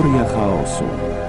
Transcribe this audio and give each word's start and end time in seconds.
Teoria 0.00 0.24
chaosu. 0.24 1.19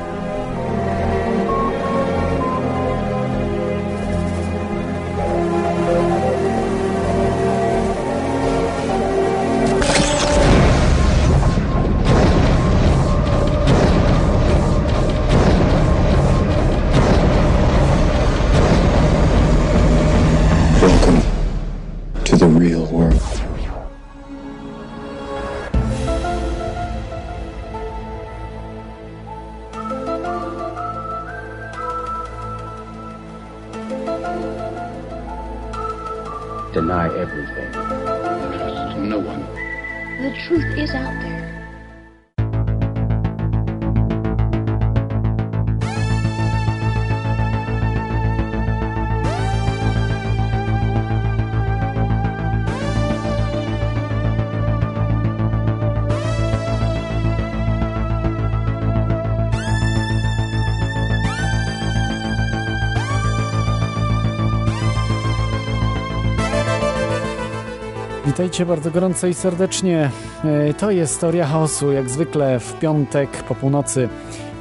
Witajcie 68.42 68.66
bardzo 68.66 68.92
gorąco 68.92 69.28
i 69.28 69.34
serdecznie. 69.34 70.10
E, 70.44 70.74
To 70.74 70.92
jest 70.92 71.22
Teoria 71.22 71.46
Chaosu, 71.46 71.92
jak 71.92 72.10
zwykle 72.10 72.60
w 72.60 72.80
piątek 72.80 73.30
po 73.44 73.56
północy. 73.56 74.10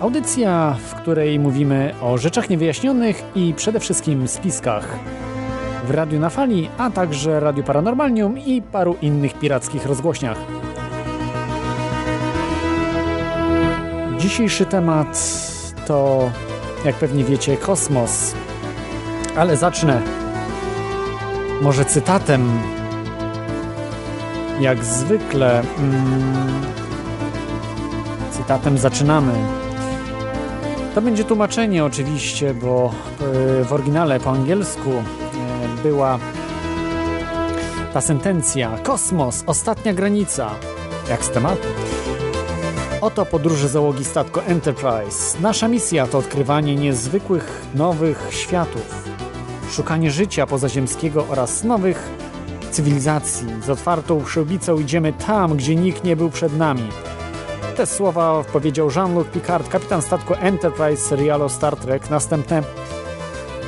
Audycja, 0.01 0.77
w 0.87 0.95
której 0.95 1.39
mówimy 1.39 1.95
o 2.03 2.19
rzeczach 2.19 2.51
niewyjaśnionych 2.51 3.23
i 3.35 3.55
przede 3.57 3.81
wszystkim 3.81 4.29
spiskach. 4.29 4.99
W 5.87 5.91
Radiu 5.91 6.21
na 6.21 6.31
Fali, 6.31 6.69
a 6.79 6.91
także 6.91 7.41
Radiu 7.41 7.63
Paranormalnium 7.63 8.39
i 8.39 8.63
paru 8.63 8.97
innych 9.03 9.39
pirackich 9.39 9.87
rozgłośniach. 9.87 10.39
Dzisiejszy 14.19 14.67
temat 14.67 15.19
to, 15.87 16.31
jak 16.85 16.95
pewnie 16.95 17.25
wiecie, 17.25 17.57
kosmos. 17.57 18.35
Ale 19.37 19.57
zacznę 19.57 20.03
może 21.63 21.85
cytatem 21.85 22.61
jak 24.61 24.85
zwykle 24.85 25.61
mm, 25.61 26.63
cytatem 28.31 28.79
zaczynamy. 28.79 29.33
To 30.95 31.03
będzie 31.03 31.25
tłumaczenie 31.25 31.85
oczywiście, 31.85 32.55
bo 32.55 32.93
y, 33.61 33.65
w 33.65 33.73
oryginale 33.73 34.21
po 34.21 34.31
angielsku 34.31 34.91
y, 34.91 35.83
była 35.83 36.19
ta 37.93 38.01
sentencja 38.01 38.79
Kosmos, 38.83 39.45
ostatnia 39.47 39.95
granica. 39.95 40.51
Jak 41.11 41.25
z 41.25 41.31
tematu? 41.31 41.69
Oto 43.01 43.27
podróże 43.27 43.69
załogi 43.69 44.05
statku 44.05 44.41
Enterprise. 44.47 45.41
Nasza 45.41 45.69
misja 45.69 46.07
to 46.07 46.19
odkrywanie 46.19 46.77
niezwykłych, 46.77 47.67
nowych 47.75 48.27
światów, 48.31 49.05
szukanie 49.71 50.11
życia 50.11 50.47
pozaziemskiego 50.47 51.27
oraz 51.29 51.65
nowych 51.65 52.20
cywilizacji. 52.71 53.47
Z 53.67 53.71
otwartą 53.71 54.25
przyłbicą 54.25 54.79
idziemy 54.79 55.13
tam, 55.13 55.57
gdzie 55.57 55.77
nikt 55.77 56.05
nie 56.05 56.17
był 56.17 56.31
przed 56.31 56.57
nami. 56.57 56.89
Te 57.77 57.87
słowa 57.87 58.45
powiedział 58.53 58.91
Jean-Luc 58.97 59.29
Picard, 59.29 59.69
kapitan 59.69 60.03
statku 60.03 60.35
Enterprise 60.35 61.03
serialu 61.03 61.49
Star 61.49 61.77
Trek. 61.77 62.11
Następne 62.11 62.63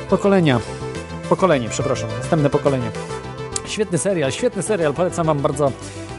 pokolenia. 0.09 0.59
Pokolenie, 1.29 1.69
przepraszam. 1.69 2.09
Następne 2.19 2.49
pokolenie. 2.49 2.91
Świetny 3.65 3.97
serial, 3.97 4.31
świetny 4.31 4.61
serial. 4.61 4.93
Polecam 4.93 5.25
Wam 5.25 5.39
bardzo 5.39 5.71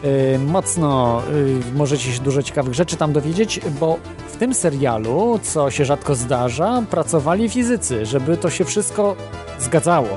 yy, 0.02 0.38
mocno. 0.38 1.22
Yy, 1.32 1.76
możecie 1.76 2.12
się 2.12 2.20
dużo 2.22 2.42
ciekawych 2.42 2.74
rzeczy 2.74 2.96
tam 2.96 3.12
dowiedzieć, 3.12 3.60
bo 3.80 3.98
w 4.32 4.36
tym 4.36 4.54
serialu, 4.54 5.40
co 5.42 5.70
się 5.70 5.84
rzadko 5.84 6.14
zdarza, 6.14 6.82
pracowali 6.90 7.48
fizycy, 7.48 8.06
żeby 8.06 8.36
to 8.36 8.50
się 8.50 8.64
wszystko 8.64 9.16
zgadzało 9.58 10.08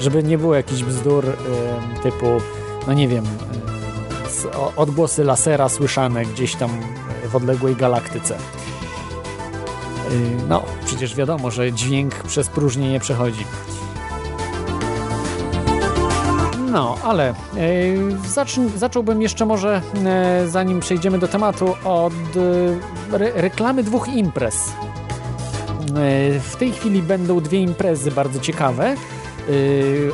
żeby 0.00 0.22
nie 0.22 0.38
było 0.38 0.54
jakichś 0.54 0.82
bzdur 0.82 1.24
typu, 2.02 2.26
no 2.86 2.92
nie 2.92 3.08
wiem, 3.08 3.24
odgłosy 4.76 5.24
lasera 5.24 5.68
słyszane 5.68 6.24
gdzieś 6.24 6.54
tam 6.54 6.70
w 7.28 7.36
odległej 7.36 7.76
galaktyce. 7.76 8.34
Y, 8.34 8.38
no, 10.48 10.62
przecież 10.86 11.14
wiadomo, 11.14 11.50
że 11.50 11.72
dźwięk 11.72 12.14
przez 12.14 12.48
próżnię 12.48 12.90
nie 12.90 13.00
przechodzi. 13.00 13.44
No, 16.72 16.96
ale 17.04 17.30
y, 17.30 17.34
zacz, 18.28 18.56
zacząłbym 18.76 19.22
jeszcze 19.22 19.46
może, 19.46 19.82
y, 20.44 20.48
zanim 20.48 20.80
przejdziemy 20.80 21.18
do 21.18 21.28
tematu, 21.28 21.74
od 21.84 22.36
y, 22.36 22.78
re, 23.12 23.32
reklamy 23.34 23.82
dwóch 23.82 24.08
imprez. 24.08 24.68
Y, 24.68 24.72
w 26.40 26.56
tej 26.58 26.72
chwili 26.72 27.02
będą 27.02 27.40
dwie 27.40 27.60
imprezy 27.60 28.10
bardzo 28.10 28.40
ciekawe 28.40 28.96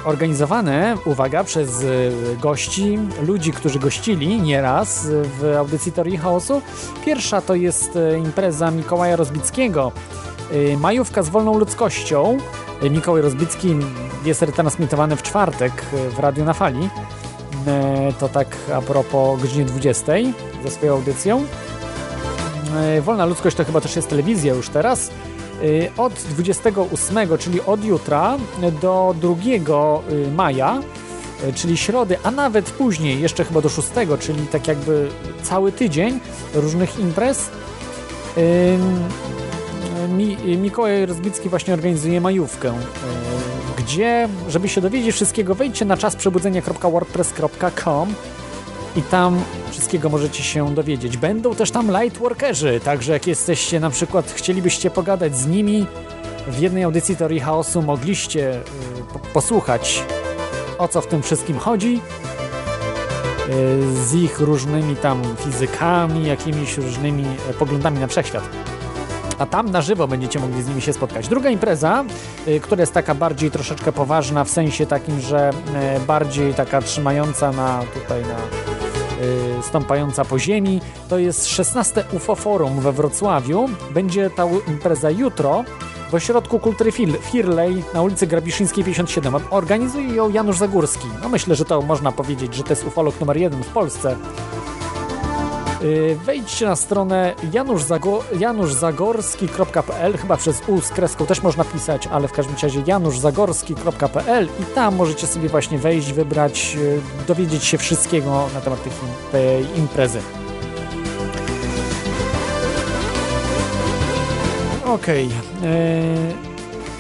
organizowane, 0.05 0.97
uwaga, 1.05 1.45
przez 1.45 1.83
y, 1.83 2.13
gości, 2.41 2.99
ludzi, 3.27 3.53
którzy 3.53 3.79
gościli 3.79 4.41
nieraz 4.43 5.05
y, 5.05 5.23
w 5.41 5.57
audycji 5.59 5.93
Teorii 5.93 6.17
Chaosu. 6.17 6.63
Pierwsza 7.05 7.41
to 7.41 7.55
jest 7.55 7.97
y, 7.97 8.19
impreza 8.19 8.71
Mikołaja 8.71 9.17
Rozbickiego, 9.17 9.93
y, 10.53 10.77
Majówka 10.77 11.23
z 11.23 11.29
wolną 11.29 11.59
ludzkością. 11.59 12.39
Y, 12.83 12.91
Mikołaj 12.91 13.23
Rozbicki 13.23 13.77
jest 14.25 14.43
retransmitowany 14.43 15.17
w 15.17 15.23
czwartek 15.23 15.73
y, 15.95 16.11
w 16.11 16.19
Radiu 16.19 16.45
na 16.45 16.53
Fali. 16.53 16.85
Y, 16.85 18.12
To 18.19 18.29
tak 18.29 18.57
a 18.75 18.81
propos 18.83 19.41
godzinie 19.41 19.65
20 19.65 20.12
ze 20.65 20.71
swoją 20.71 20.93
audycją. 20.93 21.45
Y, 22.99 23.03
Wolna 23.03 23.27
ludzkość 23.27 23.57
to 23.57 23.65
chyba 23.65 23.81
też 23.81 23.97
jest 23.97 24.09
telewizja 24.09 24.55
już 24.55 24.69
teraz. 24.69 25.11
Y, 25.62 25.91
Od 25.97 26.12
28, 26.12 27.38
czyli 27.38 27.60
od 27.60 27.84
jutra 27.84 28.37
do 28.82 29.15
2 29.21 29.34
y, 29.34 29.37
maja, 30.31 30.81
y, 31.48 31.53
czyli 31.53 31.76
środy, 31.76 32.16
a 32.22 32.31
nawet 32.31 32.71
później, 32.71 33.21
jeszcze 33.21 33.44
chyba 33.44 33.60
do 33.60 33.69
6, 33.69 33.88
czyli 34.20 34.47
tak 34.47 34.69
jakby 34.69 35.09
cały 35.43 35.72
tydzień 35.72 36.20
różnych 36.54 36.99
imprez. 36.99 37.50
Mikołaj 40.59 41.06
Rozbicki 41.06 41.49
właśnie 41.49 41.75
organizuje 41.75 42.20
majówkę, 42.20 42.72
gdzie, 43.78 44.28
żeby 44.49 44.69
się 44.69 44.81
dowiedzieć 44.81 45.15
wszystkiego, 45.15 45.54
wejdźcie 45.54 45.84
na 45.84 45.97
czasprzebudzenia.wordpress.com 45.97 48.15
i 48.97 49.03
tam 49.03 49.41
wszystkiego 49.71 50.09
możecie 50.09 50.43
się 50.43 50.75
dowiedzieć. 50.75 51.17
Będą 51.17 51.55
też 51.55 51.71
tam 51.71 51.91
lightworkerzy, 52.01 52.81
także 52.84 53.12
jak 53.12 53.27
jesteście 53.27 53.81
na 53.81 53.91
przykład, 53.91 54.33
chcielibyście 54.37 54.91
pogadać 54.91 55.37
z 55.37 55.47
nimi 55.47 55.87
w 56.49 56.59
jednej 56.59 56.83
audycji 56.83 57.17
Teorii 57.17 57.41
Chaosu, 57.41 57.83
mogliście 57.83 58.55
y, 58.56 58.62
po- 59.12 59.19
posłuchać 59.19 60.03
o 60.79 60.89
co 60.89 61.00
w 61.00 61.06
tym 61.06 61.23
wszystkim 61.23 61.59
chodzi, 61.59 62.00
y, 63.49 64.05
z 64.06 64.15
ich 64.15 64.41
różnymi 64.41 64.97
tam 64.97 65.23
fizykami, 65.37 66.27
jakimiś 66.27 66.77
różnymi 66.79 67.25
e, 67.50 67.55
poglądami 67.55 67.99
na 67.99 68.06
wszechświat. 68.06 68.44
A 69.38 69.47
tam 69.47 69.70
na 69.70 69.82
żywo 69.82 70.09
będziecie 70.09 70.38
mogli 70.41 70.62
z 70.62 70.69
nimi 70.69 70.82
się 70.82 70.93
spotkać. 70.93 71.29
Druga 71.29 71.50
impreza, 71.50 72.05
y, 72.49 72.61
która 72.61 72.81
jest 72.81 72.93
taka 72.93 73.14
bardziej 73.14 73.50
troszeczkę 73.50 73.93
poważna, 73.93 74.44
w 74.44 74.50
sensie 74.50 74.87
takim, 74.87 75.20
że 75.20 75.50
e, 75.75 76.00
bardziej 76.00 76.55
taka 76.55 76.82
trzymająca 76.82 77.53
na 77.53 77.82
tutaj 77.94 78.23
na 78.23 78.29
y, 78.69 78.69
stąpająca 79.62 80.25
po 80.25 80.38
ziemi. 80.38 80.81
To 81.08 81.19
jest 81.19 81.46
16 81.46 82.05
UFO 82.12 82.34
Forum 82.34 82.81
we 82.81 82.93
Wrocławiu. 82.93 83.69
Będzie 83.90 84.31
ta 84.31 84.46
impreza 84.69 85.11
jutro 85.11 85.64
w 86.11 86.14
Ośrodku 86.14 86.58
Kultury 86.58 86.93
Firlej 87.20 87.84
na 87.94 88.02
ulicy 88.02 88.26
Grabiszyńskiej 88.26 88.84
57. 88.84 89.34
Organizuje 89.50 90.14
ją 90.14 90.31
Janusz 90.31 90.58
Zagórski. 90.58 91.06
No 91.22 91.28
myślę, 91.28 91.55
że 91.55 91.64
to 91.64 91.82
można 91.82 92.12
powiedzieć, 92.12 92.55
że 92.55 92.62
to 92.62 92.70
jest 92.70 92.87
ufolog 92.87 93.20
numer 93.20 93.37
jeden 93.37 93.62
w 93.62 93.69
Polsce. 93.69 94.17
Y, 95.82 96.17
Wejdźcie 96.25 96.67
na 96.67 96.77
stronę 96.77 97.35
januszzago- 97.53 98.23
januszzagorski.pl, 98.38 100.19
chyba 100.19 100.37
przez 100.37 100.62
U 100.67 100.81
z 100.81 100.88
kreską 100.88 101.27
też 101.27 101.43
można 101.43 101.65
pisać, 101.65 102.06
ale 102.06 102.29
w 102.29 102.32
każdym 102.32 102.56
razie 102.62 102.82
januszzagorski.pl 102.87 104.49
i 104.61 104.75
tam 104.75 104.97
możecie 104.97 105.27
sobie 105.27 105.49
właśnie 105.49 105.79
wejść, 105.79 106.12
wybrać, 106.12 106.77
y, 106.77 107.00
dowiedzieć 107.29 107.65
się 107.65 107.79
wszystkiego 107.79 108.49
na 108.55 108.61
temat 108.61 108.79
tej 109.32 109.79
imprezy. 109.79 110.21
Okej. 114.87 115.26
Okay. 115.26 116.50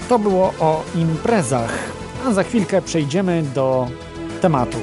To 0.08 0.18
było 0.18 0.54
o 0.60 0.82
imprezach. 0.94 1.72
A 2.26 2.32
za 2.32 2.42
chwilkę 2.42 2.82
przejdziemy 2.82 3.42
do 3.54 3.88
tematu. 4.40 4.78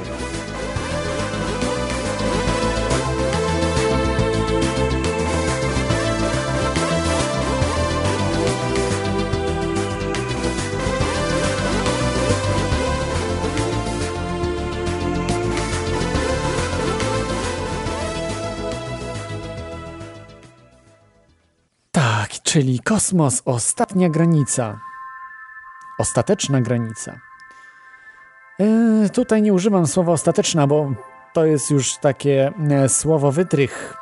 Czyli 22.48 22.80
kosmos, 22.80 23.42
ostatnia 23.44 24.08
granica. 24.08 24.80
Ostateczna 25.98 26.60
granica. 26.60 27.20
Yy, 28.58 29.10
tutaj 29.10 29.42
nie 29.42 29.52
używam 29.52 29.86
słowa 29.86 30.12
ostateczna, 30.12 30.66
bo 30.66 30.92
to 31.32 31.44
jest 31.44 31.70
już 31.70 31.96
takie 31.96 32.52
e, 32.70 32.88
słowo 32.88 33.32
wytrych, 33.32 33.96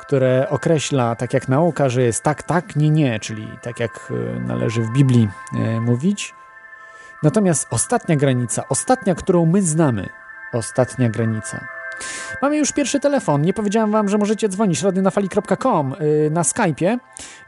które 0.00 0.46
określa, 0.50 1.16
tak 1.16 1.34
jak 1.34 1.48
nauka, 1.48 1.88
że 1.88 2.02
jest 2.02 2.22
tak, 2.22 2.42
tak, 2.42 2.76
nie, 2.76 2.90
nie, 2.90 3.20
czyli 3.20 3.48
tak 3.62 3.80
jak 3.80 4.12
e, 4.36 4.40
należy 4.40 4.82
w 4.82 4.90
Biblii 4.92 5.28
mówić. 5.80 6.34
Natomiast 7.22 7.66
ostatnia 7.70 8.16
granica, 8.16 8.64
ostatnia, 8.68 9.14
którą 9.14 9.46
my 9.46 9.62
znamy, 9.62 10.08
ostatnia 10.52 11.08
granica. 11.08 11.81
Mamy 12.42 12.56
już 12.56 12.72
pierwszy 12.72 13.00
telefon. 13.00 13.42
Nie 13.42 13.52
powiedziałem 13.52 13.90
wam, 13.90 14.08
że 14.08 14.18
możecie 14.18 14.48
dzwonić 14.48 14.82
radionafali.com 14.82 15.94
yy, 16.00 16.30
na 16.30 16.42
Skype'ie. 16.42 16.98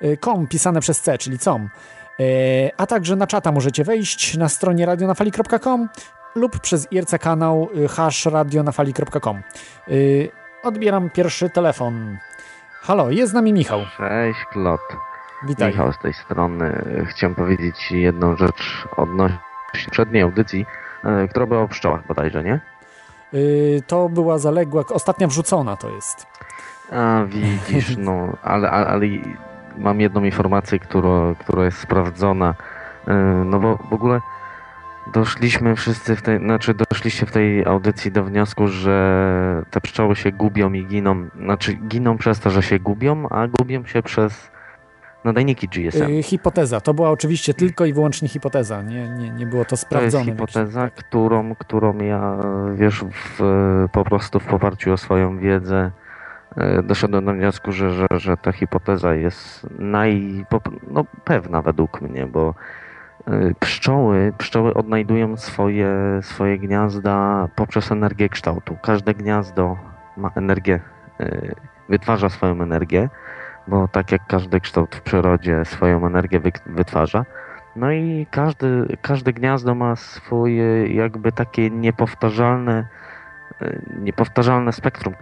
Yy, 0.01 0.17
com 0.17 0.47
pisane 0.47 0.81
przez 0.81 1.01
C, 1.01 1.19
czyli 1.19 1.39
com. 1.39 1.69
Yy, 2.19 2.27
a 2.77 2.87
także 2.87 3.17
na 3.17 3.27
czata 3.27 3.53
możecie 3.53 3.85
wejść 3.85 4.37
na 4.37 4.49
stronie 4.49 4.87
radionafali.com 4.87 5.89
lub 6.35 6.59
przez 6.59 6.93
IRC 6.93 7.19
kanał 7.21 7.69
yy, 7.75 7.89
hash 7.89 8.27
radionafali.com. 8.27 9.43
Yy, 9.89 10.29
odbieram 10.63 11.11
pierwszy 11.11 11.51
telefon. 11.51 12.19
Halo, 12.83 13.11
jest 13.11 13.31
z 13.31 13.35
nami 13.35 13.53
Michał. 13.53 13.81
Cześć, 13.97 14.39
Klot. 14.53 14.81
Witaj. 15.47 15.71
Michał 15.71 15.93
z 15.93 15.99
tej 15.99 16.15
strony. 16.15 16.85
Chciałem 17.11 17.35
powiedzieć 17.35 17.91
jedną 17.93 18.37
rzecz 18.37 18.89
odnośnie 18.97 19.39
przedniej 19.91 20.23
audycji, 20.23 20.67
yy, 21.05 21.29
która 21.29 21.47
była 21.47 21.61
o 21.61 21.69
pszczołach 21.69 22.07
bodajże, 22.07 22.45
nie? 22.45 22.61
Y, 23.35 23.83
to 23.87 24.09
była 24.09 24.39
zaległa, 24.39 24.85
ostatnia 24.93 25.27
wrzucona 25.27 25.77
to 25.77 25.91
jest. 25.91 26.27
A 26.93 27.25
widzisz, 27.29 27.97
no, 27.97 28.29
ale, 28.43 28.71
ale, 28.71 29.07
mam 29.79 30.01
jedną 30.01 30.25
informację, 30.25 30.79
która, 30.79 31.35
która 31.39 31.65
jest 31.65 31.79
sprawdzona. 31.79 32.55
Y, 33.09 33.13
no 33.45 33.61
bo 33.61 33.77
w 33.91 33.93
ogóle 33.93 34.21
doszliśmy 35.13 35.77
wszyscy 35.77 36.17
w 36.17 36.23
tej, 36.23 36.39
znaczy 36.39 36.75
doszliście 36.75 37.27
w 37.27 37.33
tej 37.33 37.65
audycji 37.65 38.13
do 38.13 38.25
wniosku, 38.25 38.69
że 38.69 39.63
te 39.71 39.81
pszczoły 39.81 40.17
się 40.17 40.33
gubią 40.33 40.73
i 40.73 40.87
giną, 40.87 41.29
znaczy 41.41 41.75
giną 41.75 42.19
przez 42.19 42.41
to, 42.41 42.51
że 42.51 42.63
się 42.63 42.79
gubią, 42.79 43.29
a 43.29 43.49
gubią 43.49 43.85
się 43.85 44.03
przez 44.03 44.54
nadajniki 45.25 45.69
GSM. 45.69 46.11
Yy, 46.11 46.23
hipoteza. 46.23 46.81
To 46.81 46.95
była 46.95 47.11
oczywiście 47.11 47.55
tylko 47.55 47.85
i 47.85 47.93
wyłącznie 47.93 48.29
hipoteza. 48.29 48.83
Nie, 48.83 49.09
nie, 49.09 49.31
nie 49.31 49.47
było 49.47 49.65
to 49.65 49.77
sprawdzone. 49.77 50.25
To 50.25 50.31
jest 50.31 50.39
hipoteza, 50.39 50.91
którą, 50.91 51.55
którą 51.55 51.99
ja, 51.99 52.37
wiesz, 52.75 53.05
w, 53.05 53.41
po 53.93 54.05
prostu 54.05 54.41
w 54.41 54.45
poparciu 54.45 54.93
o 54.93 54.97
swoją 54.97 55.39
wiedzę 55.39 55.91
e, 56.57 56.83
doszedłem 56.83 57.25
do 57.25 57.33
wniosku, 57.33 57.73
że, 57.73 57.91
że, 57.91 58.07
że 58.11 58.37
ta 58.37 58.53
hipoteza 58.53 59.15
jest 59.15 59.67
naj, 59.79 60.45
no, 60.91 61.05
pewna 61.25 61.63
według 61.63 62.01
mnie, 62.01 62.27
bo 62.27 62.55
e, 63.27 63.55
pszczoły, 63.61 64.33
pszczoły 64.39 64.75
odnajdują 64.75 65.37
swoje, 65.37 65.91
swoje 66.23 66.59
gniazda 66.59 67.49
poprzez 67.57 67.93
energię 67.93 68.29
kształtu. 68.29 68.77
Każde 68.83 69.15
gniazdo 69.15 69.77
ma 70.17 70.31
energię, 70.37 70.81
e, 71.21 71.55
wytwarza 71.89 72.29
swoją 72.29 72.63
energię 72.63 73.09
bo 73.69 73.89
tak 73.89 74.13
jak 74.13 74.27
każdy 74.27 74.61
kształt 74.61 74.97
w 74.97 75.01
przyrodzie 75.01 75.65
swoją 75.65 76.07
energię 76.07 76.41
wytwarza. 76.67 77.25
No 77.77 77.93
i 77.93 78.27
każdy, 78.31 78.97
każde 79.03 79.33
gniazdo 79.33 79.75
ma 79.75 79.97
swoje 79.97 80.95
jakby 80.95 81.33
takie 81.33 81.71
niepowtarzalne, 81.71 82.87
e, 83.63 83.81
niepowtarzalne 84.01 84.73
spektrum 84.73 85.15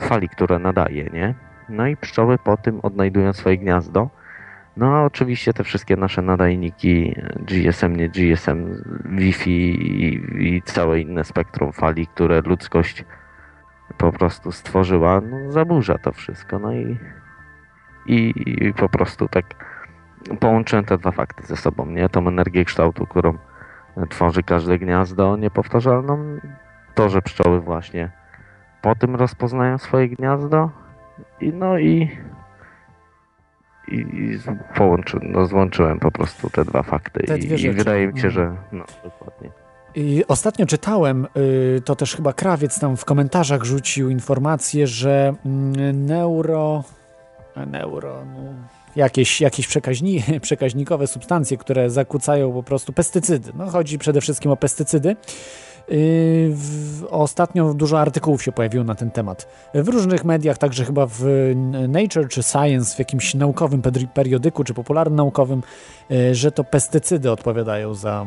fali, 0.00 0.28
które 0.28 0.58
nadaje, 0.58 1.04
nie? 1.04 1.34
No 1.68 1.86
i 1.86 1.96
pszczoły 1.96 2.38
po 2.38 2.56
tym 2.56 2.80
odnajdują 2.80 3.32
swoje 3.32 3.58
gniazdo. 3.58 4.10
No 4.76 4.96
a 4.96 5.02
oczywiście 5.04 5.52
te 5.52 5.64
wszystkie 5.64 5.96
nasze 5.96 6.22
nadajniki 6.22 7.14
GSM, 7.40 7.96
nie 7.96 8.08
GSM, 8.08 8.82
Wi-Fi 9.04 9.50
i, 9.50 10.56
i 10.56 10.62
całe 10.62 11.00
inne 11.00 11.24
spektrum 11.24 11.72
fali, 11.72 12.06
które 12.06 12.40
ludzkość 12.40 13.04
po 13.98 14.12
prostu 14.12 14.52
stworzyła, 14.52 15.20
no 15.20 15.52
zaburza 15.52 15.98
to 15.98 16.12
wszystko. 16.12 16.58
No 16.58 16.72
i 16.72 16.96
i, 18.06 18.32
i 18.66 18.74
po 18.74 18.88
prostu 18.88 19.28
tak 19.28 19.44
połączyłem 20.40 20.84
te 20.84 20.98
dwa 20.98 21.10
fakty 21.10 21.46
ze 21.46 21.56
sobą, 21.56 21.86
nie? 21.86 22.08
Tą 22.08 22.28
energię 22.28 22.64
kształtu, 22.64 23.06
którą 23.06 23.38
tworzy 24.08 24.42
każde 24.42 24.78
gniazdo 24.78 25.36
niepowtarzalną, 25.36 26.40
to, 26.94 27.08
że 27.08 27.22
pszczoły 27.22 27.60
właśnie 27.60 28.10
po 28.82 28.94
tym 28.94 29.16
rozpoznają 29.16 29.78
swoje 29.78 30.08
gniazdo 30.08 30.70
i 31.40 31.52
no 31.52 31.78
i 31.78 32.10
i, 33.88 33.94
i 33.96 34.38
połączy, 34.74 35.18
no, 35.22 35.46
złączyłem 35.46 35.98
po 35.98 36.10
prostu 36.10 36.50
te 36.50 36.64
dwa 36.64 36.82
fakty 36.82 37.22
te 37.22 37.38
i, 37.38 37.64
i, 37.64 37.70
wydaje 37.70 38.06
mi 38.06 38.20
się, 38.20 38.30
że 38.30 38.56
no, 38.72 38.84
dokładnie. 39.04 39.50
I 39.94 40.24
ostatnio 40.28 40.66
czytałem, 40.66 41.26
y, 41.36 41.80
to 41.84 41.96
też 41.96 42.16
chyba 42.16 42.32
Krawiec 42.32 42.80
tam 42.80 42.96
w 42.96 43.04
komentarzach 43.04 43.64
rzucił 43.64 44.10
informację, 44.10 44.86
że 44.86 45.34
mm, 45.46 46.06
neuro 46.06 46.84
neuro, 47.64 48.24
no, 48.34 48.42
jakieś, 48.96 49.40
jakieś 49.40 49.66
przekaźni, 49.66 50.22
przekaźnikowe 50.42 51.06
substancje, 51.06 51.56
które 51.56 51.90
zakłócają 51.90 52.52
po 52.52 52.62
prostu 52.62 52.92
pestycydy. 52.92 53.52
No, 53.54 53.66
chodzi 53.66 53.98
przede 53.98 54.20
wszystkim 54.20 54.50
o 54.50 54.56
pestycydy. 54.56 55.16
Yy, 55.88 56.54
ostatnio 57.10 57.74
dużo 57.74 58.00
artykułów 58.00 58.42
się 58.42 58.52
pojawiło 58.52 58.84
na 58.84 58.94
ten 58.94 59.10
temat. 59.10 59.48
W 59.74 59.88
różnych 59.88 60.24
mediach, 60.24 60.58
także 60.58 60.84
chyba 60.84 61.06
w 61.06 61.24
Nature 61.88 62.28
czy 62.28 62.42
Science, 62.42 62.96
w 62.96 62.98
jakimś 62.98 63.34
naukowym 63.34 63.82
periodyku 64.14 64.64
czy 64.64 64.74
popularnym 64.74 65.16
naukowym, 65.16 65.62
yy, 66.10 66.34
że 66.34 66.52
to 66.52 66.64
pestycydy 66.64 67.30
odpowiadają 67.30 67.94
za 67.94 68.26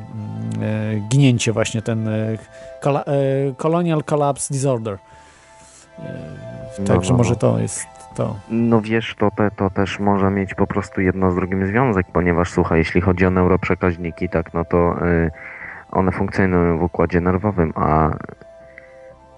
yy, 0.94 1.02
ginięcie 1.10 1.54
właśnie 1.54 1.82
ten 1.82 2.10
Colonial 3.58 4.04
Collapse 4.04 4.54
Disorder. 4.54 4.98
Także 6.86 7.12
no, 7.12 7.12
no, 7.12 7.18
może 7.18 7.30
no. 7.30 7.36
to 7.36 7.60
jest 7.60 7.99
to. 8.16 8.36
No 8.50 8.82
wiesz, 8.82 9.16
to, 9.16 9.32
te, 9.32 9.52
to 9.52 9.70
też 9.70 10.00
może 10.00 10.32
mieć 10.32 10.54
po 10.54 10.68
prostu 10.68 11.02
jedno 11.02 11.32
z 11.32 11.36
drugim 11.36 11.68
związek, 11.68 12.08
ponieważ 12.14 12.52
słuchaj, 12.52 12.78
jeśli 12.78 13.02
chodzi 13.02 13.26
o 13.26 13.30
neuroprzekaźniki, 13.30 14.30
tak, 14.30 14.54
no 14.54 14.66
to 14.66 15.08
y, 15.08 15.32
one 15.92 16.12
funkcjonują 16.12 16.78
w 16.78 16.84
układzie 16.84 17.22
nerwowym, 17.22 17.74
a, 17.76 18.12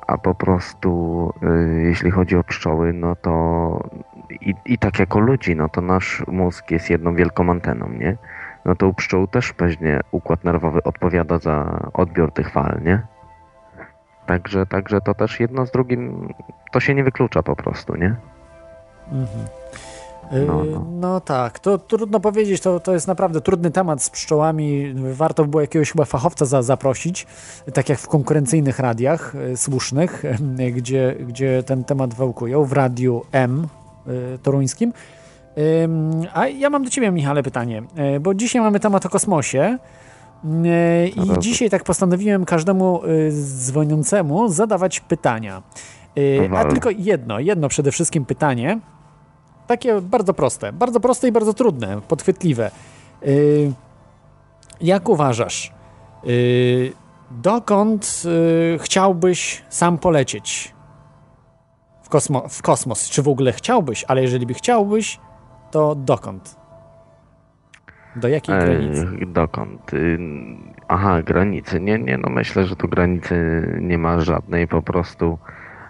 a 0.07 0.17
po 0.17 0.35
prostu 0.35 1.33
y, 1.43 1.83
jeśli 1.83 2.11
chodzi 2.11 2.37
o 2.37 2.43
pszczoły, 2.43 2.93
no 2.93 3.15
to 3.15 3.89
i, 4.29 4.53
i 4.65 4.77
tak 4.77 4.99
jako 4.99 5.19
ludzi, 5.19 5.55
no 5.55 5.69
to 5.69 5.81
nasz 5.81 6.23
mózg 6.27 6.71
jest 6.71 6.89
jedną 6.89 7.15
wielką 7.15 7.51
anteną, 7.51 7.89
nie? 7.89 8.17
No 8.65 8.75
to 8.75 8.87
u 8.87 8.93
pszczół 8.93 9.27
też 9.27 9.53
pewnie 9.53 9.99
układ 10.11 10.43
nerwowy 10.43 10.83
odpowiada 10.83 11.37
za 11.37 11.79
odbiór 11.93 12.31
tych 12.31 12.49
fal, 12.49 12.79
nie? 12.83 13.01
Także, 14.25 14.65
także 14.65 15.01
to 15.01 15.13
też 15.13 15.39
jedno 15.39 15.65
z 15.65 15.71
drugim, 15.71 16.33
to 16.71 16.79
się 16.79 16.95
nie 16.95 17.03
wyklucza 17.03 17.43
po 17.43 17.55
prostu, 17.55 17.95
nie? 17.95 18.15
Mhm. 19.11 19.61
No, 20.31 20.63
no. 20.63 20.85
no, 20.91 21.21
tak, 21.21 21.59
to 21.59 21.77
trudno 21.77 22.19
powiedzieć, 22.19 22.61
to, 22.61 22.79
to 22.79 22.93
jest 22.93 23.07
naprawdę 23.07 23.41
trudny 23.41 23.71
temat 23.71 24.03
z 24.03 24.09
pszczołami. 24.09 24.93
Warto 25.13 25.45
było 25.45 25.61
jakiegoś 25.61 25.91
chyba 25.91 26.05
fachowca 26.05 26.45
za, 26.45 26.61
zaprosić, 26.61 27.27
tak 27.73 27.89
jak 27.89 27.99
w 27.99 28.07
konkurencyjnych 28.07 28.79
radiach 28.79 29.35
y, 29.35 29.57
słusznych, 29.57 30.25
y, 30.59 30.71
gdzie, 30.71 31.15
gdzie 31.27 31.63
ten 31.63 31.83
temat 31.83 32.13
wałkują, 32.13 32.65
w 32.65 32.73
radiu 32.73 33.21
M 33.31 33.67
y, 34.07 34.39
toruńskim. 34.43 34.93
A 36.33 36.47
ja 36.47 36.69
mam 36.69 36.83
do 36.83 36.89
Ciebie, 36.89 37.11
Michale, 37.11 37.43
pytanie, 37.43 37.83
bo 38.21 38.33
dzisiaj 38.33 38.61
mamy 38.61 38.79
temat 38.79 39.05
o 39.05 39.09
kosmosie. 39.09 39.77
I 41.15 41.21
no 41.27 41.37
dzisiaj 41.37 41.69
tak 41.69 41.83
postanowiłem 41.83 42.45
każdemu 42.45 43.01
dzwoniącemu 43.31 44.47
zadawać 44.49 44.99
pytania. 44.99 45.63
A 46.55 46.65
tylko 46.65 46.89
jedno, 46.89 47.39
jedno 47.39 47.69
przede 47.69 47.91
wszystkim 47.91 48.25
pytanie 48.25 48.79
takie 49.71 50.01
bardzo 50.01 50.33
proste. 50.33 50.73
Bardzo 50.73 50.99
proste 50.99 51.27
i 51.27 51.31
bardzo 51.31 51.53
trudne, 51.53 52.01
podchwytliwe. 52.07 52.71
Yy, 53.21 53.71
jak 54.81 55.09
uważasz, 55.09 55.73
yy, 56.23 56.91
dokąd 57.31 58.23
yy, 58.25 58.79
chciałbyś 58.79 59.63
sam 59.69 59.97
polecieć 59.97 60.73
w, 62.03 62.09
kosmo 62.09 62.47
w 62.49 62.61
kosmos? 62.61 63.09
Czy 63.09 63.21
w 63.21 63.27
ogóle 63.27 63.51
chciałbyś, 63.53 64.05
ale 64.07 64.21
jeżeli 64.21 64.45
by 64.45 64.53
chciałbyś, 64.53 65.19
to 65.71 65.95
dokąd? 65.95 66.55
Do 68.15 68.27
jakiej 68.27 68.55
granicy? 68.59 69.07
Dokąd? 69.27 69.93
Y, 69.93 70.19
Aha, 70.87 71.21
granicy. 71.21 71.79
Nie, 71.79 71.99
nie, 71.99 72.17
no 72.17 72.29
myślę, 72.29 72.65
że 72.65 72.75
tu 72.75 72.87
granicy 72.87 73.35
nie 73.81 73.97
ma 73.97 74.19
żadnej, 74.19 74.67
po 74.67 74.81
prostu. 74.81 75.37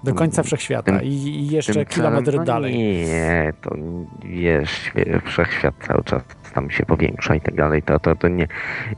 Do 0.04 0.14
końca 0.14 0.44
wszechświata 0.44 0.92
Tym- 0.92 1.04
i, 1.04 1.48
jeszcze 1.48 1.86
kilometr 1.86 2.36
no 2.36 2.44
dalej. 2.44 2.76
Nie, 3.06 3.54
to 3.62 3.76
wiesz, 4.26 4.92
wszechświat 5.26 5.76
cały 5.88 6.04
czas 6.04 6.22
tam 6.54 6.70
się 6.70 6.86
powiększa 6.86 7.36
i 7.36 7.42
tak 7.42 7.56
dalej. 7.56 7.82
To, 7.82 8.00
to, 8.00 8.16
to 8.16 8.28
nie. 8.28 8.48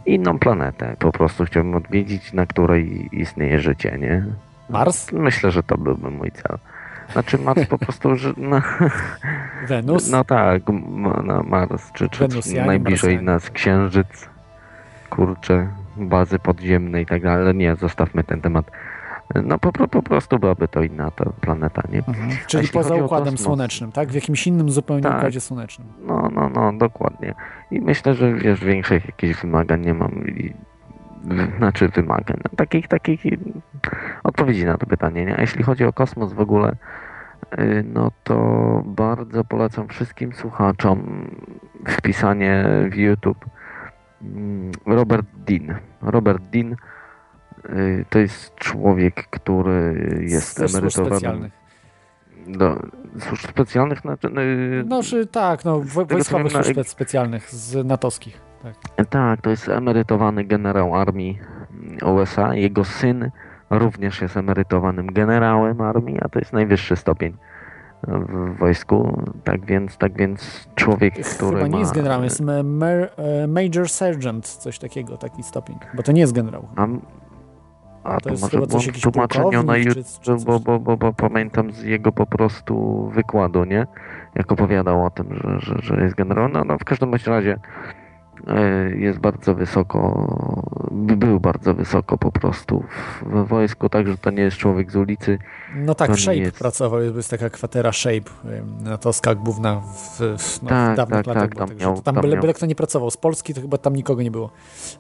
Inną 0.06 0.40
planetę 0.40 0.96
po 1.00 1.12
prostu 1.12 1.46
chciałbym 1.46 1.76
odwiedzić, 1.76 2.34
na 2.34 2.46
której 2.46 3.10
istnieje 3.12 3.60
życie, 3.60 3.98
nie? 4.00 4.26
Mars? 4.70 5.12
Myślę, 5.12 5.52
że 5.52 5.64
to 5.64 5.78
byłby 5.78 6.12
mój 6.12 6.32
cel. 6.32 6.58
Znaczy 7.12 7.38
Mars 7.38 7.66
po 7.68 7.78
prostu, 7.78 8.16
że 8.16 8.34
no, 8.38 8.62
Wenus? 9.68 10.12
no 10.12 10.24
tak, 10.24 10.62
no, 11.24 11.44
Mars, 11.44 11.92
czy, 11.92 12.10
czy 12.10 12.28
Wenusjanie, 12.28 12.68
najbliżej 12.68 13.16
Marsjanie. 13.16 13.26
nas 13.26 13.50
Księżyc, 13.50 14.30
kurczę, 15.10 15.68
bazy 15.98 16.40
podziemne 16.40 17.02
i 17.02 17.06
tak 17.06 17.22
dalej, 17.22 17.42
ale 17.42 17.54
nie, 17.54 17.76
zostawmy 17.76 18.24
ten 18.24 18.42
temat. 18.42 18.72
No 19.44 19.60
po, 19.60 19.72
po, 19.72 20.02
prostu 20.02 20.40
byłaby 20.40 20.68
to 20.68 20.84
inna 20.84 21.12
ta 21.12 21.26
planeta, 21.42 21.82
nie? 21.92 21.98
Mhm. 21.98 22.30
Czyli 22.48 22.68
poza 22.68 22.96
Układem 22.96 23.34
kosmos, 23.34 23.42
Słonecznym, 23.42 23.92
tak? 23.92 24.10
W 24.10 24.14
jakimś 24.14 24.48
innym 24.48 24.70
zupełnie 24.70 25.04
Tak. 25.04 25.18
Układzie 25.18 25.42
Słonecznym. 25.42 25.88
No, 26.08 26.30
no, 26.34 26.50
no, 26.50 26.74
dokładnie. 26.74 27.34
I 27.72 27.82
myślę, 27.82 28.14
że 28.14 28.34
wiesz, 28.34 28.66
większych 28.66 29.06
jakichś 29.06 29.42
wymagań 29.42 29.82
nie 29.82 29.94
mam. 29.94 30.28
I, 30.28 30.54
znaczy 31.58 31.90
wymagań, 31.90 32.38
no, 32.44 32.52
takich, 32.56 32.88
takich 32.88 33.24
odpowiedzi 34.24 34.66
na 34.66 34.78
to 34.78 34.86
pytanie, 34.86 35.26
nie? 35.26 35.38
A 35.38 35.42
jeśli 35.42 35.64
chodzi 35.64 35.86
o 35.86 35.94
kosmos 35.94 36.34
w 36.34 36.40
ogóle, 36.40 36.76
y, 37.60 37.86
no 37.94 38.12
to 38.24 38.38
bardzo 38.86 39.44
polecam 39.44 39.88
wszystkim 39.88 40.34
słuchaczom 40.34 41.28
wpisanie 41.88 42.66
w 42.92 42.96
YouTube 42.96 43.46
mm, 44.22 44.72
Robert 44.86 45.28
Dean. 45.48 45.76
Robert 46.02 46.44
Dean 46.44 46.76
to 48.10 48.20
jest 48.20 48.56
człowiek, 48.56 49.28
który 49.30 49.96
jest 50.30 50.58
służb 50.58 50.76
emerytowanym 50.76 51.12
specjalnych. 51.20 51.52
do 52.48 52.80
służb 53.20 53.50
specjalnych, 53.50 54.00
znaczy, 54.00 54.28
y, 54.28 54.84
No, 54.88 55.04
czy 55.04 55.28
tak, 55.28 55.66
no, 55.66 55.80
wojskowych 55.80 56.52
wiem, 56.52 56.58
na- 56.58 56.64
służb 56.64 56.88
specjalnych 56.88 57.50
z 57.52 57.86
natowskich. 57.88 58.42
Tak. 58.64 59.08
Tak, 59.10 59.42
to 59.42 59.50
jest 59.50 59.70
emerytowany 59.70 60.44
generał 60.44 60.96
armii 60.96 61.40
USA. 62.06 62.56
Jego 62.56 62.84
syn 62.86 63.32
również 63.70 64.22
jest 64.22 64.38
emerytowanym 64.38 65.08
generałem 65.08 65.82
armii, 65.82 66.18
a 66.22 66.30
to 66.30 66.40
jest 66.40 66.54
najwyższy 66.54 66.96
stopień 66.96 67.38
w 68.08 68.58
wojsku. 68.58 69.24
Tak 69.44 69.66
więc, 69.66 69.98
tak 69.98 70.18
więc 70.18 70.70
człowiek, 70.76 71.14
który 71.14 71.56
Chyba 71.58 71.68
nie 71.68 71.74
ma... 71.74 71.80
jest 71.80 71.94
generałem, 71.94 72.24
jest 72.24 72.42
Major 73.48 73.90
Sergeant, 73.90 74.48
coś 74.48 74.80
takiego, 74.80 75.18
taki 75.18 75.44
stopień. 75.44 75.78
Bo 75.94 76.04
to 76.04 76.12
nie 76.12 76.22
jest 76.22 76.34
generał. 76.34 76.68
A, 76.76 76.88
a 78.04 78.18
To 78.18 78.30
to, 78.30 78.36
może 78.42 78.50
chyba 78.50 78.68
coś 78.68 79.02
tłumaczeniu 79.02 79.64
na 79.64 79.78
YouTube, 79.78 80.44
bo, 80.46 80.60
bo, 80.60 80.80
bo, 80.80 80.98
bo 80.98 81.14
pamiętam 81.14 81.72
z 81.72 81.84
jego 81.84 82.12
po 82.12 82.26
prostu 82.26 83.06
wykładu, 83.14 83.66
nie? 83.66 83.88
Jak 84.36 84.52
opowiadał 84.52 85.06
o 85.06 85.10
tym, 85.10 85.28
że, 85.32 85.60
że, 85.60 85.76
że 85.82 86.04
jest 86.04 86.16
generał. 86.16 86.50
No, 86.50 86.64
no 86.64 86.78
w 86.78 86.84
każdym 86.84 87.12
bądź 87.12 87.28
razie 87.28 87.60
jest 88.96 89.20
bardzo 89.20 89.56
wysoko, 89.56 90.28
by- 90.92 91.18
był 91.18 91.40
bardzo 91.40 91.74
wysoko 91.74 92.18
po 92.18 92.32
prostu 92.32 92.84
w, 93.26 93.48
wojsku, 93.48 93.90
także 93.90 94.18
to 94.18 94.32
nie 94.32 94.42
jest 94.44 94.58
człowiek 94.58 94.92
z 94.92 94.96
ulicy. 94.96 95.40
No 95.76 95.96
tak, 95.96 96.16
Shape 96.16 96.36
jest. 96.38 96.60
pracował, 96.60 97.02
jest 97.02 97.30
taka 97.30 97.50
kwatera 97.50 97.92
Shape, 97.92 98.30
natowska 98.84 99.36
główna 99.36 99.76
w, 99.82 100.20
w, 100.38 100.62
no, 100.64 100.70
Tak, 100.70 100.94
w 100.94 100.98
dawnych 100.98 101.18
tak, 101.18 101.28
latach. 101.28 101.44
tak, 101.44 101.56
tam 101.58 101.68
także 101.68 101.86
miał- 101.86 101.96
tam 102.02 102.16
tam 102.16 102.22
byle, 102.22 102.38
miał- 102.38 102.54
kto 102.54 102.66
nie 102.66 102.76
pracował. 102.76 103.12
Z 103.12 103.18
Polski 103.18 103.54
to 103.54 103.62
chyba 103.62 103.78
tam 103.78 103.96
nikogo 103.96 104.22
nie 104.24 104.32
było. 104.32 104.50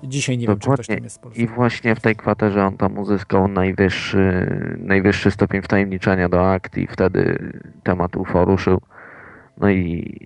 Dzisiaj 0.03 0.37
nie 0.37 0.47
wiem, 0.47 0.59
czy 0.59 0.67
ktoś 0.69 0.77
Dokładnie. 0.77 0.95
tam 0.95 1.03
jest 1.03 1.15
z 1.15 1.19
Polski. 1.19 1.41
I 1.41 1.47
właśnie 1.47 1.95
w 1.95 1.99
tej 1.99 2.15
kwaterze 2.15 2.65
on 2.65 2.77
tam 2.77 2.97
uzyskał 2.97 3.47
najwyższy, 3.47 4.47
najwyższy 4.79 5.31
stopień 5.31 5.61
wtajemniczenia 5.61 6.29
do 6.29 6.51
akt 6.51 6.77
i 6.77 6.87
wtedy 6.87 7.51
temat 7.83 8.15
UFO 8.15 8.45
ruszył. 8.45 8.81
No 9.57 9.69
i 9.69 10.17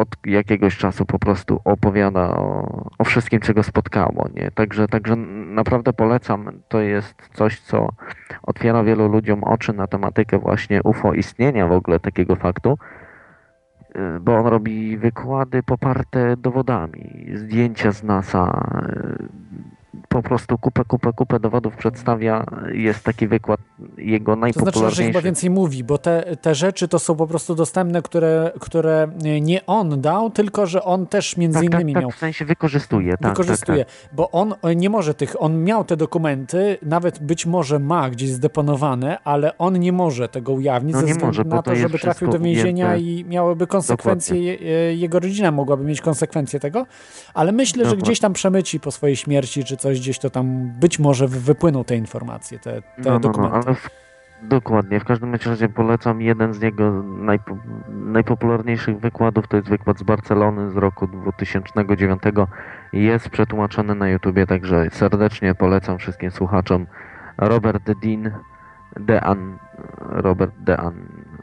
od 0.00 0.08
jakiegoś 0.26 0.76
czasu 0.76 1.06
po 1.06 1.18
prostu 1.18 1.60
opowiada 1.64 2.20
o, 2.20 2.90
o 2.98 3.04
wszystkim, 3.04 3.40
czego 3.40 3.62
spotkało. 3.62 4.28
Nie? 4.34 4.50
Także, 4.50 4.88
także 4.88 5.16
naprawdę 5.46 5.92
polecam. 5.92 6.52
To 6.68 6.80
jest 6.80 7.14
coś, 7.32 7.60
co 7.60 7.88
otwiera 8.42 8.84
wielu 8.84 9.08
ludziom 9.08 9.44
oczy 9.44 9.72
na 9.72 9.86
tematykę 9.86 10.38
właśnie 10.38 10.82
UFO, 10.82 11.14
istnienia 11.14 11.66
w 11.66 11.72
ogóle 11.72 12.00
takiego 12.00 12.36
faktu. 12.36 12.78
Y, 13.96 14.20
Bo 14.20 14.36
on 14.36 14.46
robi 14.46 14.96
wykłady 14.96 15.62
poparte 15.62 16.36
dowodami, 16.36 17.30
zdjęcia 17.34 17.92
z 17.92 18.02
NASA, 18.02 18.70
y, 18.88 19.79
po 20.08 20.22
prostu 20.22 20.58
kupę, 20.58 20.84
kupę, 20.84 21.12
kupę 21.12 21.40
dowodów 21.40 21.76
przedstawia. 21.76 22.44
Jest 22.72 23.04
taki 23.04 23.28
wykład 23.28 23.60
jego 23.98 24.32
To 24.32 24.38
znaczy, 24.38 24.52
że 24.54 24.62
najpopularniejszy. 24.62 25.02
chyba 25.12 25.20
więcej 25.20 25.50
mówi, 25.50 25.84
bo 25.84 25.98
te, 25.98 26.36
te 26.40 26.54
rzeczy 26.54 26.88
to 26.88 26.98
są 26.98 27.16
po 27.16 27.26
prostu 27.26 27.54
dostępne, 27.54 28.02
które, 28.02 28.52
które 28.60 29.08
nie 29.40 29.66
on 29.66 30.00
dał, 30.00 30.30
tylko 30.30 30.66
że 30.66 30.84
on 30.84 31.06
też 31.06 31.36
między 31.36 31.58
tak, 31.60 31.70
tak, 31.70 31.74
innymi 31.80 31.94
tak, 31.94 32.02
miał 32.02 32.10
w 32.10 32.16
sensie 32.16 32.44
wykorzystuje. 32.44 33.16
Tak, 33.16 33.30
wykorzystuje, 33.30 33.84
Tak, 33.84 33.94
bo 34.12 34.30
on 34.30 34.54
nie 34.76 34.90
może 34.90 35.14
tych, 35.14 35.42
on 35.42 35.64
miał 35.64 35.84
te 35.84 35.96
dokumenty, 35.96 36.78
nawet 36.82 37.18
być 37.22 37.46
może 37.46 37.78
ma 37.78 38.10
gdzieś 38.10 38.30
zdeponowane, 38.30 39.18
ale 39.24 39.58
on 39.58 39.78
nie 39.78 39.92
może 39.92 40.28
tego 40.28 40.52
ujawnić 40.52 40.94
No 40.94 41.00
ze 41.00 41.06
względu 41.06 41.26
może, 41.26 41.44
na 41.44 41.62
to 41.62 41.76
żeby 41.76 41.98
trafił 41.98 42.28
do 42.28 42.38
więzienia 42.38 42.96
i 42.96 43.24
miałyby 43.28 43.66
konsekwencje, 43.66 44.42
je, 44.42 44.54
je- 44.54 44.96
jego 44.96 45.20
rodzina 45.20 45.50
mogłaby 45.50 45.84
mieć 45.84 46.00
konsekwencje 46.00 46.60
tego, 46.60 46.86
ale 47.34 47.52
myślę, 47.52 47.78
że 47.78 47.90
Dokładnie. 47.90 48.02
gdzieś 48.02 48.20
tam 48.20 48.32
przemyci 48.32 48.80
po 48.80 48.90
swojej 48.90 49.16
śmierci, 49.16 49.64
czy 49.64 49.76
coś 49.80 50.00
gdzieś 50.00 50.18
to 50.18 50.30
tam 50.30 50.70
być 50.80 50.98
może 50.98 51.28
wy- 51.28 51.40
wypłyną 51.40 51.84
te 51.84 51.96
informacje, 51.96 52.58
te, 52.58 52.82
te 52.82 52.88
No, 52.98 53.04
no, 53.04 53.10
no, 53.12 53.18
dokumenty. 53.20 53.56
ale 53.66 53.74
w, 53.74 53.90
dokładnie. 54.42 55.00
W 55.00 55.04
każdym 55.04 55.34
razie 55.34 55.68
polecam 55.68 56.20
jeden 56.20 56.54
z 56.54 56.62
jego 56.62 57.02
najpo, 57.02 57.56
najpopularniejszych 57.88 58.98
wykładów. 59.00 59.48
To 59.48 59.56
jest 59.56 59.68
wykład 59.68 59.98
z 59.98 60.02
Barcelony 60.02 60.70
z 60.70 60.76
roku 60.76 61.06
2009. 61.06 62.22
Jest 62.92 63.28
przetłumaczony 63.30 63.94
na 63.94 64.08
YouTubie, 64.08 64.46
także 64.46 64.86
serdecznie 64.90 65.54
polecam 65.54 65.98
wszystkim 65.98 66.30
słuchaczom. 66.30 66.86
Robert 67.38 67.90
Dean, 68.02 68.30
Dean, 68.96 69.58
Robert 69.98 70.54
Dean, 70.58 70.94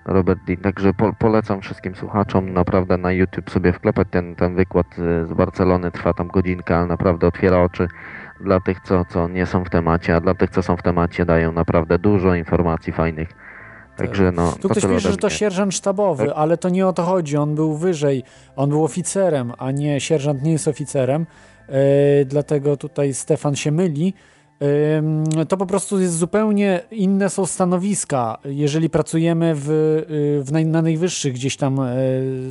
Robert 0.06 0.40
Dean. 0.48 0.58
Także 0.62 0.94
po, 0.94 1.14
polecam 1.14 1.62
wszystkim 1.62 1.96
słuchaczom 1.96 2.54
naprawdę 2.54 2.98
na 2.98 3.12
YouTube 3.12 3.50
sobie 3.50 3.74
wklepać 3.74 4.08
ten, 4.12 4.36
ten 4.36 4.56
wykład 4.56 4.88
y, 5.00 5.26
z 5.26 5.34
Barcelony. 5.34 5.92
Trwa 5.92 6.14
tam 6.14 6.28
godzinka, 6.28 6.78
ale 6.78 6.88
naprawdę 6.88 7.28
otwiera 7.28 7.58
oczy 7.58 7.88
dla 8.42 8.60
tych, 8.60 8.80
co, 8.82 9.06
co 9.06 9.28
nie 9.28 9.46
są 9.46 9.64
w 9.64 9.70
temacie, 9.70 10.16
a 10.16 10.20
dla 10.20 10.34
tych, 10.34 10.50
co 10.50 10.64
są 10.64 10.78
w 10.78 10.82
temacie, 10.82 11.26
dają 11.26 11.52
naprawdę 11.52 12.00
dużo 12.00 12.36
informacji 12.36 12.94
fajnych. 12.94 13.30
Także 13.96 14.32
no, 14.32 14.52
Tu 14.52 14.62
to 14.62 14.70
ktoś 14.70 14.84
pisze, 14.84 15.12
że 15.12 15.18
to 15.18 15.30
sierżant 15.30 15.76
sztabowy, 15.76 16.26
Tak. 16.26 16.36
ale 16.38 16.58
to 16.58 16.70
nie 16.70 16.88
o 16.88 16.94
to 16.94 17.04
chodzi. 17.04 17.38
On 17.38 17.56
był 17.56 17.78
wyżej. 17.78 18.24
On 18.56 18.70
był 18.70 18.84
oficerem, 18.84 19.54
a 19.58 19.72
nie 19.72 20.00
sierżant 20.02 20.44
nie 20.44 20.52
jest 20.52 20.68
oficerem. 20.68 21.26
E, 21.70 22.26
dlatego 22.26 22.78
tutaj 22.78 23.14
Stefan 23.14 23.56
się 23.56 23.72
myli. 23.72 24.14
To 25.48 25.58
po 25.58 25.66
prostu 25.66 26.00
jest 26.00 26.18
zupełnie 26.18 26.82
inne 26.92 27.30
są 27.30 27.46
stanowiska, 27.46 28.38
jeżeli 28.46 28.90
pracujemy 28.90 29.56
w, 29.56 29.70
y, 29.70 30.44
w 30.44 30.52
naj, 30.52 30.66
na 30.66 30.82
najwyższych 30.82 31.34
gdzieś 31.34 31.58
tam, 31.58 31.80
e, 31.80 31.96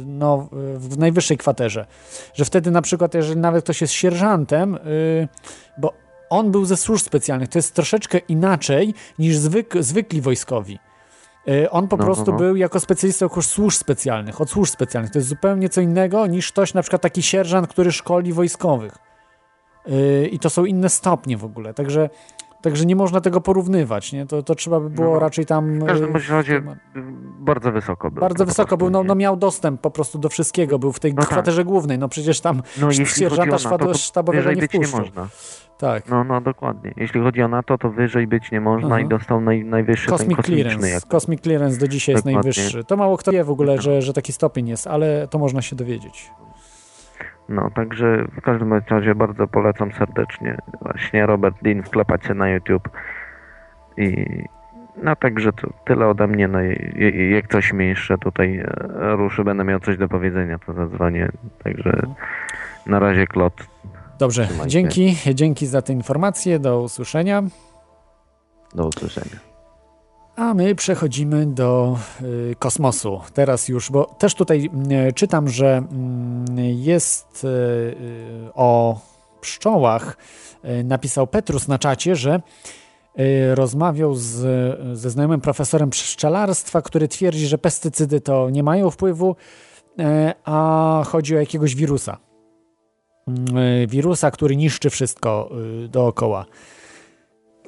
no, 0.07 0.49
w 0.77 0.99
najwyższej 0.99 1.37
kwaterze. 1.37 1.87
Że 2.35 2.45
wtedy 2.45 2.71
na 2.71 2.83
przykład, 2.83 3.15
jeżeli 3.15 3.41
nawet 3.41 3.65
ktoś 3.65 3.81
jest 3.81 3.93
sierżantem, 3.93 4.75
y, 4.75 5.29
bo 5.79 5.93
on 6.31 6.51
był 6.51 6.65
ze 6.65 6.77
służb 6.77 7.05
specjalnych, 7.05 7.49
to 7.49 7.59
jest 7.59 7.75
troszeczkę 7.75 8.19
inaczej 8.19 8.95
niż 9.19 9.39
zwyk, 9.39 9.75
zwykli 9.81 10.21
wojskowi. 10.21 10.79
Y, 11.49 11.71
On 11.71 11.89
po 11.89 11.97
No, 11.97 12.01
no, 12.01 12.05
prostu 12.05 12.33
no. 12.33 12.39
był 12.39 12.57
jako 12.57 12.81
specjalista 12.81 13.27
od 13.27 13.45
służb 13.45 13.79
specjalnych, 13.79 14.41
od 14.41 14.51
służb 14.51 14.73
specjalnych. 14.73 15.13
To 15.13 15.19
jest 15.19 15.29
zupełnie 15.29 15.69
co 15.69 15.81
innego 15.81 16.27
niż 16.27 16.53
ktoś, 16.53 16.75
na 16.75 16.83
przykład 16.83 17.03
taki 17.03 17.23
sierżant, 17.23 17.69
który 17.69 17.93
szkoli 17.93 18.33
wojskowych. 18.33 19.06
Y, 19.89 20.29
I 20.33 20.39
to 20.39 20.51
są 20.51 20.65
inne 20.65 20.89
stopnie 20.89 21.37
w 21.37 21.45
ogóle. 21.45 21.75
Także, 21.75 22.11
także 22.63 22.87
nie 22.87 22.97
można 22.97 23.21
tego 23.21 23.41
porównywać. 23.41 24.13
Nie? 24.13 24.27
To, 24.27 24.43
to 24.43 24.55
trzeba 24.55 24.81
by 24.81 24.91
było 24.91 25.15
No. 25.15 25.19
raczej 25.19 25.47
tam. 25.47 25.79
W 25.79 25.85
każdym 25.85 26.17
y, 26.17 26.21
razie 26.31 26.61
temat- 26.61 26.79
bardzo 27.41 27.73
wysoko 27.73 28.11
był. 28.11 28.21
bardzo 28.21 28.47
wysoko 28.47 28.77
był, 28.77 28.91
no, 28.91 29.05
no 29.05 29.15
miał 29.15 29.37
dostęp 29.37 29.81
po 29.81 29.91
prostu 29.91 30.19
do 30.19 30.29
wszystkiego, 30.29 30.79
był 30.79 30.93
w 30.93 31.01
tej 31.01 31.15
No 31.15 31.23
tak. 31.23 31.31
kwaterze 31.31 31.65
głównej, 31.65 31.99
no 31.99 32.09
przecież 32.09 32.41
tam 32.41 32.63
No 32.81 32.93
sierżanta 32.93 33.59
sztabowego 33.95 34.53
nie 34.53 34.69
nie 34.81 34.87
można. 34.99 35.29
tak. 35.79 36.09
No, 36.09 36.25
no 36.25 36.41
dokładnie. 36.41 36.95
Jeśli 36.97 37.21
chodzi 37.21 37.43
o 37.43 37.49
NATO, 37.49 37.79
to 37.79 37.91
wyżej 37.91 38.27
być 38.27 38.51
nie 38.53 38.61
można 38.61 38.87
Mhm. 38.89 39.07
i 39.07 39.09
dostał 39.09 39.41
naj, 39.41 39.65
najwyższy 39.65 40.09
Cosmic. 40.09 40.43
Clearance. 40.43 40.89
Jak... 40.91 41.05
Cosmic 41.07 41.41
Clearance 41.41 41.79
do 41.79 41.89
dzisiaj 41.89 42.13
jest 42.15 42.25
Dokładnie. 42.27 42.51
najwyższy. 42.53 42.85
To 42.85 42.97
mało 42.97 43.17
kto 43.17 43.33
wie 43.33 43.45
w 43.45 43.51
ogóle, 43.51 43.79
że, 43.83 44.03
że 44.03 44.13
taki 44.13 44.33
stopień 44.33 44.69
jest, 44.69 44.87
ale 44.87 45.29
to 45.29 45.39
można 45.39 45.63
się 45.63 45.77
dowiedzieć. 45.77 46.31
No, 47.49 47.71
także 47.71 48.25
w 48.37 48.41
każdym 48.41 48.73
razie 48.91 49.15
bardzo 49.15 49.47
polecam 49.49 49.93
serdecznie 49.93 50.59
właśnie 50.83 51.27
Robert 51.27 51.57
Dean 51.63 51.83
wklepać 51.83 52.25
się 52.25 52.35
na 52.35 52.49
YouTube 52.51 52.89
i, 53.97 54.27
No 55.03 55.17
także 55.17 55.53
to 55.53 55.69
tyle 55.85 56.07
ode 56.09 56.27
mnie. 56.27 56.49
No, 56.49 56.63
i- 56.63 57.31
jak 57.35 57.49
coś 57.49 57.73
mnie 57.73 57.87
jeszcze 57.87 58.19
tutaj 58.19 58.59
e, 58.59 58.67
ruszy, 59.17 59.45
będę 59.45 59.65
miał 59.65 59.81
coś 59.81 59.99
do 59.99 60.09
powiedzenia, 60.09 60.59
to 60.59 60.73
zadzwonię. 60.73 61.29
Także 61.65 62.03
na 62.87 62.99
razie 62.99 63.27
klot. 63.27 63.55
Dobrze, 64.19 64.49
dzięki, 64.67 65.17
dzięki 65.35 65.67
za 65.67 65.83
te 65.83 65.93
informacje, 65.93 66.59
do 66.59 66.81
usłyszenia. 66.83 67.43
Do 68.75 68.87
usłyszenia. 68.89 69.37
A 70.37 70.55
my 70.55 70.75
przechodzimy 70.75 71.47
do 71.47 71.99
y, 72.23 72.55
kosmosu. 72.59 73.21
Teraz 73.35 73.69
już, 73.69 73.91
bo 73.91 74.05
też 74.05 74.35
tutaj 74.35 74.71
y, 75.09 75.13
czytam, 75.13 75.49
że 75.49 75.77
mm, 75.77 76.45
jest 76.59 77.45
y, 77.45 77.97
o 78.55 79.01
pszczołach. 79.41 80.17
Napisał 80.85 81.27
Petrus 81.27 81.69
na 81.69 81.79
czacie, 81.79 82.17
że 82.17 82.41
rozmawiał 83.55 84.15
z, 84.15 84.35
ze 84.99 85.11
znajomym 85.11 85.41
profesorem 85.41 85.91
pszczelarstwa, 85.91 86.83
który 86.83 87.09
twierdzi, 87.09 87.47
że 87.47 87.59
pestycydy 87.59 88.21
to 88.21 88.51
nie 88.51 88.63
mają 88.63 88.91
wpływu, 88.91 89.37
a 90.45 91.03
chodzi 91.07 91.37
o 91.37 91.41
jakiegoś 91.41 91.75
wirusa. 91.75 92.19
Wirusa, 93.89 94.31
który 94.31 94.57
niszczy 94.57 94.91
wszystko 94.91 95.51
dookoła. 95.89 96.47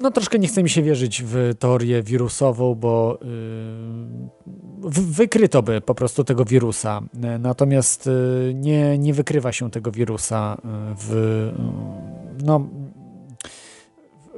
No 0.01 0.11
troszkę 0.11 0.39
nie 0.39 0.49
chce 0.49 0.63
mi 0.63 0.71
się 0.71 0.83
wierzyć 0.83 1.23
w 1.23 1.55
teorię 1.59 2.03
wirusową, 2.03 2.75
bo 2.75 3.19
yy, 3.23 4.91
wykryto 4.91 5.63
by 5.63 5.81
po 5.81 5.95
prostu 5.95 6.25
tego 6.25 6.45
wirusa. 6.45 7.03
Natomiast 7.39 8.07
yy, 8.07 8.55
nie, 8.55 8.99
nie 8.99 9.15
wykrywa 9.15 9.53
się 9.53 9.71
tego 9.71 9.91
wirusa 9.91 10.57
yy, 10.65 10.71
w, 10.95 11.11
yy, 11.11 12.45
no, 12.45 12.69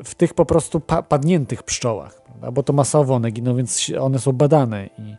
w 0.05 0.15
tych 0.15 0.35
po 0.35 0.45
prostu 0.45 0.81
pa, 0.81 1.03
padniętych 1.03 1.63
pszczołach, 1.63 2.23
prawda? 2.23 2.53
bo 2.53 2.63
to 2.63 2.73
masowo 2.73 3.15
one 3.15 3.31
giną, 3.31 3.57
więc 3.57 3.93
one 4.01 4.19
są 4.19 4.33
badane 4.33 4.87
i 4.99 5.17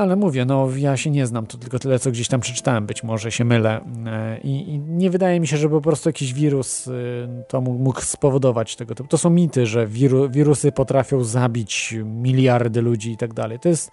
ale 0.00 0.16
mówię, 0.16 0.44
no 0.44 0.68
ja 0.76 0.96
się 0.96 1.10
nie 1.10 1.26
znam, 1.26 1.46
to 1.46 1.58
tylko 1.58 1.78
tyle, 1.78 1.98
co 1.98 2.10
gdzieś 2.10 2.28
tam 2.28 2.40
przeczytałem, 2.40 2.86
być 2.86 3.02
może 3.02 3.32
się 3.32 3.44
mylę 3.44 3.80
E, 4.06 4.38
i, 4.38 4.74
i 4.74 4.78
nie 4.78 5.10
wydaje 5.10 5.40
mi 5.40 5.46
się, 5.46 5.56
żeby 5.56 5.74
po 5.74 5.80
prostu 5.80 6.08
jakiś 6.08 6.34
wirus 6.34 6.86
y, 6.86 7.28
to 7.48 7.60
mógł, 7.60 8.00
spowodować 8.00 8.76
tego 8.76 8.94
typu. 8.94 9.08
To 9.08 9.18
są 9.18 9.30
mity, 9.30 9.66
że 9.66 9.86
wiru, 9.86 10.30
wirusy 10.30 10.72
potrafią 10.72 11.24
zabić 11.24 11.94
miliardy 12.04 12.82
ludzi 12.82 13.12
i 13.12 13.16
tak 13.16 13.34
dalej. 13.34 13.58
To 13.58 13.68
jest 13.68 13.90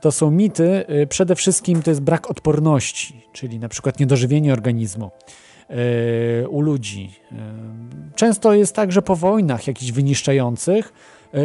to 0.00 0.12
są 0.12 0.30
mity, 0.30 0.84
y, 0.90 1.06
przede 1.06 1.34
wszystkim 1.34 1.82
to 1.82 1.90
jest 1.90 2.02
brak 2.02 2.30
odporności, 2.30 3.26
czyli 3.32 3.58
na 3.58 3.68
przykład 3.68 4.00
niedożywienie 4.00 4.52
organizmu 4.52 5.10
y, 6.42 6.48
u 6.48 6.60
ludzi. 6.60 7.10
Często 8.14 8.54
jest 8.54 8.74
tak, 8.74 8.92
że 8.92 9.02
po 9.02 9.16
wojnach 9.16 9.66
jakichś 9.66 9.92
wyniszczających 9.92 10.92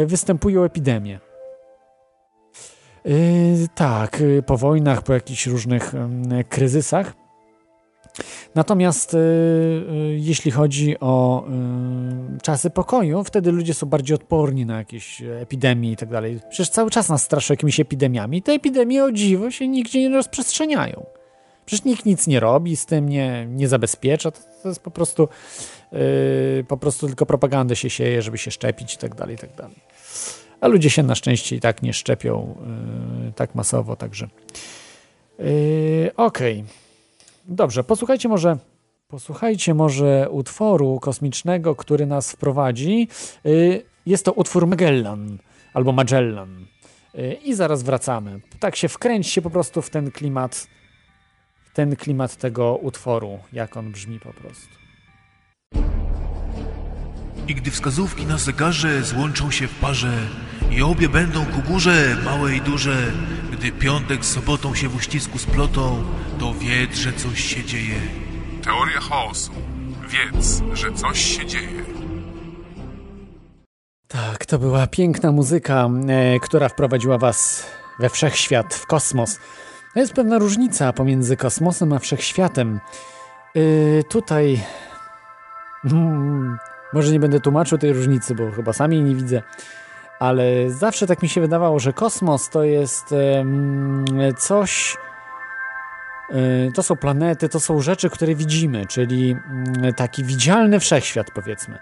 występują 0.06 0.62
epidemie. 0.62 1.20
Yy, 3.04 3.68
tak, 3.74 4.20
yy, 4.20 4.42
po 4.42 4.56
wojnach, 4.56 5.02
po 5.02 5.14
jakichś 5.14 5.46
różnych 5.46 5.94
ym, 5.94 6.28
kryzysach. 6.48 7.12
Natomiast 8.54 9.12
yy, 9.12 10.18
jeśli 10.18 10.50
chodzi 10.50 11.00
o 11.00 11.44
czasy 12.42 12.70
pokoju, 12.70 13.24
wtedy 13.24 13.52
ludzie 13.52 13.74
są 13.74 13.86
bardziej 13.86 14.14
odporni 14.14 14.66
na 14.66 14.78
jakieś 14.78 15.22
epidemie 15.22 15.92
i 15.92 15.96
tak 15.96 16.08
dalej. 16.08 16.40
Przecież 16.50 16.70
cały 16.70 16.90
czas 16.90 17.08
nas 17.08 17.22
straszy 17.22 17.52
jakimiś 17.52 17.80
epidemiami. 17.80 18.42
Te 18.42 18.52
epidemie 18.52 19.04
o 19.04 19.12
dziwo 19.12 19.50
się 19.50 19.68
nigdzie 19.68 20.00
nie 20.00 20.16
rozprzestrzeniają. 20.16 21.06
Przecież 21.66 21.84
nikt 21.84 22.06
nic 22.06 22.26
nie 22.26 22.40
robi 22.40 22.76
z 22.76 22.86
tym, 22.86 23.08
nie, 23.08 23.46
nie 23.46 23.68
zabezpiecza. 23.68 24.30
To, 24.30 24.40
to 24.62 24.68
jest 24.68 24.80
po 24.80 24.90
prostu 24.90 25.28
yy, 25.92 25.98
po 26.68 26.76
prostu 26.76 27.06
tylko 27.06 27.26
propagandę 27.26 27.76
się 27.76 27.90
sieje, 27.90 28.22
żeby 28.22 28.38
się 28.38 28.50
szczepić 28.50 28.94
i 28.94 28.98
tak 28.98 29.14
dalej, 29.14 29.34
i 29.34 29.38
tak 29.38 29.54
dalej. 29.54 29.76
A 30.64 30.68
ludzie 30.68 30.90
się 30.90 31.02
na 31.02 31.14
szczęście 31.14 31.56
i 31.56 31.60
tak 31.60 31.82
nie 31.82 31.92
szczepią 31.92 32.56
yy, 33.24 33.32
tak 33.32 33.54
masowo, 33.54 33.96
także. 33.96 34.28
Yy, 35.38 36.10
Okej. 36.16 36.64
Dobrze, 37.44 37.84
posłuchajcie 37.84 38.28
może. 38.28 38.58
Posłuchajcie 39.08 39.74
może 39.74 40.30
utworu 40.30 41.00
kosmicznego, 41.00 41.76
który 41.76 42.06
nas 42.06 42.32
wprowadzi. 42.32 43.08
Yy, 43.44 43.82
Jest 44.06 44.24
to 44.24 44.32
utwór 44.32 44.66
Magellan 44.66 45.38
albo 45.74 45.92
Magellan. 45.92 46.66
Yy, 47.14 47.34
I 47.34 47.54
zaraz 47.54 47.82
wracamy. 47.82 48.40
Tak 48.60 48.76
się 48.76 48.88
wkręćcie 48.88 49.42
po 49.42 49.50
prostu 49.50 49.82
w 49.82 49.90
ten 49.90 50.10
klimat, 50.10 50.66
w 51.64 51.74
ten 51.74 51.96
klimat 51.96 52.36
tego 52.36 52.76
utworu, 52.76 53.38
jak 53.52 53.76
on 53.76 53.92
brzmi 53.92 54.20
po 54.20 54.32
prostu. 54.32 54.74
I 57.48 57.54
gdy 57.54 57.70
wskazówki 57.70 58.26
na 58.26 58.38
zegarze 58.38 59.02
złączą 59.02 59.50
się 59.50 59.68
w 59.68 59.78
parze 59.78 60.12
i 60.70 60.82
obie 60.82 61.08
będą 61.08 61.46
ku 61.46 61.62
górze, 61.72 62.16
małe 62.24 62.56
i 62.56 62.60
duże, 62.60 63.12
gdy 63.52 63.72
piątek 63.72 64.24
z 64.24 64.30
sobotą 64.30 64.74
się 64.74 64.88
w 64.88 64.96
uścisku 64.96 65.38
splotą, 65.38 66.04
to 66.38 66.54
wiedz, 66.54 66.96
że 66.96 67.12
coś 67.12 67.44
się 67.44 67.64
dzieje. 67.64 68.00
Teoria 68.64 69.00
chaosu. 69.00 69.52
Wiedz, 70.08 70.62
że 70.72 70.92
coś 70.92 71.36
się 71.36 71.46
dzieje. 71.46 71.84
Tak, 74.08 74.46
to 74.46 74.58
była 74.58 74.86
piękna 74.86 75.32
muzyka, 75.32 75.88
e, 76.08 76.40
która 76.40 76.68
wprowadziła 76.68 77.18
Was 77.18 77.66
we 78.00 78.08
wszechświat, 78.08 78.74
w 78.74 78.86
kosmos. 78.86 79.38
To 79.94 80.00
jest 80.00 80.12
pewna 80.12 80.38
różnica 80.38 80.92
pomiędzy 80.92 81.36
kosmosem 81.36 81.92
a 81.92 81.98
wszechświatem. 81.98 82.80
Yy, 83.54 84.04
tutaj. 84.08 84.60
Mm, 85.84 86.58
może 86.92 87.12
nie 87.12 87.20
będę 87.20 87.40
tłumaczył 87.40 87.78
tej 87.78 87.92
różnicy, 87.92 88.34
bo 88.34 88.50
chyba 88.50 88.72
sami 88.72 88.96
jej 88.96 89.04
nie 89.04 89.14
widzę. 89.14 89.42
Ale 90.24 90.70
zawsze 90.70 91.06
tak 91.06 91.22
mi 91.22 91.28
się 91.28 91.40
wydawało, 91.40 91.78
że 91.78 91.92
kosmos 91.92 92.48
to 92.48 92.64
jest 92.64 93.14
coś. 94.38 94.96
y, 96.30 96.72
To 96.74 96.82
są 96.82 96.96
planety, 96.96 97.48
to 97.48 97.60
są 97.60 97.80
rzeczy, 97.80 98.10
które 98.10 98.34
widzimy, 98.34 98.86
czyli 98.86 99.36
mm, 99.50 99.94
taki 99.94 100.24
widzialny 100.24 100.80
wszechświat, 100.80 101.30
powiedzmy 101.30 101.78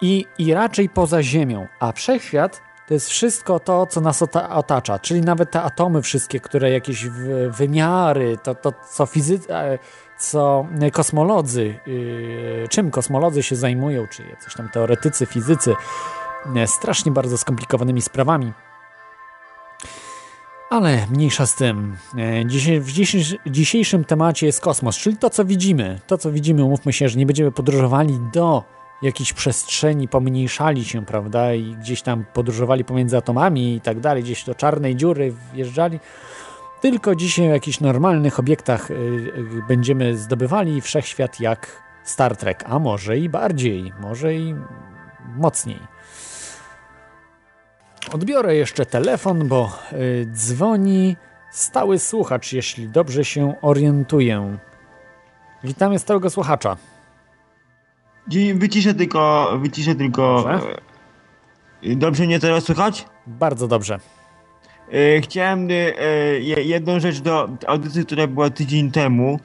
i, 0.00 0.26
i 0.38 0.54
raczej 0.54 0.88
poza 0.88 1.22
Ziemią. 1.22 1.66
A 1.80 1.92
wszechświat 1.92 2.62
to 2.86 2.94
jest 2.94 3.08
wszystko 3.08 3.60
to, 3.60 3.86
co 3.86 4.00
nas 4.00 4.22
ota- 4.22 4.48
otacza, 4.50 4.98
czyli 4.98 5.20
nawet 5.20 5.50
te 5.50 5.62
atomy 5.62 6.02
wszystkie, 6.02 6.40
które 6.40 6.70
jakieś 6.70 7.06
wymiary, 7.48 8.38
to, 8.42 8.54
to 8.54 8.72
co 8.90 9.06
fizycy, 9.06 9.54
e, 9.54 9.78
co 10.18 10.66
kosmolodzy, 10.92 11.78
yy, 11.86 12.66
czym 12.70 12.90
kosmolodzy 12.90 13.42
się 13.42 13.56
zajmują, 13.56 14.06
czy 14.06 14.22
jacyś 14.22 14.54
tam 14.54 14.68
teoretycy, 14.68 15.26
fizycy, 15.26 15.70
e, 15.70 15.74
strasznie 16.66 17.12
bardzo 17.12 17.38
skomplikowanymi 17.38 18.02
sprawami. 18.02 18.52
Ale 20.70 21.06
mniejsza 21.10 21.46
z 21.46 21.54
tym. 21.54 21.96
E, 22.16 22.44
w 22.80 22.92
dzisiejszy- 22.92 23.38
dzisiejszym 23.46 24.04
temacie 24.04 24.46
jest 24.46 24.60
kosmos, 24.60 24.96
czyli 24.96 25.16
to, 25.16 25.30
co 25.30 25.44
widzimy. 25.44 26.00
To, 26.06 26.18
co 26.18 26.32
widzimy, 26.32 26.64
umówmy 26.64 26.92
się, 26.92 27.08
że 27.08 27.18
nie 27.18 27.26
będziemy 27.26 27.52
podróżowali 27.52 28.18
do 28.32 28.64
jakiejś 29.02 29.32
przestrzeni, 29.32 30.08
pomniejszali 30.08 30.84
się, 30.84 31.06
prawda, 31.06 31.54
i 31.54 31.76
gdzieś 31.76 32.02
tam 32.02 32.24
podróżowali 32.32 32.84
pomiędzy 32.84 33.16
atomami 33.16 33.74
i 33.74 33.80
tak 33.80 34.00
dalej, 34.00 34.22
gdzieś 34.22 34.44
do 34.44 34.54
czarnej 34.54 34.96
dziury 34.96 35.34
wjeżdżali. 35.54 36.00
Tylko 36.80 37.14
dzisiaj 37.14 37.48
w 37.48 37.50
jakichś 37.50 37.80
normalnych 37.80 38.38
obiektach 38.38 38.90
y, 38.90 39.32
będziemy 39.68 40.16
zdobywali 40.16 40.80
wszechświat 40.80 41.40
jak 41.40 41.82
Star 42.04 42.36
Trek, 42.36 42.64
a 42.66 42.78
może 42.78 43.18
i 43.18 43.28
bardziej, 43.28 43.92
może 44.00 44.34
i 44.34 44.54
mocniej. 45.36 45.93
Odbiorę 48.12 48.56
jeszcze 48.56 48.86
telefon, 48.86 49.48
bo 49.48 49.78
y, 49.92 50.26
dzwoni 50.32 51.16
stały 51.50 51.98
słuchacz, 51.98 52.52
jeśli 52.52 52.88
dobrze 52.88 53.24
się 53.24 53.54
orientuję. 53.62 54.58
Witamy 55.64 55.98
stałego 55.98 56.30
słuchacza. 56.30 56.76
Wyciszę 58.54 58.94
tylko, 58.94 59.52
wyciszę 59.62 59.94
tylko... 59.94 60.44
Dobrze. 60.52 60.76
e, 61.92 61.96
Dobrze 61.96 62.24
mnie 62.26 62.40
teraz 62.40 62.64
słychać? 62.64 63.06
Bardzo 63.26 63.68
dobrze. 63.68 63.98
E, 64.92 65.20
Chciałem 65.20 65.68
e, 65.70 65.72
je- 66.40 66.62
jedną 66.64 67.00
rzecz 67.00 67.20
do 67.20 67.48
audycji, 67.66 68.06
która 68.06 68.26
była 68.26 68.50
tydzień 68.50 68.90
temu, 68.90 69.40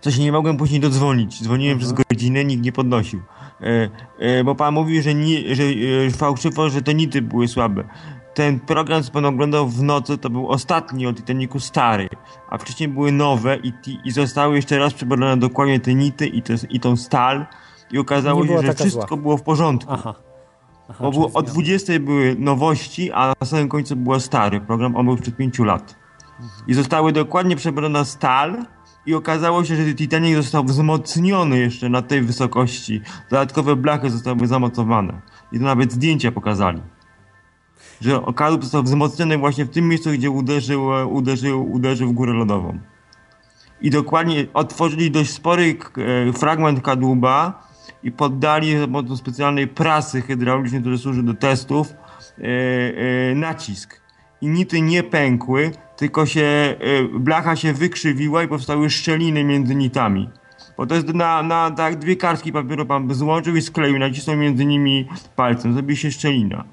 co 0.00 0.10
się 0.10 0.20
nie 0.22 0.32
mogłem 0.32 0.56
później 0.56 0.80
dodzwonić. 0.80 1.42
Dzwoniłem 1.42 1.78
przez 1.78 1.92
godzinę, 1.92 2.44
nikt 2.44 2.62
nie 2.64 2.72
podnosił. 2.72 3.22
E, 3.60 3.88
e, 4.18 4.44
Bo 4.44 4.54
pan 4.54 4.74
mówił, 4.74 5.02
że, 5.02 5.14
ni, 5.14 5.54
że 5.54 5.62
e, 6.06 6.10
fałszywo, 6.10 6.70
że 6.70 6.82
te 6.82 6.94
nity 6.94 7.22
były 7.22 7.48
słabe. 7.48 7.84
Ten 8.34 8.60
program, 8.60 9.02
co 9.02 9.12
pan 9.12 9.24
oglądał 9.24 9.68
w 9.68 9.82
nocy, 9.82 10.18
to 10.18 10.30
był 10.30 10.48
ostatni 10.48 11.06
o 11.06 11.12
Titanicu 11.12 11.60
stary, 11.60 12.08
a 12.50 12.58
wcześniej 12.58 12.88
były 12.88 13.12
nowe 13.12 13.56
i, 13.56 13.72
ti- 13.72 13.98
i 14.04 14.10
zostały 14.10 14.56
jeszcze 14.56 14.78
raz 14.78 14.94
przebadane 14.94 15.36
dokładnie 15.36 15.80
te 15.80 15.94
nity 15.94 16.26
i, 16.26 16.42
te, 16.42 16.54
i 16.70 16.80
tą 16.80 16.96
stal 16.96 17.46
i 17.92 17.98
okazało 17.98 18.46
się, 18.46 18.62
że 18.62 18.74
wszystko 18.74 19.06
zła. 19.08 19.16
było 19.16 19.36
w 19.36 19.42
porządku. 19.42 19.92
Aha. 19.92 20.14
Aha 20.88 21.04
Bo 21.04 21.10
było, 21.10 21.26
o 21.26 21.30
zmiana. 21.30 21.48
20 21.48 21.92
były 22.00 22.36
nowości, 22.38 23.12
a 23.12 23.32
na 23.40 23.46
samym 23.46 23.68
końcu 23.68 23.96
był 23.96 24.20
stary 24.20 24.60
program, 24.60 24.96
on 24.96 25.06
był 25.06 25.16
sprzed 25.16 25.36
5 25.36 25.58
lat. 25.58 25.96
I 26.66 26.74
zostały 26.74 27.12
dokładnie 27.12 27.56
przebrane 27.56 28.04
stal 28.04 28.56
i 29.06 29.14
okazało 29.14 29.64
się, 29.64 29.76
że 29.76 29.94
Titanic 29.94 30.36
został 30.36 30.64
wzmocniony 30.64 31.58
jeszcze 31.58 31.88
na 31.88 32.02
tej 32.02 32.22
wysokości. 32.22 33.00
Dodatkowe 33.30 33.76
blachy 33.76 34.10
zostały 34.10 34.46
zamocowane. 34.46 35.20
I 35.52 35.58
to 35.58 35.64
nawet 35.64 35.92
zdjęcia 35.92 36.32
pokazali. 36.32 36.82
że 38.00 38.20
kadłub 38.36 38.62
został 38.62 38.82
wzmocniony 38.82 39.38
właśnie 39.38 39.64
w 39.64 39.70
tym 39.70 39.88
miejscu, 39.88 40.10
gdzie 40.10 40.30
uderzył, 40.30 40.86
uderzył, 41.10 41.72
uderzył 41.72 42.08
w 42.08 42.12
górę 42.12 42.32
lodową. 42.32 42.78
I 43.80 43.90
dokładnie 43.90 44.46
otworzyli 44.54 45.10
dość 45.10 45.30
spory 45.30 45.76
e, 46.28 46.32
fragment 46.32 46.80
kadłuba 46.80 47.68
i 48.02 48.12
poddali 48.12 48.78
za 48.78 48.86
pomocą 48.86 49.16
specjalnej 49.16 49.68
prasy 49.68 50.22
hydraulicznej, 50.22 50.80
która 50.80 50.96
służy 50.96 51.22
do 51.22 51.34
testów, 51.34 51.88
e, 51.90 52.44
e, 53.30 53.34
nacisk. 53.34 54.02
I 54.40 54.48
nity 54.48 54.80
nie 54.80 55.02
pękły, 55.02 55.72
tylko 56.02 56.26
się 56.26 56.42
e, 56.42 56.74
blacha 57.18 57.56
się 57.56 57.72
wykrzywiła 57.72 58.42
i 58.42 58.48
powstały 58.48 58.90
szczeliny 58.90 59.44
między 59.44 59.74
nitami. 59.74 60.28
Bo 60.76 60.86
to 60.86 60.94
jest 60.94 61.08
na, 61.14 61.42
na 61.42 61.70
tak 61.70 61.98
dwie 61.98 62.16
kartki 62.16 62.52
papieru 62.52 62.86
pan 62.86 63.14
złączył 63.14 63.56
i 63.56 63.62
skleił, 63.62 63.98
nacisnął 63.98 64.36
między 64.36 64.64
nimi 64.64 65.08
palcem, 65.36 65.72
zrobi 65.74 65.96
się 65.96 66.10
szczelina. 66.10 66.64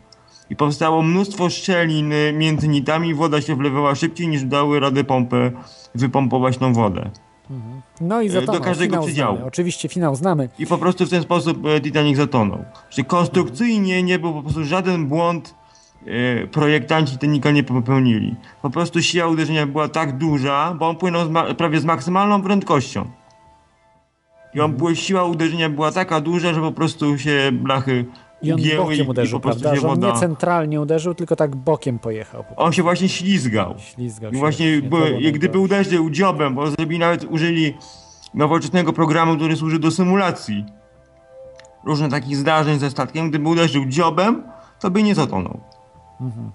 I 0.50 0.56
powstało 0.56 1.02
mnóstwo 1.02 1.50
szczelin 1.50 2.12
y, 2.14 2.34
między 2.34 2.68
nitami, 2.68 3.14
woda 3.14 3.42
się 3.42 3.56
wlewała 3.56 3.96
szybciej 3.96 4.28
niż 4.28 4.44
dały 4.44 4.80
radę 4.80 5.04
pompy 5.04 5.52
wypompować 5.96 6.58
tą 6.58 6.74
wodę. 6.74 7.10
No 8.02 8.22
i 8.22 8.28
E, 8.28 8.30
zatonął. 8.30 8.56
do 8.56 8.66
każdego 8.66 8.92
finał 8.92 9.04
przedziału. 9.06 9.36
znamy. 9.36 9.48
Oczywiście 9.48 9.90
finał 9.90 10.16
znamy. 10.16 10.50
I 10.60 10.68
po 10.68 10.78
prostu 10.78 11.06
w 11.06 11.10
ten 11.10 11.22
sposób 11.22 11.66
e, 11.66 11.82
Titanic 11.82 12.18
zatonął. 12.18 12.66
Czyli 12.90 13.06
konstrukcyjnie 13.06 14.04
nie 14.04 14.20
był 14.20 14.34
po 14.34 14.42
prostu 14.42 14.64
żaden 14.66 15.08
błąd 15.08 15.56
projektanci 16.52 17.12
Titanica 17.14 17.52
nie 17.52 17.64
popełnili. 17.64 18.36
Po 18.62 18.70
prostu 18.70 19.02
siła 19.02 19.28
uderzenia 19.28 19.68
była 19.68 19.88
tak 19.88 20.18
duża, 20.18 20.76
bo 20.80 20.90
on 20.90 20.96
płynął 20.96 21.26
z 21.28 21.58
prawie 21.58 21.80
z 21.80 21.86
maksymalną 21.86 22.42
prędkością. 22.42 23.06
I 24.54 24.60
on, 24.62 24.74
była- 24.74 24.96
siła 24.96 25.24
uderzenia 25.24 25.70
była 25.70 25.92
taka 25.92 26.22
duża, 26.22 26.54
że 26.54 26.62
po 26.62 26.72
prostu 26.72 27.18
się 27.18 27.50
blachy 27.52 28.06
I 28.42 28.54
on 28.54 28.60
bokiem 28.78 29.10
uderzył, 29.10 29.40
po 29.40 29.44
prostu 29.44 29.62
prawda? 29.62 29.76
się 29.82 29.82
Że 29.82 29.90
on 29.90 30.00
nie 30.00 30.14
centralnie 30.20 30.82
uderzył, 30.82 31.14
tylko 31.14 31.36
tak 31.36 31.56
bokiem 31.56 32.00
pojechał. 32.00 32.44
Po 32.44 32.56
On 32.56 32.74
się 32.74 32.84
właśnie 32.84 33.10
ślizgał. 33.10 33.76
Ślizgał 33.78 34.32
I 34.32 34.34
się. 34.34 34.40
właśnie 34.40 34.82
było 34.82 35.06
i 35.08 35.32
gdyby 35.32 35.60
uderzył 35.60 36.10
dziobem, 36.10 36.56
bo 36.56 36.68
zrobili 36.68 37.00
nawet, 37.00 37.24
użyli 37.24 37.74
nowoczesnego 38.34 38.94
programu, 38.94 39.36
który 39.36 39.56
służy 39.56 39.80
do 39.80 39.92
symulacji 39.92 40.66
różnych 41.86 42.12
takich 42.12 42.38
zdarzeń 42.38 42.80
ze 42.80 42.90
statkiem, 42.90 43.30
gdyby 43.30 43.50
uderzył 43.50 43.86
dziobem, 43.86 44.44
to 44.80 44.92
by 44.92 45.04
nie 45.04 45.16
zatonął. 45.16 45.60
Mhm. 46.22 46.52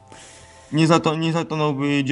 Nie, 0.72 0.86
zato, 0.86 1.16
nie, 1.16 1.32
zatonąłby, 1.32 2.04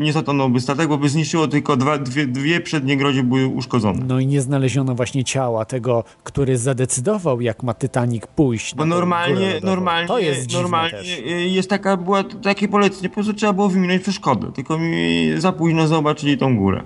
nie 0.00 0.12
zatonąłby 0.12 0.60
statek, 0.60 0.88
bo 0.88 0.98
by 0.98 1.08
zniszczyło 1.08 1.48
tylko 1.48 1.76
dwa, 1.76 1.98
dwie, 1.98 2.26
dwie 2.26 2.60
przednie 2.60 2.96
grodzie 2.96 3.22
były 3.22 3.46
uszkodzone. 3.46 4.04
No 4.08 4.20
i 4.20 4.26
nie 4.26 4.40
znaleziono 4.40 4.94
właśnie 4.94 5.24
ciała 5.24 5.64
tego, 5.64 6.04
który 6.24 6.58
zadecydował, 6.58 7.40
jak 7.40 7.62
ma 7.62 7.74
Titanic 7.74 8.26
pójść. 8.26 8.74
Bo 8.74 8.84
normalnie, 8.86 9.60
normalnie, 9.62 10.08
to 10.08 10.18
jest 10.18 10.52
normalnie 10.52 10.90
też. 10.90 11.18
y, 11.18 11.22
jest 11.48 11.70
taka, 11.70 11.96
była 11.96 12.24
takie 12.24 12.68
polecenie, 12.68 13.08
po 13.08 13.14
prostu 13.14 13.34
trzeba 13.34 13.52
było 13.52 13.68
wyminąć 13.68 14.02
przeszkodę, 14.02 14.52
tylko 14.52 14.78
mi 14.78 15.28
za 15.38 15.52
późno 15.52 15.86
zobaczyli 15.88 16.38
tą 16.38 16.56
górę. 16.56 16.82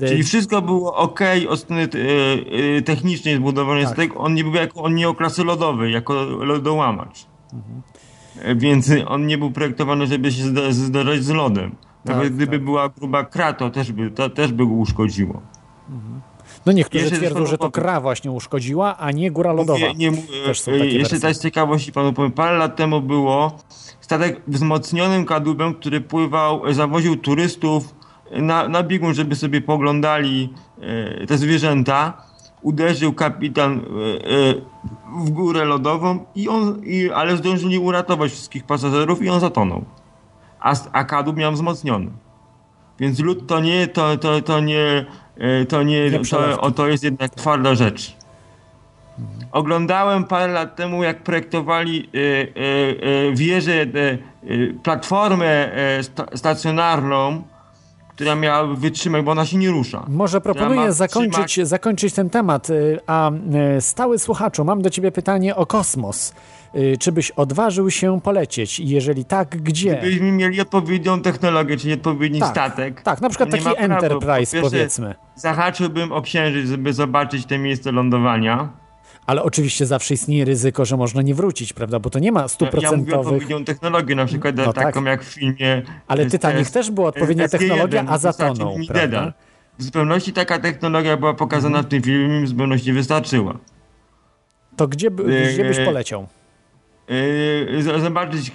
E, 0.00 0.08
Czyli 0.08 0.22
wszystko 0.22 0.62
było 0.62 0.96
ok 0.96 1.20
od 1.48 1.60
strony 1.60 1.82
e, 1.82 1.86
e, 2.78 2.82
technicznej 2.82 3.36
zbudowanej 3.36 3.84
Tak. 3.84 3.96
tego. 3.96 4.14
On 4.14 4.34
nie 4.34 4.44
był 4.44 4.54
jako, 4.54 4.82
on 4.82 4.94
nie 4.94 5.02
miał 5.02 5.14
klasy 5.14 5.44
lodowej, 5.44 5.92
jako 5.92 6.14
lodołamacz. 6.24 7.26
Mhm. 7.52 7.82
Więc 8.56 8.90
on 9.06 9.26
nie 9.26 9.38
był 9.38 9.50
projektowany, 9.50 10.06
żeby 10.06 10.32
się 10.32 10.44
zderzać 10.70 11.24
z 11.24 11.30
lodem. 11.30 11.74
Nawet 12.04 12.22
Tak, 12.22 12.32
gdyby 12.32 12.52
tak. 12.52 12.64
była 12.64 12.88
gruba 12.88 13.24
kra, 13.24 13.52
to 13.52 13.70
też 13.70 13.92
by, 13.92 14.10
to 14.10 14.30
też 14.30 14.52
by 14.52 14.66
go 14.66 14.72
uszkodziło. 14.72 15.42
No 16.66 16.72
niektórzy 16.72 17.04
Jeszcze 17.04 17.18
twierdzą, 17.18 17.46
że 17.46 17.58
to 17.58 17.70
kra 17.70 18.00
właśnie 18.00 18.30
uszkodziła, 18.30 18.96
a 18.98 19.10
nie 19.10 19.30
góra 19.30 19.52
lodowa. 19.52 19.78
Mówię, 19.78 19.94
nie, 19.94 20.08
e, 20.08 20.48
jeszcze 20.48 20.72
wersje. 20.72 21.20
tak 21.20 21.34
z 21.34 21.42
ciekawości 21.42 21.92
panu 21.92 22.12
powiem, 22.12 22.32
parę 22.32 22.58
lat 22.58 22.76
temu 22.76 23.00
było 23.00 23.56
statek 24.00 24.42
wzmocnionym 24.48 25.24
kadłubem, 25.24 25.74
który 25.74 26.00
pływał, 26.00 26.72
zawoził 26.72 27.16
turystów 27.16 27.94
na, 28.32 28.68
na 28.68 28.82
biegun, 28.82 29.14
żeby 29.14 29.36
sobie 29.36 29.60
poglądali 29.60 30.52
e, 30.80 31.26
te 31.26 31.38
zwierzęta. 31.38 32.27
Uderzył 32.62 33.12
kapitan 33.12 33.72
e, 33.72 33.80
e, 33.80 34.54
w 35.24 35.30
górę 35.30 35.64
lodową, 35.64 36.24
i 36.34 36.48
on, 36.48 36.80
i, 36.84 37.10
ale 37.10 37.36
zdążyli 37.36 37.78
uratować 37.78 38.32
wszystkich 38.32 38.64
pasażerów 38.64 39.22
i 39.22 39.28
on 39.28 39.40
zatonął. 39.40 39.84
A, 40.60 40.74
a 40.92 41.04
kadłub 41.04 41.36
miał 41.36 41.52
wzmocniony. 41.52 42.10
Więc 42.98 43.18
lód 43.18 43.46
to 43.46 43.60
nie, 43.60 43.86
to, 43.86 44.16
to, 44.16 44.42
to 44.42 44.60
nie, 44.60 45.06
e, 45.36 45.64
to 45.64 45.82
nie, 45.82 46.10
to, 46.30 46.60
o, 46.60 46.70
to 46.70 46.88
jest 46.88 47.04
jednak 47.04 47.34
twarda 47.34 47.74
rzecz. 47.74 48.18
Oglądałem 49.52 50.24
parę 50.24 50.52
lat 50.52 50.76
temu, 50.76 51.02
jak 51.02 51.22
projektowali 51.22 52.08
e, 52.14 52.18
e, 52.18 53.28
e, 53.28 53.34
wieżę, 53.34 53.86
platformę 54.82 55.72
sta, 56.02 56.26
stacjonarną, 56.34 57.42
która 58.18 58.34
miała 58.34 58.66
wytrzymać, 58.74 59.22
bo 59.24 59.30
ona 59.32 59.46
się 59.46 59.56
nie 59.56 59.70
rusza. 59.70 60.04
Może 60.08 60.40
proponuję 60.40 60.92
zakończyć, 60.92 61.44
trzymać- 61.46 61.66
zakończyć 61.66 62.14
ten 62.14 62.30
temat, 62.30 62.70
y, 62.70 62.98
a 63.06 63.30
y, 63.76 63.80
stały 63.80 64.18
słuchaczu, 64.18 64.64
mam 64.64 64.82
do 64.82 64.90
ciebie 64.90 65.12
pytanie 65.12 65.56
o 65.56 65.66
kosmos. 65.66 66.34
Y, 66.74 66.96
Czy 67.00 67.12
byś 67.12 67.30
odważył 67.30 67.90
się 67.90 68.20
polecieć? 68.20 68.80
I 68.80 68.88
Jeżeli 68.88 69.24
tak, 69.24 69.62
gdzie? 69.62 69.96
Gdybyśmy 69.96 70.32
mieli 70.32 70.60
odpowiednią 70.60 71.22
technologię, 71.22 71.76
czyli 71.76 71.94
odpowiedni 71.94 72.40
Tak, 72.40 72.50
statek. 72.50 73.02
Tak, 73.02 73.20
na 73.20 73.28
przykład 73.28 73.50
taki 73.50 73.62
prawa, 73.64 73.78
Enterprise 73.78 74.56
po 74.60 74.70
powiedzmy. 74.70 75.14
Zahaczyłbym 75.34 76.12
o 76.12 76.22
księżyc, 76.22 76.68
żeby 76.68 76.92
zobaczyć 76.92 77.46
te 77.46 77.58
miejsce 77.58 77.92
lądowania. 77.92 78.68
Ale 79.28 79.42
oczywiście 79.42 79.86
zawsze 79.86 80.14
istnieje 80.14 80.44
ryzyko, 80.44 80.84
że 80.84 80.96
można 80.96 81.22
nie 81.22 81.34
wrócić, 81.34 81.72
prawda? 81.72 81.98
Bo 82.00 82.10
to 82.10 82.18
nie 82.18 82.32
ma 82.32 82.40
Ja 82.40 82.44
mówię 82.44 82.48
stuprocentowych. 82.48 83.26
odpowiednią 83.26 83.64
technologię, 83.64 84.14
na 84.14 84.26
przykład 84.26 84.56
No 84.56 84.72
taką 84.72 84.92
tak. 84.92 85.04
jak 85.04 85.24
w 85.24 85.28
filmie. 85.34 85.82
Ale 86.06 86.28
z- 86.28 86.32
Titanic 86.32 86.70
też 86.72 86.90
była 86.90 87.08
odpowiednia 87.08 87.46
SG-1, 87.46 87.50
technologia, 87.58 88.04
a 88.08 88.18
zatonął, 88.18 88.76
prawda? 88.88 89.32
W 89.78 89.82
zupełności 89.82 90.32
taka 90.32 90.58
technologia 90.58 91.16
była 91.16 91.34
pokazana 91.34 91.82
w 91.82 91.86
tym 91.86 92.02
filmie, 92.02 92.40
mi 92.40 92.46
w 92.46 92.48
zupełności 92.48 92.92
wystarczyła. 92.92 93.58
To 94.76 94.88
gdzie, 94.88 95.08
Yy, 95.26 95.52
gdzie 95.52 95.64
byś 95.64 95.78
poleciał? 95.78 96.26
Zobaczyć 98.02 98.52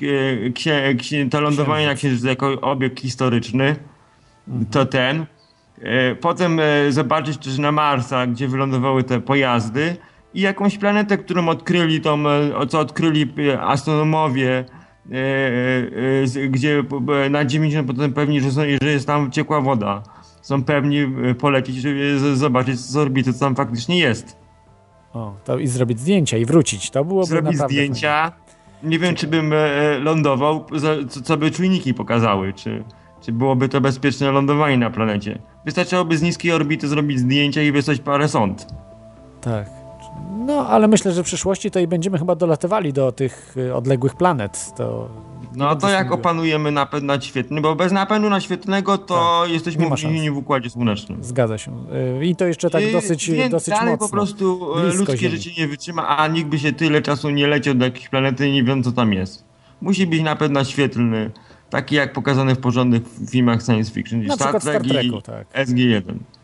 e, 0.47 0.49
księ, 0.51 0.95
księ, 0.99 1.27
to 1.31 1.41
lądowanie 1.41 1.85
na 1.87 1.95
Księżycu 1.95 2.27
jako 2.27 2.61
obiekt 2.61 2.99
historyczny, 2.99 3.75
to 4.71 4.85
ten. 4.85 5.25
E, 5.81 6.15
Potem 6.15 6.59
e, 6.59 6.91
zobaczyć 6.91 7.37
też 7.37 7.57
na 7.57 7.71
Marsa, 7.71 8.27
gdzie 8.27 8.47
wylądowały 8.47 9.03
te 9.03 9.21
pojazdy 9.21 9.95
i 10.33 10.41
jakąś 10.41 10.77
planetę, 10.77 11.17
którą 11.17 11.49
odkryli, 11.49 12.01
tą, 12.01 12.29
e, 12.29 12.67
co 12.67 12.79
odkryli 12.79 13.33
e, 13.51 13.61
astronomowie, 13.61 14.65
e, 15.11 16.49
gdzie 16.49 16.83
na 17.29 17.45
90% 17.45 18.13
pewni, 18.13 18.41
że, 18.41 18.51
są, 18.51 18.61
że 18.81 18.91
jest 18.91 19.07
tam 19.07 19.31
ciekła 19.31 19.61
woda. 19.61 20.03
Są 20.41 20.63
pewni 20.63 21.07
polecieć, 21.39 21.75
żeby 21.75 22.19
zobaczyć 22.35 22.79
z 22.79 22.97
orbity, 22.97 23.33
co 23.33 23.39
tam 23.39 23.55
faktycznie 23.55 23.99
jest. 23.99 24.37
O, 25.13 25.35
to 25.45 25.57
i 25.57 25.67
zrobić 25.67 25.99
zdjęcia 25.99 26.37
i 26.37 26.45
wrócić. 26.45 26.89
To 26.89 27.05
byłoby 27.05 27.27
Zrobić 27.27 27.51
naprawdę 27.51 27.73
zdjęcia. 27.73 28.31
Nie 28.83 28.99
wiem, 28.99 29.15
czy 29.15 29.27
bym 29.27 29.53
lądował, 29.99 30.65
co, 31.23 31.37
by 31.37 31.51
czujniki 31.51 31.93
pokazały, 31.93 32.53
czy, 32.53 32.83
czy 33.21 33.31
byłoby 33.31 33.69
to 33.69 33.81
bezpieczne 33.81 34.31
lądowanie 34.31 34.77
na 34.77 34.89
planecie. 34.89 35.39
Wystarczyłoby 35.65 36.17
z 36.17 36.21
niskiej 36.21 36.51
orbity 36.51 36.87
zrobić 36.87 37.19
zdjęcia 37.19 37.61
i 37.61 37.71
wysłać 37.71 37.99
parę 37.99 38.27
sond. 38.27 38.67
Tak. 39.41 39.82
No, 40.45 40.67
ale 40.67 40.87
myślę, 40.87 41.11
że 41.11 41.23
w 41.23 41.25
przyszłości 41.25 41.71
to 41.71 41.79
i 41.79 41.87
będziemy 41.87 42.17
chyba 42.19 42.35
dolatywali 42.35 42.93
do 42.93 43.11
tych 43.11 43.55
y, 43.57 43.75
odległych 43.75 44.15
planet. 44.15 44.71
To 44.77 45.09
No 45.55 45.75
to 45.75 45.89
jak 45.89 46.11
opanujemy 46.11 46.71
napęd 46.71 47.03
naświetny, 47.03 47.61
bo 47.61 47.75
bez 47.75 47.91
napędu 47.91 48.29
naświetnego 48.29 48.97
to 48.97 49.43
jesteśmy 49.47 49.81
Tak. 49.81 49.91
Nie 49.91 49.97
szans. 49.97 50.03
uwięzieni 50.03 50.31
w 50.31 50.37
Układzie 50.37 50.69
Słonecznym. 50.69 51.23
Zgadza 51.23 51.57
się. 51.57 51.71
Y, 52.21 52.25
I 52.25 52.35
to 52.35 52.45
jeszcze 52.45 52.69
tak 52.69 52.83
I- 52.83 52.91
dosyć, 52.91 53.31
więc 53.31 53.51
dosyć 53.51 53.73
dalej 53.73 53.91
mocno. 53.93 54.07
po 54.07 54.13
prostu 54.13 54.59
blisko 54.81 54.97
ludzkie 54.99 55.17
Ziemi. 55.17 55.37
życie 55.37 55.61
nie 55.61 55.67
wytrzyma, 55.67 56.17
a 56.17 56.27
nikt 56.27 56.49
by 56.49 56.59
się 56.59 56.73
tyle 56.73 57.01
czasu 57.01 57.29
nie 57.29 57.47
leciał 57.47 57.75
do 57.75 57.85
jakiejś 57.85 58.09
planety 58.09 58.47
i 58.49 58.51
nie 58.53 58.63
wiem 58.63 58.83
co 58.83 58.91
tam 58.91 59.13
jest. 59.13 59.45
Musi 59.81 60.07
być 60.07 60.21
napęd 60.21 60.53
naświetlny, 60.53 61.31
taki 61.69 61.95
jak 61.95 62.13
pokazany 62.13 62.55
w 62.55 62.59
porządnych 62.59 63.01
filmach 63.29 63.63
science 63.63 63.91
fiction, 63.91 64.19
czyli 64.19 64.29
Na 64.29 64.35
Star 64.35 64.61
Trek 64.61 64.83
Treku, 64.83 65.17
i 65.17 65.21
tak. 65.21 65.47
SG-1. 65.53 66.01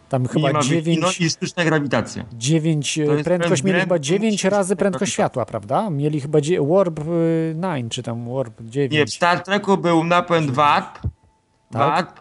Tam 0.10 0.28
chyba 0.28 0.52
ma 0.52 0.60
być- 0.60 0.68
9, 0.68 1.00
No 1.02 1.08
i 1.20 1.30
sztuczna 1.30 1.66
grawitacja. 1.66 2.26
9 2.34 3.00
To 3.06 3.12
jest 3.14 3.24
prędkość 3.24 3.64
mieli 3.64 3.80
chyba 3.80 3.96
bezwzględnie 3.96 4.30
9 4.30 4.42
sztuczna 4.42 4.58
razy 4.58 4.76
prędkość 4.76 5.14
światła, 5.14 5.46
prawda? 5.46 5.90
Mieli 5.90 6.22
chyba 6.22 6.40
Warp 6.70 7.00
y, 7.00 7.56
9, 7.56 7.92
czy 7.92 8.04
tam 8.04 8.34
Warp 8.34 8.62
9. 8.62 8.92
Nie, 8.94 9.06
w 9.06 9.10
Star 9.10 9.44
Treku 9.44 9.78
był 9.78 10.04
napęd 10.04 10.52
warp, 10.52 11.00
warp, 11.72 12.20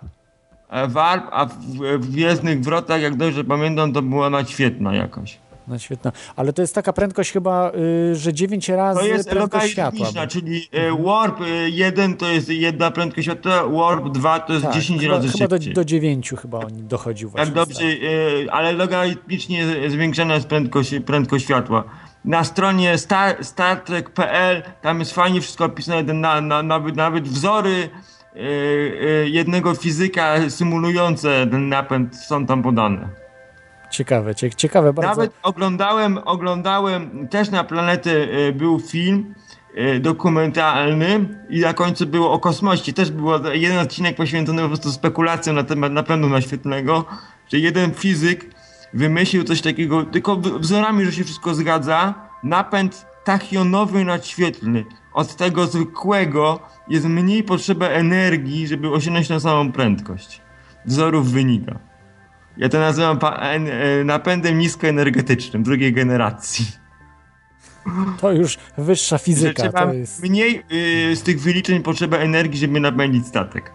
e, 0.71 0.89
warp, 0.89 1.25
a 1.31 1.47
w, 1.47 1.99
Gwiezdnych 1.99 2.61
Wrotach, 2.61 3.01
jak 3.03 3.17
dobrze 3.17 3.45
pamiętam, 3.45 3.93
to 3.93 4.03
była 4.03 4.31
naświetna 4.31 4.95
jakaś. 4.95 5.39
No 5.69 5.79
świetna. 5.79 6.13
Ale 6.37 6.53
to 6.53 6.63
jest 6.63 6.75
taka 6.75 6.93
prędkość 6.93 7.33
chyba, 7.33 7.73
y, 8.11 8.15
że 8.17 8.33
9 8.35 8.69
razy 8.69 9.01
To 9.01 9.07
jest 9.07 9.31
prędkość 9.31 9.71
światła. 9.71 10.27
czyli 10.27 10.69
e, 10.73 11.03
warp 11.05 11.39
1 11.71 12.17
to 12.17 12.29
jest 12.29 12.49
jedna 12.49 12.91
prędkość 12.91 13.25
światła, 13.27 13.69
warp 13.69 14.09
2 14.09 14.41
to 14.41 14.53
jest 14.53 14.65
Tak, 14.65 14.75
10 14.75 15.01
chyba, 15.03 15.15
razy 15.15 15.29
chyba 15.29 15.49
do, 15.49 15.57
szybciej. 15.57 15.75
do 15.75 15.85
9 15.85 16.31
chyba 16.43 16.59
on 16.59 16.69
dochodził 16.89 17.31
właśnie. 17.31 17.47
Tak 17.47 17.55
dobrze, 17.55 17.83
ale 18.51 18.73
logarytmicznie 18.73 19.65
zwiększana 19.89 20.35
jest 20.35 20.47
prędkość, 20.47 20.95
prędkość 21.07 21.45
światła. 21.45 21.85
na 22.25 22.45
stronie 22.45 22.99
star, 22.99 23.45
startrek.pl, 23.45 24.63
tam 24.83 24.99
jest 24.99 25.13
fajnie 25.15 25.41
wszystko 25.41 25.65
opisane, 25.65 26.03
na, 26.15 26.41
na, 26.41 26.63
nawet, 26.63 26.97
nawet 26.97 27.29
wzory 27.29 27.89
jednego 29.25 29.75
fizyka 29.75 30.51
symulujące 30.51 31.47
ten 31.51 31.69
napęd 31.69 32.17
są 32.17 32.47
tam 32.47 32.63
podane. 32.63 33.09
Ciekawe, 33.91 34.35
cie, 34.35 34.51
ciekawe 34.51 34.93
bardzo. 34.93 35.11
Nawet 35.11 35.33
oglądałem, 35.43 36.19
oglądałem, 36.19 37.29
też 37.29 37.51
na 37.51 37.65
planety 37.65 38.29
e, 38.49 38.53
był 38.53 38.81
film 38.81 39.35
e, 39.75 40.01
dokumentalny 40.01 41.29
i 41.51 41.61
na 41.61 41.75
końcu 41.75 42.07
było 42.07 42.33
o 42.33 42.39
kosmosie. 42.39 42.93
Też 42.93 43.11
był 43.11 43.31
jeden 43.53 43.79
odcinek 43.79 44.17
poświęcony 44.17 44.63
po 44.63 44.69
prostu 44.69 44.93
spekulacjom 44.93 45.57
na 45.57 45.63
temat 45.63 45.93
napędu 45.93 46.29
naświetlnego, 46.29 47.05
że 47.53 47.59
jeden 47.59 47.95
fizyk 47.95 48.51
wymyślił 48.95 49.45
coś 49.45 49.61
takiego, 49.61 50.05
tylko 50.05 50.37
wzorami, 50.37 51.05
że 51.05 51.13
się 51.13 51.25
wszystko 51.25 51.55
zgadza, 51.55 52.15
napęd 52.43 53.07
tachionowy 53.25 54.05
naświetlny. 54.05 54.85
Od 55.13 55.37
tego 55.37 55.67
zwykłego 55.67 56.61
jest 56.89 57.07
mniej 57.07 57.43
potrzeba 57.43 57.87
energii, 57.87 58.67
żeby 58.67 58.91
osiągnąć 58.91 59.29
tą 59.29 59.41
samą 59.41 59.73
prędkość. 59.73 60.41
Wzorów 60.87 61.31
wynika. 61.31 61.88
Ja 62.59 62.69
to 62.69 62.79
nazywam 62.79 63.19
e, 63.23 64.05
napędem 64.05 64.59
niskoenergetycznym 64.59 65.63
drugiej 65.63 65.93
generacji. 65.93 66.67
To 68.21 68.33
już 68.33 68.59
wyższa 68.79 69.19
fizyka. 69.19 69.73
To 69.73 69.93
jest... 69.93 70.23
mniej 70.23 70.63
y, 71.13 71.17
z 71.17 71.23
tych 71.23 71.41
wyliczeń 71.41 71.83
potrzeba 71.83 72.17
energii, 72.17 72.61
żeby 72.61 72.81
napędzić 72.81 73.27
statek. 73.27 73.73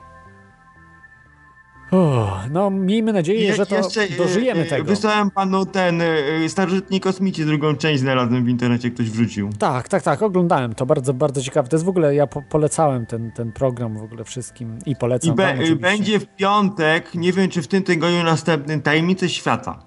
No, 2.51 2.69
miejmy 2.69 3.13
nadzieję, 3.13 3.41
Je- 3.43 3.55
że 3.55 3.65
to 3.65 3.75
jeszcze, 3.75 4.03
y, 4.03 4.17
dożyjemy 4.17 4.61
y, 4.61 4.65
tego. 4.65 4.83
Wysłałem 4.85 5.31
panu 5.31 5.65
ten 5.65 6.01
y, 6.01 6.49
Starożytni 6.49 6.99
Kosmici, 6.99 7.45
drugą 7.45 7.75
część 7.75 7.99
znalazłem 8.01 8.45
w 8.45 8.49
internecie, 8.49 8.91
ktoś 8.91 9.09
wrzucił. 9.09 9.49
Tak, 9.59 9.87
tak, 9.87 10.03
tak, 10.03 10.21
oglądałem 10.21 10.75
to, 10.75 10.85
bardzo, 10.85 11.13
bardzo 11.13 11.41
ciekawe. 11.41 11.67
To 11.69 11.75
jest 11.75 11.85
w 11.85 11.89
ogóle, 11.89 12.15
ja 12.15 12.27
po, 12.27 12.41
polecałem 12.41 13.05
ten, 13.05 13.31
ten 13.31 13.51
program 13.51 13.97
w 13.97 14.03
ogóle 14.03 14.23
wszystkim 14.23 14.79
i 14.85 14.95
polecam 14.95 15.33
I 15.33 15.35
be, 15.35 15.55
będzie 15.75 16.19
w 16.19 16.27
piątek, 16.35 17.15
nie 17.15 17.33
wiem 17.33 17.49
czy 17.49 17.61
w 17.61 17.67
tym 17.67 17.83
tygodniu 17.83 18.23
następnym, 18.23 18.81
Tajemnice 18.81 19.29
Świata. 19.29 19.79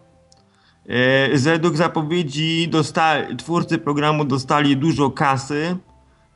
E, 0.88 1.38
Według 1.38 1.76
zapowiedzi 1.76 2.68
dosta- 2.68 3.36
twórcy 3.38 3.78
programu 3.78 4.24
dostali 4.24 4.76
dużo 4.76 5.10
kasy 5.10 5.76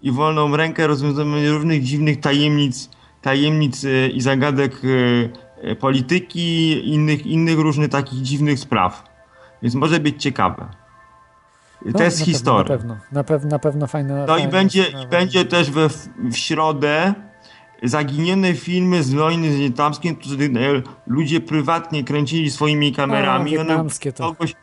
i 0.03 0.13
wolną 0.13 0.57
rękę 0.57 0.87
rozwiązywania 0.87 1.51
różnych 1.51 1.83
dziwnych 1.85 2.21
tajemnic, 2.21 2.91
tajemnic 3.23 3.85
e, 3.85 4.09
i 4.09 4.21
zagadek 4.21 4.73
e, 4.85 4.89
e, 4.89 5.31
polityki, 5.81 6.89
innych, 6.95 7.27
innych 7.27 7.59
różnych 7.59 7.89
takich 7.89 8.23
dziwnych 8.23 8.59
spraw. 8.59 9.05
Więc 9.63 9.75
może 9.75 10.01
być 10.01 10.23
ciekawe. 10.23 10.69
No, 11.87 11.93
to 11.93 12.03
jest 12.05 12.19
na 12.21 12.25
historia. 12.27 12.65
Pewno, 12.65 12.97
na 13.13 13.25
pewno, 13.25 13.51
na 13.51 13.59
pewno 13.59 13.87
fajne. 13.87 14.25
No 14.29 14.39
i 14.39 14.49
będzie, 14.49 14.85
i 15.05 15.07
będzie 15.11 15.45
też 15.45 15.71
we, 15.71 15.89
w 16.31 16.37
środę 16.37 17.15
zaginione 17.83 18.55
filmy 18.55 19.03
z 19.03 19.15
wojny 19.15 19.53
z 19.53 19.57
wietnamskiej, 19.57 20.17
które 20.17 20.45
e, 20.47 20.83
ludzie 21.07 21.41
prywatnie 21.41 22.05
kręcili 22.05 22.51
swoimi 22.51 22.93
kamerami. 22.93 23.57
A, 23.57 23.59
wietnamskie 23.59 24.13
to. 24.13 24.25
kogoś- 24.35 24.55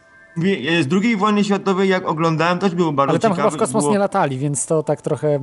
e, 0.79 0.83
Z 0.83 0.87
drugiej 0.87 1.17
wojny 1.17 1.43
światowej, 1.43 1.89
jak 1.89 2.07
oglądałem, 2.07 2.59
też 2.59 2.75
było 2.75 2.91
bardzo 2.93 3.09
Ale 3.11 3.19
tam 3.19 3.31
ciekawe. 3.31 3.49
chyba 3.49 3.57
w 3.57 3.59
kosmos 3.59 3.83
było, 3.83 3.93
nie 3.93 3.99
latali, 3.99 4.37
więc 4.37 4.65
to 4.65 4.83
tak 4.83 5.01
trochę 5.01 5.27
y, 5.27 5.39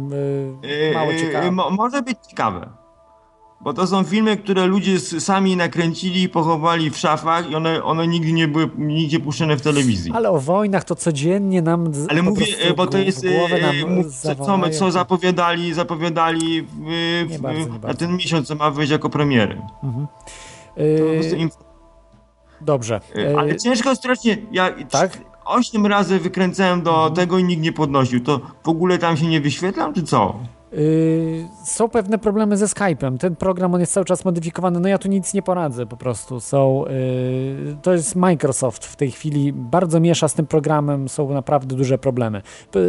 e, 0.90 0.95
mało 0.95 1.12
e, 1.12 1.17
ciekawe. 1.17 1.51
mo- 1.51 1.71
może 1.71 2.03
być 2.03 2.19
ciekawe. 2.31 2.69
Bo 3.64 3.72
to 3.72 3.87
są 3.87 4.05
filmy, 4.05 4.37
które 4.37 4.66
ludzie 4.66 5.00
sami 5.00 5.57
nakręcili 5.57 6.22
i 6.22 6.29
pochowali 6.29 6.90
w 6.90 6.98
szafach 6.98 7.50
i 7.50 7.55
one, 7.55 7.85
one 7.85 8.07
nigdy 8.07 8.33
nie 8.33 8.48
były 8.48 8.70
nigdzie 8.79 9.20
puszczone 9.20 9.57
w 9.57 9.62
telewizji. 9.62 10.12
Ale 10.14 10.31
o 10.31 10.40
wojnach 10.40 10.85
to 10.85 10.94
codziennie 10.94 11.62
nam 11.62 11.92
Ale 12.09 12.22
mówię, 12.22 12.46
e, 12.61 12.74
bo 12.74 12.87
to 12.87 12.98
w 12.98 13.00
jest 13.07 13.24
e, 13.24 13.87
mów, 13.87 14.07
co, 14.16 14.70
co, 14.70 14.90
zapowiadali, 14.90 15.74
zapowiadali 15.74 16.62
w, 16.62 16.66
w, 17.29 17.40
bardzo, 17.40 17.61
nie 17.61 17.79
na 17.79 17.94
ten 17.94 18.16
miesiąc, 18.16 18.48
co 18.48 18.55
ma 18.55 18.70
wyjść 18.70 18.92
jako 18.92 19.11
premiery. 19.11 19.62
Y, 20.79 21.18
prostu 21.18 21.37
im, 21.37 21.50
Dobrze. 22.61 23.00
e, 23.16 23.38
ale 23.38 23.53
Y, 23.53 23.57
ciężko 23.57 23.96
strasznie, 23.96 24.37
ja 24.53 24.74
tak? 24.90 25.18
osiem 25.44 25.87
razy 25.87 26.18
wykręcałem 26.18 26.83
do 26.83 27.11
tego 27.11 27.38
i 27.38 27.44
nikt 27.44 27.62
nie 27.62 27.72
podnosił. 27.72 28.20
To 28.20 28.40
w 28.64 28.68
ogóle 28.68 28.98
tam 28.98 29.16
się 29.16 29.27
nie 29.27 29.40
wyświetlam, 29.40 29.94
czy 29.94 30.03
co? 30.03 30.38
Y, 30.79 31.49
są 31.65 31.89
pewne 31.89 32.19
problemy 32.19 32.57
ze 32.57 32.67
Skype'em. 32.67 33.19
Ten 33.19 33.37
program 33.37 33.75
on 33.75 33.81
jest 33.81 33.93
cały 33.93 34.05
czas 34.07 34.25
modyfikowany. 34.25 34.81
No 34.81 34.89
ja 34.89 34.99
tu 34.99 35.09
nic 35.09 35.35
nie 35.35 35.43
poradzę 35.43 35.87
po 35.87 35.97
prostu. 35.97 36.41
Są, 36.41 36.85
y, 36.87 37.77
to 37.83 37.93
jest 37.93 38.17
Microsoft 38.17 38.85
w 38.87 38.97
tej 38.97 39.11
chwili 39.11 39.53
bardzo 39.53 40.01
miesza 40.01 40.29
z 40.29 40.35
tym 40.35 40.47
programem. 40.47 41.09
Są 41.09 41.33
naprawdę 41.35 41.77
duże 41.77 41.99
problemy. 41.99 42.43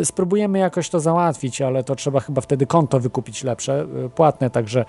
Spróbujemy 0.04 0.60
jakoś 0.60 0.89
to 0.89 1.00
załatwić, 1.00 1.62
ale 1.62 1.84
to 1.84 1.95
trzeba 1.95 2.19
chyba 2.19 2.41
wtedy 2.41 2.65
konto 2.67 3.00
wykupić 3.00 3.43
lepsze, 3.43 3.86
y, 4.06 4.10
płatne, 4.10 4.50
także, 4.50 4.86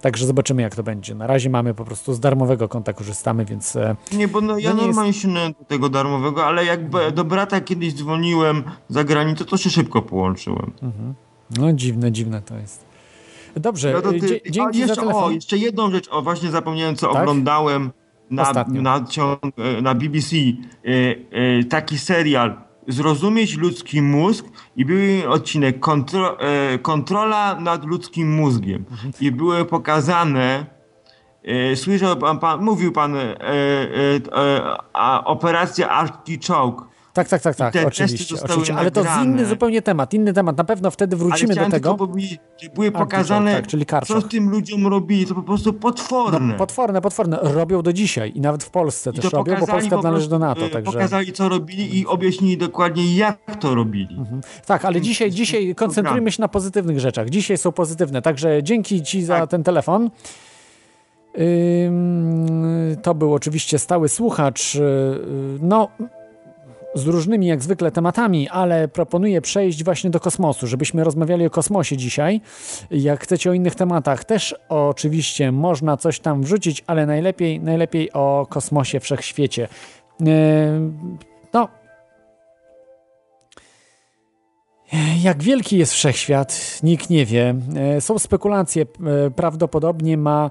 także 0.00 0.26
zobaczymy 0.26 0.62
jak 0.62 0.76
to 0.76 0.82
będzie. 0.82 1.14
Na 1.14 1.26
razie 1.26 1.50
mamy 1.50 1.74
po 1.74 1.84
prostu 1.84 2.14
z 2.14 2.20
darmowego 2.20 2.68
konta 2.68 2.92
korzystamy, 2.92 3.44
więc 3.44 3.76
e, 3.76 3.96
Nie, 4.12 4.28
bo 4.28 4.40
no, 4.40 4.58
ja 4.58 4.70
No 4.70 4.76
nie 4.76 4.82
jest- 4.82 4.86
normalnie 4.86 5.12
sięgnąłem 5.12 5.52
do 5.52 5.64
tego 5.64 5.88
darmowego, 5.88 6.46
ale 6.46 6.64
jak 6.64 6.80
do 7.14 7.24
brata 7.24 7.60
kiedyś 7.60 7.94
dzwoniłem 7.94 8.62
za 8.88 9.04
granicę, 9.04 9.44
to 9.44 9.56
się 9.56 9.70
szybko 9.70 10.02
połączyłem. 10.02 10.72
No 11.58 11.72
dziwne, 11.72 12.12
dziwne 12.12 12.42
to 12.42 12.56
jest. 12.58 12.84
Dobrze, 13.56 13.92
No 13.92 14.02
to 14.02 14.14
y, 14.14 14.20
ty, 14.20 14.26
dzie- 14.28 14.40
a 14.46 14.50
dzięki 14.50 14.78
jeszcze, 14.78 14.94
za 14.94 15.00
telefon. 15.00 15.24
O, 15.24 15.30
jeszcze 15.30 15.58
jedną 15.58 15.90
rzecz, 15.90 16.08
o 16.10 16.22
właśnie 16.22 16.50
zapomniałem, 16.50 16.96
co 16.96 17.12
Tak? 17.12 17.22
oglądałem 17.22 17.90
na, 18.30 18.42
Ostatnio. 18.42 18.82
na, 18.82 19.04
na 19.82 19.94
BBC. 19.94 20.36
E, 20.36 20.46
e, 21.30 21.64
taki 21.64 21.98
serial 21.98 22.70
Zrozumieć 22.88 23.56
ludzki 23.56 24.02
mózg 24.02 24.46
i 24.76 24.84
był 24.84 25.32
odcinek 25.32 25.80
kontro, 25.80 26.38
e, 26.40 26.78
Kontrola 26.78 27.60
nad 27.60 27.84
ludzkim 27.84 28.34
mózgiem. 28.34 28.84
Mhm. 28.90 29.12
I 29.20 29.32
były 29.32 29.64
pokazane 29.64 30.66
Słyszał 31.74 32.16
pan, 32.16 32.38
pan 32.38 32.64
mówił 32.64 32.92
pan 32.92 33.16
e, 33.16 33.20
e, 33.20 33.40
e, 34.32 34.76
a, 34.92 35.24
operacja 35.24 35.88
Artichoke. 35.88 36.89
Tak, 37.28 37.42
tak, 37.42 37.56
tak, 37.56 37.72
tak, 37.72 37.86
oczywiście, 37.86 38.34
oczywiście. 38.44 38.74
Ale 38.74 38.90
to 38.90 39.02
nagrane. 39.02 39.24
inny 39.24 39.46
zupełnie 39.46 39.82
temat, 39.82 40.14
inny 40.14 40.32
temat. 40.32 40.56
Na 40.56 40.64
pewno 40.64 40.90
wtedy 40.90 41.16
wrócimy 41.16 41.54
do 41.54 41.60
tego. 41.60 41.70
tylko 41.70 41.96
powiedzieć, 41.96 42.40
że 42.62 42.68
były 42.68 42.86
Artichoke, 42.86 43.10
pokazane, 43.10 43.54
tak, 43.54 43.66
czyli 43.66 43.86
co 44.06 44.22
tym 44.22 44.50
ludziom 44.50 44.86
robili. 44.86 45.26
To 45.26 45.34
po 45.34 45.42
prostu 45.42 45.72
potworne. 45.72 46.40
No, 46.40 46.54
potworne, 46.54 47.00
potworne. 47.00 47.38
Robią 47.42 47.82
do 47.82 47.92
dzisiaj 47.92 48.32
i 48.34 48.40
nawet 48.40 48.64
w 48.64 48.70
Polsce 48.70 49.10
I 49.10 49.12
też 49.12 49.32
robią, 49.32 49.56
bo 49.60 49.66
Polska 49.66 49.96
po 49.96 50.02
należy 50.02 50.28
do 50.28 50.38
NATO, 50.38 50.66
e, 50.66 50.68
także... 50.68 50.92
Pokazali, 50.92 51.32
co 51.32 51.48
robili 51.48 51.98
i 51.98 52.06
objaśnili 52.06 52.56
dokładnie, 52.58 53.16
jak 53.16 53.56
to 53.60 53.74
robili. 53.74 54.16
Tak, 54.66 54.84
ale 54.84 55.00
dzisiaj, 55.00 55.30
dzisiaj 55.30 55.74
koncentrujmy 55.74 56.32
się 56.32 56.42
na 56.42 56.48
pozytywnych 56.48 57.00
rzeczach. 57.00 57.30
Dzisiaj 57.30 57.58
są 57.58 57.72
pozytywne, 57.72 58.22
także 58.22 58.62
dzięki 58.62 59.02
Ci 59.02 59.22
za 59.22 59.38
Tak. 59.38 59.50
ten 59.50 59.62
telefon. 59.62 60.10
To 63.02 63.14
był 63.14 63.34
oczywiście 63.34 63.78
stały 63.78 64.08
słuchacz. 64.08 64.74
yy, 64.74 64.80
No, 65.60 65.88
z 66.94 67.06
różnymi 67.06 67.46
jak 67.46 67.62
zwykle 67.62 67.90
tematami, 67.90 68.48
ale 68.48 68.88
proponuję 68.88 69.40
przejść 69.40 69.84
właśnie 69.84 70.10
do 70.10 70.20
kosmosu, 70.20 70.66
żebyśmy 70.66 71.04
rozmawiali 71.04 71.46
o 71.46 71.50
kosmosie 71.50 71.96
dzisiaj. 71.96 72.40
Jak 72.90 73.22
chcecie 73.22 73.50
o 73.50 73.52
innych 73.52 73.74
tematach, 73.74 74.24
też 74.24 74.54
oczywiście 74.68 75.52
można 75.52 75.96
coś 75.96 76.20
tam 76.20 76.42
wrzucić, 76.42 76.84
ale 76.86 77.06
najlepiej, 77.06 77.60
najlepiej 77.60 78.12
o 78.12 78.46
kosmosie 78.50 79.00
wszechświecie. 79.00 79.68
Yy, 80.20 80.26
No, 81.52 81.68
Jak 85.22 85.42
wielki 85.42 85.78
jest 85.78 85.92
wszechświat, 85.92 86.80
nikt 86.82 87.10
nie 87.10 87.26
wie. 87.26 87.54
E, 87.76 88.00
Są 88.00 88.18
spekulacje, 88.18 88.82
e, 88.82 89.30
prawdopodobnie 89.30 90.16
ma 90.16 90.50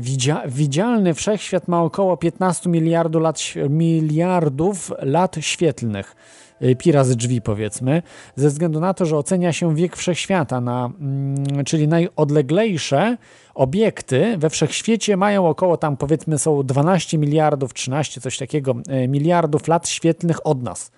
widzia, 0.00 0.42
widzialny 0.46 1.14
wszechświat 1.14 1.68
ma 1.68 1.82
około 1.82 2.16
15 2.16 2.70
miliardów 2.70 3.22
lat, 3.22 3.40
miliardów 3.70 4.92
lat 5.02 5.36
świetlnych. 5.40 6.16
E, 6.60 6.74
Pi 6.74 6.92
razy 6.92 7.16
drzwi 7.16 7.42
powiedzmy, 7.42 8.02
ze 8.36 8.48
względu 8.48 8.80
na 8.80 8.94
to, 8.94 9.06
że 9.06 9.16
ocenia 9.16 9.52
się 9.52 9.74
wiek 9.74 9.96
wszechświata, 9.96 10.60
na, 10.60 10.90
mm, 11.00 11.64
czyli 11.64 11.88
najodleglejsze 11.88 13.16
obiekty 13.54 14.38
we 14.38 14.50
wszechświecie 14.50 15.16
mają 15.16 15.48
około 15.48 15.76
tam 15.76 15.96
powiedzmy 15.96 16.38
są 16.38 16.62
12 16.62 17.18
miliardów, 17.18 17.74
13 17.74 18.20
coś 18.20 18.38
takiego 18.38 18.74
e, 18.88 19.08
miliardów 19.08 19.68
lat 19.68 19.88
świetlnych 19.88 20.46
od 20.46 20.62
nas. 20.62 20.90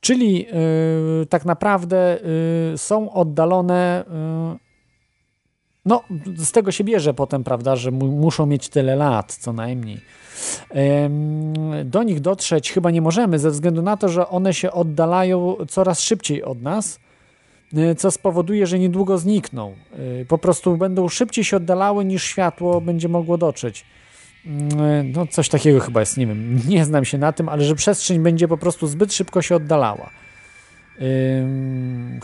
Czyli 0.00 0.46
y, 1.22 1.26
tak 1.26 1.44
naprawdę 1.44 2.18
y, 2.74 2.78
są 2.78 3.12
oddalone. 3.12 4.04
y, 4.58 4.71
no, 5.84 6.02
z 6.36 6.52
tego 6.52 6.72
się 6.72 6.84
bierze 6.84 7.14
potem, 7.14 7.44
prawda, 7.44 7.76
że 7.76 7.90
mu, 7.90 8.06
muszą 8.06 8.46
mieć 8.46 8.68
tyle 8.68 8.96
lat, 8.96 9.36
co 9.40 9.52
najmniej. 9.52 10.00
Do 11.84 12.02
nich 12.02 12.20
dotrzeć 12.20 12.72
chyba 12.72 12.90
nie 12.90 13.02
możemy, 13.02 13.38
ze 13.38 13.50
względu 13.50 13.82
na 13.82 13.96
to, 13.96 14.08
że 14.08 14.28
one 14.28 14.54
się 14.54 14.72
oddalają 14.72 15.56
coraz 15.68 16.00
szybciej 16.00 16.42
od 16.42 16.62
nas, 16.62 16.98
y, 17.74 17.94
co 17.94 18.10
spowoduje, 18.10 18.66
że 18.66 18.78
niedługo 18.78 19.18
znikną. 19.18 19.74
Y, 20.22 20.26
po 20.28 20.38
prostu 20.38 20.76
będą 20.76 21.08
szybciej 21.08 21.44
się 21.44 21.56
oddalały, 21.56 22.04
niż 22.04 22.24
światło 22.24 22.80
będzie 22.80 23.08
mogło 23.08 23.38
dotrzeć. 23.38 23.84
Mm, 24.46 25.12
No, 25.12 25.26
coś 25.26 25.48
takiego 25.48 25.80
chyba 25.80 26.00
jest, 26.00 26.16
nie 26.16 26.26
wiem, 26.26 26.60
nie 26.68 26.84
znam 26.84 27.04
się 27.04 27.18
na 27.18 27.32
tym, 27.32 27.48
ale 27.48 27.64
że 27.64 27.74
przestrzeń 27.74 28.20
będzie 28.20 28.48
po 28.48 28.56
prostu 28.58 28.86
zbyt 28.86 29.14
szybko 29.14 29.42
się 29.42 29.56
oddalała. 29.56 30.10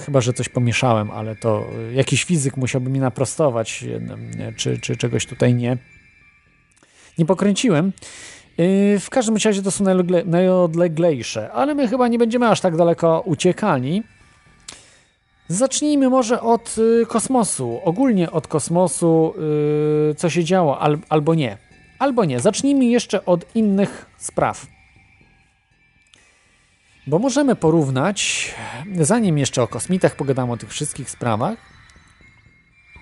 Chyba, 0.04 0.20
że 0.20 0.32
coś 0.32 0.48
pomieszałem, 0.48 1.10
ale 1.10 1.36
to 1.36 1.66
y, 1.90 1.94
jakiś 1.94 2.24
fizyk 2.24 2.56
musiałby 2.56 2.90
mi 2.90 2.98
naprostować, 2.98 3.84
czy, 4.56 4.78
czy 4.78 4.96
czegoś 4.96 5.26
tutaj 5.26 5.54
nie. 5.54 5.76
Nie 7.18 7.26
pokręciłem. 7.26 7.92
Y, 8.60 8.96
w 9.00 9.10
każdym 9.10 9.36
razie 9.44 9.62
to 9.62 9.70
są 9.70 9.84
najodle- 9.84 10.26
najodleglejsze, 10.26 11.52
ale 11.52 11.74
my 11.74 11.88
chyba 11.88 12.08
nie 12.08 12.18
będziemy 12.18 12.48
aż 12.48 12.60
tak 12.60 12.76
daleko 12.76 13.22
uciekali. 13.24 14.02
Zacznijmy 15.48 16.08
może 16.08 16.40
od 16.40 16.76
y, 16.78 17.06
kosmosu. 17.06 17.80
Ogólnie 17.84 18.30
od 18.30 18.46
kosmosu, 18.46 19.34
co 20.16 20.30
się 20.30 20.44
działo, 20.44 20.78
al, 20.80 20.98
albo 21.08 21.34
nie. 21.34 21.58
Albo 21.98 22.24
nie. 22.24 22.40
Zacznijmy 22.40 22.84
jeszcze 22.84 23.24
od 23.24 23.56
innych 23.56 24.06
spraw. 24.18 24.66
Bo 27.08 27.18
możemy 27.18 27.56
porównać, 27.56 28.54
zanim 29.00 29.38
jeszcze 29.38 29.62
o 29.62 29.68
kosmitach 29.68 30.16
pogadamy 30.16 30.52
o 30.52 30.56
tych 30.56 30.70
wszystkich 30.70 31.10
sprawach, 31.10 31.58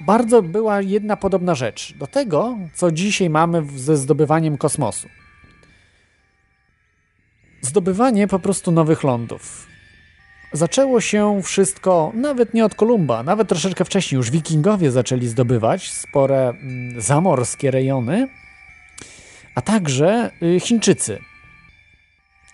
bardzo 0.01 0.43
była 0.43 0.81
jedna 0.81 1.17
podobna 1.17 1.55
rzecz 1.55 1.95
do 1.97 2.07
tego, 2.07 2.59
co 2.75 2.93
dzisiaj 2.93 3.31
mamy 3.31 3.67
ze 3.77 3.97
zdobywaniem 3.97 4.59
kosmosu. 4.59 5.09
Zdobywanie 7.61 8.29
po 8.29 8.39
prostu 8.39 8.73
nowych 8.73 9.03
lądów. 9.03 9.67
Zaczęło 10.53 11.01
się 11.01 11.43
wszystko 11.43 12.13
nawet 12.15 12.55
nie 12.55 12.65
od 12.65 12.75
Kolumba, 12.75 13.23
nawet 13.23 13.49
troszeczkę 13.49 13.85
wcześniej. 13.85 14.17
Już 14.17 14.31
wikingowie 14.31 14.91
zaczęli 14.91 15.27
zdobywać 15.27 15.91
spore 15.93 16.49
mm, 16.49 17.01
zamorskie 17.01 17.71
rejony, 17.71 18.29
a 19.55 19.63
także 19.63 20.31
y, 20.43 20.61
Chińczycy. 20.61 21.19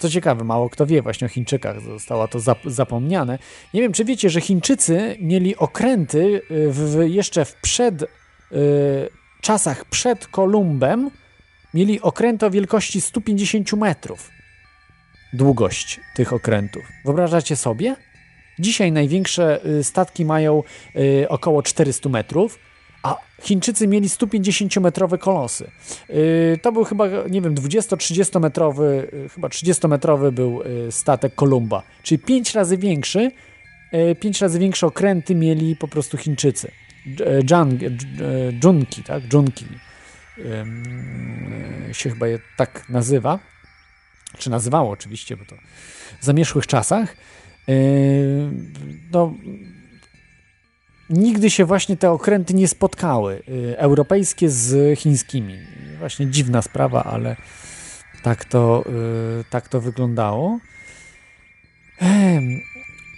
Co 0.03 0.11
ciekawe, 0.11 0.45
mało 0.45 0.71
kto 0.71 0.87
wie 0.87 1.03
właśnie 1.03 1.27
o 1.27 1.29
Chińczykach, 1.29 1.81
zostało 1.81 2.29
to 2.29 2.39
zap- 2.39 2.71
zapomniane. 2.71 3.39
Nie 3.75 3.81
wiem, 3.83 3.93
czy 3.93 4.05
wiecie, 4.05 4.31
że 4.31 4.41
Chińczycy 4.41 5.17
mieli 5.21 5.57
okręty 5.57 6.43
y, 6.51 6.73
w, 6.73 6.77
w, 6.77 7.09
jeszcze 7.09 7.45
w 7.45 7.55
przed, 7.55 8.03
y, 8.03 8.07
czasach 9.41 9.85
przed 9.85 10.27
Kolumbem, 10.27 11.11
mieli 11.75 12.01
okręty 12.01 12.47
o 12.47 12.51
wielkości 12.51 13.01
150 13.01 13.73
metrów. 13.73 14.31
Długość 15.33 16.01
tych 16.15 16.33
okrętów. 16.33 16.83
Wyobrażacie 17.05 17.57
sobie? 17.57 17.97
Dzisiaj 18.59 18.93
największe 18.93 19.67
y, 19.67 19.85
statki 19.85 20.25
mają 20.25 20.63
y, 20.97 21.27
około 21.29 21.63
400 21.63 22.09
metrów, 22.09 22.59
a 23.03 23.17
Chińczycy 23.43 23.89
mieli 23.89 24.09
150-metrowe 24.09 25.19
kolosy. 25.19 25.71
Y, 26.11 26.59
To 26.63 26.73
był 26.73 26.85
chyba, 26.85 27.05
nie 27.31 27.41
wiem, 27.43 27.55
20-30 27.55 28.41
metrowy, 28.41 29.09
y, 29.15 29.29
chyba 29.29 29.49
30-metrowy 29.49 30.31
był 30.31 30.63
y, 30.63 30.93
statek 30.93 31.35
Kolumba, 31.35 31.83
czyli 32.03 32.19
5 32.19 32.55
razy 32.55 32.79
większy, 32.79 33.31
5 34.21 34.41
razy 34.41 34.59
większe 34.59 34.87
okręty 34.87 35.35
mieli 35.35 35.77
po 35.77 35.89
prostu 35.89 36.17
Chińczycy. 36.17 36.71
Junki, 38.65 39.03
tak? 39.03 39.33
Junki 39.33 39.65
się 41.93 42.11
chyba 42.11 42.27
je 42.27 42.39
tak 42.57 42.89
nazywa. 42.89 43.39
Czy 44.39 44.51
nazywało 44.51 44.91
oczywiście, 44.91 45.37
bo 45.37 45.45
to 45.45 45.57
w 46.21 46.25
zamierzchłych 46.25 46.67
czasach. 46.67 47.17
No, 49.13 49.35
nigdy 51.13 51.51
się 51.51 51.65
właśnie 51.65 51.97
te 51.97 52.11
okręty 52.11 52.55
nie 52.55 52.69
spotkały. 52.69 53.43
y, 53.49 53.79
Europejskie 53.79 54.49
z 54.51 54.99
chińskimi. 54.99 55.59
Właśnie 55.99 56.27
dziwna 56.27 56.63
sprawa, 56.63 57.05
ale 57.05 57.37
tak 58.23 58.45
to, 58.45 58.85
y, 59.41 59.45
tak 59.51 59.69
to 59.69 59.81
wyglądało. 59.81 60.59
Em, 62.01 62.61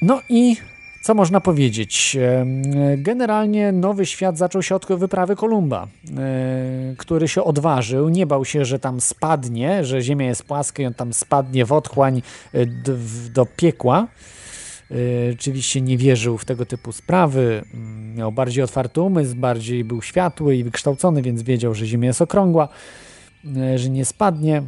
No 0.02 0.20
i 0.28 0.56
co 1.02 1.14
można 1.14 1.40
powiedzieć? 1.40 2.16
Em, 2.40 2.62
Generalnie 3.02 3.72
nowy 3.72 4.06
świat 4.06 4.38
zaczął 4.38 4.62
się 4.62 4.74
od 4.74 4.86
wyprawy 4.86 5.36
Kolumba, 5.36 5.86
e, 6.18 6.94
który 6.98 7.28
się 7.28 7.44
odważył, 7.44 8.08
nie 8.08 8.26
bał 8.26 8.44
się, 8.44 8.64
że 8.64 8.78
tam 8.78 9.00
spadnie, 9.00 9.84
że 9.84 10.02
Ziemia 10.02 10.26
jest 10.26 10.42
płaska 10.42 10.82
i 10.82 10.86
on 10.86 10.94
tam 10.94 11.12
spadnie 11.12 11.64
w 11.64 11.72
otchłań 11.72 12.22
d- 12.52 12.94
w- 12.94 13.28
do 13.28 13.46
piekła. 13.46 14.06
E, 14.90 14.94
Oczywiście 15.32 15.80
nie 15.80 15.98
wierzył 15.98 16.38
w 16.38 16.44
tego 16.44 16.66
typu 16.66 16.92
sprawy, 16.92 17.64
mm, 17.74 18.14
miał 18.14 18.32
bardziej 18.32 18.64
otwarty 18.64 19.00
umysł, 19.00 19.36
bardziej 19.36 19.84
był 19.84 20.02
światły 20.02 20.56
i 20.56 20.64
wykształcony, 20.64 21.22
więc 21.22 21.42
wiedział, 21.42 21.74
że 21.74 21.86
Ziemia 21.86 22.06
jest 22.06 22.22
okrągła, 22.22 22.68
e, 23.56 23.78
że 23.78 23.90
nie 23.90 24.04
spadnie. 24.04 24.62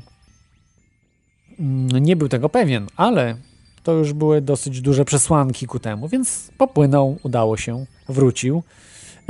Mm, 1.61 1.88
Nie 2.05 2.16
był 2.16 2.29
tego 2.29 2.48
pewien, 2.48 2.87
ale 2.96 3.37
to 3.83 3.92
już 3.92 4.12
były 4.12 4.40
dosyć 4.40 4.81
duże 4.81 5.05
przesłanki 5.05 5.66
ku 5.66 5.79
temu, 5.79 6.09
więc 6.09 6.50
popłynął, 6.59 7.18
udało 7.22 7.57
się, 7.57 7.87
wrócił. 8.09 8.62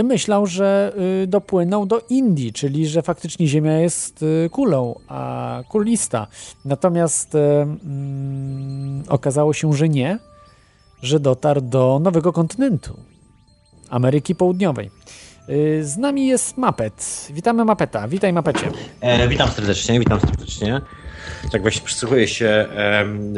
Myślał, 0.05 0.47
że 0.47 0.93
y, 1.23 1.27
dopłynął 1.27 1.87
do 1.87 2.01
Indii, 2.11 2.53
czyli 2.53 2.87
że 2.87 3.03
faktycznie 3.03 3.47
Ziemia 3.47 3.79
jest 3.79 4.23
y, 4.23 4.51
kulą, 4.51 5.01
a 5.09 5.63
kulista. 5.69 6.27
Natomiast 6.65 7.35
y, 7.35 7.39
mm, 7.39 9.03
okazało 9.09 9.53
się, 9.53 9.73
że 9.73 9.89
nie, 9.89 10.19
że 11.07 11.21
dotarł 11.21 11.61
do 11.61 12.01
nowego 12.03 12.33
kontynentu 12.33 12.97
Ameryki 13.91 14.35
Południowej. 14.35 14.91
Y, 15.49 15.85
Z 15.85 15.97
nami 15.97 16.27
jest 16.27 16.57
Mapet. 16.57 17.29
Witamy 17.31 17.65
Mapeta. 17.65 18.09
Witaj 18.09 18.33
Mapecie. 18.33 18.69
E, 19.01 19.29
witam 19.29 19.49
serdecznie, 19.49 19.99
witam 19.99 20.21
serdecznie. 20.21 20.81
Tak 21.53 21.63
właśnie 21.63 21.83
przysłuchuję 21.83 22.29
się 22.29 22.47
em, 22.49 23.35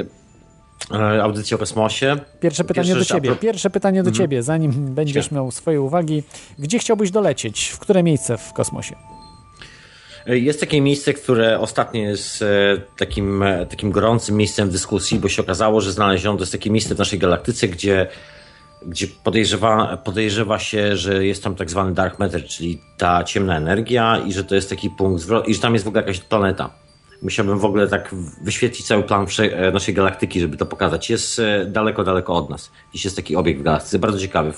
e, 0.92 1.22
audycji 1.22 1.54
o 1.54 1.58
kosmosie. 1.58 2.16
Pierwsze 2.40 2.64
pytanie 2.64 2.86
Pierwsza 2.86 2.94
do 2.94 3.00
rzecz, 3.00 3.08
ciebie. 3.08 3.28
pro- 3.28 3.36
Pierwsze 3.38 3.70
pytanie 3.70 4.02
do 4.02 4.08
Mhm. 4.10 4.14
ciebie, 4.24 4.42
zanim 4.42 4.72
będziesz 4.94 5.30
miał 5.30 5.50
swoje 5.50 5.80
uwagi. 5.80 6.22
Gdzie 6.58 6.78
chciałbyś 6.78 7.10
dolecieć? 7.10 7.68
W 7.68 7.78
które 7.78 8.02
miejsce 8.02 8.36
w 8.38 8.52
kosmosie? 8.52 8.96
Jest 10.28 10.60
takie 10.60 10.80
miejsce, 10.80 11.14
które 11.14 11.60
ostatnio 11.60 12.00
jest 12.00 12.42
e, 12.42 12.46
takim, 12.96 13.42
e, 13.42 13.66
takim 13.66 13.90
gorącym 13.90 14.36
miejscem 14.36 14.70
dyskusji, 14.70 15.18
bo 15.18 15.28
się 15.28 15.42
okazało, 15.42 15.80
że 15.80 15.92
znaleziono, 15.92 16.38
to 16.38 16.42
jest 16.42 16.52
takie 16.52 16.70
miejsce 16.70 16.94
w 16.94 16.98
naszej 16.98 17.18
galaktyce, 17.18 17.68
gdzie, 17.68 18.06
gdzie 18.86 19.06
podejrzewa, 19.24 19.96
podejrzewa 19.96 20.58
się, 20.58 20.96
że 20.96 21.26
jest 21.26 21.44
tam 21.44 21.54
tak 21.54 21.70
zwany 21.70 21.94
dark 21.94 22.18
matter, 22.18 22.44
czyli 22.44 22.80
ta 22.98 23.24
ciemna 23.24 23.56
energia 23.56 24.22
i 24.26 24.32
że 24.32 24.44
to 24.44 24.54
jest 24.54 24.70
taki 24.70 24.90
punkt 24.90 25.24
i 25.46 25.54
że 25.54 25.60
tam 25.60 25.72
jest 25.72 25.84
w 25.84 25.88
ogóle 25.88 26.02
jakaś 26.02 26.20
planeta. 26.20 26.70
Musiałbym 27.22 27.58
w 27.58 27.64
ogóle 27.64 27.88
tak 27.88 28.14
wyświetlić 28.42 28.86
cały 28.86 29.02
plan 29.02 29.26
e, 29.38 29.72
naszej 29.72 29.94
galaktyki, 29.94 30.40
żeby 30.40 30.56
to 30.56 30.66
pokazać. 30.66 31.10
Jest 31.10 31.40
daleko, 31.66 32.04
daleko 32.04 32.34
od 32.34 32.50
nas. 32.50 32.70
Dziś 32.92 33.04
jest 33.04 33.16
taki 33.16 33.36
obiekt 33.36 33.60
w 33.60 33.62
galaktyce, 33.62 33.98
bardzo 33.98 34.18
ciekawy. 34.18 34.52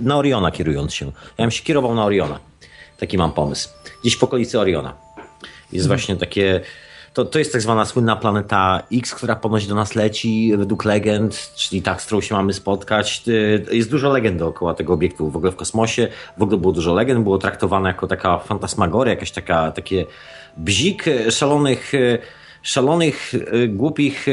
Na 0.00 0.16
Oriona 0.16 0.50
kierując 0.50 0.94
się. 0.94 1.06
Ja 1.38 1.44
bym 1.44 1.50
się 1.50 1.64
kierował 1.64 1.94
na 1.94 2.04
Oriona. 2.04 2.38
Taki 2.98 3.18
mam 3.18 3.32
pomysł. 3.32 3.68
Gdzieś 4.04 4.16
w 4.16 4.24
okolicy 4.24 4.60
Oriona. 4.60 4.94
Jest 5.72 5.86
właśnie 5.86 6.16
takie. 6.16 6.60
To, 7.14 7.24
to 7.24 7.38
jest 7.38 7.52
tak 7.52 7.62
zwana 7.62 7.84
słynna 7.84 8.16
planeta 8.16 8.82
X, 8.92 9.14
która 9.14 9.36
ponoć 9.36 9.66
do 9.66 9.74
nas 9.74 9.94
leci 9.94 10.56
według 10.56 10.84
legend, 10.84 11.52
czyli 11.54 11.82
tak, 11.82 12.02
z 12.02 12.06
którą 12.06 12.20
się 12.20 12.34
mamy 12.34 12.52
spotkać. 12.52 13.22
Y, 13.28 13.66
Jest 13.72 13.90
dużo 13.90 14.12
legend 14.12 14.38
dookoła 14.38 14.74
tego 14.74 14.92
obiektu 14.92 15.30
w 15.30 15.36
ogóle 15.36 15.52
w 15.52 15.56
kosmosie. 15.56 16.08
W 16.38 16.42
ogóle 16.42 16.58
było 16.58 16.72
dużo 16.72 16.94
legend, 16.94 17.22
było 17.22 17.38
traktowane 17.38 17.88
jako 17.88 18.06
taka 18.06 18.38
fantasmagoria, 18.38 19.14
jakaś 19.14 19.30
taka, 19.30 19.72
takie 19.72 20.06
bzik 20.56 21.04
szalonych, 21.30 21.94
e, 21.94 22.18
szalonych, 22.62 23.32
e, 23.34 23.68
głupich, 23.68 24.26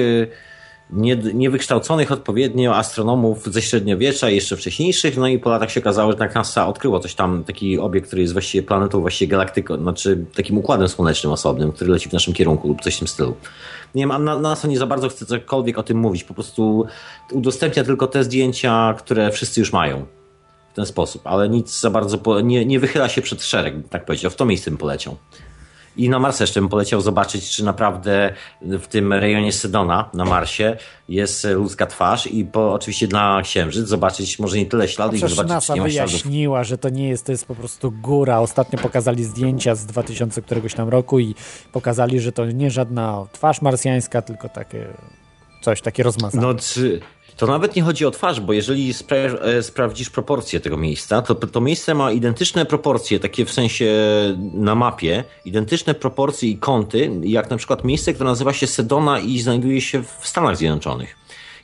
nie, 0.92 1.16
niewykształconych 1.16 2.12
odpowiednio 2.12 2.76
astronomów 2.76 3.46
ze 3.46 3.62
średniowiecza 3.62 4.30
i 4.30 4.36
jeszcze 4.36 4.58
wcześniejszych, 4.58 5.18
no 5.18 5.28
i 5.28 5.40
po 5.40 5.50
latach 5.50 5.72
się 5.72 5.80
okazało, 5.80 6.12
że 6.12 6.18
tak 6.18 6.36
NASA 6.36 6.68
odkryło 6.68 7.00
coś 7.00 7.16
tam, 7.16 7.44
taki 7.44 7.80
obiekt, 7.80 8.08
który 8.08 8.22
jest 8.22 8.34
właściwie 8.34 8.64
planetą, 8.64 9.02
właściwie 9.02 9.30
galaktyką, 9.30 9.78
znaczy 9.78 10.26
takim 10.36 10.58
układem 10.58 10.88
słonecznym 10.88 11.34
osobnym, 11.34 11.72
który 11.72 11.92
leci 11.92 12.10
w 12.10 12.14
naszym 12.14 12.34
kierunku 12.34 12.68
lub 12.68 12.82
coś 12.82 12.96
w 12.96 13.00
tym 13.00 13.08
stylu. 13.08 13.36
Nie 13.96 14.08
wiem, 14.08 14.24
NASA 14.42 14.68
nie 14.68 14.78
za 14.78 14.86
bardzo 14.86 15.10
chce 15.10 15.26
cokolwiek 15.26 15.78
o 15.78 15.84
tym 15.84 15.98
mówić, 15.98 16.24
po 16.24 16.34
prostu 16.34 16.86
udostępnia 17.32 17.84
tylko 17.84 18.08
te 18.08 18.24
zdjęcia, 18.24 18.96
które 18.98 19.32
wszyscy 19.32 19.60
już 19.60 19.74
mają 19.74 20.06
w 20.72 20.76
ten 20.76 20.86
sposób, 20.86 21.22
ale 21.28 21.50
nic 21.50 21.80
za 21.80 21.90
bardzo, 21.90 22.18
po, 22.18 22.42
nie, 22.42 22.66
nie 22.66 22.80
wychyla 22.80 23.10
się 23.10 23.22
przed 23.22 23.44
szereg, 23.44 23.74
tak 23.90 24.06
powiedział, 24.06 24.32
w 24.32 24.36
to 24.36 24.46
miejsce 24.46 24.72
bym 24.72 24.78
poleciał. 24.78 25.18
I 25.98 26.10
na 26.10 26.20
Marsa 26.20 26.44
jeszcze 26.44 26.60
bym 26.62 26.70
poleciał 26.70 27.02
zobaczyć, 27.02 27.50
czy 27.50 27.64
naprawdę 27.64 28.34
w 28.62 28.88
tym 28.88 29.14
rejonie 29.14 29.54
Sedona 29.54 30.10
na 30.14 30.26
Marsie 30.26 30.78
jest 31.10 31.44
ludzka 31.44 31.86
twarz 31.86 32.28
i 32.28 32.46
po, 32.46 32.74
oczywiście 32.74 33.08
na 33.08 33.42
Księżyc 33.44 33.88
zobaczyć 33.88 34.40
może 34.40 34.58
nie 34.58 34.66
tyle 34.66 34.88
ślady, 34.88 35.18
Przecież 35.18 35.36
zobaczyć, 35.36 35.50
NASA 35.50 35.74
czy 35.74 35.80
nie 35.80 35.86
ma 35.86 35.90
śladów. 35.90 36.12
wyjaśniła, 36.12 36.64
że 36.64 36.78
to 36.78 36.90
nie 36.90 37.10
jest, 37.10 37.26
to 37.26 37.32
jest 37.32 37.46
po 37.46 37.56
prostu 37.56 37.92
góra. 37.92 38.40
Ostatnio 38.40 38.80
pokazali 38.80 39.24
zdjęcia 39.24 39.76
z 39.76 39.86
2000 39.86 40.42
któregoś 40.42 40.74
tam 40.74 40.90
roku 40.90 41.20
i 41.20 41.36
pokazali, 41.72 42.20
że 42.20 42.32
to 42.32 42.46
nie 42.46 42.72
żadna 42.72 43.26
twarz 43.32 43.62
marsjańska, 43.62 44.22
tylko 44.22 44.50
takie 44.50 44.88
coś, 45.62 45.82
takie 45.82 46.04
rozmazane. 46.04 46.48
No, 46.48 46.54
czy, 46.56 47.00
to 47.38 47.48
nawet 47.48 47.76
nie 47.76 47.82
chodzi 47.82 48.06
o 48.06 48.12
twarz, 48.12 48.40
bo 48.40 48.54
jeżeli 48.54 48.94
spra 48.94 49.18
e, 49.18 49.64
sprawdzisz 49.64 50.10
proporcje 50.10 50.60
tego 50.60 50.78
miejsca, 50.78 51.22
to 51.22 51.36
to 51.36 51.62
miejsce 51.62 51.96
ma 51.96 52.12
identyczne 52.12 52.66
proporcje, 52.66 53.20
takie 53.20 53.46
w 53.46 53.52
sensie 53.52 53.86
na 54.54 54.76
mapie, 54.76 55.24
identyczne 55.46 55.94
proporcje 55.94 56.50
i 56.50 56.58
kąty, 56.58 57.12
jak 57.24 57.50
na 57.50 57.58
przykład 57.58 57.84
miejsce, 57.84 58.14
które 58.14 58.30
nazywa 58.30 58.54
się 58.54 58.68
Sedona 58.68 59.20
i 59.20 59.40
znajduje 59.40 59.82
się 59.82 60.04
w 60.20 60.28
Stanach 60.28 60.58
Zjednoczonych. 60.58 61.16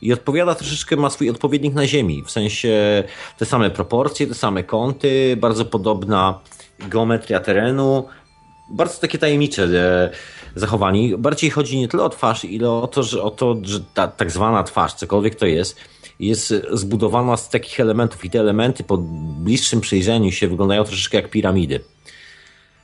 i 0.01 0.13
odpowiada 0.13 0.55
troszeczkę, 0.55 0.95
ma 0.95 1.09
swój 1.09 1.30
odpowiednik 1.30 1.74
na 1.74 1.88
Ziemi, 1.88 2.24
w 2.24 2.32
sensie 2.32 3.03
te 3.38 3.45
same 3.45 3.70
proporcje, 3.70 4.28
te 4.28 4.34
same 4.34 4.63
kąty, 4.63 5.38
bardzo 5.38 5.65
podobna 5.65 6.39
geometria 6.80 7.39
terenu, 7.39 8.05
bardzo 8.70 8.99
takie 9.01 9.18
tajemnicze 9.18 9.63
e, 9.63 10.09
zachowanie. 10.55 11.18
Bardziej 11.18 11.49
chodzi 11.49 11.78
nie 11.78 11.88
tyle 11.88 12.03
o 12.03 12.09
twarz, 12.09 12.45
ile 12.45 12.72
o 12.72 12.88
to, 12.88 13.03
że, 13.03 13.24
o 13.24 13.32
to, 13.32 13.57
że 13.63 13.80
ta 13.93 14.07
tak 14.07 14.32
zwana 14.32 14.63
twarz, 14.63 14.93
cokolwiek 14.93 15.36
to 15.36 15.45
jest, 15.45 15.80
jest 16.20 16.53
zbudowana 16.72 17.38
z 17.38 17.49
takich 17.49 17.80
elementów 17.80 18.26
i 18.26 18.30
te 18.30 18.39
elementy 18.39 18.84
po 18.84 18.97
bliższym 19.43 19.82
przyjrzeniu 19.82 20.32
się 20.32 20.47
wyglądają 20.47 20.84
troszeczkę 20.84 21.18
jak 21.18 21.30
piramidy. 21.30 21.80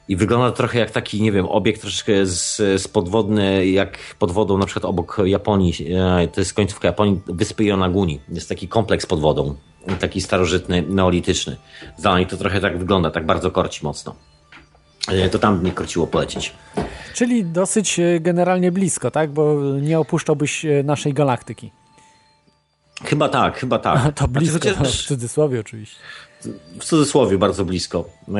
I 0.07 0.15
wygląda 0.15 0.51
trochę 0.51 0.79
jak 0.79 0.91
taki, 0.91 1.21
nie 1.21 1.31
wiem, 1.31 1.45
obiekt 1.45 1.81
troszeczkę 1.81 2.25
z, 2.25 2.55
z 2.57 2.88
podwodny, 2.88 3.67
jak 3.67 3.97
pod 4.19 4.31
wodą, 4.31 4.57
na 4.57 4.65
przykład 4.65 4.86
obok 4.86 5.17
Japonii, 5.25 5.73
e, 6.21 6.27
to 6.27 6.41
jest 6.41 6.53
końcówka 6.53 6.88
Japonii, 6.88 7.21
wyspy 7.27 7.63
Yonaguni. 7.63 8.19
Jest 8.29 8.49
taki 8.49 8.67
kompleks 8.67 9.05
pod 9.05 9.19
wodą, 9.19 9.55
taki 9.99 10.21
starożytny, 10.21 10.81
neolityczny. 10.81 11.57
Zdalnie 11.97 12.25
to 12.25 12.38
trochę 12.38 12.61
tak 12.61 12.77
wygląda, 12.77 13.11
tak 13.11 13.25
bardzo 13.25 13.51
korci 13.51 13.86
mocno. 13.86 14.15
E, 15.08 15.30
to 15.30 15.39
tam 15.39 15.60
mnie 15.60 15.72
korciło 15.72 16.08
polecieć. 16.08 16.54
Czyli 17.14 17.45
dosyć 17.45 17.99
e, 17.99 18.20
generalnie 18.20 18.72
blisko, 18.72 19.12
tak? 19.12 19.32
Bo 19.32 19.56
nie 19.82 19.99
opuszczałbyś 19.99 20.66
naszej 20.84 21.14
galaktyki. 21.14 21.72
Chyba 23.06 23.30
tak, 23.30 23.60
chyba 23.60 23.80
tak. 23.80 24.14
To 24.16 24.28
blisko, 24.28 24.58
znaczy, 24.58 24.76
chociaż... 24.76 25.06
w 25.06 25.08
cudzysłowie 25.08 25.60
oczywiście. 25.60 25.97
W 26.80 26.84
cudzysłowie 26.86 27.38
bardzo 27.38 27.66
blisko. 27.66 28.10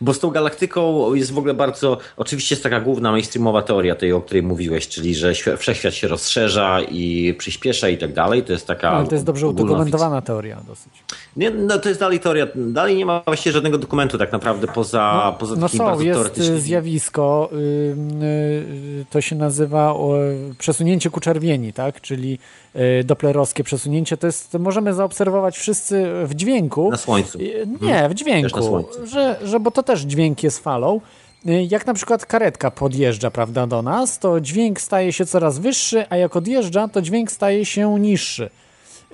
Bo 0.00 0.14
z 0.14 0.18
tą 0.18 0.30
galaktyką 0.30 1.14
jest 1.14 1.32
w 1.32 1.38
ogóle 1.38 1.54
bardzo. 1.54 1.98
Oczywiście 2.16 2.54
jest 2.54 2.62
taka 2.62 2.80
główna 2.80 3.10
mainstreamowa 3.10 3.62
teoria 3.62 3.94
tej, 3.94 4.12
o 4.12 4.20
której 4.20 4.42
mówiłeś, 4.42 4.88
czyli 4.88 5.14
że 5.14 5.32
wszechświat 5.58 5.94
się 5.94 6.08
rozszerza 6.08 6.80
i 6.80 7.34
przyspiesza 7.38 7.88
i 7.88 7.98
tak 7.98 8.12
dalej. 8.12 8.42
To 8.42 8.52
jest 8.52 8.66
taka. 8.66 8.90
Ale 8.90 9.06
to 9.06 9.14
jest 9.14 9.24
dobrze 9.24 9.48
udokumentowana 9.48 10.22
teoria 10.22 10.60
dosyć. 10.66 10.92
Nie, 11.36 11.50
no 11.50 11.78
to 11.78 11.88
jest 11.88 12.00
dalej 12.00 12.20
teoria. 12.20 12.46
Dalej 12.54 12.96
nie 12.96 13.06
ma 13.06 13.22
właściwie 13.26 13.52
żadnego 13.52 13.78
dokumentu 13.78 14.18
tak 14.18 14.32
naprawdę 14.32 14.66
poza, 14.66 15.22
no, 15.24 15.32
poza 15.32 15.54
no 15.56 15.60
takim 15.60 15.78
są, 15.78 16.00
jest 16.00 16.20
teoretycznym. 16.20 16.60
zjawisko, 16.60 17.50
yy, 17.52 19.04
to 19.10 19.20
się 19.20 19.36
nazywa 19.36 19.94
przesunięcie 20.58 21.10
ku 21.10 21.20
czerwieni, 21.20 21.72
tak? 21.72 22.00
Czyli 22.00 22.38
y, 23.00 23.04
doplerowskie 23.04 23.64
przesunięcie. 23.64 24.16
To 24.16 24.26
jest, 24.26 24.54
możemy 24.54 24.94
zaobserwować 24.94 25.58
wszyscy 25.58 26.06
w 26.24 26.34
dźwięku. 26.34 26.90
Na 26.90 26.96
słońcu. 26.96 27.38
Y, 27.38 27.68
nie, 27.80 28.08
w 28.08 28.14
dźwięku. 28.14 28.84
Że, 29.04 29.36
że, 29.44 29.60
bo 29.60 29.70
to 29.70 29.82
też 29.88 30.00
dźwięk 30.00 30.42
jest 30.42 30.58
falą. 30.58 31.00
Y, 31.46 31.66
jak 31.70 31.86
na 31.86 31.94
przykład 31.94 32.26
karetka 32.26 32.70
podjeżdża, 32.70 33.30
prawda, 33.30 33.66
do 33.66 33.82
nas, 33.82 34.18
to 34.18 34.40
dźwięk 34.40 34.80
staje 34.80 35.12
się 35.12 35.26
coraz 35.26 35.58
wyższy, 35.58 36.04
a 36.10 36.16
jak 36.16 36.36
odjeżdża, 36.36 36.88
to 36.88 37.02
dźwięk 37.02 37.32
staje 37.32 37.64
się 37.64 38.00
niższy 38.00 38.50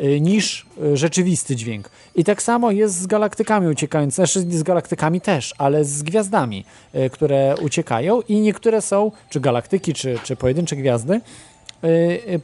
y, 0.00 0.20
niż 0.20 0.66
y, 0.82 0.96
rzeczywisty 0.96 1.56
dźwięk. 1.56 1.90
I 2.14 2.24
tak 2.24 2.42
samo 2.42 2.70
jest 2.70 2.94
z 2.94 3.06
galaktykami 3.06 3.68
uciekającymi, 3.68 4.26
znaczy 4.26 4.40
z 4.58 4.62
galaktykami 4.62 5.20
też, 5.20 5.54
ale 5.58 5.84
z 5.84 6.02
gwiazdami, 6.02 6.64
które 7.12 7.54
uciekają 7.62 8.20
i 8.20 8.40
niektóre 8.40 8.82
są, 8.82 9.12
czy 9.30 9.40
galaktyki, 9.40 9.94
czy, 9.94 10.18
czy 10.24 10.36
pojedyncze 10.36 10.76
gwiazdy, 10.76 11.20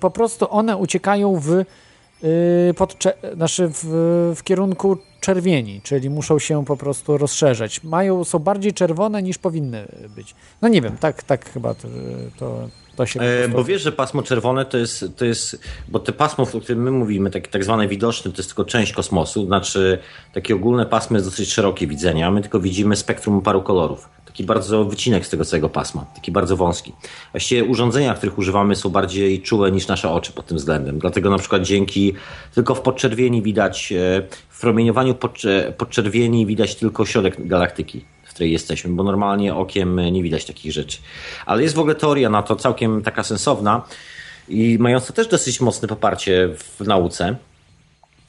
po 0.00 0.10
prostu 0.10 0.46
one 0.50 0.76
uciekają 0.76 1.36
w 1.36 1.64
pod, 2.76 2.96
znaczy 3.34 3.68
w, 3.68 3.84
w 4.36 4.42
kierunku 4.42 4.98
czerwieni, 5.20 5.80
czyli 5.82 6.10
muszą 6.10 6.38
się 6.38 6.64
po 6.64 6.76
prostu 6.76 7.18
rozszerzać. 7.18 7.84
Mają, 7.84 8.24
są 8.24 8.38
bardziej 8.38 8.72
czerwone 8.72 9.22
niż 9.22 9.38
powinny 9.38 9.88
być. 10.16 10.34
No 10.62 10.68
nie 10.68 10.82
wiem, 10.82 10.96
tak, 10.96 11.22
tak 11.22 11.50
chyba 11.50 11.74
to, 11.74 11.88
to, 12.38 12.68
to 12.96 13.06
się... 13.06 13.20
E, 13.20 13.48
bo 13.48 13.64
wiesz, 13.64 13.82
że 13.82 13.92
pasmo 13.92 14.22
czerwone 14.22 14.64
to 14.64 14.78
jest, 14.78 15.04
to 15.16 15.24
jest, 15.24 15.60
bo 15.88 15.98
te 15.98 16.12
pasmo, 16.12 16.46
o 16.54 16.60
którym 16.60 16.82
my 16.82 16.90
mówimy, 16.90 17.30
tak, 17.30 17.48
tak 17.48 17.64
zwane 17.64 17.88
widoczne, 17.88 18.30
to 18.30 18.36
jest 18.36 18.48
tylko 18.48 18.64
część 18.64 18.92
kosmosu, 18.92 19.46
znaczy 19.46 19.98
takie 20.34 20.54
ogólne 20.54 20.86
pasmo 20.86 21.16
jest 21.16 21.28
dosyć 21.28 21.52
szerokie 21.52 21.86
widzenia, 21.86 22.26
a 22.26 22.30
my 22.30 22.40
tylko 22.40 22.60
widzimy 22.60 22.96
spektrum 22.96 23.42
paru 23.42 23.62
kolorów 23.62 24.08
taki 24.30 24.44
bardzo 24.44 24.84
wycinek 24.84 25.26
z 25.26 25.30
tego 25.30 25.44
całego 25.44 25.68
pasma, 25.68 26.04
taki 26.14 26.32
bardzo 26.32 26.56
wąski. 26.56 26.92
Właściwie 27.32 27.64
urządzenia, 27.64 28.14
których 28.14 28.38
używamy 28.38 28.76
są 28.76 28.88
bardziej 28.88 29.42
czułe 29.42 29.72
niż 29.72 29.86
nasze 29.86 30.10
oczy 30.10 30.32
pod 30.32 30.46
tym 30.46 30.56
względem. 30.56 30.98
Dlatego 30.98 31.30
na 31.30 31.38
przykład 31.38 31.62
dzięki 31.62 32.14
tylko 32.54 32.74
w 32.74 32.80
podczerwieni 32.80 33.42
widać, 33.42 33.92
e, 33.92 34.22
w 34.48 34.60
promieniowaniu 34.60 35.14
podczerwieni 35.78 36.46
widać 36.46 36.74
tylko 36.74 37.06
środek 37.06 37.46
galaktyki 37.46 38.04
w 38.24 38.34
której 38.34 38.52
jesteśmy, 38.52 38.90
bo 38.90 39.02
normalnie 39.02 39.54
okiem 39.54 40.00
nie 40.00 40.22
widać 40.22 40.44
takich 40.44 40.72
rzeczy. 40.72 40.98
Ale 41.46 41.62
jest 41.62 41.74
w 41.74 41.78
ogóle 41.78 41.94
teoria 41.94 42.30
na 42.30 42.42
to 42.42 42.56
całkiem 42.56 43.02
taka 43.02 43.22
sensowna 43.22 43.82
i 44.48 44.76
mająca 44.80 45.12
też 45.12 45.28
dosyć 45.28 45.60
mocne 45.60 45.88
poparcie 45.88 46.48
w 46.56 46.80
nauce, 46.86 47.36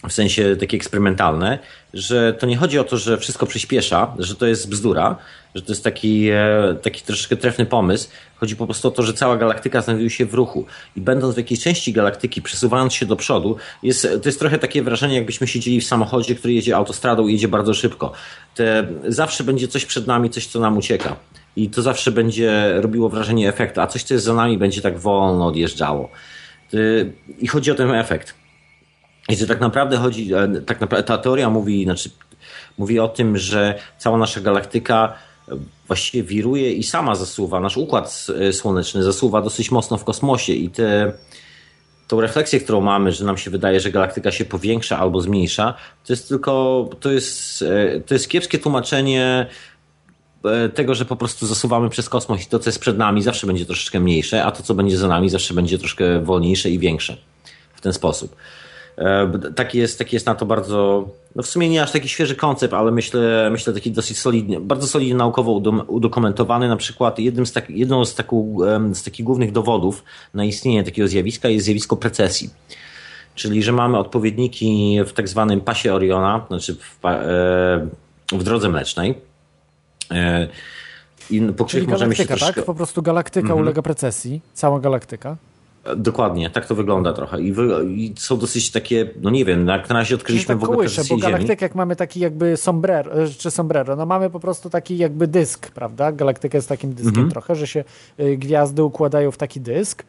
w 0.09 0.13
sensie 0.13 0.55
takie 0.59 0.77
eksperymentalne, 0.77 1.59
że 1.93 2.33
to 2.33 2.45
nie 2.45 2.57
chodzi 2.57 2.79
o 2.79 2.83
to, 2.83 2.97
że 2.97 3.17
wszystko 3.17 3.45
przyspiesza, 3.45 4.13
że 4.19 4.35
to 4.35 4.45
jest 4.45 4.69
bzdura, 4.69 5.15
że 5.55 5.61
to 5.61 5.71
jest 5.71 5.83
taki, 5.83 6.29
e, 6.29 6.75
taki 6.81 7.01
troszeczkę 7.01 7.37
trefny 7.37 7.65
pomysł. 7.65 8.09
Chodzi 8.35 8.55
po 8.55 8.65
prostu 8.65 8.87
o 8.87 8.91
to, 8.91 9.03
że 9.03 9.13
cała 9.13 9.37
galaktyka 9.37 9.81
znajduje 9.81 10.09
się 10.09 10.25
w 10.25 10.33
ruchu 10.33 10.65
i 10.95 11.01
będąc 11.01 11.35
w 11.35 11.37
jakiejś 11.37 11.63
części 11.63 11.93
galaktyki, 11.93 12.41
przesuwając 12.41 12.93
się 12.93 13.05
do 13.05 13.15
przodu, 13.15 13.57
jest, 13.83 14.01
to 14.01 14.29
jest 14.29 14.39
trochę 14.39 14.59
takie 14.59 14.83
wrażenie, 14.83 15.15
jakbyśmy 15.15 15.47
siedzieli 15.47 15.81
w 15.81 15.85
samochodzie, 15.87 16.35
który 16.35 16.53
jedzie 16.53 16.75
autostradą 16.75 17.27
i 17.27 17.33
jedzie 17.33 17.47
bardzo 17.47 17.73
szybko. 17.73 18.11
Te, 18.55 18.87
zawsze 19.07 19.43
będzie 19.43 19.67
coś 19.67 19.85
przed 19.85 20.07
nami, 20.07 20.29
coś, 20.29 20.47
co 20.47 20.59
nam 20.59 20.77
ucieka. 20.77 21.15
I 21.55 21.69
to 21.69 21.81
zawsze 21.81 22.11
będzie 22.11 22.73
robiło 22.75 23.09
wrażenie 23.09 23.49
efektu, 23.49 23.81
a 23.81 23.87
coś, 23.87 24.03
co 24.03 24.13
jest 24.13 24.25
za 24.25 24.33
nami, 24.33 24.57
będzie 24.57 24.81
tak 24.81 24.99
wolno 24.99 25.47
odjeżdżało. 25.47 26.09
I 27.39 27.47
chodzi 27.47 27.71
o 27.71 27.75
ten 27.75 27.91
efekt. 27.91 28.40
I 29.31 29.35
że 29.35 29.47
tak 29.47 29.59
naprawdę 29.59 29.97
chodzi, 29.97 30.33
e, 30.33 30.61
tak 30.65 30.81
naprawdę 30.81 31.03
ta 31.03 31.17
teoria 31.17 31.49
mówi, 31.49 31.83
znaczy, 31.83 32.09
mówi 32.77 32.99
o 32.99 33.07
tym, 33.07 33.37
że 33.37 33.79
cała 33.97 34.17
nasza 34.17 34.41
galaktyka 34.41 35.13
właściwie 35.87 36.23
wiruje 36.23 36.73
i 36.73 36.83
sama 36.83 37.15
zasuwa, 37.15 37.59
nasz 37.59 37.77
układ 37.77 38.27
e, 38.39 38.53
słoneczny 38.53 39.03
zasuwa 39.03 39.41
dosyć 39.41 39.71
mocno 39.71 39.97
w 39.97 40.03
kosmosie 40.03 40.53
i 40.53 40.69
te, 40.69 41.13
tą 42.07 42.21
refleksję, 42.21 42.59
którą 42.59 42.81
mamy, 42.81 43.11
że 43.11 43.25
nam 43.25 43.37
się 43.37 43.51
wydaje, 43.51 43.79
że 43.79 43.91
galaktyka 43.91 44.31
się 44.31 44.45
powiększa 44.45 44.99
albo 44.99 45.21
zmniejsza, 45.21 45.73
to 46.05 46.13
jest 46.13 46.29
tylko, 46.29 46.89
to 46.99 47.11
jest, 47.11 47.61
e, 47.61 48.01
to 48.01 48.13
jest 48.13 48.29
kiepskie 48.29 48.59
tłumaczenie 48.59 49.47
tego, 50.73 50.95
że 50.95 51.05
po 51.05 51.15
prostu 51.15 51.47
zasuwamy 51.47 51.89
przez 51.89 52.09
kosmos 52.09 52.41
i 52.41 52.45
to, 52.45 52.59
co 52.59 52.69
jest 52.69 52.79
przed 52.79 52.97
nami, 52.97 53.23
zawsze 53.23 53.47
będzie 53.47 53.65
troszeczkę 53.65 53.99
mniejsze, 53.99 54.43
a 54.43 54.51
to, 54.51 54.63
co 54.63 54.73
będzie 54.73 54.97
za 54.97 55.07
nami, 55.07 55.29
zawsze 55.29 55.53
będzie 55.53 55.77
troszkę 55.77 56.19
wolniejsze 56.19 56.69
i 56.69 56.79
większe 56.79 57.17
w 57.75 57.81
ten 57.81 57.93
sposób. 57.93 58.35
E, 58.97 59.31
taki 59.55 59.77
jest, 59.77 59.97
taki 59.97 60.15
jest 60.15 60.25
na 60.25 60.35
to 60.35 60.45
bardzo, 60.45 61.09
no 61.35 61.43
w 61.43 61.47
sumie 61.47 61.69
nie 61.69 61.83
aż 61.83 61.91
taki 61.91 62.09
świeży 62.09 62.35
koncept, 62.35 62.73
ale 62.73 62.91
myślę, 62.91 63.49
myślę 63.51 63.73
taki 63.73 63.91
dosyć 63.91 64.19
solidnie, 64.19 64.59
bardzo 64.59 64.87
solidnie 64.87 65.15
naukowo 65.15 65.51
udokumentowany. 65.87 66.67
Na 66.67 66.77
przykład 66.77 67.19
jednym 67.19 67.45
z, 67.45 67.51
tak, 67.51 67.69
jedną 67.69 68.05
z, 68.05 68.15
taku, 68.15 68.59
z 68.93 69.03
takich 69.03 69.25
głównych 69.25 69.51
dowodów 69.51 70.03
na 70.33 70.45
istnienie 70.45 70.83
takiego 70.83 71.07
zjawiska 71.07 71.49
jest 71.49 71.65
zjawisko 71.65 71.97
precesji. 71.97 72.49
Czyli, 73.35 73.63
że 73.63 73.71
mamy 73.71 73.97
odpowiedniki 73.97 74.99
w 75.05 75.13
tak 75.13 75.29
zwanym 75.29 75.61
pasie 75.61 75.93
Oriona, 75.93 76.45
znaczy 76.47 76.75
w, 76.75 77.05
e, 77.05 77.87
w 78.31 78.43
drodze 78.43 78.69
mlecznej. 78.69 79.15
E, 80.11 80.47
I 81.29 81.41
po 81.41 81.65
Czyli 81.65 81.87
możemy 81.87 82.15
się 82.15 82.25
troszkę... 82.25 82.53
tak? 82.53 82.65
Po 82.65 82.75
prostu 82.75 83.01
galaktyka 83.01 83.45
mhm. 83.45 83.59
ulega 83.59 83.81
precesji, 83.81 84.41
cała 84.53 84.79
galaktyka. 84.79 85.37
Dokładnie, 85.97 86.49
tak 86.49 86.65
to 86.65 86.75
wygląda 86.75 87.13
trochę. 87.13 87.41
I, 87.41 87.51
wy, 87.51 87.85
I, 87.89 88.13
są 88.17 88.37
dosyć 88.37 88.71
takie, 88.71 89.09
no 89.21 89.29
nie 89.29 89.45
wiem, 89.45 89.67
jak 89.67 89.89
na 89.89 89.95
razie 89.95 90.15
odkryliśmy 90.15 90.47
tak 90.47 90.57
w 90.57 90.63
ogóle 90.63 90.77
kołysze, 90.77 91.01
bo 91.09 91.17
galaktyk 91.17 91.61
jak 91.61 91.75
mamy 91.75 91.95
taki 91.95 92.19
jakby 92.19 92.57
sombrero, 92.57 93.23
e, 93.23 93.29
czy 93.29 93.51
sombrero, 93.51 93.95
no 93.95 94.05
mamy 94.05 94.29
po 94.29 94.39
prostu 94.39 94.69
taki 94.69 94.97
jakby 94.97 95.27
dysk, 95.27 95.71
prawda? 95.71 96.11
Galaktyka 96.11 96.57
jest 96.57 96.69
takim 96.69 96.93
dyskiem 96.93 97.15
mhm. 97.15 97.31
trochę, 97.31 97.55
że 97.55 97.67
się 97.67 97.83
y, 98.19 98.37
gwiazdy 98.37 98.83
układają 98.83 99.31
w 99.31 99.37
taki 99.37 99.61
dysk 99.61 100.03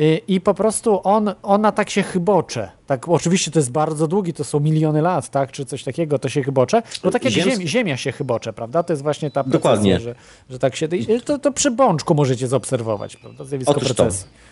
y, 0.00 0.20
i 0.28 0.40
po 0.40 0.54
prostu 0.54 1.00
on, 1.04 1.34
ona 1.42 1.72
tak 1.72 1.90
się 1.90 2.02
chybocze. 2.02 2.70
Tak, 2.86 3.08
oczywiście 3.08 3.50
to 3.50 3.58
jest 3.58 3.72
bardzo 3.72 4.08
długi, 4.08 4.32
to 4.32 4.44
są 4.44 4.60
miliony 4.60 5.02
lat, 5.02 5.30
tak, 5.30 5.52
czy 5.52 5.64
coś 5.64 5.84
takiego, 5.84 6.18
to 6.18 6.28
się 6.28 6.42
chybocze. 6.42 6.82
No 7.04 7.10
tak 7.10 7.24
jak 7.24 7.32
Ziemia, 7.32 7.66
ziemia 7.66 7.96
się 7.96 8.12
chybocze, 8.12 8.52
prawda? 8.52 8.82
To 8.82 8.92
jest 8.92 9.02
właśnie 9.02 9.30
ta 9.30 9.44
procesja, 9.44 10.00
że, 10.00 10.14
że 10.50 10.58
tak 10.58 10.76
się... 10.76 10.88
To, 11.24 11.38
to 11.38 11.52
przy 11.52 11.70
bączku 11.70 12.14
możecie 12.14 12.48
zaobserwować, 12.48 13.16
prawda? 13.16 13.44
Zjawisko 13.44 13.72
Otóż 13.72 13.92
procesu. 13.92 14.24
To 14.24 14.43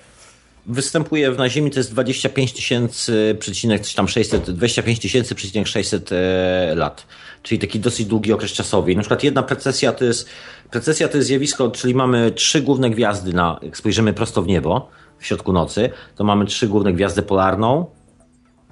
występuje 0.67 1.31
na 1.31 1.49
Ziemi 1.49 1.71
to 1.71 1.81
jest 1.81 1.91
25 1.91 2.53
tysięcy, 2.53 3.37
coś 3.83 3.95
tam 3.95 4.09
600, 4.09 4.51
25 4.51 4.99
tysięcy, 4.99 5.35
600 5.65 6.11
e, 6.13 6.75
lat. 6.75 7.07
Czyli 7.43 7.59
taki 7.59 7.81
dosyć 7.81 8.07
długi 8.07 8.33
okres 8.33 8.53
czasowy. 8.53 8.95
Na 8.95 9.01
przykład 9.01 9.25
jedna 9.25 9.43
precesja 9.43 9.93
to 9.93 10.05
jest, 10.05 10.29
precesja 10.71 11.09
to 11.09 11.17
jest 11.17 11.29
zjawisko, 11.29 11.71
czyli 11.71 11.95
mamy 11.95 12.31
trzy 12.31 12.63
główne 12.63 12.91
gwiazdy 12.91 13.33
na, 13.33 13.59
jak 13.63 13.77
spojrzymy 13.77 14.13
prosto 14.13 14.43
w 14.43 14.47
niebo, 14.47 14.91
w 15.19 15.27
środku 15.27 15.53
nocy, 15.53 15.91
to 16.17 16.25
mamy 16.25 16.47
trzy 16.47 16.69
główne 16.69 16.93
gwiazdę 16.93 17.23
polarną, 17.23 17.87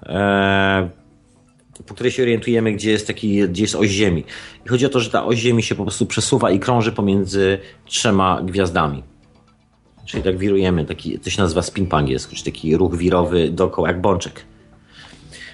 e, 0.02 0.90
po 1.86 1.94
której 1.94 2.12
się 2.12 2.22
orientujemy, 2.22 2.72
gdzie 2.72 2.90
jest 2.90 3.06
taki, 3.06 3.48
gdzie 3.48 3.62
jest 3.62 3.74
oś 3.74 3.88
Ziemi. 3.88 4.24
I 4.66 4.68
chodzi 4.68 4.86
o 4.86 4.88
to, 4.88 5.00
że 5.00 5.10
ta 5.10 5.24
oś 5.24 5.38
Ziemi 5.38 5.62
się 5.62 5.74
po 5.74 5.82
prostu 5.82 6.06
przesuwa 6.06 6.50
i 6.50 6.60
krąży 6.60 6.92
pomiędzy 6.92 7.58
trzema 7.86 8.42
gwiazdami. 8.42 9.09
Czyli 10.06 10.22
tak 10.22 10.38
wirujemy, 10.38 10.84
taki, 10.84 11.18
to 11.18 11.30
się 11.30 11.42
nazywa 11.42 11.62
spin 11.62 11.86
po 11.86 11.96
angielsku, 11.96 12.34
czyli 12.36 12.52
taki 12.52 12.76
ruch 12.76 12.96
wirowy 12.96 13.50
dookoła 13.50 13.88
jak 13.88 14.00
bączek. 14.00 14.44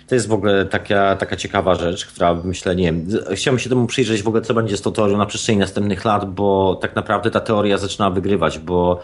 To 0.09 0.15
jest 0.15 0.29
w 0.29 0.33
ogóle 0.33 0.67
taka, 0.67 1.17
taka 1.17 1.37
ciekawa 1.37 1.75
rzecz, 1.75 2.07
która 2.07 2.35
myślę, 2.35 2.77
nie 2.77 2.85
wiem, 2.85 3.07
chciałbym 3.35 3.59
się 3.59 3.69
temu 3.69 3.87
przyjrzeć 3.87 4.23
w 4.23 4.29
ogóle, 4.29 4.43
co 4.43 4.55
będzie 4.55 4.77
z 4.77 4.83
tą 4.83 4.93
teorią 4.93 5.19
na 5.19 5.27
przestrzeni 5.27 5.59
następnych 5.59 6.05
lat, 6.05 6.35
bo 6.35 6.79
tak 6.83 6.97
naprawdę 6.97 7.31
ta 7.31 7.41
teoria 7.41 7.79
zaczyna 7.79 8.11
wygrywać, 8.11 8.59
bo 8.59 9.01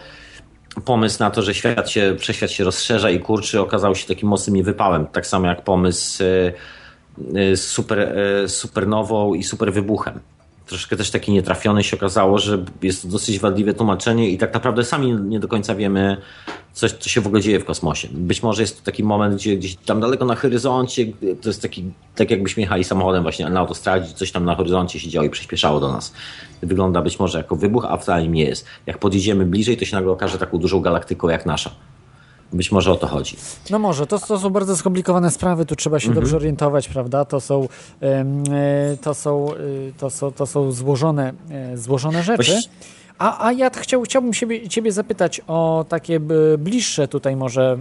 pomysł 0.84 1.16
na 1.20 1.30
to, 1.30 1.42
że 1.42 1.54
świat 1.54 1.90
się, 1.90 2.16
przeświat 2.18 2.50
się 2.50 2.64
rozszerza 2.64 3.10
i 3.10 3.20
kurczy, 3.20 3.60
okazał 3.60 3.94
się 3.94 4.06
takim 4.06 4.28
mocnym 4.28 4.56
niewypałem. 4.56 5.06
Tak 5.06 5.26
samo 5.26 5.46
jak 5.46 5.64
pomysł 5.64 6.22
z 7.52 7.60
super, 7.60 8.14
supernową 8.46 9.34
i 9.34 9.42
super 9.42 9.72
wybuchem 9.72 10.20
troszkę 10.72 10.96
też 10.96 11.10
taki 11.10 11.32
nietrafiony 11.32 11.84
się 11.84 11.96
okazało, 11.96 12.38
że 12.38 12.64
jest 12.82 13.02
to 13.02 13.08
dosyć 13.08 13.38
wadliwe 13.38 13.74
tłumaczenie 13.74 14.30
i 14.30 14.38
tak 14.38 14.54
naprawdę 14.54 14.84
sami 14.84 15.12
nie 15.12 15.40
do 15.40 15.48
końca 15.48 15.74
wiemy, 15.74 16.16
co, 16.72 16.88
co 16.88 17.08
się 17.08 17.20
w 17.20 17.26
ogóle 17.26 17.42
dzieje 17.42 17.60
w 17.60 17.64
kosmosie. 17.64 18.08
Być 18.12 18.42
może 18.42 18.62
jest 18.62 18.78
to 18.78 18.84
taki 18.84 19.04
moment, 19.04 19.34
gdzie 19.34 19.56
gdzieś 19.56 19.76
tam 19.76 20.00
daleko 20.00 20.24
na 20.24 20.34
horyzoncie, 20.34 21.06
to 21.42 21.48
jest 21.48 21.62
taki, 21.62 21.92
tak 22.14 22.30
jakbyśmy 22.30 22.60
jechali 22.60 22.84
samochodem 22.84 23.22
właśnie 23.22 23.50
na 23.50 23.60
autostradzie, 23.60 24.14
coś 24.14 24.32
tam 24.32 24.44
na 24.44 24.54
horyzoncie 24.54 25.00
się 25.00 25.08
działo 25.08 25.26
i 25.26 25.30
przyspieszało 25.30 25.80
do 25.80 25.92
nas. 25.92 26.12
Wygląda 26.62 27.02
być 27.02 27.18
może 27.18 27.38
jako 27.38 27.56
wybuch, 27.56 27.84
a 27.88 27.96
wcale 27.96 28.28
nie 28.28 28.44
jest. 28.44 28.66
Jak 28.86 28.98
podjedziemy 28.98 29.46
bliżej, 29.46 29.76
to 29.76 29.84
się 29.84 29.96
nagle 29.96 30.12
okaże 30.12 30.38
taką 30.38 30.58
dużą 30.58 30.80
galaktyką 30.80 31.28
jak 31.28 31.46
nasza. 31.46 31.70
Być 32.52 32.72
może 32.72 32.92
o 32.92 32.96
to 32.96 33.06
chodzi. 33.06 33.36
No 33.70 33.78
może, 33.78 34.06
to, 34.06 34.18
to 34.18 34.38
są 34.38 34.50
bardzo 34.50 34.76
skomplikowane 34.76 35.30
sprawy, 35.30 35.66
tu 35.66 35.76
trzeba 35.76 36.00
się 36.00 36.08
mhm. 36.08 36.24
dobrze 36.24 36.36
orientować, 36.36 36.88
prawda? 36.88 37.24
To 37.24 37.40
są, 37.40 37.68
e, 38.02 38.24
to 39.02 39.14
są, 39.14 39.54
e, 39.54 39.56
to 39.98 40.10
są, 40.10 40.32
to 40.32 40.46
są 40.46 40.72
złożone, 40.72 41.32
e, 41.50 41.76
złożone 41.76 42.22
rzeczy. 42.22 42.58
A, 43.18 43.46
a 43.46 43.52
ja 43.52 43.70
chciał, 43.70 44.02
chciałbym 44.02 44.34
siebie, 44.34 44.68
Ciebie 44.68 44.92
zapytać 44.92 45.40
o 45.46 45.84
takie 45.88 46.20
bliższe 46.58 47.08
tutaj 47.08 47.36
może 47.36 47.78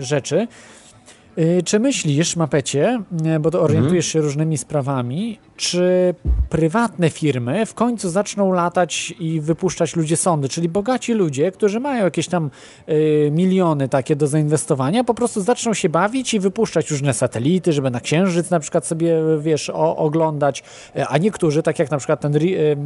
rzeczy. 0.00 0.48
Czy 1.64 1.80
myślisz, 1.80 2.36
Mapecie, 2.36 3.02
bo 3.40 3.50
to 3.50 3.62
orientujesz 3.62 4.06
się 4.06 4.20
różnymi 4.20 4.58
sprawami, 4.58 5.38
czy 5.56 6.14
prywatne 6.48 7.10
firmy 7.10 7.66
w 7.66 7.74
końcu 7.74 8.10
zaczną 8.10 8.52
latać 8.52 9.14
i 9.18 9.40
wypuszczać 9.40 9.96
ludzie 9.96 10.16
sądy, 10.16 10.48
czyli 10.48 10.68
bogaci 10.68 11.12
ludzie, 11.12 11.52
którzy 11.52 11.80
mają 11.80 12.04
jakieś 12.04 12.28
tam 12.28 12.50
y, 12.88 13.30
miliony 13.32 13.88
takie 13.88 14.16
do 14.16 14.26
zainwestowania, 14.26 15.04
po 15.04 15.14
prostu 15.14 15.40
zaczną 15.40 15.74
się 15.74 15.88
bawić 15.88 16.34
i 16.34 16.40
wypuszczać 16.40 16.90
różne 16.90 17.14
satelity, 17.14 17.72
żeby 17.72 17.90
na 17.90 18.00
księżyc 18.00 18.50
na 18.50 18.60
przykład 18.60 18.86
sobie, 18.86 19.16
wiesz, 19.38 19.70
o, 19.70 19.96
oglądać, 19.96 20.62
a 21.08 21.18
niektórzy, 21.18 21.62
tak 21.62 21.78
jak 21.78 21.90
na 21.90 21.98
przykład 21.98 22.20
ten 22.20 22.36
y, 22.36 22.38
y, 22.38 22.76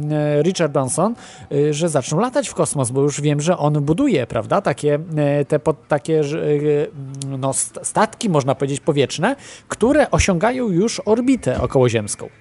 Richard 0.41 0.71
Branson, 0.71 1.15
y, 1.51 1.73
że 1.73 1.89
zaczną 1.89 2.19
latać 2.19 2.49
w 2.49 2.53
kosmos, 2.53 2.91
bo 2.91 3.01
już 3.01 3.21
wiem, 3.21 3.41
że 3.41 3.57
on 3.57 3.81
buduje, 3.81 4.27
prawda, 4.27 4.61
takie, 4.61 4.99
y, 5.41 5.45
te 5.45 5.59
pod, 5.59 5.87
takie 5.87 6.21
y, 6.21 6.91
no, 7.39 7.53
statki, 7.83 8.29
można 8.29 8.55
powiedzieć, 8.55 8.79
powietrzne, 8.79 9.35
które 9.67 10.11
osiągają 10.11 10.69
już 10.69 11.01
orbitę 11.05 11.61
okołoziemską. 11.61 12.40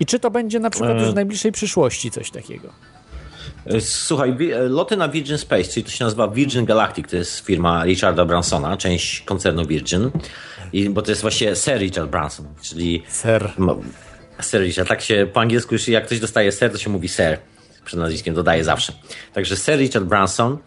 I 0.00 0.06
czy 0.06 0.18
to 0.18 0.30
będzie 0.30 0.60
na 0.60 0.70
przykład 0.70 0.98
już 0.98 1.08
w 1.08 1.10
e. 1.10 1.14
najbliższej 1.14 1.52
przyszłości 1.52 2.10
coś 2.10 2.30
takiego? 2.30 2.68
E, 3.66 3.80
słuchaj, 3.80 4.36
e, 4.52 4.58
loty 4.58 4.96
na 4.96 5.08
Virgin 5.08 5.38
Space, 5.38 5.64
czyli 5.64 5.84
to 5.84 5.90
się 5.90 6.04
nazywa 6.04 6.28
Virgin 6.28 6.64
Galactic, 6.64 7.10
to 7.10 7.16
jest 7.16 7.40
firma 7.40 7.84
Richarda 7.84 8.24
Bransona, 8.24 8.76
część 8.76 9.20
koncernu 9.20 9.66
Virgin, 9.66 10.10
I, 10.72 10.90
bo 10.90 11.02
to 11.02 11.10
jest 11.10 11.22
właśnie 11.22 11.56
Sir 11.56 11.78
Richard 11.78 12.10
Branson, 12.10 12.46
czyli... 12.62 13.02
Sir. 13.08 13.52
Sir 14.40 14.60
Richard, 14.60 14.88
tak 14.88 15.00
się 15.00 15.26
po 15.32 15.40
angielsku, 15.40 15.74
jak 15.88 16.06
ktoś 16.06 16.20
dostaje 16.20 16.52
Sir, 16.52 16.72
to 16.72 16.78
się 16.78 16.90
mówi 16.90 17.08
Sir, 17.08 17.38
przed 17.84 18.00
nazwiskiem 18.00 18.34
dodaje 18.34 18.64
zawsze. 18.64 18.92
Także 19.34 19.56
Sir 19.56 19.78
Richard 19.78 20.04
Branson 20.04 20.58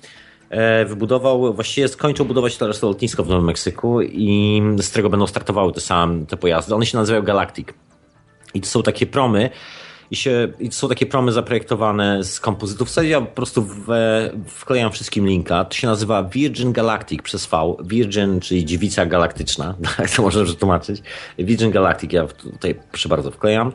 wybudował, 0.86 1.54
właściwie 1.54 1.88
skończył 1.88 2.26
budować 2.26 2.58
teraz 2.58 2.82
lotnisko 2.82 3.24
w 3.24 3.30
Nowym 3.30 3.46
Meksyku 3.46 4.02
i 4.02 4.62
z 4.78 4.90
którego 4.90 5.10
będą 5.10 5.28
startowały 5.28 5.74
te 5.74 5.82
same 5.82 6.26
te 6.26 6.38
pojazdy. 6.38 6.76
One 6.76 6.86
się 6.86 6.98
nazywają 6.98 7.24
Galactic. 7.24 7.74
I 8.54 8.62
to 8.62 8.68
są 8.68 8.84
takie 8.84 9.06
promy, 9.06 9.50
i, 10.12 10.16
się, 10.16 10.48
i 10.60 10.72
są 10.72 10.90
takie 10.90 11.06
promy 11.06 11.32
zaprojektowane 11.32 12.24
z 12.24 12.40
kompozytów. 12.40 12.90
W 12.90 13.04
ja 13.04 13.22
po 13.22 13.28
prostu 13.28 13.64
we, 13.64 14.32
wklejam 14.48 14.92
wszystkim 14.92 15.28
linka. 15.28 15.66
To 15.66 15.76
się 15.76 15.88
nazywa 15.88 16.24
Virgin 16.24 16.74
Galactic 16.74 17.22
przez 17.22 17.46
V. 17.46 17.76
Virgin, 17.84 18.40
czyli 18.40 18.66
dziewica 18.66 19.06
galaktyczna, 19.06 19.76
tak 19.98 20.10
to 20.10 20.22
można 20.22 20.44
przetłumaczyć. 20.44 21.02
Virgin 21.38 21.72
Galactic, 21.72 22.14
ja 22.14 22.28
tutaj 22.28 22.76
proszę 22.92 23.10
bardzo 23.10 23.32
wklejam, 23.32 23.72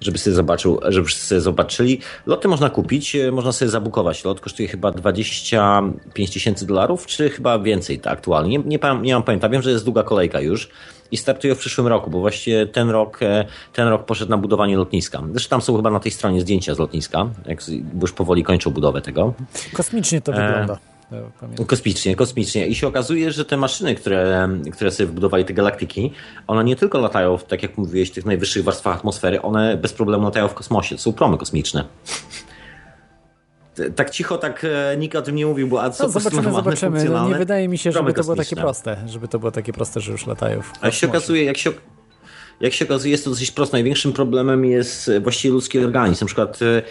żeby 0.00 0.18
sobie 0.18 0.36
zobaczył, 0.36 0.80
żeby 0.88 1.08
sobie 1.08 1.40
zobaczyli. 1.40 2.00
Loty 2.26 2.48
można 2.48 2.70
kupić, 2.70 3.16
można 3.32 3.52
sobie 3.52 3.70
zabukować. 3.70 4.24
Lot 4.24 4.40
kosztuje 4.40 4.68
chyba 4.68 4.90
25 4.90 6.30
tysięcy 6.30 6.66
dolarów, 6.66 7.06
czy 7.06 7.30
chyba 7.30 7.58
więcej 7.58 7.98
to 7.98 8.10
aktualnie. 8.10 8.58
Nie, 8.58 8.64
nie, 8.64 8.78
nie 9.02 9.14
mam 9.14 9.22
pamięta, 9.22 9.48
wiem, 9.48 9.62
że 9.62 9.70
jest 9.70 9.84
długa 9.84 10.02
kolejka 10.02 10.40
już 10.40 10.70
i 11.10 11.16
startują 11.16 11.54
w 11.54 11.58
przyszłym 11.58 11.86
roku, 11.86 12.10
bo 12.10 12.20
właściwie 12.20 12.66
ten 12.66 12.90
rok, 12.90 13.22
e, 13.22 13.44
ten 13.72 13.88
rok 13.88 14.04
poszedł 14.04 14.30
na 14.30 14.36
budowanie 14.36 14.76
lotniska. 14.76 15.22
Zresztą 15.32 15.50
tam 15.50 15.60
są 15.60 15.76
chyba 15.76 15.90
na 15.90 16.00
tej 16.00 16.12
stronie 16.12 16.40
zdjęcia 16.40 16.74
z 16.74 16.78
lotniska, 16.78 17.26
jak 17.46 17.60
już 18.02 18.12
powoli 18.12 18.44
kończą 18.44 18.70
budowę 18.70 19.02
tego. 19.02 19.34
Kosmicznie 19.72 20.20
to 20.20 20.32
e... 20.32 20.46
wygląda. 20.46 20.89
Kosmicznie, 21.66 22.16
kosmicznie. 22.16 22.66
I 22.66 22.74
się 22.74 22.86
okazuje, 22.86 23.32
że 23.32 23.44
te 23.44 23.56
maszyny, 23.56 23.94
które, 23.94 24.48
które 24.72 24.90
sobie 24.90 25.06
wybudowali, 25.06 25.44
te 25.44 25.54
galaktyki, 25.54 26.12
one 26.46 26.64
nie 26.64 26.76
tylko 26.76 26.98
latają, 26.98 27.38
tak 27.38 27.62
jak 27.62 27.78
mówiłeś, 27.78 28.10
w 28.10 28.12
tych 28.12 28.26
najwyższych 28.26 28.64
warstwach 28.64 28.96
atmosfery, 28.96 29.42
one 29.42 29.76
bez 29.76 29.92
problemu 29.92 30.24
latają 30.24 30.48
w 30.48 30.54
kosmosie. 30.54 30.96
To 30.96 31.02
są 31.02 31.12
promy 31.12 31.38
kosmiczne 31.38 31.84
tak 33.96 34.10
cicho, 34.10 34.38
tak 34.38 34.64
e, 34.64 34.96
nikt 34.96 35.16
o 35.16 35.22
tym 35.22 35.34
nie 35.34 35.46
mówił, 35.46 35.68
bo 35.68 35.82
a 35.82 35.90
co 35.90 36.04
no, 36.04 36.10
zobaczymy, 36.10 36.52
zobaczymy. 36.52 37.04
No, 37.04 37.28
nie 37.28 37.34
wydaje 37.34 37.68
mi 37.68 37.78
się, 37.78 37.92
żeby 37.92 38.12
to 38.12 38.22
było 38.22 38.36
takie 38.36 38.56
proste, 38.56 38.96
żeby 39.06 39.28
to 39.28 39.38
było 39.38 39.50
takie 39.50 39.72
proste, 39.72 40.00
że 40.00 40.12
już 40.12 40.26
latają 40.26 40.62
w 40.62 40.72
A 40.80 40.86
jak 40.86 40.94
się 40.94 41.08
okazuje, 41.08 41.44
jak 41.44 41.58
się, 41.58 41.72
jak 42.60 42.72
się 42.72 42.84
okazuje, 42.84 43.10
jest 43.12 43.24
to 43.24 43.30
dosyć 43.30 43.50
proste. 43.50 43.76
Największym 43.76 44.12
problemem 44.12 44.64
jest 44.64 45.10
właściwie 45.22 45.54
ludzki 45.54 45.78
organizm. 45.78 46.24
Na 46.24 46.26
przykład 46.26 46.58
e, 46.62 46.82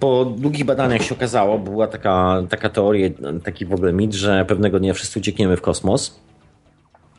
po 0.00 0.24
długich 0.24 0.64
badaniach 0.64 1.02
się 1.02 1.14
okazało, 1.14 1.58
była 1.58 1.86
taka, 1.86 2.42
taka 2.48 2.68
teoria, 2.68 3.08
taki 3.44 3.66
w 3.66 3.74
ogóle 3.74 3.92
mit, 3.92 4.14
że 4.14 4.44
pewnego 4.44 4.78
dnia 4.80 4.94
wszyscy 4.94 5.18
uciekniemy 5.18 5.56
w 5.56 5.60
kosmos 5.60 6.20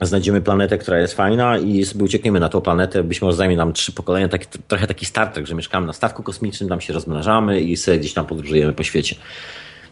znajdziemy 0.01 0.41
planetę, 0.41 0.77
która 0.77 0.99
jest 0.99 1.13
fajna 1.13 1.57
i 1.57 1.85
sobie 1.85 2.05
uciekniemy 2.05 2.39
na 2.39 2.49
tą 2.49 2.61
planetę, 2.61 3.03
być 3.03 3.21
może 3.21 3.37
zajmie 3.37 3.55
nam 3.55 3.73
trzy 3.73 3.91
pokolenia, 3.91 4.27
taki, 4.27 4.45
trochę 4.67 4.87
taki 4.87 5.05
Star 5.05 5.27
Trek, 5.33 5.47
że 5.47 5.55
mieszkamy 5.55 5.87
na 5.87 5.93
statku 5.93 6.23
kosmicznym, 6.23 6.69
tam 6.69 6.81
się 6.81 6.93
rozmnażamy 6.93 7.61
i 7.61 7.77
sobie 7.77 7.99
gdzieś 7.99 8.13
tam 8.13 8.25
podróżujemy 8.25 8.73
po 8.73 8.83
świecie. 8.83 9.15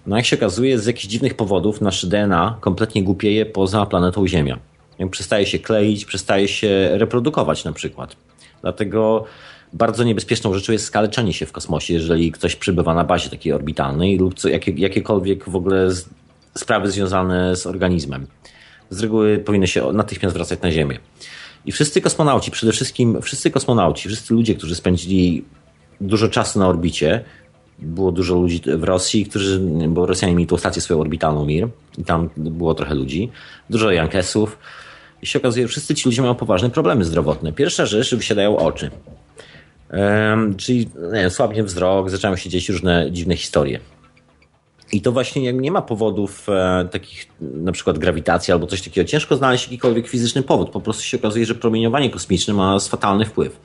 No 0.08 0.16
jak 0.16 0.26
się 0.26 0.36
okazuje, 0.36 0.80
z 0.80 0.86
jakichś 0.86 1.06
dziwnych 1.08 1.34
powodów 1.34 1.82
nasze 1.82 2.08
DNA 2.08 2.58
kompletnie 2.62 3.04
głupieje 3.04 3.46
poza 3.46 3.86
planetą 3.86 4.28
Ziemia. 4.28 4.60
Przestaje 5.12 5.46
się 5.46 5.60
kleić, 5.60 6.06
przestaje 6.06 6.48
się 6.48 6.90
reprodukować 6.92 7.64
na 7.64 7.74
przykład. 7.74 8.16
Dlatego 8.62 9.26
bardzo 9.74 10.04
niebezpieczną 10.04 10.54
rzeczą 10.54 10.74
jest 10.74 10.86
skaleczenie 10.86 11.34
się 11.34 11.46
w 11.46 11.52
kosmosie, 11.52 11.94
jeżeli 11.94 12.32
ktoś 12.32 12.56
przybywa 12.56 12.94
na 12.94 13.04
bazie 13.04 13.30
takiej 13.30 13.54
orbitalnej 13.54 14.18
lub 14.18 14.34
co, 14.34 14.50
jakie, 14.50 14.72
jakiekolwiek 14.72 15.50
w 15.50 15.56
ogóle 15.56 15.90
sprawy 16.56 16.92
związane 16.92 17.56
z 17.56 17.66
organizmem 17.66 18.28
z 18.90 19.00
reguły 19.00 19.38
powinny 19.38 19.68
się 19.68 19.94
natychmiast 19.94 20.36
wracać 20.36 20.62
na 20.62 20.72
Ziemię. 20.72 21.00
I 21.66 21.72
wszyscy 21.72 22.02
kosmonauci, 22.02 22.52
przede 22.52 22.72
wszystkim 22.72 23.22
wszyscy 23.22 23.52
kosmonauci, 23.52 24.10
wszyscy 24.10 24.34
ludzie, 24.34 24.56
którzy 24.56 24.76
spędzili 24.76 25.46
dużo 26.02 26.28
czasu 26.28 26.60
na 26.60 26.68
orbicie, 26.68 27.24
było 27.80 28.12
dużo 28.12 28.36
ludzi 28.36 28.62
w 28.78 28.84
Rosji, 28.84 29.26
którzy, 29.26 29.60
bo 29.88 30.06
Rosjanie 30.06 30.36
mieli 30.36 30.48
tą 30.48 30.58
stację 30.58 30.82
swoją 30.82 31.00
orbitalną 31.00 31.46
Mir 31.46 31.68
i 31.98 32.04
tam 32.04 32.30
było 32.38 32.76
trochę 32.76 32.96
ludzi, 32.96 33.30
dużo 33.70 33.92
Jankesów 33.92 34.58
i 35.22 35.28
się 35.28 35.40
okazuje, 35.40 35.68
że 35.68 35.72
wszyscy 35.72 35.96
ci 35.96 36.10
ludzie 36.10 36.22
mają 36.22 36.36
poważne 36.36 36.70
problemy 36.70 37.06
zdrowotne. 37.06 37.54
Pierwsza 37.54 37.86
rzecz, 37.86 38.10
że 38.10 38.18
wysiadają 38.18 38.58
oczy. 38.58 38.92
Czyli 40.58 40.90
nie 41.14 41.30
słabnie 41.30 41.64
wzrok, 41.64 42.10
zaczęły 42.10 42.38
się 42.38 42.50
dziać 42.50 42.70
różne 42.70 43.12
dziwne 43.12 43.36
historie. 43.38 43.80
I 44.92 45.02
to 45.02 45.12
właśnie 45.12 45.54
nie 45.54 45.72
ma 45.72 45.82
powodów 45.82 46.50
e, 46.50 46.88
takich, 46.92 47.28
na 47.42 47.72
przykład 47.72 47.98
grawitacji 47.98 48.52
albo 48.52 48.68
coś 48.68 48.82
takiego. 48.82 49.08
Ciężko 49.08 49.36
znaleźć 49.36 49.64
jakikolwiek 49.64 50.08
fizyczny 50.08 50.44
powód. 50.44 50.70
Po 50.70 50.82
prostu 50.82 51.04
się 51.04 51.18
okazuje, 51.18 51.46
że 51.46 51.56
promieniowanie 51.56 52.10
kosmiczne 52.10 52.54
ma 52.54 52.80
fatalny 52.80 53.26
wpływ. 53.26 53.60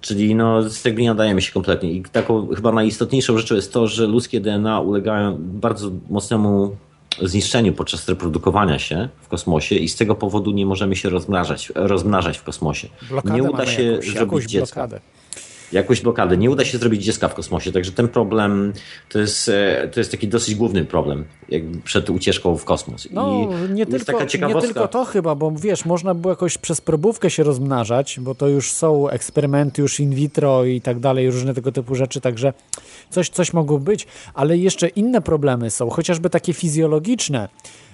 Czyli 0.00 0.34
no, 0.34 0.62
z 0.62 0.82
tego 0.82 1.00
nie 1.00 1.08
nadajemy 1.08 1.42
się 1.42 1.52
kompletnie. 1.52 1.92
I 1.92 2.02
taką 2.02 2.48
chyba 2.48 2.72
najistotniejszą 2.72 3.38
rzeczą 3.38 3.54
jest 3.54 3.72
to, 3.72 3.86
że 3.86 4.06
ludzkie 4.06 4.40
DNA 4.40 4.80
ulegają 4.80 5.36
bardzo 5.38 5.90
mocnemu 6.10 6.76
zniszczeniu 7.22 7.72
podczas 7.72 8.08
reprodukowania 8.08 8.78
się 8.78 9.08
w 9.22 9.28
kosmosie 9.28 9.74
i 9.74 9.88
z 9.88 9.96
tego 9.96 10.14
powodu 10.14 10.50
nie 10.50 10.66
możemy 10.66 10.96
się 10.96 11.08
rozmnażać, 11.08 11.72
rozmnażać 11.74 12.38
w 12.38 12.42
kosmosie. 12.42 12.88
Blokadę 13.08 13.34
nie 13.34 13.42
uda 13.42 13.66
się 13.66 13.82
jakąś, 13.82 14.10
zrobić 14.10 14.50
dziecka. 14.50 14.86
Blokadę. 14.86 15.00
Jakąś 15.72 16.00
blokadę. 16.00 16.36
Nie 16.36 16.50
uda 16.50 16.64
się 16.64 16.78
zrobić 16.78 17.04
dziecka 17.04 17.28
w 17.28 17.34
kosmosie, 17.34 17.72
także 17.72 17.92
ten 17.92 18.08
problem 18.08 18.72
to 19.08 19.18
jest, 19.18 19.48
e, 19.48 19.88
to 19.92 20.00
jest 20.00 20.10
taki 20.10 20.28
dosyć 20.28 20.54
główny 20.54 20.84
problem 20.84 21.24
przed 21.84 22.10
ucieczką 22.10 22.56
w 22.56 22.64
kosmos. 22.64 23.08
No, 23.10 23.48
I 23.70 23.72
nie, 23.72 23.84
jest 23.88 24.06
tylko, 24.06 24.48
nie 24.48 24.60
tylko 24.60 24.88
to 24.88 25.04
chyba, 25.04 25.34
bo 25.34 25.50
wiesz, 25.50 25.84
można 25.84 26.14
było 26.14 26.32
jakoś 26.32 26.58
przez 26.58 26.80
probówkę 26.80 27.30
się 27.30 27.42
rozmnażać, 27.42 28.20
bo 28.20 28.34
to 28.34 28.48
już 28.48 28.72
są 28.72 29.08
eksperymenty 29.08 29.82
już 29.82 30.00
in 30.00 30.14
vitro 30.14 30.64
i 30.64 30.80
tak 30.80 31.00
dalej, 31.00 31.30
różne 31.30 31.54
tego 31.54 31.72
typu 31.72 31.94
rzeczy, 31.94 32.20
także 32.20 32.52
coś, 33.10 33.28
coś 33.28 33.52
mogło 33.52 33.78
być, 33.78 34.06
ale 34.34 34.58
jeszcze 34.58 34.88
inne 34.88 35.20
problemy 35.20 35.70
są, 35.70 35.90
chociażby 35.90 36.30
takie 36.30 36.52
fizjologiczne. 36.52 37.48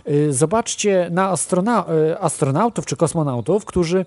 Y, 0.08 0.32
Zobaczcie 0.32 1.08
na 1.12 1.28
astrona 1.28 1.84
y, 2.12 2.18
astronautów 2.18 2.86
czy 2.86 2.96
kosmonautów, 2.96 3.64
którzy 3.64 4.06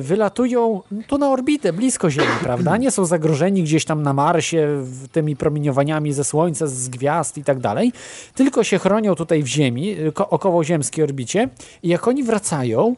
wylatują 0.00 0.80
tu 1.06 1.18
na 1.18 1.30
orbitę, 1.30 1.72
blisko 1.72 2.10
Ziemi, 2.10 2.32
prawda? 2.44 2.76
Nie 2.76 2.90
są 2.90 3.04
zagrożeni 3.04 3.62
gdzieś 3.62 3.84
tam 3.84 4.02
na 4.02 4.12
Marsie 4.12 4.68
tymi 5.12 5.36
promieniowaniami 5.36 6.12
ze 6.12 6.24
Słońca, 6.24 6.66
z 6.66 6.88
gwiazd 6.88 7.38
i 7.38 7.44
tak 7.44 7.58
dalej, 7.60 7.92
tylko 8.34 8.64
się 8.64 8.78
chronią 8.78 9.14
tutaj 9.14 9.42
w 9.42 9.46
Ziemi, 9.46 9.90
y, 10.00 10.12
ko- 10.12 10.28
okołoziemskiej 10.30 11.04
orbicie 11.04 11.48
i 11.82 11.88
jak 11.88 12.08
oni 12.08 12.22
wracają, 12.22 12.96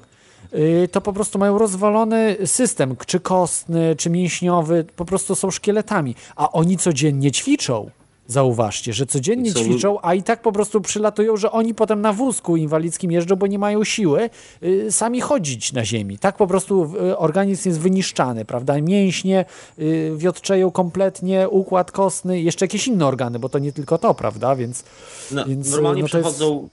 y, 0.55 0.89
to 0.93 1.01
po 1.01 1.13
prostu 1.13 1.39
mają 1.39 1.59
rozwalony 1.59 2.37
system, 2.45 2.97
czy 3.07 3.21
kostny, 3.21 3.97
czy 3.97 4.11
mięśniowy, 4.11 4.85
po 4.97 5.05
prostu 5.05 5.35
są 5.35 5.51
szkieletami, 5.51 6.15
a 6.37 6.53
oni 6.53 6.77
codziennie 6.77 7.31
ćwiczą. 7.33 7.91
Zauważcie, 8.31 8.93
że 8.93 9.07
codziennie 9.07 9.51
ćwiczą, 9.55 9.99
a 10.03 10.15
i 10.15 10.23
tak 10.23 10.43
po 10.43 10.53
prostu 10.53 10.81
przylatują, 10.81 11.37
że 11.37 11.53
oni 11.53 11.75
potem 11.75 12.01
na 12.01 12.13
wózku 12.13 12.57
inwalidzkim 12.57 13.13
jeżdżą, 13.13 13.37
bo 13.37 13.47
nie 13.47 13.59
mają 13.59 13.85
siły 13.85 14.31
y, 14.63 14.93
sami 14.93 15.21
chodzić 15.21 15.73
na 15.73 15.85
ziemi. 15.85 16.19
Tak 16.19 16.37
po 16.37 16.47
prostu 16.47 16.93
y, 17.11 17.19
organizm 17.19 17.69
jest 17.69 17.81
wyniszczany, 17.81 18.45
prawda? 18.45 18.81
Mięśnie 18.81 19.45
y, 19.79 20.13
wiotczeją 20.17 20.71
kompletnie, 20.71 21.49
układ 21.49 21.93
kostny, 21.93 22.41
jeszcze 22.41 22.65
jakieś 22.65 22.87
inne 22.89 23.07
organy, 23.07 23.39
bo 23.39 23.49
to 23.49 23.59
nie 23.59 23.73
tylko 23.73 23.99
to, 23.99 24.15
prawda? 24.15 24.57
Więc, 24.57 24.85
No, 25.31 25.45
więc 25.45 25.71
normalnie 25.71 26.03
no 26.03 26.09
to 26.09 26.19
jest- 26.19 26.31
przechodzą. 26.31 26.69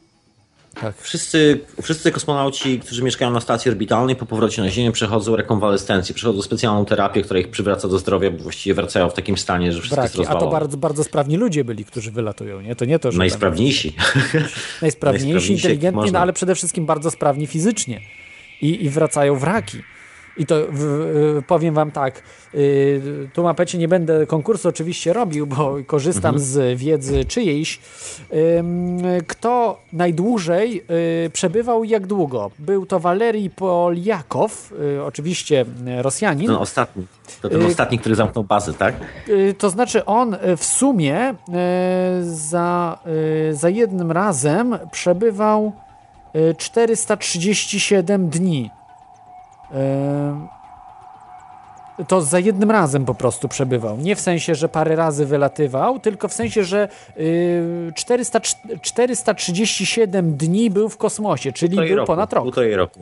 Tak. 0.82 0.95
Wszyscy, 0.97 1.59
wszyscy 1.82 2.11
kosmonauci, 2.11 2.80
którzy 2.80 3.03
mieszkają 3.03 3.32
na 3.32 3.41
stacji 3.41 3.71
orbitalnej, 3.71 4.15
po 4.15 4.26
powrocie 4.26 4.61
na 4.61 4.69
Ziemię 4.69 4.91
przechodzą 4.91 5.36
rekonwalescencję, 5.36 6.15
przechodzą 6.15 6.41
specjalną 6.41 6.86
terapię, 6.86 7.21
która 7.21 7.39
ich 7.39 7.47
przywraca 7.49 7.88
do 7.88 7.99
zdrowia, 7.99 8.32
bo 8.32 8.38
właściwie 8.43 8.73
wracają 8.73 9.09
w 9.09 9.13
takim 9.13 9.38
stanie, 9.38 9.71
że 9.71 9.82
wszystko 9.82 10.01
jest 10.01 10.15
braki. 10.15 10.28
A 10.28 10.28
to 10.28 10.34
rozwalone. 10.34 10.59
bardzo, 10.59 10.78
bardzo 10.78 11.03
sprawni 11.03 11.38
ludzie 11.38 11.63
byli, 11.63 11.86
którzy 11.86 12.11
wylatują, 12.11 12.61
nie? 12.61 12.76
To 12.76 12.86
nie 12.86 12.99
to, 12.99 13.11
że 13.11 13.15
tam- 13.15 13.19
Najsprawniejsi. 13.19 13.95
najsprawniejsi, 13.95 14.82
Najsprawniejsi, 14.82 15.53
inteligentni, 15.53 16.11
no 16.11 16.19
ale 16.19 16.34
przede 16.34 16.55
wszystkim 16.55 16.86
bardzo 16.86 17.11
sprawni 17.11 17.47
fizycznie 17.47 18.01
i, 18.61 18.86
i 18.86 18.89
wracają 18.89 19.39
wraki. 19.39 19.78
I 20.38 20.45
to 20.45 20.55
w, 20.55 20.69
w, 20.71 21.41
powiem 21.47 21.73
wam 21.73 21.91
tak, 21.91 22.21
y, 22.55 23.29
tu 23.33 23.43
mapecie 23.43 23.77
nie 23.77 23.88
będę 23.88 24.25
konkursu 24.25 24.69
oczywiście 24.69 25.13
robił, 25.13 25.47
bo 25.47 25.75
korzystam 25.88 26.39
z 26.39 26.79
wiedzy 26.79 27.25
czyjejś. 27.25 27.79
Ym, 28.59 28.97
Kto 29.27 29.79
najdłużej 29.93 30.83
y, 31.25 31.29
przebywał 31.29 31.83
i 31.83 31.89
jak 31.89 32.07
długo? 32.07 32.51
Był 32.59 32.86
to 32.86 32.99
Walerii 32.99 33.49
Poliakow, 33.49 34.71
y, 34.97 35.03
oczywiście 35.03 35.65
y, 35.99 36.01
Rosjanin. 36.01 36.47
Ten 36.47 36.55
ostatni. 36.55 37.07
To 37.41 37.49
ten 37.49 37.61
Y- 37.61 37.65
ostatni, 37.65 37.99
który 37.99 38.15
zamknął 38.15 38.43
bazę, 38.43 38.73
tak? 38.73 38.95
Y, 39.29 39.55
To 39.57 39.69
znaczy 39.69 40.05
on 40.05 40.33
y, 40.33 40.57
w 40.57 40.63
sumie 40.65 41.29
y, 41.31 41.36
za, 42.21 42.99
y, 43.51 43.55
za 43.55 43.69
jednym 43.69 44.11
razem 44.11 44.77
przebywał 44.91 45.71
y, 46.36 46.55
437 46.57 48.29
dni. 48.29 48.69
Y, 49.72 49.76
To 52.07 52.22
za 52.22 52.39
jednym 52.39 52.72
razem 52.72 53.05
po 53.05 53.16
prostu 53.16 53.47
przebywał. 53.47 53.97
Nie 53.97 54.16
w 54.16 54.20
sensie, 54.20 54.55
że 54.55 54.70
parę 54.70 54.95
razy 54.95 55.26
wylatywał, 55.26 55.99
tylko 55.99 56.28
w 56.28 56.34
sensie, 56.34 56.63
że 56.63 56.88
y, 57.18 57.91
400, 57.95 58.39
437 58.82 60.38
dni 60.38 60.70
był 60.70 60.89
w 60.89 60.97
kosmosie, 60.97 61.51
czyli 61.51 61.70
Półtorej 61.70 61.89
był 61.89 61.97
roku, 61.97 62.07
ponad 62.07 62.34
rok. 62.34 62.43
Półtorej 62.43 62.76
roku. 62.76 62.99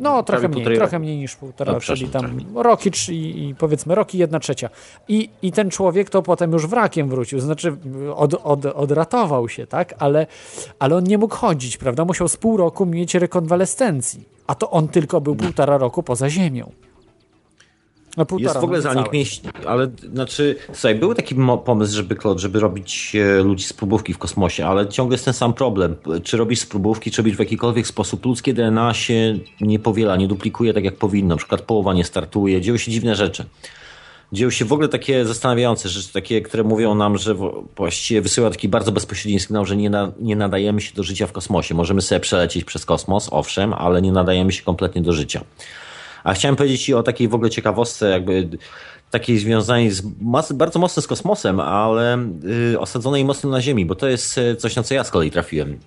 No, 0.00 0.22
trochę 0.22 0.48
mniej, 0.48 0.64
trochę 0.64 0.80
roku. 0.80 0.98
mniej 0.98 1.16
niż 1.16 1.36
półtora, 1.36 1.72
No, 1.72 1.80
czyli 1.80 2.08
tam 2.08 2.40
rok 2.54 2.80
i, 2.86 2.90
i, 3.48 3.54
powiedzmy 3.54 3.94
rok 3.94 4.14
i 4.14 4.18
jedna 4.18 4.40
trzecia. 4.40 4.70
I, 5.08 5.30
I 5.42 5.52
ten 5.52 5.70
człowiek 5.70 6.10
to 6.10 6.22
potem 6.22 6.52
już 6.52 6.66
wrakiem 6.66 7.08
wrócił, 7.08 7.40
znaczy 7.40 7.76
od, 8.14 8.34
od, 8.34 8.66
odratował 8.66 9.48
się, 9.48 9.66
tak? 9.66 9.94
Ale, 9.98 10.26
ale 10.78 10.96
on 10.96 11.04
nie 11.04 11.18
mógł 11.18 11.34
chodzić, 11.36 11.76
prawda? 11.76 12.04
Musiał 12.04 12.28
z 12.28 12.36
pół 12.36 12.56
roku 12.56 12.86
mieć 12.86 13.14
rekonwalescencji. 13.14 14.33
A 14.46 14.54
to 14.54 14.70
on 14.70 14.88
tylko 14.88 15.20
był 15.20 15.36
półtora 15.36 15.78
roku 15.78 16.02
poza 16.02 16.30
ziemią. 16.30 16.72
No, 18.16 18.26
półtora, 18.26 18.50
Jest 18.50 18.60
w 18.60 18.64
ogóle 18.64 18.78
no, 18.78 18.82
zanik 18.82 19.12
mieści, 19.12 19.40
ale 19.66 19.90
znaczy, 20.12 20.56
słuchaj, 20.72 20.94
był 20.94 21.14
taki 21.14 21.34
pomysł, 21.64 21.94
żeby, 21.96 22.16
żeby 22.36 22.60
robić 22.60 23.16
e, 23.16 23.42
ludzi 23.42 23.64
z 23.64 23.72
próbówki 23.72 24.14
w 24.14 24.18
kosmosie, 24.18 24.66
ale 24.66 24.88
ciągle 24.88 25.14
jest 25.14 25.24
ten 25.24 25.34
sam 25.34 25.54
problem. 25.54 25.96
Czy 26.22 26.36
robisz 26.36 26.60
z 26.60 26.66
próbówki, 26.66 27.10
czy 27.10 27.22
robisz 27.22 27.36
w 27.36 27.38
jakikolwiek 27.38 27.86
sposób, 27.86 28.26
ludzkie 28.26 28.54
DNA 28.54 28.94
się 28.94 29.38
nie 29.60 29.78
powiela, 29.78 30.16
nie 30.16 30.28
duplikuje 30.28 30.74
tak 30.74 30.84
jak 30.84 30.96
powinno, 30.96 31.34
na 31.34 31.38
przykład 31.38 31.62
połowa 31.62 31.94
nie 31.94 32.04
startuje, 32.04 32.60
dzieją 32.60 32.76
się 32.76 32.90
dziwne 32.90 33.16
rzeczy. 33.16 33.44
Dzieją 34.34 34.50
się 34.50 34.64
w 34.64 34.72
ogóle 34.72 34.88
takie 34.88 35.24
zastanawiające 35.24 35.88
rzeczy, 35.88 36.12
takie, 36.12 36.42
które 36.42 36.64
mówią 36.64 36.94
nam, 36.94 37.18
że 37.18 37.34
właściwie 37.76 38.20
wysyła 38.20 38.50
taki 38.50 38.68
bardzo 38.68 38.92
bezpośredni 38.92 39.40
sygnał, 39.40 39.64
że 39.66 39.76
nie, 39.76 39.90
na, 39.90 40.12
nie 40.20 40.36
nadajemy 40.36 40.80
się 40.80 40.94
do 40.94 41.02
życia 41.02 41.26
w 41.26 41.32
kosmosie. 41.32 41.74
Możemy 41.74 42.02
sobie 42.02 42.20
przelecieć 42.20 42.64
przez 42.64 42.84
kosmos, 42.86 43.28
owszem, 43.30 43.72
ale 43.72 44.02
nie 44.02 44.12
nadajemy 44.12 44.52
się 44.52 44.62
kompletnie 44.62 45.02
do 45.02 45.12
życia. 45.12 45.44
A 46.24 46.34
chciałem 46.34 46.56
powiedzieć 46.56 46.82
Ci 46.82 46.94
o 46.94 47.02
takiej 47.02 47.28
w 47.28 47.34
ogóle 47.34 47.50
ciekawostce, 47.50 48.10
jakby 48.10 48.48
takiej 49.10 49.38
związanej 49.38 49.90
z, 49.90 50.02
bardzo 50.54 50.78
mocno 50.78 51.02
z 51.02 51.06
kosmosem, 51.06 51.60
ale 51.60 52.18
y, 52.72 52.80
osadzonej 52.80 53.24
mocno 53.24 53.50
na 53.50 53.60
Ziemi, 53.60 53.86
bo 53.86 53.94
to 53.94 54.08
jest 54.08 54.38
y, 54.38 54.56
coś, 54.56 54.76
na 54.76 54.82
co 54.82 54.94
ja 54.94 55.04
z 55.04 55.10
kolei 55.10 55.30
trafiłem. 55.30 55.78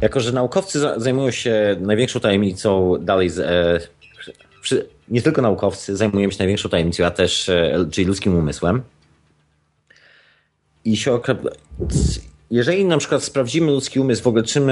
Jako, 0.00 0.20
że 0.20 0.32
naukowcy 0.32 0.80
za- 0.80 1.00
zajmują 1.00 1.30
się 1.30 1.76
największą 1.80 2.20
tajemnicą 2.20 2.96
dalej, 3.00 3.30
z, 3.30 3.38
e, 3.38 3.88
nie 5.08 5.22
tylko 5.22 5.42
naukowcy 5.42 5.96
zajmują 5.96 6.30
się 6.30 6.38
największą 6.38 6.68
tajemnicą, 6.68 7.04
a 7.06 7.10
też, 7.10 7.48
e, 7.48 7.88
czyli 7.90 8.06
ludzkim 8.06 8.36
umysłem. 8.36 8.82
I 10.84 10.96
się 10.96 11.20
jeżeli 12.50 12.84
na 12.84 12.98
przykład 12.98 13.24
sprawdzimy 13.24 13.72
ludzki 13.72 14.00
umysł, 14.00 14.22
w 14.22 14.26
ogóle 14.26 14.42
czym, 14.42 14.70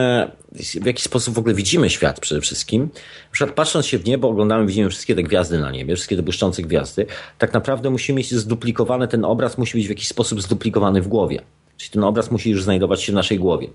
w 0.81 0.87
jaki 0.87 1.03
sposób 1.03 1.35
w 1.35 1.39
ogóle 1.39 1.55
widzimy 1.55 1.91
świat 1.91 2.21
przede 2.21 2.41
wszystkim, 2.41 2.83
na 2.83 3.33
przykład 3.33 3.57
patrząc 3.57 3.87
się 3.87 3.99
w 3.99 4.05
niebo, 4.05 4.29
oglądamy, 4.29 4.67
widzimy 4.67 4.91
wszystkie 4.91 5.15
te 5.15 5.23
gwiazdy 5.23 5.59
na 5.59 5.71
niebie, 5.71 5.95
wszystkie 5.95 6.17
te 6.17 6.23
błyszczące 6.23 6.63
gwiazdy, 6.63 7.07
tak 7.39 7.53
naprawdę 7.53 7.91
musimy 7.91 8.17
mieć 8.17 8.35
zduplikowany, 8.35 9.09
ten 9.09 9.25
obraz 9.25 9.59
musi 9.59 9.79
być 9.79 9.87
w 9.87 9.91
jakiś 9.91 10.09
sposób 10.09 10.43
zduplikowany 10.43 11.03
w 11.03 11.09
głowie. 11.09 11.43
Czyli 11.77 11.91
ten 11.91 12.05
obraz 12.05 12.31
musi 12.31 12.51
już 12.51 12.65
znajdować 12.65 13.03
się 13.03 13.13
w 13.13 13.15
naszej 13.15 13.39
głowie. 13.39 13.69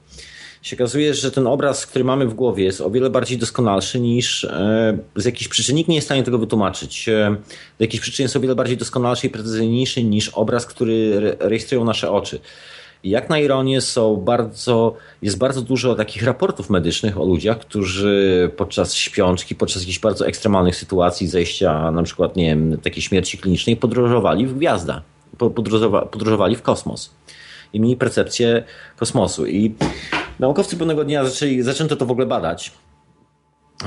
Się 0.61 0.75
okazuje, 0.75 1.13
że 1.13 1.31
ten 1.31 1.47
obraz, 1.47 1.85
który 1.85 2.05
mamy 2.05 2.27
w 2.27 2.33
głowie 2.33 2.63
jest 2.63 2.81
o 2.81 2.89
wiele 2.89 3.09
bardziej 3.09 3.37
doskonalszy 3.37 3.99
niż 3.99 4.43
e, 4.43 4.97
z 5.15 5.25
jakichś 5.25 5.47
przyczyn, 5.47 5.75
nikt 5.75 5.89
nie 5.89 5.95
jest 5.95 6.05
w 6.05 6.07
stanie 6.07 6.23
tego 6.23 6.37
wytłumaczyć. 6.37 7.09
E, 7.09 7.35
z 7.77 7.81
jakichś 7.81 8.01
przyczyn 8.01 8.23
jest 8.23 8.35
o 8.35 8.39
wiele 8.39 8.55
bardziej 8.55 8.77
doskonalszy 8.77 9.27
i 9.27 9.29
precyzyjniejszy 9.29 10.03
niż 10.03 10.29
obraz, 10.29 10.65
który 10.65 11.13
re- 11.15 11.35
rejestrują 11.39 11.83
nasze 11.85 12.11
oczy. 12.11 12.39
Jak 13.03 13.29
na 13.29 13.39
ironię 13.39 13.81
są 13.81 14.15
bardzo, 14.15 14.93
jest 15.21 15.37
bardzo 15.37 15.61
dużo 15.61 15.95
takich 15.95 16.23
raportów 16.23 16.69
medycznych 16.69 17.17
o 17.21 17.25
ludziach, 17.25 17.59
którzy 17.59 18.51
podczas 18.57 18.95
śpiączki, 18.95 19.55
podczas 19.55 19.81
jakichś 19.81 19.99
bardzo 19.99 20.27
ekstremalnych 20.27 20.75
sytuacji, 20.75 21.27
zejścia 21.27 21.91
na 21.91 22.03
przykład, 22.03 22.35
nie 22.35 22.45
wiem, 22.45 22.77
takiej 22.77 23.03
śmierci 23.03 23.37
klinicznej, 23.37 23.77
podróżowali 23.77 24.47
w 24.47 24.57
gwiazda, 24.57 25.01
po- 25.37 25.49
podróżowa, 25.49 26.05
podróżowali 26.05 26.55
w 26.55 26.61
kosmos 26.61 27.09
i 27.73 27.79
mieli 27.79 27.97
percepcję 27.97 28.63
kosmosu. 28.95 29.45
I 29.45 29.75
naukowcy 30.39 30.77
pewnego 30.77 31.03
dnia 31.03 31.25
zaczęli, 31.25 31.61
zaczęto 31.61 31.95
to 31.95 32.05
w 32.05 32.11
ogóle 32.11 32.27
badać. 32.27 32.71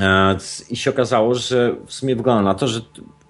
E, 0.01 0.37
I 0.69 0.75
się 0.75 0.89
okazało, 0.89 1.35
że 1.35 1.75
w 1.85 1.93
sumie 1.93 2.15
wygląda 2.15 2.41
na 2.43 2.53
to, 2.53 2.67
że 2.67 2.81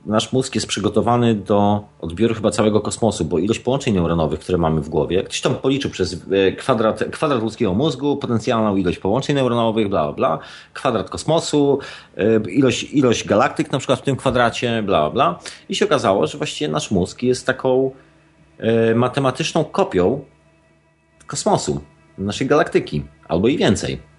nasz 0.06 0.34
mózg 0.34 0.56
jest 0.56 0.68
przygotowany 0.68 1.36
do 1.36 1.84
odbioru 2.02 2.36
chyba 2.36 2.52
całego 2.52 2.82
kosmosu, 2.82 3.26
bo 3.26 3.40
ilość 3.40 3.60
połączeń 3.60 3.94
neuronowych, 3.94 4.40
które 4.40 4.58
mamy 4.58 4.82
w 4.82 4.90
głowie, 4.90 5.24
ktoś 5.24 5.42
tam 5.42 5.56
policzył 5.56 5.92
przez 5.92 6.14
e, 6.32 6.52
kwadrat, 6.52 7.04
kwadrat 7.12 7.42
ludzkiego 7.42 7.74
mózgu, 7.74 8.18
potencjalną 8.18 8.76
ilość 8.76 9.00
połączeń 9.00 9.36
neuronowych, 9.36 9.90
bla, 9.90 10.04
bla, 10.04 10.14
bla, 10.14 10.40
kwadrat 10.74 11.10
kosmosu, 11.10 11.80
e, 12.18 12.52
ilość, 12.52 12.84
ilość 12.84 13.28
galaktyk 13.28 13.72
na 13.72 13.78
przykład 13.78 14.00
w 14.00 14.04
tym 14.04 14.16
kwadracie, 14.16 14.84
bla, 14.84 15.10
bla. 15.10 15.40
I 15.70 15.76
się 15.76 15.86
okazało, 15.86 16.28
że 16.28 16.38
właściwie 16.38 16.72
nasz 16.72 16.92
mózg 16.92 17.24
jest 17.24 17.46
taką 17.46 17.92
matematyczną 18.96 19.64
kopią 19.64 20.26
kosmosu, 21.28 21.82
naszej 22.18 22.47
galaktyki, 22.47 23.03
albo 23.28 23.47
i 23.47 23.57
więcej. 23.57 24.11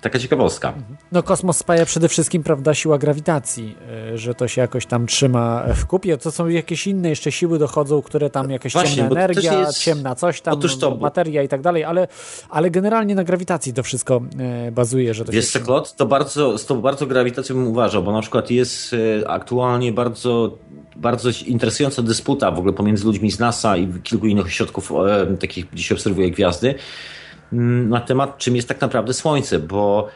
Taka 0.00 0.18
ciekawostka. 0.18 0.72
No 1.12 1.22
kosmos 1.22 1.56
spaja 1.56 1.86
przede 1.86 2.08
wszystkim, 2.08 2.42
prawda, 2.42 2.74
siła 2.74 2.98
grawitacji, 2.98 3.76
y, 4.14 4.18
że 4.18 4.34
to 4.34 4.48
się 4.48 4.60
jakoś 4.60 4.86
tam 4.86 5.06
trzyma 5.06 5.64
w 5.74 5.86
kupie. 5.86 6.16
To 6.18 6.30
są 6.30 6.48
jakieś 6.48 6.86
inne 6.86 7.08
jeszcze 7.08 7.32
siły 7.32 7.58
dochodzą, 7.58 8.02
które 8.02 8.30
tam 8.30 8.50
jakaś 8.50 8.72
Właśnie, 8.72 8.96
ciemna 8.96 9.10
energia, 9.10 9.60
jest- 9.60 9.78
ciemna 9.78 10.14
coś 10.14 10.40
tam, 10.40 10.54
Otóż 10.54 10.78
to, 10.78 10.96
materia 10.96 11.42
i 11.42 11.48
tak 11.48 11.60
dalej, 11.60 11.84
ale, 11.84 12.08
ale 12.50 12.70
generalnie 12.70 13.14
na 13.14 13.24
grawitacji 13.24 13.72
to 13.72 13.82
wszystko 13.82 14.20
y, 14.68 14.72
bazuje, 14.72 15.14
że 15.14 15.24
to 15.24 15.32
Wiesz 15.32 15.52
się 15.52 15.60
Klot, 15.60 15.96
to 15.96 16.06
bardzo, 16.06 16.58
z 16.58 16.66
tą 16.66 16.80
bardzo 16.80 17.06
grawitacją 17.06 17.56
bym 17.56 17.66
uważał, 17.66 18.02
bo 18.02 18.12
na 18.12 18.20
przykład 18.20 18.50
jest 18.50 18.92
e, 19.22 19.28
aktualnie 19.30 19.92
bardzo, 19.92 20.58
bardzo 20.96 21.30
interesująca 21.46 22.02
dysputa 22.02 22.50
w 22.50 22.58
ogóle 22.58 22.72
pomiędzy 22.72 23.04
ludźmi 23.04 23.30
z 23.30 23.38
NASA 23.38 23.76
i 23.76 23.88
kilku 24.02 24.26
innych 24.26 24.46
ośrodków 24.46 24.92
takich, 25.40 25.70
gdzie 25.72 25.82
się 25.82 25.94
obserwuje 25.94 26.30
gwiazdy, 26.30 26.74
na 27.52 28.00
temat 28.00 28.38
czym 28.38 28.56
jest 28.56 28.68
tak 28.68 28.80
naprawdę 28.80 29.14
Słońce, 29.14 29.58
bo 29.58 30.08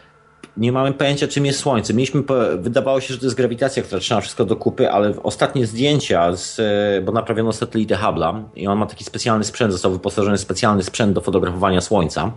nie 0.56 0.72
mamy 0.72 0.92
pojęcia 0.92 1.28
czym 1.28 1.46
jest 1.46 1.58
Słońce. 1.58 1.94
Mieliśmy, 1.94 2.22
wydawało 2.58 3.00
się, 3.00 3.14
że 3.14 3.20
to 3.20 3.26
jest 3.26 3.36
grawitacja, 3.36 3.82
która 3.82 4.00
trzyma 4.00 4.20
wszystko 4.20 4.44
do 4.44 4.56
kupy, 4.56 4.90
ale 4.90 5.22
ostatnie 5.22 5.66
zdjęcia, 5.66 6.36
z, 6.36 6.60
e, 6.60 7.02
bo 7.02 7.12
naprawiono 7.12 7.52
satelitę 7.52 7.94
Hubble'a 7.94 8.42
i 8.56 8.66
on 8.66 8.78
ma 8.78 8.86
taki 8.86 9.04
specjalny 9.04 9.44
sprzęt, 9.44 9.72
został 9.72 9.92
wyposażony 9.92 10.36
w 10.36 10.40
specjalny 10.40 10.82
sprzęt 10.82 11.12
do 11.12 11.20
fotografowania 11.20 11.80
Słońca. 11.80 12.32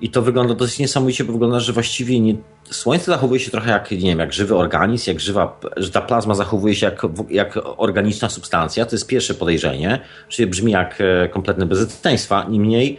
I 0.00 0.10
to 0.10 0.22
wygląda 0.22 0.54
dosyć 0.54 0.78
niesamowicie, 0.78 1.24
bo 1.24 1.32
wygląda, 1.32 1.60
że 1.60 1.72
właściwie 1.72 2.20
nie, 2.20 2.34
Słońce 2.70 3.04
zachowuje 3.04 3.40
się 3.40 3.50
trochę 3.50 3.70
jak, 3.70 3.90
nie 3.90 3.98
wiem, 3.98 4.18
jak 4.18 4.32
żywy 4.32 4.56
organizm, 4.56 5.10
jak 5.10 5.20
żywa, 5.20 5.60
że 5.76 5.90
ta 5.90 6.00
plazma 6.00 6.34
zachowuje 6.34 6.74
się 6.74 6.86
jak, 6.86 7.02
jak 7.30 7.58
organiczna 7.76 8.28
substancja. 8.28 8.86
To 8.86 8.96
jest 8.96 9.06
pierwsze 9.06 9.34
podejrzenie, 9.34 10.00
czyli 10.28 10.46
brzmi 10.46 10.72
jak 10.72 10.98
e, 11.00 11.28
kompletne 11.28 11.66
bezeceństwa. 11.66 12.46
Niemniej 12.48 12.98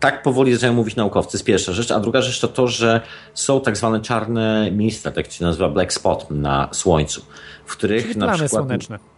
tak 0.00 0.22
powoli 0.22 0.52
zaczynają 0.52 0.74
mówić 0.74 0.96
naukowcy, 0.96 1.32
to 1.32 1.36
jest 1.36 1.44
pierwsza 1.44 1.72
rzecz, 1.72 1.90
a 1.90 2.00
druga 2.00 2.20
rzecz 2.20 2.40
to 2.40 2.48
to, 2.48 2.68
że 2.68 3.00
są 3.34 3.60
tak 3.60 3.76
zwane 3.76 4.00
czarne 4.00 4.70
miejsca, 4.72 5.10
tak 5.10 5.32
się 5.32 5.44
nazywa 5.44 5.68
black 5.68 5.92
spot 5.92 6.30
na 6.30 6.68
Słońcu, 6.72 7.22
w 7.66 7.72
których 7.72 8.02
Czyli 8.02 8.18
na 8.18 8.26
plamy 8.26 8.38
przykład... 8.38 8.62
słoneczne. 8.62 9.11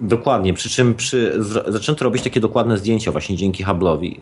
Dokładnie, 0.00 0.54
przy 0.54 0.70
czym 0.70 0.94
przy, 0.94 1.32
zaczęto 1.68 2.04
robić 2.04 2.22
takie 2.22 2.40
dokładne 2.40 2.78
zdjęcia 2.78 3.12
właśnie 3.12 3.36
dzięki 3.36 3.64
Hubble'owi, 3.64 4.20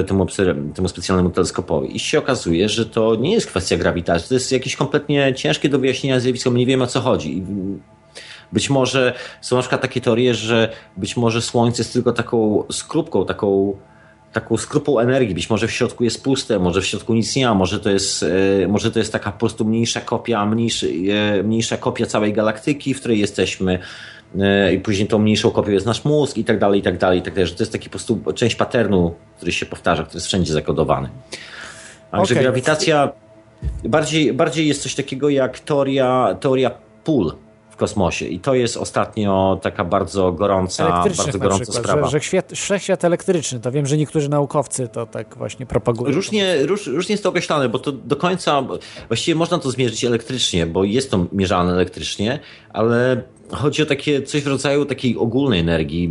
e, 0.00 0.04
temu, 0.04 0.26
temu 0.74 0.88
specjalnemu 0.88 1.30
teleskopowi. 1.30 1.96
I 1.96 1.98
się 1.98 2.18
okazuje, 2.18 2.68
że 2.68 2.86
to 2.86 3.14
nie 3.14 3.32
jest 3.32 3.46
kwestia 3.46 3.76
grawitacji, 3.76 4.28
to 4.28 4.34
jest 4.34 4.52
jakieś 4.52 4.76
kompletnie 4.76 5.34
ciężkie 5.34 5.68
do 5.68 5.78
wyjaśnienia 5.78 6.20
zjawisko, 6.20 6.50
my 6.50 6.58
nie 6.58 6.66
wiemy 6.66 6.84
o 6.84 6.86
co 6.86 7.00
chodzi. 7.00 7.42
Być 8.52 8.70
może 8.70 9.14
są 9.40 9.56
na 9.56 9.62
przykład 9.62 9.80
takie 9.80 10.00
teorie, 10.00 10.34
że 10.34 10.68
być 10.96 11.16
może 11.16 11.42
Słońce 11.42 11.82
jest 11.82 11.92
tylko 11.92 12.12
taką 12.12 12.64
skrupką, 12.70 13.26
taką 13.26 13.76
taką 14.32 14.56
skrupą 14.56 14.98
energii. 14.98 15.34
Być 15.34 15.50
może 15.50 15.68
w 15.68 15.72
środku 15.72 16.04
jest 16.04 16.24
puste, 16.24 16.58
może 16.58 16.80
w 16.80 16.86
środku 16.86 17.14
nic 17.14 17.36
nie 17.36 17.46
ma, 17.46 17.54
może 17.54 17.80
to 17.80 17.90
jest, 17.90 18.22
e, 18.22 18.68
może 18.68 18.90
to 18.90 18.98
jest 18.98 19.12
taka 19.12 19.32
po 19.32 19.38
prostu 19.38 19.64
mniejsza 19.64 20.00
kopia, 20.00 20.46
mniejszy, 20.46 20.92
e, 21.38 21.42
mniejsza 21.42 21.76
kopia 21.76 22.06
całej 22.06 22.32
galaktyki, 22.32 22.94
w 22.94 23.00
której 23.00 23.18
jesteśmy 23.18 23.78
i 24.72 24.78
później 24.78 25.08
tą 25.08 25.18
mniejszą 25.18 25.50
kopią 25.50 25.70
jest 25.70 25.86
nasz 25.86 26.04
mózg 26.04 26.36
i 26.36 26.44
tak 26.44 26.58
dalej, 26.58 26.80
i 26.80 26.82
tak 26.82 26.98
dalej, 26.98 27.18
i 27.18 27.22
tak 27.22 27.34
dalej, 27.34 27.46
że 27.46 27.54
to 27.54 27.62
jest 27.62 27.72
taki 27.72 27.88
po 27.88 27.90
prostu 27.90 28.20
część 28.34 28.54
paternu, 28.54 29.14
który 29.36 29.52
się 29.52 29.66
powtarza, 29.66 30.02
który 30.02 30.16
jest 30.16 30.26
wszędzie 30.26 30.52
zakodowany. 30.52 31.08
Także 32.10 32.34
Okej. 32.34 32.44
grawitacja 32.44 33.12
bardziej, 33.84 34.32
bardziej 34.32 34.68
jest 34.68 34.82
coś 34.82 34.94
takiego 34.94 35.28
jak 35.28 35.60
teoria, 35.60 36.36
teoria 36.40 36.70
pól 37.04 37.32
kosmosie 37.82 38.26
i 38.26 38.40
to 38.40 38.54
jest 38.54 38.76
ostatnio 38.76 39.58
taka 39.62 39.84
bardzo 39.84 40.32
gorąca, 40.32 40.88
bardzo 41.16 41.38
gorąca 41.38 41.64
przykład, 41.64 41.84
sprawa. 41.84 42.06
że, 42.06 42.10
że 42.10 42.20
świat, 42.24 42.52
wszechświat 42.54 43.04
elektryczny, 43.04 43.60
to 43.60 43.70
wiem, 43.72 43.86
że 43.86 43.96
niektórzy 43.96 44.28
naukowcy 44.28 44.88
to 44.88 45.06
tak 45.06 45.36
właśnie 45.36 45.66
propagują. 45.66 46.14
Różnie, 46.14 46.66
róż, 46.66 46.86
różnie 46.86 47.12
jest 47.12 47.22
to 47.22 47.28
określane, 47.28 47.68
bo 47.68 47.78
to 47.78 47.92
do 47.92 48.16
końca, 48.16 48.62
właściwie 49.08 49.34
można 49.34 49.58
to 49.58 49.70
zmierzyć 49.70 50.04
elektrycznie, 50.04 50.66
bo 50.66 50.84
jest 50.84 51.10
to 51.10 51.26
mierzane 51.32 51.72
elektrycznie, 51.72 52.38
ale 52.72 53.22
chodzi 53.50 53.82
o 53.82 53.86
takie 53.86 54.22
coś 54.22 54.42
w 54.42 54.46
rodzaju 54.46 54.84
takiej 54.84 55.16
ogólnej 55.16 55.60
energii, 55.60 56.10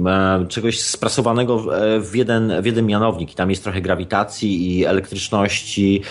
czegoś 0.49 0.80
sprasowanego 0.80 1.59
w- 1.59 1.67
w 2.01 2.15
jeden, 2.15 2.61
w 2.61 2.65
jeden 2.65 2.86
mianownik. 2.86 3.32
I 3.32 3.36
tam 3.36 3.49
jest 3.49 3.63
trochę 3.63 3.82
grawitacji 3.82 4.78
i 4.78 4.86
elektryczności 4.86 6.01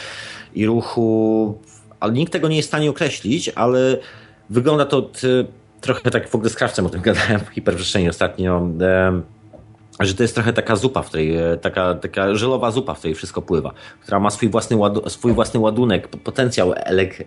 i 0.54 0.66
ruchu, 0.66 1.58
ale 2.00 2.12
nikt 2.12 2.32
tego 2.32 2.48
nie 2.48 2.56
jest 2.56 2.68
w 2.68 2.70
stanie 2.70 2.90
określić, 2.90 3.48
ale 3.48 3.96
wygląda 4.50 4.84
to 4.84 5.02
t, 5.02 5.28
trochę 5.80 6.10
tak 6.10 6.28
w 6.28 6.34
ogóle 6.34 6.50
z 6.50 6.54
krawcem 6.54 6.86
o 6.86 6.88
tym 6.88 7.00
gadałem 7.10 7.40
w 7.40 7.48
hiperprzestrzeni 7.48 8.08
ostatnio. 8.08 8.56
em, 8.80 9.22
że 10.00 10.14
to 10.14 10.22
jest 10.22 10.34
trochę 10.34 10.52
taka 10.52 10.76
zupa, 10.76 11.02
w 11.02 11.08
której, 11.08 11.36
e, 11.36 11.56
taka, 11.56 11.94
taka 11.94 12.34
żelowa 12.34 12.70
zupa, 12.70 12.94
w 12.94 12.98
której 12.98 13.14
wszystko 13.14 13.42
pływa, 13.42 13.72
która 14.02 14.20
ma 14.20 14.30
swój 14.30 14.48
własny, 14.48 14.76
ładu, 14.76 15.08
swój 15.08 15.32
własny 15.32 15.60
ładunek, 15.60 16.08
potencjał 16.08 16.72
elek, 16.76 17.20
e, 17.20 17.24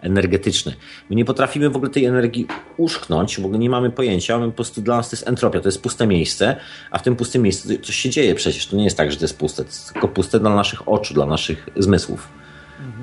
energetyczny. 0.00 0.74
My 1.10 1.16
nie 1.16 1.24
potrafimy 1.24 1.70
w 1.70 1.76
ogóle 1.76 1.90
tej 1.90 2.04
energii 2.04 2.46
uszknąć, 2.76 3.40
w 3.40 3.44
ogóle 3.44 3.58
nie 3.58 3.70
mamy 3.70 3.90
pojęcia, 3.90 4.38
my 4.38 4.46
po 4.46 4.52
prostu 4.52 4.80
dla 4.80 4.96
nas 4.96 5.10
to 5.10 5.16
jest 5.16 5.28
entropia, 5.28 5.60
to 5.60 5.68
jest 5.68 5.82
puste 5.82 6.06
miejsce, 6.06 6.56
a 6.90 6.98
w 6.98 7.02
tym 7.02 7.16
pustym 7.16 7.42
miejscu 7.42 7.68
coś 7.82 7.96
się 7.96 8.10
dzieje 8.10 8.34
przecież, 8.34 8.66
to 8.66 8.76
nie 8.76 8.84
jest 8.84 8.96
tak, 8.96 9.10
że 9.10 9.16
to 9.16 9.24
jest 9.24 9.38
puste, 9.38 9.62
to 9.62 9.68
jest 9.68 9.92
tylko 9.92 10.08
puste 10.08 10.40
dla 10.40 10.54
naszych 10.54 10.88
oczu, 10.88 11.14
dla 11.14 11.26
naszych 11.26 11.68
zmysłów. 11.76 12.28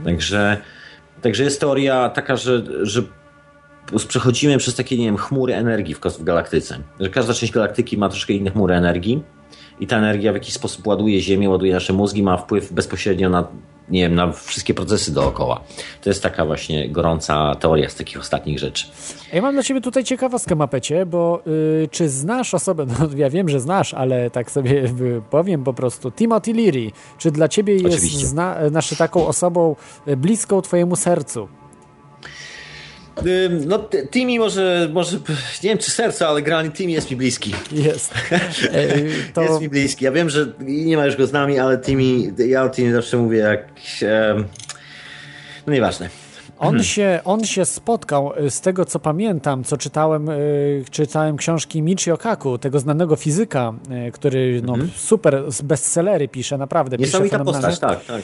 Także, 0.05 0.57
także 1.22 1.43
jest 1.43 1.59
teoria 1.59 2.09
taka, 2.09 2.36
że, 2.36 2.63
że 2.82 3.03
przechodzimy 4.07 4.57
przez 4.57 4.75
takie, 4.75 4.97
nie 4.97 5.05
wiem, 5.05 5.17
chmury 5.17 5.55
energii 5.55 5.95
w, 5.95 5.99
w 5.99 6.23
galaktyce. 6.23 6.79
Że 6.99 7.09
każda 7.09 7.33
część 7.33 7.53
galaktyki 7.53 7.97
ma 7.97 8.09
troszkę 8.09 8.33
inne 8.33 8.51
chmury 8.51 8.75
energii 8.75 9.23
i 9.79 9.87
ta 9.87 9.97
energia 9.97 10.31
w 10.31 10.35
jakiś 10.35 10.53
sposób 10.53 10.87
ładuje 10.87 11.21
Ziemię, 11.21 11.49
ładuje 11.49 11.73
nasze 11.73 11.93
mózgi, 11.93 12.23
ma 12.23 12.37
wpływ 12.37 12.73
bezpośrednio 12.73 13.29
na, 13.29 13.47
nie 13.89 14.01
wiem, 14.01 14.15
na 14.15 14.31
wszystkie 14.31 14.73
procesy 14.73 15.13
dookoła. 15.13 15.63
To 16.01 16.09
jest 16.09 16.23
taka 16.23 16.45
właśnie 16.45 16.89
gorąca 16.89 17.55
teoria 17.55 17.89
z 17.89 17.95
takich 17.95 18.19
ostatnich 18.19 18.59
rzeczy. 18.59 18.87
Ja 19.33 19.41
mam 19.41 19.53
dla 19.53 19.63
ciebie 19.63 19.81
tutaj 19.81 20.03
ciekawostkę, 20.03 20.55
Mapecie, 20.55 21.05
bo 21.05 21.41
y, 21.83 21.87
czy 21.91 22.09
znasz 22.09 22.53
osobę, 22.53 22.85
no 22.99 23.09
ja 23.15 23.29
wiem, 23.29 23.49
że 23.49 23.59
znasz, 23.59 23.93
ale 23.93 24.29
tak 24.29 24.51
sobie 24.51 24.83
y, 24.83 25.21
powiem 25.29 25.63
po 25.63 25.73
prostu, 25.73 26.11
Timothy 26.11 26.53
Leary, 26.53 26.91
czy 27.17 27.31
dla 27.31 27.47
ciebie 27.47 27.75
jest 27.75 28.05
zna, 28.05 28.69
znaczy 28.69 28.95
taką 28.95 29.27
osobą 29.27 29.75
y, 30.07 30.17
bliską 30.17 30.61
twojemu 30.61 30.95
sercu? 30.95 31.47
No, 33.66 33.89
Timmy 34.12 34.39
może, 34.39 34.89
może, 34.93 35.18
nie 35.64 35.70
wiem 35.70 35.78
czy 35.78 35.91
serce, 35.91 36.28
ale 36.28 36.41
generalnie 36.41 36.72
Timmy 36.72 36.91
jest 36.91 37.12
mi 37.12 37.18
bliski. 37.18 37.53
Jest. 37.72 38.14
To 39.34 39.41
Jest 39.41 39.62
mi 39.62 39.70
bliski. 39.70 40.05
Ja 40.05 40.12
wiem, 40.12 40.30
że 40.30 40.45
nie 40.60 40.97
ma 40.97 41.05
już 41.05 41.16
go 41.16 41.28
z 41.28 41.32
nami, 41.32 41.60
ale 41.60 41.78
Timmy, 41.78 42.34
ja 42.47 42.64
o 42.64 42.70
Timmy 42.70 42.93
zawsze 42.93 43.18
mówię 43.18 43.38
jak... 43.38 43.64
em, 44.01 44.45
No 45.68 45.74
nieważne. 45.74 46.10
On 46.60 46.84
się, 46.84 47.20
on 47.26 47.43
się 47.43 47.66
spotkał, 47.66 48.32
y, 48.45 48.51
z 48.51 48.62
tego 48.62 48.86
co 48.86 48.99
pamiętam, 48.99 49.64
co 49.64 49.78
czytałem, 49.78 50.30
y, 50.30 50.84
czytałem 50.91 51.38
książki 51.38 51.82
Michio 51.82 52.18
Kaku, 52.18 52.57
tego 52.57 52.80
znanego 52.80 53.16
fizyka, 53.16 53.74
y, 54.07 54.12
który 54.12 54.62
no, 54.66 54.76
super 54.95 55.51
z 55.51 55.62
bestsellery 55.62 56.28
pisze, 56.28 56.57
naprawdę 56.57 56.97
pisze 56.97 57.07
Niesamowita 57.07 57.38
fenomenalnie. 57.38 57.68
postać, 57.68 57.97
tak, 57.97 58.05
tak. 58.05 58.22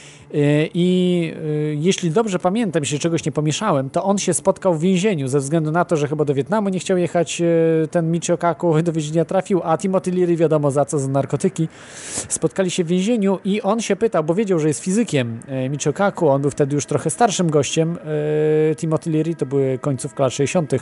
I 0.73 1.33
jeśli 1.75 2.11
dobrze 2.11 2.39
pamiętam, 2.39 2.83
jeśli 2.83 2.99
czegoś 2.99 3.25
nie 3.25 3.31
pomieszałem, 3.31 3.89
to 3.89 4.03
on 4.03 4.17
się 4.17 4.33
spotkał 4.33 4.73
w 4.73 4.79
więzieniu 4.79 5.27
ze 5.27 5.39
względu 5.39 5.71
na 5.71 5.85
to, 5.85 5.97
że 5.97 6.07
chyba 6.07 6.25
do 6.25 6.33
Wietnamu 6.33 6.69
nie 6.69 6.79
chciał 6.79 6.97
jechać 6.97 7.41
ten 7.91 8.11
Michio 8.11 8.37
Kaku, 8.37 8.75
do 8.83 8.91
więzienia 8.91 9.25
trafił, 9.25 9.61
a 9.63 9.77
Timothy 9.77 10.11
Leary 10.11 10.35
wiadomo 10.35 10.71
za 10.71 10.85
co, 10.85 10.99
za 10.99 11.07
narkotyki. 11.07 11.67
Spotkali 12.29 12.71
się 12.71 12.83
w 12.83 12.87
więzieniu 12.87 13.39
i 13.45 13.61
on 13.61 13.81
się 13.81 13.95
pytał, 13.95 14.23
bo 14.23 14.33
wiedział, 14.33 14.59
że 14.59 14.67
jest 14.67 14.79
fizykiem 14.79 15.39
Michio 15.69 15.93
Kaku, 15.93 16.29
on 16.29 16.41
był 16.41 16.51
wtedy 16.51 16.75
już 16.75 16.85
trochę 16.85 17.09
starszym 17.09 17.49
gościem, 17.49 17.97
Timothy 18.77 19.09
Leary, 19.11 19.35
to 19.35 19.45
były 19.45 19.79
końcówka 19.81 20.23
lat 20.23 20.33
60., 20.33 20.73
y, 20.73 20.79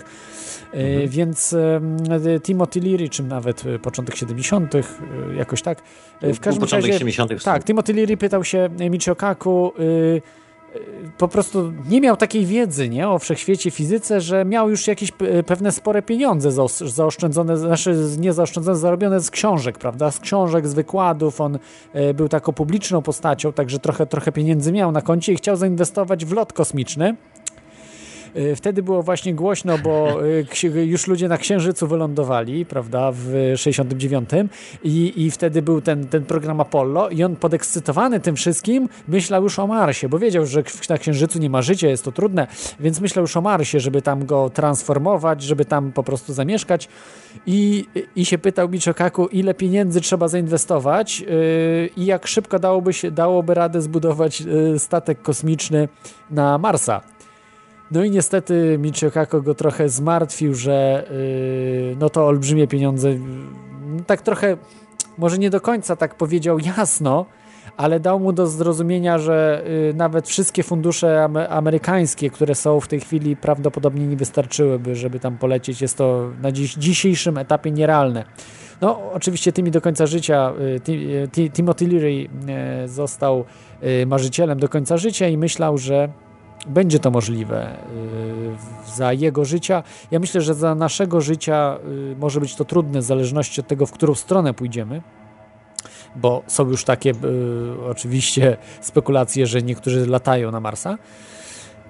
więc 1.07 1.53
y, 1.53 2.39
Timothy 2.43 2.81
Leary, 2.81 3.09
czy 3.09 3.23
nawet 3.23 3.65
y, 3.65 3.79
początek 3.79 4.15
70., 4.15 4.75
y, 4.75 4.83
jakoś 5.37 5.61
tak. 5.61 5.81
W 6.21 6.39
każdym 6.39 6.61
początek 6.61 6.87
razie, 6.87 6.99
70. 6.99 7.43
tak, 7.43 7.63
Timothy 7.63 7.93
Leary 7.93 8.17
pytał 8.17 8.43
się 8.43 8.69
Michio 8.89 9.15
Kaku, 9.15 9.73
po 11.17 11.27
prostu 11.27 11.73
nie 11.89 12.01
miał 12.01 12.17
takiej 12.17 12.45
wiedzy 12.45 12.89
nie, 12.89 13.09
o 13.09 13.19
wszechświecie 13.19 13.71
fizyce, 13.71 14.21
że 14.21 14.45
miał 14.45 14.69
już 14.69 14.87
jakieś 14.87 15.11
pewne 15.45 15.71
spore 15.71 16.01
pieniądze 16.01 16.49
zaos- 16.49 16.87
zaoszczędzone, 16.87 17.57
znaczy 17.57 17.95
nie 18.19 18.33
zaoszczędzone, 18.33 18.77
zarobione 18.77 19.19
z 19.19 19.31
książek, 19.31 19.77
prawda? 19.77 20.11
Z 20.11 20.19
książek, 20.19 20.67
z 20.67 20.73
wykładów. 20.73 21.41
On 21.41 21.59
był 22.13 22.29
taką 22.29 22.53
publiczną 22.53 23.01
postacią, 23.01 23.53
także 23.53 23.79
trochę, 23.79 24.05
trochę 24.05 24.31
pieniędzy 24.31 24.71
miał 24.71 24.91
na 24.91 25.01
koncie 25.01 25.33
i 25.33 25.35
chciał 25.35 25.55
zainwestować 25.55 26.25
w 26.25 26.33
lot 26.33 26.53
kosmiczny. 26.53 27.15
Y, 28.37 28.55
Wtedy 28.55 28.83
było 28.83 29.03
właśnie 29.03 29.33
głośno, 29.33 29.77
bo 29.77 30.25
y, 30.63 30.85
już 30.85 31.07
ludzie 31.07 31.27
na 31.27 31.37
Księżycu 31.37 31.87
wylądowali, 31.87 32.65
prawda, 32.65 33.11
w 33.11 33.53
69 33.55 34.29
i, 34.83 35.13
i 35.15 35.31
wtedy 35.31 35.61
był 35.61 35.81
ten, 35.81 36.07
ten 36.07 36.25
program 36.25 36.61
Apollo 36.61 37.09
i 37.09 37.23
on 37.23 37.35
podekscytowany 37.35 38.19
tym 38.19 38.35
wszystkim 38.35 38.89
myślał 39.07 39.43
już 39.43 39.59
o 39.59 39.67
Marsie, 39.67 40.09
bo 40.09 40.19
wiedział, 40.19 40.45
że 40.45 40.63
na 40.89 40.97
Księżycu 40.97 41.39
nie 41.39 41.49
ma 41.49 41.61
życia, 41.61 41.87
jest 41.87 42.05
to 42.05 42.11
trudne, 42.11 42.47
więc 42.79 43.01
myślał 43.01 43.23
już 43.23 43.37
o 43.37 43.41
Marsie, 43.41 43.79
żeby 43.79 44.01
tam 44.01 44.25
go 44.25 44.49
transformować, 44.49 45.43
żeby 45.43 45.65
tam 45.65 45.91
po 45.91 46.03
prostu 46.03 46.33
zamieszkać 46.33 46.89
i, 47.45 47.85
i 48.15 48.25
się 48.25 48.37
pytał 48.37 48.69
Michiokaku, 48.69 49.27
ile 49.27 49.53
pieniędzy 49.53 50.01
trzeba 50.01 50.27
zainwestować 50.27 51.19
yy, 51.19 51.27
i 51.97 52.05
jak 52.05 52.27
szybko 52.27 52.59
dałoby, 52.59 52.93
się, 52.93 53.11
dałoby 53.11 53.53
radę 53.53 53.81
zbudować 53.81 54.41
yy, 54.41 54.79
statek 54.79 55.21
kosmiczny 55.21 55.87
na 56.31 56.57
Marsa. 56.57 57.01
No 57.93 58.03
i 58.03 58.11
niestety 58.11 58.77
Michio 58.81 59.11
Kaku 59.11 59.41
go 59.41 59.55
trochę 59.55 59.89
zmartwił, 59.89 60.53
że 60.53 61.03
yy, 61.89 61.95
no 61.99 62.09
to 62.09 62.27
olbrzymie 62.27 62.67
pieniądze. 62.67 63.09
yy, 63.11 63.19
Tak 64.07 64.21
trochę, 64.21 64.57
może 65.17 65.37
nie 65.37 65.49
do 65.49 65.61
końca 65.61 65.95
tak 65.95 66.15
powiedział 66.15 66.59
jasno, 66.77 67.25
ale 67.77 67.99
dał 67.99 68.19
mu 68.19 68.33
do 68.33 68.47
zrozumienia, 68.47 69.17
że 69.19 69.63
yy, 69.87 69.93
nawet 69.93 70.27
wszystkie 70.27 70.63
fundusze 70.63 71.23
ame- 71.23 71.47
amerykańskie, 71.49 72.29
które 72.29 72.55
są 72.55 72.79
w 72.79 72.87
tej 72.87 72.99
chwili, 72.99 73.35
prawdopodobnie 73.35 74.07
nie 74.07 74.15
wystarczyłyby, 74.15 74.95
żeby 74.95 75.19
tam 75.19 75.37
polecieć. 75.37 75.81
Jest 75.81 75.97
to 75.97 76.29
na 76.41 76.51
dziś, 76.51 76.73
dzisiejszym 76.73 77.37
etapie 77.37 77.71
nierealne. 77.71 78.23
No, 78.81 79.11
oczywiście 79.13 79.51
tymi 79.51 79.71
do 79.71 79.81
końca 79.81 80.05
życia 80.05 80.53
y, 80.87 80.91
y, 80.91 81.27
Ti- 81.31 81.51
Timothy 81.51 81.87
Leary 81.87 82.27
y, 82.83 82.87
został 82.87 83.45
y, 83.83 84.05
marzycielem 84.05 84.59
do 84.59 84.69
końca 84.69 84.97
życia 84.97 85.27
i 85.27 85.37
myślał, 85.37 85.77
że 85.77 86.09
będzie 86.65 86.99
to 86.99 87.11
możliwe 87.11 87.77
y, 88.87 88.95
za 88.95 89.13
jego 89.13 89.45
życia. 89.45 89.83
Ja 90.11 90.19
myślę, 90.19 90.41
że 90.41 90.53
za 90.53 90.75
naszego 90.75 91.21
życia 91.21 91.77
y, 91.87 92.15
może 92.19 92.39
być 92.39 92.55
to 92.55 92.65
trudne 92.65 92.99
w 92.99 93.03
zależności 93.03 93.61
od 93.61 93.67
tego, 93.67 93.85
w 93.85 93.91
którą 93.91 94.15
stronę 94.15 94.53
pójdziemy. 94.53 95.01
Bo 96.15 96.43
są 96.47 96.69
już 96.69 96.83
takie 96.83 97.09
y, 97.09 97.85
oczywiście 97.89 98.57
spekulacje, 98.81 99.47
że 99.47 99.61
niektórzy 99.61 100.07
latają 100.07 100.51
na 100.51 100.59
Marsa. 100.59 100.97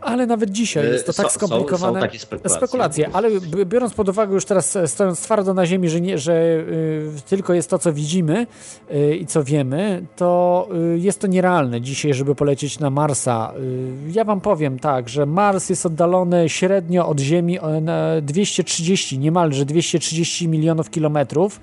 Ale 0.05 0.25
nawet 0.27 0.49
dzisiaj 0.49 0.85
jest 0.85 1.05
to 1.05 1.13
tak 1.13 1.25
są- 1.25 1.39
są- 1.39 1.47
skomplikowane. 1.47 1.99
są 1.99 2.05
takie 2.05 2.19
spekulacje. 2.19 2.57
spekulacje, 2.67 3.09
ale 3.13 3.29
biorąc 3.65 3.93
pod 3.93 4.09
uwagę 4.09 4.33
już 4.33 4.45
teraz 4.45 4.75
e, 4.75 4.87
stojąc 4.87 5.21
twardo 5.21 5.53
na 5.53 5.65
ziemi, 5.65 5.89
że, 5.89 6.01
nie, 6.01 6.17
że 6.17 6.33
y, 6.33 7.11
tylko 7.29 7.53
jest 7.53 7.69
to, 7.69 7.79
co 7.79 7.93
widzimy 7.93 8.47
i 9.19 9.25
co 9.25 9.43
wiemy, 9.43 10.05
to 10.15 10.67
jest 10.95 11.19
to 11.19 11.27
nierealne 11.27 11.81
dzisiaj, 11.81 12.13
żeby 12.13 12.35
polecieć 12.35 12.79
na 12.79 12.89
Marsa. 12.89 13.53
Ja 14.11 14.23
wam 14.23 14.41
powiem 14.41 14.79
tak, 14.79 15.09
że 15.09 15.25
Mars 15.25 15.69
jest 15.69 15.85
oddalony 15.85 16.49
średnio 16.49 17.07
od 17.07 17.19
Ziemi 17.19 17.59
o 17.59 17.81
na 17.81 18.21
230, 18.21 19.19
niemalże 19.19 19.65
230 19.65 20.47
milionów 20.47 20.89
kilometrów. 20.89 21.59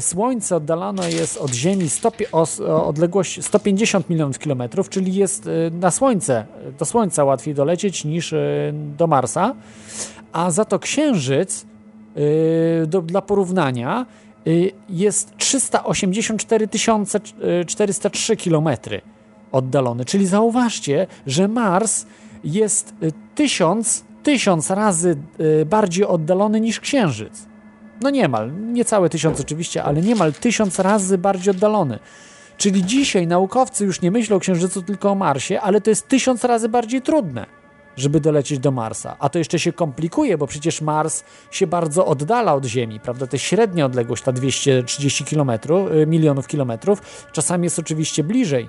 Słońce 0.00 0.56
oddalone 0.56 1.10
jest 1.10 1.36
od 1.36 1.50
Ziemi 1.54 1.88
100, 1.88 2.10
pi- 2.10 2.24
o, 2.32 2.42
s- 2.42 2.60
o 2.60 2.86
odległość 2.86 3.44
150 3.44 4.10
milionów 4.10 4.38
kilometrów, 4.38 4.88
czyli 4.88 5.14
jest 5.14 5.46
y, 5.46 5.70
na 5.80 5.90
Słońce, 5.90 6.46
do 6.78 6.84
Słońca 6.84 7.24
łatwiej 7.24 7.54
dolecieć 7.54 8.04
niż 8.04 8.32
y, 8.32 8.72
do 8.98 9.06
Marsa, 9.06 9.54
a 10.32 10.50
za 10.50 10.64
to 10.64 10.78
Księżyc, 10.78 11.66
y, 12.16 12.86
do, 12.86 13.02
dla 13.02 13.22
porównania, 13.22 14.06
jest 14.88 15.36
384 15.36 16.68
403 17.66 18.36
kilometry 18.36 19.00
oddalony. 19.52 20.04
Czyli 20.04 20.26
zauważcie, 20.26 21.06
że 21.26 21.48
Mars 21.48 22.06
jest 22.44 22.94
tysiąc, 23.34 24.04
tysiąc 24.22 24.70
razy 24.70 25.16
bardziej 25.66 26.04
oddalony 26.06 26.60
niż 26.60 26.80
Księżyc. 26.80 27.46
No 28.00 28.10
niemal, 28.10 28.52
niecałe 28.72 29.08
tysiąc 29.08 29.40
oczywiście, 29.40 29.84
ale 29.84 30.02
niemal 30.02 30.32
tysiąc 30.32 30.78
razy 30.78 31.18
bardziej 31.18 31.50
oddalony. 31.50 31.98
Czyli 32.56 32.84
dzisiaj 32.84 33.26
naukowcy 33.26 33.84
już 33.84 34.00
nie 34.00 34.10
myślą 34.10 34.36
o 34.36 34.40
Księżycu, 34.40 34.82
tylko 34.82 35.10
o 35.10 35.14
Marsie, 35.14 35.60
ale 35.60 35.80
to 35.80 35.90
jest 35.90 36.08
tysiąc 36.08 36.44
razy 36.44 36.68
bardziej 36.68 37.02
trudne, 37.02 37.46
żeby 37.96 38.20
dolecieć 38.20 38.58
do 38.58 38.70
Marsa. 38.70 39.16
A 39.18 39.28
to 39.28 39.38
jeszcze 39.38 39.58
się 39.58 39.72
komplikuje, 39.72 40.38
bo 40.38 40.46
przecież 40.46 40.80
Mars 40.80 41.24
się 41.50 41.66
bardzo 41.66 42.06
oddala 42.06 42.54
od 42.54 42.64
Ziemi, 42.64 43.00
prawda? 43.00 43.26
Jest 43.32 43.44
średnia 43.44 43.86
odległość, 43.86 44.22
ta 44.22 44.32
230 44.32 45.24
kilometrów, 45.24 45.92
y, 45.92 46.06
milionów 46.06 46.46
kilometrów. 46.46 47.26
Czasami 47.32 47.64
jest 47.64 47.78
oczywiście 47.78 48.24
bliżej, 48.24 48.68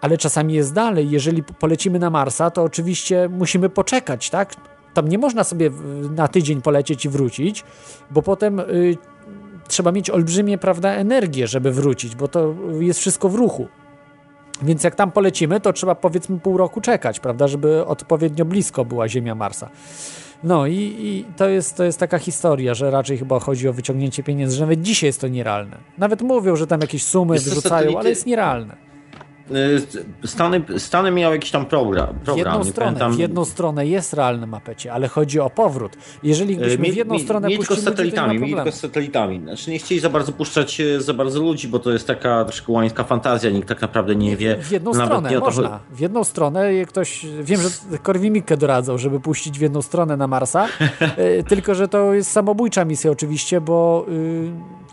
ale 0.00 0.18
czasami 0.18 0.54
jest 0.54 0.72
dalej. 0.74 1.10
Jeżeli 1.10 1.42
po- 1.42 1.54
polecimy 1.54 1.98
na 1.98 2.10
Marsa, 2.10 2.50
to 2.50 2.62
oczywiście 2.62 3.28
musimy 3.28 3.68
poczekać, 3.68 4.30
tak? 4.30 4.54
Tam 4.94 5.08
nie 5.08 5.18
można 5.18 5.44
sobie 5.44 5.70
na 6.16 6.28
tydzień 6.28 6.62
polecieć 6.62 7.04
i 7.04 7.08
wrócić, 7.08 7.64
bo 8.10 8.22
potem 8.22 8.60
y, 8.60 8.96
trzeba 9.68 9.92
mieć 9.92 10.10
olbrzymie, 10.10 10.58
prawda, 10.58 10.90
energię, 10.92 11.46
żeby 11.46 11.72
wrócić, 11.72 12.16
bo 12.16 12.28
to 12.28 12.54
jest 12.80 13.00
wszystko 13.00 13.28
w 13.28 13.34
ruchu. 13.34 13.66
Więc 14.62 14.84
jak 14.84 14.94
tam 14.94 15.12
polecimy, 15.12 15.60
to 15.60 15.72
trzeba 15.72 15.94
powiedzmy 15.94 16.40
pół 16.40 16.56
roku 16.56 16.80
czekać, 16.80 17.20
prawda, 17.20 17.48
żeby 17.48 17.86
odpowiednio 17.86 18.44
blisko 18.44 18.84
była 18.84 19.08
Ziemia 19.08 19.34
Marsa. 19.34 19.70
No 20.44 20.66
i, 20.66 20.74
i 20.98 21.24
to, 21.36 21.48
jest, 21.48 21.76
to 21.76 21.84
jest 21.84 21.98
taka 21.98 22.18
historia, 22.18 22.74
że 22.74 22.90
raczej 22.90 23.18
chyba 23.18 23.40
chodzi 23.40 23.68
o 23.68 23.72
wyciągnięcie 23.72 24.22
pieniędzy, 24.22 24.56
że 24.56 24.62
nawet 24.62 24.82
dzisiaj 24.82 25.08
jest 25.08 25.20
to 25.20 25.28
nierealne. 25.28 25.76
Nawet 25.98 26.22
mówią, 26.22 26.56
że 26.56 26.66
tam 26.66 26.80
jakieś 26.80 27.04
sumy 27.04 27.34
Jest 27.34 27.48
wyrzucają, 27.48 27.90
satelity- 27.90 27.98
ale 27.98 28.08
jest 28.10 28.26
nierealne. 28.26 28.76
Y, 29.50 30.26
Stany, 30.26 30.62
Stany 30.78 31.10
miał 31.10 31.32
jakiś 31.32 31.50
tam 31.50 31.66
program. 31.66 32.06
W 32.06 32.24
program 32.24 32.38
jedną 32.38 32.64
nie 32.64 32.70
stronę, 32.70 32.86
pamiętam. 32.90 33.12
w 33.12 33.18
jedną 33.18 33.44
stronę 33.44 33.86
jest 33.86 34.12
realne 34.12 34.46
mapecie, 34.46 34.92
ale 34.92 35.08
chodzi 35.08 35.40
o 35.40 35.50
powrót. 35.50 35.96
Jeżeli 36.22 36.56
byśmy 36.56 36.72
Y, 36.74 36.78
Mieli- 36.78 36.92
w 36.92 36.96
jedną 36.96 37.18
stronę 37.18 37.48
mieli 37.48 37.58
puścili 37.58 37.80
z 37.80 37.84
satelitami, 37.84 38.38
mieli 38.38 38.54
tylko 38.54 38.72
z 38.72 38.80
satelitami. 38.80 39.40
Znaczy 39.40 39.70
nie 39.70 39.78
chcieli 39.78 40.00
za 40.00 40.10
bardzo 40.10 40.32
puszczać 40.32 40.80
e, 40.80 41.00
za 41.00 41.14
bardzo 41.14 41.40
ludzi, 41.42 41.68
bo 41.68 41.78
to 41.78 41.90
jest 41.90 42.06
taka 42.06 42.44
troszkę 42.44 42.72
łańska 42.72 43.04
fantazja, 43.04 43.50
nikt 43.50 43.68
tak 43.68 43.80
naprawdę 43.80 44.16
nie 44.16 44.36
wie. 44.36 44.56
W 44.56 44.70
jedną 44.70 44.92
nawet 44.92 45.06
stronę 45.06 45.30
nie 45.30 45.38
to 45.38 45.44
można. 45.44 45.80
W 45.90 46.00
jedną 46.00 46.24
stronę 46.24 46.84
ktoś. 46.86 47.26
Wiem, 47.42 47.60
że 47.60 47.68
Korwin-Mikke 47.98 48.56
doradzał, 48.56 48.98
żeby 48.98 49.20
puścić 49.20 49.58
w 49.58 49.62
jedną 49.62 49.82
stronę 49.82 50.16
na 50.16 50.26
Marsa. 50.26 50.66
tylko, 51.48 51.74
że 51.74 51.88
to 51.88 52.14
jest 52.14 52.30
samobójcza 52.30 52.84
misja 52.84 53.10
oczywiście, 53.10 53.60
bo 53.60 54.06
y, 54.08 54.83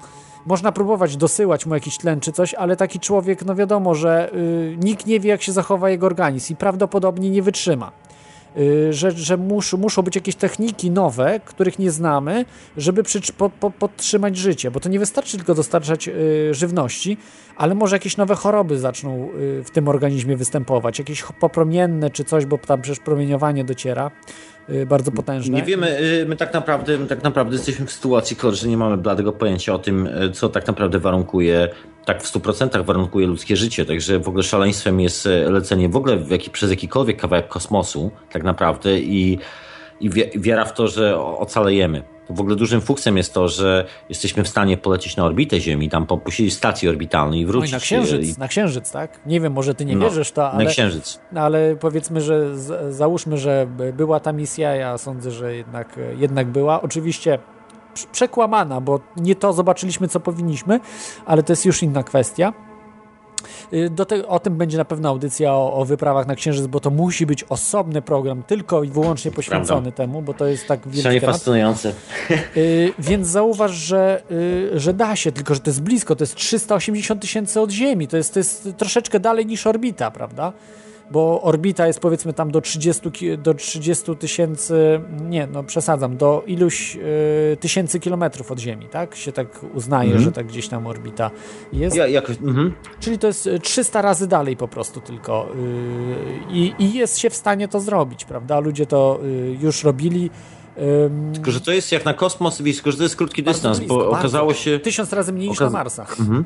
można 0.46 0.72
próbować 0.72 1.18
dosyłać 1.18 1.66
mu 1.66 1.74
jakiś 1.74 1.98
tlen 1.98 2.20
czy 2.20 2.32
coś, 2.32 2.54
ale 2.54 2.76
taki 2.76 3.00
człowiek, 3.00 3.46
no 3.46 3.56
wiadomo, 3.56 3.96
że 3.96 4.34
y, 4.34 4.78
nikt 4.84 5.06
nie 5.06 5.20
wie, 5.20 5.30
jak 5.30 5.42
się 5.42 5.52
zachowa 5.52 5.90
jego 5.90 6.06
organizm 6.06 6.54
i 6.54 6.56
prawdopodobnie 6.56 7.30
nie 7.30 7.42
wytrzyma. 7.42 7.92
Y, 8.58 8.94
że, 8.94 9.12
że 9.12 9.38
mus, 9.38 9.74
muszą 9.74 10.02
być 10.02 10.16
jakieś 10.16 10.36
techniki 10.36 10.92
nowe, 10.92 11.40
których 11.46 11.80
nie 11.80 11.92
znamy, 11.92 12.46
żeby 12.78 13.04
przycz- 13.04 13.32
po, 13.32 13.50
po, 13.50 13.72
podtrzymać 13.72 14.38
życie, 14.38 14.72
bo 14.72 14.80
to 14.80 14.90
nie 14.90 15.00
wystarczy 15.00 15.38
tylko 15.38 15.56
dostarczać 15.56 16.08
y, 16.08 16.54
żywności, 16.54 17.18
ale 17.58 17.76
może 17.76 17.96
jakieś 17.96 18.18
nowe 18.18 18.36
choroby 18.36 18.80
zaczną 18.80 19.30
y, 19.30 19.64
w 19.64 19.72
tym 19.72 19.88
organizmie 19.88 20.38
występować, 20.38 21.00
jakieś 21.00 21.24
popromienne 21.40 22.10
czy 22.10 22.24
coś, 22.24 22.46
bo 22.46 22.58
tam 22.58 22.82
przecież 22.82 23.00
promieniowanie 23.00 23.64
dociera 23.64 24.12
bardzo 24.86 25.12
potężne. 25.12 25.58
Nie 25.58 25.64
wiemy, 25.64 26.00
y, 26.00 26.26
my 26.26 26.36
tak 26.36 26.54
naprawdę, 26.54 26.98
my 26.98 27.08
tak 27.08 27.24
naprawdę 27.24 27.56
jesteśmy 27.56 27.86
w 27.86 27.92
sytuacji, 27.92 28.38
że 28.52 28.68
nie 28.68 28.78
mamy 28.78 28.98
bladego 28.98 29.32
pojęcia 29.32 29.74
o 29.74 29.80
tym, 29.80 30.08
y, 30.08 30.32
co 30.32 30.50
tak 30.50 30.68
naprawdę 30.68 31.00
warunkuje, 31.00 31.70
tak 32.06 32.24
w 32.24 32.34
100% 32.34 32.86
warunkuje 32.86 33.28
ludzkie 33.28 33.56
życie. 33.56 33.86
Także 33.86 34.20
w 34.20 34.28
ogóle 34.28 34.44
szaleństwem 34.44 35.00
jest 35.00 35.26
y, 35.26 35.30
lecenie 35.52 35.90
w 35.90 35.96
ogóle 35.96 36.18
w 36.18 36.30
jaki, 36.32 36.50
przez 36.50 36.70
jakikolwiek 36.70 37.22
kawałek 37.22 37.48
kosmosu, 37.48 38.12
tak 38.32 38.44
naprawdę, 38.44 39.00
i, 39.00 39.40
i 40.00 40.10
wiara 40.36 40.66
w 40.66 40.74
to, 40.74 40.88
że 40.88 41.18
o- 41.20 41.38
W 42.30 42.42
ogóle 42.42 42.56
dużym 42.56 42.82
fuksem 42.82 43.18
jest 43.18 43.34
to, 43.34 43.48
że 43.48 43.86
jesteśmy 44.10 44.44
w 44.44 44.48
stanie 44.48 44.78
polecieć 44.78 45.16
na 45.16 45.26
orbitę 45.26 45.60
Ziemi, 45.60 45.90
tam 45.90 46.08
popuścić 46.08 46.54
stację 46.54 46.90
orbitalną 46.90 47.34
i 47.34 47.40
Oj, 47.40 47.46
wrócić. 47.46 47.72
na 47.72 47.80
księżyc, 47.80 48.38
y, 48.38 48.40
na 48.40 48.48
księżyc, 48.48 48.92
tak? 48.92 49.20
Nie 49.26 49.40
wiem, 49.42 49.54
może 49.54 49.76
ty 49.76 49.86
nie 49.86 49.96
No, 49.96 50.06
wierzysz 50.06 50.32
to, 50.32 50.42
na 50.42 50.52
ale, 50.52 50.66
księżyc. 50.66 51.20
no, 51.32 51.42
ale 51.42 51.76
powiedzmy, 51.76 52.22
że 52.22 52.58
z, 52.58 52.96
załóżmy, 52.96 53.38
że 53.38 53.68
by- 53.78 53.94
była 53.94 54.20
ta 54.20 54.34
misja, 54.34 54.76
ja 54.76 54.98
sądzę, 54.98 55.32
że 55.32 55.56
jednak, 55.56 56.00
jednak 56.18 56.48
była. 56.48 56.82
Oczywiście 56.82 57.40
prz- 57.96 58.08
przekłamana, 58.12 58.82
bo 58.82 59.00
nie 59.18 59.36
to 59.36 59.54
zobaczyliśmy, 59.54 60.08
co 60.08 60.20
powinniśmy, 60.20 60.80
ale 61.26 61.44
to 61.44 61.52
jest 61.54 61.66
już 61.66 61.84
inna 61.84 62.04
kwestia. 62.04 62.54
Y, 63.74 63.90
Do 63.90 64.06
te, 64.06 64.28
o 64.28 64.40
tym 64.40 64.58
będzie 64.58 64.78
na 64.78 64.86
pewno 64.86 65.10
audycja 65.10 65.54
o, 65.54 65.74
o 65.74 65.86
wyprawach 65.86 66.28
na 66.28 66.36
Księżyc, 66.36 66.68
bo 66.68 66.80
to 66.80 66.90
musi 66.90 67.26
być 67.26 67.44
osobny 67.44 68.02
program, 68.02 68.44
tylko 68.44 68.84
i 68.84 68.90
wyłącznie 68.90 69.32
poświęcony 69.32 69.82
Prawda. 69.82 69.98
temu, 69.98 70.22
bo 70.22 70.34
to 70.34 70.46
jest 70.48 70.68
tak 70.68 70.80
wielki 70.86 71.02
Szalenie 71.02 71.22
temat. 71.22 71.36
fascynujące. 71.36 71.94
Y, 72.58 72.94
więc 73.00 73.28
zauważ, 73.28 73.72
że, 73.72 74.22
y, 74.32 74.80
że 74.80 74.94
da 74.94 75.16
się, 75.16 75.32
tylko 75.32 75.54
że 75.54 75.60
to 75.60 75.70
jest 75.70 75.82
blisko, 75.82 76.16
to 76.16 76.24
jest 76.24 76.36
380 76.36 77.22
tysięcy 77.22 77.62
od 77.62 77.72
Ziemi, 77.72 78.08
to 78.08 78.18
jest, 78.18 78.34
to 78.34 78.40
jest 78.40 78.70
troszeczkę 78.78 79.20
dalej 79.20 79.46
niż 79.46 79.68
orbita, 79.68 80.12
prawda? 80.12 80.54
Bo 81.12 81.42
orbita 81.42 81.88
jest 81.88 82.00
powiedzmy 82.00 82.34
tam 82.34 82.52
do 82.52 82.62
30 82.62 83.12
ki- 83.12 83.38
do 83.38 83.54
30 83.54 84.16
tysięcy, 84.16 85.02
nie, 85.22 85.48
no 85.48 85.64
przesadzam, 85.64 86.18
do 86.18 86.44
iluś 86.48 86.96
y, 86.96 87.58
tysięcy 87.60 88.00
kilometrów 88.00 88.52
od 88.52 88.60
Ziemi, 88.60 88.88
tak? 88.90 89.16
Się 89.16 89.32
tak 89.32 89.48
uznaje, 89.74 90.10
Mhm. 90.10 90.24
że 90.26 90.32
tak 90.32 90.48
gdzieś 90.48 90.68
tam 90.68 90.88
orbita 90.88 91.32
jest. 91.74 91.96
Ja, 91.96 92.08
jakoś, 92.08 92.38
mhm. 92.38 92.74
Czyli 93.00 93.18
to 93.20 93.28
jest 93.28 93.48
y, 93.48 93.60
300 93.60 94.02
razy 94.02 94.28
dalej 94.28 94.58
po 94.58 94.68
prostu 94.68 95.02
tylko. 95.02 95.48
y, 96.50 96.54
I, 96.54 96.74
I 96.80 96.94
jest 96.94 97.18
się 97.18 97.30
w 97.30 97.36
stanie 97.36 97.68
to 97.68 97.80
zrobić, 97.80 98.26
prawda? 98.26 98.60
Ludzie 98.60 98.86
to 98.86 99.20
y, 99.24 99.58
już 99.62 99.84
robili. 99.84 100.30
Tylko, 101.34 101.52
że 101.52 101.62
to 101.62 101.72
jest 101.72 101.92
jak 101.92 102.06
na 102.06 102.14
kosmos, 102.14 102.58
tylko, 102.58 102.92
że 102.92 102.98
to 102.98 103.04
jest 103.04 103.16
krótki 103.16 103.44
dystans, 103.44 103.78
blisko, 103.80 103.96
bo 103.98 104.10
okazało 104.10 104.54
się... 104.54 104.80
Tysiąc 104.80 105.14
razy 105.14 105.34
mniej 105.34 105.50
niż 105.50 105.60
na 105.60 105.70
Marsach. 105.70 106.20
Mhm. 106.20 106.46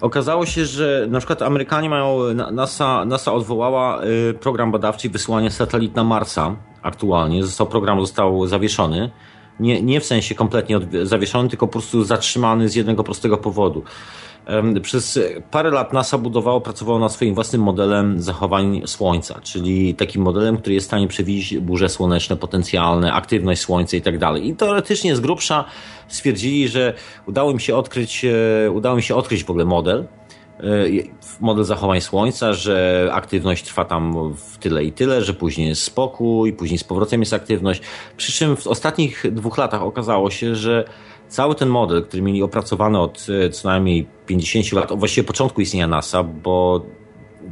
Okazało 0.00 0.46
się, 0.46 0.64
że 0.66 1.06
na 1.10 1.18
przykład 1.18 1.42
Amerykanie 1.42 1.90
mają, 1.90 2.34
na- 2.34 2.50
NASA, 2.50 3.04
NASA 3.04 3.32
odwołała 3.32 4.04
y, 4.04 4.34
program 4.34 4.72
badawczy 4.72 5.06
i 5.06 5.10
wysyłanie 5.10 5.50
satelit 5.50 5.96
na 5.96 6.04
Marsa 6.04 6.56
aktualnie. 6.82 7.44
Został, 7.44 7.66
program 7.66 8.00
został 8.00 8.46
zawieszony. 8.46 9.10
Nie, 9.60 9.82
nie 9.82 10.00
w 10.00 10.04
sensie 10.04 10.34
kompletnie 10.34 10.80
zawieszony, 11.02 11.48
tylko 11.48 11.66
po 11.66 11.72
prostu 11.72 12.04
zatrzymany 12.04 12.68
z 12.68 12.74
jednego 12.74 13.04
prostego 13.04 13.36
powodu. 13.36 13.82
Przez 14.82 15.18
parę 15.50 15.70
lat 15.70 15.92
NASA 15.92 16.18
budowało, 16.18 16.60
pracowało 16.60 16.98
nad 16.98 17.12
swoim 17.12 17.34
własnym 17.34 17.62
modelem 17.62 18.22
zachowań 18.22 18.82
Słońca, 18.86 19.40
czyli 19.42 19.94
takim 19.94 20.22
modelem, 20.22 20.56
który 20.56 20.74
jest 20.74 20.86
w 20.86 20.88
stanie 20.88 21.08
przewidzieć 21.08 21.58
burze 21.58 21.88
słoneczne 21.88 22.36
potencjalne, 22.36 23.12
aktywność 23.12 23.60
Słońca 23.60 23.96
i 23.96 24.02
tak 24.02 24.18
dalej. 24.18 24.48
I 24.48 24.56
teoretycznie 24.56 25.16
z 25.16 25.20
grubsza 25.20 25.64
stwierdzili, 26.08 26.68
że 26.68 26.94
udało 27.26 27.50
im 27.50 27.58
się 27.58 27.76
odkryć, 27.76 28.24
e, 28.24 28.70
udało 28.70 28.96
im 28.96 29.02
się 29.02 29.14
odkryć 29.14 29.44
w 29.44 29.50
ogóle 29.50 29.64
model, 29.64 30.04
e, 30.60 30.64
model 31.40 31.64
zachowań 31.64 32.00
Słońca, 32.00 32.52
że 32.52 33.08
aktywność 33.12 33.64
trwa 33.64 33.84
tam 33.84 34.34
w 34.34 34.58
tyle 34.58 34.84
i 34.84 34.92
tyle, 34.92 35.22
że 35.22 35.34
później 35.34 35.68
jest 35.68 35.82
spokój, 35.82 36.52
później 36.52 36.78
z 36.78 36.84
powrotem 36.84 37.20
jest 37.20 37.34
aktywność. 37.34 37.82
Przy 38.16 38.32
czym 38.32 38.56
w 38.56 38.66
ostatnich 38.66 39.24
dwóch 39.32 39.58
latach 39.58 39.82
okazało 39.82 40.30
się, 40.30 40.54
że 40.54 40.84
cały 41.30 41.54
ten 41.54 41.68
model, 41.68 42.04
który 42.04 42.22
mieli 42.22 42.42
opracowany 42.42 42.98
od 42.98 43.26
e, 43.44 43.50
co 43.50 43.68
najmniej 43.68 44.06
50 44.26 44.72
lat, 44.72 44.98
właściwie 44.98 45.26
początku 45.26 45.60
istnienia 45.60 45.86
NASA, 45.86 46.22
bo 46.22 46.86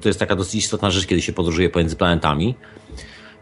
to 0.01 0.09
jest 0.09 0.19
taka 0.19 0.37
dosyć 0.37 0.55
istotna 0.55 0.91
rzecz, 0.91 1.07
kiedy 1.07 1.23
się 1.23 1.33
podróżuje 1.33 1.71
pomiędzy 1.71 1.97
planetami, 1.97 2.55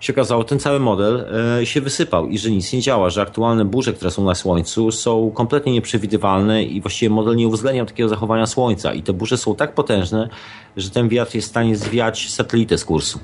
się 0.01 0.13
okazało, 0.13 0.45
ten 0.45 0.59
cały 0.59 0.81
model 0.81 1.27
e, 1.61 1.67
się 1.67 1.81
wysypał 1.81 2.29
i 2.29 2.39
że 2.39 2.51
nic 2.51 2.73
nie 2.73 2.81
działa, 2.81 3.11
że 3.11 3.23
aktualne 3.23 3.65
burze, 3.65 3.93
które 3.93 4.11
są 4.11 4.25
na 4.25 4.35
Słońcu 4.35 4.91
są 4.91 5.31
kompletnie 5.31 5.73
nieprzewidywalne 5.73 6.65
i 6.65 6.81
właściwie 6.81 7.11
model 7.11 7.37
nie 7.37 7.49
uwzględnia 7.49 7.85
takiego 7.85 8.09
zachowania 8.09 8.47
Słońca 8.47 8.95
i 8.95 9.03
te 9.03 9.13
burze 9.13 9.37
są 9.39 9.55
tak 9.55 9.75
potężne, 9.75 10.29
że 10.77 10.91
ten 10.91 11.09
wiatr 11.09 11.35
jest 11.35 11.49
w 11.49 11.51
stanie 11.51 11.77
zwiać 11.77 12.31
satelitę 12.31 12.79
z 12.79 12.85
kursu. 12.85 13.19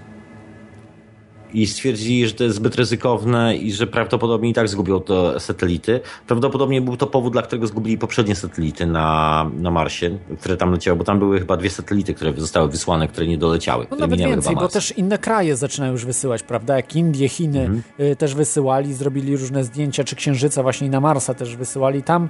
I 1.55 1.67
stwierdzili, 1.67 2.29
że 2.29 2.35
to 2.35 2.45
jest 2.45 2.57
zbyt 2.57 2.75
ryzykowne 2.77 3.57
i 3.57 3.73
że 3.73 3.87
prawdopodobnie 3.87 4.51
i 4.51 4.53
tak 4.53 4.69
zgubią 4.69 5.01
te 5.01 5.41
satelity. 5.41 6.01
Prawdopodobnie 6.27 6.81
był 6.81 6.97
to 6.97 7.07
powód, 7.07 7.33
dla 7.33 7.43
którego 7.43 7.67
zgubili 7.67 7.99
poprzednie 7.99 8.35
satelity 8.37 8.87
na, 8.87 9.51
na 9.59 9.71
Marsie, 9.71 10.19
które 10.41 10.57
tam 10.57 10.73
leciały, 10.73 10.99
bo 10.99 11.05
tam 11.05 11.19
były 11.19 11.39
chyba 11.39 11.57
dwie 11.57 11.71
satelity, 11.71 12.15
które 12.15 12.33
zostały 12.37 12.69
wysłane, 12.69 13.09
które 13.09 13.27
nie 13.27 13.39
doleciały. 13.39 13.87
No 13.91 13.97
nawet 13.97 14.21
więcej, 14.21 14.55
bo 14.57 14.69
też 14.69 14.93
inne 14.99 15.19
kraje 15.19 15.57
zaczynają 15.57 15.93
już 15.93 16.05
wysyłać, 16.05 16.43
prawda? 16.43 16.77
Jak 16.77 16.97
Indie, 16.97 17.29
Chiny 17.29 17.61
Mhm. 17.61 17.83
y, 18.01 18.17
też 18.17 18.35
wysyłali, 18.35 18.95
zrobili 18.95 19.37
różne 19.37 19.65
zdjęcia, 19.65 20.05
czy 20.05 20.17
Księżyca 20.17 20.63
właśnie 20.63 20.91
na 20.91 21.01
Marsa 21.01 21.35
też 21.35 21.57
wysyłali. 21.57 22.03
Tam, 22.03 22.29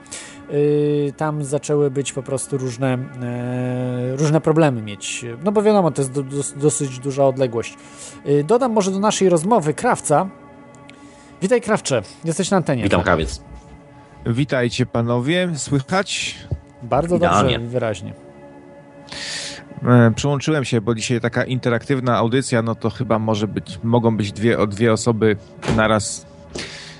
y, 0.53 1.13
tam 1.17 1.45
zaczęły 1.45 1.91
być 1.91 2.13
po 2.13 2.23
prostu 2.23 2.59
różne, 2.59 2.99
e, 3.23 4.17
różne 4.17 4.41
problemy 4.41 4.83
mieć. 4.83 5.25
No 5.45 5.53
bo 5.53 5.63
wiadomo, 5.63 5.91
to 5.91 6.03
jest 6.03 6.13
do, 6.13 6.23
dos- 6.23 6.55
dosyć 6.57 6.99
duża 6.99 7.25
odległość. 7.27 7.75
Y, 8.29 8.45
dodam 8.45 8.73
może 8.73 8.91
do 8.91 8.99
naszej 9.13 9.29
rozmowy 9.29 9.75
Krawca. 9.75 10.29
Witaj 11.43 11.61
Krawcze, 11.61 12.03
jesteś 12.25 12.51
na 12.51 12.57
antenie. 12.57 12.83
Witam, 12.83 13.03
krawiec. 13.03 13.43
Witajcie 14.27 14.87
panowie, 14.87 15.49
słychać? 15.57 16.37
Bardzo 16.83 17.17
Idealnie. 17.17 17.53
dobrze 17.53 17.67
i 17.67 17.71
wyraźnie. 17.71 18.13
E, 19.89 20.13
Przyłączyłem 20.17 20.65
się, 20.65 20.81
bo 20.81 20.95
dzisiaj 20.95 21.21
taka 21.21 21.45
interaktywna 21.45 22.17
audycja, 22.17 22.63
no 22.63 22.75
to 22.75 22.91
chyba 22.91 23.19
może 23.19 23.49
być, 23.49 23.79
mogą 23.83 24.17
być 24.17 24.33
dwie, 24.33 24.67
dwie 24.67 24.93
osoby 24.93 25.37
naraz. 25.77 26.27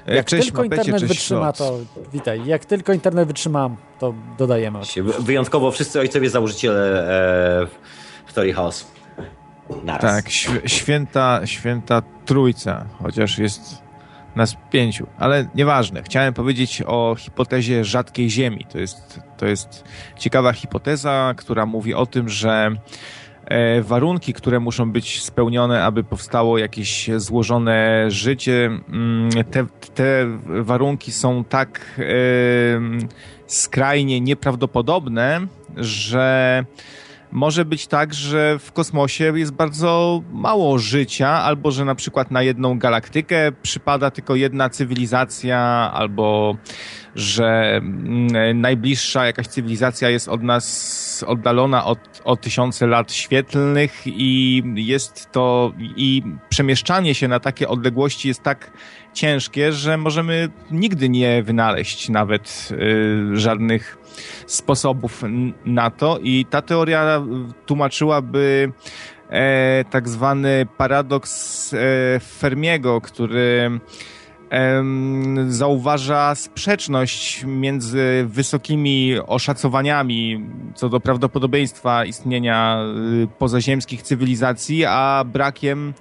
E, 0.07 0.15
Jak 0.15 0.27
cześć, 0.27 0.47
tylko 0.47 0.63
Mapecie, 0.63 0.81
internet 0.83 1.01
cześć, 1.01 1.13
wytrzyma, 1.15 1.53
to 1.53 1.79
witaj. 2.13 2.47
Jak 2.47 2.65
tylko 2.65 2.93
internet 2.93 3.29
wytrzyma, 3.29 3.71
to 3.99 4.15
dodajemy. 4.39 4.79
Wyjątkowo 5.19 5.71
wszyscy 5.71 6.01
ojcowie 6.01 6.31
założyciele 6.31 7.03
e, 7.63 7.67
w 8.27 8.33
teorii 8.33 8.53
chaosu. 8.53 8.85
Naraz. 9.85 10.01
Tak, 10.01 10.29
św- 10.29 10.61
święta, 10.67 11.41
święta 11.45 12.03
trójca, 12.25 12.85
chociaż 13.03 13.39
jest 13.39 13.83
nas 14.37 14.57
pięciu, 14.71 15.07
ale 15.19 15.49
nieważne. 15.55 16.03
Chciałem 16.03 16.35
powiedzieć 16.35 16.83
o 16.87 17.15
hipotezie 17.19 17.85
rzadkiej 17.85 18.31
ziemi. 18.31 18.67
To 18.73 18.79
jest, 18.79 19.21
to 19.37 19.47
jest 19.47 19.85
ciekawa 20.19 20.53
hipoteza, 20.53 21.35
która 21.37 21.67
mówi 21.67 21.95
o 21.95 22.07
tym, 22.07 22.29
że 22.29 22.71
e, 23.45 23.83
warunki, 23.83 24.33
które 24.33 24.61
muszą 24.61 24.93
być 24.93 25.23
spełnione, 25.23 25.85
aby 25.85 26.05
powstało 26.05 26.59
jakieś 26.59 27.11
złożone 27.17 28.05
życie, 28.11 28.67
mm, 28.89 29.31
te, 29.51 29.67
te 29.95 30.27
warunki 30.63 31.13
są 31.13 31.45
tak 31.45 31.81
e, 31.99 32.03
skrajnie 33.47 34.21
nieprawdopodobne, 34.21 35.41
że 35.77 36.65
może 37.33 37.65
być 37.65 37.87
tak, 37.87 38.15
że 38.15 38.59
w 38.59 38.73
kosmosie 38.73 39.33
jest 39.39 39.53
bardzo 39.53 40.23
mało 40.33 40.79
życia, 40.79 41.29
albo 41.29 41.71
że 41.71 41.85
na 41.85 41.95
przykład 41.95 42.31
na 42.31 42.43
jedną 42.43 42.79
galaktykę 42.79 43.53
przypada 43.63 44.11
tylko 44.11 44.35
jedna 44.35 44.71
cywilizacja, 44.71 45.91
albo 45.95 46.57
że 47.15 47.77
mm, 47.77 48.61
najbliższa 48.61 49.27
jakaś 49.27 49.47
cywilizacja 49.47 50.11
jest 50.11 50.29
od 50.29 50.43
nas 50.43 51.25
oddalona 51.27 51.85
od, 51.85 52.21
o 52.25 52.37
tysiące 52.37 52.87
lat 52.87 53.13
świetlnych 53.13 54.03
i 54.07 54.63
jest 54.75 55.33
to 55.33 55.73
i 55.97 56.23
przemieszczanie 56.49 57.15
się 57.15 57.29
na 57.29 57.41
takie 57.41 57.69
odległości 57.69 58.29
jest 58.29 58.43
tak 58.43 58.71
ciężkie, 59.15 59.73
że 59.73 59.97
możemy 59.97 60.49
nigdy 60.71 61.09
nie 61.09 61.43
wynaleźć 61.43 62.09
nawet 62.09 62.69
y, 62.73 63.37
żadnych 63.37 63.99
sposobów 64.47 65.23
na 65.65 65.91
to. 65.91 66.19
I 66.23 66.47
ta 66.51 66.63
teoria 66.63 67.23
tłumaczyłaby 67.67 68.73
e, 69.31 69.85
tak 69.91 70.09
zwany 70.09 70.67
paradoks 70.77 71.75
e, 71.75 72.21
Fermiego, 72.21 73.01
który 73.01 73.81
zauważa 75.49 76.35
sprzeczność 76.35 77.45
między 77.45 78.25
wysokimi 78.29 79.19
oszacowaniami 79.27 80.47
co 80.75 80.89
do 80.89 81.01
prawdopodobieństwa 81.01 82.05
istnienia 82.05 82.79
y, 83.25 83.29
pozaziemskich 83.39 84.03
cywilizacji, 84.03 84.85
a 84.85 85.25
brakiem 85.27 85.95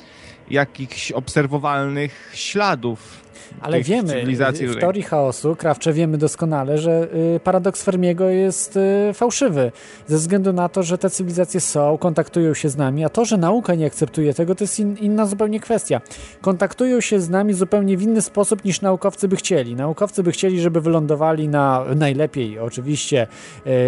jakichś 0.49 1.12
obserwowalnych 1.12 2.32
śladów 2.34 3.30
Ale 3.62 3.82
wiemy, 3.82 4.26
w 4.68 4.80
teorii 4.80 5.04
chaosu, 5.04 5.56
Krawcze, 5.56 5.93
wiemy 5.93 6.18
doskonale, 6.18 6.78
że 6.78 7.08
y, 7.36 7.39
paradoks 7.43 7.84
Fermiego 7.84 8.30
jest 8.30 8.78
y, 8.78 9.14
fałszywy, 9.14 9.72
ze 10.08 10.18
względu 10.18 10.54
na 10.54 10.70
to, 10.70 10.84
że 10.84 10.97
te 10.97 11.10
cywilizacje 11.10 11.60
są, 11.60 11.97
kontaktują 11.97 12.54
się 12.54 12.70
z 12.70 12.78
nami, 12.78 13.06
a 13.06 13.10
to, 13.10 13.26
że 13.26 13.38
nauka 13.38 13.76
nie 13.76 13.86
akceptuje 13.86 14.34
tego, 14.34 14.56
to 14.56 14.64
jest 14.64 14.80
in, 14.80 14.97
inna 14.97 15.26
zupełnie 15.26 15.60
kwestia. 15.60 16.02
Kontaktują 16.41 17.02
się 17.02 17.20
z 17.20 17.30
nami 17.30 17.54
zupełnie 17.54 17.97
w 17.97 18.02
inny 18.02 18.22
sposób, 18.22 18.66
niż 18.66 18.82
naukowcy 18.82 19.28
by 19.28 19.36
chcieli. 19.36 19.76
Naukowcy 19.76 20.24
by 20.24 20.32
chcieli, 20.32 20.62
żeby 20.62 20.82
wylądowali 20.82 21.47
na, 21.47 21.86
najlepiej 21.95 22.60
oczywiście, 22.60 23.28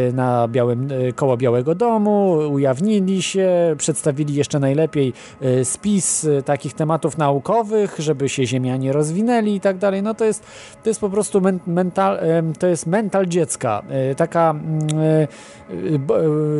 y, 0.09 0.13
na 0.13 0.47
białym, 0.47 0.89
koło 1.15 1.37
Białego 1.37 1.75
Domu, 1.75 2.31
ujawnili 2.51 3.21
się, 3.21 3.75
przedstawili 3.77 4.35
jeszcze 4.35 4.59
najlepiej 4.59 5.13
spis 5.63 6.27
takich 6.45 6.73
tematów 6.73 7.17
naukowych, 7.17 7.95
żeby 7.99 8.29
się 8.29 8.45
Ziemia 8.45 8.77
nie 8.77 8.93
rozwinęli 8.93 9.52
i 9.55 9.59
tak 9.59 9.77
dalej. 9.77 10.03
No 10.03 10.13
to 10.13 10.25
jest, 10.25 10.43
to 10.83 10.89
jest 10.89 11.01
po 11.01 11.09
prostu 11.09 11.41
men, 11.41 11.59
mental, 11.67 12.19
to 12.59 12.67
jest 12.67 12.87
mental 12.87 13.25
dziecka. 13.25 13.83
Y, 14.11 14.15
Taka 14.15 14.49
mm, 14.49 14.99
y, 14.99 15.27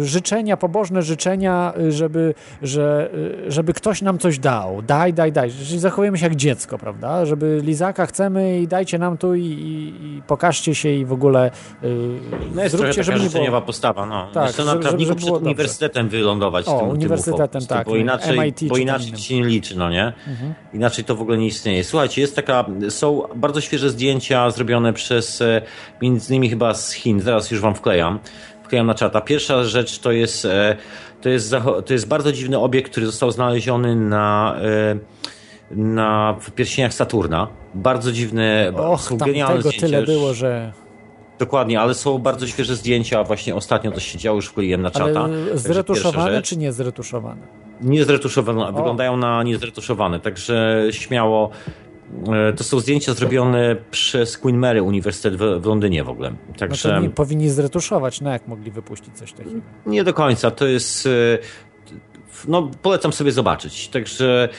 życzenia, 0.01 0.57
pobożne 0.57 1.01
życzenia, 1.01 1.73
y, 1.79 1.91
żeby, 1.91 2.33
że, 2.61 3.09
y, 3.47 3.51
żeby 3.51 3.73
ktoś 3.73 4.01
nam 4.01 4.17
coś 4.17 4.39
dał. 4.39 4.81
Daj, 4.81 5.13
daj, 5.13 5.31
daj. 5.31 5.51
Czyli 5.67 5.79
zachowujemy 5.79 6.17
się 6.17 6.25
jak 6.25 6.35
dziecko, 6.35 6.77
prawda? 6.77 7.25
Żeby 7.25 7.59
lizaka 7.63 8.05
chcemy 8.05 8.61
i 8.61 8.67
dajcie 8.67 8.99
nam 8.99 9.17
tu 9.17 9.35
i, 9.35 9.45
i, 9.45 10.05
i 10.17 10.21
pokażcie 10.21 10.75
się 10.75 10.89
i 10.89 11.05
w 11.05 11.13
ogóle 11.13 11.51
y, 11.83 11.95
No 12.55 12.63
jest 12.63 12.75
zróbcie, 12.75 13.03
żeby 13.03 13.19
nie 13.19 13.29
było... 13.29 13.61
postawa. 13.61 14.05
No. 14.05 14.27
Tak, 14.33 14.51
żeby- 14.51 14.65
na 14.65 14.75
prawniku 14.75 15.07
żeby 15.09 15.15
przed 15.15 15.29
dobrze. 15.29 15.45
uniwersytetem 15.45 16.09
wylądować. 16.09 16.67
O, 16.67 16.79
tym, 16.79 16.89
uniwersytetem, 16.89 17.65
tak, 17.65 17.87
Bo 17.87 17.95
inaczej, 17.95 18.39
MIT 18.39 18.63
bo 18.67 18.77
inaczej 18.77 19.17
się 19.17 19.35
nie 19.35 19.45
liczy, 19.45 19.77
no 19.77 19.89
nie? 19.89 20.13
Mhm. 20.27 20.53
Inaczej 20.73 21.05
to 21.05 21.15
w 21.15 21.21
ogóle 21.21 21.37
nie 21.37 21.47
istnieje. 21.47 21.83
Słuchajcie, 21.83 22.21
jest 22.21 22.35
taka, 22.35 22.65
są 22.89 23.21
bardzo 23.35 23.61
świeże 23.61 23.89
zdjęcia 23.89 24.51
zrobione 24.51 24.93
przez, 24.93 25.41
e, 25.41 25.61
między 26.01 26.33
innymi 26.33 26.49
chyba 26.49 26.73
z 26.73 26.91
Chin, 26.91 27.21
zaraz 27.21 27.51
już 27.51 27.61
wam 27.61 27.75
wklejam, 27.75 28.19
wklejam 28.73 28.87
na 28.87 28.95
czata. 28.95 29.21
Pierwsza 29.21 29.63
rzecz 29.63 29.99
to 29.99 30.11
jest, 30.11 30.45
e, 30.45 30.77
To 31.21 31.29
jest, 31.29 31.55
to 31.85 31.93
jest 31.93 32.07
bardzo 32.07 32.31
dziwny 32.31 32.59
obiekt, 32.59 32.91
który 32.91 33.05
został 33.05 33.31
znaleziony 33.31 33.95
na, 33.95 34.55
e, 34.61 35.75
na 35.75 36.35
w 36.41 36.51
pierścieniach 36.51 36.93
Saturna. 36.93 37.47
Bardzo 37.75 38.11
dziwny, 38.11 38.73
Och, 38.77 39.09
tam 39.09 39.17
genialne 39.17 39.57
tego 39.57 39.69
zdjęcia. 39.69 39.87
tyle 39.87 39.99
Już- 39.99 40.09
było, 40.09 40.33
że... 40.33 40.71
Dokładnie, 41.39 41.79
ale 41.79 41.93
są 41.93 42.17
bardzo 42.19 42.47
świeże 42.47 42.75
zdjęcia. 42.75 43.23
Właśnie 43.23 43.55
ostatnio 43.55 43.91
to 43.91 43.99
się 43.99 44.17
działo, 44.17 44.35
już 44.35 44.47
wkleiłem 44.47 44.81
na 44.81 44.91
czata. 44.91 45.23
Ale 45.23 45.57
zretuszowane 45.57 46.41
czy 46.41 46.57
nie 46.57 46.71
zretuszowane? 46.71 47.41
Nie 47.81 48.05
zretuszowane, 48.05 48.65
wyglądają 48.65 49.17
na 49.17 49.43
niezretuszowane, 49.43 50.19
także 50.19 50.83
śmiało. 50.91 51.49
E, 52.49 52.53
To 52.53 52.63
są 52.63 52.79
zdjęcia 52.79 53.13
zrobione 53.13 53.75
przez 53.91 54.37
Queen 54.37 54.57
Mary 54.57 54.83
Uniwersytet 54.83 55.35
w, 55.35 55.61
w 55.61 55.65
Londynie 55.65 56.03
w 56.03 56.09
ogóle. 56.09 56.29
No 56.31 56.55
Także 56.57 57.01
nie, 57.01 57.09
powinni 57.09 57.49
zretuszować, 57.49 58.21
no 58.21 58.29
jak 58.31 58.47
mogli 58.47 58.71
wypuścić 58.71 59.17
coś 59.17 59.33
takiego? 59.33 59.59
nie 59.85 60.03
do 60.03 60.13
końca. 60.13 60.51
To 60.51 60.65
jest. 60.67 61.05
e, 61.05 61.09
No, 62.47 62.71
polecam 62.81 63.13
sobie 63.13 63.31
zobaczyć. 63.31 63.87
Także. 63.87 64.49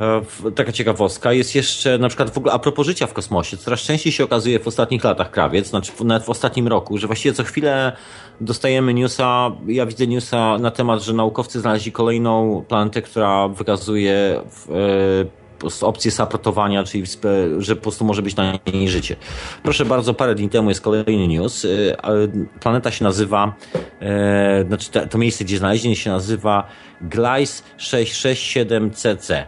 e, 0.00 0.50
Taka 0.54 0.72
ciekawostka. 0.72 1.32
Jest 1.32 1.54
jeszcze 1.54 1.98
na 1.98 2.08
przykład 2.08 2.30
w 2.30 2.38
ogóle 2.38 2.52
a 2.52 2.58
propos 2.58 2.86
życia 2.86 3.06
w 3.06 3.12
kosmosie. 3.12 3.56
Coraz 3.56 3.80
częściej 3.80 4.12
się 4.12 4.24
okazuje 4.24 4.58
w 4.60 4.66
ostatnich 4.68 5.04
latach 5.04 5.30
krawiec, 5.30 5.66
znaczy 5.66 5.92
w- 5.92 6.00
nawet 6.04 6.24
w 6.24 6.30
ostatnim 6.30 6.68
roku, 6.68 6.98
że 6.98 7.06
właściwie 7.06 7.32
co 7.34 7.44
chwilę 7.44 7.92
dostajemy 8.40 8.94
newsa. 8.94 9.50
Ja 9.66 9.86
widzę 9.86 10.06
newsa 10.06 10.58
na 10.58 10.70
temat, 10.70 11.02
że 11.02 11.12
naukowcy 11.12 11.60
znaleźli 11.60 11.92
kolejną 11.92 12.64
planetę, 12.68 13.02
która 13.02 13.48
wykazuje 13.48 14.40
w, 14.50 14.70
e, 14.70 15.47
opcję 15.80 16.10
saprotowania, 16.10 16.84
czyli 16.84 17.04
że 17.58 17.76
po 17.76 17.82
prostu 17.82 18.04
może 18.04 18.22
być 18.22 18.36
na 18.36 18.52
niej 18.72 18.88
życie. 18.88 19.16
Proszę 19.62 19.84
bardzo, 19.84 20.14
parę 20.14 20.34
dni 20.34 20.48
temu 20.48 20.68
jest 20.68 20.80
kolejny 20.80 21.28
news. 21.28 21.66
Ale 22.02 22.28
Planeta 22.60 22.90
się 22.90 23.04
nazywa, 23.04 23.54
e, 24.00 24.64
znaczy 24.68 24.90
to 25.10 25.18
miejsce, 25.18 25.44
gdzie 25.44 25.58
znalezienie 25.58 25.96
się 25.96 26.10
nazywa 26.10 26.68
Gliese 27.00 27.62
667CC. 27.78 29.44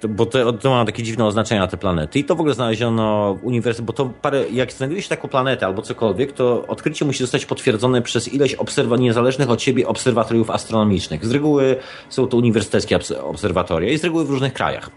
To, 0.00 0.08
bo 0.08 0.26
to, 0.26 0.52
to 0.52 0.70
ma 0.70 0.84
takie 0.84 1.02
dziwne 1.02 1.24
oznaczenia 1.24 1.66
te 1.66 1.76
planety. 1.76 2.18
I 2.18 2.24
to 2.24 2.36
w 2.36 2.40
ogóle 2.40 2.54
znaleziono 2.54 3.34
w 3.34 3.44
uniwersytecie, 3.44 3.86
bo 3.86 3.92
to 3.92 4.06
parę, 4.22 4.44
jak 4.52 4.72
znajduje 4.72 5.02
się 5.02 5.08
taką 5.08 5.28
planetę 5.28 5.66
albo 5.66 5.82
cokolwiek, 5.82 6.32
to 6.32 6.66
odkrycie 6.66 7.04
musi 7.04 7.18
zostać 7.18 7.46
potwierdzone 7.46 8.02
przez 8.02 8.34
ileś 8.34 8.54
obserwa 8.54 8.96
niezależnych 8.96 9.50
od 9.50 9.62
siebie 9.62 9.88
obserwatoriów 9.88 10.50
astronomicznych. 10.50 11.26
Z 11.26 11.30
reguły 11.30 11.76
są 12.08 12.26
to 12.26 12.36
uniwersyteckie 12.36 12.98
obs- 12.98 13.20
obserwatoria 13.20 13.92
i 13.92 13.98
z 13.98 14.04
reguły 14.04 14.24
w 14.24 14.30
różnych 14.30 14.52
krajach. 14.52 14.90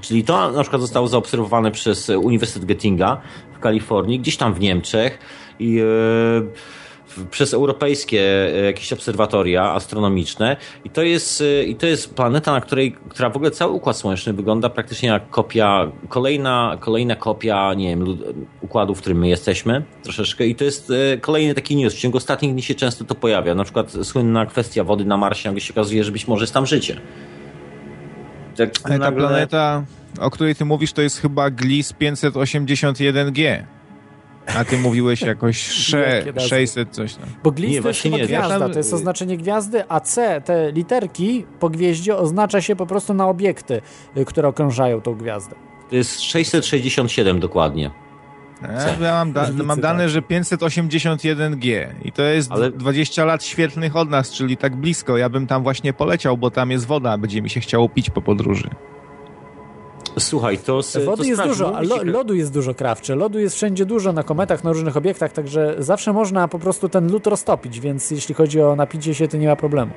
Czyli 0.00 0.24
to 0.24 0.52
na 0.52 0.62
przykład 0.62 0.82
zostało 0.82 1.08
zaobserwowane 1.08 1.70
przez 1.70 2.08
Uniwersytet 2.10 2.64
Göttinga 2.68 3.16
w 3.56 3.58
Kalifornii, 3.58 4.20
gdzieś 4.20 4.36
tam 4.36 4.54
w 4.54 4.60
Niemczech 4.60 5.18
i 5.60 5.78
e, 5.78 5.82
w- 7.06 7.26
przez 7.30 7.54
europejskie 7.54 8.20
e, 8.54 8.64
jakieś 8.64 8.92
obserwatoria 8.92 9.72
astronomiczne 9.72 10.56
i 10.84 10.90
to 10.90 11.02
jest, 11.02 11.40
e, 11.40 11.64
i 11.64 11.76
to 11.76 11.86
jest 11.86 12.14
planeta, 12.14 12.52
na 12.52 12.60
której, 12.60 12.96
która 13.08 13.30
w 13.30 13.36
ogóle 13.36 13.50
cały 13.50 13.72
Układ 13.72 13.96
Słoneczny 13.96 14.32
wygląda 14.32 14.68
praktycznie 14.68 15.08
jak 15.08 15.30
kopia, 15.30 15.92
kolejna, 16.08 16.76
kolejna 16.80 17.16
kopia, 17.16 17.74
nie 17.74 17.88
wiem, 17.88 18.18
układu, 18.60 18.94
w 18.94 19.00
którym 19.00 19.18
my 19.18 19.28
jesteśmy 19.28 19.82
troszeczkę 20.02 20.46
i 20.46 20.54
to 20.54 20.64
jest 20.64 20.90
e, 20.90 21.18
kolejny 21.18 21.54
taki 21.54 21.76
news. 21.76 21.94
W 21.94 21.98
ciągu 21.98 22.16
ostatnich 22.16 22.52
dni 22.52 22.62
się 22.62 22.74
często 22.74 23.04
to 23.04 23.14
pojawia. 23.14 23.54
Na 23.54 23.64
przykład 23.64 23.92
słynna 24.02 24.46
kwestia 24.46 24.84
wody 24.84 25.04
na 25.04 25.16
Marsie, 25.16 25.52
gdzie 25.52 25.60
się 25.60 25.74
okazuje, 25.74 26.04
że 26.04 26.12
być 26.12 26.28
może 26.28 26.42
jest 26.42 26.54
tam 26.54 26.66
życie. 26.66 27.00
Tak 28.58 28.68
Ale 28.84 28.98
ta 28.98 29.04
nagle- 29.04 29.28
planeta, 29.28 29.84
o 30.20 30.30
której 30.30 30.54
ty 30.54 30.64
mówisz, 30.64 30.92
to 30.92 31.02
jest 31.02 31.20
chyba 31.20 31.50
GLIS 31.50 31.92
581G. 31.92 33.64
A 34.56 34.64
ty 34.64 34.78
mówiłeś 34.78 35.20
jakoś 35.20 35.58
sze, 35.86 35.98
Jakie 36.16 36.32
nazwy? 36.32 36.48
600 36.48 36.88
coś 36.90 37.14
tam. 37.14 37.28
Bo 37.44 37.50
glist 37.50 37.72
Nie, 37.74 37.82
to 37.82 37.88
jest 37.88 38.04
nie. 38.04 38.26
Gwiazda, 38.26 38.58
tam- 38.58 38.72
to 38.72 38.78
jest 38.78 38.92
oznaczenie 38.94 39.36
gwiazdy, 39.36 39.84
a 39.88 40.00
C, 40.00 40.40
te 40.44 40.72
literki 40.72 41.46
po 41.60 41.70
gwieździe 41.70 42.16
oznacza 42.16 42.60
się 42.60 42.76
po 42.76 42.86
prostu 42.86 43.14
na 43.14 43.28
obiekty, 43.28 43.80
y, 44.16 44.24
które 44.24 44.48
okrążają 44.48 45.00
tą 45.00 45.14
gwiazdę. 45.14 45.54
To 45.90 45.96
jest 45.96 46.20
667 46.20 47.40
dokładnie. 47.40 47.90
E, 48.62 48.96
Ja 49.04 49.12
mam, 49.12 49.32
da, 49.32 49.46
mam 49.64 49.80
dane, 49.80 50.08
że 50.08 50.22
581G 50.22 51.86
i 52.04 52.12
to 52.12 52.22
jest 52.22 52.52
Ale- 52.52 52.70
20 52.70 53.24
lat 53.24 53.44
świetlnych 53.44 53.96
od 53.96 54.10
nas, 54.10 54.30
czyli 54.30 54.56
tak 54.56 54.76
blisko. 54.76 55.16
Ja 55.16 55.28
bym 55.28 55.46
tam 55.46 55.62
właśnie 55.62 55.92
poleciał, 55.92 56.36
bo 56.36 56.50
tam 56.50 56.70
jest 56.70 56.86
woda, 56.86 57.18
będzie 57.18 57.42
mi 57.42 57.50
się 57.50 57.60
chciało 57.60 57.88
pić 57.88 58.10
po 58.10 58.22
podróży. 58.22 58.70
Słuchaj, 60.18 60.58
to, 60.58 60.72
Wody 61.04 61.16
to 61.16 61.24
jest 61.24 61.34
sprawdź, 61.40 61.58
dużo, 61.58 61.76
a 61.76 61.82
lo, 61.82 61.96
lodu 62.04 62.34
jest 62.34 62.52
dużo 62.54 62.74
krawcze. 62.74 63.16
Lodu 63.16 63.38
jest 63.38 63.56
wszędzie 63.56 63.86
dużo 63.86 64.12
na 64.12 64.22
kometach, 64.22 64.64
na 64.64 64.72
różnych 64.72 64.96
obiektach, 64.96 65.32
także 65.32 65.74
zawsze 65.78 66.12
można 66.12 66.48
po 66.48 66.58
prostu 66.58 66.88
ten 66.88 67.12
lód 67.12 67.26
roztopić, 67.26 67.80
więc 67.80 68.10
jeśli 68.10 68.34
chodzi 68.34 68.60
o 68.60 68.76
napicie 68.76 69.14
się, 69.14 69.28
to 69.28 69.36
nie 69.36 69.46
ma 69.48 69.56
problemu. 69.56 69.92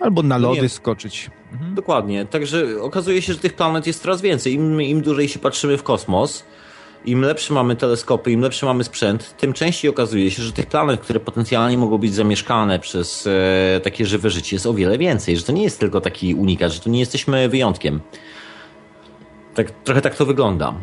Albo 0.00 0.22
na 0.22 0.38
No 0.38 0.48
lody 0.48 0.62
nie. 0.62 0.68
skoczyć. 0.68 1.30
Dokładnie. 1.74 2.26
Także 2.26 2.66
okazuje 2.82 3.22
się, 3.22 3.32
że 3.32 3.38
tych 3.38 3.54
planet 3.54 3.86
jest 3.86 4.02
coraz 4.02 4.20
więcej. 4.20 4.54
Im, 4.54 4.82
Im 4.82 5.00
dłużej 5.00 5.28
się 5.28 5.38
patrzymy 5.38 5.76
w 5.78 5.82
kosmos, 5.82 6.44
im 7.04 7.20
lepsze 7.20 7.54
mamy 7.54 7.76
teleskopy, 7.76 8.32
im 8.32 8.40
lepszy 8.40 8.66
mamy 8.66 8.84
sprzęt, 8.84 9.36
tym 9.36 9.52
częściej 9.52 9.90
okazuje 9.90 10.30
się, 10.30 10.42
że 10.42 10.52
tych 10.52 10.66
planet, 10.66 11.00
które 11.00 11.20
potencjalnie 11.20 11.78
mogą 11.78 11.98
być 11.98 12.14
zamieszkane 12.14 12.78
przez 12.78 13.26
e, 13.26 13.80
takie 13.80 14.06
żywe 14.06 14.30
życie, 14.30 14.56
jest 14.56 14.66
o 14.66 14.74
wiele 14.74 14.98
więcej. 14.98 15.36
Że 15.36 15.42
to 15.42 15.52
nie 15.52 15.62
jest 15.62 15.80
tylko 15.80 16.00
taki 16.00 16.34
unikat, 16.34 16.72
że 16.72 16.80
to 16.80 16.90
nie 16.90 17.00
jesteśmy 17.00 17.48
wyjątkiem. 17.48 18.00
Tak, 19.54 19.70
trochę 19.70 20.00
tak 20.00 20.16
to 20.16 20.26
wygląda. 20.26 20.74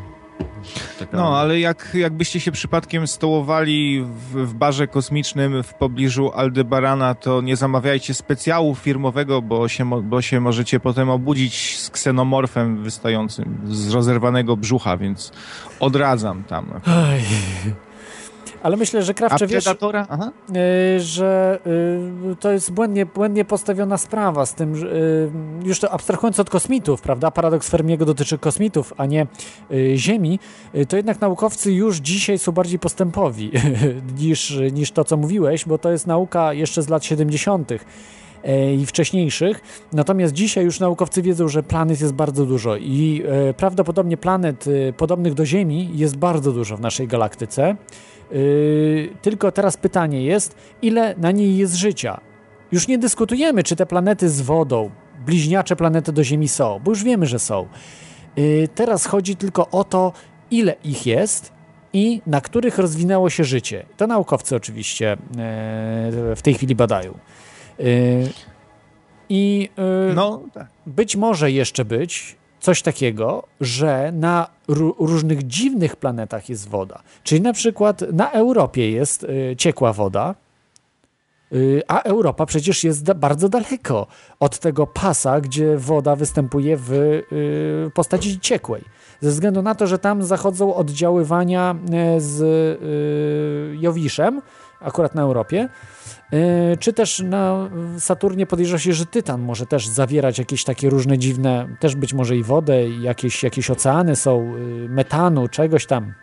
Taka- 1.00 1.18
No, 1.18 1.38
ale 1.40 1.60
jak, 1.60 1.90
jakbyście 1.94 2.40
się 2.40 2.52
przypadkiem 2.52 3.08
stołowali 3.08 4.04
w, 4.04 4.46
w 4.46 4.54
barze 4.54 4.88
kosmicznym 4.88 5.64
w 5.64 5.74
pobliżu 5.74 6.32
Aldebarana, 6.36 7.16
to 7.16 7.42
nie 7.42 7.56
zamawiajcie 7.56 8.14
specjału 8.14 8.76
firmowego, 8.76 9.42
bo 9.42 9.68
się, 9.68 10.02
bo 10.04 10.22
się 10.22 10.40
możecie 10.40 10.80
potem 10.80 11.10
obudzić 11.10 11.78
z 11.80 11.90
ksenomorfem 11.90 12.84
wystającym 12.84 13.62
z 13.66 13.94
rozerwanego 13.94 14.58
brzucha, 14.58 14.98
więc 14.98 15.32
odradzam 15.80 16.44
tam. 16.44 16.82
Ej. 16.88 17.22
Ale 18.64 18.78
myślę, 18.78 19.04
że 19.04 19.14
krawcze 19.14 19.48
wiesz, 19.48 19.68
y, 19.68 21.00
że 21.00 21.60
y, 22.32 22.36
to 22.36 22.52
jest 22.52 22.72
błędnie, 22.72 23.06
błędnie 23.06 23.46
postawiona 23.46 23.98
sprawa 23.98 24.46
z 24.46 24.54
tym, 24.54 24.76
że, 24.76 24.88
y, 24.88 25.30
już 25.64 25.80
to 25.80 25.92
abstrahując 25.92 26.40
od 26.40 26.50
kosmitów, 26.50 27.02
prawda, 27.02 27.32
paradoks 27.32 27.70
Fermiego 27.70 28.06
dotyczy 28.06 28.38
kosmitów, 28.38 28.94
a 28.98 29.06
nie 29.06 29.28
y, 29.72 29.94
Ziemi, 29.98 30.40
y, 30.76 30.86
to 30.86 30.98
jednak 30.98 31.22
naukowcy 31.22 31.74
już 31.74 31.98
dzisiaj 31.98 32.40
są 32.40 32.52
bardziej 32.52 32.80
postępowi 32.80 33.52
niż, 34.20 34.60
niż 34.72 34.92
to, 34.92 35.04
co 35.04 35.18
mówiłeś, 35.18 35.66
bo 35.66 35.78
to 35.78 35.92
jest 35.92 36.08
nauka 36.08 36.54
jeszcze 36.54 36.82
z 36.82 36.90
lat 36.90 37.06
70 37.06 37.72
e, 38.44 38.74
i 38.76 38.86
wcześniejszych. 38.86 39.62
Natomiast 39.94 40.34
dzisiaj 40.34 40.66
już 40.66 40.80
naukowcy 40.80 41.22
wiedzą, 41.22 41.48
że 41.48 41.64
planet 41.64 42.02
jest 42.02 42.14
bardzo 42.14 42.46
dużo 42.46 42.78
i 42.78 43.24
e, 43.50 43.54
prawdopodobnie 43.54 44.18
planet 44.18 44.66
e, 44.68 44.94
podobnych 44.94 45.34
do 45.34 45.46
Ziemi 45.46 45.90
jest 45.94 46.18
bardzo 46.18 46.52
dużo 46.52 46.78
w 46.78 46.82
naszej 46.82 47.08
galaktyce. 47.08 47.76
Yy, 48.32 49.10
tylko 49.22 49.52
teraz 49.52 49.78
pytanie 49.78 50.24
jest, 50.24 50.56
ile 50.82 51.16
na 51.18 51.32
niej 51.32 51.58
jest 51.58 51.76
życia? 51.76 52.22
Już 52.72 52.88
nie 52.88 52.98
dyskutujemy, 52.98 53.64
czy 53.64 53.76
te 53.76 53.86
planety 53.86 54.30
z 54.30 54.42
wodą, 54.42 54.90
bliźniacze 55.26 55.76
planety 55.76 56.12
do 56.12 56.24
Ziemi 56.24 56.48
są, 56.48 56.80
bo 56.84 56.92
już 56.92 57.04
wiemy, 57.04 57.26
że 57.26 57.40
są. 57.40 57.68
Yy, 58.36 58.68
teraz 58.76 59.06
chodzi 59.06 59.36
tylko 59.36 59.70
o 59.70 59.84
to, 59.84 60.14
ile 60.52 60.76
ich 60.84 61.06
jest 61.06 61.52
i 61.94 62.22
na 62.28 62.42
których 62.42 62.78
rozwinęło 62.78 63.30
się 63.30 63.44
życie. 63.44 63.86
To 63.98 64.08
naukowcy 64.08 64.56
oczywiście 64.56 65.06
yy, 65.06 66.36
w 66.36 66.40
tej 66.44 66.54
chwili 66.54 66.76
badają. 66.76 67.18
Yy, 67.80 67.86
I 69.30 69.70
yy, 70.08 70.14
No, 70.16 70.42
tak. 70.54 70.68
być 70.86 71.16
może 71.16 71.52
jeszcze 71.52 71.86
być 71.86 72.36
coś 72.62 72.82
takiego, 72.82 73.44
że 73.62 74.12
na 74.16 74.48
ró- 74.70 74.94
różnych 75.00 75.48
dziwnych 75.48 75.96
planetach 75.96 76.50
jest 76.50 76.70
woda. 76.70 77.02
Czyli 77.24 77.42
na 77.42 77.54
przykład 77.54 78.02
na 78.14 78.32
Europie 78.32 78.92
jest 78.92 79.24
y, 79.24 79.56
ciekła 79.58 79.94
woda, 79.94 80.36
y, 81.54 81.82
a 81.88 82.02
Europa 82.02 82.46
przecież 82.46 82.84
jest 82.84 83.04
da- 83.04 83.14
bardzo 83.14 83.50
daleko 83.50 84.08
od 84.40 84.60
tego 84.60 84.88
pasa, 84.88 85.42
gdzie 85.42 85.78
woda 85.78 86.16
występuje 86.16 86.78
w 86.78 86.92
y, 86.94 87.24
postaci 87.94 88.40
ciekłej. 88.40 88.82
Ze 89.22 89.30
względu 89.30 89.62
na 89.62 89.76
to, 89.76 89.88
że 89.88 90.00
tam 90.00 90.24
zachodzą 90.24 90.76
oddziaływania 90.76 91.76
e, 91.94 92.22
z 92.22 92.42
y, 92.42 93.78
Jowiszem, 93.78 94.42
akurat 94.80 95.16
na 95.16 95.22
Europie, 95.22 95.70
Czy 96.80 96.94
też 96.94 97.20
na 97.20 97.70
Saturnie 98.00 98.46
podejrzewa 98.46 98.80
się, 98.80 98.94
że 98.94 99.06
Tytan 99.06 99.42
może 99.42 99.66
też 99.66 99.88
zawierać 99.88 100.40
jakieś 100.40 100.64
takie 100.64 100.90
różne 100.90 101.18
dziwne, 101.18 101.68
też 101.80 101.96
być 101.96 102.14
może 102.14 102.38
i 102.38 102.44
wodę, 102.44 102.90
jakieś, 102.90 103.44
jakieś 103.44 103.70
oceany 103.70 104.16
są, 104.16 104.56
yy, 104.58 104.90
metanu, 104.90 105.48
czegoś 105.48 105.86
tam. 105.86 106.14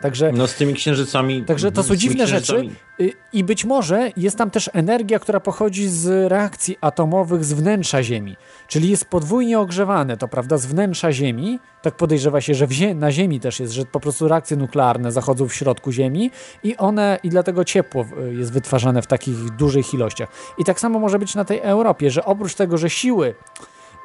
Także, 0.00 0.32
no 0.32 0.46
z 0.46 0.54
tymi 0.54 0.74
księżycami. 0.74 1.44
Także 1.44 1.72
to 1.72 1.82
są 1.82 1.96
dziwne 1.96 2.26
rzeczy 2.26 2.68
y, 3.00 3.12
i 3.32 3.44
być 3.44 3.64
może 3.64 4.10
jest 4.16 4.38
tam 4.38 4.50
też 4.50 4.70
energia, 4.72 5.18
która 5.18 5.40
pochodzi 5.40 5.88
z 5.88 6.30
reakcji 6.30 6.78
atomowych 6.80 7.44
z 7.44 7.52
wnętrza 7.52 8.02
Ziemi, 8.02 8.36
czyli 8.68 8.90
jest 8.90 9.04
podwójnie 9.04 9.60
ogrzewane, 9.60 10.16
to 10.16 10.28
prawda, 10.28 10.56
z 10.56 10.66
wnętrza 10.66 11.12
Ziemi, 11.12 11.58
tak 11.82 11.96
podejrzewa 11.96 12.40
się, 12.40 12.54
że 12.54 12.66
zie 12.70 12.94
na 12.94 13.12
Ziemi 13.12 13.40
też 13.40 13.60
jest, 13.60 13.72
że 13.72 13.84
po 13.84 14.00
prostu 14.00 14.28
reakcje 14.28 14.56
nuklearne 14.56 15.12
zachodzą 15.12 15.48
w 15.48 15.54
środku 15.54 15.92
Ziemi 15.92 16.30
i 16.62 16.76
one, 16.76 17.18
i 17.22 17.28
dlatego 17.28 17.64
ciepło 17.64 18.06
y, 18.28 18.34
jest 18.34 18.52
wytwarzane 18.52 19.02
w 19.02 19.06
takich 19.06 19.50
dużych 19.50 19.94
ilościach. 19.94 20.28
I 20.58 20.64
tak 20.64 20.80
samo 20.80 20.98
może 20.98 21.18
być 21.18 21.34
na 21.34 21.44
tej 21.44 21.60
Europie, 21.60 22.10
że 22.10 22.24
oprócz 22.24 22.54
tego, 22.54 22.78
że 22.78 22.90
siły 22.90 23.34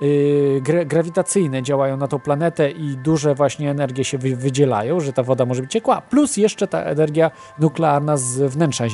Yy, 0.02 0.62
grawitacyjne 0.86 1.64
działają 1.64 1.98
na 1.98 2.08
tą 2.08 2.20
planetę 2.20 2.72
i 2.72 2.98
duże 2.98 3.36
właśnie 3.36 3.72
energie 3.72 4.04
się 4.04 4.18
wy 4.18 4.36
wydzielają, 4.36 5.00
że 5.00 5.14
ta 5.14 5.24
woda 5.24 5.46
może 5.46 5.62
być 5.62 5.72
ciekła, 5.72 6.02
plus 6.02 6.38
jeszcze 6.38 6.68
ta 6.68 6.84
energia 6.84 7.32
nuklearna 7.60 8.18
z 8.18 8.54
wnętrza, 8.54 8.86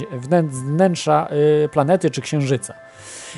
wnętrza 0.49 1.27
yy, 1.61 1.69
planety 1.69 2.11
czy 2.11 2.21
księżyca. 2.21 2.73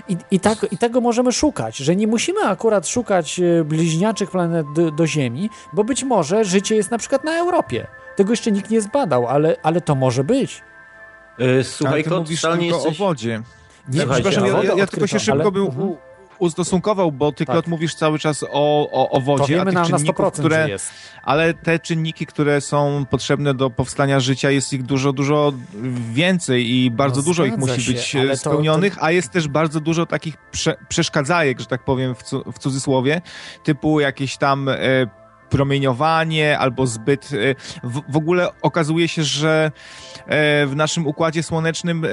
I, 0.09 0.17
i, 0.31 0.39
tak, 0.39 0.65
I 0.71 0.77
tego 0.77 1.01
możemy 1.01 1.31
szukać, 1.31 1.77
że 1.77 1.95
nie 1.95 2.07
musimy 2.07 2.41
akurat 2.41 2.87
szukać 2.87 3.39
yy, 3.39 3.65
bliźniaczych 3.65 4.31
planet 4.31 4.67
do, 4.75 4.91
do 4.91 5.07
Ziemi, 5.07 5.49
bo 5.73 5.83
być 5.83 6.03
może 6.03 6.45
życie 6.45 6.75
jest 6.75 6.91
na 6.91 6.97
przykład 6.97 7.23
na 7.23 7.39
Europie. 7.39 7.87
Tego 8.15 8.31
jeszcze 8.31 8.51
nikt 8.51 8.69
nie 8.69 8.81
zbadał, 8.81 9.27
ale, 9.27 9.55
ale 9.63 9.81
to 9.81 9.95
może 9.95 10.23
być. 10.23 10.63
Yy, 11.37 11.63
słuchaj, 11.63 11.93
ale 11.93 12.03
ty 12.03 12.09
mówisz 12.09 12.41
tylko 12.41 12.57
jesteś... 12.57 13.01
o 13.01 13.05
wodzie. 13.05 13.41
Nie, 13.89 14.07
przepraszam, 14.07 14.45
ja, 14.45 14.63
ja, 14.63 14.73
ja 14.73 14.87
tylko 14.87 15.07
się 15.07 15.19
szybko 15.19 15.41
ale... 15.41 15.51
bym 15.51 15.65
mhm 15.65 16.06
ustosunkował, 16.39 17.11
bo 17.11 17.31
ty, 17.31 17.45
tak. 17.45 17.67
mówisz 17.67 17.95
cały 17.95 18.19
czas 18.19 18.43
o, 18.43 18.89
o, 18.91 19.09
o 19.09 19.21
wodzie, 19.21 19.61
a 19.61 19.65
tych 19.65 19.73
na, 19.73 19.85
czynników, 19.85 20.19
na 20.19 20.29
100%, 20.29 20.39
które, 20.39 20.69
jest. 20.69 20.91
ale 21.23 21.53
te 21.53 21.79
czynniki, 21.79 22.25
które 22.25 22.61
są 22.61 23.05
potrzebne 23.09 23.53
do 23.53 23.69
powstania 23.69 24.19
życia, 24.19 24.51
jest 24.51 24.73
ich 24.73 24.83
dużo, 24.83 25.13
dużo 25.13 25.53
więcej 26.11 26.69
i 26.69 26.91
bardzo 26.91 27.17
no, 27.17 27.25
dużo 27.25 27.45
ich 27.45 27.57
musi 27.57 27.81
się, 27.97 28.21
być 28.21 28.39
spełnionych, 28.39 28.93
to, 28.93 28.99
to... 28.99 29.05
a 29.05 29.11
jest 29.11 29.31
też 29.31 29.47
bardzo 29.47 29.79
dużo 29.79 30.05
takich 30.05 30.37
prze, 30.37 30.75
przeszkadzajek, 30.89 31.59
że 31.59 31.65
tak 31.65 31.83
powiem 31.83 32.15
w, 32.15 32.23
cu, 32.23 32.51
w 32.51 32.59
cudzysłowie, 32.59 33.21
typu 33.63 33.99
jakieś 33.99 34.37
tam 34.37 34.69
e, 34.69 34.77
promieniowanie 35.49 36.59
albo 36.59 36.87
zbyt. 36.87 37.29
E, 37.33 37.55
w, 37.83 38.01
w 38.09 38.17
ogóle 38.17 38.49
okazuje 38.61 39.07
się, 39.07 39.23
że 39.23 39.71
e, 40.25 40.67
w 40.67 40.75
naszym 40.75 41.07
układzie 41.07 41.43
słonecznym 41.43 42.05
e, 42.05 42.09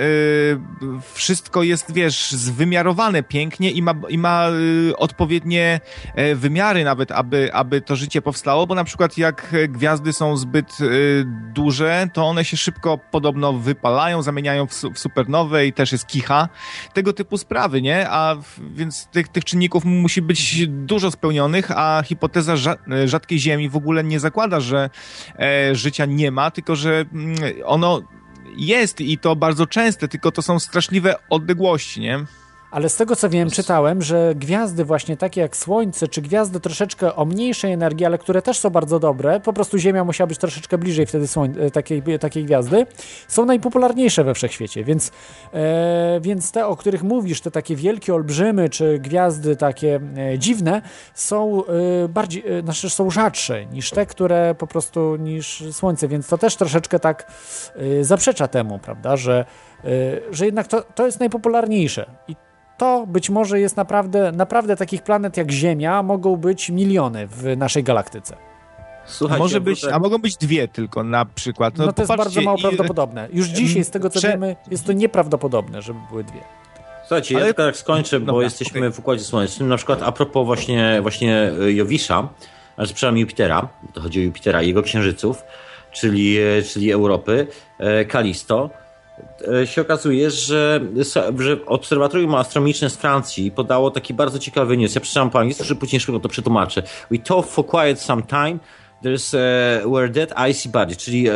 wszystko 1.13 1.63
jest, 1.63 1.93
wiesz, 1.93 2.33
zwymiarowane 2.33 3.23
pięknie 3.23 3.71
i 3.71 3.83
ma, 3.83 3.95
i 4.09 4.19
ma 4.19 4.47
odpowiednie 4.97 5.81
wymiary 6.35 6.85
nawet, 6.85 7.13
aby, 7.13 7.51
aby 7.53 7.81
to 7.81 7.97
życie 7.97 8.23
powstało, 8.23 8.67
bo 8.67 8.75
na 8.75 8.85
przykład 8.85 9.19
jak 9.19 9.55
gwiazdy 9.69 10.13
są 10.13 10.37
zbyt 10.37 10.79
duże, 11.53 12.09
to 12.13 12.25
one 12.25 12.45
się 12.45 12.57
szybko 12.57 12.99
podobno 13.11 13.53
wypalają, 13.53 14.23
zamieniają 14.23 14.67
w, 14.67 14.73
w 14.73 14.99
i 15.67 15.73
też 15.73 15.93
jest 15.93 16.07
kicha. 16.07 16.49
Tego 16.93 17.13
typu 17.13 17.39
sprawy, 17.39 17.83
nie? 17.83 18.11
A 18.11 18.37
więc 18.75 19.07
tych, 19.07 19.29
tych 19.29 19.45
czynników 19.45 19.85
musi 19.85 20.23
być 20.23 20.67
dużo 20.67 21.11
spełnionych, 21.11 21.71
a 21.71 22.03
hipoteza 22.05 22.55
rzadko 23.05 23.24
ziemi 23.33 23.69
w 23.69 23.77
ogóle 23.77 24.05
nie 24.05 24.21
zakłada, 24.21 24.61
że 24.61 24.91
e, 25.39 25.75
życia 25.75 26.07
nie 26.07 26.31
ma, 26.31 26.51
tylko 26.51 26.77
że 26.77 27.05
mm, 27.13 27.37
ono 27.65 28.01
jest 28.57 29.01
i 29.01 29.19
to 29.19 29.37
bardzo 29.37 29.67
częste, 29.67 30.09
tylko 30.09 30.33
to 30.33 30.43
są 30.43 30.59
straszliwe 30.59 31.15
odległości, 31.31 32.01
nie? 32.01 32.25
Ale 32.75 32.89
z 32.89 32.97
tego 32.97 33.17
co 33.17 33.29
wiem, 33.29 33.51
czytałem, 33.51 34.03
że 34.03 34.35
gwiazdy 34.37 34.85
właśnie 34.85 35.17
takie 35.17 35.41
jak 35.41 35.57
Słońce, 35.57 36.09
czy 36.09 36.23
gwiazdy 36.23 36.61
troszeczkę 36.61 37.17
o 37.17 37.25
mniejszej 37.25 37.73
energii, 37.73 38.07
ale 38.07 38.19
które 38.19 38.43
też 38.43 38.59
są 38.59 38.71
bardzo 38.71 39.01
dobre, 39.01 39.41
po 39.41 39.53
prostu 39.53 39.79
Ziemia 39.79 40.05
musiała 40.05 40.27
być 40.27 40.39
troszeczkę 40.39 40.79
bliżej 40.79 41.07
wtedy 41.07 41.27
słoń, 41.27 41.55
e, 41.61 41.71
takiej, 41.71 42.03
takiej 42.21 42.45
gwiazdy, 42.45 42.87
są 43.29 43.45
najpopularniejsze 43.45 44.25
we 44.25 44.35
wszechświecie, 44.35 44.85
więc, 44.85 45.11
e, 45.53 46.21
więc 46.21 46.53
te, 46.53 46.67
o 46.67 46.77
których 46.77 47.03
mówisz, 47.03 47.41
te 47.41 47.51
takie 47.51 47.77
wielkie 47.77 48.15
olbrzymy, 48.15 48.69
czy 48.69 48.99
gwiazdy 48.99 49.57
takie 49.57 50.01
e, 50.17 50.39
dziwne, 50.39 50.83
są 51.15 51.63
e, 51.67 52.09
bardziej, 52.09 52.45
e, 52.59 52.63
znaczy 52.63 52.91
są 52.91 53.11
rzadsze 53.11 53.67
niż 53.67 53.91
te, 53.91 54.07
które 54.07 54.55
po 54.59 54.67
prostu, 54.67 55.17
niż 55.17 55.65
Słońce, 55.73 56.09
więc 56.09 56.29
to 56.29 56.39
też 56.39 56.57
troszeczkę 56.57 56.99
tak 56.99 57.33
e, 58.01 58.05
zaprzecza 58.05 58.49
temu, 58.49 58.79
prawda, 58.79 59.17
że, 59.17 59.45
że 60.31 60.47
jednak 60.47 60.67
to, 60.67 60.83
to 60.83 61.07
jest 61.07 61.21
najpopularniejsze. 61.21 62.07
I 62.29 62.37
to 62.77 63.07
być 63.07 63.31
może 63.31 63.61
jest 63.61 63.77
naprawdę, 63.77 64.33
naprawdę 64.33 64.77
takich 64.77 65.03
planet 65.03 65.37
jak 65.37 65.51
Ziemia 65.51 66.03
mogą 66.03 66.37
być 66.37 66.71
miliony 66.71 67.27
w 67.27 67.57
naszej 67.57 67.85
galaktyce. 67.85 68.37
Słuchajcie, 69.07 69.41
a, 69.41 69.45
może 69.45 69.61
być, 69.61 69.85
a 69.85 69.99
mogą 69.99 70.19
być 70.19 70.37
dwie 70.37 70.69
tylko 70.69 71.05
na 71.05 71.25
przykład. 71.25 71.79
No, 71.79 71.87
no 71.87 71.93
to 71.93 72.03
jest 72.03 72.17
bardzo 72.17 72.43
mało 72.43 72.59
prawdopodobne. 72.59 73.29
Już 73.33 73.47
dzisiaj, 73.47 73.85
z 73.85 73.91
tego 73.91 74.11
co 74.11 74.19
Prze... 74.19 74.29
wiemy, 74.29 74.57
jest 74.71 74.87
to 74.87 74.93
nieprawdopodobne, 74.93 75.83
żeby 75.83 75.99
były 76.11 76.25
dwie. 76.25 76.41
Słuchajcie, 77.03 77.35
Ale... 77.37 77.47
ja 77.47 77.47
tylko 77.47 77.63
tak 77.63 77.77
skończę, 77.77 78.21
bo 78.21 78.27
Dobra, 78.27 78.45
jesteśmy 78.45 78.81
okay. 78.81 78.93
w 78.93 78.99
Układzie 78.99 79.25
Słonecznym. 79.25 79.69
Na 79.69 79.77
przykład 79.77 80.03
a 80.03 80.13
propos 80.13 80.47
właśnie, 80.47 80.99
właśnie 81.03 81.53
e, 81.61 81.73
Jowisza, 81.73 82.29
ale 82.77 82.87
przepraszam 82.87 83.19
Jupitera, 83.19 83.69
to 83.93 84.01
chodzi 84.01 84.21
o 84.21 84.23
Jupitera 84.23 84.63
i 84.63 84.69
jego 84.69 84.83
księżyców, 84.83 85.43
czyli, 85.93 86.39
e, 86.39 86.63
czyli 86.63 86.93
Europy, 86.93 87.47
e, 87.79 88.05
Kalisto 88.05 88.71
E, 88.71 88.84
się 89.65 89.81
okazuje, 89.81 90.31
że, 90.31 90.81
że 91.39 91.67
Obserwatorium 91.67 92.35
Astronomiczne 92.35 92.91
z 92.91 92.97
Francji 92.97 93.51
podało 93.51 93.91
taki 93.91 94.15
bardzo 94.15 94.39
ciekawy 94.39 94.77
news. 94.77 94.95
Ja 94.95 95.01
przeczytam 95.01 95.31
po 95.31 95.39
angielsku, 95.39 95.65
że 95.65 95.75
później 95.75 96.01
szybko 96.01 96.21
to 96.21 96.29
przetłumaczę. 96.29 96.83
We 97.11 97.19
talk 97.19 97.47
for 97.47 97.67
quiet 97.67 98.01
some 98.01 98.23
time. 98.23 98.59
There's 99.05 99.35
uh, 99.35 99.93
where 99.93 100.09
dead 100.09 100.35
icy 100.51 100.69
body, 100.69 100.97
czyli 100.97 101.27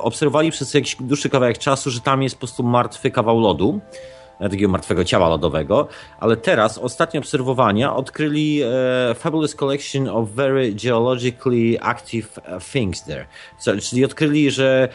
obserwowali 0.00 0.50
przez 0.50 0.74
jakiś 0.74 0.96
dłuższy 1.00 1.30
kawałek 1.30 1.58
czasu, 1.58 1.90
że 1.90 2.00
tam 2.00 2.22
jest 2.22 2.34
po 2.34 2.38
prostu 2.38 2.62
martwy 2.62 3.10
kawał 3.10 3.40
lodu 3.40 3.80
takiego 4.38 4.68
martwego 4.68 5.04
ciała 5.04 5.28
lodowego, 5.28 5.88
ale 6.20 6.36
teraz 6.36 6.78
ostatnie 6.78 7.20
obserwowania 7.20 7.96
odkryli 7.96 8.62
e, 8.62 9.14
Fabulous 9.14 9.54
Collection 9.54 10.08
of 10.08 10.28
Very 10.28 10.72
Geologically 10.72 11.76
Active 11.80 12.40
Things 12.72 13.04
there. 13.04 13.26
So, 13.58 13.72
czyli 13.76 14.04
odkryli, 14.04 14.50
że 14.50 14.88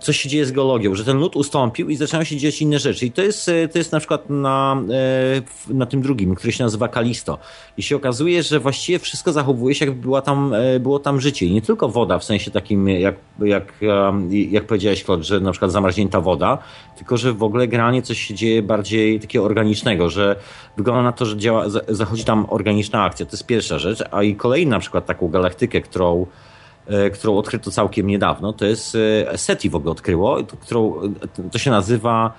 coś 0.00 0.20
się 0.20 0.28
dzieje 0.28 0.46
z 0.46 0.52
geologią, 0.52 0.94
że 0.94 1.04
ten 1.04 1.18
lód 1.18 1.36
ustąpił 1.36 1.88
i 1.88 1.96
zaczynają 1.96 2.24
się 2.24 2.36
dziać 2.36 2.62
inne 2.62 2.78
rzeczy. 2.78 3.06
I 3.06 3.12
to 3.12 3.22
jest, 3.22 3.48
e, 3.48 3.68
to 3.68 3.78
jest 3.78 3.92
na 3.92 3.98
przykład 3.98 4.30
na, 4.30 4.82
e, 5.70 5.74
na 5.74 5.86
tym 5.86 6.02
drugim, 6.02 6.34
który 6.34 6.52
się 6.52 6.64
nazywa 6.64 6.88
Kalisto. 6.88 7.38
I 7.76 7.82
się 7.82 7.96
okazuje, 7.96 8.42
że 8.42 8.60
właściwie 8.60 8.98
wszystko 8.98 9.32
zachowuje 9.32 9.74
się, 9.74 9.86
jakby 9.86 10.02
była 10.02 10.22
tam, 10.22 10.54
e, 10.54 10.80
było 10.80 10.98
tam 10.98 11.20
życie. 11.20 11.46
I 11.46 11.52
nie 11.52 11.62
tylko 11.62 11.88
woda, 11.88 12.18
w 12.18 12.24
sensie 12.24 12.50
takim, 12.50 12.88
jak, 12.88 13.14
jak, 13.40 13.72
jak 14.50 14.66
powiedziałeś, 14.66 15.04
Claude, 15.04 15.24
że 15.24 15.40
na 15.40 15.50
przykład 15.50 15.72
zamarznięta 15.72 16.20
woda, 16.20 16.58
tylko 16.96 17.16
że 17.16 17.32
w 17.32 17.42
ogóle 17.42 17.68
generalnie 17.68 18.02
coś 18.02 18.18
się 18.18 18.34
dzieje 18.34 18.62
bardziej 18.62 19.20
takiego 19.20 19.44
organicznego, 19.44 20.10
że 20.10 20.36
wygląda 20.76 21.02
na 21.02 21.12
to, 21.12 21.26
że 21.26 21.36
działa, 21.36 21.64
zachodzi 21.88 22.24
tam 22.24 22.46
organiczna 22.48 23.04
akcja. 23.04 23.26
To 23.26 23.32
jest 23.32 23.46
pierwsza 23.46 23.78
rzecz. 23.78 24.04
A 24.10 24.22
i 24.22 24.36
kolejna 24.36 24.76
na 24.76 24.80
przykład 24.80 25.06
taką 25.06 25.28
galaktykę, 25.28 25.80
którą 25.80 26.26
którą 27.14 27.38
odkryto 27.38 27.70
całkiem 27.70 28.06
niedawno. 28.06 28.52
To 28.52 28.64
jest 28.64 28.96
e, 29.30 29.38
SETI 29.38 29.70
w 29.70 29.74
ogóle 29.74 29.92
odkryło, 29.92 30.38
którą, 30.60 31.14
to 31.52 31.58
się 31.58 31.70
nazywa 31.70 32.32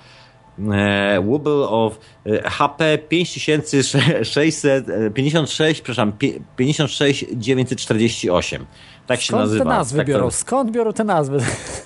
e, 0.72 1.20
Wobble 1.20 1.68
of 1.68 1.98
HP 2.44 2.98
5656, 3.08 5.80
przepraszam, 5.80 6.12
56948. 6.56 8.66
Tak 9.06 9.20
się 9.20 9.26
Skąd 9.26 9.42
nazywa. 9.42 9.64
te 9.64 9.70
nazwy 9.70 9.98
tak 9.98 10.06
biorą? 10.06 10.30
Skąd 10.30 10.70
biorą 10.70 10.92
te 10.92 11.04
nazwy? 11.04 11.38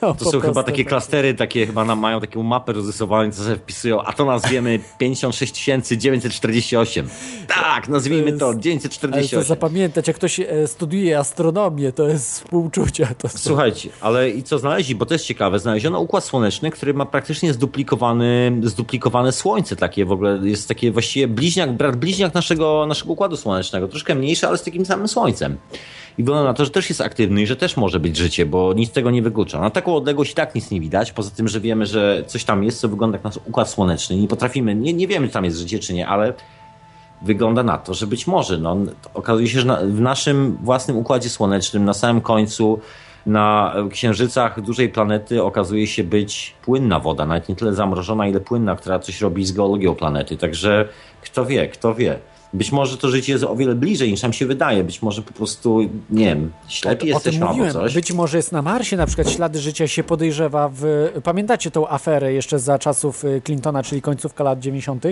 No, 0.02 0.14
to 0.18 0.30
są 0.30 0.40
chyba 0.40 0.62
takie 0.62 0.84
klastery, 0.84 1.34
takie 1.34 1.66
chyba 1.66 1.84
nam 1.84 1.98
mają 1.98 2.20
taką 2.20 2.42
mapę 2.42 2.72
rozrysowaną, 2.72 3.32
co 3.32 3.42
sobie 3.42 3.56
wpisują, 3.56 4.02
a 4.02 4.12
to 4.12 4.24
nazwiemy 4.24 4.80
56948. 4.98 7.08
Tak, 7.48 7.88
nazwijmy 7.88 8.32
to, 8.32 8.54
948. 8.54 9.38
Ale 9.38 9.44
to 9.44 9.48
zapamiętać, 9.48 10.08
jak 10.08 10.16
ktoś 10.16 10.40
e, 10.40 10.66
studiuje 10.66 11.18
astronomię, 11.18 11.92
to 11.92 12.08
jest 12.08 12.32
współczucie. 12.32 13.08
To 13.18 13.28
Słuchajcie, 13.28 13.88
ale 14.00 14.30
i 14.30 14.42
co 14.42 14.58
znaleźli, 14.58 14.94
bo 14.94 15.06
to 15.06 15.14
jest 15.14 15.24
ciekawe, 15.24 15.58
znaleziono 15.58 16.00
układ 16.00 16.24
słoneczny, 16.24 16.70
który 16.70 16.94
ma 16.94 17.06
praktycznie 17.06 17.52
zduplikowany, 17.52 18.60
zduplikowane 18.62 19.32
Słońce, 19.32 19.76
takie 19.76 20.04
w 20.04 20.12
ogóle, 20.12 20.40
jest 20.42 20.68
takie 20.68 20.92
właściwie 20.92 21.28
bliźniak, 21.28 21.72
brat 21.72 21.96
bliźniak 21.96 22.34
naszego, 22.34 22.86
naszego 22.88 23.12
układu 23.12 23.36
słonecznego, 23.36 23.88
troszkę 23.88 24.14
mniejszy, 24.14 24.46
ale 24.46 24.58
z 24.58 24.62
takim 24.62 24.86
samym 24.86 25.08
Słońcem 25.08 25.56
i 26.18 26.22
wygląda 26.24 26.44
na 26.44 26.54
to, 26.54 26.64
że 26.64 26.70
też 26.70 26.88
jest 26.88 27.00
aktywny 27.00 27.42
i 27.42 27.46
że 27.46 27.56
też 27.56 27.76
może 27.76 28.00
być 28.00 28.16
życie, 28.16 28.46
bo 28.46 28.72
nic 28.72 28.92
tego 28.92 29.10
nie 29.10 29.22
wyklucza. 29.22 29.60
Na 29.60 29.70
taką 29.70 29.96
odległość 29.96 30.32
i 30.32 30.34
tak 30.34 30.54
nic 30.54 30.70
nie 30.70 30.80
widać, 30.80 31.12
poza 31.12 31.30
tym, 31.30 31.48
że 31.48 31.60
wiemy, 31.60 31.86
że 31.86 32.24
coś 32.26 32.44
tam 32.44 32.64
jest, 32.64 32.80
co 32.80 32.88
wygląda 32.88 33.16
jak 33.16 33.24
nasz 33.24 33.36
układ 33.46 33.70
słoneczny 33.70 34.16
i 34.16 34.20
nie 34.20 34.28
potrafimy, 34.28 34.74
nie, 34.74 34.92
nie 34.92 35.06
wiemy, 35.06 35.26
czy 35.26 35.32
tam 35.32 35.44
jest 35.44 35.58
życie, 35.58 35.78
czy 35.78 35.94
nie, 35.94 36.08
ale 36.08 36.34
wygląda 37.22 37.62
na 37.62 37.78
to, 37.78 37.94
że 37.94 38.06
być 38.06 38.26
może. 38.26 38.58
No, 38.58 38.76
okazuje 39.14 39.48
się, 39.48 39.60
że 39.60 39.66
na, 39.66 39.76
w 39.76 40.00
naszym 40.00 40.58
własnym 40.62 40.96
układzie 40.96 41.30
słonecznym, 41.30 41.84
na 41.84 41.94
samym 41.94 42.22
końcu, 42.22 42.80
na 43.26 43.74
księżycach 43.90 44.60
dużej 44.60 44.88
planety 44.88 45.42
okazuje 45.42 45.86
się 45.86 46.04
być 46.04 46.54
płynna 46.62 47.00
woda, 47.00 47.26
nawet 47.26 47.48
nie 47.48 47.56
tyle 47.56 47.74
zamrożona, 47.74 48.28
ile 48.28 48.40
płynna, 48.40 48.76
która 48.76 48.98
coś 48.98 49.20
robi 49.20 49.44
z 49.44 49.52
geologią 49.52 49.94
planety. 49.94 50.36
Także 50.36 50.88
kto 51.22 51.46
wie, 51.46 51.68
kto 51.68 51.94
wie. 51.94 52.18
Być 52.52 52.72
może 52.72 52.96
to 52.98 53.08
życie 53.08 53.32
jest 53.32 53.44
o 53.44 53.56
wiele 53.56 53.74
bliżej 53.74 54.10
niż 54.10 54.22
nam 54.22 54.32
się 54.32 54.46
wydaje. 54.46 54.84
Być 54.84 55.02
może 55.02 55.22
po 55.22 55.32
prostu, 55.32 55.80
nie 56.10 56.24
wiem, 56.24 56.52
ślepi 56.68 57.12
O 57.12 57.14
jesteśmy 57.14 57.40
albo 57.42 57.52
mówiłem. 57.52 57.72
coś. 57.72 57.94
Być 57.94 58.12
może 58.12 58.36
jest 58.36 58.52
na 58.52 58.62
Marsie 58.62 58.96
na 58.96 59.06
przykład 59.06 59.30
ślady 59.30 59.58
życia 59.58 59.88
się 59.88 60.04
podejrzewa 60.04 60.70
w... 60.74 61.10
Pamiętacie 61.24 61.70
tą 61.70 61.88
aferę 61.88 62.32
jeszcze 62.32 62.58
za 62.58 62.78
czasów 62.78 63.24
y, 63.24 63.42
Clintona, 63.44 63.82
czyli 63.82 64.02
końcówka 64.02 64.44
lat 64.44 64.58
90., 64.60 65.04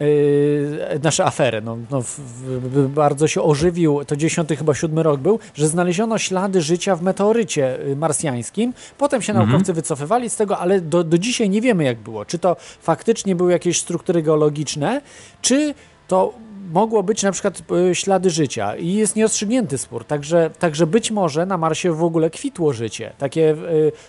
Yy, 0.00 1.00
nasze 1.02 1.24
afery. 1.24 1.60
No, 1.62 1.76
no, 1.90 2.02
w, 2.02 2.18
w, 2.18 2.88
bardzo 2.88 3.28
się 3.28 3.42
ożywił, 3.42 4.04
to 4.04 4.16
10 4.16 4.48
chyba 4.58 4.74
7 4.74 4.98
rok 4.98 5.20
był, 5.20 5.38
że 5.54 5.68
znaleziono 5.68 6.18
ślady 6.18 6.60
życia 6.62 6.96
w 6.96 7.02
meteorycie 7.02 7.86
y, 7.88 7.96
marsjańskim. 7.96 8.72
Potem 8.98 9.22
się 9.22 9.32
Mhm. 9.32 9.48
naukowcy 9.48 9.72
wycofywali 9.72 10.30
z 10.30 10.36
tego, 10.36 10.58
ale 10.58 10.80
do, 10.80 11.04
do 11.04 11.18
dzisiaj 11.18 11.50
nie 11.50 11.60
wiemy 11.60 11.84
jak 11.84 11.98
było. 11.98 12.24
Czy 12.24 12.38
to 12.38 12.56
faktycznie 12.80 13.36
były 13.36 13.52
jakieś 13.52 13.80
struktury 13.80 14.22
geologiczne, 14.22 15.00
czy 15.42 15.74
to 16.08 16.32
mogło 16.72 17.02
być 17.02 17.22
na 17.22 17.32
przykład 17.32 17.62
y, 17.90 17.94
ślady 17.94 18.30
życia 18.30 18.76
i 18.76 18.92
jest 18.92 19.16
nieostrzygnięty 19.16 19.78
spór. 19.78 20.04
Także, 20.04 20.50
także 20.58 20.86
być 20.86 21.10
może 21.10 21.46
na 21.46 21.58
Marsie 21.58 21.92
w 21.92 22.04
ogóle 22.04 22.30
kwitło 22.30 22.72
życie. 22.72 23.12
Takie 23.18 23.56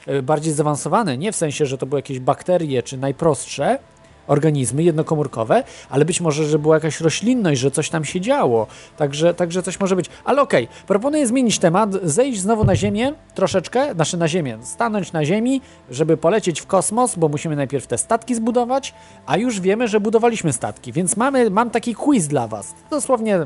y, 0.07 0.13
y, 0.13 0.23
bardziej 0.23 0.53
zaawansowane, 0.53 1.17
nie 1.17 1.31
w 1.31 1.35
sensie, 1.35 1.65
że 1.65 1.77
to 1.77 1.85
były 1.85 1.99
jakieś 1.99 2.19
bakterie 2.19 2.83
czy 2.83 2.97
najprostsze, 2.97 3.79
organizmy 4.27 4.83
jednokomórkowe, 4.83 5.63
ale 5.89 6.05
być 6.05 6.21
może, 6.21 6.45
że 6.45 6.59
była 6.59 6.75
jakaś 6.75 7.01
roślinność, 7.01 7.61
że 7.61 7.71
coś 7.71 7.89
tam 7.89 8.05
się 8.05 8.21
działo. 8.21 8.67
Także, 8.97 9.33
także 9.33 9.63
coś 9.63 9.79
może 9.79 9.95
być. 9.95 10.09
Ale 10.25 10.41
okej, 10.41 10.67
proponuję 10.87 11.27
zmienić 11.27 11.59
temat, 11.59 11.89
zejść 12.03 12.39
znowu 12.41 12.63
na 12.63 12.75
Ziemię 12.75 13.13
troszeczkę, 13.35 13.93
znaczy 13.93 14.17
na 14.17 14.27
Ziemię, 14.27 14.57
stanąć 14.63 15.11
na 15.11 15.25
Ziemi, 15.25 15.61
żeby 15.91 16.17
polecieć 16.17 16.61
w 16.61 16.67
kosmos, 16.67 17.15
bo 17.15 17.27
musimy 17.27 17.55
najpierw 17.55 17.87
te 17.87 17.97
statki 17.97 18.35
zbudować, 18.35 18.93
a 19.25 19.37
już 19.37 19.59
wiemy, 19.59 19.87
że 19.87 19.99
budowaliśmy 19.99 20.53
statki, 20.53 20.91
więc 20.93 21.17
mamy, 21.17 21.49
mam 21.49 21.69
taki 21.69 21.95
quiz 21.95 22.27
dla 22.27 22.47
Was. 22.47 22.73
Dosłownie 22.89 23.39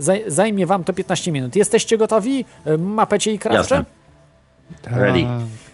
zaj- 0.00 0.22
zajmie 0.26 0.66
Wam 0.66 0.84
to 0.84 0.92
15 0.92 1.32
minut. 1.32 1.56
Jesteście 1.56 1.98
gotowi? 1.98 2.44
Mapecie 2.78 3.32
i 3.32 3.38
krawcze? 3.38 3.74
Jasne. 3.74 5.00
Ready. 5.00 5.26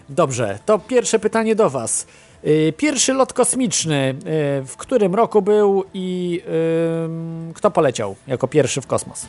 Dobrze, 0.09 0.59
to 0.65 0.79
pierwsze 0.79 1.19
pytanie 1.19 1.55
do 1.55 1.69
Was. 1.69 2.07
Y, 2.47 2.73
Pierwszy 2.77 3.13
lot 3.13 3.33
kosmiczny, 3.33 4.15
y, 4.61 4.65
w 4.65 4.77
którym 4.77 5.15
roku 5.15 5.41
był 5.41 5.83
i 5.93 6.41
kto 7.53 7.71
poleciał 7.71 8.15
jako 8.27 8.47
pierwszy 8.47 8.81
w 8.81 8.87
kosmos? 8.87 9.25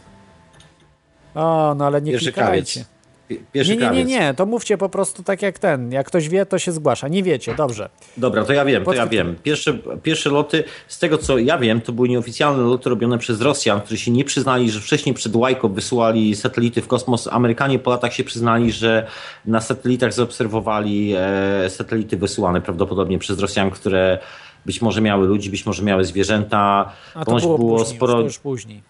O, 1.34 1.74
no 1.74 1.86
ale 1.86 2.02
nie 2.02 2.12
Pierwszy 2.12 2.32
krawiec. 2.32 2.93
Nie, 3.30 3.76
nie, 3.76 3.90
nie, 3.90 4.04
nie, 4.04 4.34
to 4.34 4.46
mówcie 4.46 4.78
po 4.78 4.88
prostu 4.88 5.22
tak 5.22 5.42
jak 5.42 5.58
ten. 5.58 5.92
Jak 5.92 6.06
ktoś 6.06 6.28
wie, 6.28 6.46
to 6.46 6.58
się 6.58 6.72
zgłasza. 6.72 7.08
Nie 7.08 7.22
wiecie, 7.22 7.54
dobrze. 7.54 7.88
Dobra, 8.16 8.44
to 8.44 8.52
ja 8.52 8.64
wiem, 8.64 8.84
to 8.84 8.92
ja 8.92 9.06
wiem. 9.06 9.36
Pierwsze, 9.42 9.78
pierwsze 10.02 10.30
loty, 10.30 10.64
z 10.88 10.98
tego 10.98 11.18
co 11.18 11.38
ja 11.38 11.58
wiem, 11.58 11.80
to 11.80 11.92
były 11.92 12.08
nieoficjalne 12.08 12.62
loty 12.62 12.90
robione 12.90 13.18
przez 13.18 13.40
Rosjan, 13.40 13.80
którzy 13.80 13.98
się 13.98 14.10
nie 14.10 14.24
przyznali, 14.24 14.70
że 14.70 14.80
wcześniej 14.80 15.14
przed 15.14 15.36
Łajko 15.36 15.68
wysyłali 15.68 16.36
satelity 16.36 16.82
w 16.82 16.86
kosmos. 16.86 17.28
Amerykanie 17.32 17.78
po 17.78 17.90
latach 17.90 18.14
się 18.14 18.24
przyznali, 18.24 18.72
że 18.72 19.06
na 19.44 19.60
satelitach 19.60 20.12
zaobserwowali 20.12 21.14
e, 21.16 21.70
satelity 21.70 22.16
wysyłane 22.16 22.60
prawdopodobnie 22.60 23.18
przez 23.18 23.38
Rosjan, 23.38 23.70
które 23.70 24.18
być 24.66 24.82
może 24.82 25.00
miały 25.00 25.26
ludzi, 25.26 25.50
być 25.50 25.66
może 25.66 25.82
miały 25.82 26.04
zwierzęta. 26.04 26.92
A 27.14 27.18
to 27.18 27.24
Ponoć 27.24 27.42
było, 27.42 27.58
było 27.58 27.78
później, 27.78 27.96
sporo. 27.96 28.12
to 28.12 28.20
już 28.20 28.38
później. 28.38 28.82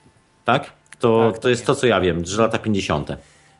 Tak? 0.44 0.72
To, 0.98 1.30
Tak, 1.32 1.40
to 1.42 1.48
jest 1.48 1.66
to, 1.66 1.74
co 1.74 1.86
ja 1.86 2.00
wiem, 2.00 2.24
że 2.24 2.42
lata 2.42 2.58
50. 2.58 3.08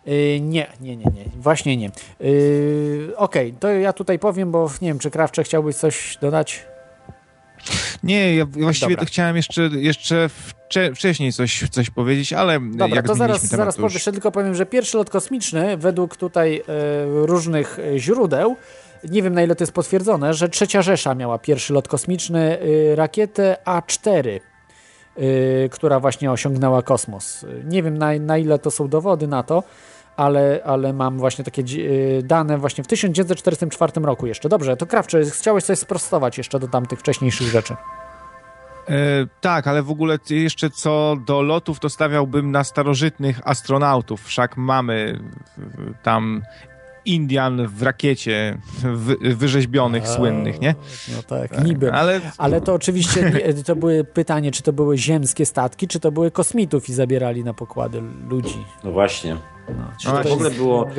Yy, 0.06 0.40
nie, 0.40 0.66
nie, 0.80 0.96
nie, 0.96 1.04
nie, 1.04 1.24
właśnie 1.36 1.76
nie. 1.76 1.90
Yy, 2.20 3.12
Okej, 3.16 3.54
to 3.60 3.68
ja 3.68 3.92
tutaj 3.92 4.18
powiem, 4.18 4.50
bo 4.50 4.70
nie 4.82 4.88
wiem, 4.88 4.98
czy 4.98 5.10
Krawcze 5.10 5.44
chciałbyś 5.44 5.76
coś 5.76 6.18
dodać? 6.20 6.66
Nie, 8.02 8.36
ja 8.36 8.46
właściwie 8.46 8.90
Dobra. 8.90 9.04
to 9.04 9.08
chciałem 9.08 9.36
jeszcze, 9.36 9.62
jeszcze 9.62 10.28
wcze, 10.28 10.94
wcześniej 10.94 11.32
coś, 11.32 11.68
coś 11.70 11.90
powiedzieć, 11.90 12.32
ale 12.32 12.60
Dobra, 12.60 12.96
jak 12.96 13.06
to 13.06 13.14
zaraz, 13.14 13.40
temat, 13.40 13.50
zaraz 13.50 13.76
to 13.76 13.82
już... 13.82 14.04
tylko 14.04 14.32
powiem, 14.32 14.54
że 14.54 14.66
pierwszy 14.66 14.96
lot 14.96 15.10
kosmiczny, 15.10 15.76
według 15.76 16.16
tutaj 16.16 16.56
e, 16.56 16.62
różnych 17.26 17.78
źródeł, 17.96 18.56
nie 19.10 19.22
wiem 19.22 19.34
na 19.34 19.42
ile 19.42 19.56
to 19.56 19.64
jest 19.64 19.72
potwierdzone, 19.72 20.34
że 20.34 20.48
Trzecia 20.48 20.82
Rzesza 20.82 21.14
miała 21.14 21.38
pierwszy 21.38 21.72
lot 21.72 21.88
kosmiczny, 21.88 22.58
e, 22.58 22.96
rakietę 22.96 23.56
A4, 23.64 24.40
e, 25.16 25.68
która 25.68 26.00
właśnie 26.00 26.32
osiągnęła 26.32 26.82
kosmos. 26.82 27.46
Nie 27.64 27.82
wiem 27.82 27.98
na, 27.98 28.18
na 28.18 28.38
ile 28.38 28.58
to 28.58 28.70
są 28.70 28.88
dowody 28.88 29.26
na 29.26 29.42
to, 29.42 29.62
ale, 30.16 30.60
ale 30.64 30.92
mam 30.92 31.18
właśnie 31.18 31.44
takie 31.44 31.62
e, 31.62 32.22
dane 32.22 32.58
właśnie 32.58 32.84
w 32.84 32.86
1944 32.86 33.92
roku 34.02 34.26
jeszcze. 34.26 34.48
Dobrze, 34.48 34.76
to 34.76 34.86
Krawcze, 34.86 35.24
chciałeś 35.24 35.64
coś 35.64 35.78
sprostować 35.78 36.38
jeszcze 36.38 36.58
do 36.58 36.68
tamtych 36.68 37.00
wcześniejszych 37.00 37.46
rzeczy. 37.46 37.76
E, 38.88 38.96
tak, 39.40 39.66
ale 39.66 39.82
w 39.82 39.90
ogóle 39.90 40.18
jeszcze 40.30 40.70
co 40.70 41.16
do 41.26 41.42
lotów, 41.42 41.80
to 41.80 41.88
stawiałbym 41.88 42.50
na 42.50 42.64
starożytnych 42.64 43.40
astronautów. 43.44 44.24
Wszak 44.24 44.56
mamy 44.56 45.20
tam 46.02 46.42
Indian 47.04 47.66
w 47.66 47.82
rakiecie 47.82 48.58
wy, 48.94 49.16
wyrzeźbionych, 49.34 50.08
słynnych, 50.08 50.60
nie? 50.60 50.74
No 51.16 51.22
tak, 51.22 51.64
niby. 51.64 51.92
Ale, 51.92 52.20
Ale 52.38 52.60
to 52.60 52.74
oczywiście 52.74 53.32
nie, 53.56 53.64
to 53.64 53.76
były 53.76 54.04
pytanie, 54.04 54.50
czy 54.50 54.62
to 54.62 54.72
były 54.72 54.98
ziemskie 54.98 55.46
statki, 55.46 55.88
czy 55.88 56.00
to 56.00 56.12
były 56.12 56.30
kosmitów 56.30 56.88
i 56.88 56.94
zabierali 56.94 57.44
na 57.44 57.54
pokłady 57.54 58.02
ludzi. 58.28 58.64
No 58.84 58.92
właśnie. 58.92 59.36
No. 59.68 59.90
Czy 60.00 60.06
to 60.06 60.28
w 60.28 60.32
ogóle 60.32 60.50
było 60.50 60.90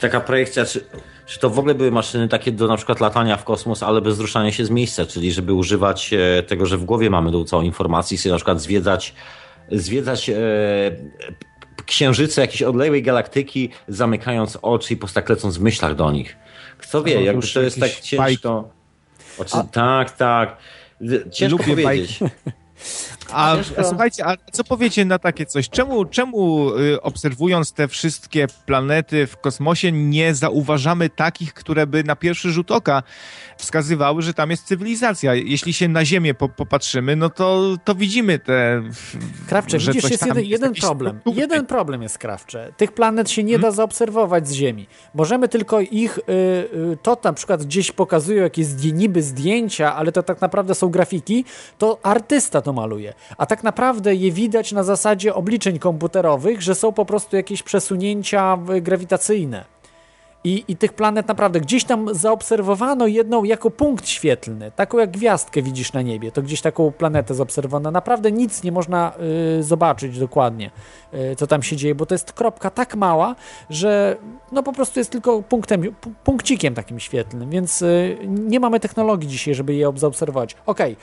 taka 0.00 0.20
projekcja, 0.20 0.64
czy, 0.64 0.84
czy 1.26 1.40
to 1.40 1.50
w 1.50 1.58
ogóle 1.58 1.74
były 1.74 1.90
maszyny 1.90 2.28
takie 2.28 2.52
do 2.52 2.66
na 2.66 2.76
przykład 2.76 3.00
latania 3.00 3.36
w 3.36 3.44
kosmos, 3.44 3.82
ale 3.82 4.00
bez 4.00 4.20
ruszania 4.20 4.52
się 4.52 4.64
z 4.64 4.70
miejsca, 4.70 5.06
czyli 5.06 5.32
żeby 5.32 5.54
używać 5.54 6.12
e, 6.12 6.42
tego, 6.42 6.66
że 6.66 6.76
w 6.76 6.84
głowie 6.84 7.10
mamy 7.10 7.32
tą 7.32 7.44
całą 7.44 7.62
informację 7.62 8.14
i 8.14 8.18
sobie 8.18 8.30
na 8.30 8.36
przykład 8.36 8.60
zwiedzać, 8.60 9.14
zwiedzać 9.72 10.30
e, 10.30 10.34
księżyce 11.86 12.40
jakiejś 12.40 12.62
odległej 12.62 13.02
galaktyki, 13.02 13.70
zamykając 13.88 14.58
oczy 14.62 14.94
i 14.94 14.96
po 14.96 15.00
prostu 15.00 15.14
tak 15.14 15.28
lecąc 15.28 15.58
w 15.58 15.60
myślach 15.60 15.94
do 15.94 16.12
nich. 16.12 16.36
Kto 16.78 17.02
wie, 17.02 17.32
już 17.32 17.52
to 17.52 17.62
jest 17.62 17.80
tak 17.80 17.90
ciężko. 17.90 18.70
Oczy, 19.38 19.56
Tak, 19.72 20.10
tak. 20.10 20.56
Ciężko 21.32 21.58
Lubię 21.58 21.82
powiedzieć. 21.82 22.18
A, 23.32 23.56
a 23.76 23.84
słuchajcie, 23.84 24.26
a 24.26 24.36
co 24.52 24.64
powiecie 24.64 25.04
na 25.04 25.18
takie 25.18 25.46
coś? 25.46 25.68
Czemu, 25.68 26.04
czemu 26.04 26.70
y, 26.78 27.02
obserwując 27.02 27.72
te 27.72 27.88
wszystkie 27.88 28.46
planety 28.66 29.26
w 29.26 29.36
kosmosie 29.36 29.92
nie 29.92 30.34
zauważamy 30.34 31.10
takich, 31.10 31.54
które 31.54 31.86
by 31.86 32.04
na 32.04 32.16
pierwszy 32.16 32.52
rzut 32.52 32.70
oka 32.70 33.02
wskazywały, 33.56 34.22
że 34.22 34.34
tam 34.34 34.50
jest 34.50 34.64
cywilizacja? 34.64 35.34
Jeśli 35.34 35.72
się 35.72 35.88
na 35.88 36.04
Ziemię 36.04 36.34
po, 36.34 36.48
popatrzymy, 36.48 37.16
no 37.16 37.30
to, 37.30 37.76
to 37.84 37.94
widzimy 37.94 38.38
te... 38.38 38.82
Krawcze, 39.48 39.80
że 39.80 39.92
widzisz, 39.92 40.10
jest 40.10 40.26
jeden, 40.26 40.44
jeden 40.44 40.70
jakieś 40.70 40.84
problem. 40.84 41.10
struktury. 41.12 41.40
Jeden 41.40 41.66
problem 41.66 42.02
jest, 42.02 42.18
Krawcze. 42.18 42.72
Tych 42.76 42.92
planet 42.92 43.30
się 43.30 43.44
nie 43.44 43.52
Hmm? 43.52 43.70
da 43.70 43.76
zaobserwować 43.76 44.48
z 44.48 44.52
Ziemi. 44.52 44.86
Możemy 45.14 45.48
tylko 45.48 45.80
ich, 45.80 46.18
y, 46.18 46.22
y, 46.92 46.98
to 47.02 47.18
na 47.24 47.32
przykład 47.32 47.64
gdzieś 47.64 47.92
pokazują 47.92 48.42
jakieś 48.42 48.66
niby 48.92 49.22
zdjęcia, 49.22 49.94
ale 49.94 50.12
to 50.12 50.22
tak 50.22 50.40
naprawdę 50.40 50.74
są 50.74 50.88
grafiki, 50.88 51.44
to 51.78 51.98
artysta 52.02 52.62
to 52.62 52.72
maluje. 52.72 53.14
A 53.38 53.46
tak 53.46 53.62
naprawdę 53.62 54.14
je 54.14 54.32
widać 54.32 54.72
na 54.72 54.82
zasadzie 54.82 55.34
obliczeń 55.34 55.78
komputerowych, 55.78 56.62
że 56.62 56.74
są 56.74 56.92
po 56.92 57.04
prostu 57.04 57.36
jakieś 57.36 57.62
przesunięcia 57.62 58.58
y, 58.76 58.80
grawitacyjne. 58.80 59.75
I, 60.46 60.64
I 60.68 60.76
tych 60.76 60.92
planet 60.92 61.28
naprawdę 61.28 61.60
gdzieś 61.60 61.84
tam 61.84 62.14
zaobserwowano 62.14 63.06
jedną 63.06 63.44
jako 63.44 63.70
punkt 63.70 64.08
świetlny, 64.08 64.70
taką 64.76 64.98
jak 64.98 65.10
gwiazdkę 65.10 65.62
widzisz 65.62 65.92
na 65.92 66.02
niebie, 66.02 66.32
to 66.32 66.42
gdzieś 66.42 66.60
taką 66.60 66.92
planetę 66.92 67.34
zaobserwowano. 67.34 67.90
Naprawdę 67.90 68.32
nic 68.32 68.62
nie 68.62 68.72
można 68.72 69.12
y, 69.58 69.62
zobaczyć 69.62 70.18
dokładnie, 70.18 70.70
y, 71.14 71.36
co 71.36 71.46
tam 71.46 71.62
się 71.62 71.76
dzieje, 71.76 71.94
bo 71.94 72.06
to 72.06 72.14
jest 72.14 72.32
kropka 72.32 72.70
tak 72.70 72.96
mała, 72.96 73.34
że 73.70 74.16
no 74.52 74.62
po 74.62 74.72
prostu 74.72 75.00
jest 75.00 75.10
tylko 75.10 75.42
punktem, 75.42 75.82
pu- 75.82 75.92
punkcikiem 76.24 76.74
takim 76.74 77.00
świetlnym, 77.00 77.50
więc 77.50 77.82
y, 77.82 78.18
nie 78.26 78.60
mamy 78.60 78.80
technologii 78.80 79.28
dzisiaj, 79.28 79.54
żeby 79.54 79.74
je 79.74 79.88
ob- 79.88 79.98
zaobserwować. 79.98 80.56
Okej, 80.66 80.96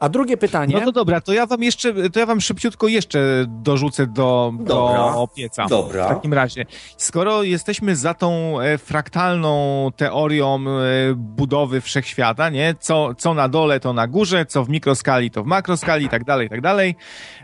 a 0.00 0.08
drugie 0.08 0.36
pytanie. 0.36 0.74
No 0.74 0.80
to 0.80 0.92
dobra, 0.92 1.20
to 1.20 1.32
ja 1.32 1.46
wam 1.46 1.62
jeszcze, 1.62 2.10
to 2.10 2.20
ja 2.20 2.26
wam 2.26 2.40
szybciutko 2.40 2.88
jeszcze 2.88 3.44
dorzucę 3.48 4.06
do, 4.06 4.52
Dobra. 4.60 5.12
do 5.12 5.28
pieca. 5.36 5.66
Dobra. 5.66 6.04
W 6.06 6.08
takim 6.08 6.32
razie, 6.34 6.66
skoro 6.96 7.42
jesteśmy 7.42 7.96
za 7.96 8.14
tą 8.14 8.60
e, 8.60 8.78
fraktalną 8.78 9.88
teorią 9.96 10.64
e, 10.68 11.14
budowy 11.14 11.80
wszechświata, 11.80 12.48
nie? 12.50 12.74
Co, 12.80 13.14
co 13.14 13.34
na 13.34 13.48
dole, 13.48 13.80
to 13.80 13.92
na 13.92 14.06
górze, 14.06 14.46
co 14.46 14.64
w 14.64 14.68
mikroskali, 14.68 15.30
to 15.30 15.42
w 15.42 15.46
makroskali, 15.46 16.04
i 16.04 16.08
tak 16.08 16.24
dalej, 16.24 16.46
i 16.46 16.50
tak 16.50 16.60
dalej, 16.60 16.96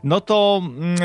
no 0.04 0.20
to 0.20 0.60
mm, 0.64 0.94
e, 0.94 0.96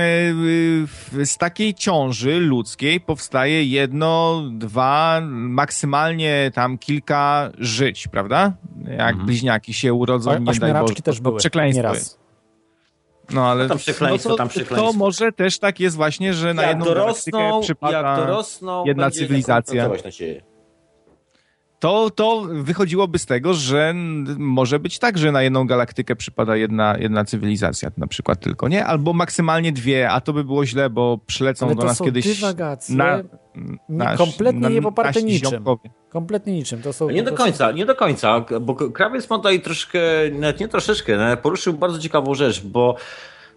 w- 0.86 1.22
z 1.26 1.38
takiej 1.38 1.74
ciąży 1.74 2.40
ludzkiej 2.40 2.99
powstaje 3.02 3.64
jedno, 3.64 4.41
dwa, 4.52 5.20
maksymalnie 5.32 6.52
tam 6.54 6.78
kilka 6.78 7.49
żyć, 7.58 8.08
prawda? 8.08 8.54
Jak 8.98 9.18
bliźniaki 9.18 9.74
się 9.74 9.94
urodzą, 9.94 10.40
nie 10.40 10.54
daj 10.60 10.74
Boże, 10.74 10.95
też 10.95 11.16
to 11.18 11.23
były, 11.23 11.39
przekleństwo 11.39 11.77
nieraz. 11.77 11.98
jest. 11.98 12.19
No 13.34 13.45
ale 13.48 13.64
No 13.64 13.69
tam 13.69 13.77
przekleństwo, 13.77 14.30
no 14.30 14.35
to, 14.35 14.38
tam 14.38 14.49
przekleństwo. 14.49 14.91
to 14.91 14.98
może 14.98 15.31
też 15.31 15.60
tak 15.60 15.80
jest 15.80 15.95
właśnie, 15.95 16.34
że 16.34 16.53
na 16.53 16.61
jak 16.61 16.69
jedną 16.72 16.85
dorosną, 16.85 17.39
galaktykę 17.39 17.61
przypada 17.64 18.10
jak 18.10 18.18
dorosną, 18.27 18.85
jedna 18.85 19.11
cywilizacja. 19.11 19.89
na 19.89 19.95
to, 21.80 22.10
to 22.10 22.41
wychodziłoby 22.52 23.19
z 23.19 23.26
tego, 23.26 23.53
że 23.53 23.94
może 24.38 24.80
być 24.80 24.99
tak, 24.99 25.18
że 25.18 25.31
na 25.31 25.41
jedną 25.41 25.68
galaktykę 25.68 26.15
przypada 26.15 26.56
jedna, 26.56 26.95
jedna 26.99 27.26
cywilizacja 27.26 27.91
na 27.98 28.07
przykład 28.07 28.39
tylko, 28.39 28.68
nie? 28.68 28.85
Albo 28.85 29.14
maksymalnie 29.14 29.72
dwie, 29.72 30.10
a 30.10 30.22
to 30.22 30.34
by 30.34 30.44
było 30.44 30.65
źle, 30.65 30.89
bo 30.89 31.18
przylecą 31.27 31.65
Ale 31.65 31.76
do 31.76 31.81
to 31.81 31.88
nas 31.88 31.98
są 31.98 32.06
kiedyś... 32.06 32.27
dywagacje 32.39 32.95
Na, 32.95 33.19
nasz- 33.89 34.18
kompletnie 34.18 34.61
na- 34.61 34.69
nie 34.69 34.81
poparte 34.81 35.10
nasi 35.19 35.26
niczym. 35.26 35.49
ziomkowie. 35.52 35.89
Kompletnie 36.18 36.53
niczym. 36.53 36.81
To 36.81 36.94
są 36.94 37.10
Nie 37.10 37.23
do 37.23 37.31
prostu- 37.31 37.44
końca, 37.45 37.72
nie 37.72 37.85
do 37.85 37.95
końca, 37.95 38.45
bo 38.61 38.76
krawiec 38.76 39.30
ma 39.30 39.38
tutaj 39.38 39.61
troszkę, 39.61 39.99
nawet 40.31 40.60
nie 40.60 40.68
troszeczkę, 40.68 41.18
nawet 41.18 41.39
poruszył 41.39 41.73
bardzo 41.73 41.99
ciekawą 41.99 42.34
rzecz, 42.35 42.61
bo 42.61 42.95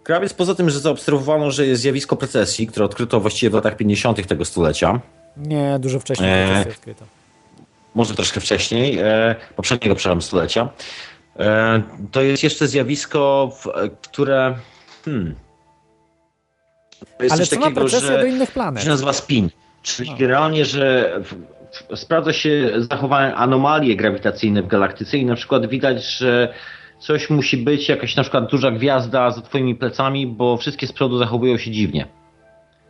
krawiec 0.03 0.33
poza 0.33 0.55
tym, 0.55 0.69
że 0.69 0.79
zaobserwowano, 0.79 1.51
że 1.51 1.65
jest 1.65 1.81
zjawisko 1.81 2.15
precesji, 2.15 2.67
które 2.67 2.85
odkryto 2.85 3.19
właściwie 3.19 3.49
w 3.49 3.53
latach 3.53 3.77
50. 3.77 4.27
tego 4.27 4.45
stulecia, 4.45 4.99
Nie, 5.37 5.79
dużo 5.79 5.99
wcześniej 5.99 6.47
to 6.47 6.53
jest 6.53 6.69
odkryto. 6.69 7.05
może 7.95 8.15
troszkę 8.15 8.39
wcześniej, 8.41 8.97
e, 8.99 9.35
poprzedniego, 9.55 9.95
przepraszam, 9.95 10.21
stulecia, 10.21 10.69
e, 11.39 11.81
to 12.11 12.21
jest 12.21 12.43
jeszcze 12.43 12.67
zjawisko, 12.67 13.51
e, 13.75 13.89
które... 13.89 14.55
Hmm, 15.05 15.35
to 17.17 17.23
jest 17.23 17.33
Ale 17.33 17.39
coś 17.39 17.49
co 17.49 17.55
ma 17.55 17.61
takiego, 17.61 17.81
precesję 17.81 18.07
że, 18.07 18.19
do 18.19 18.25
innych 18.25 18.51
planet? 18.51 18.83
się 18.83 18.89
nazywa 18.89 19.13
spin. 19.13 19.49
Czyli 19.83 20.09
No. 20.11 20.17
generalnie, 20.17 20.65
że 20.65 21.13
sprawdza 21.95 22.33
się 22.33 22.71
zachowanie 22.77 23.35
anomalie 23.35 23.95
grawitacyjne 23.95 24.61
w 24.61 24.67
galaktyce 24.67 25.17
i 25.17 25.25
na 25.25 25.35
przykład 25.35 25.65
widać, 25.65 26.17
że 26.17 26.53
coś 26.99 27.29
musi 27.29 27.57
być, 27.57 27.89
jakaś 27.89 28.15
na 28.15 28.23
przykład 28.23 28.51
duża 28.51 28.71
gwiazda 28.71 29.31
za 29.31 29.41
twoimi 29.41 29.75
plecami, 29.75 30.27
bo 30.27 30.57
wszystkie 30.57 30.87
z 30.87 30.91
przodu 30.91 31.17
zachowują 31.17 31.57
się 31.57 31.71
dziwnie. 31.71 32.07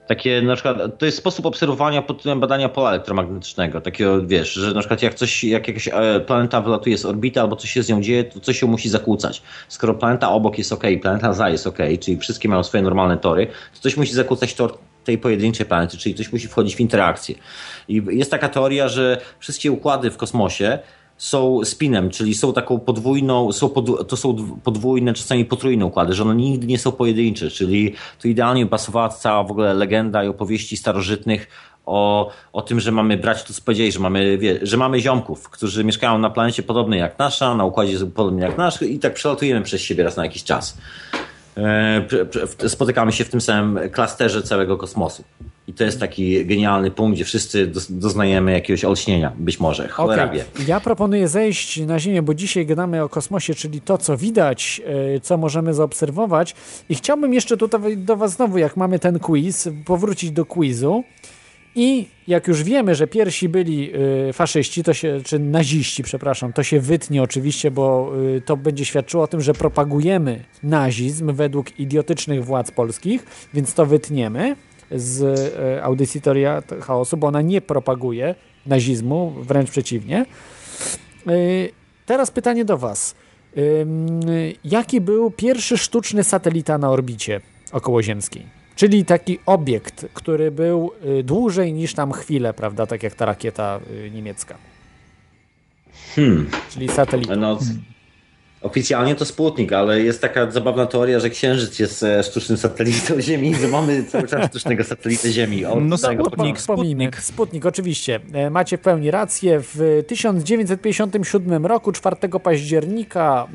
Takie 0.08 0.42
na 0.42 0.56
przykład, 0.56 1.00
to 1.00 1.06
jest 1.06 1.18
sposób 1.18 1.46
obserwowania 1.46 2.02
pod 2.02 2.18
tytułem 2.18 2.40
badania 2.40 2.70
pola 2.70 2.90
elektromagnetycznego. 2.90 3.82
Takiego, 3.82 4.28
wiesz, 4.28 4.54
że 4.54 4.74
na 4.74 4.80
przykład 4.80 5.02
jak 5.02 5.14
coś, 5.14 5.44
jak 5.44 5.68
jakaś 5.68 5.88
e, 5.88 6.20
planeta 6.20 6.62
wylatuje 6.62 6.98
z 6.98 7.06
orbity 7.06 7.42
albo 7.42 7.56
coś 7.56 7.72
się 7.72 7.84
z 7.84 7.90
nią 7.90 8.02
dzieje, 8.02 8.24
to 8.24 8.40
coś 8.40 8.62
ją 8.62 8.68
musi 8.68 8.90
zakłócać. 8.90 9.42
Skoro 9.68 9.94
planeta 9.94 10.32
obok 10.32 10.58
jest 10.58 10.74
ok, 10.74 10.84
planeta 11.02 11.34
za 11.34 11.50
jest 11.50 11.68
ok, 11.68 11.78
czyli 12.00 12.18
wszystkie 12.18 12.50
mają 12.50 12.64
swoje 12.64 12.84
normalne 12.84 13.18
tory, 13.18 13.48
to 13.48 13.82
coś 13.82 13.98
musi 13.98 14.14
zakłócać 14.14 14.54
tor 14.54 14.78
tej 15.12 15.18
pojedynczej 15.18 15.66
planety, 15.66 15.98
czyli 15.98 16.16
coś 16.16 16.32
musi 16.32 16.48
wchodzić 16.48 16.76
w 16.76 16.80
interakcję. 16.80 17.36
I 17.88 18.02
jest 18.10 18.32
taka 18.32 18.50
teoria, 18.50 18.88
że 18.88 19.22
wszystkie 19.40 19.72
układy 19.72 20.12
w 20.12 20.18
kosmosie 20.18 20.80
są 21.18 21.66
spinem, 21.66 22.10
czyli 22.10 22.34
są 22.34 22.54
taką 22.54 22.80
podwójną, 22.80 23.52
są 23.52 23.70
pod, 23.70 24.08
to 24.08 24.18
są 24.18 24.34
dw- 24.34 24.58
podwójne, 24.64 25.14
czasami 25.14 25.46
potrójne 25.46 25.86
układy, 25.86 26.14
że 26.14 26.24
one 26.24 26.36
nigdy 26.36 26.68
nie 26.68 26.80
są 26.80 26.92
pojedyncze, 26.92 27.50
czyli 27.50 27.96
tu 28.22 28.28
idealnie 28.28 28.66
pasowała 28.66 29.10
cała 29.10 29.44
w 29.44 29.52
ogóle 29.52 29.74
legenda 29.74 30.24
i 30.24 30.28
opowieści 30.28 30.78
starożytnych 30.78 31.48
o, 31.86 32.32
o 32.54 32.62
tym, 32.62 32.80
że 32.80 32.92
mamy 32.92 33.18
brać 33.18 33.44
to, 33.44 33.54
co 33.54 33.62
powiedzieli, 33.62 33.92
że 33.92 34.00
mamy, 34.00 34.38
wie, 34.38 34.60
że 34.62 34.78
mamy 34.78 35.00
ziomków, 35.00 35.50
którzy 35.50 35.84
mieszkają 35.84 36.18
na 36.18 36.30
planecie 36.30 36.64
podobnej 36.64 37.00
jak 37.00 37.20
nasza, 37.20 37.56
na 37.56 37.66
układzie 37.66 38.06
podobnym 38.06 38.42
jak 38.42 38.58
nasz 38.58 38.82
i 38.82 39.00
tak 39.00 39.14
przelatujemy 39.14 39.62
przez 39.62 39.82
siebie 39.82 40.04
raz 40.04 40.18
na 40.18 40.26
jakiś 40.26 40.44
czas. 40.44 40.78
E, 41.58 42.70
spotykamy 42.70 43.12
się 43.12 43.24
w 43.24 43.30
tym 43.30 43.42
samym 43.42 43.90
klasterze 43.90 44.44
całego 44.44 44.78
kosmosu. 44.78 45.24
I 45.68 45.74
to 45.74 45.84
jest 45.84 46.00
taki 46.00 46.46
genialny 46.46 46.92
punkt, 46.92 47.16
gdzie 47.16 47.26
wszyscy 47.26 47.72
doznajemy 47.90 48.52
jakiegoś 48.52 48.86
olśnienia, 48.86 49.32
być 49.38 49.60
może. 49.60 49.88
Cholera 49.88 50.28
wie. 50.28 50.46
Ja 50.68 50.80
proponuję 50.80 51.28
zejść 51.28 51.80
na 51.80 52.00
Ziemię, 52.00 52.22
bo 52.22 52.34
dzisiaj 52.34 52.66
gadamy 52.66 53.04
o 53.04 53.10
kosmosie, 53.10 53.56
czyli 53.56 53.82
to, 53.82 53.98
co 53.98 54.18
widać, 54.18 54.82
e, 55.16 55.20
co 55.20 55.38
możemy 55.38 55.74
zaobserwować. 55.74 56.56
I 56.90 56.96
chciałbym 56.96 57.34
jeszcze 57.34 57.58
tutaj 57.58 57.98
do 57.98 58.16
Was 58.16 58.32
znowu, 58.32 58.58
jak 58.58 58.78
mamy 58.78 59.00
ten 59.00 59.20
quiz, 59.20 59.70
powrócić 59.86 60.32
do 60.32 60.46
quizu. 60.46 61.04
I 61.76 62.08
jak 62.28 62.48
już 62.48 62.64
wiemy, 62.64 62.96
że 62.96 63.08
pierwsi 63.08 63.50
byli 63.50 63.92
y, 64.30 64.34
faszyści, 64.34 64.84
to 64.84 64.94
się, 64.94 65.22
czy 65.24 65.40
naziści, 65.40 66.04
przepraszam, 66.04 66.54
to 66.54 66.64
się 66.64 66.80
wytnie 66.80 67.24
oczywiście, 67.24 67.72
bo 67.72 68.12
y, 68.38 68.42
to 68.42 68.58
będzie 68.58 68.86
świadczyło 68.86 69.24
o 69.24 69.28
tym, 69.28 69.42
że 69.42 69.54
propagujemy 69.54 70.44
nazizm 70.64 71.34
według 71.34 71.80
idiotycznych 71.80 72.46
władz 72.46 72.72
polskich, 72.72 73.26
więc 73.54 73.74
to 73.74 73.86
wytniemy 73.86 74.56
z 74.92 75.22
y, 75.80 75.84
audycji 75.84 76.22
Chaosu, 76.82 77.18
bo 77.18 77.28
ona 77.28 77.42
nie 77.42 77.62
propaguje 77.62 78.36
nazizmu, 78.66 79.34
wręcz 79.42 79.72
przeciwnie. 79.72 80.26
Y, 81.30 81.70
teraz 82.06 82.32
pytanie 82.32 82.66
do 82.66 82.78
Was. 82.78 83.16
Jaki 84.64 85.02
był 85.02 85.32
pierwszy 85.32 85.78
sztuczny 85.78 86.24
satelita 86.24 86.78
na 86.78 86.90
orbicie 86.90 87.42
okołoziemskiej? 87.72 88.61
Czyli 88.76 89.06
taki 89.06 89.40
obiekt, 89.46 90.06
który 90.14 90.52
był 90.52 90.92
y, 91.20 91.24
dłużej 91.24 91.74
niż 91.74 91.94
tam 91.94 92.12
chwilę, 92.12 92.54
prawda? 92.54 92.86
Tak 92.86 93.04
jak 93.04 93.16
ta 93.16 93.26
rakieta 93.26 93.80
y, 93.92 94.12
niemiecka. 94.12 94.58
Hmm. 96.16 96.50
Czyli 96.70 96.90
satelita. 96.90 97.36
No, 97.36 97.60
oficjalnie 98.62 99.16
to 99.16 99.26
Sputnik, 99.26 99.74
ale 99.74 100.02
jest 100.02 100.22
taka 100.22 100.52
zabawna 100.52 100.86
teoria, 100.86 101.20
że 101.20 101.30
Księżyc 101.30 101.80
jest 101.80 102.04
e, 102.04 102.24
sztucznym 102.24 102.58
satelitą 102.58 103.22
Ziemi, 103.22 103.56
że 103.56 103.68
mamy 103.68 104.04
cały 104.04 104.28
czas 104.28 104.50
sztucznego 104.50 104.84
satelitę 104.84 105.32
Ziemi. 105.32 105.66
Od 105.66 105.84
No 105.84 105.98
Sputnik. 105.98 106.60
Sputnik. 106.60 107.22
Sputnik, 107.22 107.66
oczywiście. 107.66 108.20
E, 108.34 108.50
Macie 108.50 108.78
w 108.78 108.82
pełni 108.82 109.12
rację. 109.12 109.60
W 109.62 110.04
1957 110.08 111.66
roku, 111.66 111.92
4 111.92 112.16
października, 112.44 113.48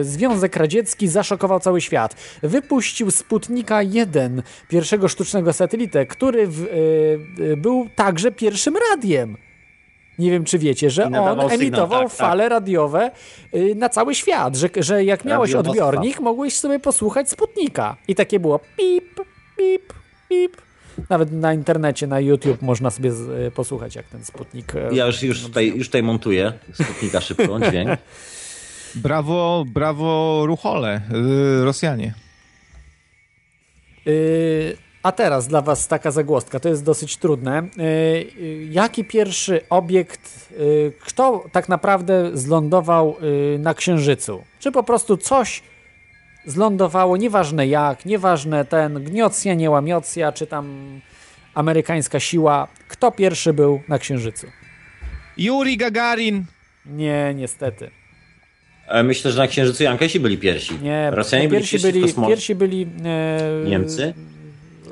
e, 0.00 0.04
Związek 0.04 0.56
Radziecki 0.56 1.08
zaszokował 1.08 1.60
cały 1.60 1.80
świat. 1.80 2.16
Wypuścił 2.42 3.10
Sputnika 3.10 3.82
1, 3.82 4.42
pierwszego 4.68 5.08
sztucznego 5.08 5.52
satelitę, 5.52 6.06
który 6.06 6.46
w, 6.46 6.66
był 7.56 7.88
także 7.96 8.32
pierwszym 8.32 8.74
radiem. 8.90 9.36
Nie 10.18 10.30
wiem, 10.30 10.44
czy 10.44 10.58
wiecie, 10.58 10.90
że 10.90 11.04
on 11.04 11.12
sygnał, 11.12 11.48
emitował 11.50 12.00
tak, 12.02 12.08
tak. 12.08 12.18
fale 12.18 12.48
radiowe 12.48 13.10
y, 13.54 13.74
na 13.74 13.88
cały 13.88 14.14
świat, 14.14 14.56
że, 14.56 14.68
że 14.76 15.04
jak 15.04 15.24
miałeś 15.24 15.54
odbiornik, 15.54 16.20
mogłeś 16.20 16.56
sobie 16.56 16.78
posłuchać 16.78 17.30
Sputnika. 17.30 17.96
I 18.08 18.14
takie 18.14 18.40
było 18.40 18.58
pip, 18.58 19.20
pip, 19.58 19.92
pip. 20.28 20.56
Nawet 21.10 21.32
na 21.32 21.54
internecie, 21.54 22.06
na 22.06 22.20
YouTube 22.20 22.62
można 22.62 22.90
sobie 22.90 23.12
z, 23.12 23.28
y, 23.28 23.50
posłuchać, 23.50 23.96
jak 23.96 24.06
ten 24.06 24.24
Sputnik... 24.24 24.74
e, 24.74 24.88
Ja 24.94 25.06
już, 25.06 25.22
już, 25.22 25.42
tutaj, 25.42 25.72
już 25.76 25.86
tutaj 25.86 26.02
montuję 26.02 26.52
Sputnika 26.72 27.20
szybko, 27.20 27.60
dźwięk. 27.70 27.90
Brawo, 28.94 29.64
brawo 29.66 30.42
Ruchole, 30.46 31.00
yy, 31.12 31.64
Rosjanie. 31.64 32.14
Y, 34.06 34.76
a 35.02 35.12
teraz 35.12 35.48
dla 35.48 35.60
Was 35.60 35.88
taka 35.88 36.10
zagłostka, 36.10 36.60
to 36.60 36.68
jest 36.68 36.84
dosyć 36.84 37.16
trudne. 37.16 37.62
Y, 37.62 37.82
y, 37.82 38.68
jaki 38.70 39.04
pierwszy 39.04 39.60
obiekt, 39.70 40.50
y, 40.60 40.92
kto 41.00 41.44
tak 41.52 41.68
naprawdę 41.68 42.30
zlądował 42.34 43.16
na 43.58 43.74
Księżycu? 43.74 44.44
Czy 44.60 44.72
po 44.72 44.82
prostu 44.82 45.16
coś 45.16 45.62
zlądowało, 46.46 47.16
nieważne 47.16 47.66
jak, 47.66 48.06
nieważne 48.06 48.64
ten 48.64 49.04
gniocja, 49.04 49.54
nie 49.54 49.70
łamiocja, 49.70 50.32
czy 50.32 50.46
tam 50.46 51.00
amerykańska 51.54 52.20
siła. 52.20 52.68
Kto 52.88 53.10
pierwszy 53.10 53.52
był 53.52 53.80
na 53.88 53.98
Księżycu? 53.98 54.46
Yuri 55.36 55.76
Gagarin. 55.76 56.44
Nie, 56.86 57.32
niestety. 57.34 57.90
E, 58.88 59.02
Myślę, 59.02 59.30
że 59.30 59.38
na 59.38 59.46
Księżycu 59.46 59.82
Jankesi 59.82 60.20
byli 60.20 60.38
pierwsi. 60.38 60.78
Nie, 60.82 61.10
Rosjanie 61.10 61.48
byli 61.48 61.60
pierwsi 61.60 61.76
pierwsi 61.76 61.92
byli, 61.92 62.28
pierwsi 62.28 62.54
byli 62.54 62.86
e, 63.04 63.68
Niemcy? 63.68 64.14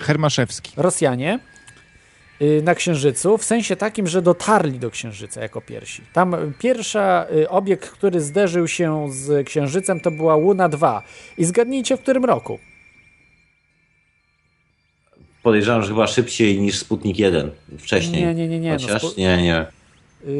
Hermaszewski. 0.00 0.72
Rosjanie 0.76 1.38
y, 2.42 2.62
na 2.64 2.74
Księżycu, 2.74 3.38
w 3.38 3.44
sensie 3.44 3.76
takim, 3.76 4.06
że 4.06 4.22
dotarli 4.22 4.78
do 4.78 4.90
Księżyca 4.90 5.40
jako 5.42 5.60
pierwsi. 5.60 6.02
Tam 6.12 6.34
y, 6.34 6.52
pierwsza 6.58 7.26
y, 7.36 7.48
obiekt, 7.48 7.90
który 7.90 8.20
zderzył 8.20 8.68
się 8.68 9.06
z 9.12 9.46
Księżycem, 9.46 10.00
to 10.00 10.10
była 10.10 10.36
Luna 10.36 10.68
2. 10.68 11.02
I 11.38 11.44
zgadnijcie, 11.44 11.96
w 11.96 12.00
którym 12.00 12.24
roku? 12.24 12.58
Podejrzewam, 15.42 15.82
że 15.82 15.88
chyba 15.88 16.06
szybciej 16.06 16.60
niż 16.60 16.78
Sputnik 16.78 17.18
1. 17.18 17.50
Wcześniej. 17.78 18.22
Nie, 18.26 18.34
nie, 18.34 18.48
nie, 18.48 18.60
nie, 18.60 18.72
no, 18.72 18.78
Chociaż? 18.78 19.02
spu- 19.02 19.18
nie, 19.18 19.42
nie. 19.42 19.66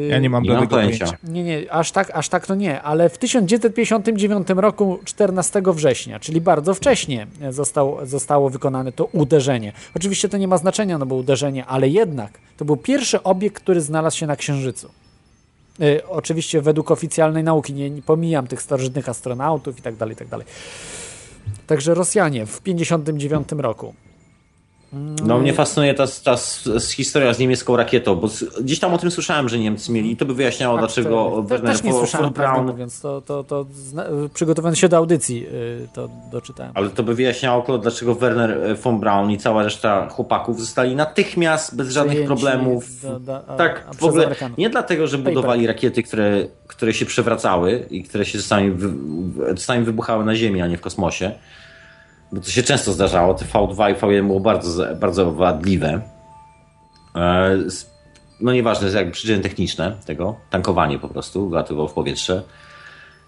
Ja 0.09 0.19
nie 0.19 0.29
mam 0.29 0.43
bladego 0.43 0.67
pojęcia. 0.67 1.05
pojęcia. 1.05 1.31
Nie, 1.31 1.43
nie, 1.43 1.73
aż 1.73 1.91
tak, 1.91 2.11
aż 2.13 2.29
tak 2.29 2.47
to 2.47 2.55
nie, 2.55 2.81
ale 2.81 3.09
w 3.09 3.17
1959 3.17 4.47
roku 4.55 4.99
14 5.05 5.61
września, 5.65 6.19
czyli 6.19 6.41
bardzo 6.41 6.73
wcześnie 6.73 7.27
został, 7.49 7.97
zostało 8.03 8.49
wykonane 8.49 8.91
to 8.91 9.05
uderzenie. 9.05 9.73
Oczywiście 9.95 10.29
to 10.29 10.37
nie 10.37 10.47
ma 10.47 10.57
znaczenia, 10.57 10.97
no 10.97 11.05
bo 11.05 11.15
uderzenie, 11.15 11.65
ale 11.65 11.89
jednak 11.89 12.39
to 12.57 12.65
był 12.65 12.77
pierwszy 12.77 13.23
obiekt, 13.23 13.63
który 13.63 13.81
znalazł 13.81 14.17
się 14.17 14.27
na 14.27 14.35
Księżycu. 14.35 14.89
Y, 15.81 16.07
oczywiście 16.07 16.61
według 16.61 16.91
oficjalnej 16.91 17.43
nauki, 17.43 17.73
nie, 17.73 17.89
nie 17.89 18.01
pomijam 18.01 18.47
tych 18.47 18.61
starożytnych 18.61 19.09
astronautów 19.09 19.79
i 19.79 19.81
tak 19.81 19.95
dalej, 19.95 20.13
i 20.13 20.17
tak 20.17 20.27
dalej. 20.27 20.45
Także 21.67 21.93
Rosjanie 21.93 22.45
w 22.45 22.61
59 22.61 23.47
roku. 23.51 23.93
No 25.25 25.39
mnie 25.39 25.53
fascynuje 25.53 25.93
ta, 25.93 26.05
ta 26.23 26.35
historia 26.95 27.33
z 27.33 27.39
niemiecką 27.39 27.77
rakietą, 27.77 28.15
bo 28.15 28.29
gdzieś 28.61 28.79
tam 28.79 28.93
o 28.93 28.97
tym 28.97 29.11
słyszałem, 29.11 29.49
że 29.49 29.59
Niemcy 29.59 29.91
mieli 29.91 30.11
i 30.11 30.17
to 30.17 30.25
by 30.25 30.33
wyjaśniało, 30.33 30.75
Tak, 30.77 30.85
dlaczego 30.85 31.09
to- 31.35 31.43
Werner 31.43 31.71
Też 31.71 31.83
nie 31.83 31.91
von- 31.91 31.99
słyszałem, 31.99 32.33
prawdę 32.33 32.53
Braun 32.53 32.71
mówiąc. 32.71 33.01
To, 33.01 33.21
to, 33.21 33.43
to 33.43 33.65
przygotowując 34.33 34.77
się 34.79 34.89
do 34.89 34.97
audycji, 34.97 35.45
y, 35.47 35.87
to 35.93 36.09
doczytałem. 36.31 36.71
Ale 36.75 36.89
to 36.89 37.03
by 37.03 37.15
wyjaśniało, 37.15 37.77
dlaczego 37.77 38.15
Werner 38.15 38.51
e, 38.51 38.75
von 38.75 38.99
Braun 38.99 39.31
i 39.31 39.37
cała 39.37 39.63
reszta 39.63 40.09
chłopaków 40.09 40.59
zostali 40.59 40.95
natychmiast, 40.95 41.75
bez 41.75 41.89
żadnych 41.89 42.25
problemów. 42.25 43.01
do- 43.01 43.19
do- 43.19 43.47
a- 43.47 43.55
tak, 43.55 43.85
a 43.89 43.93
w 43.93 44.03
ogóle 44.03 44.23
Amerykanów. 44.25 44.57
nie 44.57 44.69
dlatego, 44.69 45.07
że 45.07 45.17
budowali 45.17 45.67
rakiety, 45.67 46.03
które, 46.03 46.47
które 46.67 46.93
się 46.93 47.05
przewracały 47.05 47.85
i 47.89 48.03
które 48.03 48.25
się 48.25 48.37
czasami, 48.39 48.71
wy, 48.71 48.89
czasami 49.55 49.85
wybuchały 49.85 50.25
na 50.25 50.35
Ziemi, 50.35 50.61
a 50.61 50.67
nie 50.67 50.77
w 50.77 50.81
kosmosie. 50.81 51.31
Bo 52.31 52.41
to 52.41 52.51
się 52.51 52.63
często 52.63 52.91
zdarzało. 52.91 53.33
Te 53.33 53.45
V2 53.45 53.91
i 53.91 53.95
V1 53.95 54.27
było 54.27 54.39
bardzo, 54.39 54.95
bardzo 54.95 55.31
wadliwe. 55.31 56.01
E, 57.15 57.57
No 58.41 58.53
nieważne, 58.53 58.89
jak 58.89 59.11
przyczyny 59.11 59.43
techniczne 59.43 59.95
tego, 60.05 60.35
tankowanie 60.49 60.99
po 60.99 61.07
prostu, 61.07 61.49
latyło 61.49 61.87
w 61.87 61.93
powietrze. 61.93 62.43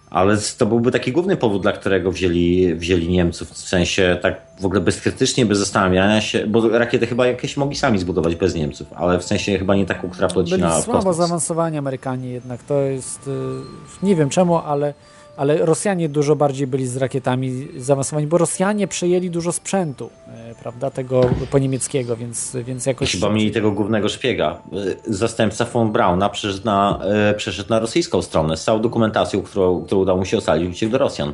Ale 0.10 0.38
to 0.58 0.66
byłby 0.66 0.92
taki 0.92 1.12
główny 1.12 1.38
powód, 1.38 1.62
dla 1.62 1.72
którego 1.72 2.12
wzięli, 2.12 2.76
wzięli 2.76 3.10
Niemców, 3.10 3.50
w 3.52 3.58
sensie 3.58 4.18
tak 4.22 4.42
w 4.60 4.66
ogóle 4.66 4.82
bezkrytycznie, 4.82 5.46
bez 5.46 5.60
zastanawiania 5.60 6.22
się, 6.22 6.48
bo 6.48 6.70
rakiety 6.70 7.08
chyba 7.08 7.28
jakieś 7.28 7.58
mogli 7.58 7.76
sami 7.76 8.00
zbudować 8.00 8.36
bez 8.36 8.56
Niemców, 8.56 8.94
ale 8.96 9.20
w 9.20 9.24
sensie 9.24 9.58
chyba 9.58 9.76
nie 9.76 9.86
taką, 9.86 10.10
która 10.10 10.28
poleci 10.28 10.52
Byli 10.52 10.64
na 10.64 10.82
w 10.82 10.84
słabo 10.84 11.14
zaawansowani 11.14 11.78
Amerykanie 11.78 12.30
jednak. 12.30 12.64
To 12.64 12.82
jest, 12.82 13.28
y, 13.28 14.06
nie 14.06 14.16
wiem 14.16 14.30
czemu, 14.30 14.58
ale, 14.58 14.94
ale 15.38 15.66
Rosjanie 15.66 16.10
dużo 16.10 16.36
bardziej 16.36 16.68
byli 16.68 16.88
z 16.88 16.98
rakietami 16.98 17.68
zaawansowani, 17.78 18.28
bo 18.28 18.38
Rosjanie 18.38 18.88
przejęli 18.88 19.30
dużo 19.30 19.52
sprzętu, 19.52 20.10
y, 20.52 20.56
prawda, 20.56 20.92
tego 20.92 21.22
po 21.52 21.60
niemieckiego, 21.60 22.16
więc, 22.16 22.58
więc 22.66 22.86
jakoś... 22.86 23.12
Chyba 23.12 23.30
mieli 23.30 23.52
tego 23.52 23.72
głównego 23.72 24.10
szpiega. 24.10 24.62
Y, 25.08 25.16
Zastępca 25.16 25.66
von 25.66 25.92
Brauna 25.92 26.30
przeszedł 26.30 26.66
na, 26.66 27.00
y, 27.32 27.34
przeszedł 27.34 27.70
na 27.70 27.80
rosyjską 27.80 28.22
stronę 28.22 28.58
z 28.58 28.64
całą 28.64 28.82
dokumentacją, 28.82 29.42
którą, 29.42 29.84
którą 29.86 30.02
udało 30.02 30.20
mu 30.20 30.26
się 30.26 30.38
ocalić, 30.38 30.72
uciekł 30.72 30.92
do 30.92 30.98
Rosjan. 30.98 31.34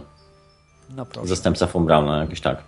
No 0.95 1.05
proszę. 1.05 1.27
Zastępca 1.27 1.65
von 1.67 1.85
Brauna, 1.85 2.21
jakoś 2.21 2.41
tak. 2.41 2.63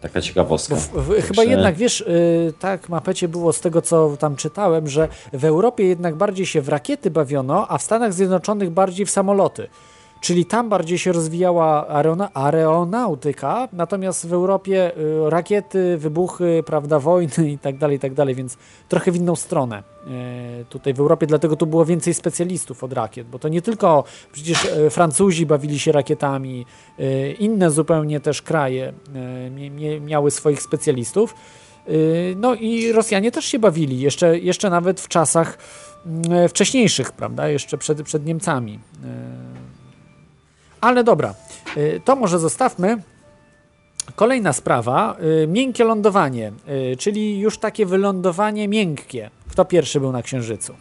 Taka 0.00 0.20
ciekawostka. 0.20 0.76
W, 0.76 0.88
w, 0.88 1.08
chyba 1.08 1.34
Także- 1.34 1.50
jednak, 1.50 1.74
wiesz, 1.74 2.00
y, 2.00 2.52
tak 2.58 2.88
mapecie 2.88 3.28
było 3.28 3.52
z 3.52 3.60
tego, 3.60 3.82
co 3.82 4.16
tam 4.18 4.36
czytałem, 4.36 4.88
że 4.88 5.08
w 5.32 5.44
Europie 5.44 5.84
jednak 5.84 6.14
bardziej 6.14 6.46
się 6.46 6.60
w 6.60 6.68
rakiety 6.68 7.10
bawiono, 7.10 7.68
a 7.68 7.78
w 7.78 7.82
Stanach 7.82 8.12
Zjednoczonych 8.12 8.70
bardziej 8.70 9.06
w 9.06 9.10
samoloty. 9.10 9.68
Czyli 10.22 10.44
tam 10.44 10.68
bardziej 10.68 10.98
się 10.98 11.12
rozwijała 11.12 11.88
aerona, 11.88 12.30
aeronautyka, 12.34 13.68
natomiast 13.72 14.28
w 14.28 14.32
Europie 14.32 14.96
y, 14.98 15.30
rakiety, 15.30 15.98
wybuchy, 15.98 16.62
prawda, 16.66 16.98
wojny 16.98 17.50
i 17.50 17.58
tak 17.58 17.78
dalej, 17.78 17.96
i 17.96 18.00
tak 18.00 18.14
dalej, 18.14 18.34
więc 18.34 18.56
trochę 18.88 19.12
w 19.12 19.16
inną 19.16 19.36
stronę 19.36 19.82
y, 20.60 20.64
tutaj 20.64 20.94
w 20.94 21.00
Europie, 21.00 21.26
dlatego 21.26 21.56
tu 21.56 21.66
było 21.66 21.84
więcej 21.84 22.14
specjalistów 22.14 22.84
od 22.84 22.92
rakiet, 22.92 23.26
bo 23.26 23.38
to 23.38 23.48
nie 23.48 23.62
tylko 23.62 24.04
przecież 24.32 24.64
y, 24.64 24.90
Francuzi 24.90 25.46
bawili 25.46 25.78
się 25.78 25.92
rakietami, 25.92 26.66
inne 27.38 27.70
zupełnie 27.70 28.20
też 28.20 28.42
kraje 28.42 28.92
miały 30.00 30.30
swoich 30.30 30.62
specjalistów. 30.62 31.34
No 32.36 32.54
i 32.54 32.92
Rosjanie 32.92 33.32
też 33.32 33.44
się 33.44 33.58
bawili, 33.58 34.00
jeszcze, 34.00 34.38
jeszcze 34.38 34.70
nawet 34.70 35.00
w 35.00 35.08
czasach 35.08 35.58
mm, 36.06 36.48
wcześniejszych, 36.48 37.12
prawda, 37.12 37.48
jeszcze 37.48 37.78
przed, 37.78 38.02
przed 38.02 38.26
Niemcami. 38.26 38.78
Ale 40.82 41.04
dobra, 41.04 41.34
y, 41.76 42.00
to 42.04 42.16
może 42.16 42.38
zostawmy. 42.38 43.02
Kolejna 44.16 44.52
sprawa, 44.52 45.16
y, 45.44 45.46
miękkie 45.46 45.84
lądowanie, 45.84 46.52
y, 46.92 46.96
czyli 46.96 47.38
już 47.40 47.58
takie 47.58 47.86
wylądowanie 47.86 48.68
miękkie. 48.68 49.30
Kto 49.50 49.64
pierwszy 49.64 50.00
był 50.00 50.12
na 50.12 50.22
Księżycu? 50.22 50.74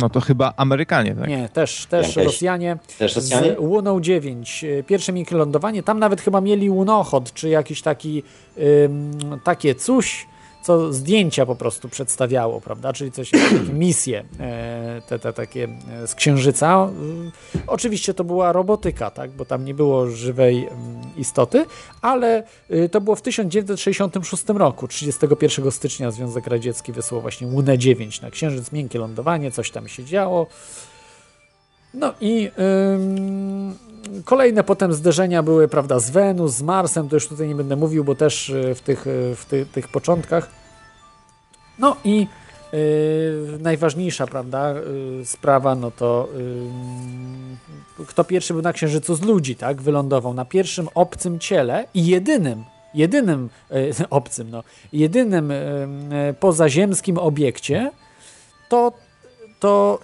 No 0.00 0.10
to 0.10 0.20
chyba 0.20 0.52
Amerykanie, 0.56 1.14
tak? 1.14 1.28
Nie, 1.28 1.48
też, 1.48 1.86
też 1.86 2.08
Jakieś- 2.08 2.24
Rosjanie. 2.24 2.78
też 2.98 3.16
Rosjanie? 3.16 3.54
Z 3.54 3.58
Łuną 3.58 4.00
9. 4.00 4.64
y, 4.64 4.84
Pierwsze 4.86 5.12
miękkie 5.12 5.36
lądowanie. 5.36 5.82
Tam 5.82 5.98
nawet 5.98 6.20
chyba 6.20 6.40
mieli 6.40 6.70
łunochod, 6.70 7.32
czy 7.32 7.48
jakiś 7.48 7.82
taki 7.82 8.22
ym, 8.84 9.40
takie 9.44 9.74
coś, 9.74 10.26
co 10.62 10.92
zdjęcia 10.92 11.46
po 11.46 11.56
prostu 11.56 11.88
przedstawiało, 11.88 12.60
prawda? 12.60 12.92
Czyli 12.92 13.12
coś, 13.12 13.30
misje 13.72 14.24
e, 14.40 15.02
te, 15.08 15.18
te 15.18 15.32
takie 15.32 15.68
e, 15.90 16.06
z 16.06 16.14
Księżyca. 16.14 16.88
Y, 17.56 17.60
Oczywiście 17.66 18.14
to 18.14 18.24
była 18.24 18.52
robotyka, 18.52 19.10
tak? 19.10 19.30
Bo 19.30 19.44
tam 19.44 19.64
nie 19.64 19.74
było 19.74 20.06
żywej 20.06 20.66
ym, 20.66 20.70
istoty, 21.16 21.66
ale 22.02 22.42
to 22.90 23.00
było 23.00 23.16
w 23.16 23.22
1966 23.22 24.44
roku, 24.48 24.88
31 24.88 25.70
stycznia 25.70 26.10
Związek 26.10 26.46
Radziecki 26.46 26.92
wysłał 26.92 27.20
właśnie 27.20 27.46
Łunę 27.46 27.78
9 27.78 28.20
na 28.20 28.30
Księżyc, 28.30 28.72
miękkie 28.72 28.98
lądowanie, 28.98 29.50
coś 29.50 29.70
tam 29.70 29.88
się 29.88 30.04
działo. 30.04 30.46
No 31.94 32.14
i 32.20 32.50
kolejne 34.24 34.64
potem 34.64 34.92
zderzenia 34.92 35.42
były, 35.42 35.68
prawda, 35.68 35.98
z 35.98 36.10
Wenus, 36.10 36.52
z 36.52 36.62
Marsem, 36.62 37.08
to 37.08 37.16
już 37.16 37.28
tutaj 37.28 37.48
nie 37.48 37.54
będę 37.54 37.76
mówił, 37.76 38.04
bo 38.04 38.14
też 38.14 38.48
y, 38.48 38.74
w 38.74 38.80
tych, 38.80 39.06
y, 39.06 39.36
w 39.36 39.44
ty, 39.44 39.66
tych 39.66 39.88
początkach. 39.88 40.50
No 41.78 41.96
i 42.04 42.26
y, 42.74 43.58
najważniejsza, 43.60 44.26
prawda, 44.26 44.74
y, 45.20 45.26
sprawa, 45.26 45.74
no 45.74 45.90
to 45.90 46.28
ym, 46.36 47.56
kto 48.06 48.24
pierwszy 48.24 48.52
był 48.52 48.62
na 48.62 48.72
Księżycu 48.72 49.14
z 49.14 49.22
ludzi, 49.22 49.56
tak, 49.56 49.82
wylądował 49.82 50.34
na 50.34 50.44
pierwszym 50.44 50.88
obcym 50.94 51.38
ciele 51.38 51.86
i 51.94 52.06
jedynym, 52.06 52.64
jedynym 52.94 53.50
obcym, 54.10 54.50
no, 54.50 54.62
jedynym 54.92 55.52
pozaziemskim 56.40 57.18
obiekcie, 57.18 57.90
to 58.68 58.92
to 59.60 59.98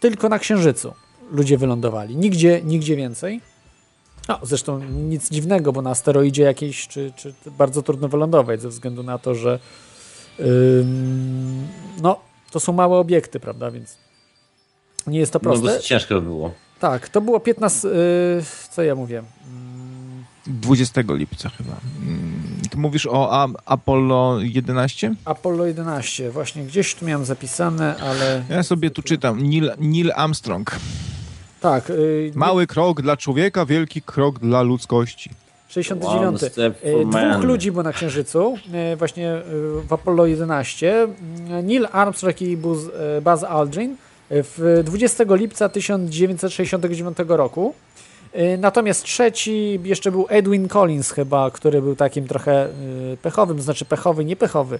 tylko 0.00 0.28
na 0.28 0.38
Księżycu 0.38 0.92
ludzie 1.30 1.58
wylądowali. 1.58 2.16
Nigdzie, 2.16 2.60
nigdzie 2.64 2.96
więcej. 2.96 3.40
No, 4.28 4.38
zresztą 4.42 4.78
nic 4.84 5.30
dziwnego, 5.30 5.72
bo 5.72 5.82
na 5.82 5.90
asteroidzie 5.90 6.42
jakiejś, 6.42 6.88
czy, 6.88 7.12
czy 7.16 7.34
bardzo 7.58 7.82
trudno 7.82 8.08
wylądować 8.08 8.60
ze 8.62 8.68
względu 8.68 9.02
na 9.02 9.18
to, 9.18 9.34
że 9.34 9.58
ym, 10.40 11.66
no, 12.02 12.20
to 12.50 12.60
są 12.60 12.72
małe 12.72 12.96
obiekty, 12.98 13.40
prawda, 13.40 13.70
więc 13.70 13.96
nie 15.06 15.18
jest 15.18 15.32
to 15.32 15.38
No 15.38 15.50
proste. 15.50 15.66
dosyć 15.66 15.86
ciężko 15.86 16.14
by 16.14 16.20
było. 16.20 16.52
Tak, 16.80 17.08
to 17.08 17.20
było 17.20 17.40
15, 17.40 17.88
y, 17.88 17.92
co 18.70 18.82
ja 18.82 18.94
mówię? 18.94 19.22
20 20.46 21.00
lipca 21.08 21.48
chyba. 21.48 21.76
Mm, 22.02 22.38
Ty 22.70 22.76
mówisz 22.78 23.06
o 23.06 23.32
A- 23.42 23.48
Apollo 23.64 24.38
11? 24.40 25.14
Apollo 25.24 25.66
11, 25.66 26.30
właśnie 26.30 26.64
gdzieś 26.64 26.94
tu 26.94 27.04
miałem 27.04 27.24
zapisane, 27.24 27.96
ale 27.96 28.44
Ja 28.50 28.62
sobie 28.62 28.90
tu 28.90 29.02
czytam. 29.02 29.42
Neil, 29.42 29.72
Neil 29.78 30.12
Armstrong. 30.16 30.76
Tak, 31.60 31.90
y, 31.90 32.32
Mały 32.34 32.66
krok 32.66 33.02
dla 33.02 33.16
człowieka, 33.16 33.66
wielki 33.66 34.02
krok 34.02 34.38
dla 34.38 34.62
ludzkości. 34.62 35.30
69. 35.68 36.28
One 36.28 36.38
step 36.38 36.78
E, 36.84 37.12
for 37.12 37.30
Dwóch 37.30 37.44
ludzi 37.44 37.72
było 37.72 37.82
na 37.82 37.92
Księżycu, 37.92 38.58
e, 38.72 38.96
właśnie 38.96 39.42
w 39.88 39.92
Apollo 39.92 40.26
11. 40.26 41.02
Mm, 41.02 41.66
Neil 41.66 41.88
Armstrong 41.92 42.42
i 42.42 42.56
Buzz, 42.56 42.78
Buzz 43.22 43.44
Aldrin 43.44 43.96
w 44.30 44.82
20 44.84 45.24
lipca 45.34 45.68
1969 45.68 47.18
roku. 47.28 47.74
Natomiast 48.58 49.04
trzeci 49.04 49.80
jeszcze 49.84 50.10
był 50.10 50.26
Edwin 50.28 50.68
Collins 50.68 51.10
chyba, 51.10 51.50
który 51.50 51.82
był 51.82 51.96
takim 51.96 52.28
trochę 52.28 52.68
pechowym, 53.22 53.60
znaczy 53.60 53.84
pechowy, 53.84 54.24
nie 54.24 54.36
pechowy, 54.36 54.78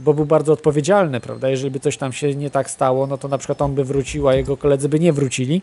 bo 0.00 0.14
był 0.14 0.24
bardzo 0.24 0.52
odpowiedzialny, 0.52 1.20
prawda? 1.20 1.48
Jeżeli 1.48 1.70
by 1.70 1.80
coś 1.80 1.96
tam 1.96 2.12
się 2.12 2.34
nie 2.34 2.50
tak 2.50 2.70
stało, 2.70 3.06
no 3.06 3.18
to 3.18 3.28
na 3.28 3.38
przykład 3.38 3.62
on 3.62 3.74
by 3.74 3.84
wrócił, 3.84 4.28
a 4.28 4.34
jego 4.34 4.56
koledzy 4.56 4.88
by 4.88 5.00
nie 5.00 5.12
wrócili. 5.12 5.62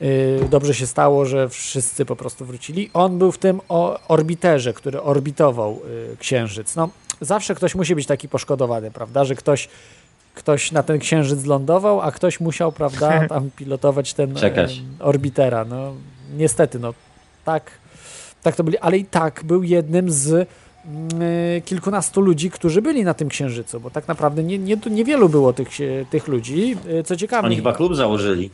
Yy, 0.00 0.48
Dobrze 0.50 0.74
się 0.74 0.86
stało, 0.86 1.24
że 1.26 1.48
wszyscy 1.48 2.04
po 2.04 2.16
prostu 2.16 2.44
wrócili. 2.44 2.90
On 2.94 3.18
był 3.18 3.32
w 3.32 3.38
tym 3.38 3.60
o- 3.68 4.00
orbiterze, 4.08 4.72
który 4.72 5.02
orbitował 5.02 5.80
yy, 6.10 6.16
Księżyc. 6.16 6.76
No, 6.76 6.88
zawsze 7.20 7.54
ktoś 7.54 7.74
musi 7.74 7.94
być 7.94 8.06
taki 8.06 8.28
poszkodowany, 8.28 8.90
prawda? 8.90 9.24
Że 9.24 9.34
ktoś, 9.34 9.68
ktoś 10.34 10.72
na 10.72 10.82
ten 10.82 10.98
Księżyc 10.98 11.44
lądował, 11.46 12.00
a 12.00 12.12
ktoś 12.12 12.40
musiał, 12.40 12.72
prawda, 12.72 13.20
tam 13.28 13.50
pilotować 13.56 14.14
ten 14.14 14.34
Czekać. 14.34 14.78
em, 14.78 14.84
orbitera. 15.00 15.64
No, 15.64 15.92
niestety, 16.36 16.78
no 16.78 16.94
tak, 17.44 17.70
tak 18.42 18.56
to 18.56 18.64
byli, 18.64 18.78
ale 18.78 18.98
i 18.98 19.04
tak 19.04 19.40
był 19.44 19.62
jednym 19.62 20.10
z 20.10 20.28
mm, 20.86 21.22
y, 21.22 21.62
kilkunastu 21.64 22.20
ludzi, 22.20 22.50
którzy 22.50 22.82
byli 22.82 23.04
na 23.04 23.14
tym 23.14 23.28
księżycu, 23.28 23.80
bo 23.80 23.90
tak 23.90 24.08
naprawdę 24.08 24.42
nie, 24.42 24.58
nie, 24.58 24.76
niewielu 24.90 25.28
było 25.28 25.52
tych, 25.52 25.74
się- 25.74 26.04
tych 26.10 26.28
ludzi. 26.28 26.76
Y, 27.00 27.02
Co 27.04 27.16
ciekawe, 27.16 27.46
Oni 27.46 27.56
chyba 27.56 27.72
klub 27.72 27.94
założyli. 27.96 28.50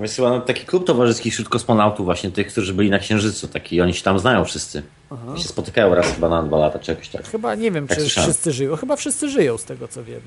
Tam 0.00 0.04
jest 0.04 0.16
chyba 0.16 0.40
taki 0.40 0.66
klub 0.66 0.86
towarzyski 0.86 1.30
wśród 1.30 1.48
kosmonautów, 1.48 2.06
właśnie 2.06 2.30
tych, 2.30 2.46
którzy 2.46 2.74
byli 2.74 2.90
na 2.90 2.98
Księżycu. 2.98 3.48
Taki, 3.48 3.80
oni 3.80 3.94
się 3.94 4.02
tam 4.02 4.18
znają 4.18 4.44
wszyscy. 4.44 4.82
Aha. 5.10 5.34
I 5.36 5.40
się 5.40 5.48
spotykają 5.48 5.94
raz 5.94 6.06
chyba 6.06 6.28
na 6.28 6.42
dwa 6.42 6.58
lata, 6.58 6.78
czy 6.78 6.90
jakoś 6.92 7.08
tak. 7.08 7.24
Chyba 7.28 7.54
nie 7.54 7.70
wiem, 7.70 7.86
Tak 7.86 7.96
czy 7.96 8.02
słyszałem. 8.02 8.30
wszyscy 8.30 8.52
żyją. 8.52 8.76
Chyba 8.76 8.96
wszyscy 8.96 9.28
żyją, 9.28 9.58
z 9.58 9.64
tego 9.64 9.88
co 9.88 10.04
wiem. 10.04 10.20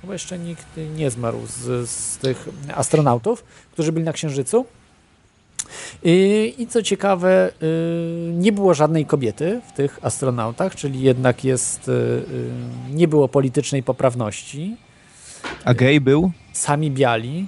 Chyba 0.00 0.12
jeszcze 0.12 0.38
nikt 0.38 0.66
nie 0.96 1.10
zmarł 1.10 1.38
z, 1.46 1.90
z 1.90 2.18
tych 2.18 2.48
astronautów, 2.74 3.44
którzy 3.72 3.92
byli 3.92 4.04
na 4.04 4.12
Księżycu. 4.12 4.66
I, 6.04 6.54
I 6.58 6.66
co 6.66 6.82
ciekawe, 6.82 7.52
y, 7.62 8.32
nie 8.32 8.52
było 8.52 8.74
żadnej 8.74 9.06
kobiety 9.06 9.60
w 9.68 9.72
tych 9.72 9.98
astronautach, 10.02 10.74
czyli 10.74 11.00
jednak 11.00 11.44
jest, 11.44 11.88
y, 11.88 11.92
y, 11.92 12.24
nie 12.90 13.08
było 13.08 13.28
politycznej 13.28 13.82
poprawności. 13.82 14.76
A 15.64 15.74
gej 15.74 16.00
był? 16.00 16.30
Sami 16.52 16.90
biali. 16.90 17.46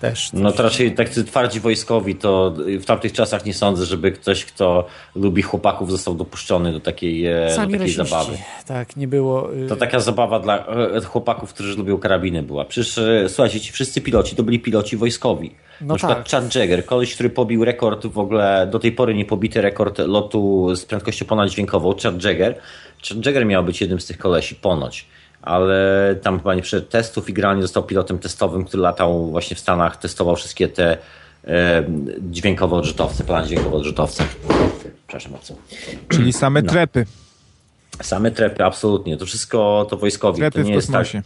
Też. 0.00 0.30
No 0.32 0.52
to 0.52 0.62
raczej 0.62 0.94
tak 0.94 1.08
twardzi 1.08 1.60
wojskowi, 1.60 2.14
to 2.14 2.54
w 2.80 2.84
tamtych 2.84 3.12
czasach 3.12 3.44
nie 3.44 3.54
sądzę, 3.54 3.86
żeby 3.86 4.12
ktoś, 4.12 4.44
kto 4.44 4.86
lubi 5.14 5.42
chłopaków, 5.42 5.90
został 5.90 6.14
dopuszczony 6.14 6.72
do 6.72 6.80
takiej, 6.80 7.26
e, 7.26 7.50
Sami 7.54 7.72
do 7.72 7.78
takiej 7.78 7.94
zabawy. 7.94 8.38
Tak, 8.66 8.96
nie 8.96 9.08
było. 9.08 9.54
y, 9.54 9.68
To 9.68 9.76
taka 9.76 10.00
zabawa 10.00 10.40
dla 10.40 10.66
e, 10.66 11.00
chłopaków, 11.00 11.54
którzy 11.54 11.76
lubią 11.76 11.98
karabiny 11.98 12.42
była. 12.42 12.64
Przecież 12.64 12.98
e, 12.98 13.28
słuchajcie, 13.28 13.60
ci 13.60 13.72
wszyscy 13.72 14.00
piloci 14.00 14.36
to 14.36 14.42
byli 14.42 14.60
piloci 14.60 14.96
wojskowi. 14.96 15.54
No 15.80 15.86
Na 15.86 15.94
przykład 15.94 16.18
tak. 16.18 16.28
Chad 16.28 16.54
Jagger, 16.54 16.84
koleś, 16.84 17.14
który 17.14 17.30
pobił 17.30 17.64
rekord 17.64 18.06
w 18.06 18.18
ogóle, 18.18 18.68
do 18.72 18.78
tej 18.78 18.92
pory 18.92 19.14
nie 19.14 19.24
pobity 19.24 19.60
rekord 19.60 19.98
lotu 19.98 20.74
z 20.74 20.84
prędkością 20.84 21.26
ponaddźwiękową, 21.26 21.94
Chad 22.02 22.24
Jagger. 22.24 22.54
Chad 23.08 23.26
Jagger 23.26 23.46
miał 23.46 23.64
być 23.64 23.80
jednym 23.80 24.00
z 24.00 24.06
tych 24.06 24.18
kolesi, 24.18 24.54
ponoć. 24.54 25.06
Ale 25.42 26.14
tam 26.22 26.38
chyba 26.38 26.54
nie 26.54 26.62
przed 26.62 26.88
testów 26.90 27.28
i 27.30 27.32
generalnie 27.32 27.62
został 27.62 27.82
pilotem 27.82 28.18
testowym, 28.18 28.64
który 28.64 28.82
latał 28.82 29.30
właśnie 29.30 29.56
w 29.56 29.60
Stanach, 29.60 29.96
testował 29.96 30.36
wszystkie 30.36 30.68
te 30.68 30.98
e, 31.46 31.84
dźwiękowe 32.30 32.76
odrzutowce, 32.76 33.24
ponadźwiękowe 33.24 33.76
odrzutowce. 33.76 34.24
Przepraszam 35.06 35.32
bardzo. 35.32 35.54
Czyli 36.08 36.32
same 36.32 36.62
No. 36.62 36.70
trepy. 36.72 37.06
Same 38.02 38.30
trepy, 38.30 38.64
absolutnie. 38.64 39.16
To 39.16 39.26
wszystko 39.26 39.86
to 39.90 39.96
wojskowi. 39.96 40.38
Trepy 40.38 40.58
to 40.58 40.64
nie 40.64 40.72
w 40.72 40.74
jest 40.74 40.86
kosmosie. 40.86 41.22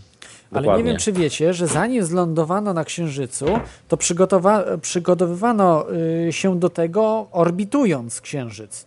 tak. 0.52 0.64
Ale 0.66 0.78
nie 0.78 0.84
wiem, 0.84 0.96
czy 0.96 1.12
wiecie, 1.12 1.54
że 1.54 1.66
zanim 1.66 2.04
zlądowano 2.04 2.72
na 2.72 2.84
Księżycu, 2.84 3.46
to 3.88 3.96
przygotowa- 3.96 4.78
przygotowywano 4.78 5.86
y, 6.28 6.32
się 6.32 6.58
do 6.60 6.68
tego 6.70 7.26
orbitując 7.32 8.20
Księżyc. 8.20 8.86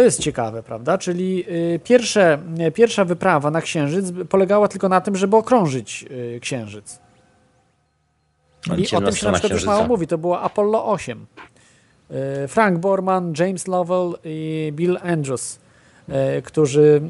To 0.00 0.04
jest 0.04 0.20
ciekawe, 0.20 0.62
prawda? 0.62 0.98
Czyli 0.98 1.44
y, 1.74 1.80
pierwsze, 1.84 2.38
y, 2.68 2.70
pierwsza 2.70 3.04
wyprawa 3.04 3.50
na 3.50 3.60
Księżyc 3.60 4.12
polegała 4.28 4.68
tylko 4.68 4.88
na 4.88 5.00
tym, 5.00 5.16
żeby 5.16 5.36
okrążyć 5.36 6.04
y, 6.10 6.40
Księżyc. 6.40 6.98
I 8.78 8.96
o 8.96 9.00
tym 9.00 9.16
się 9.16 9.26
na 9.26 9.32
przykład 9.32 9.52
już 9.52 9.64
mało 9.64 9.86
mówi. 9.86 10.06
To 10.06 10.18
było 10.18 10.40
Apollo 10.40 10.86
8. 10.86 11.26
Y, 12.44 12.48
Frank 12.48 12.78
Borman, 12.78 13.32
James 13.38 13.68
Lovell 13.68 14.14
i 14.24 14.72
Bill 14.76 14.98
Andrews, 15.02 15.58
którzy 16.44 17.00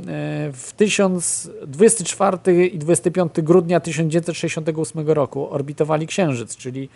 w 0.53 0.73
1024 0.77 2.67
i 2.67 2.79
25 2.79 3.33
grudnia 3.43 3.81
1968 3.81 5.09
roku 5.09 5.51
orbitowali 5.51 6.07
Księżyc, 6.07 6.57
czyli 6.57 6.89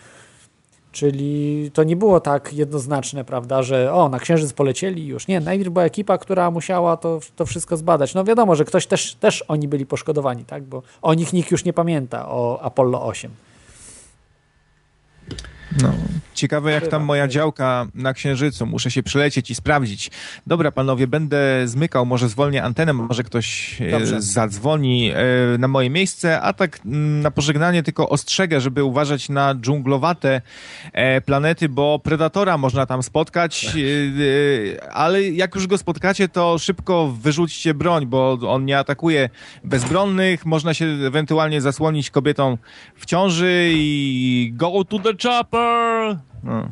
Czyli 0.94 1.70
to 1.72 1.84
nie 1.84 1.96
było 1.96 2.20
tak 2.20 2.52
jednoznaczne, 2.52 3.24
prawda, 3.24 3.62
że 3.62 3.92
o, 3.92 4.08
na 4.08 4.18
Księżyc 4.18 4.52
polecieli 4.52 5.06
już. 5.06 5.28
Nie, 5.28 5.40
najpierw 5.40 5.70
była 5.70 5.84
ekipa, 5.84 6.18
która 6.18 6.50
musiała 6.50 6.96
to, 6.96 7.20
to 7.36 7.46
wszystko 7.46 7.76
zbadać. 7.76 8.14
No 8.14 8.24
wiadomo, 8.24 8.54
że 8.54 8.64
ktoś 8.64 8.86
też, 8.86 9.14
też 9.14 9.44
oni 9.48 9.68
byli 9.68 9.86
poszkodowani, 9.86 10.44
tak, 10.44 10.62
bo 10.62 10.82
o 11.02 11.14
nich 11.14 11.32
nikt 11.32 11.50
już 11.50 11.64
nie 11.64 11.72
pamięta, 11.72 12.28
o 12.28 12.60
Apollo 12.62 13.06
8. 13.06 13.30
No. 15.82 15.92
Ciekawe 16.34 16.72
jak 16.72 16.86
tam 16.86 17.02
moja 17.02 17.28
działka 17.28 17.86
na 17.94 18.12
Księżycu. 18.12 18.66
Muszę 18.66 18.90
się 18.90 19.02
przylecieć 19.02 19.50
i 19.50 19.54
sprawdzić. 19.54 20.10
Dobra, 20.46 20.72
panowie, 20.72 21.06
będę 21.06 21.38
zmykał, 21.68 22.06
może 22.06 22.28
zwolnię 22.28 22.62
antenę, 22.62 22.92
może 22.92 23.22
ktoś 23.22 23.76
e, 23.80 23.90
Dobrze. 23.90 24.22
zadzwoni 24.22 25.10
e, 25.10 25.58
na 25.58 25.68
moje 25.68 25.90
miejsce, 25.90 26.40
a 26.40 26.52
tak 26.52 26.80
mm, 26.86 27.20
na 27.20 27.30
pożegnanie 27.30 27.82
tylko 27.82 28.08
ostrzegę, 28.08 28.60
żeby 28.60 28.84
uważać 28.84 29.28
na 29.28 29.54
dżunglowate 29.54 30.40
e, 30.92 31.20
planety, 31.20 31.68
bo 31.68 31.98
predatora 31.98 32.58
można 32.58 32.86
tam 32.86 33.02
spotkać, 33.02 33.66
e, 33.66 34.92
ale 34.92 35.22
jak 35.22 35.54
już 35.54 35.66
go 35.66 35.78
spotkacie, 35.78 36.28
to 36.28 36.58
szybko 36.58 37.14
wyrzućcie 37.20 37.74
broń, 37.74 38.06
bo 38.06 38.38
on 38.46 38.64
nie 38.64 38.78
atakuje 38.78 39.28
bezbronnych, 39.64 40.46
można 40.46 40.74
się 40.74 40.86
ewentualnie 40.86 41.60
zasłonić 41.60 42.10
kobietą 42.10 42.58
w 42.96 43.06
ciąży 43.06 43.70
i 43.74 44.50
go 44.54 44.84
to 44.84 44.98
the 44.98 45.12
chopper! 45.22 45.63
No. 46.44 46.68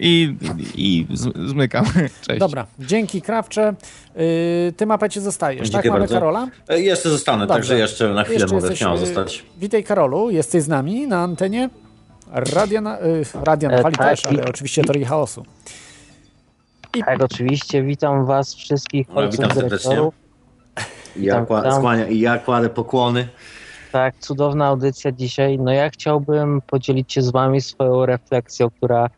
I, 0.00 0.36
i 0.74 1.06
zmykam. 1.46 1.84
Cześć. 2.26 2.40
Dobra, 2.40 2.66
dzięki 2.78 3.22
Krawcze. 3.22 3.74
Yy, 4.16 4.72
ty 4.76 4.86
mapecie 4.86 5.20
zostajesz, 5.20 5.60
tak? 5.70 5.72
Dziękuję 5.72 5.90
Mamy 5.90 6.00
bardzo. 6.00 6.14
Karola? 6.14 6.48
E, 6.68 6.80
Jeszcze 6.80 7.10
zostanę, 7.10 7.46
Dobrze. 7.46 7.54
także 7.54 7.78
jeszcze 7.78 8.08
na 8.08 8.24
chwilę 8.24 8.40
Jeszcze 8.40 8.54
mogę 8.54 8.68
jesteś, 8.68 8.88
y, 8.94 8.98
zostać. 9.06 9.44
Witaj 9.58 9.84
Karolu, 9.84 10.30
jesteś 10.30 10.62
z 10.62 10.68
nami 10.68 11.06
na 11.06 11.18
antenie 11.22 11.70
Radia 12.32 12.80
na, 12.80 13.00
y, 13.00 13.24
Radia 13.44 13.68
na 13.68 13.74
E, 13.78 13.82
Fali 13.82 13.96
tak, 13.96 14.08
też, 14.10 14.26
ale 14.26 14.42
i- 14.42 14.44
oczywiście 14.48 14.82
Teorii 14.84 15.04
Chaosu. 15.04 15.44
Tak, 17.06 17.22
oczywiście. 17.22 17.82
Witam 17.82 18.26
was 18.26 18.54
wszystkich 18.54 19.08
No, 19.08 19.28
witam 19.30 19.50
serdecznie. 19.54 20.10
I 21.16 21.24
ja, 21.24 21.40
Witam, 21.40 21.44
kła- 21.44 21.76
skłania, 21.76 22.06
I 22.06 22.20
ja 22.20 22.38
kładę 22.38 22.68
pokłony. 22.68 23.28
Tak, 23.94 24.18
cudowna 24.18 24.66
audycja 24.66 25.12
dzisiaj. 25.12 25.58
No 25.58 25.72
ja 25.72 25.90
chciałbym 25.90 26.62
podzielić 26.66 27.12
się 27.12 27.22
z 27.22 27.30
wami 27.30 27.60
swoją 27.60 28.06
refleksją, 28.06 28.70
która 28.70 29.10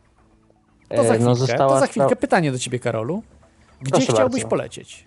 To 0.89 0.95
za 0.95 1.01
e, 1.01 1.05
chwilkę, 1.05 1.25
no, 1.25 1.35
została... 1.35 1.73
to 1.73 1.79
za 1.79 1.87
chwilkę 1.87 2.15
pytanie 2.15 2.51
do 2.51 2.59
ciebie 2.59 2.79
Karolu. 2.79 3.23
Gdzie 3.81 3.91
Proszę 3.91 4.13
chciałbyś 4.13 4.41
bardzo. 4.41 4.49
polecieć? 4.49 5.05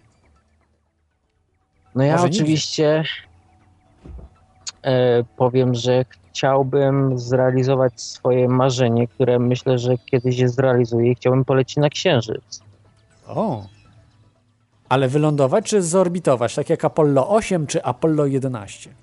No 1.94 2.04
ja 2.04 2.12
Może 2.12 2.26
oczywiście 2.26 3.04
e, 4.82 5.24
powiem, 5.36 5.74
że 5.74 6.04
chciałbym 6.30 7.18
zrealizować 7.18 8.00
swoje 8.00 8.48
marzenie, 8.48 9.08
które 9.08 9.38
myślę, 9.38 9.78
że 9.78 9.98
kiedyś 9.98 10.38
je 10.38 10.48
zrealizuję 10.48 11.10
i 11.10 11.14
chciałbym 11.14 11.44
polecieć 11.44 11.76
na 11.76 11.88
Księżyc. 11.88 12.60
O. 13.26 13.66
Ale 14.88 15.08
wylądować 15.08 15.64
czy 15.64 15.82
zorbitować, 15.82 16.54
tak 16.54 16.70
jak 16.70 16.84
Apollo 16.84 17.28
8 17.28 17.66
czy 17.66 17.84
Apollo 17.84 18.26
11? 18.26 18.99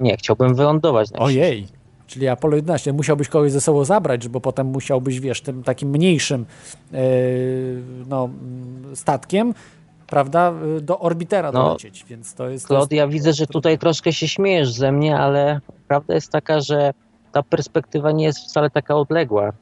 Nie, 0.00 0.16
chciałbym 0.16 0.54
wylądować 0.54 1.10
na 1.10 1.18
Ojej. 1.18 1.66
Czyli 2.06 2.28
Apollo 2.28 2.56
11. 2.56 2.92
Musiałbyś 2.92 3.28
kogoś 3.28 3.52
ze 3.52 3.60
sobą 3.60 3.84
zabrać, 3.84 4.28
bo 4.28 4.40
potem 4.40 4.66
musiałbyś, 4.66 5.20
wiesz, 5.20 5.40
tym 5.40 5.62
takim 5.62 5.88
mniejszym 5.90 6.46
e, 6.92 6.96
no, 8.08 8.28
statkiem, 8.94 9.54
prawda, 10.06 10.52
y, 10.78 10.80
do 10.80 10.98
orbitera 10.98 11.52
No, 11.52 11.64
dolecieć, 11.64 12.04
więc 12.08 12.34
to 12.34 12.48
jest... 12.48 12.66
Claude, 12.66 12.96
ja 12.96 13.08
widzę, 13.08 13.32
że 13.32 13.46
tutaj 13.46 13.78
troszkę 13.78 14.12
się 14.12 14.28
śmiejesz 14.28 14.72
ze 14.72 14.92
mnie, 14.92 15.18
ale 15.18 15.60
prawda 15.88 16.14
jest 16.14 16.32
taka, 16.32 16.60
że 16.60 16.92
ta 17.32 17.42
perspektywa 17.42 18.12
nie 18.12 18.24
jest 18.24 18.38
wcale 18.38 18.70
taka 18.70 18.94
odległa. 18.96 19.52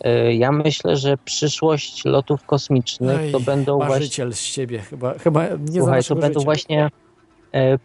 E, 0.00 0.34
Ja 0.34 0.52
myślę, 0.52 0.96
że 0.96 1.16
przyszłość 1.24 2.04
lotów 2.04 2.44
kosmicznych 2.46 3.20
Ej, 3.20 3.32
to 3.32 3.40
będą 3.40 3.76
właśnie, 3.78 4.32
z 4.32 4.42
ciebie, 4.50 4.78
chyba, 4.78 5.14
chyba 5.18 5.46
nie 5.70 5.80
słuchaj, 5.80 6.04
to 6.04 6.14
będą 6.14 6.40
życia. 6.40 6.44
właśnie 6.44 6.84
e, 6.84 6.90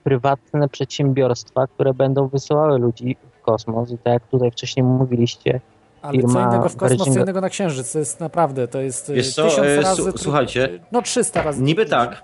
prywatne 0.03 0.69
przedsiębiorstwa, 0.69 1.67
które 1.67 1.93
będą 1.93 2.27
wysyłały 2.27 2.79
ludzi 2.79 3.17
w 3.39 3.41
kosmos 3.41 3.91
i 3.91 3.97
tak 3.97 4.13
jak 4.13 4.27
tutaj 4.27 4.51
wcześniej 4.51 4.83
mówiliście, 4.83 5.59
Ale 6.01 6.21
co 6.21 6.41
innego 6.41 6.69
w 6.69 6.75
kosmos, 6.77 7.01
Virgin- 7.07 7.13
co 7.13 7.19
innego 7.19 7.41
na 7.41 7.49
Księżyc, 7.49 7.91
to 7.91 7.99
jest 7.99 8.19
naprawdę, 8.19 8.67
to 8.67 8.81
jest 8.81 9.09
y, 9.09 9.13
Wiesz 9.13 9.35
co, 9.35 9.43
tysiąc 9.43 9.67
e, 9.67 9.81
razy... 9.81 10.11
słuchajcie. 10.15 10.79
No 10.91 11.01
300 11.01 11.43
razy. 11.43 11.63
Niby 11.63 11.85
tak, 11.85 12.23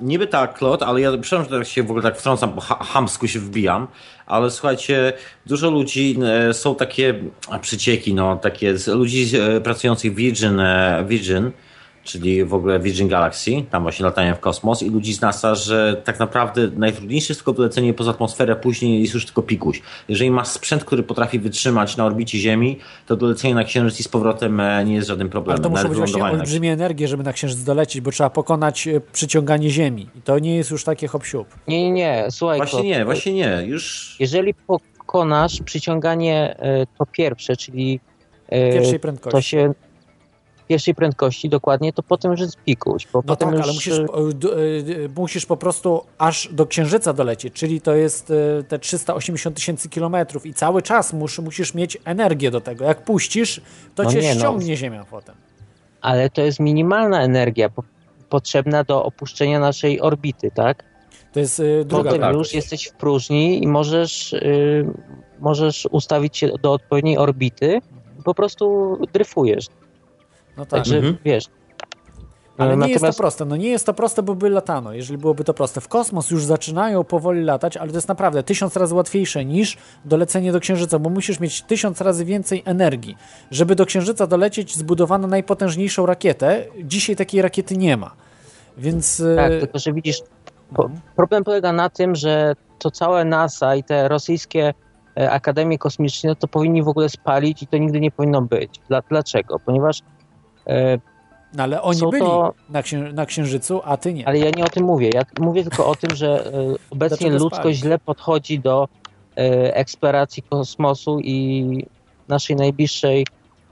niby 0.00 0.26
tak, 0.26 0.58
Claude, 0.58 0.86
ale 0.86 1.00
ja 1.00 1.10
przepraszam, 1.10 1.52
że 1.52 1.58
tak 1.58 1.68
się 1.68 1.82
w 1.82 1.90
ogóle 1.90 2.02
tak 2.02 2.16
wtrącam, 2.16 2.54
bo 2.54 2.60
ha- 2.60 2.78
hamsku 2.84 3.28
się 3.28 3.38
wbijam, 3.38 3.86
ale 4.26 4.50
słuchajcie, 4.50 5.12
dużo 5.46 5.70
ludzi 5.70 6.18
e, 6.48 6.54
są 6.54 6.74
takie 6.74 7.14
a, 7.50 7.58
przycieki, 7.58 8.14
no, 8.14 8.36
takie 8.36 8.78
z 8.78 8.86
ludzi 8.86 9.30
e, 9.36 9.60
pracujących 9.60 10.12
w 10.12 10.16
Virgin, 10.16 10.60
e, 10.60 11.04
Virgin, 11.08 11.50
czyli 12.08 12.44
w 12.44 12.54
ogóle 12.54 12.80
Virgin 12.80 13.08
Galaxy, 13.08 13.50
tam 13.70 13.82
właśnie 13.82 14.04
latają 14.04 14.34
w 14.34 14.40
kosmos 14.40 14.82
i 14.82 14.90
ludzi 14.90 15.14
z 15.14 15.20
NASA, 15.20 15.54
że 15.54 16.02
tak 16.04 16.18
naprawdę 16.18 16.68
najtrudniejsze 16.76 17.32
jest 17.32 17.40
tylko 17.40 17.52
dolecenie 17.52 17.94
poza 17.94 18.10
atmosferę, 18.10 18.56
później 18.56 19.00
jest 19.00 19.14
już 19.14 19.24
tylko 19.24 19.42
pikuś. 19.42 19.82
Jeżeli 20.08 20.30
masz 20.30 20.48
sprzęt, 20.48 20.84
który 20.84 21.02
potrafi 21.02 21.38
wytrzymać 21.38 21.96
na 21.96 22.04
orbicie 22.04 22.38
Ziemi, 22.38 22.78
to 23.06 23.16
dolecenie 23.16 23.54
na 23.54 23.64
Księżyc 23.64 24.00
i 24.00 24.02
z 24.02 24.08
powrotem 24.08 24.60
e, 24.60 24.84
nie 24.84 24.94
jest 24.94 25.08
żadnym 25.08 25.26
Ale 25.26 25.32
problemem. 25.32 25.62
to 25.62 25.70
muszą 25.70 25.88
być 25.88 25.98
właśnie 25.98 26.24
olbrzymie 26.24 26.72
energie, 26.72 27.08
żeby 27.08 27.22
na 27.22 27.32
Księżyc 27.32 27.64
dolecieć, 27.64 28.00
bo 28.00 28.10
trzeba 28.10 28.30
pokonać 28.30 28.86
y, 28.86 29.00
przyciąganie 29.12 29.70
Ziemi. 29.70 30.08
I 30.16 30.22
to 30.22 30.38
nie 30.38 30.56
jest 30.56 30.70
już 30.70 30.84
takie 30.84 31.08
hop 31.08 31.24
siup. 31.24 31.46
nie, 31.68 31.84
nie, 31.84 31.90
nie, 31.90 32.26
słuchaj, 32.30 32.58
Właśnie 32.58 32.82
nie, 32.82 33.04
właśnie 33.04 33.32
nie. 33.32 33.62
Już 33.66 34.16
jeżeli 34.20 34.54
pokonasz 34.54 35.62
przyciąganie 35.62 36.56
e, 36.58 36.86
to 36.98 37.06
pierwsze, 37.06 37.56
czyli 37.56 38.00
e, 38.48 38.72
Pierwszej 38.72 39.00
prędkości. 39.00 39.36
to 39.36 39.42
się 39.42 39.74
pierwszej 40.68 40.94
prędkości 40.94 41.48
dokładnie, 41.48 41.92
to 41.92 42.02
potem 42.02 42.30
już 42.30 42.40
jest 42.40 42.56
pikuś, 42.56 43.06
bo 43.12 43.18
No 43.18 43.22
potem 43.22 43.48
tak, 43.48 43.58
już 43.58 43.64
ale 43.64 43.72
musisz, 43.72 43.98
y, 43.98 44.04
y, 44.90 45.08
musisz 45.16 45.46
po 45.46 45.56
prostu 45.56 46.02
aż 46.18 46.48
do 46.52 46.66
Księżyca 46.66 47.12
dolecieć, 47.12 47.54
czyli 47.54 47.80
to 47.80 47.94
jest 47.94 48.30
y, 48.30 48.64
te 48.68 48.78
380 48.78 49.56
tysięcy 49.56 49.88
kilometrów 49.88 50.46
i 50.46 50.54
cały 50.54 50.82
czas 50.82 51.12
mus, 51.12 51.38
musisz 51.38 51.74
mieć 51.74 51.98
energię 52.04 52.50
do 52.50 52.60
tego. 52.60 52.84
Jak 52.84 53.04
puścisz, 53.04 53.60
to 53.94 54.02
No 54.02 54.12
cię 54.12 54.20
nie, 54.20 54.34
no. 54.34 54.40
ściągnie 54.40 54.76
Ziemia 54.76 55.04
potem. 55.10 55.34
ale 56.00 56.30
to 56.30 56.42
jest 56.42 56.60
minimalna 56.60 57.22
energia 57.22 57.68
po, 57.68 57.82
potrzebna 58.28 58.84
do 58.84 59.04
opuszczenia 59.04 59.60
naszej 59.60 60.00
orbity, 60.00 60.50
tak? 60.54 60.84
To 61.32 61.40
jest 61.40 61.60
y, 61.60 61.84
druga 61.84 62.10
Potem 62.10 62.34
już 62.34 62.54
jesteś 62.54 62.86
w 62.86 62.92
próżni 62.92 63.62
i 63.62 63.66
możesz, 63.66 64.32
y, 64.32 64.86
możesz 65.40 65.88
ustawić 65.90 66.36
się 66.36 66.48
do 66.62 66.72
odpowiedniej 66.72 67.18
orbity, 67.18 67.80
po 68.24 68.34
prostu 68.34 68.98
dryfujesz. 69.12 69.66
No 70.58 70.66
tak. 70.66 70.70
Także 70.80 70.96
Mhm. 70.96 71.16
wiesz. 71.24 71.44
Ale 72.58 72.76
nie 72.76 72.88
jest 72.88 73.00
to 73.00 73.06
Natomiast- 73.06 73.18
proste. 73.18 73.44
No 73.44 73.56
nie 73.56 73.68
jest 73.68 73.86
to 73.86 73.94
proste, 73.94 74.22
bo 74.22 74.34
by 74.34 74.50
latano, 74.50 74.92
jeżeli 74.92 75.18
byłoby 75.18 75.44
to 75.44 75.54
proste. 75.54 75.80
W 75.80 75.88
kosmos 75.88 76.30
już 76.30 76.44
zaczynają 76.44 77.04
powoli 77.04 77.42
latać, 77.44 77.76
ale 77.76 77.90
to 77.90 77.96
jest 77.96 78.08
naprawdę 78.08 78.42
tysiąc 78.42 78.76
razy 78.76 78.94
łatwiejsze 78.94 79.44
niż 79.44 79.76
dolecenie 80.04 80.52
do 80.52 80.60
Księżyca, 80.60 80.98
bo 80.98 81.10
musisz 81.10 81.40
mieć 81.40 81.62
tysiąc 81.62 82.00
razy 82.00 82.24
więcej 82.24 82.62
energii. 82.64 83.16
Żeby 83.50 83.74
do 83.74 83.86
Księżyca 83.86 84.26
dolecieć, 84.26 84.76
zbudowano 84.76 85.28
najpotężniejszą 85.28 86.06
rakietę. 86.06 86.64
Dzisiaj 86.84 87.16
takiej 87.16 87.42
rakiety 87.42 87.76
nie 87.76 87.96
ma. 87.96 88.10
Więc... 88.78 89.22
Tak, 89.36 89.52
e, 89.52 89.58
tylko 89.60 89.78
że 89.78 89.92
widzisz, 89.92 90.18
po, 90.74 90.90
problem 91.16 91.44
polega 91.44 91.72
na 91.72 91.90
tym, 91.90 92.14
że 92.14 92.54
to 92.78 92.90
całe 92.90 93.24
NASA 93.24 93.74
i 93.76 93.84
te 93.84 94.08
rosyjskie 94.08 94.74
e, 95.16 95.30
akademie 95.30 95.78
kosmiczne 95.78 96.36
to 96.36 96.48
powinni 96.48 96.82
w 96.82 96.88
ogóle 96.88 97.08
spalić 97.08 97.62
i 97.62 97.66
to 97.66 97.76
nigdy 97.78 98.00
nie 98.00 98.10
powinno 98.10 98.42
być. 98.42 98.70
Dla, 98.88 99.02
dlaczego? 99.08 99.58
Ponieważ 99.58 100.00
No 101.54 101.62
ale 101.62 101.82
oni 101.82 102.00
byli 102.10 102.22
to- 102.22 102.54
na, 102.70 102.82
księ- 102.82 103.12
na 103.12 103.26
Księżycu, 103.26 103.80
a 103.84 103.96
ty 103.96 104.12
nie. 104.14 104.28
Ale 104.28 104.38
ja 104.38 104.50
nie 104.56 104.64
o 104.64 104.68
tym 104.68 104.84
mówię. 104.84 105.10
Ja 105.14 105.22
mówię 105.40 105.62
tylko 105.62 105.86
o 105.86 105.94
tym, 105.94 106.16
że 106.16 106.46
e, 106.46 106.52
obecnie 106.90 107.30
ludzkość 107.30 107.78
źle 107.78 107.98
podchodzi 107.98 108.58
do 108.60 108.88
e, 109.36 109.74
eksploracji 109.76 110.42
kosmosu 110.42 111.20
i 111.20 111.86
naszej 112.28 112.56
najbliższej, 112.56 113.26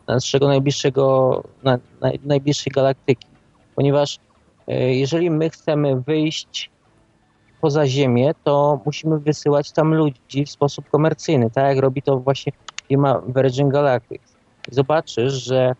naszego 0.08 0.48
najbliższego, 0.48 1.42
na, 1.62 1.78
naj, 2.00 2.20
najbliższej 2.24 2.72
galaktyki. 2.72 3.26
Ponieważ 3.74 4.18
e, 4.68 4.94
jeżeli 4.94 5.30
my 5.30 5.50
chcemy 5.50 6.00
wyjść 6.00 6.70
poza 7.60 7.86
Ziemię, 7.86 8.32
to 8.44 8.80
musimy 8.84 9.18
wysyłać 9.18 9.72
tam 9.72 9.94
ludzi 9.94 10.44
w 10.46 10.50
sposób 10.50 10.90
komercyjny, 10.90 11.50
tak 11.50 11.64
jak 11.64 11.78
robi 11.78 12.02
to 12.02 12.18
właśnie 12.18 12.52
firma 12.88 13.22
Virgin 13.36 13.68
Galactic. 13.68 14.22
Zobaczysz, 14.70 15.32
że 15.32 15.56
e, 15.64 15.74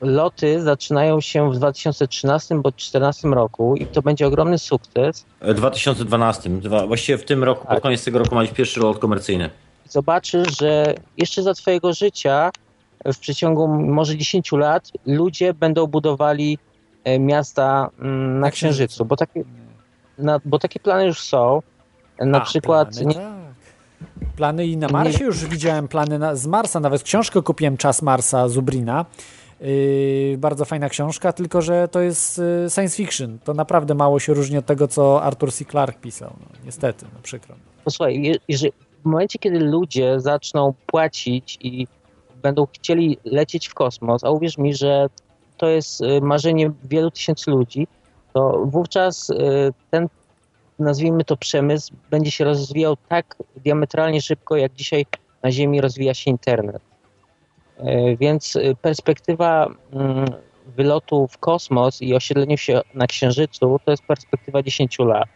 loty 0.00 0.62
zaczynają 0.62 1.20
się 1.20 1.50
w 1.50 1.56
2013 1.56 2.54
bądź 2.54 2.62
2014 2.62 3.28
roku 3.28 3.76
i 3.76 3.86
to 3.86 4.02
będzie 4.02 4.26
ogromny 4.26 4.58
sukces. 4.58 5.26
W 5.40 5.54
2012. 5.54 6.50
Dwa, 6.50 6.86
właściwie 6.86 7.18
w 7.18 7.24
tym 7.24 7.44
roku, 7.44 7.66
pod 7.66 7.80
koniec 7.80 8.04
tego 8.04 8.18
roku 8.18 8.36
być 8.36 8.50
pierwszy 8.50 8.80
lot 8.80 8.98
komercyjny. 8.98 9.50
Zobaczysz, 9.88 10.58
że 10.60 10.94
jeszcze 11.18 11.42
za 11.42 11.54
twojego 11.54 11.92
życia, 11.92 12.50
w 13.04 13.18
przeciągu 13.18 13.68
może 13.68 14.16
10 14.16 14.52
lat, 14.52 14.90
ludzie 15.06 15.54
będą 15.54 15.86
budowali 15.86 16.58
e, 17.04 17.18
miasta 17.18 17.90
mm, 18.00 18.40
na 18.40 18.50
Księżycu, 18.50 19.04
bo 19.04 19.16
takie, 19.16 19.44
na, 20.18 20.40
bo 20.44 20.58
takie 20.58 20.80
plany 20.80 21.06
już 21.06 21.20
są. 21.20 21.62
Na 22.20 22.38
A, 22.38 22.44
przykład 22.44 22.90
plany, 22.90 23.06
nie, 23.06 23.14
tak. 23.14 23.35
Plany 24.36 24.66
i 24.66 24.76
na 24.76 24.88
Marsie 24.88 25.24
już 25.24 25.44
widziałem 25.44 25.88
plany 25.88 26.18
na, 26.18 26.34
z 26.36 26.46
Marsa, 26.46 26.80
nawet 26.80 27.02
książkę 27.02 27.42
kupiłem 27.42 27.76
Czas 27.76 28.02
Marsa 28.02 28.48
Zubrina. 28.48 29.04
Yy, 29.60 30.38
bardzo 30.38 30.64
fajna 30.64 30.88
książka, 30.88 31.32
tylko 31.32 31.62
że 31.62 31.88
to 31.88 32.00
jest 32.00 32.38
yy, 32.38 32.70
science 32.70 32.96
fiction. 32.96 33.38
To 33.44 33.54
naprawdę 33.54 33.94
mało 33.94 34.18
się 34.20 34.34
różni 34.34 34.58
od 34.58 34.66
tego, 34.66 34.88
co 34.88 35.22
Arthur 35.22 35.52
C. 35.52 35.64
Clarke 35.64 36.00
pisał. 36.00 36.30
No, 36.40 36.46
niestety, 36.64 37.06
no 37.14 37.20
przykro. 37.22 37.54
Posłuchaj, 37.84 38.22
je- 38.22 38.36
jeżeli, 38.48 38.72
w 39.02 39.04
momencie, 39.04 39.38
kiedy 39.38 39.60
ludzie 39.60 40.20
zaczną 40.20 40.74
płacić 40.86 41.58
i 41.60 41.86
będą 42.42 42.66
chcieli 42.72 43.18
lecieć 43.24 43.68
w 43.68 43.74
kosmos, 43.74 44.24
a 44.24 44.30
uwierz 44.30 44.58
mi, 44.58 44.74
że 44.74 45.06
to 45.56 45.68
jest 45.68 46.00
y, 46.00 46.20
marzenie 46.20 46.72
wielu 46.84 47.10
tysięcy 47.10 47.50
ludzi, 47.50 47.86
to 48.32 48.62
wówczas 48.64 49.30
y, 49.30 49.34
ten, 49.90 50.08
nazwijmy 50.78 51.24
to 51.24 51.36
przemysł, 51.36 51.94
będzie 52.10 52.30
się 52.30 52.44
rozwijał 52.44 52.96
tak 53.08 53.36
diametralnie 53.56 54.22
szybko, 54.22 54.56
jak 54.56 54.72
dzisiaj 54.72 55.06
na 55.42 55.52
Ziemi 55.52 55.80
rozwija 55.80 56.14
się 56.14 56.30
internet. 56.30 56.82
Y, 57.80 58.16
Więc 58.20 58.56
y, 58.56 58.76
perspektywa 58.82 59.66
mm, 59.92 60.26
wylotu 60.76 61.28
w 61.28 61.38
kosmos 61.38 62.02
i 62.02 62.14
osiedleniu 62.14 62.56
się 62.56 62.80
na 62.94 63.06
Księżycu 63.06 63.80
to 63.84 63.90
jest 63.90 64.02
perspektywa 64.02 64.62
10 64.62 64.98
lat. 64.98 65.28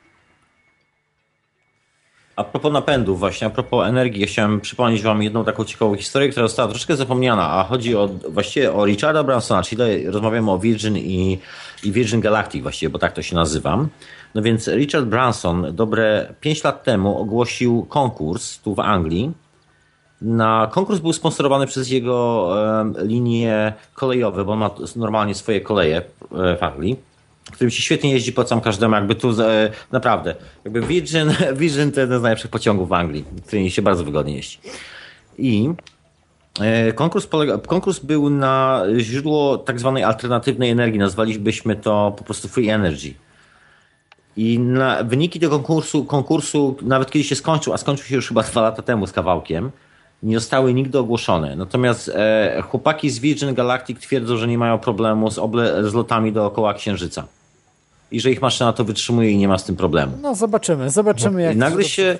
A 2.36 2.44
propos 2.44 2.72
napędów 2.72 3.18
właśnie, 3.18 3.46
a 3.46 3.50
propos 3.50 3.88
energii, 3.88 4.20
ja 4.20 4.26
chciałem 4.26 4.60
przypomnieć 4.60 5.02
wam 5.02 5.22
jedną 5.22 5.44
taką 5.44 5.64
ciekawą 5.64 5.96
historię, 5.96 6.28
która 6.28 6.46
została 6.46 6.68
troszeczkę 6.68 6.96
zapomniana, 6.96 7.52
a 7.52 7.64
chodzi 7.64 7.96
o, 7.96 8.08
właściwie 8.28 8.72
o 8.72 8.86
Richarda 8.86 9.24
Bransona, 9.24 9.62
czyli 9.62 10.06
rozmawiamy 10.06 10.50
o 10.50 10.58
Virgin 10.58 10.96
i, 10.96 11.38
i 11.84 11.92
Virgin 11.92 12.20
Galactic 12.20 12.62
właściwie, 12.62 12.90
bo 12.90 12.98
tak 12.98 13.12
to 13.12 13.22
się 13.22 13.34
nazywam. 13.34 13.88
No 14.34 14.42
więc 14.42 14.68
Richard 14.68 15.06
Branson 15.06 15.66
dobre 15.72 16.34
5 16.40 16.64
lat 16.64 16.84
temu 16.84 17.18
ogłosił 17.18 17.86
konkurs 17.88 18.58
tu 18.58 18.74
w 18.74 18.80
Anglii. 18.80 19.32
Na 20.22 20.68
konkurs 20.72 21.00
był 21.00 21.12
sponsorowany 21.12 21.66
przez 21.66 21.90
jego 21.90 22.48
linie 23.02 23.72
kolejowe, 23.94 24.44
bo 24.44 24.52
on 24.52 24.58
ma 24.58 24.70
normalnie 24.96 25.34
swoje 25.34 25.60
koleje 25.60 25.96
e, 25.96 26.56
w 26.56 26.62
Anglii 26.62 27.10
którym 27.50 27.70
się 27.70 27.82
świetnie 27.82 28.12
jeździ, 28.12 28.32
polecam 28.32 28.60
każdemu, 28.60 28.94
jakby 28.94 29.14
tu 29.14 29.42
e, 29.42 29.70
naprawdę, 29.92 30.34
jakby 30.64 30.80
Virgin, 30.80 31.34
Virgin 31.60 31.92
to 31.92 32.00
jeden 32.00 32.18
z 32.18 32.22
najlepszych 32.22 32.50
pociągów 32.50 32.88
w 32.88 32.92
Anglii, 32.92 33.24
którym 33.46 33.70
się 33.70 33.82
bardzo 33.82 34.04
wygodnie 34.04 34.36
jeździ. 34.36 34.58
I 35.38 35.70
e, 36.60 36.92
konkurs, 36.92 37.26
polega, 37.26 37.58
konkurs 37.58 37.98
był 37.98 38.30
na 38.30 38.82
źródło 38.98 39.58
tak 39.58 39.80
zwanej 39.80 40.04
alternatywnej 40.04 40.70
energii, 40.70 40.98
nazwalibyśmy 40.98 41.76
to 41.76 42.14
po 42.18 42.24
prostu 42.24 42.48
free 42.48 42.68
energy. 42.68 43.14
I 44.36 44.58
na, 44.58 45.04
wyniki 45.04 45.40
tego 45.40 45.56
konkursu, 45.56 46.04
konkursu, 46.04 46.76
nawet 46.82 47.10
kiedy 47.10 47.24
się 47.24 47.36
skończył, 47.36 47.72
a 47.72 47.76
skończył 47.76 48.06
się 48.06 48.14
już 48.14 48.28
chyba 48.28 48.42
dwa 48.42 48.62
lata 48.62 48.82
temu 48.82 49.06
z 49.06 49.12
kawałkiem, 49.12 49.70
nie 50.22 50.38
zostały 50.38 50.74
nigdy 50.74 50.98
ogłoszone. 50.98 51.56
Natomiast 51.56 52.08
e, 52.08 52.62
chłopaki 52.62 53.10
z 53.10 53.18
Virgin 53.18 53.54
Galactic 53.54 54.00
twierdzą, 54.00 54.36
że 54.36 54.48
nie 54.48 54.58
mają 54.58 54.78
problemu 54.78 55.30
z, 55.30 55.38
oble, 55.38 55.90
z 55.90 55.94
lotami 55.94 56.32
dookoła 56.32 56.74
Księżyca. 56.74 57.26
I 58.12 58.20
że 58.20 58.30
ich 58.30 58.42
maszyna 58.42 58.72
to 58.72 58.84
wytrzymuje 58.84 59.30
i 59.30 59.38
nie 59.38 59.48
ma 59.48 59.58
z 59.58 59.64
tym 59.64 59.76
problemu. 59.76 60.18
No 60.22 60.34
zobaczymy, 60.34 60.90
zobaczymy 60.90 61.42
jak 61.42 61.54
I 61.54 61.58
nagle 61.58 61.82
to 61.82 61.88
się, 61.88 62.18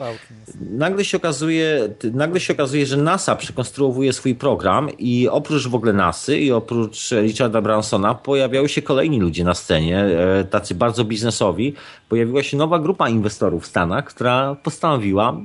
nagle, 0.70 1.04
się 1.04 1.16
okazuje, 1.16 1.88
nagle 2.12 2.40
się 2.40 2.52
okazuje, 2.52 2.86
że 2.86 2.96
NASA 2.96 3.36
przekonstruowuje 3.36 4.12
swój 4.12 4.34
program 4.34 4.88
i 4.98 5.28
oprócz 5.28 5.68
w 5.68 5.74
ogóle 5.74 5.92
NASY 5.92 6.38
i 6.38 6.52
oprócz 6.52 7.10
Richarda 7.10 7.60
Bransona 7.60 8.14
pojawiały 8.14 8.68
się 8.68 8.82
kolejni 8.82 9.20
ludzie 9.20 9.44
na 9.44 9.54
scenie, 9.54 9.98
e, 9.98 10.44
tacy 10.44 10.74
bardzo 10.74 11.04
biznesowi. 11.04 11.74
Pojawiła 12.08 12.42
się 12.42 12.56
nowa 12.56 12.78
grupa 12.78 13.08
inwestorów 13.08 13.64
w 13.64 13.66
Stanach, 13.66 14.04
która 14.04 14.56
postanowiła 14.62 15.40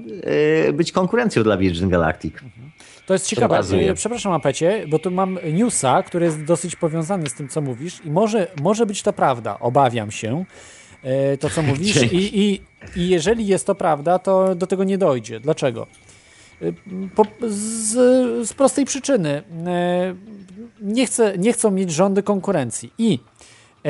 e, 0.67 0.73
być 0.73 0.91
konkurencją 0.91 1.43
dla 1.43 1.57
Virgin 1.57 1.89
Galactic. 1.89 2.33
To 3.05 3.13
jest 3.13 3.27
ciekawe. 3.27 3.55
okazuje. 3.55 3.91
E, 3.91 3.93
Przepraszam, 3.93 4.33
Apecie, 4.33 4.85
bo 4.87 4.99
tu 4.99 5.11
mam 5.11 5.39
newsa, 5.53 6.03
który 6.03 6.25
jest 6.25 6.43
dosyć 6.43 6.75
powiązany 6.75 7.29
z 7.29 7.33
tym, 7.33 7.47
co 7.47 7.61
mówisz 7.61 8.01
i 8.05 8.11
może, 8.11 8.47
może 8.61 8.85
być 8.85 9.01
to 9.01 9.13
prawda. 9.13 9.59
Obawiam 9.59 10.11
się 10.11 10.45
e, 11.03 11.37
to, 11.37 11.49
co 11.49 11.61
mówisz 11.71 12.03
i, 12.11 12.39
i, 12.41 12.61
i 12.95 13.09
jeżeli 13.09 13.47
jest 13.47 13.65
to 13.67 13.75
prawda, 13.75 14.19
to 14.19 14.55
do 14.55 14.67
tego 14.67 14.83
nie 14.83 14.97
dojdzie. 14.97 15.39
Dlaczego? 15.39 15.87
E, 16.61 16.65
Po, 17.15 17.25
z, 17.47 17.91
z 18.49 18.53
prostej 18.53 18.85
przyczyny. 18.85 19.43
E, 19.67 20.15
Nie, 20.81 21.05
chce, 21.05 21.37
nie 21.37 21.53
chcą 21.53 21.71
mieć 21.71 21.91
rządy 21.91 22.23
konkurencji 22.23 22.93
i 22.97 23.19
e, 23.85 23.89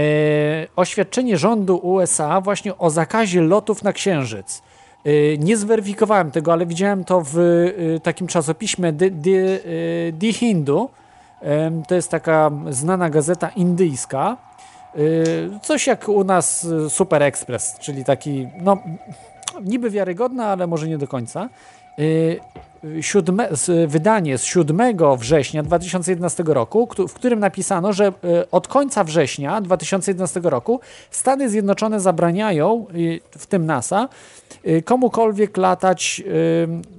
oświadczenie 0.76 1.38
rządu 1.38 1.78
USA 1.78 2.42
właśnie 2.42 2.78
o 2.78 2.90
zakazie 2.90 3.42
lotów 3.42 3.84
na 3.84 3.94
Księżyc. 3.94 4.62
E, 5.06 5.38
Nie 5.38 5.58
zweryfikowałem 5.58 6.32
tego, 6.32 6.54
ale 6.54 6.66
widziałem 6.66 7.04
to 7.04 7.22
w 7.22 7.38
e, 7.38 8.00
takim 8.00 8.28
czasopiśmie 8.28 8.94
The, 8.94 9.10
The 10.20 10.34
Hindu. 10.34 10.90
To 11.88 11.96
jest 11.96 12.12
taka 12.12 12.52
znana 12.70 13.10
gazeta 13.10 13.50
indyjska. 13.50 14.38
Coś 15.62 15.88
jak 15.88 16.10
u 16.10 16.24
nas 16.24 16.68
Super 16.90 17.24
Express, 17.24 17.80
czyli 17.80 18.06
taki, 18.06 18.48
no, 18.62 18.78
niby 19.64 19.90
wiarygodna, 19.90 20.46
ale 20.48 20.68
może 20.68 20.88
nie 20.88 20.98
do 20.98 21.08
końca. 21.08 21.50
Siódme, 23.02 23.50
wydanie 23.88 24.38
z 24.38 24.44
7 24.44 24.98
września 25.18 25.64
2011 25.64 26.44
roku, 26.48 26.90
w 27.08 27.14
którym 27.14 27.40
napisano, 27.40 27.94
że 27.94 28.08
y, 28.08 28.50
od 28.52 28.68
końca 28.68 29.04
września 29.04 29.62
2011 29.62 30.42
roku 30.44 30.80
Stany 31.12 31.50
Zjednoczone 31.50 32.00
zabraniają, 32.00 32.86
w 33.38 33.46
tym 33.46 33.66
NASA, 33.66 34.10
y, 34.68 34.82
komukolwiek 34.82 35.58
latać 35.58 36.24
y, 36.28 36.96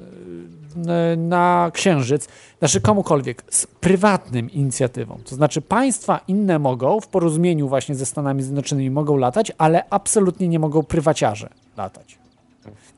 na 1.16 1.70
Księżyc, 1.72 2.28
znaczy 2.58 2.80
komukolwiek, 2.80 3.42
z 3.50 3.66
prywatnym 3.66 4.50
inicjatywą. 4.50 5.18
To 5.24 5.34
znaczy 5.34 5.62
państwa 5.62 6.20
inne 6.28 6.58
mogą, 6.58 7.00
w 7.00 7.08
porozumieniu 7.08 7.68
właśnie 7.68 7.94
ze 7.94 8.06
Stanami 8.06 8.42
Zjednoczonymi 8.42 8.90
mogą 8.90 9.16
latać, 9.16 9.52
ale 9.58 9.84
absolutnie 9.90 10.48
nie 10.48 10.58
mogą 10.58 10.82
prywaciarze 10.82 11.48
latać. 11.76 12.25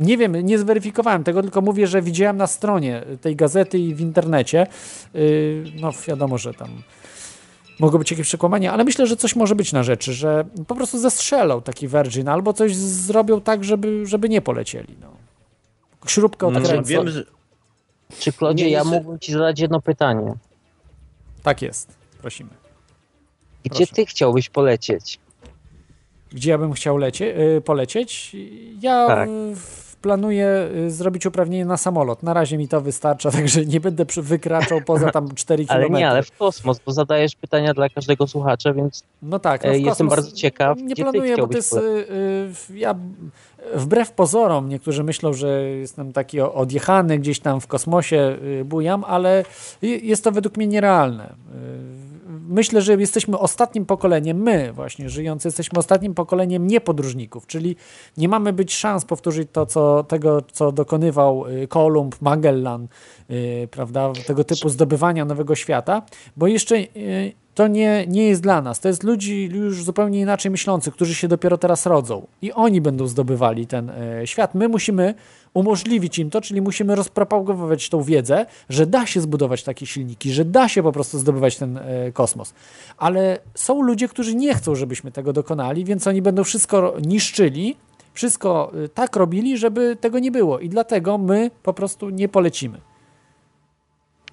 Nie 0.00 0.16
wiem, 0.16 0.36
nie 0.46 0.58
zweryfikowałem 0.58 1.24
tego, 1.24 1.42
tylko 1.42 1.60
mówię, 1.60 1.86
że 1.86 2.02
widziałem 2.02 2.36
na 2.36 2.46
stronie 2.46 3.02
tej 3.20 3.36
gazety 3.36 3.78
i 3.78 3.94
w 3.94 4.00
internecie. 4.00 4.66
Yy, 5.14 5.64
No 5.80 5.90
wiadomo, 6.08 6.38
że 6.38 6.54
tam 6.54 6.68
mogą 7.80 7.98
być 7.98 8.10
jakieś 8.10 8.26
przekłamania, 8.26 8.72
ale 8.72 8.84
myślę, 8.84 9.06
że 9.06 9.16
coś 9.16 9.36
może 9.36 9.54
być 9.54 9.72
na 9.72 9.82
rzeczy, 9.82 10.12
że 10.12 10.44
po 10.66 10.74
prostu 10.74 10.98
zestrzelą 10.98 11.62
taki 11.62 11.88
Virgin 11.88 12.28
albo 12.28 12.52
coś 12.52 12.76
zrobią 12.76 13.40
tak, 13.40 13.64
żeby, 13.64 14.06
żeby 14.06 14.28
nie 14.28 14.40
polecieli. 14.40 14.94
No. 15.00 15.08
Śrubkę 16.06 16.50
No, 16.50 16.58
odkręcą. 16.58 16.88
wiem, 16.90 17.08
że, 17.08 17.24
Czy 18.18 18.32
Klodzie, 18.32 18.68
ja 18.68 18.78
jest- 18.78 18.90
mógłbym 18.90 19.18
ci 19.18 19.32
zadać 19.32 19.60
jedno 19.60 19.80
pytanie. 19.80 20.32
Tak 21.42 21.62
jest, 21.62 21.88
prosimy. 22.22 22.50
Gdzie 23.64 23.76
Proszę. 23.86 23.92
ty 23.94 24.06
chciałbyś 24.06 24.48
polecieć? 24.48 25.18
Gdzie 26.32 26.50
ja 26.50 26.58
bym 26.58 26.72
chciał 26.72 26.96
lecie, 26.96 27.40
y, 27.56 27.60
polecieć? 27.60 28.36
Ja 28.82 29.06
Tak. 29.06 29.28
planuję 30.02 30.68
y, 30.86 30.90
zrobić 30.90 31.26
uprawnienie 31.26 31.64
na 31.64 31.76
samolot. 31.76 32.22
Na 32.22 32.34
razie 32.34 32.58
mi 32.58 32.68
to 32.68 32.80
wystarcza, 32.80 33.30
także 33.40 33.66
nie 33.66 33.80
będę 33.80 34.04
wykraczał 34.16 34.80
poza 34.80 35.10
tam 35.10 35.34
4 35.34 35.64
Ale 35.68 35.84
km. 35.86 35.96
nie, 35.96 36.08
ale 36.08 36.22
w 36.22 36.32
kosmos, 36.38 36.78
bo 36.86 36.92
zadajesz 36.92 37.36
pytania 37.36 37.74
dla 37.74 37.88
każdego 37.88 38.26
słuchacza, 38.26 38.72
więc 38.74 39.02
No 39.22 39.38
tak, 39.38 39.64
no 39.64 39.70
e, 39.70 39.78
jestem 39.78 40.08
bardzo 40.08 40.32
ciekaw, 40.32 40.78
Nie 40.82 40.94
planuję, 40.96 41.36
bo 41.36 41.46
to 41.48 41.56
jest. 41.56 41.72
y, 41.72 41.78
ja, 42.74 42.94
wbrew 43.74 44.12
pozorom, 44.12 44.68
niektórzy 44.68 45.04
myślą, 45.04 45.32
że 45.32 45.62
jestem 45.62 46.12
taki 46.12 46.40
odjechany, 46.40 47.18
gdzieś 47.18 47.40
tam 47.40 47.60
w 47.60 47.66
kosmosie 47.66 48.36
bujam, 48.64 49.04
ale 49.04 49.44
jest 49.82 50.24
to 50.24 50.32
według 50.32 50.56
mnie 50.56 50.66
nierealne. 50.66 51.34
Myślę, 52.48 52.82
że 52.82 52.94
jesteśmy 52.94 53.38
ostatnim 53.38 53.86
pokoleniem, 53.86 54.42
my 54.42 54.72
właśnie 54.72 55.10
żyjący, 55.10 55.48
jesteśmy 55.48 55.78
ostatnim 55.78 56.14
pokoleniem 56.14 56.66
niepodróżników, 56.66 57.46
czyli 57.46 57.76
nie 58.16 58.28
mamy 58.28 58.52
być 58.52 58.74
szans 58.74 59.04
powtórzyć 59.04 59.48
to, 59.52 59.66
co, 59.66 60.04
tego, 60.04 60.42
co 60.52 60.72
dokonywał 60.72 61.46
y, 61.46 61.68
Kolumb, 61.68 62.22
Magellan, 62.22 62.88
y, 63.30 63.68
prawda, 63.70 64.12
tego 64.26 64.44
typu 64.44 64.68
zdobywania 64.68 65.24
nowego 65.24 65.54
świata, 65.54 66.02
bo 66.36 66.46
jeszcze 66.46 66.76
y, 66.76 67.32
to 67.58 67.68
nie, 67.68 68.06
nie 68.08 68.28
jest 68.28 68.42
dla 68.42 68.62
nas. 68.62 68.80
To 68.80 68.88
jest 68.88 69.02
ludzi 69.02 69.48
już 69.52 69.84
zupełnie 69.84 70.20
inaczej 70.20 70.50
myślących, 70.50 70.94
którzy 70.94 71.14
się 71.14 71.28
dopiero 71.28 71.58
teraz 71.58 71.86
rodzą 71.86 72.26
i 72.42 72.52
oni 72.52 72.80
będą 72.80 73.06
zdobywali 73.06 73.66
ten 73.66 73.90
e, 73.90 74.26
świat. 74.26 74.54
My 74.54 74.68
musimy 74.68 75.14
umożliwić 75.54 76.18
im 76.18 76.30
to, 76.30 76.40
czyli 76.40 76.62
musimy 76.62 76.94
rozpropagować 76.94 77.88
tą 77.88 78.02
wiedzę, 78.02 78.46
że 78.68 78.86
da 78.86 79.06
się 79.06 79.20
zbudować 79.20 79.62
takie 79.62 79.86
silniki, 79.86 80.32
że 80.32 80.44
da 80.44 80.68
się 80.68 80.82
po 80.82 80.92
prostu 80.92 81.18
zdobywać 81.18 81.56
ten 81.56 81.76
e, 81.78 82.12
kosmos. 82.12 82.54
Ale 82.96 83.38
są 83.54 83.82
ludzie, 83.82 84.08
którzy 84.08 84.34
nie 84.34 84.54
chcą, 84.54 84.74
żebyśmy 84.74 85.12
tego 85.12 85.32
dokonali, 85.32 85.84
więc 85.84 86.06
oni 86.06 86.22
będą 86.22 86.44
wszystko 86.44 86.94
niszczyli, 87.06 87.76
wszystko 88.12 88.72
e, 88.84 88.88
tak 88.88 89.16
robili, 89.16 89.58
żeby 89.58 89.96
tego 90.00 90.18
nie 90.18 90.30
było 90.30 90.58
i 90.58 90.68
dlatego 90.68 91.18
my 91.18 91.50
po 91.62 91.72
prostu 91.72 92.10
nie 92.10 92.28
polecimy. 92.28 92.80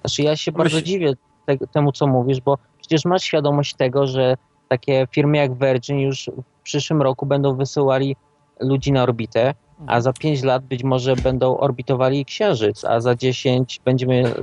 Znaczy 0.00 0.22
ja 0.22 0.36
się 0.36 0.52
bardzo 0.52 0.82
dziwię 0.82 1.14
te, 1.46 1.66
temu, 1.66 1.92
co 1.92 2.06
mówisz, 2.06 2.40
bo 2.40 2.58
przecież 2.86 3.04
masz 3.04 3.22
świadomość 3.22 3.74
tego, 3.74 4.06
że 4.06 4.36
takie 4.68 5.06
firmy 5.10 5.36
jak 5.36 5.58
Virgin 5.58 5.98
już 5.98 6.30
w 6.60 6.62
przyszłym 6.62 7.02
roku 7.02 7.26
będą 7.26 7.56
wysyłali 7.56 8.16
ludzi 8.60 8.92
na 8.92 9.02
orbitę, 9.02 9.54
a 9.86 10.00
za 10.00 10.12
5 10.12 10.42
lat 10.42 10.64
być 10.64 10.84
może 10.84 11.16
będą 11.16 11.58
orbitowali 11.58 12.24
Księżyc, 12.24 12.84
a 12.84 13.00
za 13.00 13.14
10 13.14 13.80
będziemy 13.84 14.34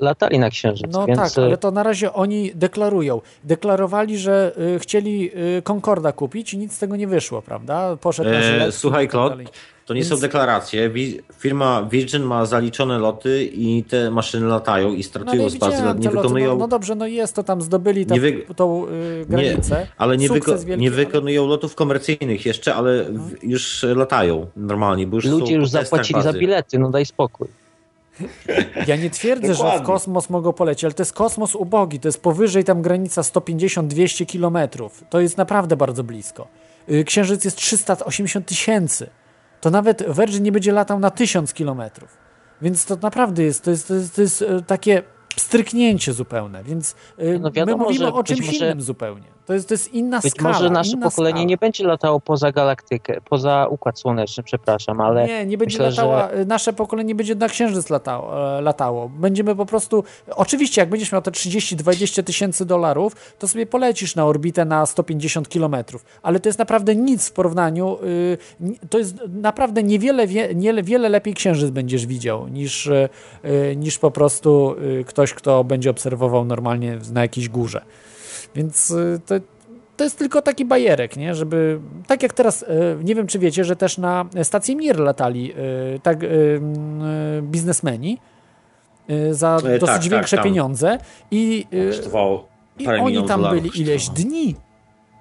latali 0.00 0.38
na 0.38 0.50
Księżyc. 0.50 0.86
No 0.92 1.06
więc 1.06 1.34
tak, 1.34 1.44
ale 1.44 1.56
to 1.56 1.70
na 1.70 1.82
razie 1.82 2.12
oni 2.12 2.52
deklarują. 2.54 3.20
Deklarowali, 3.44 4.18
że 4.18 4.52
y, 4.76 4.78
chcieli 4.78 5.30
y, 5.58 5.62
Concorda 5.62 6.12
kupić 6.12 6.54
i 6.54 6.58
nic 6.58 6.72
z 6.72 6.78
tego 6.78 6.96
nie 6.96 7.06
wyszło, 7.06 7.42
prawda? 7.42 7.96
Poszedł 7.96 8.30
na 8.30 8.36
E, 8.36 8.72
słuchaj, 8.72 9.04
tak 9.04 9.10
Claude, 9.10 9.30
dalej. 9.30 9.46
To 9.86 9.94
nie 9.94 10.00
Więc- 10.00 10.14
są 10.14 10.20
deklaracje. 10.20 10.90
Firma 11.38 11.82
Virgin 11.90 12.22
ma 12.22 12.46
zaliczone 12.46 12.98
loty 12.98 13.44
i 13.44 13.84
te 13.84 14.10
maszyny 14.10 14.46
latają 14.46 14.92
i 14.92 14.96
No, 14.96 15.02
startują 15.02 15.42
nie 15.42 15.50
z 15.50 15.56
bazy. 15.56 15.72
widziałem 15.72 15.98
Nie 15.98 16.02
te 16.02 16.14
loty. 16.14 16.22
wykonują, 16.28 16.50
No, 16.50 16.56
no 16.56 16.68
dobrze, 16.68 16.94
no 16.94 17.06
jest 17.06 17.34
to 17.36 17.42
tam, 17.42 17.62
zdobyli 17.62 18.06
tam, 18.06 18.14
Nie 18.14 18.20
wy- 18.20 18.44
tą 18.56 18.86
y, 18.88 19.26
granicę. 19.28 19.86
ale 19.98 20.16
nie, 20.16 20.28
wyko- 20.28 20.64
wielki, 20.66 20.80
nie 20.82 20.88
ale- 20.88 20.96
wykonują 20.96 21.46
lotów 21.46 21.74
komercyjnych 21.74 22.46
jeszcze, 22.46 22.74
ale 22.74 23.04
w, 23.04 23.36
już 23.42 23.86
latają 23.96 24.46
normalnie, 24.56 25.06
bo 25.06 25.16
już 25.16 25.24
ludzie 25.24 25.52
są 25.54 25.58
już 25.60 25.68
zapłacili 25.70 26.22
za 26.22 26.28
bazy. 26.28 26.38
bilety, 26.38 26.78
no 26.78 26.90
daj 26.90 27.06
spokój. 27.06 27.48
Ja 28.86 28.96
nie 28.96 29.10
twierdzę, 29.10 29.54
że 29.54 29.78
w 29.78 29.82
kosmos 29.82 30.30
mogą 30.30 30.52
polecieć, 30.52 30.84
ale 30.84 30.94
to 30.94 31.02
jest 31.02 31.12
kosmos 31.12 31.54
ubogi, 31.54 32.00
to 32.00 32.08
jest 32.08 32.22
powyżej 32.22 32.64
tam 32.64 32.82
granica 32.82 33.22
150-200 33.22 34.26
kilometrów. 34.26 35.04
To 35.10 35.20
jest 35.20 35.36
naprawdę 35.38 35.76
bardzo 35.76 36.04
blisko. 36.04 36.46
Y, 36.90 37.04
Księżyc 37.04 37.44
jest 37.44 37.56
380 37.56 38.46
tysięcy. 38.46 39.06
To 39.66 39.70
nawet 39.70 40.04
Virgin 40.18 40.42
nie 40.42 40.52
będzie 40.52 40.72
latał 40.72 40.98
na 40.98 41.10
1000 41.10 41.54
kilometrów. 41.54 42.16
Więc 42.62 42.84
to 42.86 42.96
naprawdę 43.02 43.42
jest, 43.42 43.64
to 43.64 43.70
jest, 43.70 43.88
to 43.88 43.94
jest, 43.94 44.14
to 44.16 44.22
jest 44.22 44.42
e, 44.42 44.62
takie 44.62 45.02
stryknięcie 45.36 46.12
zupełne, 46.12 46.64
więc 46.64 46.94
y, 47.20 47.38
No 47.38 47.50
wiadomo, 47.50 47.78
my 47.78 47.84
mówimy 47.84 48.12
o 48.12 48.24
czymś 48.24 48.46
może- 48.46 48.66
innym 48.66 48.80
zupełnie. 48.82 49.35
To 49.46 49.54
jest, 49.54 49.68
to 49.68 49.74
jest 49.74 49.94
inna 49.94 50.20
Być 50.20 50.32
skala. 50.32 50.52
może 50.52 50.70
nasze 50.70 50.96
pokolenie 50.96 51.36
skala. 51.36 51.48
nie 51.48 51.56
będzie 51.56 51.84
latało 51.84 52.20
poza 52.20 52.52
galaktykę, 52.52 53.20
poza 53.28 53.66
Układ 53.70 53.98
Słoneczny, 53.98 54.42
przepraszam, 54.42 55.00
ale 55.00 55.26
Nie, 55.26 55.46
nie 55.46 55.58
będzie 55.58 55.78
myślę, 55.78 55.90
latała, 55.90 56.28
że 56.36 56.44
nasze 56.44 56.72
pokolenie 56.72 57.14
będzie 57.14 57.34
na 57.34 57.48
księżyc 57.48 57.90
latało, 57.90 58.58
e, 58.58 58.60
latało. 58.60 59.08
Będziemy 59.08 59.56
po 59.56 59.66
prostu, 59.66 60.04
oczywiście 60.30 60.82
jak 60.82 60.90
będziesz 60.90 61.12
miał 61.12 61.22
te 61.22 61.30
30-20 61.30 62.22
tysięcy 62.22 62.66
dolarów, 62.66 63.34
to 63.38 63.48
sobie 63.48 63.66
polecisz 63.66 64.16
na 64.16 64.26
orbitę 64.26 64.64
na 64.64 64.86
150 64.86 65.48
kilometrów, 65.48 66.04
ale 66.22 66.40
to 66.40 66.48
jest 66.48 66.58
naprawdę 66.58 66.96
nic 66.96 67.28
w 67.28 67.32
porównaniu, 67.32 67.98
y, 68.04 68.38
to 68.90 68.98
jest 68.98 69.14
naprawdę 69.28 69.82
niewiele, 69.82 70.26
wie, 70.26 70.54
nie, 70.54 70.82
wiele 70.82 71.08
lepiej 71.08 71.34
księżyc 71.34 71.70
będziesz 71.70 72.06
widział 72.06 72.48
niż, 72.48 72.86
y, 72.86 73.08
y, 73.44 73.76
niż 73.76 73.98
po 73.98 74.10
prostu 74.10 74.76
y, 75.00 75.04
ktoś, 75.04 75.34
kto 75.34 75.64
będzie 75.64 75.90
obserwował 75.90 76.44
normalnie 76.44 76.98
na 77.12 77.20
jakiejś 77.20 77.48
górze. 77.48 77.82
Więc 78.56 78.90
y, 78.90 79.20
to, 79.26 79.34
to 79.96 80.04
jest 80.04 80.18
tylko 80.18 80.42
taki 80.42 80.64
bajerek, 80.64 81.16
nie? 81.16 81.34
Żeby, 81.34 81.80
tak 82.06 82.22
jak 82.22 82.32
teraz, 82.32 82.62
e, 82.62 82.66
nie 83.04 83.14
wiem 83.14 83.26
czy 83.26 83.38
wiecie, 83.38 83.64
że 83.64 83.76
też 83.76 83.98
na 83.98 84.24
stację 84.42 84.76
Mir 84.76 84.98
latali 84.98 85.52
e, 85.52 85.56
tak 86.02 86.24
m, 86.24 86.30
e, 87.02 87.42
biznesmeni 87.42 88.18
za 89.30 89.56
E, 89.56 89.78
dosyć 89.78 90.02
tak, 90.02 90.12
większe 90.12 90.36
tak, 90.36 90.44
pieniądze 90.44 90.98
i, 91.30 91.66
i 92.78 92.86
oni 92.86 93.24
tam 93.24 93.42
byli 93.50 93.80
ileś 93.80 94.08
dni, 94.08 94.56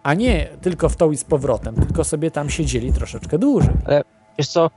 a 0.04 0.14
nie 0.14 0.48
tylko 0.62 0.90
w 0.90 0.96
tą 0.96 1.12
i 1.12 1.18
z 1.18 1.24
powrotem, 1.24 1.76
tylko 1.76 2.04
sobie 2.04 2.32
tam 2.32 2.50
siedzieli 2.50 2.94
troszeczkę 2.94 3.40
dłużej. 3.40 3.74
Ale 3.86 4.04
wiesz 4.38 4.48
co, 4.48 4.70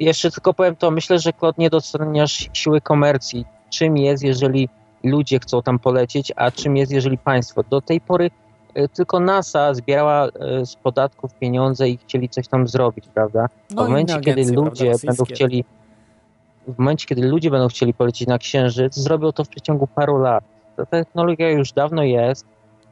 jeszcze 0.00 0.30
tylko 0.30 0.54
powiem 0.54 0.76
to, 0.76 0.90
myślę, 0.90 1.18
że 1.18 1.32
Klot 1.32 1.58
nie 1.58 1.70
doceniasz 1.70 2.48
siły 2.52 2.80
komercji. 2.80 3.44
Czym 3.70 3.96
jest, 3.96 4.22
jeżeli 4.22 4.68
ludzie 5.04 5.38
chcą 5.38 5.62
tam 5.62 5.78
polecieć, 5.78 6.32
a 6.36 6.50
czym 6.50 6.76
jest, 6.76 6.92
jeżeli 6.92 7.18
państwo. 7.18 7.62
Do 7.70 7.80
tej 7.80 8.00
pory 8.00 8.30
e, 8.74 8.88
tylko 8.88 9.20
NASA 9.20 9.74
zbierała 9.74 10.26
e, 10.26 10.66
z 10.66 10.76
podatków 10.76 11.34
pieniądze 11.34 11.88
i 11.88 11.96
chcieli 11.96 12.28
coś 12.28 12.48
tam 12.48 12.68
zrobić, 12.68 13.04
prawda? 13.14 13.48
No 13.70 13.82
A 13.82 13.84
w 13.84 13.88
momencie, 13.88 14.14
inne 14.14 14.22
kiedy 14.22 14.40
agencje, 14.40 14.64
ludzie 14.64 14.84
prawda, 14.84 15.06
będą 15.06 15.24
chcieli 15.24 15.64
w 16.68 16.78
momencie, 16.78 17.06
kiedy 17.06 17.28
ludzie 17.28 17.50
będą 17.50 17.68
chcieli 17.68 17.94
polecieć 17.94 18.28
na 18.28 18.38
Księżyc, 18.38 18.94
zrobią 18.94 19.32
to 19.32 19.44
w 19.44 19.48
przeciągu 19.48 19.86
paru 19.86 20.18
lat. 20.18 20.44
Ta 20.76 20.86
technologia 20.86 21.50
już 21.50 21.72
dawno 21.72 22.02
jest, 22.02 22.46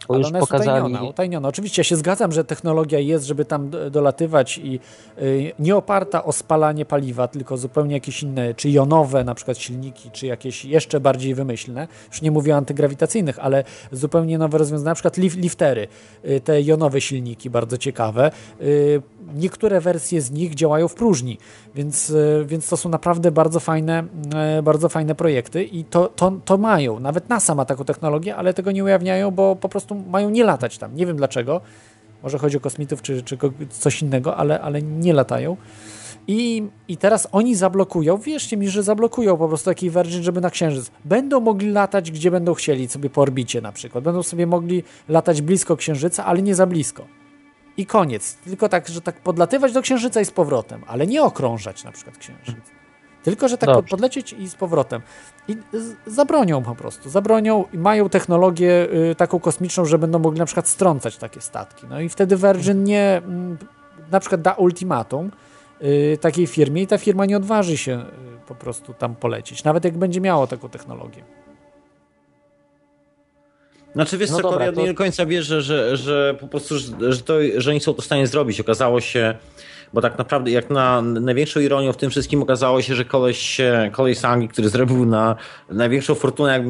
bo 0.08 0.14
Ale 0.14 0.18
już 0.18 0.28
ona 0.28 0.38
jest 0.38 0.50
pokazali... 0.50 0.80
utajniona, 0.80 1.08
utajniona. 1.10 1.48
Oczywiście 1.48 1.80
ja 1.80 1.84
się 1.84 1.96
zgadzam, 1.96 2.32
że 2.32 2.44
technologia 2.44 2.98
jest, 2.98 3.24
żeby 3.24 3.44
tam 3.44 3.70
do- 3.70 3.90
dolatywać 3.90 4.58
i 4.58 4.80
y, 5.18 5.52
nie 5.58 5.76
oparta 5.76 6.24
o 6.24 6.32
spalanie 6.32 6.84
paliwa, 6.84 7.28
tylko 7.28 7.56
zupełnie 7.56 7.94
jakieś 7.94 8.22
inne, 8.22 8.54
czy 8.54 8.70
jonowe 8.70 9.24
na 9.24 9.34
przykład 9.34 9.58
silniki, 9.58 10.10
czy 10.10 10.26
jakieś 10.26 10.64
jeszcze 10.64 11.00
bardziej 11.00 11.34
wymyślne. 11.34 11.88
Już 12.08 12.22
nie 12.22 12.30
mówię 12.30 12.54
o 12.54 12.56
antygrawitacyjnych, 12.56 13.38
ale 13.38 13.64
zupełnie 13.92 14.38
nowe 14.38 14.58
rozwiązania, 14.58 14.90
na 14.90 14.94
przykład 14.94 15.16
lif, 15.16 15.36
liftery, 15.36 15.88
y, 16.24 16.40
te 16.40 16.62
jonowe 16.62 17.00
silniki, 17.00 17.50
bardzo 17.50 17.78
ciekawe. 17.78 18.30
Y, 18.62 19.02
niektóre 19.34 19.80
wersje 19.80 20.22
z 20.22 20.30
nich 20.30 20.54
działają 20.54 20.88
w 20.88 20.94
próżni, 20.94 21.38
więc, 21.74 22.10
y, 22.10 22.44
więc 22.46 22.68
to 22.68 22.76
są 22.76 22.88
naprawdę 22.88 23.30
bardzo 23.30 23.60
fajne, 23.60 24.04
y, 24.58 24.62
bardzo 24.62 24.88
fajne 24.88 25.14
projekty 25.14 25.64
i 25.64 25.84
to, 25.84 26.08
to, 26.08 26.32
to 26.44 26.58
mają. 26.58 27.00
Nawet 27.00 27.28
NASA 27.28 27.54
ma 27.54 27.64
taką 27.64 27.84
technologię, 27.84 28.36
ale 28.36 28.54
tego 28.54 28.72
nie 28.72 28.84
ujawniają, 28.84 29.30
bo 29.30 29.56
po 29.56 29.68
prostu 29.68 29.94
mają 29.94 30.30
nie 30.30 30.44
latać 30.44 30.78
tam. 30.78 30.96
Nie 30.96 31.06
wiem 31.06 31.16
dlaczego. 31.16 31.60
Może 32.22 32.38
chodzi 32.38 32.56
o 32.56 32.60
kosmitów 32.60 33.02
czy, 33.02 33.22
czy 33.22 33.38
coś 33.70 34.02
innego, 34.02 34.36
ale, 34.36 34.60
ale 34.60 34.82
nie 34.82 35.12
latają. 35.12 35.56
I, 36.28 36.68
I 36.88 36.96
teraz 36.96 37.28
oni 37.32 37.54
zablokują, 37.54 38.18
wierzcie 38.18 38.56
mi, 38.56 38.68
że 38.68 38.82
zablokują 38.82 39.36
po 39.36 39.48
prostu 39.48 39.70
taki 39.70 39.90
Virgin, 39.90 40.22
żeby 40.22 40.40
na 40.40 40.50
Księżyc. 40.50 40.90
Będą 41.04 41.40
mogli 41.40 41.70
latać, 41.70 42.10
gdzie 42.10 42.30
będą 42.30 42.54
chcieli, 42.54 42.88
sobie 42.88 43.10
po 43.10 43.20
orbicie 43.22 43.60
na 43.60 43.72
przykład. 43.72 44.04
Będą 44.04 44.22
sobie 44.22 44.46
mogli 44.46 44.82
latać 45.08 45.42
blisko 45.42 45.76
Księżyca, 45.76 46.24
ale 46.24 46.42
nie 46.42 46.54
za 46.54 46.66
blisko. 46.66 47.17
I 47.78 47.86
koniec. 47.86 48.34
Tylko 48.34 48.68
tak, 48.68 48.88
że 48.88 49.00
tak 49.00 49.20
podlatywać 49.20 49.72
do 49.72 49.82
Księżyca 49.82 50.20
i 50.20 50.24
z 50.24 50.30
powrotem, 50.30 50.82
ale 50.86 51.06
nie 51.06 51.22
okrążać 51.22 51.84
na 51.84 51.92
przykład 51.92 52.18
Księżyc. 52.18 52.56
Tylko, 53.22 53.48
że 53.48 53.58
tak 53.58 53.70
Dobrze. 53.70 53.90
podlecieć 53.90 54.32
i 54.32 54.48
z 54.48 54.54
powrotem. 54.54 55.02
I 55.48 55.56
zabronią 56.06 56.62
po 56.62 56.74
prostu. 56.74 57.10
Zabronią 57.10 57.64
i 57.72 57.78
mają 57.78 58.08
technologię 58.08 58.88
y, 59.10 59.14
taką 59.14 59.40
kosmiczną, 59.40 59.84
że 59.84 59.98
będą 59.98 60.18
mogli 60.18 60.38
na 60.38 60.46
przykład 60.46 60.68
strącać 60.68 61.16
takie 61.16 61.40
statki. 61.40 61.86
No 61.90 62.00
i 62.00 62.08
wtedy 62.08 62.36
Virgin 62.36 62.84
nie 62.84 63.22
mm, 63.24 63.58
na 64.10 64.20
przykład 64.20 64.42
da 64.42 64.52
ultimatum 64.52 65.30
y, 65.82 66.18
takiej 66.20 66.46
firmie 66.46 66.82
i 66.82 66.86
ta 66.86 66.98
firma 66.98 67.26
nie 67.26 67.36
odważy 67.36 67.76
się 67.76 68.00
y, 68.00 68.04
po 68.46 68.54
prostu 68.54 68.94
tam 68.94 69.14
polecieć. 69.16 69.64
Nawet 69.64 69.84
jak 69.84 69.98
będzie 69.98 70.20
miało 70.20 70.46
taką 70.46 70.68
technologię. 70.68 71.24
Znaczy 73.94 74.18
wiesz 74.18 74.30
No 74.30 74.36
co, 74.36 74.42
dobra, 74.42 74.58
Konrad, 74.58 74.74
to- 74.74 74.80
nie 74.80 74.88
do 74.88 74.94
końca 74.94 75.26
wierzę, 75.26 75.62
że, 75.62 75.96
że 75.96 76.36
po 76.40 76.48
prostu, 76.48 76.74
że, 77.10 77.22
to, 77.24 77.34
że 77.56 77.70
oni 77.70 77.80
są 77.80 77.94
to 77.94 78.02
w 78.02 78.04
stanie 78.04 78.26
zrobić. 78.26 78.60
Okazało 78.60 79.00
się, 79.00 79.34
bo 79.92 80.00
tak 80.00 80.18
naprawdę 80.18 80.50
jak 80.50 80.70
na 80.70 81.02
największą 81.02 81.60
ironią 81.60 81.92
w 81.92 81.96
tym 81.96 82.10
wszystkim 82.10 82.42
okazało 82.42 82.82
się, 82.82 82.94
że 82.94 83.04
koleś, 83.04 83.60
e, 83.60 83.90
koleś 83.92 84.18
z 84.18 84.24
Anglii, 84.24 84.48
który 84.48 84.68
zrobił 84.68 85.06
na 85.06 85.36
największą 85.70 86.14
fortunę, 86.14 86.64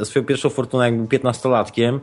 e, 0.00 0.04
swoją 0.04 0.24
pierwszą 0.24 0.48
fortunę 0.48 0.84
jak 0.84 0.96
był 0.96 1.06
15-latkiem, 1.06 2.00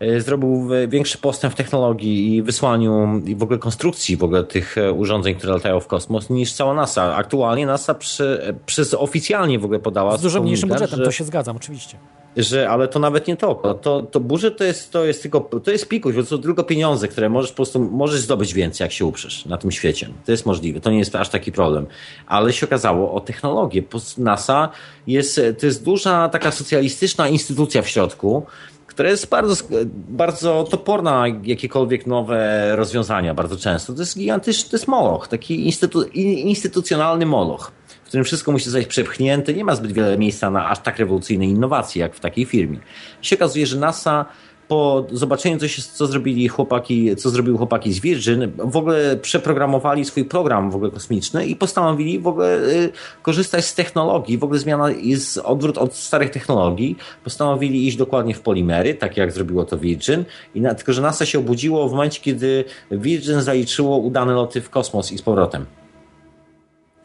e, 0.00 0.20
zrobił 0.20 0.68
większy 0.88 1.18
postęp 1.18 1.54
w 1.54 1.56
technologii 1.56 2.36
i 2.36 2.42
wysłaniu 2.42 3.22
i 3.26 3.36
w 3.36 3.42
ogóle 3.42 3.58
konstrukcji 3.58 4.16
w 4.16 4.24
ogóle 4.24 4.44
tych 4.44 4.76
urządzeń, 4.96 5.34
które 5.34 5.52
latają 5.52 5.80
w 5.80 5.86
kosmos 5.86 6.30
niż 6.30 6.52
cała 6.52 6.74
NASA. 6.74 7.16
Aktualnie 7.16 7.66
NASA 7.66 7.94
przy, 7.94 8.54
przez 8.66 8.94
oficjalnie 8.94 9.58
w 9.58 9.64
ogóle 9.64 9.78
podała 9.80 10.16
Z 10.16 10.22
dużo 10.22 10.42
mniejszym 10.42 10.68
budżetem, 10.68 10.98
że, 10.98 11.04
to 11.04 11.10
się 11.10 11.24
zgadzam, 11.24 11.56
oczywiście 11.56 11.98
że, 12.36 12.70
ale 12.70 12.88
to 12.88 12.98
nawet 12.98 13.26
nie 13.26 13.36
to. 13.36 13.54
To, 13.82 14.02
to 14.02 14.20
budżet 14.20 14.58
to 14.58 14.64
jest, 14.64 14.92
to 14.92 15.04
jest 15.04 15.22
tylko, 15.22 15.40
to 15.40 15.70
jest 15.70 15.88
pikuś, 15.88 16.14
bo 16.14 16.22
to 16.22 16.38
tylko 16.38 16.64
pieniądze, 16.64 17.08
które 17.08 17.28
możesz 17.28 17.50
po 17.50 17.56
prostu, 17.56 17.80
możesz 17.80 18.20
zdobyć 18.20 18.54
więcej, 18.54 18.84
jak 18.84 18.92
się 18.92 19.04
uprzesz 19.04 19.46
na 19.46 19.58
tym 19.58 19.72
świecie. 19.72 20.08
To 20.26 20.32
jest 20.32 20.46
możliwe, 20.46 20.80
to 20.80 20.90
nie 20.90 20.98
jest 20.98 21.16
aż 21.16 21.28
taki 21.28 21.52
problem. 21.52 21.86
Ale 22.26 22.52
się 22.52 22.66
okazało 22.66 23.14
o 23.14 23.20
technologię. 23.20 23.82
NASA 24.18 24.68
jest, 25.06 25.40
to 25.60 25.66
jest 25.66 25.84
duża 25.84 26.28
taka 26.28 26.50
socjalistyczna 26.50 27.28
instytucja 27.28 27.82
w 27.82 27.88
środku, 27.88 28.46
która 28.86 29.10
jest 29.10 29.28
bardzo, 29.28 29.64
bardzo 30.08 30.64
toporna 30.70 31.20
na 31.20 31.38
jakiekolwiek 31.44 32.06
nowe 32.06 32.70
rozwiązania 32.76 33.34
bardzo 33.34 33.56
często. 33.56 33.92
To 33.92 34.00
jest 34.00 34.18
gigantyczny, 34.18 34.70
to 34.70 34.76
jest 34.76 34.88
moloch, 34.88 35.28
taki 35.28 35.66
instytu, 35.66 36.02
instytucjonalny 36.02 37.26
moloch 37.26 37.72
którym 38.12 38.24
wszystko 38.24 38.52
musi 38.52 38.64
zostać 38.64 38.86
przepchnięte. 38.86 39.54
Nie 39.54 39.64
ma 39.64 39.74
zbyt 39.74 39.92
wiele 39.92 40.18
miejsca 40.18 40.50
na 40.50 40.68
aż 40.68 40.78
tak 40.78 40.98
rewolucyjne 40.98 41.46
innowacje, 41.46 42.00
jak 42.02 42.14
w 42.14 42.20
takiej 42.20 42.44
firmie. 42.44 42.78
I 43.22 43.26
się 43.26 43.36
okazuje, 43.36 43.66
że 43.66 43.78
NASA 43.78 44.24
po 44.68 45.06
zobaczeniu, 45.12 45.58
co, 45.58 45.68
się, 45.68 45.82
co 45.82 46.06
zrobili 46.06 46.48
chłopaki, 46.48 47.16
co 47.16 47.30
zrobiły 47.30 47.58
chłopaki 47.58 47.92
z 47.92 48.00
Virgin, 48.00 48.52
w 48.58 48.76
ogóle 48.76 49.16
przeprogramowali 49.16 50.04
swój 50.04 50.24
program 50.24 50.70
w 50.70 50.74
ogóle 50.76 50.90
kosmiczny 50.90 51.46
i 51.46 51.56
postanowili 51.56 52.18
w 52.18 52.26
ogóle 52.26 52.58
y, 52.58 52.92
korzystać 53.22 53.64
z 53.64 53.74
technologii. 53.74 54.38
W 54.38 54.44
ogóle 54.44 54.58
zmiana 54.58 54.90
jest 54.90 55.38
odwrót 55.38 55.78
od 55.78 55.94
starych 55.94 56.30
technologii. 56.30 56.96
Postanowili 57.24 57.88
iść 57.88 57.96
dokładnie 57.96 58.34
w 58.34 58.40
polimery, 58.40 58.94
tak 58.94 59.16
jak 59.16 59.32
zrobiło 59.32 59.64
to 59.64 59.78
Virgin. 59.78 60.24
I 60.54 60.60
na, 60.60 60.74
tylko, 60.74 60.92
że 60.92 61.02
NASA 61.02 61.26
się 61.26 61.38
obudziło 61.38 61.88
w 61.88 61.92
momencie, 61.92 62.20
kiedy 62.20 62.64
Virgin 62.90 63.40
zaliczyło 63.40 63.96
udane 63.96 64.32
loty 64.32 64.60
w 64.60 64.70
kosmos 64.70 65.12
i 65.12 65.18
z 65.18 65.22
powrotem. 65.22 65.81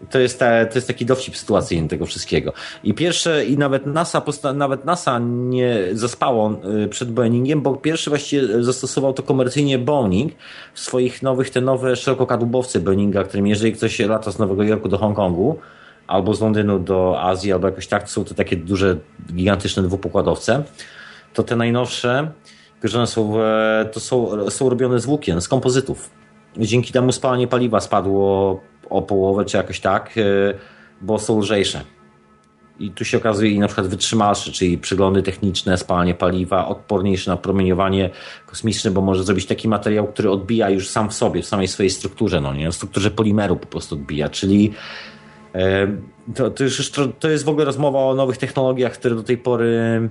To 0.09 0.19
jest, 0.19 0.39
ta, 0.39 0.65
to 0.65 0.75
jest 0.75 0.87
taki 0.87 1.05
dowcip 1.05 1.37
sytuacyjny 1.37 1.87
tego 1.87 2.05
wszystkiego. 2.05 2.53
I 2.83 2.93
pierwsze, 2.93 3.45
i 3.45 3.57
nawet 3.57 3.85
NASA, 3.85 4.21
nawet 4.53 4.85
NASA 4.85 5.19
nie 5.23 5.77
zaspało 5.93 6.59
y, 6.85 6.87
przed 6.87 7.11
Boeingiem, 7.11 7.61
bo 7.61 7.75
pierwszy 7.75 8.09
właściwie 8.09 8.63
zastosował 8.63 9.13
to 9.13 9.23
komercyjnie 9.23 9.79
Boeing 9.79 10.33
w 10.73 10.79
swoich 10.79 11.21
nowych, 11.23 11.49
te 11.49 11.61
nowe 11.61 11.95
szerokokadłubowce 11.95 12.79
Boeinga, 12.79 13.23
którym 13.23 13.47
jeżeli 13.47 13.73
ktoś 13.73 13.99
lata 13.99 14.31
z 14.31 14.39
Nowego 14.39 14.63
Jorku 14.63 14.89
do 14.89 14.97
Hongkongu, 14.97 15.59
albo 16.07 16.33
z 16.33 16.41
Londynu 16.41 16.79
do 16.79 17.21
Azji, 17.21 17.53
albo 17.53 17.67
jakoś 17.67 17.87
tak, 17.87 18.09
są 18.09 18.23
to 18.23 18.33
takie 18.33 18.57
duże, 18.57 18.97
gigantyczne 19.33 19.83
dwupokładowce, 19.83 20.63
to 21.33 21.43
te 21.43 21.55
najnowsze, 21.55 22.31
są, 23.05 23.41
e, 23.41 23.89
to 23.91 23.99
są, 23.99 24.49
są 24.49 24.69
robione 24.69 24.99
z 24.99 25.05
włókien, 25.05 25.41
z 25.41 25.47
kompozytów. 25.47 26.09
Dzięki 26.57 26.93
temu 26.93 27.11
spalanie 27.11 27.47
paliwa 27.47 27.79
spadło 27.79 28.59
o 28.89 29.01
połowę, 29.01 29.45
czy 29.45 29.57
jakoś 29.57 29.79
tak, 29.79 30.17
e, 30.17 30.21
bo 31.01 31.19
są 31.19 31.39
lżejsze. 31.39 31.81
I 32.79 32.91
tu 32.91 33.05
się 33.05 33.17
okazuje 33.17 33.51
i 33.51 33.59
na 33.59 33.67
przykład 33.67 33.87
wytrzymalsze, 33.87 34.51
czyli 34.51 34.77
przeglądy 34.77 35.23
techniczne, 35.23 35.77
spalanie 35.77 36.13
paliwa, 36.13 36.67
odporniejsze 36.67 37.31
na 37.31 37.37
promieniowanie 37.37 38.09
kosmiczne, 38.45 38.91
bo 38.91 39.01
może 39.01 39.23
zrobić 39.23 39.45
taki 39.45 39.67
materiał, 39.67 40.07
który 40.07 40.31
odbija 40.31 40.69
już 40.69 40.89
sam 40.89 41.09
w 41.09 41.13
sobie, 41.13 41.41
w 41.41 41.45
samej 41.45 41.67
swojej 41.67 41.89
strukturze, 41.89 42.41
no 42.41 42.53
nie, 42.53 42.71
w 42.71 42.75
strukturze 42.75 43.11
polimeru 43.11 43.55
po 43.55 43.67
prostu 43.67 43.95
odbija, 43.95 44.29
czyli 44.29 44.73
e, 45.55 45.87
to, 46.35 46.51
to, 46.51 46.63
już, 46.63 46.91
to 47.19 47.29
jest 47.29 47.45
w 47.45 47.49
ogóle 47.49 47.65
rozmowa 47.65 47.99
o 47.99 48.15
nowych 48.15 48.37
technologiach, 48.37 48.93
które 48.93 49.15
do 49.15 49.23
tej 49.23 49.37
pory 49.37 50.09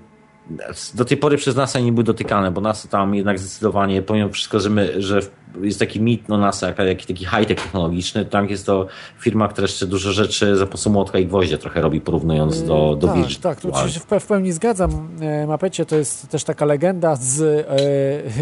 do 0.95 1.05
tej 1.05 1.17
pory 1.17 1.37
przez 1.37 1.57
NASA 1.57 1.81
nie 1.81 1.93
były 1.93 2.05
dotykane, 2.05 2.51
bo 2.51 2.61
NASA 2.61 2.89
tam 2.89 3.15
jednak 3.15 3.39
zdecydowanie, 3.39 4.03
pomimo 4.03 4.29
wszystko, 4.29 4.61
że, 4.61 4.71
my, 4.71 5.03
że 5.03 5.21
jest 5.63 5.79
taki 5.79 6.01
mit 6.01 6.29
no 6.29 6.39
NASA, 6.39 6.75
jakiś 6.85 7.07
taki 7.07 7.25
high-tech 7.25 7.63
technologiczny, 7.63 8.25
tam 8.25 8.49
jest 8.49 8.67
to 8.67 8.87
firma, 9.21 9.49
która 9.49 9.65
jeszcze 9.65 9.87
dużo 9.87 10.13
rzeczy 10.13 10.57
za 10.57 10.67
pomocą 10.67 10.91
młotka 10.91 11.19
i 11.19 11.27
gwoździa 11.27 11.59
trochę 11.59 11.81
robi, 11.81 12.01
porównując 12.01 12.63
do, 12.63 12.97
do 13.01 13.07
tak, 13.07 13.17
Virgin. 13.17 13.41
Tak, 13.41 13.61
tu 13.61 13.69
się 13.69 14.01
w, 14.01 14.07
w 14.21 14.27
pełni 14.27 14.53
zgadzam. 14.53 15.09
E, 15.21 15.47
Mapecie 15.47 15.87
to 15.87 15.97
jest 15.97 16.29
też 16.29 16.45
taka 16.45 16.65
legenda 16.65 17.17
z 17.17 17.41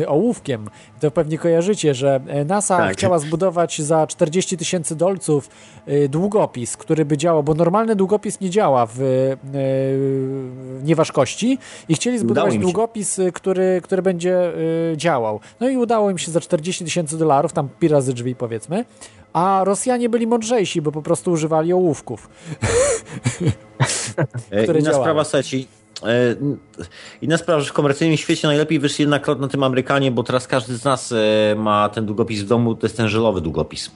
e, 0.01 0.09
ołówkiem. 0.17 0.69
To 1.01 1.11
pewnie 1.11 1.39
kojarzycie, 1.39 1.95
że 1.95 2.21
e, 2.27 2.45
NASA 2.45 2.77
tak. 2.77 2.93
chciała 2.93 3.19
zbudować 3.19 3.83
za 3.83 4.07
40 4.07 4.57
tysięcy 4.57 4.97
dolców 4.97 5.51
e, 5.87 6.09
długopis, 6.09 6.77
który 6.77 7.05
by 7.05 7.17
działał, 7.17 7.43
bo 7.43 7.55
normalny 7.55 7.97
długopis 7.97 8.41
nie 8.41 8.51
działa 8.51 8.87
w, 8.87 9.01
e, 9.01 9.37
nieważkości 10.85 11.59
i 11.89 11.95
chcieli 11.95 12.19
zbudować 12.19 12.59
długopis, 12.59 13.21
który, 13.35 13.81
który 13.83 14.03
będzie 14.03 14.53
e, 14.93 14.97
działał. 14.97 15.41
No 15.61 15.69
i 15.69 15.77
udało 15.77 16.11
im 16.11 16.19
się 16.19 16.31
za 16.31 16.41
40 16.41 16.85
tysięcy 16.85 17.04
tysięcy 17.05 17.19
dolarów, 17.19 17.53
tam 17.53 17.69
pi 17.81 17.89
razy 17.89 18.15
drzwi 18.15 18.35
powiedzmy, 18.35 18.85
a 19.33 19.61
Rosjanie 19.65 20.09
byli 20.09 20.27
mądrzejsi, 20.27 20.83
bo 20.83 20.93
po 20.93 21.03
prostu 21.03 21.31
używali 21.31 21.73
ołówków. 21.73 22.29
które 24.63 24.79
Inna 24.79 24.91
działały. 24.91 25.05
sprawa, 25.05 25.25
Seci. 25.25 25.69
E, 26.03 26.37
inna 27.23 27.37
sprawa, 27.37 27.61
że 27.61 27.71
w 27.71 27.73
komercyjnym 27.73 28.17
świecie 28.17 28.49
najlepiej 28.49 28.79
wyszli 28.79 29.03
jednak 29.03 29.29
na 29.39 29.49
tym 29.49 29.63
Amerykanie, 29.63 30.11
bo 30.11 30.23
teraz 30.23 30.47
każdy 30.47 30.77
z 30.77 30.85
nas 30.85 31.13
e, 31.13 31.55
ma 31.55 31.89
ten 31.89 32.07
długopis 32.07 32.43
w 32.43 32.47
domu, 32.47 32.75
to 32.75 32.87
jest 32.87 32.97
ten 32.97 33.09
żelowy 33.09 33.41
długopis. 33.41 33.91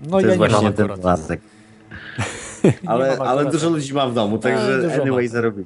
No 0.00 0.10
to 0.10 0.20
ja 0.20 0.26
jest 0.26 0.38
właśnie 0.38 0.72
ten 0.72 0.88
ale, 2.86 3.18
ale 3.18 3.50
dużo 3.50 3.70
ludzi 3.70 3.94
ma 3.94 4.06
w 4.06 4.14
domu, 4.14 4.38
także 4.38 5.00
anyway 5.02 5.28
zarobi. 5.28 5.64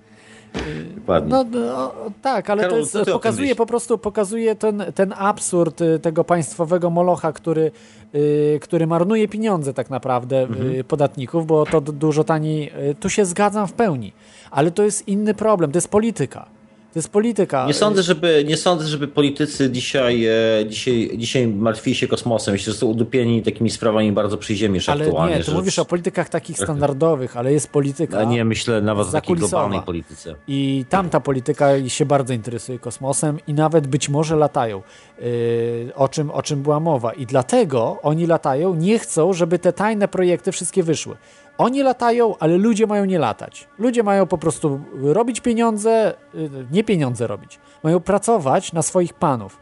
No, 1.28 1.44
no, 1.44 1.92
tak, 2.22 2.50
ale 2.50 2.62
Karol, 2.62 2.86
to 2.86 2.98
jest, 2.98 3.10
pokazuje 3.10 3.54
po 3.54 3.66
prostu 3.66 3.98
pokazuje 3.98 4.56
ten, 4.56 4.84
ten 4.94 5.14
absurd 5.16 5.80
y, 5.80 5.98
tego 5.98 6.24
państwowego 6.24 6.90
molocha, 6.90 7.32
który, 7.32 7.70
yy, 8.12 8.58
który 8.62 8.86
marnuje 8.86 9.28
pieniądze 9.28 9.74
tak 9.74 9.90
naprawdę 9.90 10.42
mhm. 10.42 10.72
yy, 10.72 10.84
podatników, 10.84 11.46
bo 11.46 11.66
to 11.66 11.80
dużo 11.80 12.24
taniej. 12.24 12.72
Tu 13.00 13.10
się 13.10 13.24
zgadzam 13.24 13.66
w 13.68 13.72
pełni, 13.72 14.12
ale 14.50 14.70
to 14.70 14.82
jest 14.82 15.08
inny 15.08 15.34
problem, 15.34 15.72
to 15.72 15.76
jest 15.76 15.88
polityka. 15.88 16.57
To 16.92 16.98
jest 16.98 17.08
polityka. 17.08 17.66
Nie 17.66 17.74
sądzę, 17.74 18.02
żeby, 18.02 18.44
nie 18.46 18.56
sądzę, 18.56 18.86
żeby 18.86 19.08
politycy 19.08 19.70
dzisiaj, 19.70 20.26
e, 20.26 20.66
dzisiaj, 20.66 21.10
dzisiaj 21.16 21.48
martwili 21.48 21.96
się 21.96 22.08
kosmosem. 22.08 22.52
Myślę, 22.52 22.72
że 22.72 22.78
są 22.78 22.86
udupieni 22.86 23.42
takimi 23.42 23.70
sprawami 23.70 24.12
bardzo 24.12 24.38
przyziemiesz 24.38 24.88
ale 24.88 25.04
aktualnie. 25.04 25.36
nie, 25.36 25.44
ty 25.44 25.52
mówisz 25.52 25.78
o 25.78 25.84
politykach 25.84 26.28
takich 26.28 26.58
standardowych, 26.58 27.36
ale 27.36 27.52
jest 27.52 27.70
polityka. 27.70 28.18
A 28.18 28.24
nie, 28.24 28.44
myślę 28.44 28.82
nawet 28.82 29.08
o 29.08 29.12
takiej 29.12 29.36
globalnej 29.36 29.82
polityce. 29.82 30.34
I 30.48 30.84
tamta 30.88 31.20
polityka 31.20 31.88
się 31.88 32.06
bardzo 32.06 32.34
interesuje 32.34 32.78
kosmosem 32.78 33.38
i 33.46 33.54
nawet 33.54 33.86
być 33.86 34.08
może 34.08 34.36
latają. 34.36 34.82
Yy, 35.18 35.94
o, 35.94 36.08
czym, 36.08 36.30
o 36.30 36.42
czym 36.42 36.62
była 36.62 36.80
mowa. 36.80 37.12
I 37.12 37.26
dlatego 37.26 37.98
oni 38.02 38.26
latają, 38.26 38.74
nie 38.74 38.98
chcą, 38.98 39.32
żeby 39.32 39.58
te 39.58 39.72
tajne 39.72 40.08
projekty 40.08 40.52
wszystkie 40.52 40.82
wyszły. 40.82 41.16
Oni 41.58 41.82
latają, 41.82 42.34
ale 42.38 42.56
ludzie 42.56 42.86
mają 42.86 43.04
nie 43.04 43.18
latać. 43.18 43.68
Ludzie 43.78 44.02
mają 44.02 44.26
po 44.26 44.38
prostu 44.38 44.80
robić 45.02 45.40
pieniądze, 45.40 46.14
y, 46.34 46.50
nie 46.70 46.84
pieniądze 46.84 47.26
robić. 47.26 47.58
Mają 47.82 48.00
pracować 48.00 48.72
na 48.72 48.82
swoich 48.82 49.14
panów 49.14 49.58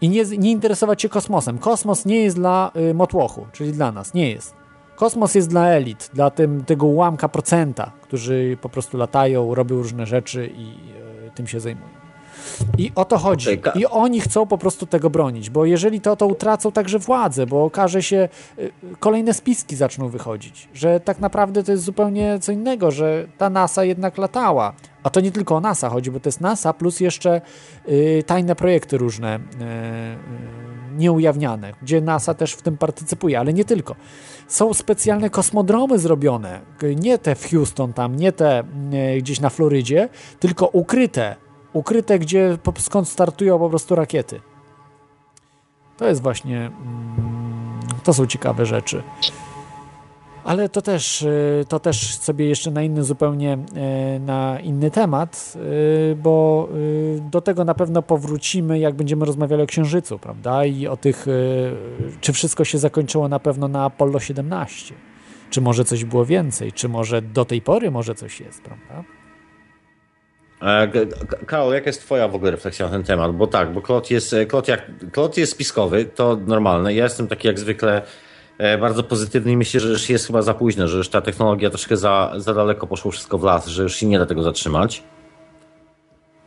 i 0.00 0.08
nie, 0.08 0.24
nie 0.24 0.50
interesować 0.50 1.02
się 1.02 1.08
kosmosem. 1.08 1.58
Kosmos 1.58 2.04
nie 2.06 2.22
jest 2.22 2.36
dla 2.36 2.70
y, 2.90 2.94
motłochu, 2.94 3.46
czyli 3.52 3.72
dla 3.72 3.92
nas, 3.92 4.14
nie 4.14 4.30
jest. 4.30 4.54
Kosmos 4.96 5.34
jest 5.34 5.48
dla 5.48 5.68
elit, 5.68 6.10
dla 6.14 6.30
tym, 6.30 6.64
tego 6.64 6.86
ułamka 6.86 7.28
procenta, 7.28 7.92
którzy 8.02 8.58
po 8.60 8.68
prostu 8.68 8.96
latają, 8.96 9.54
robią 9.54 9.76
różne 9.76 10.06
rzeczy 10.06 10.50
i 10.56 10.68
y, 11.26 11.30
tym 11.34 11.46
się 11.46 11.60
zajmują. 11.60 11.93
I 12.78 12.92
o 12.94 13.04
to 13.04 13.18
chodzi. 13.18 13.48
I 13.74 13.86
oni 13.86 14.20
chcą 14.20 14.46
po 14.46 14.58
prostu 14.58 14.86
tego 14.86 15.10
bronić, 15.10 15.50
bo 15.50 15.64
jeżeli 15.64 16.00
to, 16.00 16.16
to 16.16 16.26
utracą 16.26 16.72
także 16.72 16.98
władzę, 16.98 17.46
bo 17.46 17.64
okaże 17.64 18.02
się, 18.02 18.28
y, 18.58 18.72
kolejne 19.00 19.34
spiski 19.34 19.76
zaczną 19.76 20.08
wychodzić, 20.08 20.68
że 20.74 21.00
tak 21.00 21.20
naprawdę 21.20 21.62
to 21.62 21.72
jest 21.72 21.84
zupełnie 21.84 22.38
co 22.40 22.52
innego, 22.52 22.90
że 22.90 23.26
ta 23.38 23.50
NASA 23.50 23.84
jednak 23.84 24.18
latała. 24.18 24.74
A 25.04 25.10
to 25.10 25.20
nie 25.20 25.32
tylko 25.32 25.56
o 25.56 25.60
NASA 25.60 25.88
chodzi, 25.88 26.10
bo 26.10 26.20
to 26.20 26.28
jest 26.28 26.40
NASA 26.40 26.72
plus 26.72 27.00
jeszcze 27.00 27.40
y, 27.88 28.22
tajne 28.26 28.56
projekty 28.56 28.98
różne, 28.98 29.36
y, 29.36 29.38
y, 29.40 30.96
nieujawniane, 30.96 31.72
gdzie 31.82 32.00
NASA 32.00 32.34
też 32.34 32.52
w 32.52 32.62
tym 32.62 32.76
partycypuje, 32.76 33.38
ale 33.38 33.52
nie 33.52 33.64
tylko. 33.64 33.96
Są 34.48 34.74
specjalne 34.74 35.30
kosmodromy 35.30 35.98
zrobione, 35.98 36.60
nie 36.96 37.18
te 37.18 37.34
w 37.34 37.50
Houston 37.50 37.92
tam, 37.92 38.16
nie 38.16 38.32
te 38.32 38.60
y, 38.60 39.18
gdzieś 39.18 39.40
na 39.40 39.50
Florydzie, 39.50 40.08
tylko 40.40 40.66
ukryte 40.66 41.36
ukryte, 41.74 42.18
gdzie 42.18 42.58
skąd 42.78 43.08
startują 43.08 43.58
po 43.58 43.70
prostu 43.70 43.94
rakiety. 43.94 44.40
To 45.96 46.08
jest 46.08 46.22
właśnie. 46.22 46.58
Mm, 46.66 47.78
to 48.04 48.14
są 48.14 48.26
ciekawe 48.26 48.66
rzeczy. 48.66 49.02
Ale 50.44 50.68
to 50.68 50.82
też, 50.82 51.22
y, 51.22 51.64
to 51.68 51.80
też 51.80 52.18
sobie 52.18 52.46
jeszcze 52.46 52.70
na 52.70 52.82
inny 52.82 53.04
zupełnie, 53.04 53.58
y, 54.16 54.20
na 54.20 54.60
inny 54.60 54.90
temat, 54.90 55.54
y, 56.12 56.16
bo 56.16 56.68
do 57.30 57.40
tego 57.40 57.64
na 57.64 57.74
pewno 57.74 58.02
powrócimy, 58.02 58.78
jak 58.78 58.94
będziemy 58.94 59.24
rozmawiali 59.24 59.62
o 59.62 59.66
Księżycu, 59.66 60.18
prawda? 60.18 60.64
I 60.64 60.86
o 60.86 60.96
tych, 60.96 61.26
czy 62.20 62.32
wszystko 62.32 62.64
się 62.64 62.78
zakończyło 62.78 63.28
na 63.28 63.38
pewno 63.38 63.68
na 63.68 63.84
Apollo 63.84 64.20
17. 64.20 64.94
Czy 65.50 65.60
może 65.60 65.84
coś 65.84 66.04
było 66.04 66.24
więcej? 66.24 66.72
Czy 66.72 66.88
może 66.88 67.22
do 67.22 67.44
tej 67.44 67.62
pory 67.62 67.90
może 67.90 68.14
coś 68.14 68.40
jest, 68.40 68.62
prawda? 68.62 69.04
E, 70.64 70.88
Karol, 71.46 71.74
jaka 71.74 71.86
jest 71.86 72.00
twoja 72.00 72.28
w 72.28 72.34
ogóle 72.34 72.50
refleksja 72.50 72.86
na 72.86 72.92
ten 72.92 73.04
temat? 73.04 73.36
Bo 73.36 73.46
tak, 73.46 73.72
bo 73.72 73.82
Klot 73.82 74.10
jest, 74.10 74.36
Klot 74.48 74.68
jak, 74.68 74.90
Klot 75.12 75.36
jest 75.36 75.52
spiskowy, 75.52 76.04
to 76.04 76.36
normalne. 76.46 76.94
Ja 76.94 77.04
jestem 77.04 77.28
taki 77.28 77.48
jak 77.48 77.58
zwykle 77.58 78.02
e, 78.58 78.78
bardzo 78.78 79.02
pozytywny 79.02 79.52
i 79.52 79.56
myślę, 79.56 79.80
że 79.80 79.88
już 79.88 80.10
jest 80.10 80.26
chyba 80.26 80.42
za 80.42 80.54
późno, 80.54 80.88
że 80.88 80.96
już 80.96 81.08
ta 81.08 81.20
technologia 81.20 81.70
troszkę 81.70 81.96
za, 81.96 82.32
za 82.36 82.54
daleko 82.54 82.86
poszło 82.86 83.10
wszystko 83.10 83.38
w 83.38 83.44
las, 83.44 83.66
że 83.66 83.82
już 83.82 83.96
się 83.96 84.06
nie 84.06 84.18
da 84.18 84.26
tego 84.26 84.42
zatrzymać. 84.42 85.02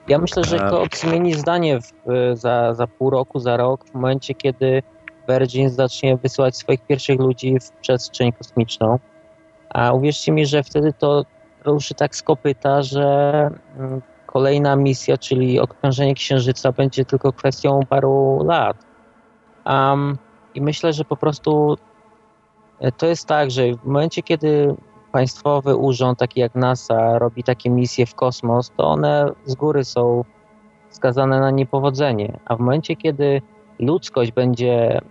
Ja 0.07 0.18
myślę, 0.19 0.44
że 0.44 0.57
e, 0.57 0.69
Klot 0.69 0.98
zmieni 0.98 1.34
zdanie 1.34 1.80
w, 1.80 1.91
za, 2.34 2.73
za 2.73 2.88
pół 2.88 3.10
roku, 3.10 3.39
za 3.39 3.57
rok, 3.57 3.85
w 3.85 3.94
momencie, 3.94 4.34
kiedy 4.34 4.84
Virgin 5.30 5.69
zacznie 5.69 6.18
wysyłać 6.18 6.57
swoich 6.57 6.81
pierwszych 6.81 7.19
ludzi 7.19 7.57
w 7.60 7.72
przestrzeń 7.72 8.31
kosmiczną. 8.31 8.99
A 9.69 9.94
uwierzcie 9.94 10.31
mi, 10.31 10.45
że 10.45 10.64
wtedy 10.64 10.94
to 10.94 11.26
ruszy 11.68 11.95
tak 11.95 12.15
z 12.15 12.23
kopyta, 12.23 12.81
że 12.81 13.49
mm, 13.77 14.02
kolejna 14.26 14.76
misja, 14.76 15.18
czyli 15.18 15.60
okrążenie 15.60 16.14
Księżyca, 16.14 16.72
będzie 16.72 17.06
tylko 17.06 17.34
kwestią 17.34 17.80
paru 17.89 18.44
lat. 18.45 18.77
Um, 19.65 20.18
I 20.56 20.61
myślę, 20.61 20.94
że 20.94 21.06
po 21.06 21.18
prostu 21.18 21.77
e, 22.80 22.91
to 22.91 23.06
jest 23.06 23.27
tak, 23.27 23.52
że 23.52 23.73
w 23.73 23.85
momencie, 23.85 24.23
kiedy 24.23 24.76
państwowy 25.11 25.76
urząd, 25.76 26.19
taki 26.19 26.39
jak 26.39 26.56
NASA, 26.56 27.19
robi 27.19 27.44
takie 27.44 27.69
misje 27.69 28.06
w 28.06 28.15
kosmos, 28.15 28.72
to 28.77 28.88
one 28.88 29.31
z 29.45 29.56
góry 29.56 29.84
są 29.84 30.23
skazane 30.89 31.39
na 31.39 31.52
niepowodzenie. 31.52 32.39
A 32.45 32.56
w 32.56 32.60
momencie, 32.60 32.95
kiedy 32.95 33.41
ludzkość 33.80 34.31
będzie 34.31 34.98
e, 34.98 35.02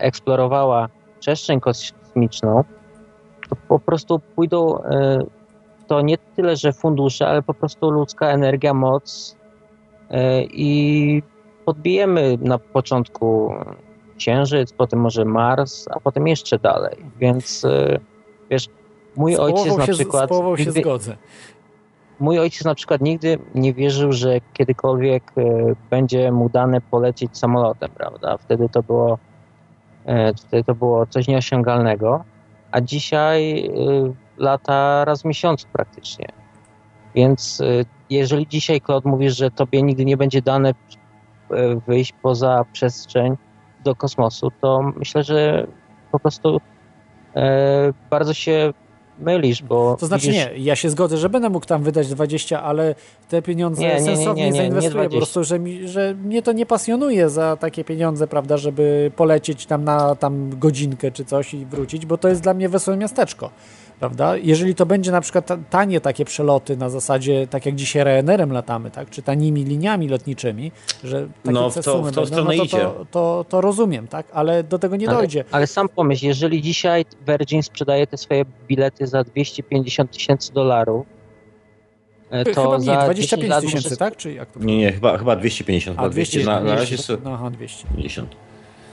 eksplorowała 0.00 0.88
przestrzeń 1.20 1.60
kosmiczną, 1.60 2.64
to 3.48 3.56
po 3.68 3.78
prostu 3.78 4.18
pójdą 4.18 4.78
e, 4.78 5.18
to 5.88 6.00
nie 6.00 6.18
tyle, 6.18 6.56
że 6.56 6.72
fundusze, 6.72 7.28
ale 7.28 7.42
po 7.42 7.54
prostu 7.54 7.90
ludzka 7.90 8.26
energia, 8.26 8.74
moc 8.74 9.36
e, 10.10 10.42
i 10.42 11.22
podbijemy 11.64 12.38
na 12.40 12.58
początku 12.58 13.54
Księżyc, 14.16 14.72
potem 14.72 15.00
może 15.00 15.24
Mars, 15.24 15.88
a 15.90 16.00
potem 16.00 16.26
jeszcze 16.26 16.58
dalej. 16.58 16.96
Więc 17.18 17.64
e, 17.64 17.98
wiesz, 18.50 18.68
mój 19.16 19.34
z 19.34 19.38
ojciec 19.38 19.76
na 19.76 19.86
się, 19.86 19.92
przykład. 19.92 20.30
Z 20.56 20.64
się 20.64 20.72
zgodzę. 20.72 21.16
Mój 22.20 22.38
ojciec 22.38 22.64
na 22.64 22.74
przykład 22.74 23.00
nigdy 23.00 23.38
nie 23.54 23.74
wierzył, 23.74 24.12
że 24.12 24.40
kiedykolwiek 24.52 25.32
e, 25.36 25.42
będzie 25.90 26.32
mu 26.32 26.48
dane 26.48 26.80
polecieć 26.80 27.38
samolotem, 27.38 27.90
prawda? 27.94 28.36
Wtedy 28.36 28.68
to 28.68 28.82
było, 28.82 29.18
wtedy 30.36 30.64
to 30.64 30.74
było 30.74 31.06
coś 31.06 31.28
nieosiągalnego. 31.28 32.24
A 32.70 32.80
dzisiaj 32.80 33.70
lata 34.38 35.04
raz 35.04 35.22
w 35.22 35.24
miesiącu 35.24 35.66
praktycznie. 35.72 36.26
Więc 37.14 37.60
y, 37.60 37.84
jeżeli 38.10 38.46
dzisiaj, 38.46 38.80
Claude, 38.80 39.10
mówisz, 39.10 39.36
że 39.36 39.50
tobie 39.50 39.82
nigdy 39.82 40.04
nie 40.04 40.16
będzie 40.16 40.42
dane 40.42 40.70
y, 40.70 40.74
wyjść 41.86 42.12
poza 42.22 42.64
przestrzeń 42.72 43.36
do 43.84 43.94
kosmosu, 43.94 44.50
to 44.60 44.92
myślę, 44.96 45.22
że 45.22 45.66
po 46.12 46.20
prostu 46.20 46.56
y, 46.56 47.40
bardzo 48.10 48.34
się 48.34 48.72
mylisz, 49.20 49.62
bo... 49.62 49.96
To 50.00 50.06
znaczy 50.06 50.26
widzisz... 50.26 50.46
nie, 50.46 50.58
ja 50.58 50.76
się 50.76 50.90
zgodzę, 50.90 51.16
że 51.16 51.28
będę 51.28 51.50
mógł 51.50 51.66
tam 51.66 51.82
wydać 51.82 52.08
20, 52.08 52.62
ale 52.62 52.94
te 53.28 53.42
pieniądze 53.42 53.82
nie, 53.82 53.94
nie, 53.94 54.00
sensownie 54.00 54.44
nie, 54.44 54.50
nie, 54.50 54.56
zainwestuję, 54.56 55.08
po 55.08 55.16
prostu, 55.16 55.44
że, 55.44 55.58
mi, 55.58 55.88
że 55.88 56.14
mnie 56.14 56.42
to 56.42 56.52
nie 56.52 56.66
pasjonuje 56.66 57.28
za 57.28 57.56
takie 57.56 57.84
pieniądze, 57.84 58.26
prawda, 58.26 58.56
żeby 58.56 59.12
polecieć 59.16 59.66
tam 59.66 59.84
na 59.84 60.14
tam 60.14 60.58
godzinkę 60.58 61.12
czy 61.12 61.24
coś 61.24 61.54
i 61.54 61.66
wrócić, 61.66 62.06
bo 62.06 62.18
to 62.18 62.28
jest 62.28 62.42
dla 62.42 62.54
mnie 62.54 62.68
wesołe 62.68 62.96
miasteczko 62.96 63.50
prawda? 64.00 64.36
Jeżeli 64.36 64.74
to 64.74 64.86
będzie 64.86 65.12
na 65.12 65.20
przykład 65.20 65.48
tanie 65.70 66.00
takie 66.00 66.24
przeloty 66.24 66.76
na 66.76 66.90
zasadzie, 66.90 67.46
tak 67.46 67.66
jak 67.66 67.74
dzisiaj 67.74 68.04
Ryanerem 68.04 68.52
latamy, 68.52 68.90
tak? 68.90 69.10
Czy 69.10 69.22
tanimi 69.22 69.64
liniami 69.64 70.08
lotniczymi, 70.08 70.72
że 71.04 71.28
takie 71.42 71.54
no, 71.54 71.70
w 71.70 71.74
to, 71.74 71.80
w 71.80 71.84
tą 71.84 72.02
będą, 72.02 72.44
no 72.44 72.52
to, 72.56 72.66
to, 72.66 73.06
to, 73.10 73.44
to, 73.48 73.60
rozumiem, 73.60 74.08
tak? 74.08 74.26
Ale 74.32 74.64
do 74.64 74.78
tego 74.78 74.96
nie 74.96 75.08
ale, 75.08 75.18
dojdzie. 75.18 75.44
Ale 75.50 75.66
sam 75.66 75.88
pomyśl, 75.88 76.26
jeżeli 76.26 76.62
dzisiaj 76.62 77.04
Virgin 77.26 77.62
sprzedaje 77.62 78.06
te 78.06 78.16
swoje 78.16 78.44
bilety 78.68 79.06
za 79.06 79.24
250 79.24 80.10
tysięcy 80.10 80.52
dolarów, 80.52 81.06
e, 82.30 82.44
to 82.44 82.62
chyba 82.62 82.80
za 82.80 83.04
25 83.04 83.54
tysięcy, 83.60 83.96
tak? 83.96 84.16
Czy 84.16 84.32
jak 84.32 84.50
to 84.50 84.60
nie, 84.60 84.78
nie, 84.78 84.92
chyba, 84.92 85.18
chyba 85.18 85.36
250. 85.36 85.98
A, 85.98 86.08
200, 86.08 86.44
na, 86.44 86.60
na 86.60 86.74
razie 86.74 86.94
jest... 86.94 87.12
No, 87.24 87.34
aha, 87.34 87.50
250. 87.50 88.36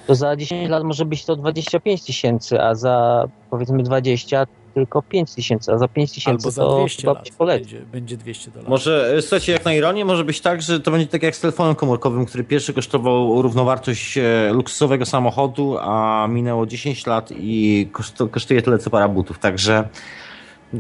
To 0.08 0.16
za 0.16 0.36
10 0.36 0.70
lat 0.70 0.84
może 0.84 1.06
być 1.06 1.26
to 1.26 1.36
25 1.36 2.04
tysięcy, 2.04 2.62
a 2.62 2.76
za 2.76 3.28
powiedzmy 3.50 3.84
20 3.84 4.46
tylko 4.76 5.02
5 5.02 5.36
tysięcy, 5.36 5.72
a 5.72 5.78
za 5.78 5.88
5 5.88 6.12
tysięcy 6.12 6.56
to 6.56 6.86
chyba 6.98 7.14
lat 7.14 7.30
będzie, 7.38 7.80
będzie 7.80 8.18
200 8.18 8.52
dolarów. 8.52 8.70
Może, 8.70 9.14
e, 9.18 9.22
słuchajcie, 9.22 9.52
jak 9.52 9.66
na 9.66 9.74
ironię, 9.74 10.06
może 10.06 10.24
być 10.24 10.42
tak, 10.42 10.62
że 10.62 10.80
to 10.80 10.92
będzie 10.92 11.08
tak 11.08 11.24
jak 11.24 11.36
z 11.36 11.40
telefonem 11.40 11.76
komórkowym, 11.76 12.26
który 12.26 12.44
pierwszy 12.44 12.74
kosztował 12.74 13.42
równowartość 13.42 14.18
e, 14.18 14.52
luksusowego 14.54 15.06
samochodu, 15.06 15.78
a 15.82 16.28
minęło 16.30 16.66
10 16.66 17.06
lat 17.06 17.30
i 17.38 17.88
kosztuje 18.32 18.62
tyle 18.62 18.78
co 18.78 18.90
para 18.90 19.08
butów, 19.08 19.40
także 19.40 19.88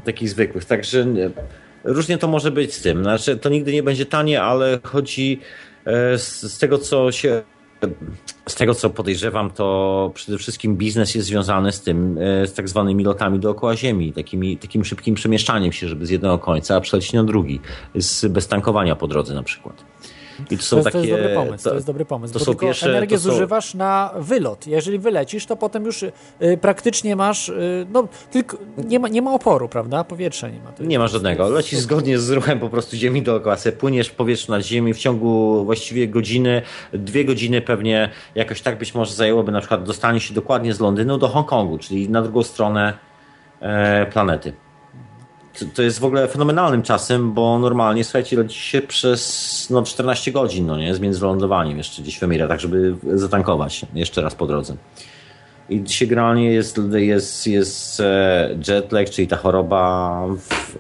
takich 0.03 0.29
zwykłych, 0.29 0.65
także 0.65 1.05
różnie 1.83 2.17
to 2.17 2.27
może 2.27 2.51
być 2.51 2.73
z 2.73 2.81
tym. 2.81 3.03
Znaczy, 3.03 3.37
to 3.37 3.49
nigdy 3.49 3.73
nie 3.73 3.83
będzie 3.83 4.05
tanie, 4.05 4.41
ale 4.41 4.79
chodzi 4.83 5.39
e, 5.85 6.17
z, 6.17 6.41
z 6.41 6.57
tego, 6.57 6.77
co 6.77 7.11
się 7.11 7.41
z 8.49 8.55
tego 8.55 8.75
co 8.75 8.89
podejrzewam, 8.89 9.51
to 9.51 10.11
przede 10.13 10.37
wszystkim 10.37 10.75
biznes 10.75 11.15
jest 11.15 11.27
związany 11.27 11.71
z 11.71 11.81
tym, 11.81 12.17
e, 12.17 12.47
z 12.47 12.53
tak 12.53 12.69
zwanymi 12.69 13.03
lotami 13.03 13.39
dookoła 13.39 13.75
Ziemi, 13.75 14.13
takimi, 14.13 14.57
takim 14.57 14.85
szybkim 14.85 15.15
przemieszczaniem 15.15 15.71
się, 15.71 15.87
żeby 15.87 16.05
z 16.05 16.09
jednego 16.09 16.39
końca 16.39 16.81
przelecieć 16.81 17.13
na 17.13 17.23
drugi, 17.23 17.59
z, 17.95 18.25
bez 18.25 18.47
tankowania 18.47 18.95
po 18.95 19.07
drodze 19.07 19.33
na 19.33 19.43
przykład. 19.43 19.83
I 20.51 20.57
to, 20.57 20.63
są 20.63 20.77
to, 20.77 20.83
takie, 20.83 20.91
to 20.91 21.03
jest 21.03 21.11
dobry 21.11 21.35
pomysł. 21.35 21.63
To, 21.63 21.69
to 21.69 21.75
jest 21.75 21.87
dobry 21.87 22.05
pomysł. 22.05 22.33
To 22.33 22.39
bo 22.39 22.45
są 22.45 22.55
pierwsze, 22.55 22.89
energię 22.89 23.19
są... 23.19 23.31
zużywasz 23.31 23.73
na 23.73 24.11
wylot. 24.17 24.67
Jeżeli 24.67 24.99
wylecisz, 24.99 25.45
to 25.45 25.55
potem 25.55 25.85
już 25.85 26.03
y, 26.03 26.13
praktycznie 26.61 27.15
masz, 27.15 27.49
y, 27.49 27.87
no 27.93 28.07
tylko 28.31 28.57
nie 28.77 28.99
ma, 28.99 29.07
nie 29.07 29.21
ma 29.21 29.33
oporu, 29.33 29.69
prawda? 29.69 30.03
Powietrza 30.03 30.49
nie 30.49 30.59
ma. 30.59 30.87
nie 30.87 30.99
ma 30.99 31.07
żadnego. 31.07 31.49
Lecisz 31.49 31.79
zgodnie 31.79 32.19
z 32.19 32.29
ruchem 32.29 32.59
po 32.59 32.69
prostu 32.69 32.97
ziemi 32.97 33.21
dookoła. 33.21 33.57
Se 33.57 33.71
płyniesz 33.71 34.07
w 34.07 34.15
powietrzu 34.15 34.51
nad 34.51 34.65
ziemi 34.65 34.93
w 34.93 34.97
ciągu 34.97 35.65
właściwie 35.65 36.07
godziny, 36.07 36.61
dwie 36.93 37.25
godziny 37.25 37.61
pewnie 37.61 38.09
jakoś 38.35 38.61
tak 38.61 38.77
być 38.77 38.95
może 38.95 39.13
zajęłoby 39.13 39.51
na 39.51 39.59
przykład 39.59 39.83
dostanie 39.83 40.19
się 40.19 40.33
dokładnie 40.33 40.73
z 40.73 40.79
Londynu 40.79 41.17
do 41.17 41.27
Hongkongu, 41.27 41.77
czyli 41.77 42.09
na 42.09 42.21
drugą 42.21 42.43
stronę 42.43 42.93
e, 43.59 44.05
planety 44.05 44.64
to 45.73 45.81
jest 45.81 45.99
w 45.99 46.05
ogóle 46.05 46.27
fenomenalnym 46.27 46.81
czasem, 46.81 47.33
bo 47.33 47.59
normalnie, 47.59 48.03
słuchajcie, 48.03 48.37
leci 48.37 48.59
się 48.59 48.81
przez 48.81 49.67
no, 49.69 49.83
14 49.83 50.31
godzin, 50.31 50.65
no 50.65 50.77
nie, 50.77 50.95
z 50.95 50.99
międzylądowaniem 50.99 51.77
jeszcze 51.77 52.01
gdzieś 52.01 52.19
w 52.19 52.23
Emiratach, 52.23 52.59
żeby 52.59 52.95
zatankować 53.13 53.85
jeszcze 53.93 54.21
raz 54.21 54.35
po 54.35 54.47
drodze. 54.47 54.75
I 55.69 55.83
dzisiaj 55.83 56.07
generalnie 56.07 56.51
jest, 56.51 56.79
jest, 56.93 57.47
jest 57.47 57.99
e, 57.99 58.57
jetlag, 58.67 59.09
czyli 59.09 59.27
ta 59.27 59.37
choroba 59.37 60.21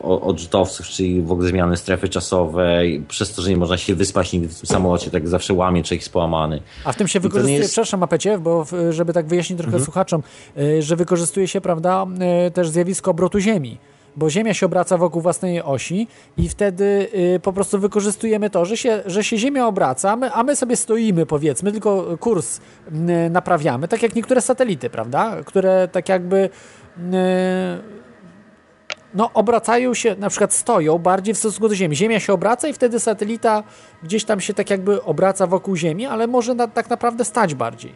odrzutowców, 0.01 0.87
czyli 0.87 1.21
w 1.21 1.31
ogóle 1.31 1.49
zmiany 1.49 1.77
strefy 1.77 2.09
czasowej, 2.09 3.03
przez 3.07 3.33
to, 3.33 3.41
że 3.41 3.49
nie 3.49 3.57
można 3.57 3.77
się 3.77 3.95
wyspać 3.95 4.33
nigdy 4.33 4.47
w 4.47 4.59
tym 4.59 4.67
samolocie, 4.67 5.11
tak 5.11 5.27
zawsze 5.27 5.53
łamie 5.53 5.83
człowiek 5.83 6.01
jest 6.01 6.13
połamany. 6.13 6.61
A 6.83 6.91
w 6.91 6.95
tym 6.95 7.07
się 7.07 7.19
wykorzystuje, 7.19 7.57
jest... 7.57 7.71
przepraszam 7.71 8.03
Apecie, 8.03 8.37
bo 8.37 8.65
żeby 8.89 9.13
tak 9.13 9.27
wyjaśnić 9.27 9.57
trochę 9.57 9.67
mhm. 9.67 9.83
słuchaczom, 9.83 10.23
e, 10.57 10.81
że 10.81 10.95
wykorzystuje 10.95 11.47
się, 11.47 11.61
prawda, 11.61 12.05
e, 12.19 12.51
też 12.51 12.69
zjawisko 12.69 13.11
obrotu 13.11 13.39
Ziemi 13.39 13.77
bo 14.15 14.29
Ziemia 14.29 14.53
się 14.53 14.65
obraca 14.65 14.97
wokół 14.97 15.21
własnej 15.21 15.61
osi 15.61 16.07
i 16.37 16.49
wtedy 16.49 17.07
y, 17.35 17.39
po 17.39 17.53
prostu 17.53 17.79
wykorzystujemy 17.79 18.49
to, 18.49 18.65
że 18.65 18.77
się, 18.77 19.03
że 19.05 19.23
się 19.23 19.37
Ziemia 19.37 19.67
obraca, 19.67 20.11
a 20.11 20.15
my, 20.15 20.31
a 20.31 20.43
my 20.43 20.55
sobie 20.55 20.75
stoimy, 20.75 21.25
powiedzmy, 21.25 21.71
tylko 21.71 22.17
kurs 22.17 22.57
y, 22.57 23.29
naprawiamy, 23.29 23.87
tak 23.87 24.03
jak 24.03 24.15
niektóre 24.15 24.41
satelity, 24.41 24.89
prawda? 24.89 25.43
Które 25.45 25.87
tak 25.91 26.09
jakby 26.09 26.49
y, 26.97 27.01
no, 29.15 29.33
obracają 29.33 29.93
się, 29.93 30.15
na 30.19 30.29
przykład 30.29 30.53
stoją 30.53 30.97
bardziej 30.97 31.33
w 31.33 31.37
stosunku 31.37 31.69
do 31.69 31.75
Ziemi. 31.75 31.95
Ziemia 31.95 32.19
się 32.19 32.33
obraca 32.33 32.67
i 32.67 32.73
wtedy 32.73 32.99
satelita 32.99 33.63
gdzieś 34.03 34.23
tam 34.23 34.41
się 34.41 34.53
tak 34.53 34.69
jakby 34.69 35.03
obraca 35.03 35.47
wokół 35.47 35.75
Ziemi, 35.75 36.05
ale 36.05 36.27
może 36.27 36.55
na, 36.55 36.67
tak 36.67 36.89
naprawdę 36.89 37.25
stać 37.25 37.55
bardziej. 37.55 37.95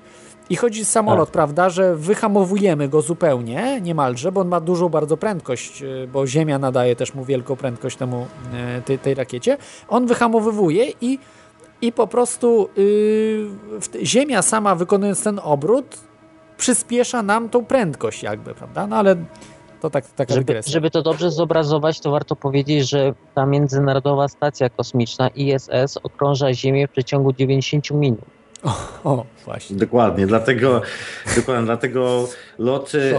I 0.50 0.56
chodzi 0.56 0.86
samolot, 0.86 1.30
tak. 1.30 1.34
prawda, 1.34 1.70
że 1.70 1.96
wyhamowujemy 1.96 2.90
go 2.90 3.02
zupełnie, 3.02 3.82
niemalże, 3.82 4.32
bo 4.32 4.42
on 4.42 4.48
ma 4.48 4.60
dużą 4.60 4.90
bardzo 4.90 5.18
prędkość, 5.18 5.82
y, 5.82 6.08
bo 6.14 6.28
Ziemia 6.28 6.60
nadaje 6.60 6.96
też 6.96 7.14
mu 7.14 7.26
wielką 7.26 7.56
prędkość 7.56 7.98
temu, 7.98 8.28
y, 8.80 8.82
tej, 8.82 9.00
tej 9.00 9.14
rakiecie. 9.16 9.58
On 9.88 10.08
wyhamowywuje 10.08 10.86
i, 11.02 11.20
i 11.82 11.92
po 11.92 12.08
prostu 12.08 12.70
yy, 12.78 14.06
Ziemia 14.06 14.42
sama 14.42 14.76
wykonując 14.76 15.24
ten 15.24 15.40
obrót 15.44 15.98
przyspiesza 16.58 17.24
nam 17.24 17.50
tą 17.50 17.66
prędkość 17.66 18.24
jakby, 18.24 18.54
prawda? 18.54 18.88
No 18.88 18.96
ale 18.96 19.16
to 19.82 19.90
tak, 19.90 20.08
taka 20.08 20.34
Żeby, 20.34 20.46
dygresja. 20.46 20.72
żeby 20.72 20.92
to 20.92 21.02
dobrze 21.02 21.32
zobrazować, 21.32 22.00
to 22.00 22.12
warto 22.12 22.36
powiedzieć, 22.36 22.90
że 22.90 23.14
ta 23.36 23.46
Międzynarodowa 23.46 24.28
Stacja 24.28 24.70
Kosmiczna 24.70 25.28
ISS 25.28 25.98
okrąża 26.04 26.54
Ziemię 26.54 26.88
w 26.88 26.92
przeciągu 26.92 27.34
90 27.34 27.92
minut. 27.92 28.39
O, 29.04 29.26
właśnie. 29.46 29.76
Dokładnie, 29.78 30.28
dlatego, 30.28 30.82
dokładnie, 31.36 31.66
dlatego 31.66 32.28
loty, 32.58 33.16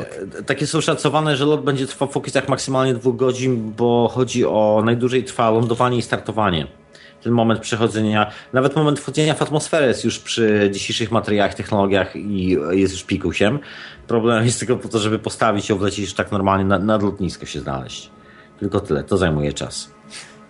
takie 0.46 0.66
są 0.66 0.80
szacowane, 0.80 1.36
że 1.36 1.46
lot 1.46 1.64
będzie 1.64 1.86
trwał 1.86 2.08
w 2.08 2.16
okolicach 2.16 2.48
maksymalnie 2.48 2.94
dwóch 2.94 3.16
godzin, 3.16 3.72
bo 3.76 4.08
chodzi 4.12 4.46
o 4.46 4.82
najdłużej 4.84 5.24
trwa 5.24 5.50
lądowanie 5.50 5.98
i 5.98 6.02
startowanie. 6.02 6.66
Ten 7.22 7.32
moment 7.32 7.60
przechodzenia, 7.60 8.30
nawet 8.52 8.76
moment 8.76 9.00
wchodzenia 9.00 9.34
w 9.34 9.42
atmosferę 9.42 9.86
jest 9.86 10.04
już 10.04 10.18
przy 10.18 10.70
dzisiejszych 10.72 11.10
materiałach, 11.10 11.54
technologiach 11.54 12.16
i 12.16 12.56
jest 12.70 12.92
już 12.92 13.04
pikusiem. 13.04 13.58
Problem 14.06 14.44
jest 14.44 14.58
tylko 14.58 14.76
po 14.76 14.88
to, 14.88 14.98
żeby 14.98 15.18
postawić 15.18 15.68
ją, 15.68 15.78
wlecieć 15.78 15.98
już 15.98 16.14
tak 16.14 16.32
normalnie 16.32 16.64
na, 16.64 16.78
nad 16.78 17.02
lotnisko 17.02 17.46
się 17.46 17.60
znaleźć. 17.60 18.10
Tylko 18.60 18.80
tyle, 18.80 19.04
to 19.04 19.16
zajmuje 19.16 19.52
czas. 19.52 19.90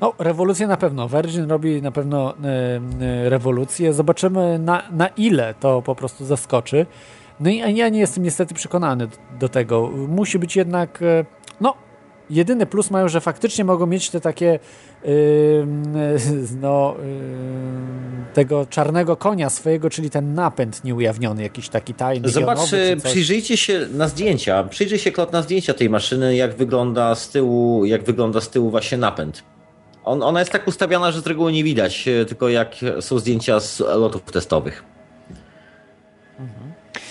No, 0.01 0.15
rewolucję 0.19 0.67
na 0.67 0.77
pewno. 0.77 1.09
Virgin 1.09 1.51
robi 1.51 1.83
na 1.83 1.91
pewno 1.91 2.35
e, 2.35 2.81
e, 3.01 3.31
rewolucję. 3.31 3.93
Zobaczymy 3.93 4.59
na, 4.59 4.83
na 4.91 5.09
ile 5.09 5.55
to 5.61 5.83
po 5.83 5.95
prostu 5.95 6.25
zaskoczy. 6.25 6.87
No 7.41 7.51
i 7.51 7.77
ja 7.77 7.89
nie 7.89 8.01
jestem 8.01 8.25
niestety 8.25 8.55
przekonany 8.55 9.09
do, 9.41 9.49
tego. 9.49 9.91
Musi 10.09 10.39
być 10.39 10.57
jednak, 10.57 11.03
e, 11.03 11.25
no, 11.61 11.75
jedyny 12.31 12.67
plus 12.67 12.91
mają, 12.91 13.09
że 13.09 13.21
faktycznie 13.21 13.65
mogą 13.65 13.87
mieć 13.87 14.11
te 14.11 14.21
takie 14.21 14.59
yy, 15.05 15.67
no, 16.61 16.95
yy, 16.99 18.35
tego 18.35 18.67
czarnego 18.67 19.17
konia 19.17 19.51
swojego, 19.51 19.91
czyli 19.91 20.11
ten 20.11 20.35
napęd 20.35 20.85
nieujawniony, 20.85 21.43
jakiś 21.43 21.69
taki 21.69 21.95
tajny. 21.95 22.29
Zobacz, 22.29 22.59
jonowy 22.59 22.97
coś. 23.01 23.11
przyjrzyjcie 23.11 23.57
się 23.57 23.87
na 23.95 24.09
zdjęcia, 24.09 24.65
przyjrzyj 24.65 24.99
się 24.99 25.13
Klot 25.13 25.33
na 25.33 25.43
zdjęcia 25.43 25.75
tej 25.75 25.91
maszyny, 25.91 26.37
jak 26.37 26.55
wygląda 26.55 27.15
z 27.15 27.29
tyłu, 27.29 27.85
jak 27.85 28.05
wygląda 28.05 28.41
z 28.41 28.51
tyłu 28.51 28.71
właśnie 28.71 28.99
napęd. 28.99 29.43
On, 30.05 30.23
ona 30.23 30.39
jest 30.41 30.53
tak 30.53 30.69
ustawiona, 30.69 31.13
że 31.13 31.21
z 31.21 31.27
reguły 31.27 31.53
nie 31.53 31.65
widać, 31.65 32.09
e, 32.09 32.25
tylko 32.25 32.49
jak 32.49 32.75
są 33.01 33.19
zdjęcia 33.19 33.61
z 33.61 33.81
lotów 33.81 34.23
testowych. 34.23 34.85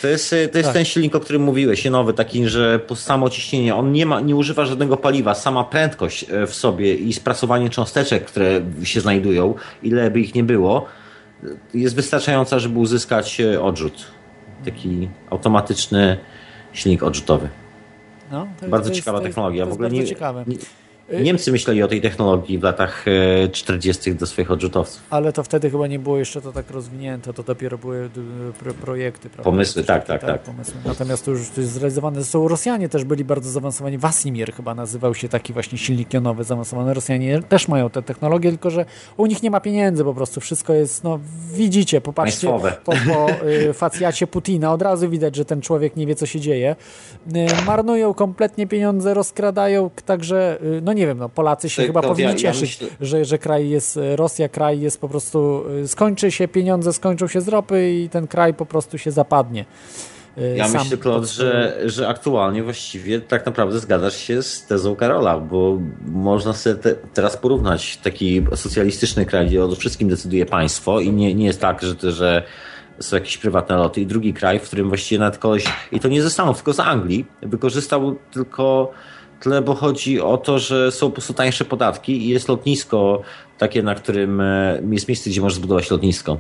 To 0.02 0.08
jest, 0.08 0.34
e, 0.34 0.48
to 0.48 0.58
jest 0.58 0.68
Tak. 0.70 0.74
ten 0.74 0.86
silnik, 0.86 1.16
o 1.16 1.20
którym 1.20 1.42
mówiłeś, 1.44 1.86
nowy, 1.86 2.14
taki, 2.14 2.48
że 2.48 2.80
samo 2.96 3.30
ciśnienie, 3.30 3.76
on 3.76 3.92
nie, 3.92 4.06
ma, 4.06 4.20
nie 4.22 4.36
używa 4.36 4.66
żadnego 4.66 4.98
paliwa, 4.98 5.36
sama 5.36 5.64
prędkość 5.64 6.26
e, 6.30 6.48
w 6.48 6.56
sobie 6.56 6.96
i 6.96 7.14
sprasowanie 7.14 7.70
cząsteczek, 7.70 8.26
które 8.26 8.62
się 8.84 9.02
znajdują, 9.02 9.54
ile 9.84 10.12
by 10.12 10.20
ich 10.20 10.36
nie 10.36 10.44
było, 10.44 10.86
jest 11.74 11.96
wystarczająca, 11.96 12.60
żeby 12.60 12.80
uzyskać 12.80 13.42
odrzut. 13.62 14.06
Taki 14.66 15.10
automatyczny 15.30 16.18
silnik 16.74 17.04
odrzutowy. 17.04 17.50
No, 18.32 18.48
Bardzo 18.68 18.90
jest- 18.90 19.00
ciekawa 19.02 19.18
to 19.18 19.24
jest- 19.24 19.36
technologia. 19.36 19.64
To 19.64 19.66
W 19.66 19.70
jest 19.70 19.76
ogóle 19.76 19.90
bardzo 19.90 20.02
nie, 20.02 20.08
ciekawe. 20.08 20.44
nie, 20.48 20.56
Niemcy 21.24 21.52
myśleli 21.52 21.84
o 21.84 21.88
tej 21.88 22.02
technologii 22.02 22.58
w 22.60 22.64
latach 22.64 23.06
e, 23.44 23.50
40. 23.50 24.16
do 24.16 24.28
swoich 24.28 24.52
odrzutowców. 24.52 25.02
Ale 25.10 25.34
to 25.34 25.44
wtedy 25.44 25.70
chyba 25.70 25.88
nie 25.88 26.00
było 26.00 26.18
jeszcze 26.18 26.42
to 26.42 26.52
tak 26.52 26.72
rozwinięte, 26.72 27.34
to 27.34 27.44
dopiero 27.44 27.78
były 27.78 28.10
projekty. 28.82 29.30
Prawda? 29.30 29.44
Pomysły, 29.44 29.84
tak, 29.84 30.06
tak, 30.06 30.22
tak. 30.22 30.42
Pomysły. 30.42 30.74
Natomiast 30.86 31.26
to 31.26 31.32
już 31.32 31.50
to 31.50 31.62
jest 31.62 31.74
zrealizowane. 31.74 32.24
Są 32.24 32.48
Rosjanie 32.48 32.90
też 32.90 33.04
byli 33.04 33.26
bardzo 33.26 33.50
zaawansowani. 33.50 33.98
Wasimir 33.98 34.54
chyba 34.54 34.76
nazywał 34.76 35.16
się 35.16 35.30
taki 35.30 35.54
właśnie 35.54 35.78
silnik 35.78 36.14
jonowy 36.14 36.44
zaawansowany. 36.44 36.94
Rosjanie 36.94 37.42
też 37.50 37.68
mają 37.68 37.90
tę 37.90 38.02
technologię, 38.02 38.50
tylko 38.50 38.70
że 38.70 38.86
u 39.18 39.26
nich 39.26 39.44
nie 39.44 39.52
ma 39.52 39.60
pieniędzy 39.60 40.04
po 40.04 40.14
prostu. 40.14 40.42
Wszystko 40.42 40.74
jest, 40.74 41.04
no 41.04 41.20
widzicie, 41.54 42.02
popatrzcie 42.02 42.48
Państwowe. 42.48 42.78
po, 42.84 42.92
po 42.92 43.46
y, 43.48 43.74
facjacie 43.74 44.28
Putina. 44.28 44.74
Od 44.74 44.82
razu 44.82 45.10
widać, 45.10 45.36
że 45.36 45.46
ten 45.46 45.62
człowiek 45.62 45.96
nie 45.96 46.06
wie, 46.06 46.16
co 46.16 46.26
się 46.26 46.40
dzieje. 46.40 46.76
Y, 47.36 47.66
marnują 47.66 48.14
kompletnie 48.14 48.68
pieniądze, 48.68 49.14
rozkradają, 49.14 49.90
także, 50.06 50.58
y, 50.64 50.82
no 50.82 50.94
nie 50.94 50.99
wiem, 51.08 51.18
no 51.18 51.30
Polacy 51.30 51.70
się 51.70 51.82
To- 51.82 51.88
chyba 51.88 52.02
powinni 52.02 52.24
ja- 52.24 52.30
ja 52.32 52.54
cieszyć, 52.54 52.82
myślę- 52.82 52.96
że, 53.02 53.26
że 53.26 53.38
kraj 53.38 53.70
jest, 53.70 53.98
e, 53.98 54.16
Rosja, 54.16 54.50
kraj 54.50 54.80
jest 54.80 55.02
po 55.02 55.10
prostu, 55.10 55.64
y, 55.84 55.88
skończy 55.88 56.32
się 56.32 56.48
pieniądze, 56.48 56.94
skończą 56.94 57.28
się 57.28 57.42
z 57.42 57.48
ropy 57.48 57.92
i 57.92 58.10
ten 58.10 58.28
kraj 58.28 58.54
po 58.54 58.66
prostu 58.66 58.98
się 58.98 59.12
zapadnie. 59.12 59.66
Y, 60.38 60.56
Ja 60.58 60.68
sam 60.68 60.82
myślę, 60.84 60.98
pod- 60.98 61.26
że, 61.30 61.78
że 61.86 62.08
aktualnie 62.08 62.64
właściwie 62.64 63.22
tak 63.22 63.46
naprawdę 63.46 63.80
zgadzasz 63.80 64.16
się 64.18 64.44
z 64.44 64.66
tezą 64.66 64.96
Karola, 64.96 65.40
bo 65.40 65.78
można 66.06 66.54
sobie 66.54 66.76
te, 66.76 66.96
teraz 67.14 67.38
porównać 67.38 67.98
taki 67.98 68.46
socjalistyczny 68.56 69.26
kraj, 69.26 69.48
gdzie 69.48 69.64
o 69.64 69.76
wszystkim 69.76 70.10
decyduje 70.10 70.46
państwo 70.46 71.00
i 71.00 71.12
nie, 71.12 71.36
nie 71.36 71.46
jest 71.46 71.62
tak, 71.62 71.82
że, 71.82 72.12
że 72.12 72.44
są 73.00 73.16
jakieś 73.16 73.38
prywatne 73.38 73.76
loty 73.78 74.02
i 74.02 74.06
drugi 74.06 74.34
kraj, 74.34 74.60
w 74.60 74.64
którym 74.64 74.88
właściwie 74.90 75.20
nawet 75.20 75.38
koleś, 75.38 75.66
i 75.92 76.00
to 76.00 76.08
nie 76.08 76.22
ze 76.22 76.30
Stanów, 76.30 76.58
tylko 76.58 76.74
z 76.74 76.80
Anglii, 76.80 77.26
wykorzystał 77.42 78.16
tylko 78.32 78.92
tyle, 79.40 79.62
bo 79.62 79.76
chodzi 79.76 80.22
o 80.22 80.38
to, 80.38 80.60
że 80.60 80.92
są 80.92 81.08
po 81.08 81.12
prostu 81.12 81.34
tańsze 81.34 81.66
podatki 81.66 82.26
i 82.26 82.30
jest 82.30 82.50
lotnisko 82.50 83.22
takie, 83.58 83.84
na 83.84 83.96
którym 83.96 84.42
e, 84.42 84.82
jest 84.92 85.08
miejsce, 85.08 85.30
gdzie 85.30 85.42
możesz 85.42 85.56
zbudować 85.56 85.92
lotnisko. 85.92 86.38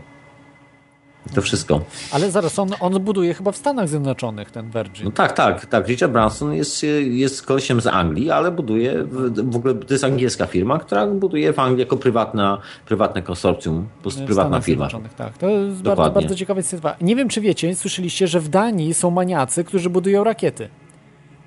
To 1.35 1.41
wszystko. 1.41 1.81
Ale 2.11 2.31
zaraz, 2.31 2.59
on, 2.59 2.69
on 2.80 2.99
buduje 2.99 3.34
chyba 3.34 3.51
w 3.51 3.57
Stanach 3.57 3.89
Zjednoczonych 3.89 4.51
ten 4.51 4.71
Virgin. 4.71 5.05
No 5.05 5.11
tak, 5.11 5.31
tak, 5.31 5.65
tak. 5.65 5.88
Richard 5.88 6.11
Branson 6.11 6.53
jest, 6.53 6.85
jest 7.09 7.45
kolesiem 7.45 7.81
z 7.81 7.88
Anglii, 7.88 8.31
ale 8.31 8.51
buduje, 8.51 9.03
w, 9.03 9.51
w 9.51 9.55
ogóle 9.55 9.76
to 9.76 9.93
jest 9.93 10.03
angielska 10.03 10.45
firma, 10.45 10.80
która 10.80 11.07
buduje 11.07 11.53
w 11.53 11.59
Anglii 11.59 11.80
jako 11.80 11.97
prywatna, 11.97 12.57
prywatne 12.85 13.21
konsorcjum, 13.21 13.88
po 13.97 14.01
prostu 14.01 14.26
prywatna 14.26 14.49
Stanach 14.49 14.63
firma. 14.65 14.85
Zjednoczonych, 14.85 15.13
Tak, 15.13 15.38
to 15.38 15.49
jest 15.49 15.67
bardzo, 15.67 15.84
Dokładnie. 15.84 16.13
bardzo 16.21 16.35
ciekawa 16.35 16.59
inicjatywa. 16.59 16.95
Nie 17.01 17.15
wiem, 17.15 17.30
czy 17.30 17.41
wiecie, 17.41 17.76
słyszeliście, 17.76 18.27
że 18.27 18.39
w 18.39 18.49
Danii 18.49 18.93
są 18.93 19.11
maniacy, 19.11 19.63
którzy 19.63 19.89
budują 19.89 20.23
rakiety. 20.23 20.69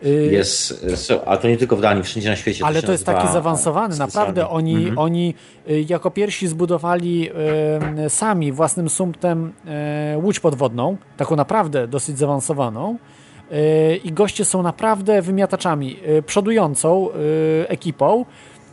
Y, 0.06 0.28
Jest, 0.32 0.86
so, 0.96 1.28
a 1.28 1.36
to 1.36 1.48
nie 1.48 1.56
tylko 1.56 1.76
w 1.76 1.80
Danii, 1.80 2.02
wszędzie 2.04 2.28
na 2.30 2.36
świecie. 2.36 2.64
Ale 2.64 2.80
się 2.80 2.86
to 2.86 2.92
jest 2.92 3.04
taki 3.06 3.32
zaawansowany. 3.32 3.96
Naprawdę 3.96 4.48
oni, 4.48 4.74
Mhm. 4.76 4.98
oni 4.98 5.34
y, 5.70 5.84
jako 5.88 6.10
pierwsi 6.10 6.48
zbudowali 6.48 7.30
y, 8.06 8.10
sami 8.10 8.52
własnym 8.52 8.88
sumptem 8.88 9.52
y, 10.14 10.18
łódź 10.18 10.40
podwodną, 10.40 10.96
taką 11.16 11.36
naprawdę 11.36 11.88
dosyć 11.88 12.18
zaawansowaną. 12.18 12.96
Y, 13.52 13.96
I 14.04 14.12
goście 14.12 14.44
są 14.44 14.62
naprawdę 14.62 15.22
wymiataczami, 15.22 15.96
y, 16.18 16.22
przodującą 16.22 17.08
y, 17.10 17.68
ekipą, 17.68 18.24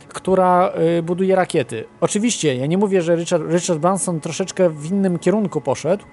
która 0.08 0.72
y, 0.98 1.02
buduje 1.02 1.36
rakiety. 1.36 1.84
Oczywiście, 2.00 2.54
ja 2.56 2.66
nie 2.66 2.78
mówię, 2.78 3.02
że 3.02 3.16
Richard, 3.16 3.42
Richard 3.52 3.78
Branson 3.78 4.20
troszeczkę 4.20 4.70
w 4.70 4.90
innym 4.90 5.18
kierunku 5.18 5.60
poszedł, 5.60 6.04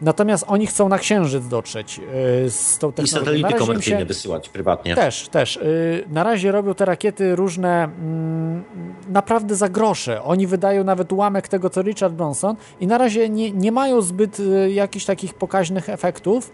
natomiast 0.00 0.44
oni 0.48 0.66
chcą 0.66 0.88
na 0.88 0.98
Księżyc 0.98 1.48
dotrzeć 1.48 2.00
y, 2.46 2.50
z 2.50 2.78
tą 2.78 2.90
I 2.90 2.92
technologią. 2.92 3.32
Na 3.32 3.48
satelity 3.48 3.66
komercyjne 3.66 4.00
się- 4.00 4.04
wysyłać 4.06 4.48
prywatnie. 4.48 4.94
też, 4.94 5.28
też. 5.28 5.56
Y, 5.56 6.04
Na 6.08 6.22
razie 6.22 6.52
robią 6.52 6.74
te 6.74 6.84
rakiety 6.84 7.36
różne 7.36 7.84
mm, 7.84 8.64
naprawdę 9.08 9.54
za 9.56 9.68
grosze. 9.68 10.22
Oni 10.22 10.46
wydają 10.46 10.84
nawet 10.84 11.12
ułamek 11.12 11.48
tego, 11.48 11.70
co 11.70 11.82
Richard 11.82 12.14
Branson 12.14 12.56
i 12.80 12.86
na 12.86 12.98
razie 12.98 13.28
nie, 13.28 13.50
nie 13.50 13.72
mają 13.72 14.00
zbyt 14.00 14.40
y, 14.40 14.70
jakichś 14.72 15.04
takich 15.04 15.34
pokaźnych 15.34 15.88
efektów. 15.88 16.52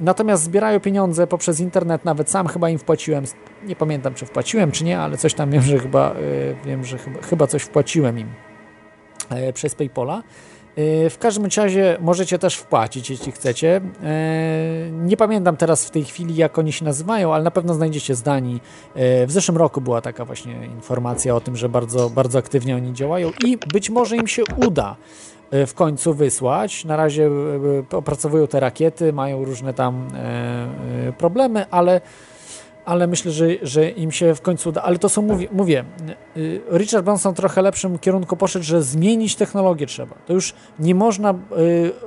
Natomiast 0.00 0.42
zbierają 0.42 0.80
pieniądze 0.80 1.26
poprzez 1.26 1.60
internet, 1.60 2.04
nawet 2.04 2.30
sam 2.30 2.46
chyba 2.46 2.70
im 2.70 2.78
wpłaciłem. 2.78 3.24
Nie 3.64 3.76
pamiętam, 3.76 4.14
czy 4.14 4.26
wpłaciłem, 4.26 4.70
czy 4.72 4.84
nie, 4.84 4.98
ale 5.00 5.16
coś 5.16 5.34
tam 5.34 5.50
wiem, 5.50 5.62
że 5.62 5.78
chyba, 5.78 6.14
wiem, 6.64 6.84
że 6.84 6.98
chyba, 6.98 7.22
chyba 7.22 7.46
coś 7.46 7.62
wpłaciłem 7.62 8.18
im 8.18 8.28
e, 9.30 9.52
przez 9.52 9.74
PayPola. 9.74 10.22
E, 10.76 11.10
W 11.10 11.18
każdym 11.18 11.46
razie 11.56 11.96
możecie 12.00 12.38
też 12.38 12.56
wpłacić, 12.56 13.10
jeśli 13.10 13.32
chcecie. 13.32 13.80
E, 14.02 14.90
Nie 14.92 15.16
pamiętam 15.16 15.56
teraz 15.56 15.84
w 15.84 15.90
tej 15.90 16.04
chwili, 16.04 16.36
jak 16.36 16.58
oni 16.58 16.72
się 16.72 16.84
nazywają, 16.84 17.34
ale 17.34 17.44
na 17.44 17.50
pewno 17.50 17.74
znajdziecie 17.74 18.14
z 18.14 18.22
Danii. 18.22 18.60
E, 18.94 19.26
W 19.26 19.32
zeszłym 19.32 19.56
roku 19.56 19.80
była 19.80 20.00
taka 20.00 20.24
właśnie 20.24 20.52
informacja 20.66 21.34
o 21.36 21.40
tym, 21.40 21.56
że 21.56 21.68
bardzo, 21.68 22.10
bardzo 22.10 22.38
aktywnie 22.38 22.76
oni 22.76 22.92
działają 22.92 23.30
i 23.44 23.58
być 23.72 23.90
może 23.90 24.16
im 24.16 24.26
się 24.26 24.42
uda 24.66 24.96
w 25.66 25.74
końcu 25.74 26.14
wysłać. 26.14 26.84
Na 26.84 26.96
razie 26.96 27.30
opracowują 27.92 28.46
te 28.46 28.60
rakiety, 28.60 29.12
mają 29.12 29.44
różne 29.44 29.74
tam 29.74 30.08
problemy, 31.18 31.66
ale 31.70 32.00
ale 32.84 33.06
myślę, 33.06 33.32
że, 33.32 33.46
że 33.62 33.90
im 33.90 34.12
się 34.12 34.34
w 34.34 34.40
końcu 34.40 34.68
uda. 34.68 34.82
Ale 34.82 34.98
to 34.98 35.08
są, 35.08 35.22
mówię, 35.22 35.48
mówię, 35.52 35.84
y, 36.36 36.60
Richard 36.72 37.04
Branson 37.04 37.34
trochę 37.34 37.62
lepszym 37.62 37.98
kierunku 37.98 38.36
poszedł, 38.36 38.64
że 38.64 38.82
zmienić 38.82 39.36
technologię 39.36 39.86
trzeba. 39.86 40.14
To 40.26 40.32
już 40.32 40.54
nie 40.78 40.94
można 40.94 41.30
y, 41.32 41.34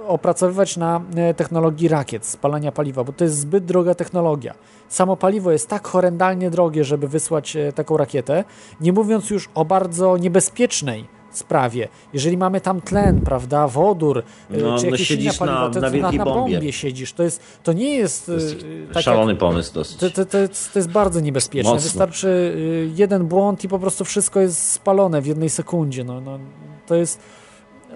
opracowywać 0.07 0.77
na 0.77 1.01
y, 1.31 1.33
technologii 1.33 1.87
rakiet, 1.87 2.25
spalania 2.25 2.71
paliwa, 2.71 3.03
bo 3.03 3.13
to 3.13 3.23
jest 3.23 3.37
zbyt 3.37 3.65
droga 3.65 3.95
technologia. 3.95 4.53
Samo 4.89 5.17
paliwo 5.17 5.51
jest 5.51 5.69
tak 5.69 5.87
horrendalnie 5.87 6.49
drogie, 6.49 6.83
żeby 6.83 7.07
wysłać 7.07 7.55
y, 7.55 7.73
taką 7.75 7.97
rakietę, 7.97 8.43
nie 8.81 8.93
mówiąc 8.93 9.29
już 9.29 9.49
o 9.55 9.65
bardzo 9.65 10.17
niebezpiecznej 10.17 11.22
sprawie. 11.37 11.87
Jeżeli 12.13 12.37
mamy 12.37 12.61
tam 12.61 12.81
tlen, 12.81 13.21
prawda, 13.21 13.67
wodór, 13.67 14.17
y, 14.17 14.23
No, 14.63 14.77
czy 14.77 14.85
no 14.85 14.91
jakieś 14.91 15.11
inne 15.11 15.23
na- 15.25 15.69
to 15.69 15.79
na 15.81 15.89
na, 15.89 16.11
na 16.11 16.25
bombie. 16.25 16.53
bombie 16.53 16.73
siedzisz. 16.73 17.13
To, 17.13 17.23
jest, 17.23 17.41
to 17.63 17.73
nie 17.73 17.95
jest, 17.95 18.25
To 18.25 18.33
jest 18.33 18.53
y, 18.53 18.85
tak 18.87 18.95
jak- 18.95 19.03
szalony 19.05 19.35
pomysł 19.35 19.73
dosyć. 19.73 19.97
to, 19.97 20.09
to, 20.09 20.25
to, 20.25 20.37
jest, 20.37 20.73
to 20.73 20.79
jest 20.79 20.89
bardzo 20.91 21.19
niebezpieczne. 21.19 21.71
Mocno. 21.71 21.83
Wystarczy 21.83 22.27
y, 22.27 22.89
jeden 22.95 23.25
błąd 23.25 23.63
i 23.63 23.67
po 23.67 23.79
prostu 23.79 24.05
wszystko 24.05 24.39
jest 24.39 24.71
spalone 24.71 25.21
w 25.21 25.25
jednej 25.25 25.49
sekundzie. 25.49 26.03
No, 26.03 26.21
no, 26.21 26.39
to 26.87 26.95
jest. 26.95 27.19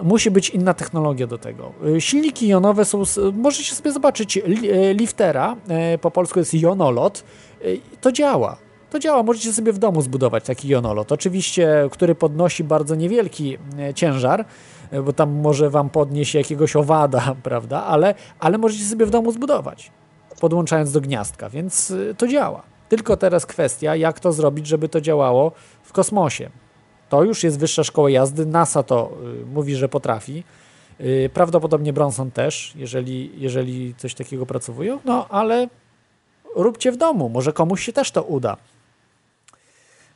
Musi 0.02 0.30
być 0.30 0.50
inna 0.50 0.74
technologia 0.74 1.26
do 1.26 1.38
tego. 1.38 1.72
Silniki 1.98 2.48
jonowe 2.48 2.84
są. 2.84 3.02
Możecie 3.32 3.74
sobie 3.74 3.92
zobaczyć 3.92 4.36
li- 4.36 4.70
e, 4.70 4.94
liftera, 4.94 5.56
e, 5.68 5.98
po 5.98 6.10
polsku 6.10 6.38
jest 6.38 6.54
jonolot. 6.54 7.24
To 8.00 8.12
działa. 8.12 8.56
To 8.90 8.98
działa. 8.98 9.22
Możecie 9.22 9.52
sobie 9.52 9.72
w 9.72 9.78
domu 9.78 10.02
zbudować 10.02 10.44
taki 10.44 10.68
jonolot. 10.68 11.12
Oczywiście, 11.12 11.88
który 11.92 12.14
podnosi 12.14 12.64
bardzo 12.64 12.94
niewielki 12.94 13.58
e, 13.78 13.94
ciężar, 13.94 14.44
e, 14.90 15.02
bo 15.02 15.12
tam 15.12 15.30
może 15.30 15.70
wam 15.70 15.90
podnieść 15.90 16.34
jakiegoś 16.34 16.76
owada, 16.76 17.34
prawda? 17.42 17.84
Ale, 17.84 18.14
ale 18.40 18.58
możecie 18.58 18.84
sobie 18.84 19.06
w 19.06 19.10
domu 19.10 19.32
zbudować, 19.32 19.90
podłączając 20.40 20.92
do 20.92 21.00
gniazdka, 21.00 21.50
więc 21.50 21.90
y, 21.90 22.14
to 22.18 22.28
działa. 22.28 22.62
Tylko 22.88 23.16
teraz 23.16 23.46
kwestia, 23.46 23.96
jak 23.96 24.20
to 24.20 24.32
zrobić, 24.32 24.66
żeby 24.66 24.88
to 24.88 25.00
działało 25.00 25.52
w 25.82 25.92
kosmosie. 25.92 26.50
To 27.08 27.24
już 27.24 27.44
jest 27.44 27.58
wyższa 27.58 27.84
szkoła 27.84 28.10
jazdy. 28.10 28.46
NASA 28.46 28.82
to 28.82 29.10
y, 29.42 29.46
mówi, 29.46 29.74
że 29.76 29.88
potrafi. 29.88 30.44
Y, 31.00 31.30
Prawdopodobnie 31.34 31.92
Bronson 31.92 32.30
też, 32.30 32.72
jeżeli, 32.76 33.30
jeżeli 33.36 33.94
coś 33.94 34.14
takiego 34.14 34.46
pracowują. 34.46 34.98
No 35.04 35.28
ale 35.28 35.68
róbcie 36.56 36.92
w 36.92 36.96
domu. 36.96 37.28
Może 37.28 37.52
komuś 37.52 37.84
się 37.84 37.92
też 37.92 38.10
to 38.10 38.22
uda. 38.22 38.56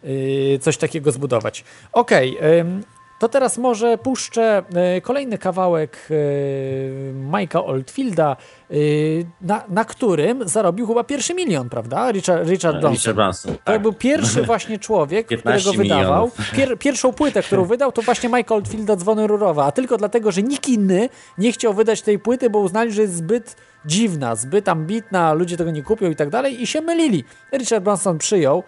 Y, 0.04 0.58
Coś 0.62 0.76
takiego 0.76 1.12
zbudować. 1.12 1.64
Okej. 1.92 2.38
ym, 2.60 2.82
to 3.22 3.28
teraz 3.28 3.58
może 3.58 3.98
puszczę 3.98 4.62
y, 4.96 5.00
kolejny 5.00 5.38
kawałek 5.38 5.96
y, 6.10 7.14
Mike'a 7.30 7.64
Oldfielda, 7.66 8.36
y, 8.70 9.26
na, 9.40 9.64
na 9.68 9.84
którym 9.84 10.48
zarobił 10.48 10.86
chyba 10.86 11.04
pierwszy 11.04 11.34
milion, 11.34 11.68
prawda? 11.68 12.12
Richard, 12.12 12.48
Richard 12.48 12.80
Branson. 12.80 12.92
Richard 12.92 13.16
Branson, 13.16 13.52
To 13.52 13.60
tak. 13.64 13.82
był 13.82 13.92
pierwszy 13.92 14.42
właśnie 14.52 14.78
człowiek, 14.78 15.26
15 15.26 15.70
którego 15.70 15.82
wydawał. 15.82 16.30
Pier, 16.56 16.78
pierwszą 16.78 17.12
płytę, 17.12 17.42
którą 17.42 17.64
wydał, 17.64 17.92
to 17.92 18.02
właśnie 18.02 18.28
Mike 18.28 18.54
Oldfielda 18.54 18.96
Dzwony 18.96 19.26
Rurowe, 19.26 19.62
a 19.62 19.72
tylko 19.72 19.96
dlatego, 19.96 20.32
że 20.32 20.42
nikt 20.42 20.68
inny 20.68 21.08
nie 21.38 21.52
chciał 21.52 21.74
wydać 21.74 22.02
tej 22.02 22.18
płyty, 22.18 22.50
bo 22.50 22.58
uznali, 22.58 22.92
że 22.92 23.02
jest 23.02 23.14
zbyt 23.14 23.56
dziwna, 23.86 24.36
zbyt 24.36 24.68
ambitna, 24.68 25.32
ludzie 25.32 25.56
tego 25.56 25.70
nie 25.70 25.82
kupią 25.82 26.10
i 26.10 26.16
tak 26.16 26.30
dalej 26.30 26.62
i 26.62 26.66
się 26.66 26.80
mylili. 26.80 27.24
Richard 27.52 27.84
Branson 27.84 28.18
przyjął 28.18 28.62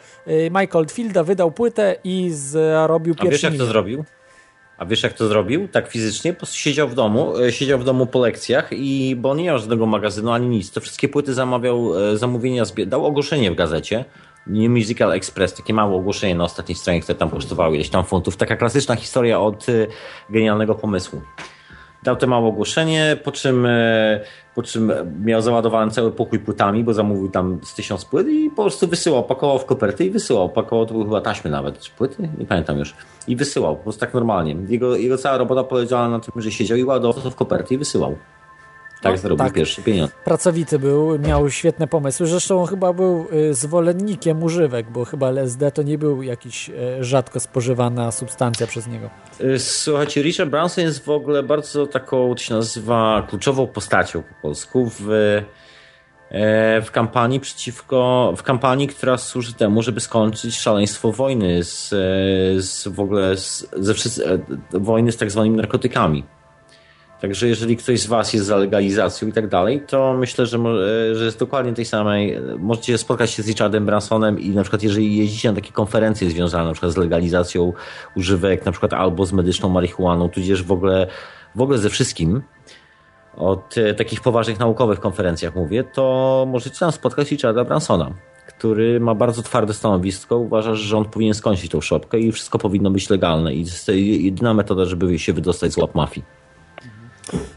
Mike 0.61 0.79
Oldfielda, 0.79 1.25
wydał 1.25 1.51
płytę 1.51 1.97
i 2.05 2.31
zarobił 2.31 3.15
A 3.19 3.23
wiesz 3.23 3.31
pierwszy 3.31 3.47
jak 3.47 3.57
to 3.57 3.67
zrobił? 3.67 4.05
A 4.79 4.87
wiesz 4.87 5.03
jak 5.03 5.13
to 5.13 5.29
zrobił? 5.29 5.69
Tak 5.69 5.89
fizycznie? 5.89 6.33
Po 6.33 6.47
siedział 6.47 6.89
w 6.89 6.95
domu, 6.95 7.39
e, 7.39 7.53
siedział 7.53 7.79
w 7.79 7.85
domu 7.85 8.07
po 8.07 8.21
lekcjach 8.21 8.69
i 8.73 9.17
bo 9.17 9.35
nie 9.35 9.45
miał 9.45 9.59
żadnego 9.59 9.87
magazynu 9.87 10.33
ani 10.33 10.49
nic. 10.49 10.71
To 10.71 10.81
wszystkie 10.81 11.09
płyty 11.09 11.35
zamawiał, 11.35 12.09
e, 12.13 12.17
zamówienia, 12.17 12.63
dał 12.87 13.07
ogłoszenie 13.07 13.51
w 13.51 13.55
gazecie. 13.55 14.05
New 14.47 14.71
Musical 14.71 15.13
Express, 15.13 15.55
takie 15.55 15.75
małe 15.75 15.97
ogłoszenie 15.97 16.35
na 16.35 16.45
ostatniej 16.45 16.77
stronie, 16.77 17.01
które 17.01 17.19
tam 17.19 17.31
kosztowało 17.31 17.75
ileś 17.75 17.89
tam 17.89 18.05
funtów. 18.05 18.37
Taka 18.37 18.57
klasyczna 18.57 18.97
historia 18.97 19.41
od 19.41 19.69
e, 19.69 19.73
genialnego 20.31 20.75
pomysłu. 20.75 21.23
Dał 22.03 22.17
to 22.17 22.27
małe 22.27 22.47
ogłoszenie, 22.47 23.17
po 23.25 23.33
czym, 23.33 23.67
po 24.55 24.63
czym 24.63 24.93
miał 25.25 25.41
załadowany 25.41 25.91
cały 25.91 26.13
pokój 26.13 26.39
płytami, 26.39 26.85
bo 26.85 26.95
zamówił 26.95 27.31
tam 27.31 27.59
z 27.63 27.75
tysiąc 27.75 28.05
płyt 28.05 28.29
i 28.29 28.51
po 28.51 28.63
prostu 28.63 28.89
wysyłał, 28.89 29.25
pakował 29.25 29.59
w 29.59 29.65
koperty 29.65 30.05
i 30.05 30.11
wysyłał. 30.11 30.49
Pakował, 30.49 30.87
to 30.87 30.93
były 30.93 31.05
chyba 31.05 31.21
taśmy 31.21 31.51
nawet, 31.51 31.79
czy 31.79 31.91
płyty? 31.91 32.29
Nie 32.39 32.47
pamiętam 32.47 32.79
już. 32.79 32.95
I 33.29 33.37
wysyłał, 33.37 33.77
po 33.77 33.83
prostu 33.83 34.01
tak 34.01 34.15
normalnie. 34.15 34.57
Jego, 34.69 34.97
jego 34.97 35.19
cała 35.19 35.39
robota 35.39 35.65
polegała 35.65 36.09
na 36.09 36.21
tym, 36.21 36.43
że 36.43 36.51
siedział 36.51 36.79
i 36.79 36.85
ładował 36.85 37.23
to 37.23 37.31
w 37.31 37.37
koperty 37.37 37.75
i 37.75 37.79
wysyłał. 37.79 38.17
Tak 39.05 39.13
No, 39.13 39.19
zarobił 39.19 39.45
tak. 39.45 39.53
pierwszy 39.55 39.83
pieniądz. 39.83 40.11
Pracowity 40.25 40.79
był, 40.79 41.19
miał 41.19 41.51
świetne 41.51 41.87
pomysły. 41.87 42.27
Zresztą 42.27 42.61
on 42.61 42.67
chyba 42.67 42.93
był 42.93 43.27
y, 43.33 43.55
zwolennikiem 43.55 44.43
używek, 44.43 44.91
bo 44.91 45.05
chyba 45.05 45.29
LSD 45.29 45.71
to 45.71 45.83
nie 45.83 45.99
był 45.99 46.23
jakiś 46.23 46.71
e, 46.71 47.05
rzadko 47.05 47.41
spożywana 47.41 48.13
substancja 48.13 48.67
przez 48.67 48.87
niego. 48.87 49.11
Y, 49.41 49.59
Słuchajcie, 49.59 50.23
Richard 50.23 50.51
Branson 50.51 50.85
jest 50.85 51.05
w 51.05 51.09
ogóle 51.11 51.43
bardzo 51.43 51.87
taką, 51.87 52.35
to 52.35 52.43
się 52.43 52.55
nazywa, 52.55 53.27
kluczową 53.29 53.67
postacią 53.67 54.23
po 54.23 54.35
polsku 54.43 54.91
w, 54.99 55.11
e, 56.31 56.83
w 56.83 56.91
kampanii 56.91 57.41
przeciwko, 57.41 58.33
w 58.37 58.43
kampanii, 58.43 58.89
która 58.89 59.19
służy 59.19 59.55
temu, 59.55 59.83
żeby 59.83 60.01
skończyć 60.01 60.59
szaleństwo 60.59 61.13
wojny 61.13 61.65
z, 61.65 61.93
e, 61.93 61.97
z 62.63 62.89
w 62.89 63.01
ogóle 63.01 63.37
z, 63.37 63.69
ze 63.77 63.95
wszyscy, 63.95 64.27
e, 64.29 64.39
wojny 64.73 65.13
z 65.13 65.17
tak 65.17 65.31
zwanymi 65.31 65.57
narkotykami. 65.57 66.25
Także 67.25 67.49
jeżeli 67.49 67.77
ktoś 67.77 68.01
z 68.01 68.07
Was 68.07 68.33
jest 68.33 68.47
za 68.47 68.57
legalizacją 68.57 69.29
i 69.29 69.33
tak 69.33 69.49
dalej, 69.49 69.83
to 69.87 70.15
myślę, 70.15 70.47
że, 70.47 70.59
e, 70.59 71.15
że 71.15 71.25
jest 71.25 71.39
dokładnie 71.39 71.73
tej 71.73 71.85
samej. 71.85 72.39
Możecie 72.59 72.99
spotkać 72.99 73.31
się 73.31 73.43
z 73.43 73.49
Richardem 73.49 73.87
Bransonem 73.87 74.41
i 74.41 74.51
na 74.51 74.63
przykład 74.63 74.83
jeżeli 74.83 75.17
jeździcie 75.17 75.49
na 75.49 75.55
takie 75.55 75.73
konferencje 75.73 76.31
związane 76.31 76.65
na 76.65 76.73
przykład 76.73 76.93
z 76.93 76.97
legalizacją 76.97 77.73
używek, 78.17 78.67
na 78.67 78.73
przykład 78.73 78.93
albo 78.93 79.27
z 79.27 79.33
medyczną 79.33 79.69
marihuaną, 79.69 80.29
tudzież 80.29 80.63
w 80.63 80.73
ogóle, 80.73 81.07
w 81.55 81.61
ogóle 81.61 81.79
ze 81.79 81.91
wszystkim, 81.91 82.43
od 83.37 83.79
e, 83.79 83.95
takich 83.95 84.21
poważnych 84.21 84.59
naukowych 84.59 85.01
konferencjach 85.01 85.55
mówię, 85.55 85.85
to 85.85 86.47
możecie 86.49 86.79
tam 86.79 86.93
spotkać 86.93 87.31
Richarda 87.31 87.65
Bransona, 87.65 88.11
który 88.47 89.01
ma 89.01 89.15
bardzo 89.15 89.43
twarde 89.43 89.75
stanowisko, 89.75 90.39
uważa, 90.39 90.75
że 90.75 90.97
on 90.99 91.05
powinien 91.05 91.35
skończyć 91.35 91.71
tą 91.71 91.81
szopkę 91.81 92.19
i 92.19 92.33
wszystko 92.33 92.59
powinno 92.59 92.91
być 92.91 93.11
legalne 93.11 93.55
i 93.55 93.65
to 93.65 93.71
jest 93.71 93.89
jedyna 94.25 94.55
metoda, 94.55 94.85
żeby 94.85 95.19
się 95.19 95.33
wydostać 95.33 95.73
z 95.73 95.77
łap 95.77 95.95
mafii. 95.95 96.44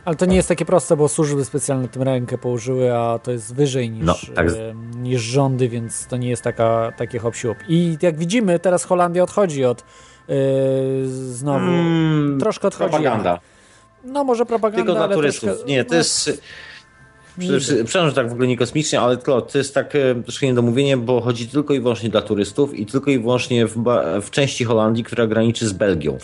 Ale 0.05 0.15
to 0.15 0.25
nie 0.25 0.35
jest 0.35 0.47
takie 0.47 0.65
proste, 0.65 0.97
bo 0.97 1.07
służby 1.07 1.45
specjalne 1.45 1.87
tym 1.87 2.01
rękę 2.03 2.37
położyły, 2.37 2.95
a 2.95 3.19
to 3.19 3.31
jest 3.31 3.55
wyżej 3.55 3.89
niż, 3.89 4.05
No, 4.05 4.15
tak. 4.35 4.47
e, 4.49 4.53
niż 4.95 5.21
rządy, 5.21 5.69
więc 5.69 6.07
to 6.07 6.17
nie 6.17 6.29
jest 6.29 6.41
taka, 6.43 6.91
takie 6.97 7.19
hop 7.19 7.35
siup. 7.35 7.57
I 7.67 7.97
jak 8.01 8.17
widzimy, 8.17 8.59
teraz 8.59 8.83
Holandia 8.83 9.23
odchodzi 9.23 9.65
od 9.65 9.81
e, 9.81 9.83
znowu, 11.05 11.65
Mm, 11.65 12.39
troszkę 12.39 12.67
odchodzi. 12.67 12.89
Propaganda. 12.89 13.39
No 14.03 14.23
może 14.23 14.45
propaganda, 14.45 14.77
Tylko 14.77 14.93
dla 14.93 15.03
ale 15.05 15.15
turystów. 15.15 15.49
troszkę, 15.49 15.65
Nie, 15.67 15.85
to 15.85 15.91
no, 15.91 15.97
jest... 15.97 16.41
Przepraszam, 17.85 18.09
że 18.09 18.15
tak 18.15 18.29
w 18.29 18.31
ogóle 18.31 18.47
nie 18.47 18.57
kosmicznie, 18.57 18.99
ale 19.01 19.17
to, 19.17 19.41
to 19.41 19.57
jest 19.57 19.73
tak 19.73 19.95
e, 19.95 20.15
troszkę 20.23 20.45
niedomówienie, 20.45 20.97
bo 20.97 21.21
chodzi 21.21 21.47
tylko 21.47 21.73
i 21.73 21.79
wyłącznie 21.79 22.09
dla 22.09 22.21
turystów 22.21 22.73
i 22.79 22.85
tylko 22.85 23.11
i 23.11 23.19
wyłącznie 23.19 23.67
w, 23.67 23.83
w 24.21 24.29
części 24.29 24.63
Holandii, 24.65 25.03
która 25.03 25.27
graniczy 25.27 25.67
z 25.67 25.73
Belgią. 25.73 26.17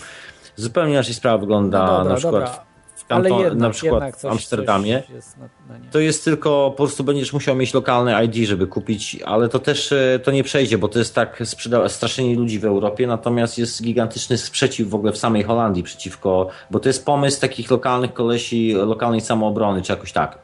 Zupełnie 0.56 0.92
inaczej 0.92 1.14
sprawa 1.14 1.38
wygląda 1.38 1.78
No 1.86 1.86
dobra, 1.98 2.04
na 2.10 2.14
przykład 2.16 2.44
dobra. 2.44 2.64
W, 3.08 3.12
Ale 3.12 3.30
jednak, 3.30 3.54
na 3.54 3.70
przykład 3.70 4.20
w 4.20 4.24
Amsterdamie. 4.24 5.00
coś 5.06 5.10
jest 5.14 5.38
na. 5.38 5.48
To 5.90 5.98
jest 5.98 6.24
tylko, 6.24 6.70
po 6.76 6.82
prostu 6.84 7.04
będziesz 7.04 7.32
musiał 7.32 7.56
mieć 7.56 7.74
lokalne 7.74 8.24
ID, 8.24 8.34
żeby 8.48 8.66
kupić, 8.66 9.22
ale 9.24 9.48
to 9.48 9.58
też 9.58 9.92
e, 9.92 10.20
to 10.24 10.30
nie 10.30 10.44
przejdzie, 10.44 10.78
bo 10.78 10.88
to 10.88 10.98
jest 10.98 11.14
tak 11.14 11.40
sprzeda- 11.44 11.88
straszenie 11.88 12.36
ludzi 12.36 12.58
w 12.58 12.64
Europie, 12.64 13.06
natomiast 13.06 13.58
jest 13.58 13.82
gigantyczny 13.82 14.38
sprzeciw 14.38 14.88
w 14.88 14.94
ogóle 14.94 15.12
w 15.12 15.18
samej 15.18 15.42
Holandii 15.42 15.82
przeciwko, 15.82 16.48
bo 16.70 16.80
to 16.80 16.88
jest 16.88 17.04
pomysł 17.06 17.40
takich 17.40 17.70
lokalnych 17.70 18.12
kolesi, 18.12 18.72
lokalnej 18.72 19.20
samoobrony, 19.20 19.82
czy 19.82 19.92
jakoś 19.92 20.12
tak. 20.12 20.38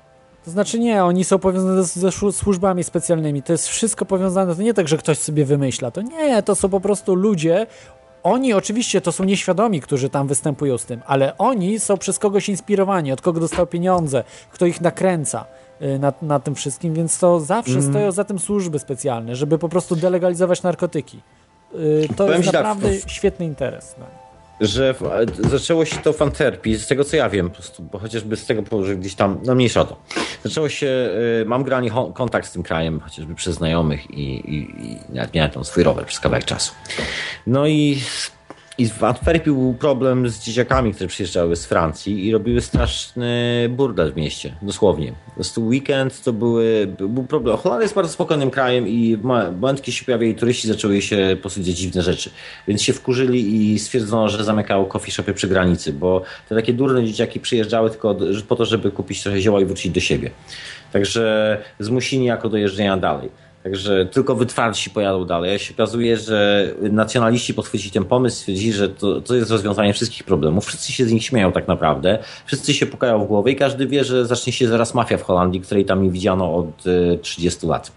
To 0.44 0.50
znaczy 0.50 0.78
nie, 0.78 1.04
oni 1.04 1.24
są 1.24 1.38
powiązane 1.38 1.84
z- 1.84 1.96
ze 1.98 2.12
służbami 2.32 2.84
specjalnymi. 2.84 3.42
To 3.42 3.52
jest 3.52 3.68
wszystko 3.68 4.04
powiązane, 4.06 4.56
to 4.56 4.62
nie 4.62 4.74
tak, 4.74 4.88
że 4.88 4.96
ktoś 4.98 5.18
sobie 5.18 5.44
wymyśla. 5.44 5.90
To 5.90 6.02
nie, 6.02 6.42
to 6.42 6.54
są 6.54 6.68
po 6.68 6.80
prostu 6.80 7.14
ludzie. 7.14 7.66
Oni 8.22 8.52
oczywiście 8.52 9.00
to 9.00 9.12
są 9.12 9.24
nieświadomi, 9.24 9.80
którzy 9.80 10.08
tam 10.10 10.28
występują 10.28 10.78
z 10.78 10.84
tym, 10.84 11.00
ale 11.06 11.38
oni 11.38 11.80
są 11.80 11.96
przez 11.98 12.18
kogoś 12.18 12.48
inspirowani, 12.48 13.12
od 13.12 13.20
kogo 13.20 13.40
dostał 13.40 13.66
pieniądze, 13.66 14.24
kto 14.52 14.66
ich 14.66 14.80
nakręca 14.80 15.44
y, 15.82 15.98
na, 15.98 16.12
na 16.22 16.40
tym 16.40 16.54
wszystkim, 16.54 16.94
więc 16.94 17.18
to 17.18 17.40
zawsze 17.40 17.72
Mm. 17.78 17.90
stoją 17.90 18.12
za 18.12 18.24
tym 18.24 18.38
służby 18.38 18.78
specjalne, 18.78 19.36
żeby 19.36 19.58
po 19.58 19.68
prostu 19.68 19.96
delegalizować 19.96 20.62
narkotyki. 20.62 21.20
Y, 21.74 22.08
To 22.08 22.14
Powiem 22.14 22.32
jest 22.42 22.44
tak, 22.52 22.62
naprawdę 22.62 22.88
w- 22.98 23.10
świetny 23.10 23.46
interes. 23.46 23.94
Że 24.60 24.94
zaczęło 25.38 25.84
się 25.84 25.96
to 25.96 26.12
w 26.12 26.22
Antwerpii, 26.22 26.76
z 26.76 26.86
tego 26.86 27.04
co 27.04 27.16
ja 27.16 27.28
wiem 27.28 27.48
po 27.48 27.54
prostu, 27.54 27.82
bo 27.82 27.98
chociażby 27.98 28.36
z 28.36 28.46
tego 28.46 28.84
że 28.84 28.96
gdzieś 28.96 29.14
tam, 29.14 29.40
no 29.44 29.54
mniejsza 29.54 29.84
to. 29.84 29.96
Zaczęło 30.44 30.68
się, 30.68 31.10
y, 31.42 31.44
mam 31.46 31.64
granie 31.64 31.90
kontakt 32.14 32.48
z 32.48 32.52
tym 32.52 32.62
krajem, 32.62 33.00
chociażby 33.00 33.34
przez 33.34 33.54
znajomych 33.54 34.10
i, 34.10 34.54
i, 34.54 34.56
i 34.86 35.14
nawet 35.14 35.34
miałem 35.34 35.50
tam 35.50 35.64
swój 35.64 35.82
rower 35.82 36.06
przez 36.06 36.20
kawałek 36.20 36.44
czasu. 36.44 36.72
No 37.46 37.66
i, 37.66 38.00
i 38.80 38.88
w 38.88 39.04
Antwerpii 39.04 39.52
był 39.52 39.74
problem 39.74 40.28
z 40.28 40.40
dzieciakami, 40.40 40.94
które 40.94 41.08
przyjeżdżały 41.08 41.56
z 41.56 41.66
Francji 41.66 42.26
i 42.26 42.32
robiły 42.32 42.60
straszny 42.60 43.66
burdel 43.70 44.12
w 44.12 44.16
mieście, 44.16 44.54
dosłownie. 44.62 45.12
Po 45.26 45.30
prostu 45.34 45.66
weekend 45.66 46.22
to 46.22 46.32
były, 46.32 46.86
był 46.98 47.24
problem. 47.24 47.56
Holandia 47.56 47.82
jest 47.82 47.94
bardzo 47.94 48.12
spokojnym 48.12 48.50
krajem 48.50 48.88
i 48.88 49.16
w 49.16 49.22
mo- 49.22 49.52
moment, 49.52 49.82
kiedy 49.82 49.92
się 49.92 50.34
turyści, 50.34 50.68
zaczęły 50.68 51.02
się 51.02 51.30
po 51.36 51.40
prostu 51.40 51.60
dziwne 51.60 52.02
rzeczy. 52.02 52.30
Więc 52.68 52.82
się 52.82 52.92
wkurzyli 52.92 53.72
i 53.72 53.78
stwierdzono, 53.78 54.28
że 54.28 54.44
zamykają 54.44 54.84
coffee 54.84 55.10
shopy 55.10 55.34
przy 55.34 55.48
granicy, 55.48 55.92
bo 55.92 56.22
te 56.48 56.54
takie 56.54 56.72
durne 56.72 57.04
dzieciaki 57.04 57.40
przyjeżdżały 57.40 57.90
tylko 57.90 58.16
po 58.48 58.56
to, 58.56 58.64
żeby 58.64 58.90
kupić 58.90 59.22
trochę 59.22 59.40
zioła 59.40 59.60
i 59.60 59.64
wrócić 59.64 59.92
do 59.92 60.00
siebie. 60.00 60.30
Także 60.92 61.58
zmusili 61.78 62.24
jako 62.24 62.48
do 62.48 62.56
jeżdżenia 62.56 62.96
dalej. 62.96 63.49
Także 63.62 64.06
tylko 64.06 64.34
wytwarci 64.34 64.90
pojadą 64.90 65.24
dalej. 65.24 65.54
A 65.54 65.58
się 65.58 65.74
okazuje, 65.74 66.16
że 66.16 66.68
nacjonaliści 66.80 67.54
podchwycili 67.54 67.90
ten 67.90 68.04
pomysł, 68.04 68.36
stwierdzili, 68.36 68.72
że 68.72 68.88
to, 68.88 69.20
to 69.20 69.34
jest 69.34 69.50
rozwiązanie 69.50 69.92
wszystkich 69.92 70.24
problemów. 70.24 70.66
Wszyscy 70.66 70.92
się 70.92 71.04
z 71.04 71.12
nich 71.12 71.24
śmieją 71.24 71.52
tak 71.52 71.68
naprawdę. 71.68 72.18
Wszyscy 72.46 72.74
się 72.74 72.86
pukają 72.86 73.24
w 73.24 73.28
głowę 73.28 73.50
i 73.50 73.56
każdy 73.56 73.86
wie, 73.86 74.04
że 74.04 74.26
zacznie 74.26 74.52
się 74.52 74.68
zaraz 74.68 74.94
mafia 74.94 75.18
w 75.18 75.22
Holandii, 75.22 75.60
której 75.60 75.84
tam 75.84 76.02
nie 76.02 76.10
widziano 76.10 76.54
od 76.54 76.86
e, 76.86 77.18
30 77.18 77.66
lat. 77.66 77.92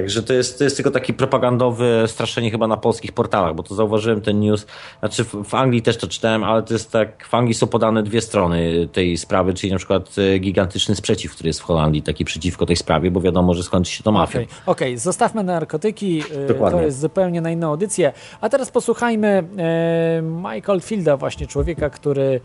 Także 0.00 0.22
to 0.22 0.32
jest, 0.32 0.58
to 0.58 0.64
jest 0.64 0.76
tylko 0.76 0.90
taki 0.90 1.14
propagandowy 1.14 2.04
straszenie 2.06 2.50
chyba 2.50 2.66
na 2.66 2.76
polskich 2.76 3.12
portalach, 3.12 3.54
bo 3.54 3.62
to 3.62 3.74
zauważyłem 3.74 4.20
ten 4.20 4.40
news. 4.40 4.66
Znaczy 5.00 5.24
w, 5.24 5.54
Anglii 5.54 5.82
też 5.82 5.96
to 5.96 6.06
czytałem, 6.06 6.44
ale 6.44 6.62
to 6.62 6.74
jest 6.74 6.92
tak, 6.92 7.26
w 7.26 7.34
Anglii 7.34 7.54
są 7.54 7.66
podane 7.66 8.02
dwie 8.02 8.20
strony 8.20 8.88
tej 8.92 9.16
sprawy, 9.16 9.54
czyli 9.54 9.72
na 9.72 9.78
przykład 9.78 10.16
e, 10.18 10.38
gigantyczny 10.38 10.94
sprzeciw, 10.94 11.32
który 11.32 11.48
jest 11.48 11.60
w 11.60 11.62
Holandii, 11.62 12.02
taki 12.02 12.24
przeciwko 12.24 12.66
tej 12.66 12.76
sprawie, 12.76 13.10
bo 13.10 13.20
wiadomo, 13.20 13.54
że 13.54 13.62
skończy 13.62 13.92
się 13.92 14.02
to 14.02 14.12
mafią. 14.12 14.38
Okej, 14.38 14.48
okay. 14.66 14.98
zostawmy 14.98 15.44
narkotyki, 15.44 16.22
e, 16.44 16.46
Dokładnie. 16.46 16.78
to 16.78 16.84
jest 16.84 17.00
zupełnie 17.00 17.40
na 17.40 17.50
inną 17.50 17.68
audycję. 17.68 18.12
A 18.40 18.48
teraz 18.48 18.70
posłuchajmy 18.70 19.44
e, 19.58 20.22
Michael 20.22 20.80
Fielda, 20.80 21.16
właśnie 21.16 21.46
człowieka, 21.46 21.90
który 21.90 22.40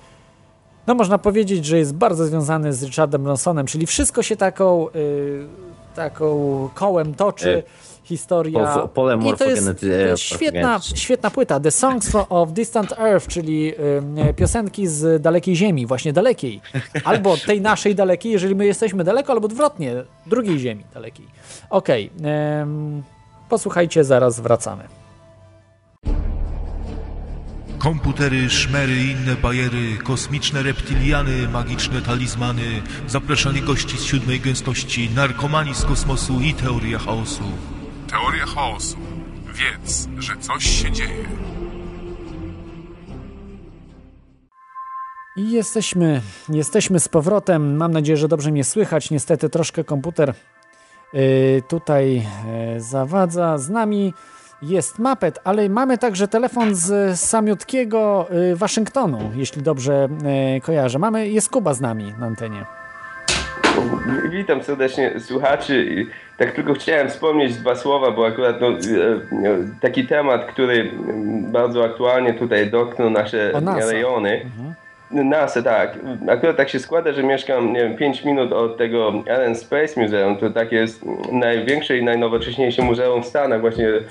no 0.88 0.96
można 0.96 1.18
powiedzieć, 1.18 1.66
że 1.66 1.78
jest 1.78 1.96
bardzo 1.96 2.26
związany 2.26 2.74
z 2.74 2.84
Richardem 2.84 3.24
Bransonem, 3.24 3.66
czyli 3.66 3.86
wszystko 3.86 4.24
się 4.24 4.36
taką, 4.36 4.90
y, 4.90 5.48
taką 5.96 6.70
kołem 6.74 7.14
toczy. 7.14 7.64
Historia. 8.04 8.66
Po, 8.74 8.88
pole 8.88 9.20
I 9.26 9.34
to 9.38 9.46
jest, 9.46 9.80
to 9.80 9.86
jest 9.86 10.24
świetna, 10.24 10.80
świetna 10.96 11.32
płyta. 11.32 11.60
The 11.60 11.72
Songs 11.72 12.12
of 12.30 12.52
Distant 12.52 12.92
Earth, 13.00 13.28
czyli 13.28 13.74
y, 14.30 14.34
piosenki 14.34 14.88
z 14.88 15.22
dalekiej 15.22 15.56
Ziemi, 15.56 15.86
właśnie 15.86 16.14
dalekiej. 16.14 16.62
Albo 17.04 17.38
tej 17.38 17.62
naszej 17.62 17.96
dalekiej, 17.96 18.32
jeżeli 18.32 18.56
my 18.56 18.66
jesteśmy 18.66 19.04
daleko, 19.04 19.34
albo 19.34 19.46
odwrotnie, 19.46 20.04
drugiej 20.26 20.60
Ziemi 20.60 20.84
dalekiej. 20.94 21.28
Okej. 21.70 22.12
Okay, 22.20 22.66
posłuchajcie, 23.50 24.04
zaraz 24.04 24.40
wracamy. 24.40 25.05
Komputery, 27.86 28.50
szmery 28.50 28.96
i 28.96 29.12
inne 29.12 29.36
bajery, 29.36 29.98
kosmiczne 30.04 30.64
reptiliany, 30.64 31.48
magiczne 31.48 32.02
talizmany, 32.02 32.82
zapraszanie 33.08 33.62
gości 33.62 33.98
z 33.98 34.04
siódmej 34.04 34.40
gęstości, 34.40 35.10
narkomani 35.16 35.76
z 35.76 35.86
kosmosu 35.86 36.40
i 36.42 36.54
teoria 36.54 37.00
chaosu. 37.00 37.44
Teoria 38.08 38.46
chaosu. 38.46 38.98
Wiedz, 39.54 40.08
że 40.18 40.38
coś 40.38 40.66
się 40.82 40.92
dzieje. 40.92 41.26
I 45.38 45.52
jesteśmy, 45.52 46.22
jesteśmy 46.50 47.00
z 47.00 47.08
powrotem. 47.08 47.78
Mam 47.78 47.92
nadzieję, 47.92 48.18
że 48.18 48.28
dobrze 48.28 48.52
mnie 48.52 48.64
słychać. 48.64 49.12
Niestety 49.12 49.50
troszkę 49.50 49.84
komputer 49.84 50.34
yy, 51.14 51.64
tutaj 51.68 52.16
yy, 52.16 52.82
zawadza. 52.82 53.58
Z 53.58 53.70
nami 53.70 54.14
jest 54.62 55.00
Mapet, 55.00 55.40
ale 55.44 55.70
mamy 55.70 55.98
także 55.98 56.28
telefon 56.28 56.76
z 56.76 57.20
samiutkiego 57.20 58.28
y, 58.52 58.56
Waszyngtonu, 58.56 59.32
jeśli 59.36 59.62
dobrze 59.62 60.08
y, 60.58 60.62
kojarzę. 60.62 61.00
Mamy, 61.00 61.30
jest 61.30 61.50
Kuba 61.50 61.74
z 61.74 61.82
nami 61.82 62.14
na 62.20 62.26
antenie. 62.26 62.66
Witam 64.30 64.64
serdecznie 64.64 65.20
słuchaczy. 65.20 66.06
Tak 66.38 66.52
tylko 66.52 66.74
chciałem 66.74 67.10
wspomnieć 67.10 67.56
dwa 67.56 67.76
słowa, 67.76 68.12
bo 68.12 68.28
akurat 68.28 68.62
no, 68.62 68.68
taki 69.82 70.08
temat, 70.08 70.46
który 70.46 70.92
bardzo 71.52 71.84
aktualnie 71.84 72.34
tutaj 72.34 72.72
dotknął 72.72 73.10
nasze 73.10 73.52
rejony. 73.92 74.42
Mhm. 74.42 74.74
NASA, 75.12 75.62
tak. 75.62 76.00
Akurat 76.30 76.58
tak 76.58 76.70
się 76.70 76.80
składa, 76.80 77.14
że 77.14 77.24
mieszkam 77.24 77.74
nie 77.74 77.80
wiem, 77.80 77.98
5 77.98 78.26
minut 78.26 78.54
od 78.54 78.78
tego 78.78 79.14
Allen 79.30 79.56
Space 79.56 80.02
Museum. 80.02 80.38
To 80.38 80.50
takie 80.50 80.76
jest 80.76 81.02
największe 81.32 81.98
i 81.98 82.04
najnowocześniejsze 82.04 82.82
muzeum 82.82 83.24
w 83.24 83.26
Stanach, 83.26 83.62
właśnie 83.62 83.86
yy, 83.86 84.04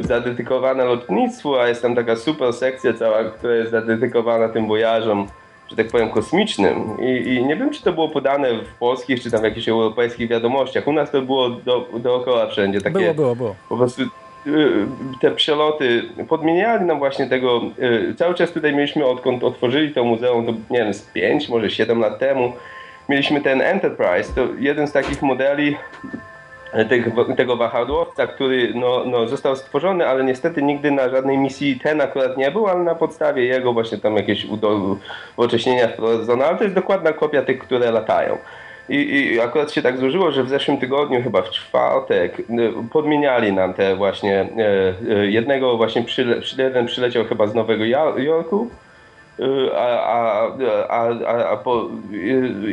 zadedykowane 0.00 0.84
lotnictwu, 0.84 1.56
a 1.56 1.68
jest 1.68 1.82
tam 1.82 1.94
taka 1.94 2.16
super 2.16 2.52
sekcja 2.52 2.92
cała, 2.92 3.24
która 3.24 3.54
jest 3.54 3.70
zadedykowana 3.70 4.48
tym 4.48 4.68
wojażom, 4.68 5.26
że 5.70 5.76
tak 5.76 5.88
powiem, 5.88 6.10
kosmicznym. 6.10 6.96
I, 7.00 7.34
I, 7.34 7.44
nie 7.44 7.56
wiem, 7.56 7.70
czy 7.70 7.82
to 7.82 7.92
było 7.92 8.08
podane 8.08 8.48
w 8.54 8.74
polskich, 8.78 9.22
czy 9.22 9.30
tam 9.30 9.40
w 9.40 9.44
jakichś 9.44 9.68
europejskich 9.68 10.28
wiadomościach. 10.28 10.86
U 10.86 10.92
nas 10.92 11.10
to 11.10 11.22
było 11.22 11.50
do, 11.50 11.88
dookoła 11.98 12.46
wszędzie. 12.46 12.80
Takie, 12.80 12.98
było, 12.98 13.14
było, 13.14 13.36
było. 13.36 13.54
Po 13.68 13.76
prostu 13.76 14.02
te 15.20 15.30
przeloty 15.30 16.02
podmieniali 16.28 16.84
nam 16.84 16.98
właśnie 16.98 17.26
tego. 17.26 17.60
Y, 17.78 18.14
cały 18.14 18.34
czas 18.34 18.52
tutaj 18.52 18.74
mieliśmy, 18.74 19.06
odkąd 19.06 19.44
otworzyli 19.44 19.94
to 19.94 20.04
muzeum, 20.04 20.46
to 20.46 20.52
nie 20.70 20.78
wiem, 20.78 20.94
z 20.94 21.02
5, 21.02 21.48
może 21.48 21.70
7 21.70 22.00
lat 22.00 22.18
temu, 22.18 22.52
mieliśmy 23.08 23.40
ten 23.40 23.60
Enterprise. 23.60 24.32
To 24.34 24.48
jeden 24.58 24.88
z 24.88 24.92
takich 24.92 25.22
modeli 25.22 25.76
tego, 26.84 27.24
tego 27.24 27.56
wahadłowca, 27.56 28.26
który 28.26 28.72
no, 28.74 29.04
no, 29.06 29.28
został 29.28 29.56
stworzony, 29.56 30.06
ale 30.06 30.24
niestety 30.24 30.62
nigdy 30.62 30.90
na 30.90 31.08
żadnej 31.08 31.38
misji 31.38 31.80
ten 31.82 32.00
akurat 32.00 32.36
nie 32.36 32.50
był, 32.50 32.66
ale 32.66 32.80
na 32.80 32.94
podstawie 32.94 33.44
jego 33.44 33.72
właśnie 33.72 33.98
tam 33.98 34.16
jakieś 34.16 34.46
uwocześnienia 35.36 35.88
wprowadzono, 35.88 36.44
ale 36.44 36.58
to 36.58 36.64
jest 36.64 36.76
dokładna 36.76 37.12
kopia 37.12 37.42
tych, 37.42 37.58
które 37.58 37.90
latają. 37.90 38.38
I, 38.88 38.96
I, 38.96 39.40
akurat 39.40 39.72
się 39.72 39.82
tak 39.82 39.98
złożyło, 39.98 40.32
że 40.32 40.44
w 40.44 40.48
zeszłym 40.48 40.78
tygodniu, 40.78 41.22
chyba 41.22 41.42
w 41.42 41.50
czwartek, 41.50 42.42
podmieniali 42.92 43.52
nam 43.52 43.74
te 43.74 43.96
właśnie, 43.96 44.40
e, 44.40 44.94
e, 45.16 45.26
jednego 45.26 45.76
właśnie, 45.76 46.02
przyle, 46.02 46.36
jeden 46.58 46.86
przyleciał 46.86 47.24
chyba 47.24 47.46
z 47.46 47.54
Nowego 47.54 47.84
Jorku, 48.16 48.70
e, 49.40 49.44
a, 49.76 50.02
a, 50.88 51.08
a, 51.26 51.48
a, 51.50 51.56
po, 51.56 51.88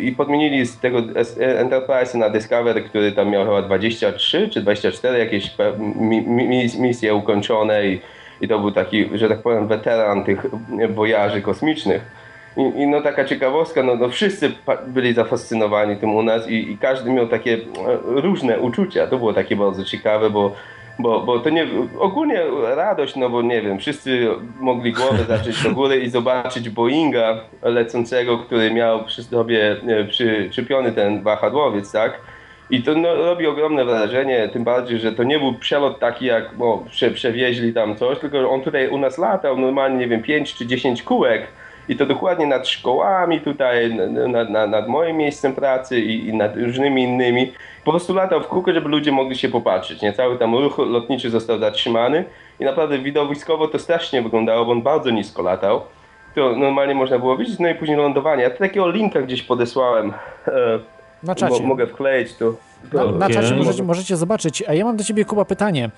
i 0.02 0.12
podmienili 0.18 0.66
z 0.66 0.80
tego 0.80 1.00
Enterprise 1.40 2.18
na 2.18 2.30
Discovery, 2.30 2.82
który 2.82 3.12
tam 3.12 3.30
miał 3.30 3.46
chyba 3.46 3.62
23 3.62 4.50
czy 4.50 4.62
24 4.62 5.20
jakieś 5.20 5.56
misje 6.80 7.16
ukończone 7.16 7.88
i, 7.88 8.02
i 8.42 8.48
to 8.48 8.60
był 8.60 8.72
taki, 8.72 9.10
że 9.14 9.30
tak 9.30 9.42
powiem, 9.42 9.68
weteran 9.68 10.24
tych 10.24 10.46
wojaży 10.90 11.42
kosmicznych. 11.42 12.23
I, 12.58 12.82
I, 12.82 12.88
no 12.88 13.02
taka 13.02 13.26
ciekawostka, 13.26 13.84
no, 13.84 13.96
no 13.96 14.10
wszyscy 14.10 14.52
byli 14.88 15.14
zafascynowani 15.14 15.98
tym 15.98 16.16
u 16.16 16.24
nas 16.24 16.50
i, 16.50 16.72
i, 16.72 16.78
każdy 16.78 17.12
miał 17.12 17.28
takie 17.28 17.54
e, 17.54 17.60
różne 18.06 18.60
uczucia. 18.60 19.08
To 19.08 19.18
było 19.18 19.34
takie 19.34 19.56
bardzo 19.56 19.84
ciekawe, 19.84 20.30
bo, 20.30 20.56
bo, 21.00 21.20
bo 21.20 21.40
to 21.40 21.50
nie, 21.50 21.68
ogólnie 22.00 22.42
radość, 22.76 23.16
no 23.16 23.30
bo 23.30 23.42
nie 23.42 23.62
wiem, 23.62 23.80
wszyscy 23.80 24.28
mogli 24.60 24.92
głowę 24.92 25.24
zacząć 25.28 25.64
do 25.64 25.72
góry 25.72 26.00
i 26.00 26.10
zobaczyć 26.10 26.70
Boeinga 26.70 27.40
lecącego, 27.62 28.38
który 28.38 28.72
miał 28.72 29.04
przy 29.04 29.24
sobie 29.24 29.76
przyczepiony 30.10 30.92
ten 30.92 31.24
wahadłowiec, 31.24 31.92
tak? 31.92 32.20
I 32.70 32.84
to 32.84 32.96
no, 32.96 33.16
robi 33.16 33.48
ogromne 33.48 33.86
wrażenie, 33.86 34.50
tym 34.54 34.64
bardziej, 34.64 35.00
że 35.00 35.12
to 35.12 35.24
nie 35.24 35.40
był 35.40 35.54
przelot 35.54 36.00
taki 36.00 36.26
jak 36.26 36.56
bo, 36.56 36.86
prze, 36.90 37.12
przewieźli 37.12 37.74
tam 37.74 37.96
coś, 37.96 38.20
tylko 38.20 38.50
on 38.50 38.62
tutaj 38.62 38.88
u 38.88 38.98
nas 38.98 39.18
latał 39.18 39.58
normalnie, 39.58 39.98
nie 39.98 40.08
wiem, 40.08 40.22
5 40.22 40.54
czy 40.54 40.66
10 40.66 41.04
kółek 41.04 41.48
i 41.90 41.96
to 41.96 42.06
dokładnie 42.06 42.48
nad 42.48 42.68
szkołami 42.68 43.42
tutaj, 43.42 43.96
nad, 44.28 44.50
nad, 44.50 44.70
nad 44.70 44.88
moim 44.88 45.18
miejscem 45.18 45.56
pracy 45.56 46.00
i, 46.00 46.28
i, 46.28 46.34
nad 46.34 46.56
różnymi 46.56 47.04
innymi. 47.04 47.54
Po 47.84 47.92
prostu 47.92 48.14
latał 48.14 48.42
w 48.42 48.48
kółko, 48.48 48.74
żeby 48.74 48.90
ludzie 48.90 49.12
mogli 49.12 49.38
się 49.38 49.50
popatrzeć. 49.50 50.02
Nie? 50.02 50.14
Cały 50.14 50.38
tam 50.38 50.56
ruch 50.56 50.78
lotniczy 50.78 51.30
został 51.30 51.60
zatrzymany 51.60 52.26
i 52.60 52.64
naprawdę 52.64 53.00
widowiskowo 53.00 53.68
to 53.68 53.80
strasznie 53.80 54.22
wyglądało, 54.22 54.66
bo 54.66 54.72
on 54.72 54.82
bardzo 54.82 55.10
nisko 55.10 55.42
latał. 55.42 55.82
To 56.36 56.56
normalnie 56.56 56.96
można 56.96 57.20
było 57.20 57.38
widzieć, 57.38 57.60
no 57.60 57.70
i 57.70 57.76
później 57.76 57.98
lądowanie. 57.98 58.44
Ja 58.44 58.50
takiego 58.50 58.90
linka 58.90 59.22
gdzieś 59.22 59.44
podesłałem. 59.44 60.14
E, 60.48 60.80
na 61.24 61.36
czacie. 61.36 61.64
mogę 61.64 61.88
wkleić 61.88 62.36
tu. 62.36 62.56
Na, 62.94 63.06
na 63.06 63.30
czacie 63.30 63.56
możecie, 63.56 63.84
możecie, 63.84 64.18
zobaczyć. 64.18 64.64
A 64.68 64.74
ja 64.74 64.86
mam 64.86 64.98
do 64.98 65.04
ciebie, 65.04 65.26
Kuba, 65.26 65.46
pytanie, 65.46 65.90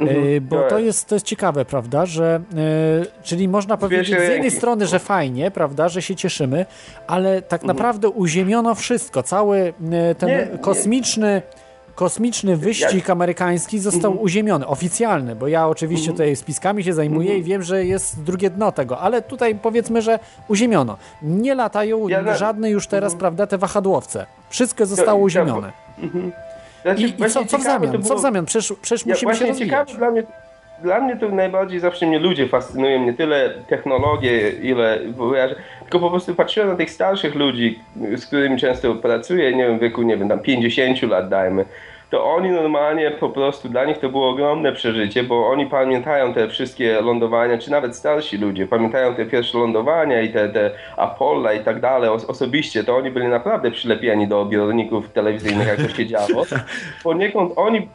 mhm, 0.00 0.46
bo 0.48 0.62
to 0.62 0.78
jest, 0.78 1.08
to 1.08 1.14
jest 1.14 1.26
ciekawe, 1.26 1.64
prawda, 1.64 2.06
że 2.06 2.40
e, 2.56 3.22
czyli 3.22 3.48
można 3.48 3.76
powiedzieć 3.76 4.18
z 4.18 4.28
jednej 4.28 4.50
strony, 4.50 4.86
że 4.86 4.98
fajnie, 4.98 5.50
prawda, 5.50 5.88
że 5.88 6.02
się 6.02 6.16
cieszymy, 6.16 6.66
ale 7.06 7.42
tak 7.42 7.62
mhm. 7.62 7.76
naprawdę 7.76 8.08
uziemiono 8.08 8.74
wszystko, 8.74 9.22
cały 9.22 9.74
e, 9.92 10.14
ten 10.14 10.28
nie, 10.28 10.58
kosmiczny 10.60 11.42
nie 11.46 11.63
kosmiczny 11.94 12.56
wyścig 12.56 13.10
amerykański 13.10 13.78
został 13.78 14.10
mhm. 14.10 14.24
uziemiony, 14.24 14.66
oficjalny, 14.66 15.36
bo 15.36 15.48
ja 15.48 15.68
oczywiście 15.68 16.10
mhm. 16.10 16.16
tutaj 16.16 16.36
spiskami 16.36 16.84
się 16.84 16.92
zajmuję 16.92 17.38
i 17.38 17.42
wiem, 17.42 17.62
że 17.62 17.84
jest 17.84 18.22
drugie 18.22 18.50
dno 18.50 18.72
tego, 18.72 18.98
ale 18.98 19.22
tutaj 19.22 19.54
powiedzmy, 19.54 20.02
że 20.02 20.18
uziemiono. 20.48 20.96
Nie 21.22 21.54
latają 21.54 22.06
żadne 22.36 22.70
już 22.70 22.86
teraz, 22.86 23.12
mhm. 23.12 23.20
prawda, 23.20 23.46
te 23.46 23.58
wahadłowce. 23.58 24.26
Wszystko 24.48 24.86
zostało 24.86 25.20
uziemione. 25.20 25.72
I, 26.96 27.02
i 27.02 27.30
co, 27.30 27.44
co 27.44 27.58
w 27.58 27.62
zamian? 27.62 28.02
Co 28.02 28.16
w 28.16 28.20
zamian? 28.20 28.46
Przecież, 28.46 28.72
przecież 28.82 29.06
musimy 29.06 29.36
się 29.36 29.46
rozwijać. 29.46 29.96
Dla 29.96 30.10
mnie, 30.10 30.22
dla 30.82 31.00
mnie 31.00 31.16
to 31.16 31.28
najbardziej 31.28 31.80
zawsze 31.80 32.06
mnie 32.06 32.18
ludzie 32.18 32.48
fascynują, 32.48 33.04
nie 33.04 33.14
tyle 33.14 33.50
technologie, 33.68 34.50
ile 34.50 34.98
tylko 35.80 36.00
po 36.00 36.10
prostu 36.10 36.34
patrzyłem 36.34 36.68
na 36.68 36.76
tych 36.76 36.90
starszych 36.90 37.34
ludzi, 37.34 37.78
z 38.16 38.26
którymi 38.26 38.58
często 38.58 38.94
pracuję, 38.94 39.56
nie 39.56 39.66
wiem, 39.66 39.78
w 39.78 39.80
wieku, 39.80 40.02
nie 40.02 40.16
wiem, 40.16 40.28
tam 40.28 40.40
50 40.40 41.02
lat 41.02 41.28
dajmy, 41.28 41.64
to 42.14 42.24
oni 42.24 42.50
normalnie 42.50 43.10
po 43.10 43.28
prostu, 43.28 43.68
dla 43.68 43.84
nich 43.84 43.98
to 43.98 44.08
było 44.08 44.28
ogromne 44.28 44.72
przeżycie, 44.72 45.22
bo 45.22 45.48
oni 45.48 45.66
pamiętają 45.66 46.34
te 46.34 46.48
wszystkie 46.48 47.00
lądowania, 47.00 47.58
czy 47.58 47.70
nawet 47.70 47.96
starsi 47.96 48.38
ludzie, 48.38 48.66
pamiętają 48.66 49.14
te 49.14 49.26
pierwsze 49.26 49.58
lądowania 49.58 50.22
i 50.22 50.32
te, 50.32 50.48
te 50.48 50.70
Apollo 50.96 51.52
i 51.52 51.60
tak 51.60 51.80
dalej 51.80 52.10
osobiście, 52.10 52.84
to 52.84 52.96
oni 52.96 53.10
byli 53.10 53.28
naprawdę 53.28 53.70
przylepieni 53.70 54.28
do 54.28 54.40
odbiorników 54.40 55.12
telewizyjnych, 55.12 55.66
jak 55.66 55.76
to 55.76 55.88
się 55.88 56.06
działo. 56.06 56.44
Poniekąd 57.04 57.52
oni, 57.56 57.88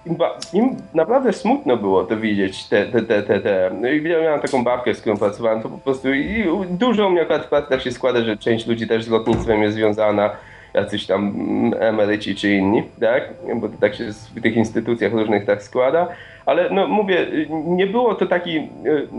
im 0.54 0.78
naprawdę 0.94 1.34
smutno 1.34 1.78
było 1.78 2.04
to 2.04 2.18
widzieć, 2.18 2.68
te, 2.68 2.86
te, 2.86 3.02
te, 3.02 3.24
te, 3.24 3.40
te. 3.40 3.72
No 3.82 3.90
i 3.90 4.02
miałem 4.02 4.42
taką 4.42 4.64
babkę, 4.64 4.94
z 4.94 5.02
którą 5.02 5.18
pracowałem, 5.18 5.62
to 5.62 5.70
po 5.70 5.78
prostu 5.78 6.14
i 6.14 6.46
dużo 6.70 7.10
mnie 7.10 7.22
akurat 7.22 7.70
w 7.80 7.84
się 7.84 7.92
składa, 7.92 8.22
że 8.22 8.38
część 8.38 8.68
ludzi 8.68 8.88
też 8.88 9.04
z 9.04 9.10
lotnictwem 9.10 9.64
jest 9.64 9.76
związana 9.76 10.30
jacyś 10.74 11.06
tam 11.06 11.28
mm, 11.28 11.74
emeryci 11.80 12.36
czy 12.36 12.52
inni, 12.52 12.84
tak? 13.00 13.34
Bo 13.56 13.70
tak 13.70 13.96
się 13.96 14.04
w 14.36 14.42
tych 14.42 14.56
instytucjach 14.56 15.12
różnych 15.12 15.46
tak 15.46 15.64
składa. 15.64 16.08
Ale 16.50 16.70
no 16.70 16.88
mówię, 16.88 17.28
nie 17.50 17.88
było 17.88 18.16
to 18.16 18.26
taki, 18.26 18.58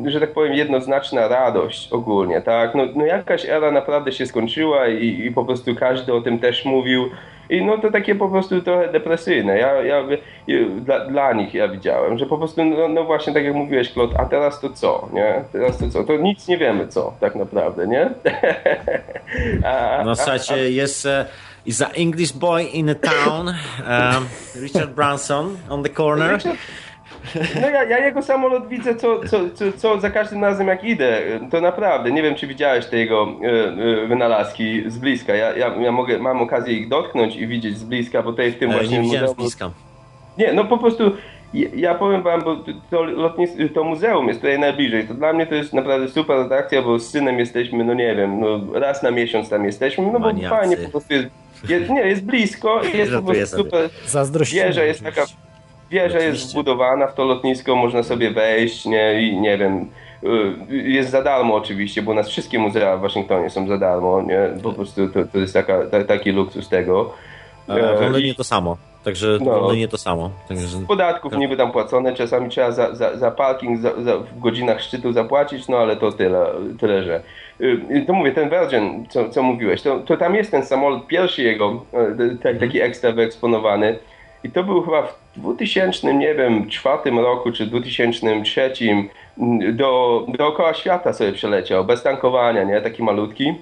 y, 0.07 0.11
że 0.11 0.21
tak 0.21 0.33
powiem, 0.33 0.55
jednoznaczna 0.55 1.29
radość 1.29 1.93
ogólnie, 1.93 2.41
tak? 2.41 2.75
No, 2.75 2.83
no 2.95 3.07
jakaś 3.07 3.45
era 3.45 3.71
naprawdę 3.71 4.13
się 4.13 4.27
skończyła 4.27 4.89
i, 4.89 5.27
i 5.27 5.31
po 5.33 5.45
prostu 5.45 5.75
każdy 5.75 6.15
o 6.15 6.21
tym 6.21 6.39
też 6.39 6.65
mówił. 6.65 7.11
I 7.51 7.65
no 7.65 7.79
to 7.79 7.91
takie 7.91 8.15
po 8.15 8.29
prostu 8.29 8.63
trochę 8.63 8.93
depresyjne. 8.93 9.59
Ja, 9.59 9.83
ja, 9.83 10.05
dla, 10.81 11.05
dla 11.05 11.33
nich 11.33 11.55
ja 11.55 11.69
widziałem, 11.69 12.19
że 12.19 12.27
po 12.27 12.39
prostu, 12.39 12.65
no, 12.65 12.89
no 12.89 13.05
właśnie 13.05 13.35
tak 13.35 13.45
jak 13.45 13.55
mówiłeś, 13.55 13.93
Klot, 13.93 14.11
a 14.17 14.25
teraz 14.25 14.61
to 14.61 14.71
co, 14.71 15.09
nie? 15.13 15.45
Teraz 15.53 15.79
to 15.79 15.89
co? 15.89 16.05
To 16.05 16.17
nic 16.17 16.49
nie 16.49 16.59
wiemy 16.59 16.89
co, 16.89 17.15
tak 17.21 17.35
naprawdę, 17.35 17.87
nie? 17.87 18.11
a, 19.71 20.03
no 20.05 20.17
słuchajcie, 20.17 20.71
jest... 20.71 21.09
Is 21.67 21.83
a 21.83 21.91
English 21.95 22.33
boy 22.33 22.63
in 22.63 22.89
a 22.89 22.95
town, 22.95 23.49
um, 23.49 24.27
Richard 24.63 24.95
Branson 24.95 25.59
on 25.69 25.83
the 25.83 25.91
corner. 25.91 26.39
No 27.61 27.69
ja, 27.69 27.85
ja 27.85 27.99
jego 27.99 28.23
samolot 28.23 28.69
widzę 28.69 28.95
co, 28.95 29.21
co, 29.29 29.51
co, 29.55 29.73
co, 29.73 30.01
za 30.01 30.11
każdym 30.11 30.45
razem 30.45 30.69
jak 30.69 30.85
idę. 30.85 31.19
To 31.51 31.61
naprawdę, 31.61 32.11
nie 32.11 32.23
wiem 32.23 32.35
czy 32.35 32.47
widziałeś 32.47 32.87
te 32.87 32.97
jego 32.97 33.29
e, 33.43 34.03
e, 34.03 34.07
wynalazki 34.07 34.91
z 34.91 34.99
bliska. 34.99 35.35
Ja, 35.35 35.57
ja, 35.57 35.75
ja 35.81 35.93
mogę, 35.93 36.19
mam 36.19 36.43
okazję 36.43 36.75
ich 36.75 36.89
dotknąć 36.89 37.37
i 37.37 37.47
widzieć 37.47 37.79
z 37.79 37.85
bliska, 37.85 38.23
bo 38.23 38.31
tutaj 38.31 38.53
w 38.53 38.59
tym 38.59 38.71
e, 38.71 38.75
właśnie 38.75 38.99
nie 38.99 39.09
muzeum... 39.09 39.29
z 39.29 39.35
bliska. 39.35 39.71
Nie, 40.39 40.53
no 40.53 40.65
po 40.65 40.79
prostu 40.79 41.13
ja 41.75 41.95
powiem 41.95 42.23
wam, 42.23 42.43
bo 42.43 42.57
to, 42.91 43.03
lotnis, 43.03 43.51
to 43.75 43.85
muzeum 43.85 44.29
jest 44.29 44.41
tutaj 44.41 44.59
najbliżej. 44.59 45.09
To 45.09 45.15
dla 45.15 45.33
mnie 45.33 45.47
to 45.47 45.55
jest 45.55 45.73
naprawdę 45.73 46.09
super 46.09 46.37
atrakcja, 46.37 46.83
bo 46.83 46.99
z 46.99 47.11
synem 47.11 47.39
jesteśmy, 47.39 47.85
no 47.85 47.95
nie 47.95 48.15
wiem, 48.17 48.41
no 48.41 48.61
raz 48.81 49.03
na 49.03 49.11
miesiąc 49.11 49.49
tam 49.49 49.65
jesteśmy, 49.65 50.07
no 50.07 50.13
bo 50.13 50.19
Maniacy. 50.19 50.49
fajnie 50.49 50.77
po 50.77 50.91
prostu 50.91 51.15
jest, 51.15 51.29
jest, 51.69 51.91
nie, 51.91 52.01
jest 52.01 52.25
blisko, 52.25 52.81
jest 52.95 53.13
po 53.13 53.23
prostu 53.23 53.57
super. 53.57 53.91
Wieża 54.53 54.85
jest 54.85 55.05
taka 55.05 55.25
Wieża 55.91 56.19
jest 56.19 56.53
wbudowana 56.53 57.07
w 57.07 57.15
to 57.15 57.25
lotnisko, 57.25 57.77
można 57.77 58.03
sobie 58.03 58.31
wejść, 58.31 58.85
nie, 58.85 59.23
i 59.23 59.41
nie 59.41 59.59
wiem, 59.59 59.87
y, 60.71 60.89
jest 60.89 61.11
za 61.11 61.23
darmo 61.23 61.55
oczywiście, 61.55 62.03
bo 62.03 62.15
nas 62.15 62.29
wszystkie 62.29 62.59
muzea 62.59 62.97
w 62.97 63.01
Waszyngtonie 63.01 63.51
są 63.51 63.69
za 63.69 63.79
darmo, 63.79 64.23
nie? 64.23 64.63
Po 64.63 64.73
prostu 64.73 65.09
to, 65.09 65.25
to 65.33 65.39
jest 65.39 65.55
taka, 65.55 65.87
ta, 65.87 66.05
taki 66.05 66.31
luksus 66.33 66.69
tego. 66.69 67.13
A 67.69 67.75
w 67.97 68.01
Londynie 68.01 68.35
to 68.35 68.45
samo. 68.45 68.77
Także 69.05 69.39
no, 69.41 69.59
w 69.59 69.63
Londynie 69.63 69.89
to 69.89 69.99
samo. 69.99 70.31
Także... 70.49 70.79
Podatków 70.89 71.37
niby 71.37 71.57
tam 71.57 71.73
płacone, 71.73 72.15
czasami 72.15 72.49
trzeba 72.51 72.73
za, 72.73 72.95
za, 72.95 73.17
za 73.17 73.31
parking 73.31 73.81
za, 73.81 74.03
za, 74.03 74.17
w 74.17 74.39
godzinach 74.41 74.81
szczytu 74.81 75.13
zapłacić, 75.13 75.69
no 75.69 75.79
ale 75.79 75.97
to 75.97 76.13
tyle, 76.13 76.47
tyle 76.81 77.03
że. 77.03 77.23
Y, 77.61 78.05
to 78.07 78.13
mówię, 78.13 78.33
ten 78.33 78.51
Virgin, 78.51 79.07
co, 79.09 79.29
co 79.29 79.43
mówiłeś, 79.43 79.83
to, 79.83 79.99
to 79.99 80.17
tam 80.17 80.35
jest 80.35 80.51
ten 80.51 80.67
samolot, 80.67 81.07
pierwszy 81.07 81.43
jego, 81.43 81.83
tak, 82.43 82.59
taki 82.59 82.81
ekstra 82.81 83.13
wyeksponowany. 83.13 83.99
I 84.45 84.51
to 84.51 84.65
był 84.65 84.83
chyba 84.83 85.03
w 85.03 85.19
2000, 85.37 86.15
nie 86.15 86.35
wiem, 86.35 86.69
czwartym 86.69 87.19
roku 87.19 87.53
czy 87.53 87.67
2003 87.67 88.73
mm, 88.81 89.77
do, 89.77 90.27
dookoła 90.29 90.75
świata 90.75 91.13
sobie 91.13 91.33
przeleciał, 91.33 91.85
bez 91.85 92.03
tankowania, 92.03 92.65
nie? 92.65 92.81
Taki 92.81 93.03
malutki. 93.03 93.55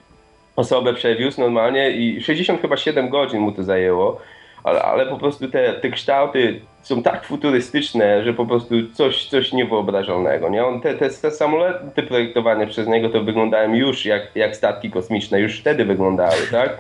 Osobę 0.57 0.95
przewiózł 0.95 1.41
normalnie 1.41 1.91
i 1.91 2.23
60 2.23 2.61
chyba 2.61 2.77
7 2.77 3.09
godzin 3.09 3.41
mu 3.41 3.53
to 3.53 3.63
zajęło. 3.63 4.21
Ale, 4.65 4.83
ale 4.83 5.07
po 5.07 5.19
prostu 5.19 5.49
te, 5.49 5.73
te 5.73 5.91
kształty 5.91 6.61
są 6.83 7.03
tak 7.03 7.25
futurystyczne, 7.25 8.25
że 8.25 8.35
po 8.35 8.47
prostu 8.47 8.75
coś, 8.93 9.29
coś 9.29 9.53
niewyobrażalnego. 9.53 10.49
Nie? 10.49 10.67
On, 10.67 10.81
te, 10.81 10.95
te, 10.95 11.11
te 11.11 11.31
samoloty 11.31 12.03
projektowane 12.03 12.67
przez 12.67 12.89
niego 12.89 13.09
to 13.09 13.23
wyglądają 13.23 13.75
już 13.75 14.05
jak, 14.05 14.23
jak 14.35 14.57
statki 14.57 14.91
kosmiczne, 14.91 15.41
już 15.41 15.61
wtedy 15.61 15.85
wyglądały, 15.85 16.37
tak? 16.51 16.79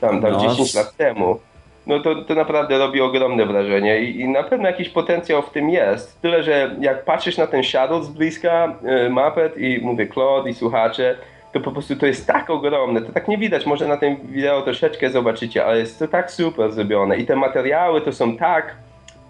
Tam, 0.00 0.22
tam 0.22 0.32
no. 0.32 0.40
10 0.40 0.74
lat 0.74 0.96
temu 0.96 1.40
no 1.86 2.00
to, 2.00 2.14
to 2.14 2.34
naprawdę 2.34 2.78
robi 2.78 3.00
ogromne 3.00 3.46
wrażenie 3.46 4.00
I, 4.00 4.20
i 4.20 4.28
na 4.28 4.42
pewno 4.42 4.66
jakiś 4.66 4.88
potencjał 4.88 5.42
w 5.42 5.50
tym 5.50 5.70
jest. 5.70 6.22
Tyle, 6.22 6.42
że 6.42 6.76
jak 6.80 7.04
patrzysz 7.04 7.36
na 7.36 7.46
ten 7.46 7.64
Shadow 7.64 8.04
z 8.04 8.08
bliska, 8.08 8.74
y, 9.06 9.10
Muppet 9.10 9.58
i 9.58 9.78
mówię 9.82 10.06
Claude 10.06 10.50
i 10.50 10.54
słuchacze, 10.54 11.16
to 11.52 11.60
po 11.60 11.72
prostu 11.72 11.96
to 11.96 12.06
jest 12.06 12.26
tak 12.26 12.50
ogromne, 12.50 13.02
to 13.02 13.12
tak 13.12 13.28
nie 13.28 13.38
widać, 13.38 13.66
może 13.66 13.88
na 13.88 13.96
tym 13.96 14.16
wideo 14.24 14.62
troszeczkę 14.62 15.10
zobaczycie, 15.10 15.64
ale 15.64 15.78
jest 15.78 15.98
to 15.98 16.08
tak 16.08 16.30
super 16.30 16.72
zrobione 16.72 17.16
i 17.16 17.26
te 17.26 17.36
materiały 17.36 18.00
to 18.00 18.12
są 18.12 18.36
tak 18.36 18.74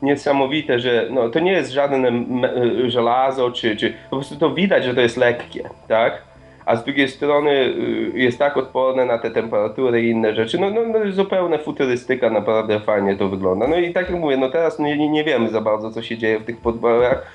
niesamowite, 0.03 0.81
że 0.81 1.07
no, 1.11 1.29
to 1.29 1.41
nie 1.41 1.53
jest 1.53 1.71
żadne 1.71 2.09
y, 2.09 2.91
żelazo, 2.91 3.51
czy, 3.51 3.77
czy 3.77 3.95
po 4.11 4.17
prostu 4.17 4.37
to 4.37 4.51
widać, 4.51 4.85
że 4.85 4.95
to 4.95 5.01
jest 5.01 5.17
lekkie, 5.17 5.69
tak? 5.89 6.23
A 6.67 6.77
z 6.77 6.85
drugiej 6.85 7.09
strony 7.09 7.51
y, 7.51 8.13
jest 8.15 8.39
tak 8.39 8.57
odporne 8.57 9.07
na 9.07 9.19
te 9.19 9.31
temperatury 9.31 10.03
i 10.03 10.11
inne 10.11 10.35
rzeczy. 10.35 10.59
No, 10.59 10.71
no, 10.71 10.81
no 10.83 11.13
zupełna 11.13 11.59
futurystyka, 11.59 12.31
naprawdę 12.31 12.81
fajnie 12.81 13.17
to 13.17 13.29
wygląda. 13.29 13.69
No 13.69 13.77
i 13.77 13.93
tak 13.93 14.11
jak 14.11 14.21
mówię, 14.21 14.37
no 14.37 14.51
teraz 14.51 14.79
nie, 14.79 15.09
nie 15.09 15.25
wiemy 15.25 15.49
za 15.49 15.61
bardzo, 15.61 15.91
co 15.91 16.03
się 16.03 16.19
dzieje 16.19 16.39
w 16.41 16.45
tych 16.45 16.57
podborach 16.57 17.27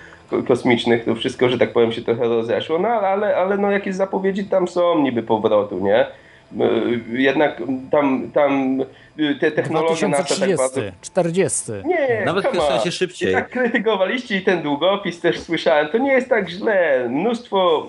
kosmicznych, 0.47 1.05
to 1.05 1.15
wszystko, 1.15 1.49
że 1.49 1.57
tak 1.57 1.73
powiem, 1.73 1.91
się 1.91 2.01
trochę 2.01 2.23
rozeszło, 2.23 2.79
no 2.79 2.87
ale, 2.87 3.35
ale 3.37 3.57
no 3.57 3.71
jakieś 3.71 3.95
zapowiedzi 3.95 4.45
tam 4.45 4.67
są 4.67 5.01
niby 5.01 5.23
powrotu, 5.23 5.79
nie? 5.79 6.05
Y, 6.51 7.21
jednak 7.21 7.61
tam, 7.91 8.31
tam 8.33 8.83
te 9.39 9.51
technologie 9.51 10.07
2030, 10.07 10.41
nasze 10.41 10.47
tak 10.47 10.57
bardzo... 10.57 10.81
40. 11.01 11.71
Nie, 11.85 12.25
Nawet 12.25 12.45
w 12.45 12.83
się 12.83 12.91
szybciej. 12.91 13.29
I 13.29 13.33
tak 13.33 13.49
krytykowaliście 13.49 14.37
i 14.37 14.41
ten 14.41 14.61
długopis 14.61 15.21
też 15.21 15.39
słyszałem. 15.39 15.87
To 15.87 15.97
nie 15.97 16.11
jest 16.11 16.29
tak 16.29 16.49
źle. 16.49 17.09
Mnóstwo 17.09 17.87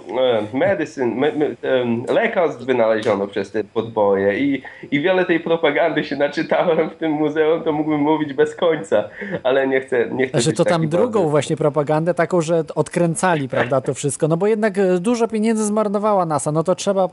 e, 0.52 0.58
medicine, 0.58 1.06
me, 1.06 1.32
me, 1.32 1.46
e, 1.46 2.12
lekarstw 2.12 2.64
wynaleziono 2.64 3.26
przez 3.26 3.50
te 3.50 3.64
podboje 3.64 4.38
i, 4.38 4.62
i 4.90 5.00
wiele 5.00 5.24
tej 5.24 5.40
propagandy 5.40 6.04
się 6.04 6.16
naczytałem 6.16 6.90
w 6.90 6.94
tym 6.94 7.12
muzeum, 7.12 7.62
to 7.62 7.72
mógłbym 7.72 8.00
mówić 8.00 8.32
bez 8.32 8.54
końca, 8.54 9.08
ale 9.42 9.68
nie 9.68 9.80
chcę. 9.80 10.08
Nie 10.10 10.26
chcę 10.26 10.40
znaczy 10.40 10.56
to 10.56 10.64
tam 10.64 10.88
drugą 10.88 11.12
bardzo... 11.12 11.28
właśnie 11.28 11.56
propagandę 11.56 12.14
taką, 12.14 12.40
że 12.40 12.64
odkręcali, 12.74 13.48
prawda, 13.48 13.80
to 13.80 13.94
wszystko. 13.94 14.28
No 14.28 14.36
bo 14.36 14.46
jednak 14.46 14.74
dużo 14.98 15.28
pieniędzy 15.28 15.64
zmarnowała 15.64 16.26
NASA, 16.26 16.52
no 16.52 16.64
to 16.64 16.74
trzeba 16.74 17.08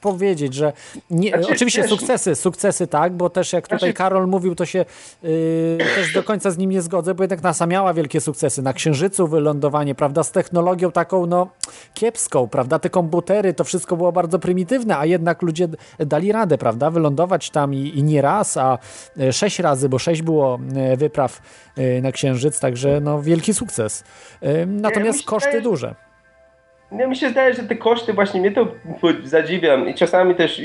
powiedzieć, 0.00 0.54
że 0.54 0.72
nie, 1.10 1.28
znaczy, 1.30 1.52
oczywiście 1.52 1.82
wiesz, 1.82 1.90
sukcesy, 1.90 2.34
sukcesy 2.34 2.86
tak, 2.86 3.12
bo 3.12 3.30
też 3.30 3.52
jak 3.52 3.64
tutaj 3.64 3.78
znaczy, 3.78 3.92
Karol 3.92 4.26
mówił, 4.28 4.54
to 4.54 4.66
się 4.66 4.84
yy, 5.22 5.78
też 5.96 6.12
do 6.12 6.22
końca 6.22 6.50
z 6.50 6.58
nim 6.58 6.70
nie 6.70 6.82
zgodzę, 6.82 7.14
bo 7.14 7.22
jednak 7.22 7.42
NASA 7.42 7.66
miała 7.66 7.94
wielkie 7.94 8.20
sukcesy. 8.20 8.62
Na 8.62 8.72
Księżycu 8.72 9.28
wylądowanie, 9.28 9.94
prawda, 9.94 10.22
z 10.22 10.32
technologią 10.32 10.92
taką, 10.92 11.26
no, 11.26 11.48
kiepską, 11.94 12.48
prawda, 12.48 12.78
te 12.78 12.90
komputery, 12.90 13.54
to 13.54 13.64
wszystko 13.64 13.96
było 13.96 14.12
bardzo 14.12 14.38
prymitywne, 14.38 14.98
a 14.98 15.06
jednak 15.06 15.42
ludzie 15.42 15.68
dali 15.98 16.32
radę, 16.32 16.58
prawda, 16.58 16.90
wylądować 16.90 17.50
tam 17.50 17.74
i, 17.74 17.98
i 17.98 18.02
nie 18.02 18.22
raz, 18.22 18.56
a 18.56 18.78
e, 19.18 19.32
sześć 19.32 19.58
razy, 19.58 19.88
bo 19.88 19.98
sześć 19.98 20.22
było 20.22 20.58
e, 20.76 20.96
wypraw 20.96 21.42
e, 21.76 22.00
na 22.00 22.12
Księżyc, 22.12 22.60
także 22.60 23.00
no, 23.00 23.22
wielki 23.22 23.54
sukces. 23.54 24.04
Natomiast 24.66 25.24
koszty 25.24 25.60
duże. 25.60 26.05
No, 26.92 27.08
mi 27.08 27.16
się 27.16 27.30
zdaje, 27.30 27.54
że 27.54 27.62
te 27.62 27.76
koszty 27.76 28.12
właśnie 28.12 28.40
mnie 28.40 28.50
to 28.50 28.66
zadziwiam 29.24 29.88
i 29.88 29.94
czasami 29.94 30.34
też 30.34 30.62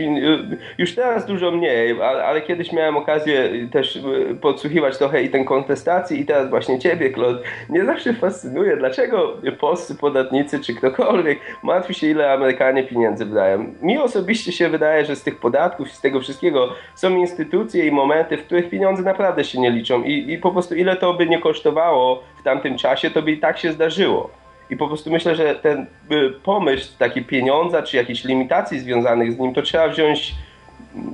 już 0.77 0.95
teraz 0.95 1.25
dużo 1.25 1.51
mniej, 1.51 2.01
ale, 2.01 2.25
ale 2.25 2.41
kiedyś 2.41 2.71
miałem 2.71 2.97
okazję 2.97 3.49
też 3.71 3.95
e, 3.97 4.35
podsłuchiwać 4.35 4.97
trochę 4.97 5.23
i 5.23 5.29
ten 5.29 5.45
kontestacji 5.45 6.19
i 6.19 6.25
teraz 6.25 6.49
właśnie 6.49 6.79
ciebie, 6.79 7.13
Claude. 7.13 7.39
Mnie 7.69 7.85
zawsze 7.85 8.13
fascynuje, 8.13 8.77
dlaczego 8.77 9.37
polscy 9.59 9.95
podatnicy 9.95 10.59
czy 10.59 10.75
ktokolwiek 10.75 11.39
martwi 11.63 11.93
się 11.93 12.07
ile 12.07 12.33
Amerykanie 12.33 12.83
pieniędzy 12.83 13.25
wydają. 13.25 13.73
Mi 13.81 13.97
osobiście 13.97 14.51
się 14.51 14.69
wydaje, 14.69 15.05
że 15.05 15.15
z 15.15 15.23
tych 15.23 15.39
podatków 15.39 15.91
z 15.91 16.01
tego 16.01 16.19
wszystkiego 16.19 16.73
są 16.95 17.15
instytucje 17.15 17.87
i 17.87 17.91
momenty, 17.91 18.37
w 18.37 18.45
których 18.45 18.69
pieniądze 18.69 19.03
naprawdę 19.03 19.43
się 19.43 19.59
nie 19.59 19.71
liczą 19.71 20.03
i, 20.03 20.31
i 20.31 20.37
po 20.37 20.51
prostu 20.51 20.75
ile 20.75 20.95
to 20.95 21.13
by 21.13 21.25
nie 21.25 21.39
kosztowało 21.39 22.23
w 22.39 22.43
tamtym 22.43 22.77
czasie, 22.77 23.09
to 23.09 23.21
by 23.21 23.31
i 23.31 23.37
tak 23.37 23.57
się 23.57 23.71
zdarzyło. 23.71 24.40
I 24.71 24.77
po 24.77 24.87
prostu 24.87 25.11
myślę, 25.11 25.35
że 25.35 25.55
ten 25.55 25.85
y, 26.11 26.29
pomysł 26.43 26.97
taki 26.99 27.21
pieniądza, 27.21 27.83
czy 27.83 27.97
jakichś 27.97 28.23
limitacji 28.23 28.79
związanych 28.79 29.33
z 29.33 29.39
nim, 29.39 29.53
to 29.53 29.61
trzeba 29.61 29.87
wziąć 29.87 30.35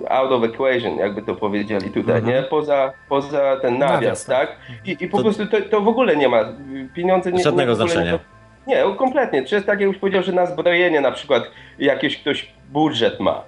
out 0.09 0.31
of 0.31 0.43
equation, 0.43 0.97
jakby 0.97 1.21
to 1.21 1.35
powiedzieli 1.35 1.89
tutaj, 1.89 2.17
mhm. 2.17 2.25
nie? 2.25 2.43
Poza, 2.43 2.93
poza 3.09 3.57
ten 3.61 3.77
nawias, 3.77 3.93
nawias 3.93 4.25
tak? 4.25 4.57
I, 4.85 4.97
i 4.99 5.07
po 5.07 5.17
to... 5.17 5.23
prostu 5.23 5.45
to, 5.45 5.61
to 5.61 5.81
w 5.81 5.87
ogóle 5.87 6.15
nie 6.15 6.29
ma, 6.29 6.45
pieniądze 6.93 7.31
nie... 7.31 7.43
Żadnego 7.43 7.75
znaczenia. 7.75 8.19
Nie, 8.67 8.75
nie, 8.75 8.95
kompletnie. 8.95 9.45
Czy 9.45 9.55
jest 9.55 9.67
tak, 9.67 9.79
jak 9.79 9.87
już 9.87 9.97
powiedział, 9.97 10.23
że 10.23 10.31
na 10.31 10.45
zbrojenie 10.45 11.01
na 11.01 11.11
przykład 11.11 11.43
jakieś 11.79 12.21
ktoś 12.21 12.51
budżet 12.69 13.19
ma, 13.19 13.43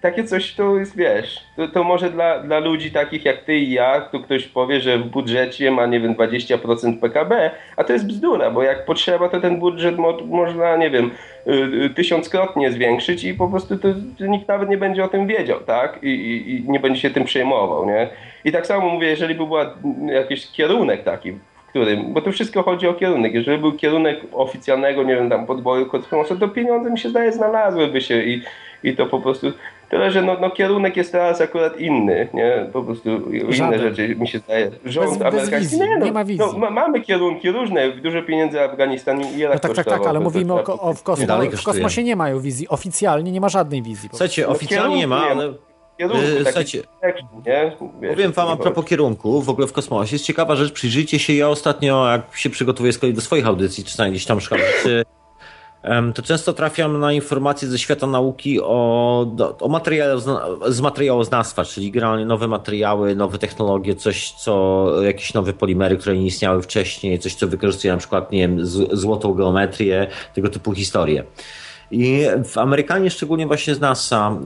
takie 0.00 0.24
coś 0.24 0.54
to 0.54 0.78
jest, 0.78 0.96
wiesz, 0.96 1.44
to, 1.56 1.68
to 1.68 1.84
może 1.84 2.10
dla, 2.10 2.38
dla 2.38 2.58
ludzi 2.58 2.90
takich 2.90 3.24
jak 3.24 3.42
ty 3.42 3.56
i 3.56 3.72
ja, 3.72 4.00
tu 4.00 4.20
ktoś 4.20 4.46
powie, 4.46 4.80
że 4.80 4.98
w 4.98 5.04
budżecie 5.04 5.70
ma, 5.70 5.86
nie 5.86 6.00
wiem, 6.00 6.14
20% 6.14 7.00
PKB, 7.00 7.50
a 7.76 7.84
to 7.84 7.92
jest 7.92 8.06
bzdura, 8.06 8.50
bo 8.50 8.62
jak 8.62 8.84
potrzeba, 8.84 9.28
to 9.28 9.40
ten 9.40 9.58
budżet 9.58 9.98
mo 9.98 10.18
można, 10.26 10.76
nie 10.76 10.90
wiem, 10.90 11.10
y, 11.46 11.50
y, 11.84 11.90
tysiąckrotnie 11.90 12.72
zwiększyć 12.72 13.24
i 13.24 13.34
po 13.34 13.48
prostu 13.48 13.78
to, 13.78 13.88
to 14.18 14.26
nikt 14.26 14.48
nawet 14.48 14.68
nie 14.68 14.78
będzie 14.78 15.04
o 15.04 15.08
tym 15.08 15.26
wiedział, 15.26 15.60
tak? 15.60 15.98
I, 16.02 16.08
i, 16.08 16.54
I, 16.54 16.70
nie 16.70 16.80
będzie 16.80 17.00
się 17.00 17.10
tym 17.10 17.24
przejmował, 17.24 17.86
nie? 17.86 18.08
I 18.44 18.52
tak 18.52 18.66
samo 18.66 18.88
mówię, 18.88 19.08
jeżeli 19.08 19.34
by 19.34 19.46
był 19.46 19.56
jakiś 20.06 20.52
kierunek 20.52 21.04
taki, 21.04 21.32
którym, 21.76 22.12
bo 22.12 22.22
to 22.22 22.32
wszystko 22.32 22.62
chodzi 22.62 22.88
o 22.88 22.94
kierunek. 22.94 23.34
Jeżeli 23.34 23.58
był 23.58 23.72
kierunek 23.72 24.20
oficjalnego, 24.32 25.02
nie 25.02 25.16
wiem, 25.16 25.30
tam 25.30 25.46
podboju 25.46 25.86
kosmosu, 25.86 26.36
to 26.36 26.48
pieniądze 26.48 26.90
mi 26.90 26.98
się 26.98 27.08
zdaje 27.08 27.32
znalazłyby 27.32 28.00
się 28.00 28.22
i, 28.22 28.42
i 28.82 28.96
to 28.96 29.06
po 29.06 29.20
prostu 29.20 29.52
Tyle, 29.90 30.10
że 30.10 30.22
no, 30.22 30.36
no 30.40 30.50
kierunek 30.50 30.96
jest 30.96 31.12
teraz 31.12 31.40
akurat 31.40 31.80
inny, 31.80 32.28
nie? 32.34 32.66
Po 32.72 32.82
prostu 32.82 33.32
inne 33.32 33.52
Żaden. 33.52 33.80
rzeczy 33.80 34.16
mi 34.16 34.28
się 34.28 34.38
zdaje. 34.38 34.70
Rząd 34.84 35.08
Bez- 35.08 35.18
bez 35.18 35.34
amerykański. 35.34 35.80
nie, 35.80 35.96
no, 35.98 36.04
nie 36.04 36.12
ma 36.12 36.24
wizji. 36.24 36.46
No, 36.52 36.58
ma, 36.58 36.70
mamy 36.70 37.00
kierunki 37.00 37.50
różne, 37.50 37.92
dużo 37.92 38.22
pieniędzy 38.22 38.60
Afganistan 38.60 39.20
i 39.20 39.38
Irak 39.38 39.54
No 39.54 39.60
tak, 39.60 39.74
tak, 39.76 39.86
tak, 39.86 40.06
ale 40.06 40.20
mówimy 40.20 40.52
o, 40.52 40.80
o 40.80 40.94
w, 40.94 41.02
kosmo, 41.02 41.42
w 41.52 41.62
kosmosie 41.62 42.02
nie 42.02 42.16
mają 42.16 42.40
wizji. 42.40 42.68
Oficjalnie 42.68 43.32
nie 43.32 43.40
ma 43.40 43.48
żadnej 43.48 43.82
wizji. 43.82 44.08
Słuchajcie, 44.10 44.42
No, 44.42 44.48
oficjalnie 44.48 44.96
nie 44.96 45.06
ma, 45.06 45.28
ale... 45.28 45.52
Kierunku, 45.98 46.22
taki 46.26 46.44
słuchajcie, 46.44 46.82
nie? 47.46 47.72
Wiesz, 48.00 48.14
Powiem 48.14 48.32
wam 48.32 48.48
a 48.48 48.56
propos 48.56 48.84
kierunku 48.84 49.42
w 49.42 49.48
ogóle 49.48 49.66
w 49.66 49.72
kosmosie. 49.72 50.14
Jest 50.14 50.24
ciekawa 50.24 50.56
rzecz, 50.56 50.72
przyjrzyjcie 50.72 51.18
się. 51.18 51.32
Ja 51.32 51.48
ostatnio, 51.48 52.10
jak 52.10 52.36
się 52.36 52.50
przygotowuję 52.50 52.92
z 52.92 52.98
kolei 52.98 53.14
do 53.14 53.20
swoich 53.20 53.46
audycji, 53.46 53.84
czy 53.84 54.10
gdzieś 54.10 54.26
tam 54.26 54.40
szukam 54.40 54.58
rzeczy, 54.58 54.98
em, 54.98 55.15
to 56.14 56.22
często 56.22 56.52
trafiam 56.52 57.00
na 57.00 57.12
informacje 57.12 57.68
ze 57.68 57.78
świata 57.78 58.06
nauki 58.06 58.60
o, 58.62 59.36
o 59.60 59.68
materiale, 59.68 60.20
z 60.68 60.80
materiałoznawstwa, 60.80 61.64
czyli 61.64 61.90
generalnie 61.90 62.26
nowe 62.26 62.48
materiały, 62.48 63.16
nowe 63.16 63.38
technologie, 63.38 63.94
coś, 63.94 64.32
co, 64.32 64.86
jakieś 65.02 65.34
nowe 65.34 65.52
polimery, 65.52 65.96
które 65.96 66.16
nie 66.16 66.26
istniały 66.26 66.62
wcześniej, 66.62 67.18
coś, 67.18 67.34
co 67.34 67.48
wykorzystuje 67.48 67.92
na 67.92 67.98
przykład, 67.98 68.32
nie 68.32 68.40
wiem, 68.48 68.66
złotą 68.92 69.34
geometrię, 69.34 70.06
tego 70.34 70.48
typu 70.48 70.72
historie. 70.72 71.24
I 71.90 72.26
w 72.44 72.58
Amerykanie, 72.58 73.10
szczególnie 73.10 73.46
właśnie 73.46 73.74
z 73.74 73.80
NASA, 73.80 74.38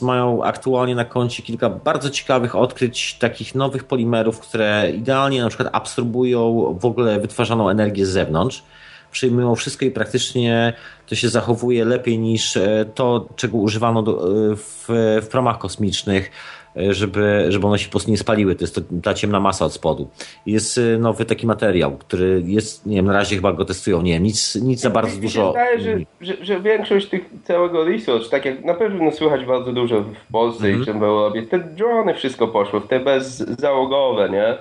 y, 0.00 0.04
mają 0.04 0.44
aktualnie 0.44 0.94
na 0.94 1.04
koncie 1.04 1.42
kilka 1.42 1.70
bardzo 1.70 2.10
ciekawych 2.10 2.56
odkryć 2.56 3.14
takich 3.14 3.54
nowych 3.54 3.84
polimerów, 3.84 4.40
które 4.40 4.90
idealnie 4.94 5.42
na 5.42 5.48
przykład 5.48 5.68
absorbują 5.72 6.76
w 6.80 6.84
ogóle 6.84 7.20
wytwarzaną 7.20 7.68
energię 7.68 8.06
z 8.06 8.08
zewnątrz. 8.08 8.62
Przyjmują 9.10 9.54
wszystko 9.54 9.84
i 9.84 9.90
praktycznie 9.90 10.72
to 11.06 11.14
się 11.14 11.28
zachowuje 11.28 11.84
lepiej 11.84 12.18
niż 12.18 12.56
e, 12.56 12.84
to, 12.94 13.28
czego 13.36 13.58
używano 13.58 14.02
do, 14.02 14.12
e, 14.12 14.56
w, 14.56 14.84
w 15.22 15.28
promach 15.30 15.58
kosmicznych, 15.58 16.30
e, 16.76 16.94
żeby, 16.94 17.46
żeby 17.48 17.66
one 17.66 17.78
się 17.78 17.84
po 17.86 17.90
prostu 17.90 18.10
nie 18.10 18.18
spaliły. 18.18 18.54
To 18.54 18.64
jest 18.64 18.74
to, 18.74 18.80
ta 19.02 19.14
ciemna 19.14 19.40
masa 19.40 19.64
od 19.64 19.72
spodu. 19.72 20.08
Jest 20.46 20.80
nowy 20.98 21.24
taki 21.24 21.46
materiał, 21.46 21.96
który 21.96 22.42
jest, 22.46 22.86
nie 22.86 22.96
wiem, 22.96 23.06
na 23.06 23.12
razie 23.12 23.36
chyba 23.36 23.52
go 23.52 23.64
testują, 23.64 24.02
nie 24.02 24.12
wiem, 24.12 24.22
nic, 24.22 24.54
nic 24.56 24.80
za 24.80 24.90
bardzo 24.90 25.08
Mi 25.08 25.16
się 25.16 25.22
dużo. 25.22 25.48
wydaje, 25.52 25.80
że, 25.80 25.98
że, 26.20 26.44
że 26.44 26.60
większość 26.60 27.08
tych 27.08 27.30
całego 27.44 27.84
research, 27.84 28.28
tak 28.28 28.44
jak 28.44 28.64
na 28.64 28.74
pewno 28.74 29.12
słychać 29.12 29.44
bardzo 29.44 29.72
dużo 29.72 30.00
w 30.00 30.32
Polsce 30.32 30.64
Mhm. 30.66 30.82
i 30.82 30.86
czym 30.86 31.00
w 31.00 31.02
Europie, 31.02 31.42
te 31.42 31.58
drony 31.58 32.14
wszystko 32.14 32.48
poszło, 32.48 32.80
w 32.80 32.88
te 32.88 33.00
bezzałogowe, 33.00 34.30
nie? 34.30 34.58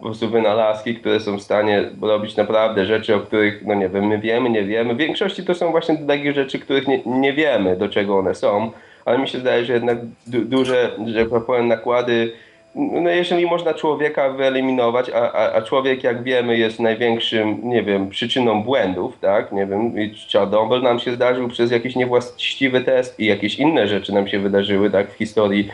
Po 0.00 0.06
prostu 0.06 0.30
wynalazki, 0.30 0.94
które 0.94 1.20
są 1.20 1.38
w 1.38 1.42
stanie 1.42 1.90
robić 2.02 2.36
naprawdę 2.36 2.86
rzeczy, 2.86 3.14
o 3.14 3.20
których, 3.20 3.66
no 3.66 3.74
nie 3.74 3.88
wiem, 3.88 4.06
my 4.06 4.18
wiemy, 4.18 4.50
nie 4.50 4.64
wiemy. 4.64 4.94
W 4.94 4.96
większości 4.96 5.44
to 5.44 5.54
są 5.54 5.70
właśnie 5.70 5.96
takie 5.96 6.32
rzeczy, 6.32 6.58
których 6.58 6.88
nie, 6.88 7.02
nie 7.06 7.32
wiemy, 7.32 7.76
do 7.76 7.88
czego 7.88 8.18
one 8.18 8.34
są, 8.34 8.70
ale 9.04 9.18
mi 9.18 9.28
się 9.28 9.38
wydaje, 9.38 9.64
że 9.64 9.72
jednak 9.72 9.98
du 10.26 10.44
duże, 10.44 10.90
że 11.06 11.26
tak 11.26 11.44
powiem, 11.44 11.68
nakłady 11.68 12.32
no 12.74 13.10
jeżeli 13.10 13.46
można 13.46 13.74
człowieka 13.74 14.30
wyeliminować, 14.30 15.10
a, 15.10 15.32
a, 15.32 15.52
a 15.52 15.62
człowiek, 15.62 16.04
jak 16.04 16.22
wiemy, 16.22 16.58
jest 16.58 16.80
największym, 16.80 17.60
nie 17.62 17.82
wiem, 17.82 18.08
przyczyną 18.08 18.62
błędów, 18.62 19.18
tak, 19.20 19.52
nie 19.52 19.66
wiem, 19.66 19.92
Czarnobyl 20.28 20.82
nam 20.82 20.98
się 20.98 21.12
zdarzył 21.12 21.48
przez 21.48 21.70
jakiś 21.70 21.96
niewłaściwy 21.96 22.80
test 22.80 23.20
i 23.20 23.26
jakieś 23.26 23.58
inne 23.58 23.88
rzeczy 23.88 24.14
nam 24.14 24.28
się 24.28 24.38
wydarzyły, 24.38 24.90
tak, 24.90 25.10
w 25.10 25.16
historii 25.16 25.68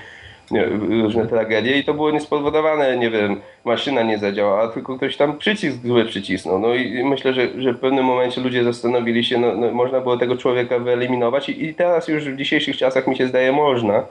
nie, 0.50 0.64
różne 1.02 1.26
tragedie 1.26 1.78
i 1.78 1.84
to 1.84 1.94
było 1.94 2.10
niespowodowane, 2.10 2.96
nie 2.96 3.10
wiem, 3.10 3.40
maszyna 3.64 4.02
nie 4.02 4.18
zadziałała, 4.18 4.68
tylko 4.68 4.96
ktoś 4.96 5.16
tam 5.16 5.38
przycisk 5.38 5.76
zły 5.84 6.04
przycisnął. 6.04 6.58
No 6.58 6.74
i 6.74 7.04
myślę, 7.04 7.34
że, 7.34 7.62
że 7.62 7.72
w 7.72 7.78
pewnym 7.78 8.04
momencie 8.04 8.40
ludzie 8.40 8.64
zastanowili 8.64 9.24
się, 9.24 9.38
no, 9.38 9.54
no 9.54 9.70
można 9.70 10.00
było 10.00 10.16
tego 10.16 10.36
człowieka 10.36 10.78
wyeliminować 10.78 11.48
i, 11.48 11.64
i 11.64 11.74
teraz 11.74 12.08
już 12.08 12.24
w 12.24 12.36
dzisiejszych 12.36 12.76
czasach 12.76 13.06
mi 13.06 13.16
się 13.16 13.26
zdaje 13.26 13.52
można. 13.52 14.02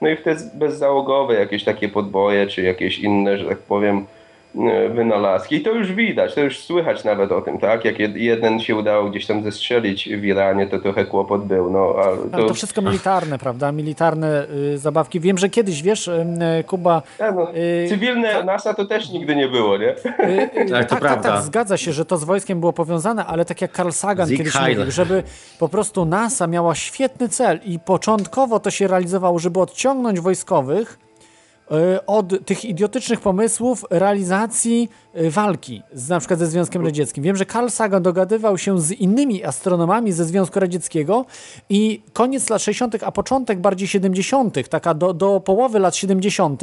No 0.00 0.08
i 0.08 0.16
w 0.16 0.22
te 0.22 0.36
bezzałogowe 0.54 1.34
jakieś 1.34 1.64
takie 1.64 1.88
podboje, 1.88 2.46
czy 2.46 2.62
jakieś 2.62 2.98
inne, 2.98 3.38
że 3.38 3.44
tak 3.44 3.58
powiem, 3.58 4.06
wynalazki. 4.94 5.56
I 5.56 5.60
to 5.60 5.70
już 5.72 5.92
widać, 5.92 6.34
to 6.34 6.40
już 6.40 6.58
słychać 6.58 7.04
nawet 7.04 7.32
o 7.32 7.40
tym, 7.42 7.58
tak? 7.58 7.84
Jak 7.84 7.96
jed- 7.98 8.16
jeden 8.16 8.60
się 8.60 8.76
udało 8.76 9.10
gdzieś 9.10 9.26
tam 9.26 9.42
zestrzelić 9.42 10.08
w 10.08 10.24
Iranie, 10.24 10.66
to 10.66 10.78
trochę 10.78 11.04
kłopot 11.04 11.44
był, 11.44 11.70
no 11.70 11.94
ale 12.04 12.16
to... 12.16 12.22
Ale 12.32 12.46
to 12.48 12.54
wszystko 12.54 12.82
militarne, 12.82 13.38
prawda? 13.38 13.72
Militarne 13.72 14.46
y, 14.74 14.78
zabawki. 14.78 15.20
Wiem, 15.20 15.38
że 15.38 15.48
kiedyś, 15.48 15.82
wiesz, 15.82 16.08
y, 16.08 16.24
Kuba... 16.66 17.02
Ja, 17.18 17.32
no, 17.32 17.54
y, 17.56 17.86
Cywilne 17.88 18.44
NASA 18.44 18.74
to 18.74 18.84
też 18.84 19.10
nigdy 19.10 19.36
nie 19.36 19.48
było, 19.48 19.78
nie? 19.78 19.88
Y, 19.88 20.50
y, 20.60 20.70
Tak, 20.70 20.84
to 20.84 20.90
tak, 20.90 21.00
prawda. 21.00 21.30
tak, 21.32 21.42
zgadza 21.42 21.76
się, 21.76 21.92
że 21.92 22.04
to 22.04 22.16
z 22.16 22.24
wojskiem 22.24 22.60
było 22.60 22.72
powiązane, 22.72 23.26
ale 23.26 23.44
tak 23.44 23.60
jak 23.60 23.72
Carl 23.76 23.90
Sagan 23.90 24.26
Zeke 24.26 24.38
kiedyś 24.38 24.52
Heil. 24.54 24.78
mówił, 24.78 24.92
żeby 24.92 25.22
po 25.58 25.68
prostu 25.68 26.04
NASA 26.04 26.46
miała 26.46 26.74
świetny 26.74 27.28
cel 27.28 27.60
i 27.64 27.78
początkowo 27.78 28.60
to 28.60 28.70
się 28.70 28.86
realizowało, 28.88 29.38
żeby 29.38 29.60
odciągnąć 29.60 30.20
wojskowych 30.20 30.98
y, 31.04 31.09
od 32.06 32.46
tych 32.46 32.64
idiotycznych 32.64 33.20
pomysłów 33.20 33.84
realizacji 33.90 34.88
y, 35.16 35.30
walki, 35.30 35.82
z, 35.92 36.08
na 36.08 36.18
przykład 36.18 36.38
ze 36.38 36.46
Związkiem 36.46 36.84
Radzieckim. 36.84 37.24
Wiem, 37.24 37.36
że 37.36 37.46
Carl 37.46 37.68
Sagan 37.68 38.02
dogadywał 38.02 38.58
się 38.58 38.80
z 38.80 38.90
innymi 38.90 39.44
astronomami 39.44 40.12
ze 40.12 40.24
Związku 40.24 40.60
Radzieckiego 40.60 41.26
i 41.68 42.02
koniec 42.12 42.50
lat 42.50 42.62
60., 42.62 42.96
a 43.02 43.12
początek 43.12 43.60
bardziej 43.60 43.88
70., 43.88 44.68
taka 44.68 44.94
do, 44.94 45.14
do 45.14 45.40
połowy 45.40 45.78
lat 45.78 45.96
70., 45.96 46.62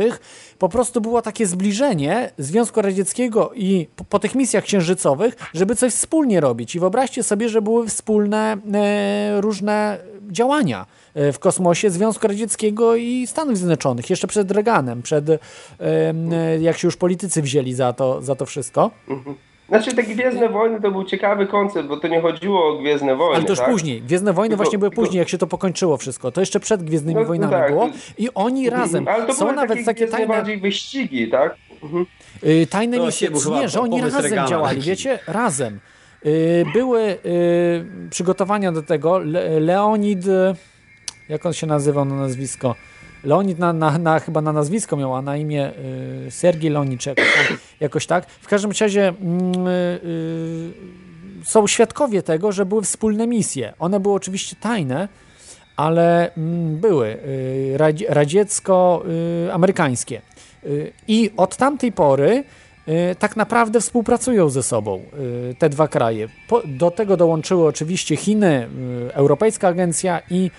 po 0.59 0.69
prostu 0.69 1.01
było 1.01 1.21
takie 1.21 1.47
zbliżenie 1.47 2.31
Związku 2.37 2.81
Radzieckiego 2.81 3.51
i 3.55 3.87
po, 3.95 4.03
po 4.03 4.19
tych 4.19 4.35
misjach 4.35 4.63
księżycowych, 4.63 5.35
żeby 5.53 5.75
coś 5.75 5.93
wspólnie 5.93 6.39
robić. 6.39 6.75
I 6.75 6.79
wyobraźcie 6.79 7.23
sobie, 7.23 7.49
że 7.49 7.61
były 7.61 7.87
wspólne 7.87 8.57
e, 8.73 9.41
różne 9.41 9.97
działania 10.31 10.81
e, 10.81 11.06
w 11.33 11.39
kosmosie 11.39 11.89
Związku 11.89 12.27
Radzieckiego 12.27 12.95
i 12.95 13.27
Stanów 13.27 13.57
Zjednoczonych, 13.57 14.09
jeszcze 14.09 14.27
przed 14.27 14.51
Reaganem, 14.51 15.01
przed 15.01 15.29
e, 15.29 15.39
jak 16.59 16.77
się 16.77 16.87
już 16.87 16.97
politycy 16.97 17.41
wzięli 17.41 17.73
za 17.73 17.93
to, 17.93 18.21
za 18.21 18.35
to 18.35 18.45
wszystko. 18.45 18.91
Znaczy 19.69 19.95
te 19.95 20.03
Gwiezdne 20.03 20.49
Wojny 20.49 20.81
to 20.81 20.91
był 20.91 21.03
ciekawy 21.03 21.47
koncept, 21.47 21.87
bo 21.89 21.97
to 21.97 22.07
nie 22.07 22.21
chodziło 22.21 22.67
o 22.69 22.77
Gwiezdne 22.77 23.15
Wojny, 23.15 23.35
Ale 23.35 23.43
to 23.45 23.51
już 23.51 23.59
tak? 23.59 23.69
później. 23.71 24.01
Gwiezdne 24.01 24.33
Wojny 24.33 24.49
Tylko- 24.49 24.63
właśnie 24.63 24.79
były 24.79 24.89
tylko- 24.91 25.01
później, 25.01 25.19
jak 25.19 25.29
się 25.29 25.37
to 25.37 25.47
pokończyło 25.47 25.97
wszystko. 25.97 26.31
To 26.31 26.41
jeszcze 26.41 26.59
przed 26.59 26.83
Gwiezdnymi 26.83 27.15
No, 27.15 27.21
no 27.21 27.27
Wojnami 27.27 27.51
tak. 27.53 27.71
było. 27.71 27.89
I 28.17 28.29
oni 28.35 28.69
razem. 28.69 29.07
Ale 29.07 29.25
to 29.25 29.33
Są 29.33 29.45
były 29.45 29.55
nawet 29.55 29.69
takie, 29.77 29.85
takie 29.85 30.07
tajne, 30.07 30.27
bardziej 30.27 30.57
wyścigi, 30.57 31.27
tak? 31.27 31.55
Mhm. 31.83 32.05
y, 32.43 32.67
tajne 32.69 32.97
To 32.97 33.05
misje. 33.05 33.29
Nie, 33.51 33.69
że 33.69 33.81
oni 33.81 34.01
razem 34.01 34.21
Reagana 34.21 34.47
działali, 34.47 34.77
taki. 34.77 34.89
wiecie? 34.89 35.19
Razem. 35.27 35.79
Y, 36.25 36.65
Były 36.73 37.01
y, 37.01 37.17
przygotowania 38.09 38.71
do 38.71 38.81
tego. 38.83 39.19
Le, 39.19 39.59
Leonid, 39.59 40.25
jak 41.29 41.45
on 41.45 41.53
się 41.53 41.67
nazywał 41.67 42.05
na 42.05 42.15
nazwisko? 42.15 42.75
Leonid 43.23 43.59
na, 43.59 43.73
na, 43.73 43.97
na, 43.97 44.19
chyba 44.19 44.41
na 44.41 44.53
nazwisko 44.53 44.97
miał, 44.97 45.15
a 45.15 45.21
na 45.21 45.37
imię 45.37 45.71
y, 46.27 46.31
Sergiej 46.31 46.71
Leoniczek, 46.71 47.21
jakoś 47.79 48.05
tak. 48.05 48.29
W 48.29 48.47
każdym 48.47 48.71
razie 48.81 49.07
mm, 49.07 49.67
y, 49.67 49.99
y, 50.03 50.71
są 51.43 51.67
świadkowie 51.67 52.23
tego, 52.23 52.51
że 52.51 52.65
były 52.65 52.81
wspólne 52.81 53.27
misje. 53.27 53.73
One 53.79 53.99
były 53.99 54.15
oczywiście 54.15 54.55
tajne, 54.55 55.07
ale 55.75 56.33
mm, 56.33 56.77
były 56.77 57.07
y, 57.07 57.73
radzi- 57.77 58.05
radziecko-amerykańskie. 58.09 60.21
Y, 60.65 60.91
I 61.07 61.31
od 61.37 61.55
tamtej 61.55 61.91
pory 61.91 62.43
y, 62.87 63.15
tak 63.19 63.35
naprawdę 63.35 63.81
współpracują 63.81 64.49
ze 64.49 64.63
sobą 64.63 65.01
y, 65.51 65.55
te 65.59 65.69
dwa 65.69 65.87
kraje. 65.87 66.27
Po, 66.47 66.61
do 66.65 66.91
tego 66.91 67.17
dołączyły 67.17 67.67
oczywiście 67.67 68.15
Chiny, 68.15 68.67
y, 69.09 69.13
Europejska 69.13 69.67
Agencja 69.67 70.21
i 70.29 70.51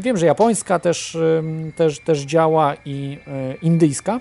wiem, 0.00 0.16
że 0.16 0.26
japońska 0.26 0.78
też, 0.78 1.18
też, 1.76 1.98
też 1.98 2.20
działa 2.20 2.74
i 2.84 3.18
y, 3.52 3.58
indyjska. 3.62 4.20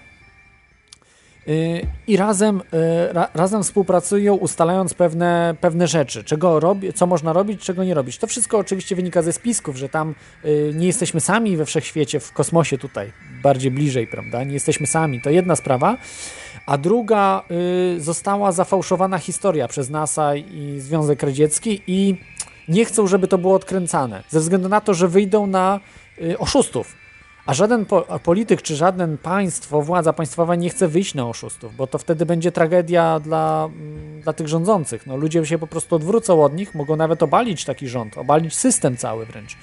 Y, 1.47 1.87
I 2.07 2.17
razem, 2.17 2.61
y, 2.61 3.13
ra, 3.13 3.27
razem 3.33 3.63
współpracują, 3.63 4.35
ustalając 4.35 4.93
pewne, 4.93 5.55
pewne 5.61 5.87
rzeczy, 5.87 6.23
czego 6.23 6.59
robi, 6.59 6.93
co 6.93 7.07
można 7.07 7.33
robić, 7.33 7.61
czego 7.61 7.83
nie 7.83 7.93
robić. 7.93 8.17
To 8.17 8.27
wszystko 8.27 8.57
oczywiście 8.57 8.95
wynika 8.95 9.21
ze 9.21 9.33
spisków, 9.33 9.77
że 9.77 9.89
tam 9.89 10.15
y, 10.45 10.71
nie 10.75 10.87
jesteśmy 10.87 11.19
sami 11.19 11.57
we 11.57 11.65
wszechświecie, 11.65 12.19
w 12.19 12.33
kosmosie 12.33 12.77
tutaj, 12.77 13.11
bardziej 13.43 13.71
bliżej, 13.71 14.07
prawda? 14.07 14.43
Nie 14.43 14.53
jesteśmy 14.53 14.87
sami. 14.87 15.21
To 15.21 15.29
jedna 15.29 15.55
sprawa. 15.55 15.97
A 16.65 16.77
druga, 16.77 17.43
y, 17.97 18.01
została 18.01 18.51
zafałszowana 18.51 19.17
historia 19.17 19.67
przez 19.67 19.89
NASA 19.89 20.35
i 20.35 20.75
Związek 20.79 21.23
Radziecki 21.23 21.81
i 21.87 22.17
nie 22.67 22.85
chcą, 22.85 23.07
żeby 23.07 23.27
to 23.27 23.37
było 23.37 23.55
odkręcane, 23.55 24.23
ze 24.29 24.39
względu 24.39 24.69
na 24.69 24.81
to, 24.81 24.93
że 24.93 25.07
wyjdą 25.07 25.47
na 25.47 25.79
y, 26.21 26.37
oszustów. 26.37 27.01
A 27.45 27.53
żaden 27.53 27.85
po, 27.85 28.19
polityk 28.23 28.61
czy 28.61 28.75
żaden 28.75 29.17
państwo, 29.17 29.81
władza 29.81 30.13
państwowa 30.13 30.55
nie 30.55 30.69
chce 30.69 30.87
wyjść 30.87 31.13
na 31.13 31.27
oszustów, 31.27 31.75
bo 31.75 31.87
to 31.87 31.97
wtedy 31.97 32.25
będzie 32.25 32.51
tragedia 32.51 33.19
dla, 33.19 33.69
mm, 33.73 34.21
dla 34.21 34.33
tych 34.33 34.47
rządzących. 34.47 35.07
No, 35.07 35.17
ludzie 35.17 35.45
się 35.45 35.57
po 35.57 35.67
prostu 35.67 35.95
odwrócą 35.95 36.43
od 36.43 36.55
nich, 36.55 36.75
mogą 36.75 36.95
nawet 36.95 37.23
obalić 37.23 37.65
taki 37.65 37.87
rząd, 37.87 38.17
obalić 38.17 38.55
system 38.55 38.97
cały 38.97 39.25
wręcz. 39.25 39.57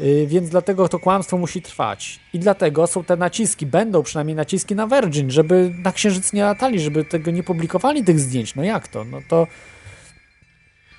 Yy, 0.00 0.26
Więc 0.26 0.48
dlatego 0.48 0.88
to 0.88 0.98
kłamstwo 0.98 1.38
musi 1.38 1.62
trwać. 1.62 2.20
I 2.32 2.38
dlatego 2.38 2.86
są 2.86 3.04
te 3.04 3.16
naciski, 3.16 3.66
będą 3.66 4.02
przynajmniej 4.02 4.36
naciski 4.36 4.74
na 4.74 4.86
Virgin, 4.86 5.30
żeby 5.30 5.74
na 5.84 5.92
Księżyc 5.92 6.32
nie 6.32 6.44
latali, 6.44 6.80
żeby 6.80 7.04
tego 7.04 7.30
nie 7.30 7.42
publikowali 7.42 8.04
tych 8.04 8.20
zdjęć. 8.20 8.54
No 8.54 8.64
jak 8.64 8.88
to? 8.88 9.04
No 9.04 9.18
to 9.28 9.46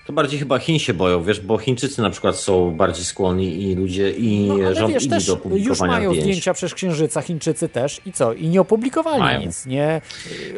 To 0.06 0.14
bardziej 0.14 0.40
chyba 0.40 0.60
Chin 0.60 0.80
się 0.80 0.94
boją, 0.94 1.24
wiesz, 1.24 1.40
bo 1.40 1.58
Chińczycy 1.58 2.02
na 2.02 2.10
przykład 2.10 2.36
są 2.36 2.72
bardziej 2.72 3.06
skłonni 3.06 3.64
i 3.64 3.76
ludzie, 3.76 4.12
i 4.12 4.48
No, 4.48 4.76
rząd 4.76 4.94
wiesz, 4.94 5.08
też 5.08 5.26
do 5.26 5.38
publikowania 5.38 5.94
już 5.94 6.00
mają 6.00 6.10
zdjęć. 6.10 6.24
zdjęcia 6.26 6.54
przez 6.54 6.74
Księżyca, 6.74 7.22
Chińczycy 7.22 7.70
też 7.70 8.02
i 8.06 8.12
co? 8.14 8.34
I 8.34 8.48
nie 8.48 8.62
opublikowali 8.62 9.20
Mają. 9.20 9.42
nic, 9.42 9.66
nie? 9.66 10.02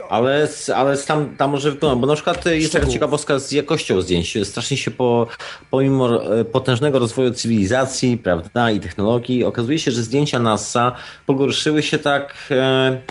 Ale, 0.10 0.48
ale 0.76 0.98
tam, 0.98 1.36
tam 1.38 1.52
może 1.52 1.72
wygląda, 1.72 2.02
bo 2.02 2.08
na 2.08 2.14
przykład 2.16 2.46
jest 2.46 2.74
taka 2.74 2.86
ciekawostka 2.86 3.40
z 3.40 3.52
jakością 3.52 4.02
zdjęć. 4.02 4.38
Strasznie 4.44 4.78
się 4.78 4.92
po, 4.92 5.28
pomimo 5.72 6.36
e, 6.40 6.46
potężnego 6.46 7.00
rozwoju 7.00 7.32
cywilizacji, 7.32 8.18
prawda, 8.18 8.72
i 8.72 8.80
technologii, 8.80 9.44
okazuje 9.44 9.80
się, 9.80 9.92
że 9.92 10.04
zdjęcia 10.04 10.40
NASA 10.40 10.92
pogorszyły 11.26 11.84
się 11.84 12.00
tak 12.00 12.36
e, 12.52 13.02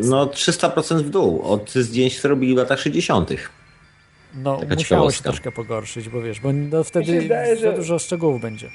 no 0.00 0.26
300% 0.26 0.96
w 1.02 1.10
dół 1.10 1.42
od 1.42 1.70
zdjęć, 1.70 2.18
które 2.18 2.30
robili 2.30 2.54
w 2.54 2.58
latach 2.58 2.80
60. 2.80 3.30
No, 4.42 4.56
Taka 4.56 4.74
musiało 4.74 4.78
się 4.78 4.84
ciekawostka. 4.84 5.22
troszkę 5.24 5.52
pogorszyć, 5.52 6.08
bo 6.08 6.20
wiesz, 6.22 6.40
bo 6.40 6.52
no, 6.52 6.84
wtedy 6.84 7.20
wydaje, 7.20 7.56
za 7.56 7.62
że- 7.70 7.76
dużo 7.76 7.98
szczegółów 7.98 8.40
będzie. 8.40 8.68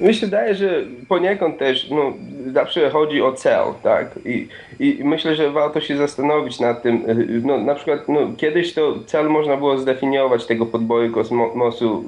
Mi 0.00 0.14
się 0.14 0.26
wydaje, 0.26 0.54
że 0.54 0.82
poniekąd 1.08 1.58
też 1.58 1.90
no, 1.90 2.12
zawsze 2.52 2.90
chodzi 2.90 3.22
o 3.22 3.32
cel, 3.32 3.64
tak? 3.82 4.18
I, 4.24 4.48
I 4.80 5.00
myślę, 5.04 5.34
że 5.36 5.50
warto 5.50 5.80
się 5.80 5.96
zastanowić 5.96 6.60
nad 6.60 6.82
tym. 6.82 7.10
y, 7.10 7.42
No, 7.44 7.58
na 7.58 7.74
przykład 7.74 8.08
no, 8.08 8.20
kiedyś 8.36 8.74
to 8.74 8.94
cel 9.06 9.28
można 9.28 9.56
było 9.56 9.78
zdefiniować 9.78 10.46
tego 10.46 10.66
podboju 10.66 11.12
kosmosu, 11.12 12.04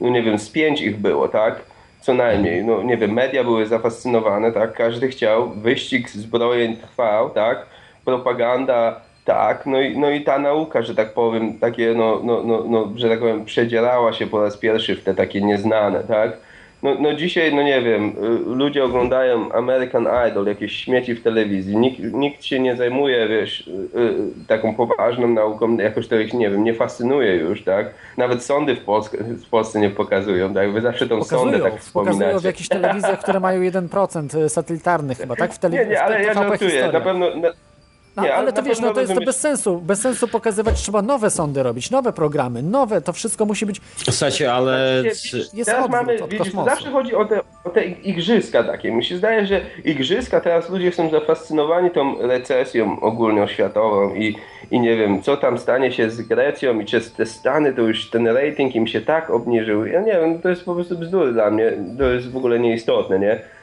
no 0.00 0.08
nie 0.08 0.22
wiem, 0.22 0.38
z 0.38 0.50
pięć 0.50 0.80
ich 0.80 0.96
było, 0.98 1.28
tak? 1.28 1.60
Co 2.00 2.14
najmniej. 2.14 2.64
No 2.64 2.82
nie 2.82 2.96
wiem, 2.96 3.12
media 3.12 3.44
były 3.44 3.66
zafascynowane, 3.66 4.52
tak? 4.52 4.72
Każdy 4.72 5.08
chciał, 5.08 5.50
wyścig 5.50 6.10
zbrojeń 6.10 6.76
trwał, 6.76 7.30
tak? 7.30 7.66
Propaganda 8.04 9.00
tak, 9.24 9.66
no 9.66 9.80
i, 9.80 9.98
no 9.98 10.10
i 10.10 10.24
ta 10.24 10.38
nauka, 10.38 10.82
że 10.82 10.94
tak 10.94 11.14
powiem, 11.14 11.58
takie, 11.58 11.94
no, 11.94 12.20
no, 12.24 12.42
no, 12.44 12.64
no, 12.68 12.92
że 12.96 13.08
tak 13.08 13.20
powiem, 13.20 13.44
przedzierała 13.44 14.12
się 14.12 14.26
po 14.26 14.42
raz 14.42 14.56
pierwszy 14.56 14.96
w 14.96 15.04
te 15.04 15.14
takie 15.14 15.42
nieznane, 15.42 16.00
tak? 16.04 16.32
No, 16.82 16.94
no 17.00 17.14
dzisiaj, 17.14 17.54
no 17.54 17.62
nie 17.62 17.82
wiem, 17.82 18.08
y, 18.08 18.54
ludzie 18.56 18.84
oglądają 18.84 19.52
American 19.52 20.06
Idol, 20.30 20.46
jakieś 20.46 20.72
śmieci 20.72 21.14
w 21.14 21.22
telewizji, 21.22 21.76
nikt, 21.76 21.98
nikt 22.12 22.44
się 22.44 22.60
nie 22.60 22.76
zajmuje, 22.76 23.28
wiesz, 23.28 23.68
y, 23.68 23.98
y, 24.00 24.46
taką 24.48 24.74
poważną 24.74 25.28
nauką, 25.28 25.76
jakoś 25.76 26.08
to 26.08 26.16
ich, 26.16 26.34
nie 26.34 26.50
wiem, 26.50 26.64
nie 26.64 26.74
fascynuje 26.74 27.36
już, 27.36 27.64
tak? 27.64 27.86
Nawet 28.16 28.44
sądy 28.44 28.76
w 28.76 28.80
Polsce, 28.84 29.18
w 29.24 29.48
Polsce 29.48 29.80
nie 29.80 29.90
pokazują, 29.90 30.54
tak? 30.54 30.72
Wy 30.72 30.80
zawsze 30.80 31.08
tą 31.08 31.18
Pokazują, 31.18 31.52
tak 31.52 31.60
pokazują 31.60 31.78
wspominacie. 31.78 32.40
w 32.40 32.44
jakichś 32.44 32.68
telewizjach, 32.68 33.20
które 33.20 33.40
mają 33.40 33.60
1% 33.62 34.48
satelitarnych 34.48 35.18
chyba, 35.18 35.36
tak? 35.36 35.50
W 35.50 35.54
Nie, 35.54 35.60
telewizji. 35.60 35.90
nie, 35.92 36.02
ale 36.02 36.22
ja 36.22 36.34
żartuję, 36.34 36.92
na 36.92 37.00
pewno... 37.00 37.36
Na, 37.36 37.48
No, 38.16 38.22
nie, 38.22 38.34
ale 38.34 38.52
to 38.52 38.62
na 38.62 38.68
wiesz, 38.68 38.80
no 38.80 38.92
to 38.92 39.00
jest 39.00 39.14
to 39.14 39.20
bez 39.20 39.40
sensu. 39.40 39.80
Bez 39.80 40.00
sensu 40.00 40.28
pokazywać, 40.28 40.82
trzeba 40.82 41.02
nowe 41.02 41.30
sądy 41.30 41.62
robić, 41.62 41.90
nowe 41.90 42.12
programy, 42.12 42.62
nowe, 42.62 43.00
to 43.00 43.12
wszystko 43.12 43.44
musi 43.44 43.66
być... 43.66 43.80
Słuchajcie, 43.96 44.52
ale... 44.52 45.02
Jest 45.54 45.70
teraz 45.70 45.84
odwrót 45.84 45.90
mamy, 45.90 46.18
widzisz, 46.28 46.52
zawsze 46.52 46.90
chodzi 46.90 47.14
o 47.14 47.24
te, 47.24 47.40
o 47.64 47.70
te 47.70 47.84
igrzyska 47.84 48.64
takie. 48.64 48.92
Mi 48.92 49.04
się 49.04 49.16
zdaje, 49.16 49.46
że 49.46 49.60
igrzyska 49.84 50.40
teraz 50.40 50.70
ludzie 50.70 50.92
są 50.92 51.10
zafascynowani 51.10 51.90
tą 51.90 52.18
recesją 52.28 53.00
ogólnoświatową 53.00 54.14
i, 54.14 54.36
i 54.70 54.80
nie 54.80 54.96
wiem, 54.96 55.22
co 55.22 55.36
tam 55.36 55.58
stanie 55.58 55.92
się 55.92 56.10
z 56.10 56.22
Grecją 56.22 56.80
i 56.80 56.84
czy 56.84 57.00
te 57.00 57.26
Stany, 57.26 57.72
to 57.72 57.82
już 57.82 58.10
ten 58.10 58.26
rating 58.26 58.74
im 58.74 58.86
się 58.86 59.00
tak 59.00 59.30
obniżył. 59.30 59.86
Ja 59.86 60.00
nie 60.00 60.12
wiem, 60.12 60.40
to 60.40 60.48
jest 60.48 60.64
po 60.64 60.74
prostu 60.74 60.98
bzdur 60.98 61.32
dla 61.32 61.50
mnie. 61.50 61.72
To 61.98 62.04
jest 62.04 62.30
w 62.30 62.36
ogóle 62.36 62.58
nieistotne, 62.58 63.18
nie? 63.18 63.53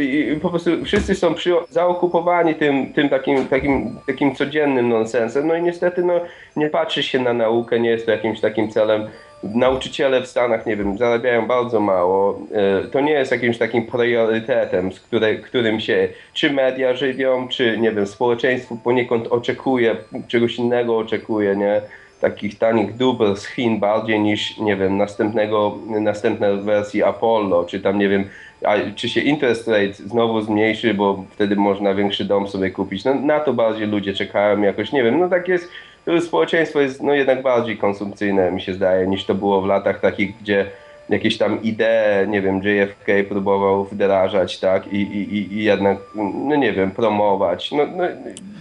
I, 0.00 0.38
po 0.42 0.50
prostu 0.50 0.70
wszyscy 0.84 1.14
są 1.14 1.34
przy, 1.34 1.52
zaokupowani 1.70 2.54
tym, 2.54 2.92
tym 2.92 3.08
takim, 3.08 3.46
takim, 3.46 3.98
takim 4.06 4.34
codziennym 4.34 4.88
nonsensem. 4.88 5.46
No 5.46 5.54
i 5.54 5.62
niestety 5.62 6.04
no, 6.04 6.20
nie 6.56 6.70
patrzy 6.70 7.02
się 7.02 7.18
na 7.18 7.32
naukę, 7.32 7.80
nie 7.80 7.90
jest 7.90 8.06
to 8.06 8.12
jakimś 8.12 8.40
takim 8.40 8.70
celem. 8.70 9.06
Nauczyciele 9.42 10.20
w 10.20 10.26
Stanach, 10.26 10.66
nie 10.66 10.76
wiem, 10.76 10.98
zarabiają 10.98 11.46
bardzo 11.46 11.80
mało. 11.80 12.38
E, 12.84 12.88
To 12.88 13.00
nie 13.00 13.12
jest 13.12 13.32
jakimś 13.32 13.58
takim 13.58 13.86
priorytetem, 13.86 14.92
z 14.92 15.00
które, 15.00 15.34
którym 15.34 15.80
się 15.80 16.08
czy 16.32 16.52
media 16.52 16.94
żywią, 16.94 17.48
czy 17.48 17.78
nie 17.78 17.92
wiem, 17.92 18.06
społeczeństwo 18.06 18.76
poniekąd 18.84 19.26
oczekuje, 19.26 19.96
czegoś 20.28 20.56
innego 20.56 20.98
oczekuje, 20.98 21.56
nie? 21.56 21.80
Takich 22.20 22.58
tanich 22.58 22.96
dóbr 22.96 23.36
z 23.36 23.46
Chin 23.46 23.80
bardziej 23.80 24.20
niż, 24.20 24.58
nie 24.58 24.76
wiem, 24.76 24.96
następnego, 24.96 25.78
następnej 26.00 26.62
wersji 26.62 27.02
Apollo, 27.02 27.64
czy 27.64 27.80
tam, 27.80 27.98
nie 27.98 28.08
wiem, 28.08 28.24
a 28.64 28.74
czy 28.94 29.08
się 29.08 29.20
interest 29.20 29.68
rate 29.68 29.92
znowu 29.92 30.40
zmniejszy, 30.40 30.94
bo 30.94 31.24
wtedy 31.30 31.56
można 31.56 31.94
większy 31.94 32.24
dom 32.24 32.48
sobie 32.48 32.70
kupić. 32.70 33.04
No, 33.04 33.14
na 33.14 33.40
to 33.40 33.52
bardziej 33.52 33.86
ludzie 33.86 34.12
czekają 34.14 34.62
jakoś, 34.62 34.92
nie 34.92 35.02
wiem, 35.02 35.18
no 35.20 35.28
tak 35.28 35.48
jest, 35.48 35.68
to 36.04 36.20
społeczeństwo 36.20 36.80
jest 36.80 37.02
no 37.02 37.14
jednak 37.14 37.42
bardziej 37.42 37.78
konsumpcyjne, 37.78 38.50
mi 38.52 38.60
się 38.60 38.74
zdaje, 38.74 39.06
niż 39.06 39.24
to 39.24 39.34
było 39.34 39.60
w 39.62 39.66
latach 39.66 40.00
takich, 40.00 40.36
gdzie 40.42 40.66
jakieś 41.08 41.38
tam 41.38 41.62
idee, 41.62 42.28
nie 42.28 42.42
wiem, 42.42 42.60
JFK 42.62 43.06
próbował 43.28 43.84
wdrażać, 43.84 44.58
tak, 44.60 44.86
i, 44.92 44.96
i, 45.02 45.36
i- 45.54 45.64
jednak, 45.64 45.98
no 46.34 46.56
nie 46.56 46.72
wiem, 46.72 46.90
promować. 46.90 47.72
No, 47.72 47.86
no, 47.96 48.04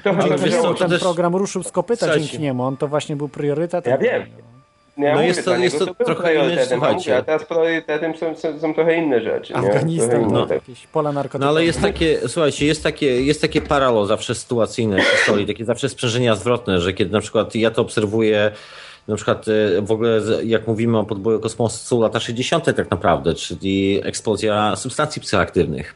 trochę 0.03 0.21
Ale 0.23 0.37
wiesz, 0.37 0.55
co, 0.55 0.73
ten 0.73 0.99
program 0.99 1.35
ruszył 1.35 1.63
z 1.63 1.71
kopyta 1.71 1.99
Słuchajcie. 2.05 2.25
dzięki 2.27 2.43
niemu, 2.43 2.63
on 2.63 2.77
to 2.77 2.87
właśnie 2.87 3.15
był 3.15 3.29
priorytet. 3.29 3.87
Ja 3.87 3.97
wiem. 3.97 4.23
Ja 4.97 5.09
No 5.09 5.13
mówię 5.15 5.27
jest 5.27 5.45
to- 5.45 5.55
jest 5.57 5.79
to 5.79 5.85
był 5.85 5.95
trochę 6.05 6.41
a 6.61 6.65
słuchajcie. 6.65 6.95
mówię, 7.11 7.17
A 7.17 7.21
teraz 7.21 7.45
priorytetem 7.45 8.17
są, 8.17 8.35
są, 8.35 8.59
są 8.59 8.73
trochę 8.73 8.95
inne 8.97 9.21
rzeczy. 9.21 9.55
Afganistan, 9.55 10.21
inne 10.21 10.33
no, 10.33 10.45
te- 10.45 10.53
jakieś 10.53 10.87
pola 10.87 11.11
narkotykowe. 11.11 11.45
No 11.45 11.49
ale 11.49 11.65
jest 11.65 11.81
takie, 11.81 12.19
słuchajcie, 12.27 12.65
jest 12.65 12.83
takie, 12.83 13.21
jest 13.21 13.41
takie 13.41 13.61
paralo 13.61 14.05
zawsze 14.05 14.35
sytuacyjne 14.35 14.97
w 15.01 15.03
historii, 15.05 15.47
takie 15.47 15.65
zawsze 15.65 15.89
sprzężenia 15.89 16.35
zwrotne, 16.35 16.79
że 16.81 16.93
kiedy 16.93 17.11
na 17.11 17.19
przykład 17.19 17.55
ja 17.55 17.71
to 17.71 17.81
obserwuję, 17.81 18.51
na 19.07 19.15
przykład 19.15 19.45
e, 19.47 19.81
w 19.81 19.91
ogóle 19.91 20.21
jak 20.43 20.67
mówimy 20.67 20.97
o 20.97 21.03
podboju 21.03 21.39
kosmosu, 21.39 22.01
lata 22.01 22.19
60. 22.19 22.65
tak 22.75 22.91
naprawdę, 22.91 23.33
czyli 23.33 24.01
eksplozja 24.03 24.75
substancji 24.75 25.21
psychoaktywnych. 25.21 25.95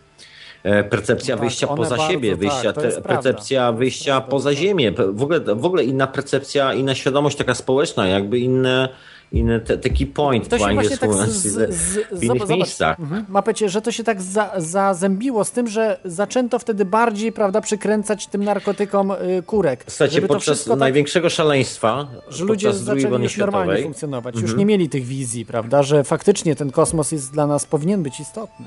E, 0.64 0.84
Percepcja 0.84 1.36
No 1.36 1.40
tak, 1.40 1.48
wyjścia 1.50 1.68
poza 1.68 1.98
siebie, 1.98 2.30
tak, 2.30 2.40
wyjścia, 2.40 2.74
te, 2.74 2.86
jest 2.86 3.02
prawda. 3.02 3.24
percepcja 3.24 3.72
wyjścia 3.72 4.22
poza 4.22 4.54
Ziemię. 4.54 4.92
W 4.92 5.24
ogóle, 5.24 5.40
w 5.40 5.66
ogóle 5.66 5.84
inna 5.84 6.08
percepcja, 6.08 6.74
inna 6.74 6.96
świadomość 6.96 7.38
taka 7.38 7.56
społeczna, 7.56 8.08
jakby 8.08 8.40
inne, 8.40 8.90
inny 9.32 9.60
te, 9.60 9.78
taki 9.78 10.06
point 10.08 10.44
To 10.44 10.50
po 10.50 10.58
właśnie 10.58 10.80
angielsku 10.80 11.08
tak 11.18 11.28
z, 11.28 11.48
w 11.48 11.74
z, 11.74 12.20
w 12.20 12.24
innych 12.24 12.40
zobacz, 12.42 12.58
miejscach. 12.58 13.00
Mhm. 13.00 13.26
Mapecie, 13.30 13.70
że 13.70 13.82
to 13.82 13.92
się 13.92 14.04
tak 14.04 14.22
za, 14.22 14.52
zazębiło 14.58 15.44
z 15.44 15.52
tym, 15.52 15.68
że 15.68 16.00
zaczęto 16.06 16.60
wtedy 16.60 16.86
bardziej, 16.86 17.32
prawda, 17.32 17.62
przykręcać 17.62 18.28
tym 18.28 18.44
narkotykom 18.44 19.12
y, 19.12 19.44
kurek. 19.46 19.84
Słuchajcie, 19.88 20.22
podczas 20.22 20.64
tak, 20.64 20.80
największego 20.80 21.30
szaleństwa, 21.30 22.08
że 22.30 22.46
ludzie 22.46 22.74
zaczęli 22.74 22.96
już 22.96 23.04
normalnie 23.04 23.30
światowej, 23.30 23.84
funkcjonować. 23.84 24.36
Już 24.36 24.44
Mhm. 24.44 24.60
nie 24.60 24.66
mieli 24.66 24.90
tych 24.90 25.06
wizji, 25.06 25.46
prawda, 25.46 25.84
że 25.84 26.04
faktycznie 26.04 26.56
ten 26.56 26.72
kosmos 26.72 27.12
jest 27.12 27.34
dla 27.34 27.48
nas, 27.48 27.66
powinien 27.66 28.04
być 28.04 28.20
istotny. 28.20 28.66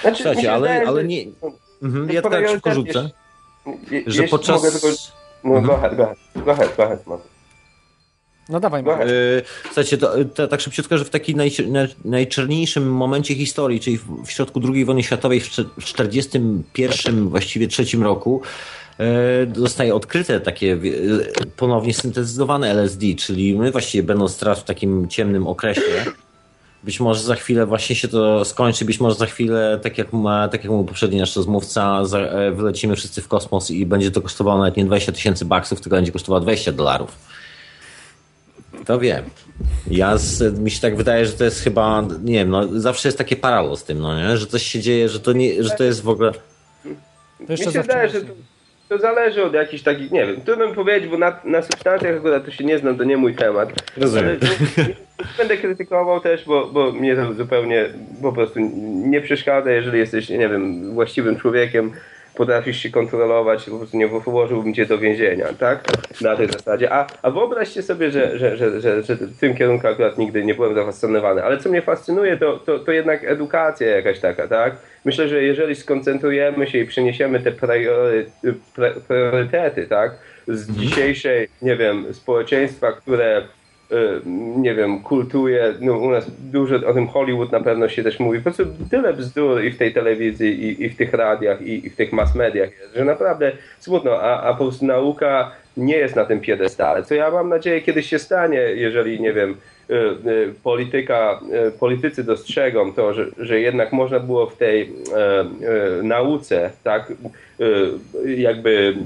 Znaczy, 0.00 0.10
mi 0.10 0.16
Słuchajcie, 0.16 0.42
się 0.42 0.52
ale, 0.52 0.60
wydaje, 0.60 0.88
ale 0.88 1.00
że- 1.02 1.06
nie... 1.08 1.24
Mhm, 1.82 2.10
ja 2.10 2.22
tak 2.22 2.48
szybko 2.48 2.74
rzucę, 2.74 3.10
je- 3.90 4.02
że 4.06 4.22
podczas... 4.22 4.56
mogę 4.62 4.70
tylko- 4.72 4.88
No, 5.44 5.54
Mhm. 5.56 5.66
go 5.66 5.76
ahead, 5.76 5.96
go 5.96 6.02
ahead, 6.04 6.18
go 6.44 6.52
ahead, 6.52 6.76
go 6.76 6.84
ahead, 6.84 7.06
mam. 7.06 7.18
No 8.48 8.60
dawaj, 8.60 8.82
Go 8.82 8.90
Marek. 8.90 9.06
ahead. 9.08 9.16
Yy, 9.16 9.42
Słuchajcie, 9.64 9.98
to, 9.98 10.12
to 10.34 10.48
tak 10.48 10.60
szybciutko, 10.60 10.98
że 10.98 11.04
w 11.04 11.10
takim 11.10 11.36
naj, 11.36 11.50
naj, 11.68 11.88
najczerniejszym 12.04 12.92
momencie 12.92 13.34
historii, 13.34 13.80
czyli 13.80 13.98
w, 13.98 14.24
w 14.26 14.30
środku 14.30 14.60
II 14.74 14.84
wojny 14.84 15.02
światowej, 15.02 15.40
w 15.40 15.48
1941, 15.48 17.28
właściwie 17.28 17.68
trzecim 17.68 18.02
roku, 18.02 18.42
zostaje 19.56 19.94
odkryte 19.94 20.40
takie 20.40 20.66
yy, 20.66 21.32
ponownie 21.56 21.94
syntetyzowane 21.94 22.70
LSD, 22.70 23.06
czyli 23.18 23.58
my 23.58 23.70
właściwie 23.72 24.02
będąc 24.02 24.38
teraz 24.38 24.60
w 24.60 24.64
takim 24.64 25.08
ciemnym 25.08 25.46
okresie, 25.46 25.82
być 26.84 27.00
może 27.00 27.22
za 27.22 27.34
chwilę 27.34 27.66
właśnie 27.66 27.96
się 27.96 28.08
to 28.08 28.44
skończy, 28.44 28.84
być 28.84 29.00
może 29.00 29.16
za 29.16 29.26
chwilę, 29.26 29.80
tak 29.82 29.98
jak, 29.98 30.12
ma, 30.12 30.48
tak 30.48 30.64
jak 30.64 30.72
mówił 30.72 30.86
poprzedni 30.86 31.18
nasz 31.18 31.36
rozmówca, 31.36 32.04
za, 32.04 32.18
e, 32.18 32.50
wylecimy 32.50 32.96
wszyscy 32.96 33.22
w 33.22 33.28
kosmos 33.28 33.70
i 33.70 33.86
będzie 33.86 34.10
to 34.10 34.22
kosztowało 34.22 34.58
nawet 34.58 34.76
nie 34.76 34.84
20 34.84 35.12
tysięcy 35.12 35.44
baksów, 35.44 35.80
tylko 35.80 35.96
będzie 35.96 36.12
kosztowało 36.12 36.40
20 36.40 36.72
dolarów. 36.72 37.16
To 38.84 38.98
wiem. 38.98 39.24
Ja 39.90 40.18
z, 40.18 40.58
mi 40.58 40.70
się 40.70 40.80
tak 40.80 40.96
wydaje, 40.96 41.26
że 41.26 41.32
to 41.32 41.44
jest 41.44 41.60
chyba, 41.60 42.04
nie 42.22 42.34
wiem, 42.34 42.50
no, 42.50 42.80
zawsze 42.80 43.08
jest 43.08 43.18
takie 43.18 43.36
paralo 43.36 43.76
z 43.76 43.84
tym, 43.84 43.98
no 43.98 44.18
nie? 44.18 44.36
że 44.36 44.46
coś 44.46 44.62
się 44.62 44.80
dzieje, 44.80 45.08
że 45.08 45.20
to, 45.20 45.32
nie, 45.32 45.64
że 45.64 45.70
to 45.70 45.84
jest 45.84 46.02
w 46.02 46.08
ogóle... 46.08 46.32
To 47.46 47.52
Mi 47.52 47.58
się 47.58 47.70
wydaje, 47.70 48.08
że 48.08 48.20
to, 48.88 48.98
zależy 48.98 49.44
od 49.44 49.54
jakichś 49.54 49.82
takich, 49.82 50.10
nie 50.10 50.26
wiem, 50.26 50.40
trudno 50.40 50.68
mi 50.68 50.74
powiedzieć, 50.74 51.10
bo 51.10 51.18
na, 51.18 51.40
na 51.44 51.62
substancjach 51.62 52.16
akurat 52.16 52.44
to 52.44 52.50
się 52.50 52.64
nie 52.64 52.78
znam, 52.78 52.98
to 52.98 53.04
nie 53.04 53.16
mój 53.16 53.34
temat. 53.34 53.72
Rozumiem. 53.96 54.38
Nie, 54.42 54.84
nie 54.84 54.94
będę 55.38 55.56
krytykował 55.56 56.20
też, 56.20 56.44
bo, 56.44 56.66
bo 56.66 56.92
mnie 56.92 57.16
to 57.16 57.32
zupełnie 57.32 57.84
po 58.22 58.32
prostu 58.32 58.60
nie 59.08 59.20
przeszkadza, 59.20 59.70
jeżeli 59.70 59.98
jesteś, 59.98 60.28
nie 60.28 60.48
wiem, 60.48 60.94
właściwym 60.94 61.36
człowiekiem, 61.36 61.92
potrafisz 62.38 62.82
się 62.82 62.90
kontrolować, 62.90 63.64
po 63.64 63.76
prostu 63.78 63.96
nie 63.96 64.08
włożyłbym 64.08 64.74
cię 64.74 64.86
do 64.86 64.98
więzienia, 64.98 65.46
tak? 65.58 65.84
Na 66.20 66.36
tej 66.36 66.48
zasadzie. 66.48 66.92
A, 66.92 67.06
a 67.22 67.30
wyobraźcie 67.30 67.82
sobie, 67.82 68.10
że, 68.10 68.38
że, 68.38 68.56
że, 68.56 68.80
że, 68.80 69.02
że 69.02 69.14
w 69.14 69.38
tym 69.38 69.56
kierunku 69.56 69.86
akurat 69.86 70.18
nigdy 70.18 70.44
nie 70.44 70.54
byłem 70.54 70.74
zafascynowany. 70.74 71.44
Ale 71.44 71.58
co 71.58 71.68
mnie 71.68 71.82
fascynuje, 71.82 72.36
to, 72.36 72.58
to, 72.58 72.78
to 72.78 72.92
jednak 72.92 73.24
edukacja 73.24 73.86
jakaś 73.86 74.20
taka, 74.20 74.48
tak? 74.48 74.76
Myślę, 75.04 75.28
że 75.28 75.42
jeżeli 75.42 75.74
skoncentrujemy 75.74 76.66
się 76.66 76.78
i 76.78 76.86
przeniesiemy 76.86 77.40
te 77.40 77.52
priory, 77.52 78.26
priorytety, 79.08 79.86
tak? 79.86 80.12
Z 80.48 80.72
dzisiejszej, 80.72 81.48
nie 81.62 81.76
wiem, 81.76 82.14
społeczeństwa, 82.14 82.92
które 82.92 83.42
nie 84.56 84.74
wiem, 84.74 85.02
kultuje, 85.02 85.74
no 85.80 85.98
u 85.98 86.10
nas 86.10 86.30
dużo 86.38 86.76
o 86.86 86.94
tym 86.94 87.08
Hollywood 87.08 87.52
na 87.52 87.60
pewno 87.60 87.88
się 87.88 88.02
też 88.02 88.20
mówi, 88.20 88.38
po 88.38 88.44
prostu 88.44 88.64
tyle 88.90 89.14
bzdur 89.14 89.64
i 89.64 89.70
w 89.70 89.78
tej 89.78 89.94
telewizji, 89.94 90.64
i, 90.64 90.82
i 90.84 90.88
w 90.88 90.96
tych 90.96 91.12
radiach, 91.12 91.62
i, 91.62 91.86
i 91.86 91.90
w 91.90 91.96
tych 91.96 92.12
mass 92.12 92.34
mediach, 92.34 92.70
że 92.96 93.04
naprawdę 93.04 93.52
smutno, 93.78 94.12
a, 94.12 94.42
a 94.42 94.54
po 94.54 94.64
prostu 94.64 94.86
nauka 94.86 95.50
nie 95.76 95.96
jest 95.96 96.16
na 96.16 96.24
tym 96.24 96.40
piedestale, 96.40 97.02
co 97.02 97.14
ja 97.14 97.30
mam 97.30 97.48
nadzieję 97.48 97.82
kiedyś 97.82 98.06
się 98.06 98.18
stanie, 98.18 98.58
jeżeli, 98.58 99.20
nie 99.20 99.32
wiem, 99.32 99.56
y, 99.90 99.94
y, 99.94 100.54
polityka, 100.62 101.40
y, 101.68 101.70
politycy 101.78 102.24
dostrzegą 102.24 102.92
to, 102.92 103.14
że, 103.14 103.26
że 103.38 103.60
jednak 103.60 103.92
można 103.92 104.20
było 104.20 104.46
w 104.46 104.56
tej 104.56 104.82
e, 104.82 105.40
e, 105.40 106.02
nauce, 106.02 106.70
tak, 106.84 107.12
e, 107.60 107.64
jakby 108.26 108.96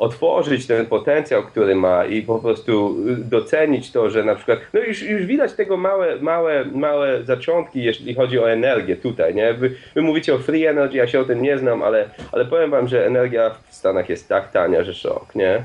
otworzyć 0.00 0.66
ten 0.66 0.86
potencjał, 0.86 1.42
który 1.42 1.74
ma 1.74 2.04
i 2.04 2.22
po 2.22 2.38
prostu 2.38 2.96
docenić 3.18 3.92
to, 3.92 4.10
że 4.10 4.24
na 4.24 4.34
przykład, 4.34 4.58
no 4.72 4.80
już, 4.80 5.02
już 5.02 5.26
widać 5.26 5.52
tego 5.52 5.76
małe, 5.76 6.16
małe, 6.16 6.64
małe 6.64 7.22
zaczątki, 7.22 7.82
jeśli 7.82 8.14
chodzi 8.14 8.38
o 8.38 8.50
energię 8.50 8.96
tutaj, 8.96 9.34
nie? 9.34 9.54
Wy, 9.54 9.70
wy 9.94 10.02
mówicie 10.02 10.34
o 10.34 10.38
free 10.38 10.66
energy, 10.66 10.96
ja 10.96 11.06
się 11.06 11.20
o 11.20 11.24
tym 11.24 11.42
nie 11.42 11.58
znam, 11.58 11.82
ale, 11.82 12.08
ale 12.32 12.44
powiem 12.44 12.70
wam, 12.70 12.88
że 12.88 13.06
energia 13.06 13.50
w 13.68 13.74
Stanach 13.74 14.08
jest 14.08 14.28
tak 14.28 14.50
tania, 14.50 14.84
że 14.84 14.94
szok, 14.94 15.34
nie? 15.34 15.62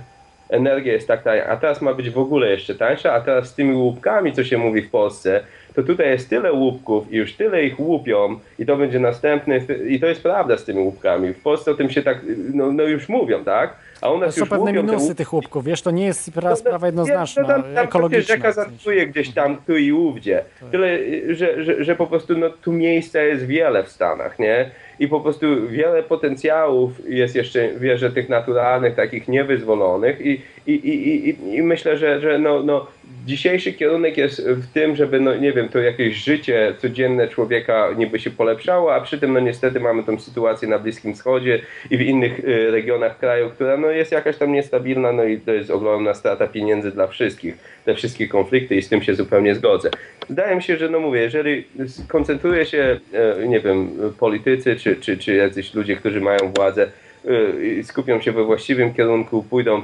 Energia 0.50 0.94
jest 0.94 1.08
tak 1.08 1.24
tania, 1.24 1.48
a 1.48 1.58
teraz 1.58 1.82
ma 1.82 1.94
być 1.94 2.10
w 2.10 2.20
ogóle 2.20 2.50
jeszcze 2.50 2.76
tańsza, 2.76 3.14
a 3.14 3.22
teraz 3.22 3.48
z 3.48 3.56
tymi 3.56 3.76
łupkami, 3.76 4.34
co 4.34 4.44
się 4.44 4.58
mówi 4.58 4.82
w 4.82 4.90
Polsce, 4.90 5.44
to 5.76 5.84
tutaj 5.84 6.08
jest 6.08 6.30
tyle 6.30 6.54
łupków 6.54 7.14
i 7.14 7.16
już 7.16 7.34
tyle 7.34 7.64
ich 7.64 7.80
łupią 7.80 8.40
i 8.60 8.66
to 8.66 8.78
będzie 8.78 9.00
następny, 9.00 9.66
i 9.88 10.00
to 10.00 10.08
jest 10.08 10.24
prawda 10.24 10.58
z 10.58 10.66
tymi 10.66 10.80
łupkami. 10.80 11.34
W 11.34 11.42
Polsce 11.42 11.72
o 11.72 11.76
tym 11.76 11.90
się 11.90 12.04
tak, 12.04 12.18
no, 12.54 12.72
no 12.72 12.84
już 12.84 13.10
mówią, 13.10 13.44
tak? 13.44 13.85
A 14.02 14.10
u 14.10 14.18
nas 14.18 14.36
to 14.36 14.42
są 14.42 14.48
pewne 14.48 14.74
minusy 14.74 15.16
tych 15.16 15.34
łupków, 15.34 15.66
wiesz, 15.66 15.82
to 15.82 15.92
nie 15.92 16.06
jest 16.06 16.22
sprawa, 16.22 16.56
sprawa 16.56 16.86
jednoznaczna, 16.86 17.42
no, 17.42 17.48
tam, 17.48 17.64
tam 17.64 17.78
ekologiczna. 17.78 18.36
Rzeka 18.36 18.52
zatkuje 18.52 19.08
gdzieś 19.08 19.34
tam 19.34 19.58
tu 19.68 19.78
i 19.78 19.92
ówdzie. 19.92 20.44
Tyle, 20.72 20.98
że, 21.30 21.64
że, 21.64 21.84
że 21.84 21.96
po 21.96 22.08
prostu 22.08 22.38
no, 22.38 22.50
tu 22.50 22.72
miejsca 22.72 23.22
jest 23.22 23.46
wiele 23.46 23.84
w 23.84 23.90
Stanach, 23.90 24.40
nie? 24.40 24.72
I 25.00 25.08
po 25.08 25.20
prostu 25.22 25.68
wiele 25.68 26.04
potencjałów 26.04 26.92
jest 27.08 27.36
jeszcze, 27.36 27.70
wierzę, 27.80 28.12
tych 28.12 28.30
naturalnych, 28.30 28.96
takich 28.96 29.28
niewyzwolonych 29.28 30.22
i, 30.22 30.42
i, 30.68 30.74
i, 30.74 31.30
i, 31.30 31.56
i 31.56 31.62
myślę, 31.62 31.98
że, 31.98 32.20
że 32.20 32.40
no, 32.40 32.64
no, 32.64 32.88
dzisiejszy 33.26 33.74
kierunek 33.74 34.18
jest 34.18 34.48
w 34.48 34.74
tym, 34.74 34.96
żeby, 34.96 35.20
no 35.20 35.36
nie 35.36 35.54
wiem, 35.54 35.70
to 35.70 35.80
jakieś 35.80 36.16
życie 36.16 36.74
codzienne 36.78 37.28
człowieka 37.28 37.90
niby 37.98 38.20
się 38.20 38.30
polepszało, 38.30 38.96
a 38.96 39.02
przy 39.02 39.20
tym, 39.20 39.34
no 39.34 39.40
niestety 39.40 39.80
mamy 39.80 40.04
tą 40.04 40.20
sytuację 40.20 40.68
na 40.68 40.80
Bliskim 40.80 41.14
Wschodzie 41.14 41.62
i 41.92 41.98
w 41.98 42.02
innych 42.02 42.40
y, 42.40 42.72
regionach 42.72 43.20
kraju, 43.20 43.50
która 43.50 43.78
no 43.78 43.90
jest 43.90 44.12
jakaś 44.12 44.38
tam 44.38 44.52
niestabilna, 44.52 45.12
no 45.12 45.24
i 45.24 45.40
to 45.40 45.54
jest 45.54 45.72
ogromna 45.72 46.14
strata 46.14 46.48
pieniędzy 46.48 46.92
dla 46.92 47.08
wszystkich, 47.08 47.58
te 47.86 47.96
wszystkie 47.96 48.28
konflikty 48.28 48.76
i 48.76 48.82
z 48.82 48.90
tym 48.90 49.02
się 49.02 49.16
zupełnie 49.16 49.56
zgodzę. 49.56 49.90
Wydaje 50.30 50.56
mi 50.56 50.64
się, 50.64 50.78
że 50.78 50.90
no 50.90 51.00
mówię, 51.00 51.22
jeżeli 51.22 51.64
koncentruje 52.08 52.66
się, 52.66 53.00
e, 53.14 53.48
nie 53.48 53.60
wiem, 53.60 53.90
politycy 54.20 54.76
czy, 54.76 54.96
czy, 54.96 55.18
czy 55.18 55.36
jacyś 55.36 55.74
ludzie, 55.74 55.96
którzy 55.96 56.22
mają 56.22 56.52
władzę, 56.56 56.88
Y, 57.30 57.84
skupią 57.84 58.22
się 58.22 58.32
we 58.32 58.44
właściwym 58.44 58.94
kierunku, 58.94 59.44
pójdą 59.44 59.78
y, 59.78 59.82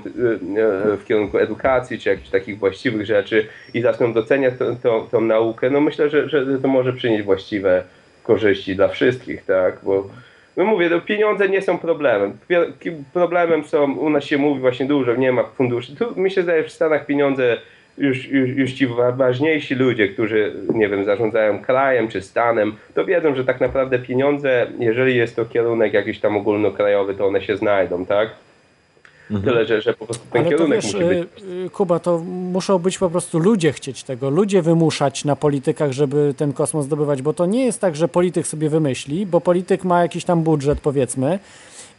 y, 0.93 0.97
w 0.97 1.05
kierunku 1.07 1.37
edukacji 1.37 1.99
czy 1.99 2.09
jakichś 2.09 2.29
takich 2.29 2.59
właściwych 2.59 3.05
rzeczy 3.05 3.47
i 3.73 3.81
zaczną 3.81 4.13
doceniać 4.13 4.53
tą, 4.59 4.77
tą, 4.77 5.07
tą 5.07 5.21
naukę, 5.21 5.69
no 5.69 5.81
myślę, 5.81 6.09
że, 6.09 6.29
że 6.29 6.59
to 6.59 6.67
może 6.67 6.93
przynieść 6.93 7.23
właściwe 7.23 7.83
korzyści 8.23 8.75
dla 8.75 8.87
wszystkich, 8.87 9.45
tak? 9.45 9.77
Bo 9.83 10.07
no 10.57 10.65
mówię, 10.65 10.89
no 10.89 11.01
pieniądze 11.01 11.49
nie 11.49 11.61
są 11.61 11.77
problemem. 11.77 12.37
Problemem 13.13 13.63
są, 13.63 13.93
u 13.93 14.09
nas 14.09 14.23
się 14.23 14.37
mówi 14.37 14.61
właśnie 14.61 14.85
dużo, 14.85 15.15
nie 15.15 15.31
ma 15.31 15.43
funduszy. 15.43 15.95
Tu 15.95 16.19
mi 16.19 16.31
się 16.31 16.43
zdaje, 16.43 16.63
w 16.63 16.71
Stanach 16.71 17.05
pieniądze 17.05 17.57
już, 18.01 18.27
już, 18.27 18.49
już 18.49 18.73
ci 18.73 18.87
ważniejsi 19.15 19.75
ludzie, 19.75 20.07
którzy, 20.07 20.53
nie 20.73 20.89
wiem, 20.89 21.05
zarządzają 21.05 21.59
krajem 21.59 22.07
czy 22.07 22.21
stanem, 22.21 22.75
to 22.93 23.05
wiedzą, 23.05 23.35
że 23.35 23.45
tak 23.45 23.61
naprawdę 23.61 23.99
pieniądze, 23.99 24.67
jeżeli 24.79 25.15
jest 25.15 25.35
to 25.35 25.45
kierunek 25.45 25.93
jakiś 25.93 26.19
tam 26.19 26.37
ogólnokrajowy, 26.37 27.13
to 27.13 27.27
one 27.27 27.41
się 27.41 27.57
znajdą, 27.57 28.05
tak? 28.05 28.29
Mhm. 29.31 29.43
Tyle, 29.43 29.65
że, 29.65 29.81
że 29.81 29.93
po 29.93 30.05
prostu 30.05 30.25
ten 30.31 30.41
Ale 30.41 30.49
kierunek 30.49 30.81
wiesz, 30.81 30.93
musi 30.93 31.05
być. 31.05 31.27
Y, 31.65 31.69
Kuba, 31.69 31.99
to 31.99 32.17
muszą 32.27 32.79
być 32.79 32.97
po 32.97 33.09
prostu 33.09 33.39
ludzie 33.39 33.71
chcieć 33.71 34.03
tego, 34.03 34.29
ludzie 34.29 34.61
wymuszać 34.61 35.25
na 35.25 35.35
politykach, 35.35 35.91
żeby 35.91 36.33
ten 36.37 36.53
kosmos 36.53 36.85
zdobywać, 36.85 37.21
bo 37.21 37.33
to 37.33 37.45
nie 37.45 37.65
jest 37.65 37.81
tak, 37.81 37.95
że 37.95 38.07
polityk 38.07 38.47
sobie 38.47 38.69
wymyśli, 38.69 39.25
bo 39.25 39.41
polityk 39.41 39.83
ma 39.83 40.01
jakiś 40.01 40.25
tam 40.25 40.43
budżet, 40.43 40.79
powiedzmy, 40.79 41.39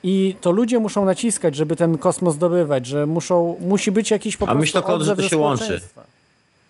i 0.03 0.37
to 0.41 0.51
ludzie 0.51 0.79
muszą 0.79 1.05
naciskać, 1.05 1.57
żeby 1.57 1.77
ten 1.77 1.99
kosmos 1.99 2.35
zdobywać, 2.35 2.87
że 2.87 3.07
muszą, 3.07 3.57
musi 3.61 3.93
być 3.93 4.11
jakiś 4.11 4.37
po 4.37 4.49
A 4.49 4.55
myślę, 4.55 4.83
że 5.01 5.17
to 5.17 5.23
się 5.23 5.37
łączy. 5.37 5.81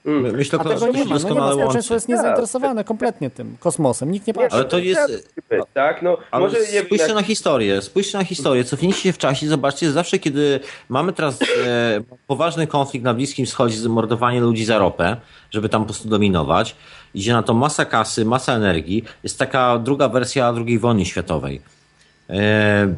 Mm. 0.06 0.36
Myślę, 0.36 0.58
A 0.58 0.64
tego 0.64 0.86
nie 0.86 1.04
ma, 1.04 1.18
no 1.18 1.28
nie 1.28 1.34
ma. 1.34 1.52
Społeczeństwo 1.52 1.94
jest 1.94 2.08
niezainteresowane 2.08 2.84
kompletnie 2.84 3.30
tym 3.30 3.56
kosmosem. 3.60 4.10
Nikt 4.10 4.26
nie 4.26 4.34
patrzy. 4.34 4.56
Ale 4.56 4.64
to 4.64 4.78
jest... 4.78 5.30
Tak, 5.74 6.02
no, 6.02 6.16
Ale 6.30 6.44
może 6.44 6.56
spójrzcie 6.56 7.06
jak... 7.06 7.14
na 7.14 7.22
historię, 7.22 7.82
spójrzcie 7.82 8.18
na 8.18 8.24
historię, 8.24 8.64
cofnijcie 8.64 9.00
się 9.00 9.12
w 9.12 9.18
czasie, 9.18 9.48
zobaczcie, 9.48 9.92
zawsze 9.92 10.18
kiedy 10.18 10.60
mamy 10.88 11.12
teraz 11.12 11.42
e, 11.42 11.46
poważny 12.26 12.66
konflikt 12.66 13.04
na 13.04 13.14
Bliskim 13.14 13.46
Wschodzie, 13.46 13.76
zamordowanie 13.76 14.40
ludzi 14.40 14.64
za 14.64 14.78
ropę, 14.78 15.16
żeby 15.50 15.68
tam 15.68 15.82
po 15.82 15.86
prostu 15.86 16.08
dominować, 16.08 16.76
idzie 17.14 17.32
na 17.32 17.42
to 17.42 17.54
masa 17.54 17.84
kasy, 17.84 18.24
masa 18.24 18.54
energii, 18.54 19.04
jest 19.22 19.38
taka 19.38 19.78
druga 19.78 20.08
wersja 20.08 20.54
II 20.66 20.78
wojny 20.78 21.04
światowej. 21.04 21.60
E, 22.30 22.94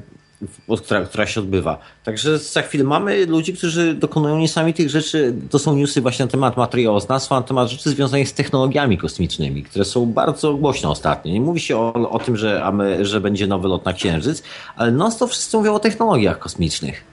która, 0.84 1.04
która 1.04 1.26
się 1.26 1.40
odbywa. 1.40 1.78
Także 2.04 2.38
za 2.38 2.62
chwilę 2.62 2.84
mamy 2.84 3.26
ludzi, 3.26 3.52
którzy 3.52 3.94
dokonują 3.94 4.38
niesamowitych 4.38 4.90
rzeczy. 4.90 5.34
To 5.50 5.58
są 5.58 5.76
newsy 5.76 6.00
właśnie 6.00 6.24
na 6.24 6.30
temat 6.30 6.56
materiałoznawstwa, 6.56 7.36
na 7.36 7.42
temat 7.42 7.68
rzeczy 7.68 7.90
związanych 7.90 8.28
z 8.28 8.32
technologiami 8.32 8.98
kosmicznymi, 8.98 9.62
które 9.62 9.84
są 9.84 10.06
bardzo 10.06 10.54
głośne 10.54 10.88
ostatnio. 10.88 11.32
Nie 11.32 11.40
mówi 11.40 11.60
się 11.60 11.76
o, 11.76 12.10
o 12.10 12.18
tym, 12.18 12.36
że, 12.36 12.72
że 13.00 13.20
będzie 13.20 13.46
nowy 13.46 13.68
lot 13.68 13.84
na 13.84 13.92
Księżyc, 13.92 14.42
ale 14.76 14.92
non-stop 14.92 15.30
wszyscy 15.30 15.56
mówią 15.56 15.74
o 15.74 15.78
technologiach 15.78 16.38
kosmicznych. 16.38 17.04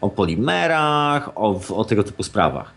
O 0.00 0.08
polimerach, 0.08 1.30
o, 1.34 1.60
o 1.76 1.84
tego 1.84 2.04
typu 2.04 2.22
sprawach. 2.22 2.74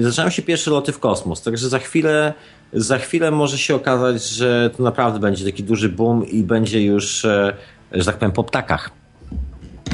Zaczynają 0.00 0.30
się 0.30 0.42
pierwsze 0.42 0.70
loty 0.70 0.92
w 0.92 0.98
kosmos, 0.98 1.42
także 1.42 1.68
za 1.68 1.78
chwilę, 1.78 2.34
za 2.72 2.98
chwilę 2.98 3.30
może 3.30 3.58
się 3.58 3.74
okazać, 3.74 4.28
że 4.28 4.70
to 4.76 4.82
naprawdę 4.82 5.20
będzie 5.20 5.44
taki 5.44 5.64
duży 5.64 5.88
boom 5.88 6.26
i 6.26 6.42
będzie 6.42 6.82
już, 6.82 7.24
e, 7.24 7.56
że 7.92 8.04
tak 8.04 8.18
powiem, 8.18 8.32
po 8.32 8.44
ptakach 8.44 8.90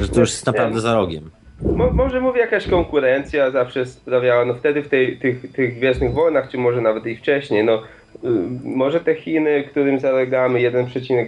że 0.02 0.08
to 0.08 0.20
już 0.20 0.30
jest 0.30 0.46
naprawdę 0.46 0.80
za 0.80 0.94
rogiem. 0.94 1.30
Mo, 1.62 1.90
może 1.90 2.20
mówię 2.20 2.40
jakaś 2.40 2.66
konkurencja 2.66 3.50
zawsze 3.50 3.86
sprawiała, 3.86 4.44
no 4.44 4.54
wtedy 4.54 4.82
w 4.82 4.88
tej, 4.88 5.18
tych, 5.18 5.52
tych 5.52 5.74
Gwiezdnych 5.78 6.12
Wojnach, 6.12 6.50
czy 6.50 6.58
może 6.58 6.80
nawet 6.80 7.06
i 7.06 7.16
wcześniej, 7.16 7.64
no 7.64 7.74
y, 7.74 8.28
może 8.64 9.00
te 9.00 9.14
Chiny, 9.14 9.64
którym 9.70 10.00
zalegamy 10.00 10.58
1,3 10.58 11.26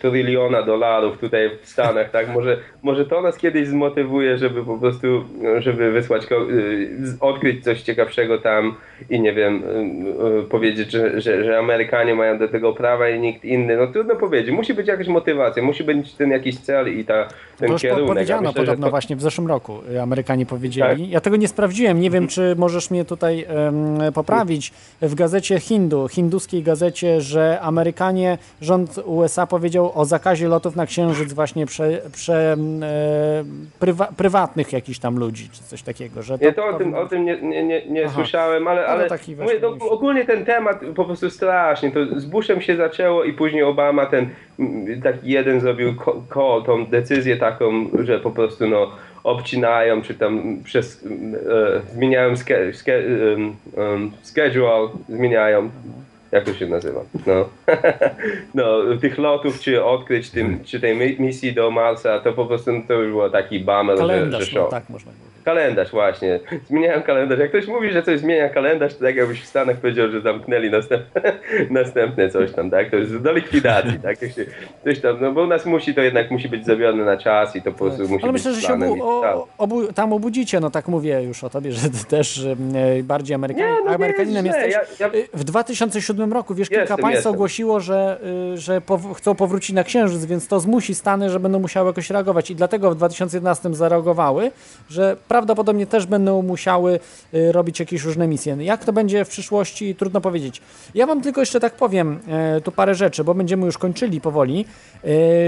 tryliona 0.00 0.62
dolarów 0.62 1.18
tutaj 1.18 1.50
w 1.62 1.68
Stanach, 1.68 2.10
tak, 2.10 2.28
może, 2.28 2.58
może 2.82 3.06
to 3.06 3.22
nas 3.22 3.38
kiedyś 3.38 3.68
zmotywuje, 3.68 4.38
żeby 4.38 4.64
po 4.64 4.78
prostu, 4.78 5.24
żeby 5.58 5.92
wysłać, 5.92 6.22
y, 6.32 6.88
odkryć 7.20 7.64
coś 7.64 7.82
ciekawszego 7.82 8.38
tam 8.38 8.74
i 9.10 9.20
nie 9.20 9.32
wiem, 9.32 9.62
y, 10.40 10.48
powiedzieć, 10.48 10.90
że, 10.90 11.20
że, 11.20 11.44
że 11.44 11.58
Amerykanie 11.58 12.14
mają 12.14 12.38
do 12.38 12.48
tego 12.48 12.72
prawa 12.72 13.08
i 13.08 13.20
nikt 13.20 13.44
inny, 13.44 13.76
no 13.76 13.86
trudno 13.86 14.16
powiedzieć, 14.16 14.54
musi 14.54 14.74
być 14.74 14.88
jakaś 14.88 15.08
motywacja, 15.08 15.62
musi 15.62 15.84
być 15.84 16.14
ten 16.14 16.30
jakiś 16.30 16.58
cel 16.58 16.98
i 16.98 17.04
ta 17.04 17.28
ten 17.60 17.66
to 17.66 17.72
już 17.72 17.82
kierunek. 17.82 18.06
powiedziano 18.06 18.40
myślę, 18.42 18.62
podobno 18.62 18.86
to... 18.86 18.90
właśnie 18.90 19.16
w 19.16 19.22
zeszłym 19.22 19.46
roku. 19.46 19.78
Y, 19.92 20.02
Amerykanie 20.02 20.46
powiedzieli. 20.46 21.02
Tak. 21.02 21.10
Ja 21.10 21.20
tego 21.20 21.36
nie 21.36 21.48
sprawdziłem. 21.48 22.00
Nie 22.00 22.10
wiem, 22.10 22.28
czy 22.28 22.54
możesz 22.58 22.90
mnie 22.90 23.04
tutaj 23.04 23.46
um, 23.54 24.12
poprawić. 24.12 24.72
W 25.02 25.14
gazecie 25.14 25.60
Hindu, 25.60 26.08
hinduskiej 26.08 26.62
gazecie, 26.62 27.20
że 27.20 27.60
Amerykanie, 27.60 28.38
rząd 28.60 28.98
USA 29.04 29.39
powiedział 29.46 29.92
o 29.94 30.04
zakazie 30.04 30.48
lotów 30.48 30.76
na 30.76 30.86
Księżyc 30.86 31.32
właśnie 31.32 31.66
prze, 31.66 32.00
prze, 32.12 32.56
e, 32.82 33.44
prywa, 33.78 34.08
prywatnych 34.16 34.72
jakichś 34.72 34.98
tam 34.98 35.18
ludzi, 35.18 35.48
czy 35.52 35.62
coś 35.62 35.82
takiego. 35.82 36.22
Że 36.22 36.38
to, 36.38 36.44
nie, 36.44 36.52
to 36.52 36.66
o 36.66 36.72
tym, 36.72 36.94
o 36.94 37.06
tym 37.06 37.24
nie, 37.24 37.42
nie, 37.42 37.62
nie, 37.64 37.86
nie 37.86 38.08
słyszałem, 38.08 38.68
ale, 38.68 38.82
no 38.82 38.88
ale 38.88 39.08
mówię, 39.38 39.60
to, 39.60 39.76
ogólnie 39.90 40.24
ten 40.24 40.44
temat 40.44 40.80
po 40.96 41.04
prostu 41.04 41.30
strasznie. 41.30 41.90
To 41.90 42.20
z 42.20 42.24
Bushem 42.24 42.60
się 42.60 42.76
zaczęło 42.76 43.24
i 43.24 43.32
później 43.32 43.62
Obama 43.62 44.06
ten 44.06 44.28
taki 45.02 45.30
jeden 45.30 45.60
zrobił 45.60 45.94
ko 46.28 46.62
tą 46.66 46.86
decyzję 46.86 47.36
taką, 47.36 47.88
że 48.04 48.20
po 48.20 48.30
prostu 48.30 48.68
no 48.68 48.90
obcinają, 49.24 50.02
czy 50.02 50.14
tam 50.14 50.56
przez, 50.64 51.04
e, 51.04 51.92
zmieniają 51.92 52.36
ske, 52.36 52.72
ske, 52.72 53.02
um, 53.32 53.56
um, 53.76 54.12
schedule, 54.22 54.88
zmieniają 55.08 55.70
Jak 56.32 56.44
to 56.44 56.54
się 56.54 56.66
nazywa? 56.66 57.00
No, 57.26 57.48
no 58.54 58.78
tych 59.00 59.18
lotów, 59.18 59.60
czy 59.60 59.84
odkryć 59.84 60.30
tym, 60.30 60.64
czy 60.64 60.80
tej 60.80 60.96
mi- 60.96 61.16
misji 61.18 61.52
do 61.52 61.70
Marsa, 61.70 62.20
to 62.20 62.32
po 62.32 62.46
prostu 62.46 62.70
to 62.88 62.94
już 62.94 63.10
było 63.10 63.30
taki 63.30 63.60
bummer, 63.60 63.98
że, 63.98 64.02
że 64.06 64.08
Kalendarz, 64.12 64.52
no, 64.54 64.60
show. 64.60 64.70
tak 64.70 64.90
można 64.90 65.10
powiedzieć. 65.12 65.30
Kalendarz, 65.44 65.90
właśnie. 65.90 66.40
Zmieniałem 66.68 67.02
kalendarz. 67.02 67.38
Jak 67.38 67.48
ktoś 67.48 67.66
mówi, 67.66 67.90
że 67.92 68.02
coś 68.02 68.20
zmienia 68.20 68.48
kalendarz, 68.48 68.94
to 68.94 69.04
tak 69.04 69.16
jakbyś 69.16 69.42
w 69.42 69.46
Stanach 69.46 69.76
powiedział, 69.76 70.10
że 70.10 70.20
zamknęli 70.20 70.70
następne, 70.70 71.22
następne 71.80 72.28
coś 72.30 72.52
tam, 72.52 72.70
tak? 72.70 72.90
To 72.90 72.96
jest 72.96 73.16
do 73.18 73.32
likwidacji, 73.32 73.98
tak? 74.02 74.18
Coś 74.84 75.00
tam, 75.00 75.16
no 75.20 75.32
bo 75.32 75.42
u 75.42 75.46
nas 75.46 75.66
musi 75.66 75.94
to 75.94 76.00
jednak 76.00 76.30
musi 76.30 76.48
być 76.48 76.64
zrobione 76.66 77.04
na 77.04 77.16
czas 77.16 77.56
i 77.56 77.62
to 77.62 77.72
po 77.72 77.78
prostu 77.78 78.02
musi 78.08 78.24
Ale 78.24 78.32
być 78.32 78.44
myślę, 78.44 78.60
że 78.60 78.66
się 78.66 78.74
obu, 78.74 79.04
o, 79.04 79.20
tak. 79.22 79.36
obu, 79.58 79.92
tam 79.92 80.12
obudzicie, 80.12 80.60
no 80.60 80.70
tak 80.70 80.88
mówię 80.88 81.22
już 81.22 81.44
o 81.44 81.50
tobie, 81.50 81.72
że 81.72 81.90
też 82.08 82.44
e, 82.44 83.02
bardziej 83.02 83.34
Amerykanin, 83.34 83.70
Nie, 83.70 83.76
no 83.84 83.88
nie 83.90 83.94
Amerykaninem 83.96 84.46
jest 84.46 84.58
źle. 84.58 84.68
jesteś. 84.68 85.00
Ja- 85.00 85.06
ja- 85.06 85.14
Y, 85.14 85.28
W 85.34 85.44
2007 85.44 86.19
roku, 86.28 86.54
wiesz, 86.54 86.68
kilka 86.68 86.80
Jestem, 86.82 86.98
państw 86.98 87.14
jestem. 87.14 87.32
ogłosiło, 87.32 87.80
że, 87.80 88.20
y, 88.54 88.58
że 88.58 88.80
pow- 88.80 89.14
chcą 89.14 89.34
powrócić 89.34 89.72
na 89.76 89.84
Księżyc, 89.84 90.24
więc 90.24 90.48
to 90.48 90.60
zmusi 90.60 90.94
Stany, 90.94 91.30
że 91.30 91.40
będą 91.40 91.58
musiały 91.58 91.86
jakoś 91.86 92.10
reagować 92.10 92.50
i 92.50 92.56
dlatego 92.56 92.90
w 92.90 92.94
2011 92.96 93.74
zareagowały, 93.74 94.50
że 94.90 95.16
prawdopodobnie 95.28 95.86
też 95.86 96.06
będą 96.06 96.42
musiały 96.42 97.00
y, 97.34 97.52
robić 97.52 97.80
jakieś 97.80 98.04
różne 98.04 98.28
misje. 98.28 98.56
Jak 98.60 98.84
to 98.84 98.92
będzie 98.92 99.24
w 99.24 99.28
przyszłości, 99.28 99.94
trudno 99.94 100.20
powiedzieć. 100.20 100.62
Ja 100.94 101.06
wam 101.06 101.20
tylko 101.22 101.40
jeszcze 101.40 101.60
tak 101.60 101.74
powiem 101.74 102.18
e, 102.28 102.60
tu 102.60 102.72
parę 102.72 102.94
rzeczy, 102.94 103.24
bo 103.24 103.34
będziemy 103.34 103.66
już 103.66 103.78
kończyli 103.78 104.20
powoli, 104.20 104.64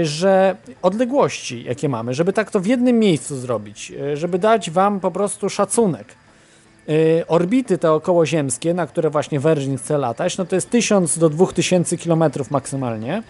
że 0.03 0.55
odległości, 0.81 1.63
jakie 1.63 1.89
mamy, 1.89 2.13
żeby 2.13 2.33
tak 2.33 2.51
to 2.51 2.59
w 2.59 2.65
jednym 2.65 2.99
miejscu 2.99 3.35
zrobić, 3.35 3.93
żeby 4.13 4.39
dać 4.39 4.71
wam 4.71 4.99
po 4.99 5.11
prostu 5.11 5.49
szacunek. 5.49 6.15
E, 6.89 7.27
Orbity 7.27 7.77
te 7.77 7.91
okołoziemskie, 7.91 8.73
na 8.73 8.87
które 8.87 9.09
właśnie 9.09 9.39
Virgin 9.39 9.77
chce 9.77 9.97
latać, 9.97 10.37
no 10.37 10.45
to 10.45 10.55
jest 10.55 10.69
1000 10.69 11.17
do 11.17 11.29
2000 11.29 11.97
km 11.97 12.23
maksymalnie. 12.49 13.23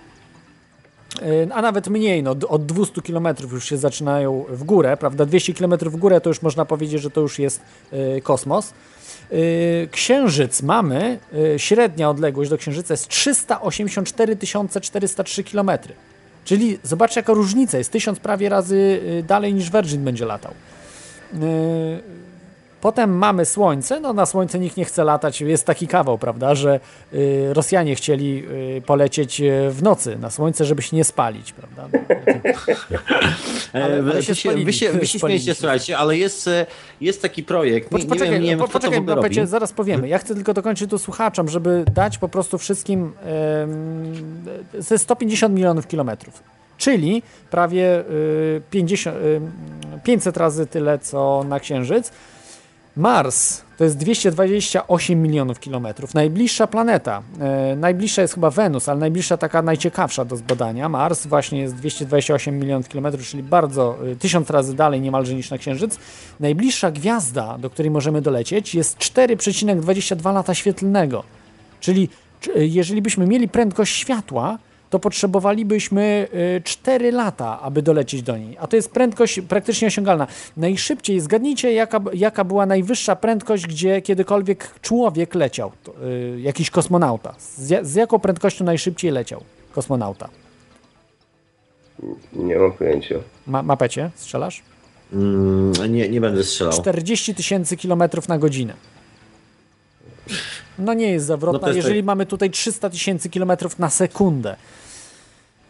E, 1.22 1.54
A 1.54 1.62
nawet 1.62 1.88
mniej, 1.88 2.24
no 2.24 2.36
od 2.48 2.66
200 2.66 3.02
km 3.02 3.28
już 3.52 3.70
się 3.70 3.78
zaczynają 3.78 4.46
w 4.50 4.64
górę, 4.64 4.98
prawda? 4.98 5.26
200 5.26 5.54
km 5.54 5.74
w 5.80 5.96
górę 5.96 6.22
to 6.22 6.30
już 6.30 6.42
można 6.42 6.66
powiedzieć, 6.66 7.02
że 7.02 7.10
to 7.10 7.22
już 7.22 7.40
jest 7.40 7.62
e, 7.92 8.22
kosmos. 8.22 8.74
Księżyc 9.92 10.62
mamy, 10.62 11.20
średnia 11.58 12.10
odległość 12.10 12.50
do 12.50 12.58
Księżyca 12.58 12.94
jest 12.94 13.08
384 13.08 14.38
403 14.82 15.44
km. 15.44 15.72
Czyli 16.46 16.80
zobaczcie 16.84 17.20
jaka 17.20 17.34
różnica 17.34 17.78
jest, 17.78 17.92
tysiąc 17.92 18.20
prawie 18.20 18.50
razy 18.50 19.02
dalej 19.28 19.54
niż 19.54 19.72
Virgin 19.72 20.04
będzie 20.04 20.26
latał. 20.26 20.54
Potem 22.84 23.18
mamy 23.18 23.46
Słońce, 23.46 24.00
no 24.00 24.14
na 24.14 24.26
Słońce 24.26 24.60
nikt 24.60 24.78
nie 24.78 24.86
chce 24.86 25.04
latać, 25.04 25.42
jest 25.42 25.66
taki 25.66 25.88
kawał, 25.88 26.18
prawda, 26.18 26.56
że 26.56 26.80
y, 27.14 27.50
Rosjanie 27.54 27.96
chcieli 27.96 28.44
y, 28.78 28.82
polecieć 28.86 29.42
y, 29.42 29.70
w 29.72 29.84
nocy 29.84 30.18
na 30.22 30.30
Słońce, 30.30 30.66
żeby 30.66 30.82
się 30.82 30.96
nie 30.98 31.04
spalić, 31.04 31.54
prawda. 31.54 31.88
Ale- 33.74 33.86
ale 33.86 33.96
Ale, 33.96 33.98
się 33.98 34.04
wy, 34.14 34.24
się, 34.24 34.36
spalili, 34.36 34.66
wy, 34.66 34.74
się, 34.74 34.92
wy 34.92 35.08
się 35.08 35.20
śmiejecie, 35.20 35.56
słuchajcie, 35.56 35.98
ale 35.98 36.18
jest, 36.18 36.48
e, 36.48 36.66
jest 37.02 37.22
taki 37.22 37.44
projekt. 37.44 37.92
Nie, 37.92 37.98
Pocz- 37.98 38.04
nie 38.04 38.10
Poczekaj, 38.10 38.32
wiem, 38.34 38.44
nie 38.44 38.50
wiem 38.50 38.60
po- 38.60 38.66
to 38.68 38.72
poczekaj, 38.74 39.02
Pecie, 39.22 39.48
zaraz 39.48 39.74
powiemy. 39.74 40.08
Ja 40.08 40.18
chcę 40.18 40.36
tylko 40.36 40.54
dokończyć 40.54 40.90
tu 40.90 40.98
słuchaczom, 40.98 41.50
żeby 41.50 41.86
dać 41.94 42.18
po 42.18 42.30
prostu 42.30 42.58
wszystkim 42.58 43.14
em, 43.26 44.44
ze 44.80 44.98
150 44.98 45.56
milionów 45.56 45.88
kilometrów. 45.88 46.44
Czyli 46.78 47.24
prawie 47.52 48.00
y, 48.00 48.62
50, 48.72 49.18
y, 49.18 49.42
500 50.04 50.38
razy 50.38 50.66
tyle, 50.68 51.00
co 51.00 51.46
na 51.50 51.60
Księżyc. 51.60 52.12
Mars 52.96 53.62
to 53.78 53.84
jest 53.84 53.98
228 53.98 55.22
milionów 55.22 55.60
kilometrów. 55.60 56.14
Najbliższa 56.14 56.68
planeta, 56.68 57.24
e, 57.40 57.76
najbliższa 57.76 58.22
jest 58.22 58.34
chyba 58.34 58.50
Wenus, 58.50 58.90
ale 58.90 59.00
najbliższa 59.00 59.38
taka 59.38 59.62
najciekawsza 59.62 60.26
do 60.26 60.36
zbadania. 60.36 60.90
Mars 60.90 61.28
właśnie 61.28 61.60
jest 61.60 61.76
228 61.76 62.60
milionów 62.60 62.88
kilometrów, 62.88 63.28
czyli 63.28 63.44
bardzo 63.44 63.98
y, 64.08 64.16
tysiąc 64.16 64.50
razy 64.50 64.76
dalej 64.76 65.02
niemalże 65.02 65.34
niż 65.36 65.52
na 65.52 65.58
Księżyc. 65.58 66.00
Najbliższa 66.40 66.92
gwiazda, 66.92 67.58
do 67.58 67.70
której 67.70 67.92
możemy 67.92 68.22
dolecieć, 68.22 68.76
jest 68.76 68.98
4,22 68.98 70.34
lata 70.34 70.54
świetlnego. 70.54 71.24
Czyli 71.80 72.10
czy- 72.40 72.68
jeżeli 72.68 73.02
byśmy 73.02 73.28
mieli 73.28 73.50
prędkość 73.50 73.96
światła, 73.96 74.58
to 74.94 75.00
potrzebowalibyśmy 75.00 76.28
y, 76.58 76.62
4 76.64 77.12
lata, 77.12 77.62
aby 77.62 77.82
dolecieć 77.82 78.22
do 78.24 78.38
niej. 78.38 78.58
A 78.60 78.68
to 78.68 78.76
jest 78.76 78.92
prędkość 78.92 79.42
praktycznie 79.42 79.88
osiągalna. 79.88 80.28
Najszybciej, 80.58 81.20
zgadnijcie, 81.20 81.74
jaka, 81.74 82.00
jaka 82.14 82.44
była 82.44 82.66
najwyższa 82.66 83.16
prędkość, 83.16 83.68
gdzie 83.68 84.02
kiedykolwiek 84.02 84.80
człowiek 84.82 85.36
leciał, 85.36 85.72
to, 85.84 85.94
y, 86.08 86.42
jakiś 86.42 86.70
kosmonauta. 86.70 87.36
Z, 87.40 87.88
z 87.88 87.96
jaką 87.96 88.20
prędkością 88.20 88.66
najszybciej 88.66 89.12
leciał 89.12 89.44
kosmonauta? 89.72 90.30
Nie 92.34 92.56
mam 92.56 92.72
pojęcia. 92.72 93.16
Ma, 93.48 93.64
mapecie, 93.64 94.12
strzelasz? 94.16 94.62
Mm, 95.14 95.94
nie, 95.94 96.10
nie 96.10 96.22
będę 96.22 96.44
strzelał. 96.44 96.74
40 96.74 97.36
tysięcy 97.36 97.78
kilometrów 97.78 98.28
na 98.28 98.38
godzinę. 98.38 98.74
No 100.80 100.94
nie 100.94 101.12
jest 101.12 101.26
zawrotna, 101.26 101.60
No 101.60 101.60
to 101.60 101.68
jest 101.68 101.78
jeżeli 101.78 102.00
tak- 102.00 102.06
mamy 102.06 102.26
tutaj 102.26 102.50
300 102.50 102.90
tysięcy 102.90 103.30
kilometrów 103.30 103.80
na 103.80 103.90
sekundę. 103.90 104.56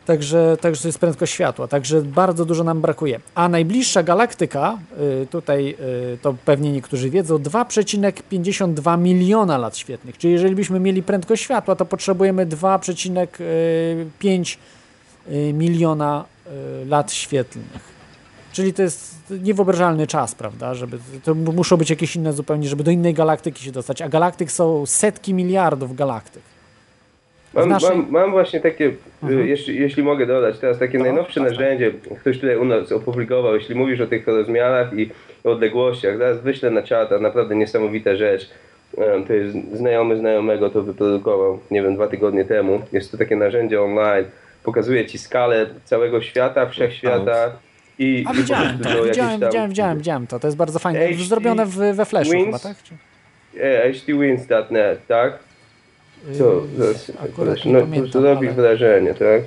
Także, 0.06 0.58
także 0.62 0.82
to 0.82 0.88
jest 0.88 1.00
prędkość 1.00 1.34
światła, 1.34 1.68
także 1.68 2.02
bardzo 2.02 2.46
dużo 2.46 2.64
nam 2.64 2.82
brakuje. 2.82 3.20
A 3.36 3.50
najbliższa 3.50 4.04
galaktyka, 4.04 4.78
y, 5.24 5.28
tutaj 5.28 5.76
y, 6.14 6.18
to 6.22 6.36
pewnie 6.46 6.72
niektórzy 6.72 7.10
wiedzą, 7.10 7.38
2,52 7.38 8.98
miliona 8.98 9.58
lat 9.58 9.78
świetlnych. 9.78 10.18
Czyli 10.18 10.34
jeżeli 10.34 10.56
byśmy 10.56 10.80
mieli 10.80 11.04
prędkość 11.04 11.44
światła, 11.44 11.76
to 11.76 11.86
potrzebujemy 11.86 12.46
2,5 12.46 14.58
y, 15.28 15.54
miliona 15.54 16.26
lat 16.86 17.12
świetlnych. 17.12 17.94
Czyli 18.54 18.74
to 18.74 18.82
jest 18.82 19.16
niewyobrażalny 19.30 20.08
czas, 20.08 20.36
prawda? 20.36 20.76
Żeby, 20.76 21.00
to 21.24 21.36
muszą 21.36 21.78
być 21.78 21.90
jakieś 21.90 22.16
inne 22.16 22.34
zupełnie, 22.34 22.70
żeby 22.70 22.84
do 22.84 22.92
innej 22.92 23.14
galaktyki 23.14 23.64
się 23.64 23.72
dostać. 23.72 24.02
A 24.02 24.10
galaktyk 24.10 24.52
są 24.52 24.86
setki 24.86 25.34
miliardów 25.34 25.96
galaktyk. 25.96 26.53
Mam, 27.54 27.70
naszej- 27.70 27.90
mam, 27.98 28.12
mam 28.12 28.32
właśnie 28.32 28.60
takie, 28.60 28.92
Mhm. 29.24 29.42
y, 29.42 29.48
jeśli, 29.48 29.80
jeśli 29.82 30.04
mogę 30.04 30.26
dodać, 30.26 30.60
teraz 30.60 30.80
takie 30.80 30.98
No, 30.98 31.04
najnowsze 31.04 31.42
tak, 31.42 31.50
narzędzie, 31.50 31.92
ktoś 32.20 32.40
tutaj 32.40 32.58
u 32.58 32.66
nas 32.66 32.92
opublikował, 32.92 33.56
jeśli 33.56 33.76
mówisz 33.76 34.02
o 34.02 34.08
tych 34.08 34.28
rozmiarach 34.28 34.94
i 34.94 35.10
odległościach, 35.44 36.18
zaraz 36.18 36.42
wyślę 36.42 36.72
na 36.72 36.84
czata, 36.84 37.20
naprawdę 37.20 37.56
niesamowita 37.56 38.16
rzecz. 38.16 38.50
Em, 38.98 39.26
To 39.26 39.34
jest 39.34 39.56
znajomy 39.74 40.18
znajomego, 40.18 40.70
to 40.70 40.82
wyprodukował, 40.84 41.60
nie 41.72 41.82
wiem, 41.84 41.96
dwa 41.96 42.08
tygodnie 42.08 42.46
temu. 42.46 42.82
Jest 42.92 43.12
to 43.12 43.18
takie 43.18 43.36
narzędzie 43.36 43.82
online, 43.82 44.26
pokazuje 44.64 45.06
ci 45.06 45.18
skalę 45.18 45.66
całego 45.84 46.22
świata, 46.22 46.66
wszechświata 46.66 47.52
i... 48.00 48.24
A 48.28 48.34
i 48.34 48.36
widziałem 48.38 48.78
to, 48.80 48.90
do 48.90 49.04
widziałem, 49.04 49.40
tam- 49.40 49.50
widziałem, 49.50 49.70
widziałem, 49.70 49.98
widziałem 49.98 50.28
to. 50.28 50.40
To 50.40 50.48
jest 50.48 50.58
bardzo 50.58 50.80
fajne. 50.80 51.08
HD 51.08 51.24
Zrobione 51.24 51.66
w, 51.66 51.76
we 51.96 52.06
Flashu 52.06 52.32
Wins. 52.32 52.46
chyba, 52.46 52.60
tak? 52.60 52.78
Czy- 52.84 52.94
E, 53.64 53.94
htwins.net, 53.94 55.08
tak? 55.08 55.40
Co? 56.38 56.62
Zaraz, 56.78 57.08
Yy, 57.08 57.16
no, 57.74 57.80
pamiętam, 57.82 58.12
to 58.12 58.22
robi 58.22 58.48
ale- 58.48 58.56
wrażenie, 58.56 59.14
tak? 59.14 59.42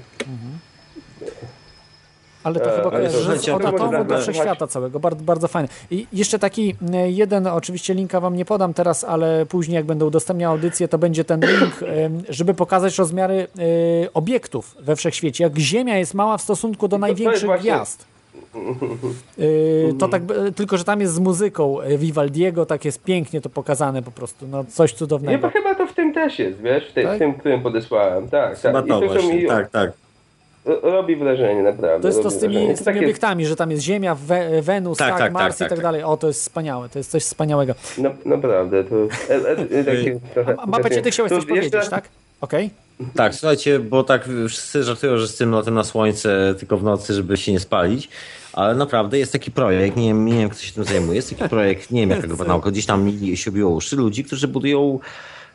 Ale 2.44 2.60
to 2.60 2.72
E, 2.72 2.76
chyba 2.76 2.90
kojarzy, 2.90 3.18
że 3.42 3.54
od 3.54 3.64
atomu 3.64 4.04
do 4.04 4.18
wszechświata 4.18 4.66
całego. 4.66 5.00
Bardzo, 5.00 5.24
bardzo 5.24 5.48
fajne. 5.48 5.68
I 5.90 6.06
jeszcze 6.12 6.38
taki 6.38 6.76
e, 6.92 7.10
jeden, 7.10 7.46
oczywiście 7.46 7.94
linka 7.94 8.20
wam 8.20 8.36
nie 8.36 8.44
podam 8.44 8.74
teraz, 8.74 9.04
ale 9.04 9.46
później 9.46 9.74
jak 9.76 9.84
będę 9.84 10.04
udostępniał 10.04 10.52
audycję, 10.52 10.88
to 10.88 10.98
będzie 10.98 11.24
ten 11.24 11.40
link, 11.40 11.80
żeby 12.28 12.54
pokazać 12.54 12.98
rozmiary 12.98 13.46
e, 13.58 14.12
obiektów 14.14 14.76
we 14.80 14.96
wszechświecie. 14.96 15.44
Jak 15.44 15.58
Ziemia 15.58 15.98
jest 15.98 16.14
mała 16.14 16.38
w 16.38 16.42
stosunku 16.42 16.88
do 16.88 16.98
największych 16.98 17.44
właśnie- 17.46 17.70
gwiazd. 17.70 18.04
E, 19.38 19.42
To 19.98 20.08
tak, 20.08 20.22
tylko 20.56 20.76
że 20.76 20.84
tam 20.84 21.00
jest 21.00 21.14
z 21.14 21.18
muzyką 21.18 21.80
e, 21.80 21.98
Vivaldiego, 21.98 22.66
tak 22.66 22.84
jest 22.84 23.02
pięknie 23.02 23.40
to 23.40 23.48
pokazane 23.50 24.02
po 24.02 24.10
prostu. 24.10 24.46
No 24.48 24.64
coś 24.64 24.92
Nie, 24.92 24.98
cudownego. 24.98 25.38
bo 25.38 25.50
chyba 25.50 25.74
to 25.74 25.86
w 25.86 25.94
tym 25.94 26.14
też 26.14 26.38
jest, 26.38 26.60
wiesz, 26.60 26.88
w, 26.90 26.92
tej, 26.92 27.04
Tak? 27.04 27.16
w 27.16 27.18
tym, 27.18 27.34
którym 27.34 27.62
podesłałem, 27.62 28.28
tak. 28.28 28.58
Chyba 28.58 28.82
tak. 28.82 28.88
to 28.90 28.98
I 29.04 29.08
to 29.08 29.14
są 29.14 29.20
właśnie, 29.20 29.34
mi- 29.42 29.48
tak, 29.48 29.70
tak. 29.70 29.92
ro- 30.64 30.80
Robi 30.82 31.16
wrażenie, 31.16 31.62
naprawdę. 31.62 32.00
To 32.02 32.08
jest 32.08 32.22
to 32.22 32.30
z 32.30 32.38
tymi, 32.38 32.54
wrażenie. 32.54 32.76
z 32.76 32.84
tymi 32.84 32.98
obiektami, 32.98 33.46
że 33.46 33.56
tam 33.56 33.70
jest 33.70 33.82
Ziemia, 33.82 34.14
We, 34.14 34.62
Wenus, 34.62 34.98
Tak, 34.98 35.08
tak, 35.10 35.18
tak, 35.18 35.32
Mars 35.32 35.56
tak, 35.58 35.66
i 35.66 35.68
tak 35.68 35.78
tak. 35.78 35.82
dalej. 35.82 36.02
O, 36.02 36.16
to 36.16 36.26
jest 36.26 36.40
wspaniałe, 36.40 36.88
to 36.88 36.98
jest 36.98 37.10
coś 37.10 37.22
wspaniałego. 37.24 37.74
Na, 37.98 38.10
naprawdę, 38.24 38.84
to... 38.84 38.94
E, 39.30 39.34
e, 39.34 39.78
e, 39.80 39.84
takie, 39.84 40.20
trochę, 40.34 40.54
A 40.58 40.66
Mapecie, 40.66 41.02
ty 41.02 41.10
chciałeś 41.10 41.32
coś 41.32 41.46
powiedzieć, 41.46 41.74
jeszcze- 41.74 41.90
tak? 41.90 42.08
Okej. 42.40 42.70
Tak, 43.14 43.34
słuchajcie, 43.34 43.78
bo 43.78 44.04
tak 44.04 44.28
wszyscy 44.48 44.82
żartują, 44.82 45.16
że 45.18 45.28
z 45.28 45.36
tym 45.36 45.50
lotem 45.50 45.74
na 45.74 45.84
słońce 45.84 46.54
tylko 46.58 46.76
w 46.76 46.82
nocy, 46.82 47.14
żeby 47.14 47.36
się 47.36 47.52
nie 47.52 47.60
spalić, 47.60 48.08
ale 48.56 48.74
naprawdę 48.74 49.18
jest 49.18 49.32
taki 49.32 49.50
projekt, 49.50 49.96
nie 49.96 50.08
wiem, 50.08 50.26
nie 50.26 50.38
wiem 50.38 50.50
kto 50.50 50.60
się 50.60 50.72
tym 50.72 50.84
zajmuje, 50.84 51.16
jest 51.16 51.30
taki 51.30 51.48
projekt, 51.54 51.90
nie 51.90 52.00
wiem 52.00 52.10
jaka 52.10 52.26
go 52.26 52.44
nauka, 52.44 52.70
gdzieś 52.70 52.86
tam 52.86 53.12
się 53.34 53.50
obiło 53.50 53.70
uszy 53.70 53.96
ludzi, 53.96 54.24
którzy 54.24 54.48
budują 54.48 54.98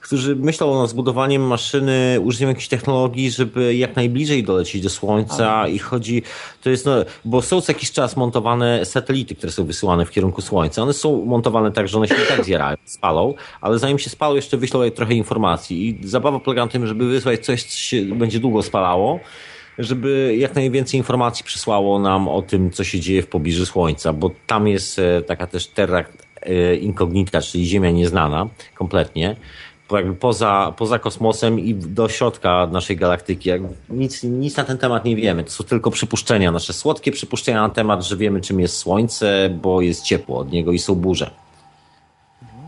którzy 0.02 0.36
myślą 0.36 0.82
o 0.82 0.88
zbudowaniu 0.88 1.40
maszyny, 1.40 2.20
użyciem 2.24 2.50
jakiejś 2.50 2.68
technologii, 2.68 3.32
żeby 3.32 3.76
jak 3.76 3.96
najbliżej 3.96 4.44
dolecieć 4.44 4.82
do 4.82 4.90
Słońca 4.90 5.68
i 5.68 5.80
chodzi, 5.80 6.24
to 6.64 6.70
jest, 6.70 6.86
no, 6.86 6.96
bo 7.26 7.42
są 7.42 7.62
co 7.62 7.72
jakiś 7.72 7.92
czas 7.92 8.18
montowane 8.18 8.86
satelity, 8.86 9.36
które 9.36 9.52
są 9.52 9.66
wysyłane 9.66 10.06
w 10.06 10.12
kierunku 10.12 10.42
Słońca. 10.42 10.84
One 10.84 10.94
są 10.94 11.26
montowane 11.26 11.72
tak, 11.72 11.88
że 11.88 11.98
one 11.98 12.08
się 12.08 12.16
tak 12.30 12.46
zjerają, 12.46 12.78
spalą, 12.86 13.34
ale 13.62 13.80
zanim 13.80 14.00
się 14.00 14.10
spalą, 14.10 14.36
jeszcze 14.36 14.58
wyślą 14.58 14.92
trochę 14.92 15.14
informacji. 15.14 16.00
I 16.04 16.08
zabawa 16.08 16.40
polega 16.40 16.66
na 16.66 16.72
tym, 16.72 16.88
żeby 16.88 17.08
wysłać 17.10 17.46
coś, 17.46 17.64
co 17.64 17.78
się 17.78 18.06
będzie 18.06 18.40
długo 18.40 18.64
spalało, 18.64 19.20
żeby 19.84 20.36
jak 20.38 20.56
najwięcej 20.56 20.98
informacji 20.98 21.46
przysłało 21.46 22.00
nam 22.00 22.28
o 22.28 22.42
tym, 22.42 22.72
co 22.72 22.84
się 22.84 23.00
dzieje 23.00 23.22
w 23.22 23.28
pobliżu 23.28 23.66
Słońca, 23.66 24.14
bo 24.14 24.32
tam 24.48 24.68
jest 24.68 25.00
e, 25.00 25.22
taka 25.22 25.48
też 25.48 25.68
terra 25.68 26.06
e, 26.42 26.76
incognita, 26.76 27.42
czyli 27.42 27.66
Ziemia 27.66 27.92
nieznana 27.92 28.48
kompletnie, 28.76 29.36
jakby 29.92 30.14
poza, 30.14 30.74
poza 30.78 31.00
kosmosem 31.00 31.60
i 31.60 31.74
do 31.74 32.10
środka 32.10 32.68
naszej 32.72 32.98
galaktyki. 32.98 33.50
Nic, 33.90 34.24
nic 34.24 34.58
na 34.58 34.64
ten 34.64 34.78
temat 34.78 35.06
nie 35.06 35.16
wiemy. 35.16 35.44
To 35.44 35.50
są 35.50 35.64
tylko 35.64 35.92
przypuszczenia, 35.92 36.52
nasze 36.52 36.74
słodkie 36.74 37.12
przypuszczenia 37.12 37.62
na 37.62 37.70
temat, 37.70 38.04
że 38.04 38.18
wiemy 38.18 38.42
czym 38.42 38.60
jest 38.60 38.78
Słońce, 38.78 39.50
bo 39.62 39.82
jest 39.82 40.04
ciepło 40.04 40.40
od 40.40 40.52
niego 40.52 40.72
i 40.72 40.80
są 40.80 40.96
burze. 40.96 41.32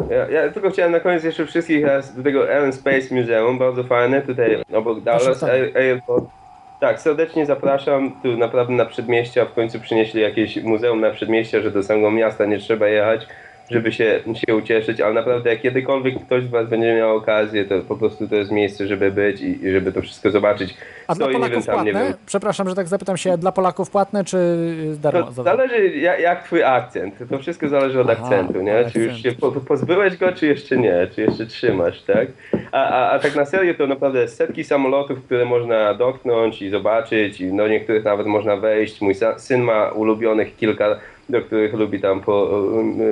Ja, 0.09 0.29
ja, 0.29 0.51
tylko 0.51 0.71
chciałem 0.71 0.91
na 0.91 0.99
koniec 0.99 1.23
jeszcze 1.23 1.45
wszystkich 1.45 1.85
raz 1.85 2.15
do 2.15 2.23
tego 2.23 2.43
Allen 2.43 2.73
Space 2.73 3.15
Museum, 3.15 3.59
bardzo 3.59 3.83
fajne, 3.83 4.21
tutaj 4.21 4.63
obok 4.73 5.01
Dallas 5.01 5.43
Airport. 5.75 6.42
Tak, 6.83 7.01
serdecznie 7.01 7.45
zapraszam. 7.45 8.11
Tu 8.23 8.37
naprawdę 8.37 8.73
na 8.73 8.85
przedmieścia 8.85 9.45
w 9.45 9.53
końcu 9.53 9.79
przynieśli 9.79 10.21
jakieś 10.21 10.63
muzeum 10.63 11.01
na 11.01 11.11
przedmieścia, 11.11 11.61
że 11.61 11.71
do 11.71 11.83
samego 11.83 12.11
miasta 12.11 12.45
nie 12.45 12.57
trzeba 12.57 12.87
jechać 12.87 13.27
żeby 13.71 13.91
się, 13.91 14.19
się 14.47 14.55
ucieszyć, 14.55 15.01
ale 15.01 15.13
naprawdę 15.13 15.49
jak 15.49 15.61
kiedykolwiek 15.61 16.25
ktoś 16.25 16.43
z 16.43 16.49
Was 16.49 16.69
będzie 16.69 16.95
miał 16.95 17.15
okazję, 17.15 17.65
to 17.65 17.79
po 17.79 17.97
prostu 17.97 18.27
to 18.27 18.35
jest 18.35 18.51
miejsce, 18.51 18.87
żeby 18.87 19.11
być 19.11 19.41
i, 19.41 19.65
i 19.65 19.71
żeby 19.71 19.91
to 19.91 20.01
wszystko 20.01 20.31
zobaczyć. 20.31 20.77
A 21.07 21.15
Stoi, 21.15 21.31
dla 21.31 21.39
Polaków 21.39 21.65
wiem, 21.65 21.75
płatne? 21.75 22.13
Przepraszam, 22.25 22.69
że 22.69 22.75
tak 22.75 22.87
zapytam 22.87 23.17
się, 23.17 23.37
dla 23.37 23.51
Polaków 23.51 23.89
płatne 23.89 24.23
czy 24.23 24.37
darmo? 25.01 25.23
To 25.23 25.43
zależy 25.43 25.87
jak, 25.87 26.19
jak 26.19 26.43
Twój 26.43 26.63
akcent. 26.63 27.15
To 27.29 27.39
wszystko 27.39 27.69
zależy 27.69 28.01
od 28.01 28.09
Aha, 28.09 28.23
akcentu, 28.23 28.61
nie? 28.61 28.85
Czy 28.91 28.99
już 28.99 29.21
się 29.21 29.31
po, 29.31 29.51
pozbyłeś 29.51 30.17
go, 30.17 30.31
czy 30.31 30.47
jeszcze 30.47 30.77
nie? 30.77 31.07
Czy 31.15 31.21
jeszcze 31.21 31.45
trzymasz, 31.45 32.01
tak? 32.01 32.27
A, 32.71 32.89
a, 32.89 33.11
a 33.11 33.19
tak 33.19 33.35
na 33.35 33.45
serio 33.45 33.73
to 33.73 33.87
naprawdę 33.87 34.27
setki 34.27 34.63
samolotów, 34.63 35.23
które 35.25 35.45
można 35.45 35.93
dotknąć 35.93 36.61
i 36.61 36.69
zobaczyć 36.69 37.41
i 37.41 37.57
do 37.57 37.67
niektórych 37.67 38.03
nawet 38.03 38.27
można 38.27 38.57
wejść. 38.57 39.01
Mój 39.01 39.15
syn 39.37 39.61
ma 39.61 39.89
ulubionych 39.89 40.55
kilka 40.55 40.99
do 41.33 41.41
których 41.41 41.73
lubi 41.73 41.99
tam 42.01 42.21
po, 42.21 42.63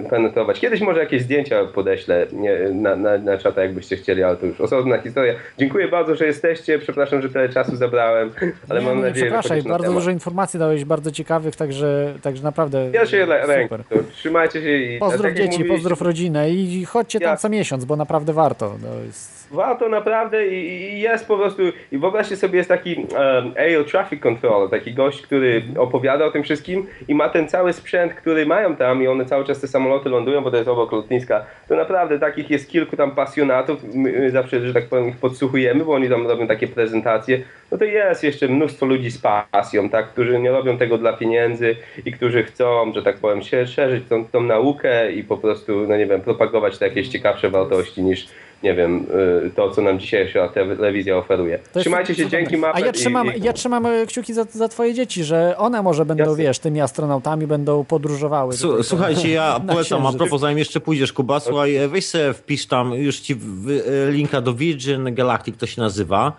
penetrować. 0.10 0.60
Kiedyś 0.60 0.82
może 0.82 1.00
jakieś 1.00 1.22
zdjęcia 1.22 1.66
podeślę 1.66 2.28
na, 2.74 2.96
na, 2.96 3.18
na 3.18 3.38
czata, 3.38 3.62
jakbyście 3.62 3.96
chcieli, 3.98 4.24
ale 4.24 4.38
to 4.38 4.46
już 4.46 4.62
osobna 4.62 4.98
historia. 4.98 5.34
Dziękuję 5.58 5.88
bardzo, 5.88 6.16
że 6.16 6.26
jesteście. 6.26 6.80
Przepraszam, 6.80 7.22
że 7.22 7.30
tyle 7.30 7.50
czasu 7.50 7.76
zabrałem, 7.76 8.32
ale 8.70 8.80
nie, 8.80 8.86
mam 8.86 8.98
nie, 8.98 9.04
nadzieję, 9.04 9.26
przepraszam, 9.26 9.62
że 9.62 9.70
bardzo 9.70 9.94
dużo 9.94 10.12
informacji 10.12 10.60
dałeś, 10.60 10.86
bardzo 10.86 11.12
ciekawych, 11.12 11.56
także, 11.56 12.14
także 12.22 12.44
naprawdę 12.44 12.90
Ja 12.94 13.06
się 13.06 13.26
rękę. 13.26 13.78
Trzymajcie 14.14 14.62
się 14.62 14.78
i... 14.78 15.00
Pozdrów 15.00 15.22
tak 15.22 15.36
dzieci, 15.36 15.66
pozdrów 15.66 16.02
rodzinę 16.02 16.50
i 16.50 16.86
chodźcie 16.86 17.20
tam 17.20 17.30
ja. 17.30 17.38
co 17.38 17.50
miesiąc, 17.50 17.86
bo 17.86 17.96
naprawdę 17.96 18.34
warto. 18.34 18.76
To 18.82 19.04
jest... 19.06 19.41
Warto 19.52 19.90
naprawdę 19.90 20.48
i, 20.48 21.02
jest 21.02 21.28
po 21.28 21.38
prostu... 21.38 21.62
I 21.92 21.98
wyobraźcie 21.98 22.36
sobie, 22.36 22.58
jest 22.58 22.70
taki 22.70 22.96
um, 22.96 23.86
Traffic 23.86 24.22
Controller, 24.22 24.70
taki 24.70 24.94
gość, 24.94 25.22
który 25.22 25.64
opowiada 25.78 26.26
o 26.26 26.32
tym 26.32 26.44
wszystkim 26.44 26.88
i 27.08 27.16
ma 27.16 27.30
ten 27.30 27.48
cały 27.48 27.74
sprzęt 27.74 28.14
który 28.14 28.46
mają 28.46 28.76
tam 28.76 29.04
i 29.04 29.08
one 29.08 29.26
cały 29.26 29.46
czas 29.46 29.60
te 29.60 29.68
samoloty 29.68 30.10
lądują, 30.10 30.42
bo 30.42 30.52
to 30.52 30.58
jest 30.58 30.70
obok 30.70 30.92
lotniska, 30.92 31.46
to 31.68 31.76
naprawdę 31.76 32.20
takich 32.20 32.50
jest 32.50 32.70
kilku 32.70 32.98
tam 32.98 33.12
pasjonatów, 33.12 33.80
my 33.94 34.32
zawsze, 34.32 34.68
że 34.68 34.74
tak 34.74 34.88
powiem, 34.88 35.10
ich 35.10 35.18
podsłuchujemy, 35.18 35.86
bo 35.86 35.94
oni 35.94 36.10
tam 36.10 36.28
robią 36.28 36.48
takie 36.48 36.68
prezentacje, 36.68 37.42
no 37.72 37.78
to 37.78 37.86
jest 37.86 38.24
jeszcze 38.24 38.48
mnóstwo 38.48 38.86
ludzi 38.86 39.12
z 39.12 39.18
pasją, 39.52 39.90
tak, 39.90 40.08
którzy 40.08 40.40
nie 40.40 40.52
robią 40.52 40.78
tego 40.78 40.98
dla 40.98 41.14
pieniędzy 41.14 41.76
i 42.06 42.12
którzy 42.12 42.44
chcą, 42.44 42.94
że 42.94 43.04
tak 43.04 43.18
powiem, 43.18 43.42
szerzyć 43.66 44.04
tą, 44.10 44.26
tą 44.26 44.42
naukę 44.42 45.12
i 45.12 45.24
po 45.24 45.38
prostu, 45.38 45.88
no 45.88 45.98
nie 45.98 46.06
wiem, 46.06 46.22
propagować 46.22 46.78
te 46.78 46.88
jakieś 46.88 47.08
ciekawsze 47.08 47.50
wartości 47.50 48.04
niż 48.04 48.28
nie 48.64 48.74
wiem, 48.74 49.06
y, 49.46 49.52
to, 49.56 49.70
co 49.72 49.82
nam 49.82 50.00
dzisiejsza 50.00 50.48
telewizja 50.48 51.18
oferuje. 51.18 51.60
Trzymajcie 51.80 52.16
się, 52.16 52.30
dzięki 52.30 52.58
mapę. 52.58 52.78
A 52.78 52.80
ja 52.80 52.92
trzymam, 52.92 53.36
i, 53.36 53.40
i... 53.40 53.44
ja 53.44 53.54
trzymam 53.54 53.86
e, 53.86 54.06
kciuki 54.06 54.34
za, 54.34 54.44
za 54.44 54.68
twoje 54.68 54.94
dzieci, 54.94 55.24
że 55.24 55.58
one 55.58 55.82
może 55.82 56.06
będą, 56.06 56.24
Jasne. 56.24 56.44
wiesz, 56.44 56.60
tymi 56.60 56.82
astronautami, 56.82 57.48
będą 57.48 57.86
podróżowały. 57.86 58.54
Słuchajcie, 58.84 59.30
ja 59.30 59.60
polecam, 59.68 60.06
a 60.06 60.14
propos, 60.14 60.42
zanim 60.42 60.58
jeszcze 60.58 60.80
pójdziesz, 60.80 61.14
Kuba, 61.14 61.40
słuchaj, 61.40 61.76
e, 61.76 61.88
weź 61.88 62.06
sobie 62.06 62.34
wpisz 62.34 62.66
tam, 62.66 62.94
już 62.94 63.20
ci 63.20 63.34
e, 63.34 64.12
linka 64.12 64.42
do 64.42 64.54
Virgin 64.54 65.16
Galactic, 65.16 65.58
to 65.58 65.68
się 65.68 65.82
nazywa. 65.82 66.32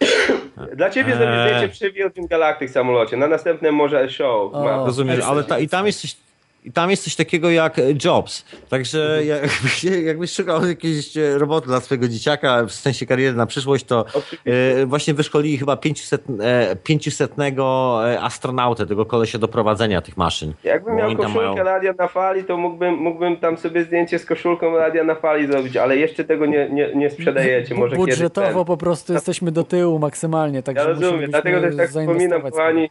Dla 0.76 0.90
ciebie 0.90 1.12
eee. 1.12 1.18
zrobię 1.18 1.48
zdjęcie 1.48 1.68
przy 1.68 1.92
Virgin 1.92 2.26
Galactic 2.26 2.72
samolocie, 2.72 3.16
na 3.16 3.28
następnym 3.28 3.74
może 3.74 4.10
show. 4.10 4.52
Rozumiesz, 4.86 5.24
ale 5.24 5.44
ta, 5.44 5.58
i 5.58 5.68
tam 5.68 5.86
jest 5.86 6.00
coś 6.00 6.25
i 6.66 6.72
tam 6.72 6.90
jest 6.90 7.04
coś 7.04 7.16
takiego 7.16 7.50
jak 7.50 7.80
Jobs. 8.04 8.44
Także 8.68 9.18
mhm. 9.18 9.26
jakbyś, 9.42 9.84
jakbyś 9.84 10.32
szukał 10.32 10.66
jakiejś 10.66 11.16
e, 11.16 11.38
roboty 11.38 11.66
dla 11.66 11.80
swojego 11.80 12.08
dzieciaka, 12.08 12.64
w 12.64 12.72
sensie 12.72 13.06
kariery 13.06 13.36
na 13.36 13.46
przyszłość, 13.46 13.84
to 13.84 14.04
e, 14.44 14.86
właśnie 14.86 15.14
wyszkolili 15.14 15.58
chyba 15.58 15.76
500, 15.76 16.24
e, 16.40 16.76
500 16.76 17.32
e, 17.38 18.20
astronautę, 18.20 18.86
tego 18.86 19.06
kolesia 19.06 19.38
do 19.38 19.48
prowadzenia 19.48 20.00
tych 20.00 20.16
maszyn. 20.16 20.52
Jakbym 20.64 20.96
miał 20.96 21.16
koszulkę 21.16 21.40
mają... 21.40 21.64
radia 21.64 21.94
na 21.98 22.08
fali, 22.08 22.44
to 22.44 22.56
mógłbym, 22.56 22.94
mógłbym 22.94 23.36
tam 23.36 23.56
sobie 23.56 23.84
zdjęcie 23.84 24.18
z 24.18 24.24
koszulką 24.24 24.76
radia 24.76 25.04
na 25.04 25.14
fali 25.14 25.46
zrobić, 25.46 25.76
ale 25.76 25.96
jeszcze 25.96 26.24
tego 26.24 26.46
nie, 26.46 26.68
nie, 26.70 26.94
nie 26.94 27.10
sprzedajecie. 27.10 27.74
Może 27.74 27.96
Budżetowo 27.96 28.64
po 28.64 28.76
prostu 28.76 29.12
jesteśmy 29.12 29.52
do 29.52 29.64
tyłu 29.64 29.98
maksymalnie. 29.98 30.62
Także 30.62 30.82
ja 30.82 30.88
rozumiem, 30.88 31.30
dlatego 31.30 31.60
też 31.60 31.76
tak 31.76 31.88
wspominam, 31.88 32.42
kochani, 32.42 32.90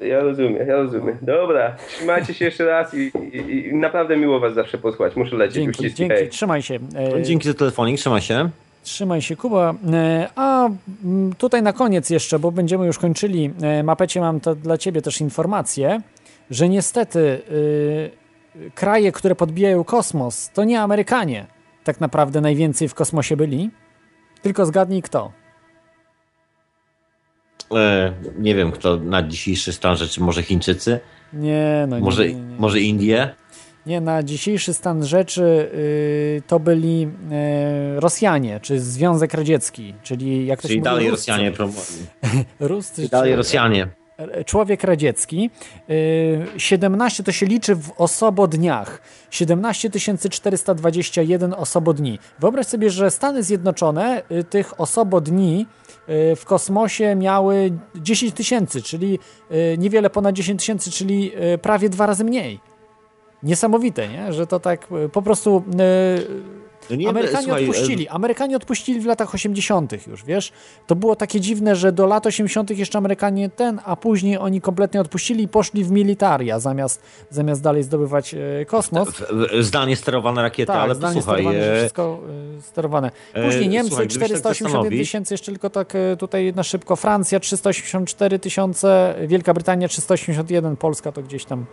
ja 0.00 0.20
rozumiem, 0.20 0.68
ja 0.68 0.76
rozumiem. 0.76 1.18
Dobra, 1.22 1.76
trzymajcie 1.88 2.34
się 2.34 2.44
jeszcze 2.44 2.64
raz 2.64 2.94
i, 2.94 3.12
i, 3.32 3.66
i 3.68 3.74
naprawdę 3.74 4.16
miło 4.16 4.40
was 4.40 4.54
zawsze 4.54 4.78
posłuchać. 4.78 5.16
Muszę 5.16 5.36
lecieć. 5.36 5.54
Dzięki, 5.54 5.70
Uściski. 5.70 5.98
dzięki. 5.98 6.14
Hej. 6.14 6.28
trzymaj 6.28 6.62
się. 6.62 6.78
E, 7.18 7.22
dzięki 7.22 7.48
za 7.48 7.54
telefonik, 7.54 8.00
trzymaj 8.00 8.20
się. 8.20 8.50
Trzymaj 8.82 9.22
się, 9.22 9.36
Kuba. 9.36 9.74
E, 9.92 10.28
a 10.36 10.68
tutaj 11.38 11.62
na 11.62 11.72
koniec 11.72 12.10
jeszcze, 12.10 12.38
bo 12.38 12.52
będziemy 12.52 12.86
już 12.86 12.98
kończyli, 12.98 13.50
e, 13.62 13.82
Mapecie 13.82 14.20
mam 14.20 14.40
to 14.40 14.54
dla 14.54 14.78
ciebie 14.78 15.02
też 15.02 15.20
informację, 15.20 16.00
że 16.50 16.68
niestety 16.68 17.40
kraje, 18.74 19.12
które 19.12 19.34
podbijają 19.34 19.84
kosmos, 19.84 20.50
to 20.54 20.64
nie 20.64 20.80
Amerykanie 20.80 21.46
tak 21.84 22.00
naprawdę 22.00 22.40
najwięcej 22.40 22.88
w 22.88 22.94
kosmosie 22.94 23.36
byli, 23.36 23.70
tylko 24.42 24.66
zgadnij 24.66 25.02
kto. 25.02 25.32
E, 27.74 28.12
nie 28.38 28.54
wiem, 28.54 28.72
kto 28.72 28.96
na 28.96 29.22
dzisiejszy 29.22 29.72
stan 29.72 29.96
rzeczy, 29.96 30.20
może 30.20 30.42
Chińczycy? 30.42 31.00
Nie, 31.32 31.86
no. 31.88 32.00
Może, 32.00 32.28
nie, 32.28 32.34
nie, 32.34 32.40
nie. 32.40 32.56
może 32.58 32.80
Indie? 32.80 33.34
Nie, 33.86 34.00
na 34.00 34.22
dzisiejszy 34.22 34.74
stan 34.74 35.06
rzeczy 35.06 35.42
y, 35.74 36.42
to 36.46 36.60
byli 36.60 37.08
y, 37.96 38.00
Rosjanie, 38.00 38.60
czy 38.62 38.80
Związek 38.80 39.34
Radziecki, 39.34 39.94
czyli 40.02 40.46
jak 40.46 40.62
to 40.62 40.68
Czyli 40.68 40.80
się 40.80 40.84
dalej 40.84 41.10
Ruscy. 41.10 41.30
Rosjanie 41.30 41.52
Ruscy, 42.60 42.94
czyli 42.94 43.08
dalej 43.08 43.36
Rosjanie. 43.36 43.88
Człowiek 44.46 44.84
radziecki. 44.84 45.50
17 46.56 47.22
y, 47.22 47.24
to 47.24 47.32
się 47.32 47.46
liczy 47.46 47.74
w 47.74 47.90
osobodniach. 47.96 49.02
17 49.30 49.90
421 50.30 51.54
osobodni. 51.54 52.18
Wyobraź 52.38 52.66
sobie, 52.66 52.90
że 52.90 53.10
Stany 53.10 53.42
Zjednoczone 53.42 54.22
tych 54.50 54.80
osobodni 54.80 55.66
w 56.08 56.42
kosmosie 56.44 57.14
miały 57.14 57.78
10 57.94 58.34
tysięcy, 58.34 58.82
czyli 58.82 59.18
y, 59.50 59.78
niewiele 59.78 60.10
ponad 60.10 60.34
10 60.34 60.60
tysięcy, 60.60 60.90
czyli 60.90 61.32
y, 61.54 61.58
prawie 61.58 61.88
dwa 61.88 62.06
razy 62.06 62.24
mniej. 62.24 62.60
Niesamowite, 63.42 64.08
nie? 64.08 64.32
że 64.32 64.46
to 64.46 64.60
tak 64.60 64.88
y, 64.92 65.08
po 65.08 65.22
prostu 65.22 65.62
no 66.90 66.96
nie, 66.96 67.08
Amerykanie 67.08 67.44
słuchaj, 67.44 67.68
odpuścili. 67.68 68.08
Amerykanie 68.08 68.56
odpuścili 68.56 69.00
w 69.00 69.06
latach 69.06 69.34
80. 69.34 70.06
już, 70.06 70.24
wiesz? 70.24 70.52
To 70.86 70.96
było 70.96 71.16
takie 71.16 71.40
dziwne, 71.40 71.76
że 71.76 71.92
do 71.92 72.06
lat 72.06 72.26
80. 72.26 72.70
jeszcze 72.70 72.98
Amerykanie 72.98 73.50
ten, 73.50 73.80
a 73.84 73.96
później 73.96 74.38
oni 74.38 74.60
kompletnie 74.60 75.00
odpuścili 75.00 75.44
i 75.44 75.48
poszli 75.48 75.84
w 75.84 75.90
militaria, 75.90 76.60
zamiast, 76.60 77.02
zamiast 77.30 77.62
dalej 77.62 77.82
zdobywać 77.82 78.34
e, 78.34 78.64
kosmos. 78.66 79.08
Zdalnie 79.60 79.96
sterowane 79.96 80.42
rakiety, 80.42 80.72
tak, 80.72 80.76
ale 80.76 80.94
posłuchaj. 80.94 81.22
Sterowane, 81.22 81.72
e... 81.72 81.78
wszystko 81.80 82.20
e, 82.58 82.62
sterowane. 82.62 83.10
Później 83.44 83.68
Niemcy 83.68 83.88
słuchaj, 83.88 84.08
481 84.08 84.82
tak 84.82 84.98
tysięcy, 84.98 85.34
jeszcze 85.34 85.52
tylko 85.52 85.70
tak 85.70 85.92
tutaj 86.18 86.52
na 86.56 86.62
szybko. 86.62 86.96
Francja 86.96 87.40
384 87.40 88.38
tysiące, 88.38 89.14
Wielka 89.26 89.54
Brytania 89.54 89.88
381, 89.88 90.76
Polska 90.76 91.12
to 91.12 91.22
gdzieś 91.22 91.44
tam 91.44 91.66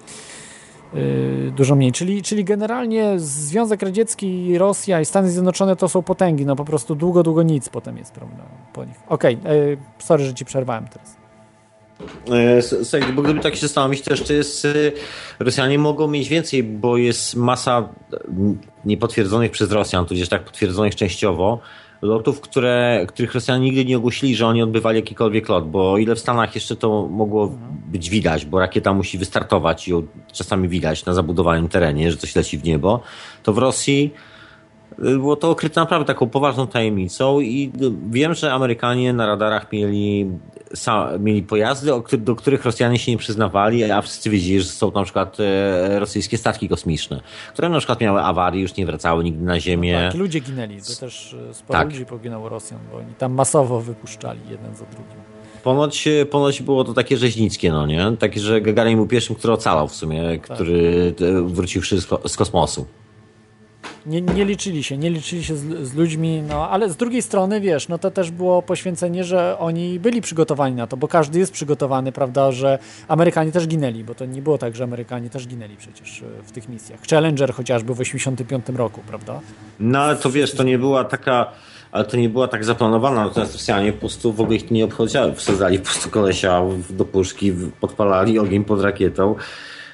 dużo 1.51 1.75
mniej. 1.75 1.91
Czyli, 1.91 2.21
czyli 2.21 2.43
generalnie 2.43 3.19
Związek 3.19 3.81
Radziecki, 3.81 4.57
Rosja 4.57 5.01
i 5.01 5.05
Stany 5.05 5.31
Zjednoczone 5.31 5.75
to 5.75 5.89
są 5.89 6.01
potęgi. 6.01 6.45
No 6.45 6.55
po 6.55 6.65
prostu 6.65 6.95
długo, 6.95 7.23
długo 7.23 7.43
nic 7.43 7.69
potem 7.69 7.97
jest 7.97 8.13
problem 8.13 8.47
po 8.73 8.85
nich. 8.85 8.95
Okej, 9.07 9.37
okay, 9.41 9.77
sorry, 9.99 10.25
że 10.25 10.33
ci 10.33 10.45
przerwałem 10.45 10.87
teraz. 10.87 11.23
E, 12.31 12.61
słuchaj, 12.61 13.13
bo 13.13 13.21
gdyby 13.21 13.39
tak 13.39 13.55
się 13.55 13.61
zastanowić, 13.61 14.01
to 14.01 14.13
jeszcze 14.13 14.33
jest. 14.33 14.65
Y, 14.65 14.91
Rosjanie 15.39 15.79
mogą 15.79 16.07
mieć 16.07 16.29
więcej, 16.29 16.63
bo 16.63 16.97
jest 16.97 17.35
masa 17.35 17.89
niepotwierdzonych 18.85 19.51
przez 19.51 19.71
Rosjan, 19.71 20.05
tudzież 20.05 20.29
tak 20.29 20.43
potwierdzonych 20.43 20.95
częściowo 20.95 21.59
lotów, 22.03 22.41
które, 22.41 23.05
których 23.07 23.33
Rosjanie 23.33 23.65
nigdy 23.65 23.85
nie 23.85 23.97
ogłosili, 23.97 24.35
że 24.35 24.47
oni 24.47 24.61
odbywali 24.61 24.95
jakikolwiek 24.95 25.49
lot, 25.49 25.69
bo 25.69 25.91
o 25.91 25.97
ile 25.97 26.15
w 26.15 26.19
Stanach 26.19 26.55
jeszcze 26.55 26.75
to 26.75 27.07
mogło 27.07 27.51
być 27.85 28.09
widać, 28.09 28.45
bo 28.45 28.59
rakieta 28.59 28.93
musi 28.93 29.17
wystartować 29.17 29.87
i 29.87 29.91
czasami 30.33 30.67
widać 30.67 31.05
na 31.05 31.13
zabudowanym 31.13 31.67
terenie, 31.67 32.11
że 32.11 32.17
coś 32.17 32.35
leci 32.35 32.57
w 32.57 32.63
niebo, 32.63 33.01
to 33.43 33.53
w 33.53 33.57
Rosji 33.57 34.13
y, 34.99 35.17
było 35.17 35.35
to 35.35 35.49
okryte 35.49 35.81
naprawdę 35.81 36.05
taką 36.05 36.29
poważną 36.29 36.67
tajemnicą 36.67 37.39
i 37.39 37.71
y, 37.81 37.91
wiem, 38.11 38.33
że 38.33 38.53
Amerykanie 38.53 39.13
na 39.13 39.27
radarach 39.27 39.71
mieli, 39.71 40.31
mieli 41.19 41.43
pojazdy, 41.43 41.91
do 42.17 42.35
których 42.35 42.65
Rosjanie 42.65 42.99
się 42.99 43.11
nie 43.11 43.17
przyznawali, 43.17 43.91
a 43.91 44.01
wszyscy 44.01 44.29
wiedzieli, 44.29 44.59
że 44.61 44.65
są 44.65 44.91
to 44.91 44.99
na 44.99 45.03
przykład 45.03 45.37
e, 45.39 45.99
rosyjskie 45.99 46.37
statki 46.37 46.69
kosmiczne, 46.69 47.21
które 47.53 47.69
na 47.69 47.77
przykład 47.77 48.01
miały 48.01 48.21
awarie, 48.21 48.61
już 48.61 48.75
nie 48.75 48.85
wracały 48.85 49.23
nigdy 49.23 49.45
na 49.45 49.59
Ziemię. 49.59 50.07
Tak, 50.11 50.19
ludzie 50.19 50.39
ginęli. 50.39 50.81
To 50.81 50.95
też 50.99 51.35
e, 51.49 51.53
sporo 51.53 51.79
Tak. 51.79 51.87
ludzi 51.89 52.05
poginęło 52.05 52.49
Rosjan, 52.49 52.79
bo 52.91 52.97
oni 52.97 53.13
tam 53.17 53.33
masowo 53.33 53.81
wypuszczali 53.81 54.39
jeden 54.49 54.75
za 54.75 54.85
drugim. 54.85 55.17
Ponoć, 55.63 56.07
ponoć 56.31 56.61
było 56.61 56.83
to 56.83 56.93
takie 56.93 57.17
rzeźnickie, 57.17 57.71
no 57.71 57.85
nie? 57.87 58.05
Takie, 58.19 58.39
że 58.39 58.61
Gagarin 58.61 58.95
był 58.95 59.07
pierwszym, 59.07 59.35
który 59.35 59.53
ocalał 59.53 59.87
w 59.87 59.95
sumie, 59.95 60.39
który 60.41 61.13
e, 61.21 61.41
wróciwszy 61.41 62.01
z, 62.01 62.05
ko- 62.05 62.21
z 62.27 62.37
kosmosu. 62.37 62.85
Nie, 64.05 64.21
nie 64.21 64.45
liczyli 64.45 64.83
się, 64.83 64.97
nie 64.97 65.09
liczyli 65.09 65.43
się 65.43 65.55
z, 65.55 65.87
z 65.87 65.93
ludźmi, 65.93 66.43
no 66.49 66.69
ale 66.69 66.89
z 66.89 66.95
drugiej 66.95 67.21
strony, 67.21 67.61
wiesz, 67.61 67.87
no 67.87 67.97
to 67.97 68.11
też 68.11 68.31
było 68.31 68.61
poświęcenie, 68.61 69.23
że 69.23 69.59
oni 69.59 69.99
byli 69.99 70.21
przygotowani 70.21 70.75
na 70.75 70.87
to, 70.87 70.97
bo 70.97 71.07
każdy 71.07 71.39
jest 71.39 71.51
przygotowany, 71.51 72.11
prawda, 72.11 72.51
że 72.51 72.79
Amerykanie 73.07 73.51
też 73.51 73.67
ginęli, 73.67 74.03
bo 74.03 74.15
to 74.15 74.25
nie 74.25 74.41
było 74.41 74.57
tak, 74.57 74.75
że 74.75 74.83
Amerykanie 74.83 75.29
też 75.29 75.47
ginęli 75.47 75.77
przecież 75.77 76.21
e, 76.21 76.43
w 76.43 76.51
tych 76.51 76.69
misjach. 76.69 76.99
Challenger 77.09 77.53
chociażby 77.53 77.95
w 77.95 77.99
85 77.99 78.65
roku, 78.75 79.01
prawda? 79.07 79.39
No 79.79 79.99
ale 79.99 80.15
to 80.15 80.31
wiesz, 80.31 80.51
to 80.51 80.63
nie 80.63 80.79
była 80.79 81.03
taka, 81.03 81.51
ale 81.91 82.05
to 82.05 82.17
nie 82.17 82.29
była 82.29 82.47
tak 82.47 82.65
zaplanowana, 82.65 83.25
natomiast 83.25 83.53
Rosjanie 83.53 83.93
po 83.93 83.99
prostu 83.99 84.33
w 84.33 84.41
ogóle 84.41 84.55
ich 84.55 84.71
nie 84.71 84.85
obchodziły. 84.85 85.33
Wsadzali 85.33 85.79
po 85.79 85.85
prostu 85.85 86.09
kolesia 86.09 86.61
do 86.89 87.05
puszki, 87.05 87.53
podpalali 87.81 88.39
ogień 88.39 88.63
pod 88.63 88.81
rakietą, 88.81 89.35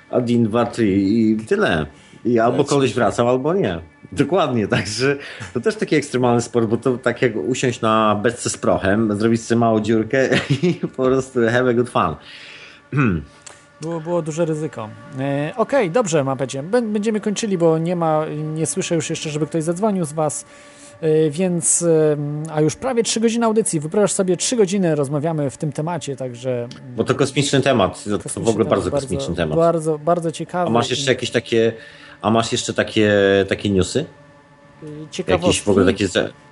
a 0.09 0.21
din, 0.21 0.43
dwa, 0.43 0.71
i 0.79 1.37
tyle. 1.47 1.85
I 2.25 2.39
albo 2.39 2.63
koleś 2.63 2.93
wracał, 2.93 3.29
albo 3.29 3.53
nie. 3.53 3.79
Dokładnie, 4.11 4.67
także 4.67 5.17
to 5.53 5.59
też 5.59 5.75
taki 5.75 5.95
ekstremalny 5.95 6.41
sport, 6.41 6.67
bo 6.67 6.77
to 6.77 6.97
tak 6.97 7.21
jak 7.21 7.35
usiąść 7.35 7.81
na 7.81 8.19
beczce 8.23 8.49
z 8.49 8.57
prochem, 8.57 9.19
zrobić 9.19 9.41
sobie 9.43 9.59
małą 9.59 9.79
dziurkę 9.79 10.29
i 10.63 10.73
po 10.73 11.03
prostu 11.03 11.39
have 11.39 11.69
a 11.69 11.73
good 11.73 11.89
fun. 11.89 12.15
Było, 13.81 13.99
było 13.99 14.21
duże 14.21 14.45
ryzyko. 14.45 14.89
E, 15.19 15.53
Okej, 15.57 15.91
dobrze, 15.91 16.23
Mapecie. 16.23 16.63
Bę- 16.63 16.91
Będziemy 16.91 17.19
kończyli, 17.19 17.57
bo 17.57 17.77
nie 17.77 17.95
ma, 17.95 18.25
nie 18.55 18.65
słyszę 18.65 18.95
już 18.95 19.09
jeszcze, 19.09 19.29
żeby 19.29 19.47
ktoś 19.47 19.63
zadzwonił 19.63 20.05
z 20.05 20.13
Was. 20.13 20.45
E, 21.01 21.29
Więc, 21.29 21.85
a 22.53 22.61
już 22.61 22.75
prawie 22.75 23.03
3 23.03 23.19
godziny 23.19 23.45
audycji. 23.45 23.79
Wyprawiasz 23.79 24.11
sobie 24.11 24.37
3 24.37 24.55
godziny, 24.55 24.95
rozmawiamy 24.95 25.49
w 25.49 25.57
tym 25.57 25.71
temacie, 25.71 26.15
także 26.15 26.67
Bo 26.95 27.03
to 27.03 27.15
kosmiczny 27.15 27.61
temat, 27.61 28.03
to, 28.03 28.17
to 28.17 28.39
w 28.39 28.49
ogóle 28.49 28.65
bardzo, 28.65 28.91
kosmiczny 28.91 29.35
temat. 29.35 29.57
Bardzo, 29.57 29.99
bardzo 29.99 30.31
ciekawy. 30.31 30.67
A 30.67 30.73
masz 30.73 30.89
jeszcze 30.89 31.11
jakieś 31.11 31.31
takie, 31.31 31.73
a 32.21 32.31
masz 32.31 32.51
jeszcze 32.51 32.73
takie, 32.73 33.11
takie 33.49 33.69
newsy? 33.69 34.05
ciekawostki. 35.11 35.47
Jakieś 35.47 35.61
w 35.61 35.69
ogóle 35.69 35.85
takie, 35.85 36.07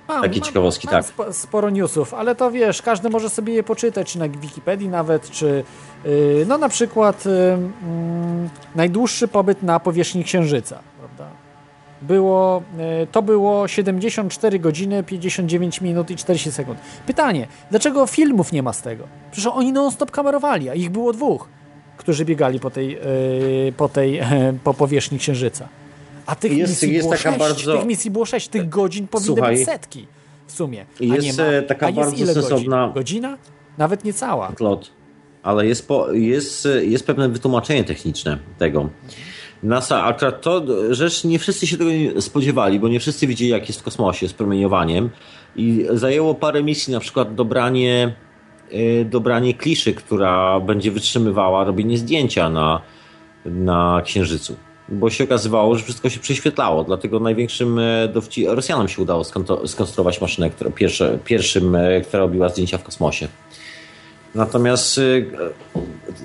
Mam, 0.08 0.22
takie 0.22 0.38
mam- 0.40 0.46
ciekawostki, 0.46 0.86
mam 0.86 1.02
tak. 1.02 1.04
spo- 1.04 1.32
sporo 1.32 1.70
newsów, 1.70 2.14
ale 2.14 2.34
to 2.34 2.50
wiesz, 2.50 2.82
każdy 2.82 3.10
może 3.10 3.30
sobie 3.30 3.54
je 3.54 3.62
poczytać, 3.62 4.12
czy 4.12 4.18
na 4.18 4.28
Wikipedii 4.28 4.88
nawet, 4.88 5.30
czy 5.30 5.64
yy, 6.04 6.44
no 6.48 6.58
na 6.58 6.68
przykład 6.68 7.24
yy, 7.26 7.32
najdłuższy 8.74 9.28
pobyt 9.28 9.62
na 9.62 9.80
powierzchni 9.80 10.24
Księżyca, 10.24 10.78
prawda? 10.98 11.30
Było, 12.02 12.62
yy, 13.00 13.06
to 13.12 13.22
było 13.22 13.68
74 13.68 14.58
godziny, 14.58 15.02
59 15.02 15.80
minut 15.80 16.10
i 16.10 16.16
40 16.16 16.52
sekund. 16.52 16.78
Pytanie, 17.06 17.46
dlaczego 17.70 18.06
filmów 18.06 18.52
nie 18.52 18.62
ma 18.62 18.72
z 18.72 18.82
tego? 18.82 19.04
Przecież 19.30 19.52
oni 19.54 19.72
non-stop 19.72 20.10
kamerowali, 20.10 20.68
a 20.70 20.74
ich 20.74 20.90
było 20.90 21.12
dwóch, 21.12 21.48
którzy 21.98 22.24
biegali 22.24 22.60
po 22.60 22.70
tej, 22.70 22.88
yy, 22.90 23.72
po 23.76 23.88
tej, 23.88 24.20
po 24.64 24.74
powierzchni 24.74 25.18
Księżyca. 25.18 25.68
A 26.26 26.34
tych 26.34 26.52
Jest- 26.52 26.72
misji 26.72 26.92
jest 26.92 27.04
było 27.08 27.16
sześć, 27.16 27.38
bardzo- 27.38 27.76
tych 27.76 27.86
misji 27.86 28.10
było 28.10 28.24
sześć, 28.26 28.48
tych 28.48 28.68
godzin 28.68 29.08
powinny 29.08 29.26
Słuchaj, 29.34 29.56
być 29.56 29.64
setki 29.64 30.06
w 30.46 30.52
sumie. 30.52 30.86
Jest, 31.00 31.38
ma. 31.38 31.44
e, 31.44 31.62
taka 31.62 31.86
jest 31.86 31.96
bardzo 31.98 32.26
sensowna- 32.26 32.86
Godzin? 32.86 32.94
Godzina? 32.94 33.38
Nawet 33.78 34.04
nie 34.04 34.12
cała. 34.12 34.52
lot. 34.60 34.90
Ale 35.42 35.66
jest, 35.66 35.88
po, 35.88 36.12
jest, 36.12 36.68
jest 36.82 37.06
pewne 37.06 37.28
wytłumaczenie 37.28 37.84
techniczne 37.84 38.38
tego. 38.58 38.88
NASA, 39.62 40.04
akurat 40.04 40.42
to 40.42 40.62
rzecz, 40.94 41.24
nie 41.24 41.38
wszyscy 41.38 41.66
się 41.66 41.76
tego 41.76 41.90
spodziewali, 42.20 42.80
bo 42.80 42.88
nie 42.88 43.00
wszyscy 43.00 43.26
wiedzieli, 43.26 43.50
jak 43.50 43.68
jest 43.68 43.80
w 43.80 43.82
kosmosie 43.82 44.28
z 44.28 44.32
promieniowaniem. 44.32 45.10
I 45.56 45.86
zajęło 45.92 46.34
parę 46.34 46.62
misji, 46.62 46.92
na 46.92 47.00
przykład 47.00 47.34
dobranie, 47.34 48.14
dobranie 49.04 49.54
kliszy, 49.54 49.94
która 49.94 50.60
będzie 50.60 50.90
wytrzymywała 50.90 51.64
robienie 51.64 51.98
zdjęcia 51.98 52.50
na, 52.50 52.80
na 53.44 54.02
Księżycu. 54.04 54.56
Bo 54.88 55.10
się 55.10 55.24
okazywało, 55.24 55.76
że 55.76 55.84
wszystko 55.84 56.10
się 56.10 56.20
prześwietlało, 56.20 56.84
dlatego 56.84 57.20
największym 57.20 57.78
e, 57.78 58.08
dowci 58.08 58.46
Rosjanom 58.46 58.88
się 58.88 59.02
udało 59.02 59.24
skonstruować 59.66 60.20
maszynę, 60.20 60.50
która, 60.50 60.70
pierwszym, 61.24 61.74
e, 61.74 62.00
która 62.00 62.22
robiła 62.22 62.48
zdjęcia 62.48 62.78
w 62.78 62.82
kosmosie. 62.82 63.28
Natomiast 64.34 64.98
y, 64.98 65.30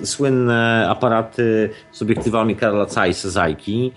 e, 0.02 0.06
słynne 0.06 0.86
aparaty 0.90 1.70
z 1.92 2.02
obiektywami 2.02 2.56
Karla 2.56 2.86
Zeiss, 2.86 3.24
Zajki, 3.24 3.92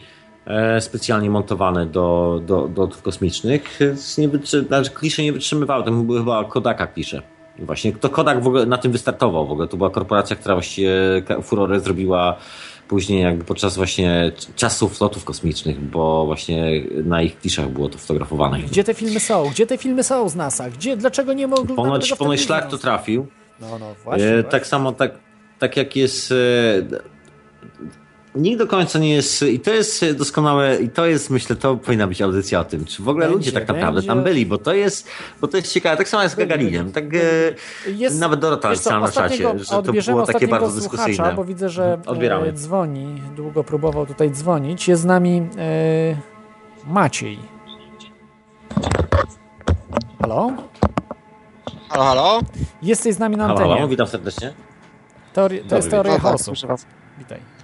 specjalnie 0.79 1.29
montowane 1.29 1.85
do, 1.85 2.41
do, 2.45 2.67
do 2.67 2.87
kosmicznych, 2.87 3.79
nie 4.17 4.29
znaczy 4.67 4.89
klisze 4.89 5.23
nie 5.23 5.33
wytrzymywały, 5.33 5.83
tam 5.83 6.05
były 6.05 6.19
chyba 6.19 6.43
Kodaka 6.43 6.87
klisze. 6.87 7.21
Właśnie, 7.59 7.93
to 7.93 8.09
Kodak 8.09 8.43
w 8.43 8.47
ogóle 8.47 8.65
na 8.65 8.77
tym 8.77 8.91
wystartował 8.91 9.47
w 9.47 9.51
ogóle. 9.51 9.67
To 9.67 9.77
była 9.77 9.89
korporacja, 9.89 10.35
która 10.35 10.55
właściwie 10.55 10.91
furorę 11.43 11.79
zrobiła 11.79 12.37
później 12.87 13.21
jakby 13.21 13.43
podczas 13.43 13.75
właśnie 13.75 14.31
czasów 14.55 15.01
lotów 15.01 15.25
kosmicznych, 15.25 15.79
bo 15.81 16.25
właśnie 16.25 16.83
na 17.03 17.21
ich 17.21 17.39
kliszach 17.39 17.69
było 17.69 17.89
to 17.89 17.97
fotografowane. 17.97 18.59
Gdzie 18.59 18.83
te 18.83 18.93
filmy 18.93 19.19
są? 19.19 19.49
Gdzie 19.49 19.67
te 19.67 19.77
filmy 19.77 20.03
są 20.03 20.29
z 20.29 20.35
NASA? 20.35 20.69
Gdzie, 20.69 20.97
dlaczego 20.97 21.33
nie 21.33 21.47
mogą 21.47 21.75
Ponoć, 21.75 22.13
ponoć 22.13 22.41
szlak 22.41 22.67
to 22.69 22.77
trafił. 22.77 23.27
No, 23.61 23.79
no, 23.79 23.95
właśnie. 24.03 24.25
E, 24.25 24.31
właśnie. 24.31 24.51
tak 24.51 24.67
samo, 24.67 24.91
tak, 24.91 25.11
tak 25.59 25.77
jak 25.77 25.95
jest. 25.95 26.31
E, 26.31 26.35
nikt 28.37 28.57
do 28.59 28.67
końca 28.67 28.99
nie 28.99 29.09
jest. 29.13 29.41
I 29.41 29.59
to 29.59 29.71
jest 29.73 30.05
doskonałe, 30.17 30.75
i 30.81 30.89
to 30.89 31.05
jest, 31.05 31.29
myślę, 31.29 31.55
to 31.55 31.75
powinna 31.75 32.07
być 32.07 32.21
audycja 32.21 32.59
o 32.59 32.63
tym, 32.63 32.85
czy 32.85 33.03
w 33.03 33.09
ogóle 33.09 33.25
Będzie, 33.25 33.37
ludzie 33.37 33.51
tak 33.51 33.67
naprawdę 33.67 33.93
będzie. 33.95 34.07
tam 34.07 34.23
byli, 34.23 34.45
bo 34.45 34.57
to 34.57 34.73
jest, 34.73 35.07
bo 35.41 35.47
to 35.47 35.57
jest 35.57 35.73
ciekawe. 35.73 35.97
Tak 35.97 36.09
samo 36.09 36.23
jest 36.23 36.35
z 36.35 36.37
Gagarinem. 36.37 36.91
Tak, 36.91 37.03
e, 37.13 37.91
Jest- 37.91 38.19
nawet 38.19 38.39
Dorota 38.39 38.69
napisała 38.69 38.99
na 38.99 39.11
czacie, 39.11 39.59
że 39.59 39.65
to 39.65 39.81
było 40.11 40.25
takie 40.25 40.47
bardzo 40.47 40.75
dyskusyjne. 40.75 41.33
bo 41.35 41.43
widzę, 41.45 41.69
że 41.69 41.99
Odbieramy. 42.05 42.47
e, 42.47 42.53
dzwoni, 42.53 43.21
długo 43.35 43.63
próbował 43.63 44.05
tutaj 44.05 44.31
dzwonić. 44.31 44.87
Jest 44.87 45.01
z 45.01 45.05
nami 45.05 45.47
e, 45.57 46.17
Maciej. 46.87 47.39
Halo? 50.21 50.51
Halo, 51.89 52.03
halo? 52.03 52.39
Jesteś 52.81 53.15
z 53.15 53.19
nami 53.19 53.37
na 53.37 53.43
Halo, 53.43 53.55
antenie. 53.59 53.75
halo, 53.75 53.87
witam 53.87 54.07
serdecznie. 54.07 54.53
Teori- 55.33 55.57
to 55.57 55.63
Dobry 55.63 55.75
jest 55.77 55.89
teoria 55.89 56.19
chaosu. 56.19 56.53
Witaj. 57.19 57.56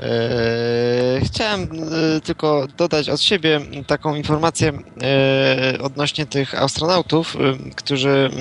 Eee, 0.00 1.20
chciałem 1.24 1.62
e, 1.62 2.20
tylko 2.20 2.66
dodać 2.76 3.08
od 3.08 3.20
siebie 3.20 3.60
taką 3.86 4.14
informację 4.14 4.72
e, 5.02 5.78
odnośnie 5.82 6.26
tych 6.26 6.62
astronautów, 6.62 7.36
e, 7.36 7.38
którzy, 7.74 8.08
mm, 8.08 8.32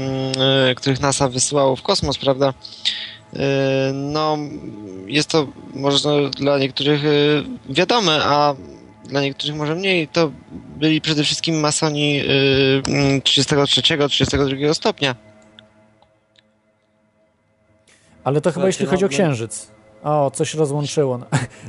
e, 0.70 0.76
których 0.76 1.00
NASA 1.00 1.30
wysyłało 1.30 1.76
w 1.76 1.82
kosmos, 1.82 2.18
prawda? 2.18 2.54
E, 3.34 3.92
no, 3.94 4.38
jest 5.08 5.30
to 5.30 5.48
może 5.74 6.30
dla 6.30 6.58
niektórych 6.60 7.06
e, 7.06 7.10
wiadome, 7.70 8.20
a 8.24 8.56
dla 9.06 9.22
niektórych 9.22 9.56
może 9.56 9.76
mniej. 9.76 10.08
To 10.08 10.32
byli 10.78 11.02
przede 11.02 11.24
wszystkim 11.24 11.60
masoni 11.60 12.20
e, 12.20 12.24
mm, 12.92 13.22
33-32 13.22 14.74
stopnia. 14.74 15.16
Ale 18.24 18.42
to 18.42 18.52
chyba 18.52 18.68
jeśli 18.68 18.86
no, 18.86 18.92
chodzi 18.92 19.06
o 19.06 19.08
no- 19.08 19.12
księżyc. 19.12 19.79
O, 20.04 20.32
coś 20.32 20.54
rozłączyło. 20.54 21.18
No. 21.18 21.26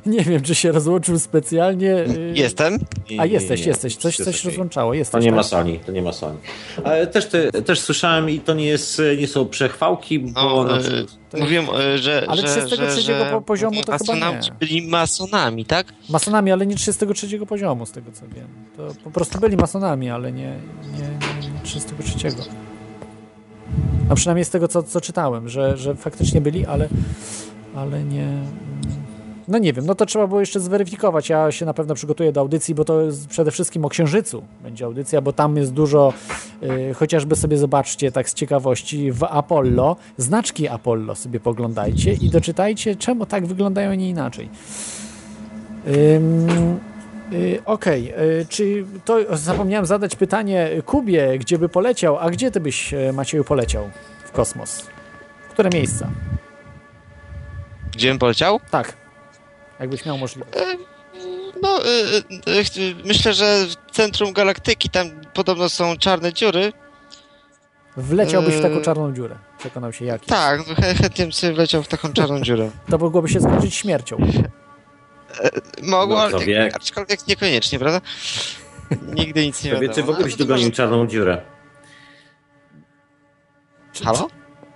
Nie 0.12 0.20
wiem, 0.24 0.42
czy 0.42 0.54
się 0.54 0.72
rozłączył 0.72 1.18
specjalnie. 1.18 1.94
y, 1.96 2.32
Jestem. 2.34 2.78
A 3.18 3.26
jesteś, 3.26 3.60
nie, 3.60 3.66
jesteś. 3.66 3.96
Coś, 3.96 4.16
coś 4.16 4.44
rozłączało. 4.44 4.94
Jesteś, 4.94 5.12
To 5.12 5.18
nie 5.18 5.26
tak? 5.26 5.36
ma 5.36 5.42
Sony, 5.42 5.78
to 5.86 5.92
nie 5.92 6.02
ma 6.02 6.12
Sony. 6.12 6.36
Ale 6.84 7.06
też, 7.06 7.26
te, 7.26 7.52
też 7.52 7.80
słyszałem 7.80 8.30
i 8.30 8.40
to 8.40 8.54
nie, 8.54 8.66
jest, 8.66 9.02
nie 9.18 9.28
są 9.28 9.48
przechwałki, 9.48 10.18
bo 10.18 10.30
No, 10.42 10.64
na 10.64 10.76
e. 10.76 11.40
Mówiłem, 11.40 11.66
e, 11.94 11.98
że. 11.98 12.24
Ale 12.28 12.42
że, 12.42 12.48
33 12.48 12.86
że, 12.86 13.00
że 13.02 13.30
po- 13.32 13.40
poziomu 13.40 13.82
to 13.82 13.98
chyba 13.98 14.14
nie. 14.30 14.40
byli 14.60 14.88
masonami, 14.88 15.64
tak? 15.64 15.86
Masonami, 16.08 16.52
ale 16.52 16.66
nie 16.66 16.74
33 16.76 17.46
poziomu, 17.46 17.86
z 17.86 17.92
tego 17.92 18.12
co 18.12 18.28
wiem. 18.28 18.46
To 18.76 18.88
po 19.04 19.10
prostu 19.10 19.38
byli 19.40 19.56
masonami, 19.56 20.10
ale 20.10 20.32
nie, 20.32 20.42
nie, 20.92 20.98
nie, 21.42 21.48
nie 21.54 21.60
33. 21.62 22.28
A 24.10 24.14
przynajmniej 24.14 24.44
z 24.44 24.50
tego, 24.50 24.68
co, 24.68 24.82
co 24.82 25.00
czytałem, 25.00 25.48
że, 25.48 25.76
że 25.76 25.94
faktycznie 25.94 26.40
byli, 26.40 26.66
ale, 26.66 26.88
ale 27.74 28.04
nie, 28.04 28.28
No 29.50 29.58
nie 29.58 29.72
wiem, 29.72 29.86
no 29.86 29.94
to 29.94 30.06
trzeba 30.06 30.26
było 30.26 30.40
jeszcze 30.40 30.60
zweryfikować. 30.60 31.28
Ja 31.28 31.52
się 31.52 31.66
na 31.66 31.74
pewno 31.74 31.94
przygotuję 31.94 32.32
do 32.32 32.40
audycji, 32.40 32.74
bo 32.74 32.84
to 32.84 33.02
jest 33.02 33.28
przede 33.28 33.50
wszystkim 33.50 33.84
o 33.84 33.88
Księżycu 33.88 34.42
będzie 34.62 34.84
audycja, 34.84 35.20
bo 35.20 35.32
tam 35.32 35.56
jest 35.56 35.72
dużo, 35.72 36.12
y, 36.62 36.94
chociażby 36.94 37.36
sobie 37.36 37.56
zobaczcie 37.56 38.12
tak 38.12 38.30
z 38.30 38.34
ciekawości 38.34 39.12
w 39.12 39.24
Apollo, 39.24 39.96
znaczki 40.16 40.68
Apollo 40.68 41.14
sobie 41.14 41.40
poglądajcie 41.40 42.12
i 42.12 42.30
doczytajcie, 42.30 42.96
czemu 42.96 43.26
tak 43.26 43.46
wyglądają, 43.46 43.90
a 43.90 43.94
nie 43.94 44.08
inaczej. 44.08 44.48
Ym, 46.16 46.78
y, 47.32 47.62
Okej, 47.64 48.12
y, 48.40 48.46
czy 48.48 48.84
to 49.04 49.36
zapomniałem 49.36 49.86
zadać 49.86 50.16
pytanie 50.16 50.70
Kubie, 50.86 51.38
gdzie 51.38 51.58
by 51.58 51.68
poleciał, 51.68 52.18
a 52.18 52.30
gdzie 52.30 52.50
ty 52.50 52.60
byś, 52.60 52.94
e, 52.94 53.12
Macieju, 53.12 53.44
poleciał 53.44 53.84
w 54.24 54.32
kosmos? 54.32 54.86
W 55.48 55.52
które 55.52 55.70
miejsca? 55.74 56.10
Gdzie 58.00 58.08
bym 58.08 58.18
poleciał? 58.18 58.60
Tak, 58.70 58.96
jakbyś 59.80 60.04
miał 60.04 60.18
możliwość. 60.18 60.52
No, 61.62 61.84
y, 61.84 61.88
y, 62.50 62.80
y, 62.80 62.94
myślę, 63.04 63.34
że 63.34 63.66
w 63.66 63.90
centrum 63.92 64.32
galaktyki 64.32 64.88
tam 64.90 65.06
podobno 65.34 65.68
są 65.68 65.96
czarne 65.96 66.32
dziury. 66.32 66.72
Wleciałbyś 67.96 68.54
w 68.54 68.62
taką 68.62 68.80
czarną 68.80 69.12
dziurę. 69.14 69.36
Przekonał 69.58 69.92
się 69.92 70.04
jaki. 70.04 70.26
Tak, 70.26 70.68
no, 70.68 70.74
chę- 70.74 70.94
chętnie 71.02 71.24
bym 71.24 71.32
sobie 71.32 71.52
wleciał 71.52 71.82
w 71.82 71.88
taką 71.88 72.12
czarną 72.12 72.40
dziurę. 72.40 72.70
To 72.90 72.98
mogłoby 72.98 73.28
się 73.28 73.40
skończyć 73.40 73.74
śmiercią. 73.74 74.16
Mogło, 75.82 76.16
No, 76.16 76.22
ale 76.22 76.44
wie. 76.44 76.70
aczkolwiek 76.74 77.26
niekoniecznie, 77.26 77.78
prawda? 77.78 78.00
Nigdy 79.14 79.46
nic 79.46 79.64
nie 79.64 79.70
wiadomo. 79.70 79.92
czy 79.94 80.02
w 80.02 80.10
ogóle 80.10 80.24
byś 80.24 80.36
dogonił 80.36 80.70
czarną 80.70 81.06
dziurę? 81.06 81.42
Halo? 84.04 84.28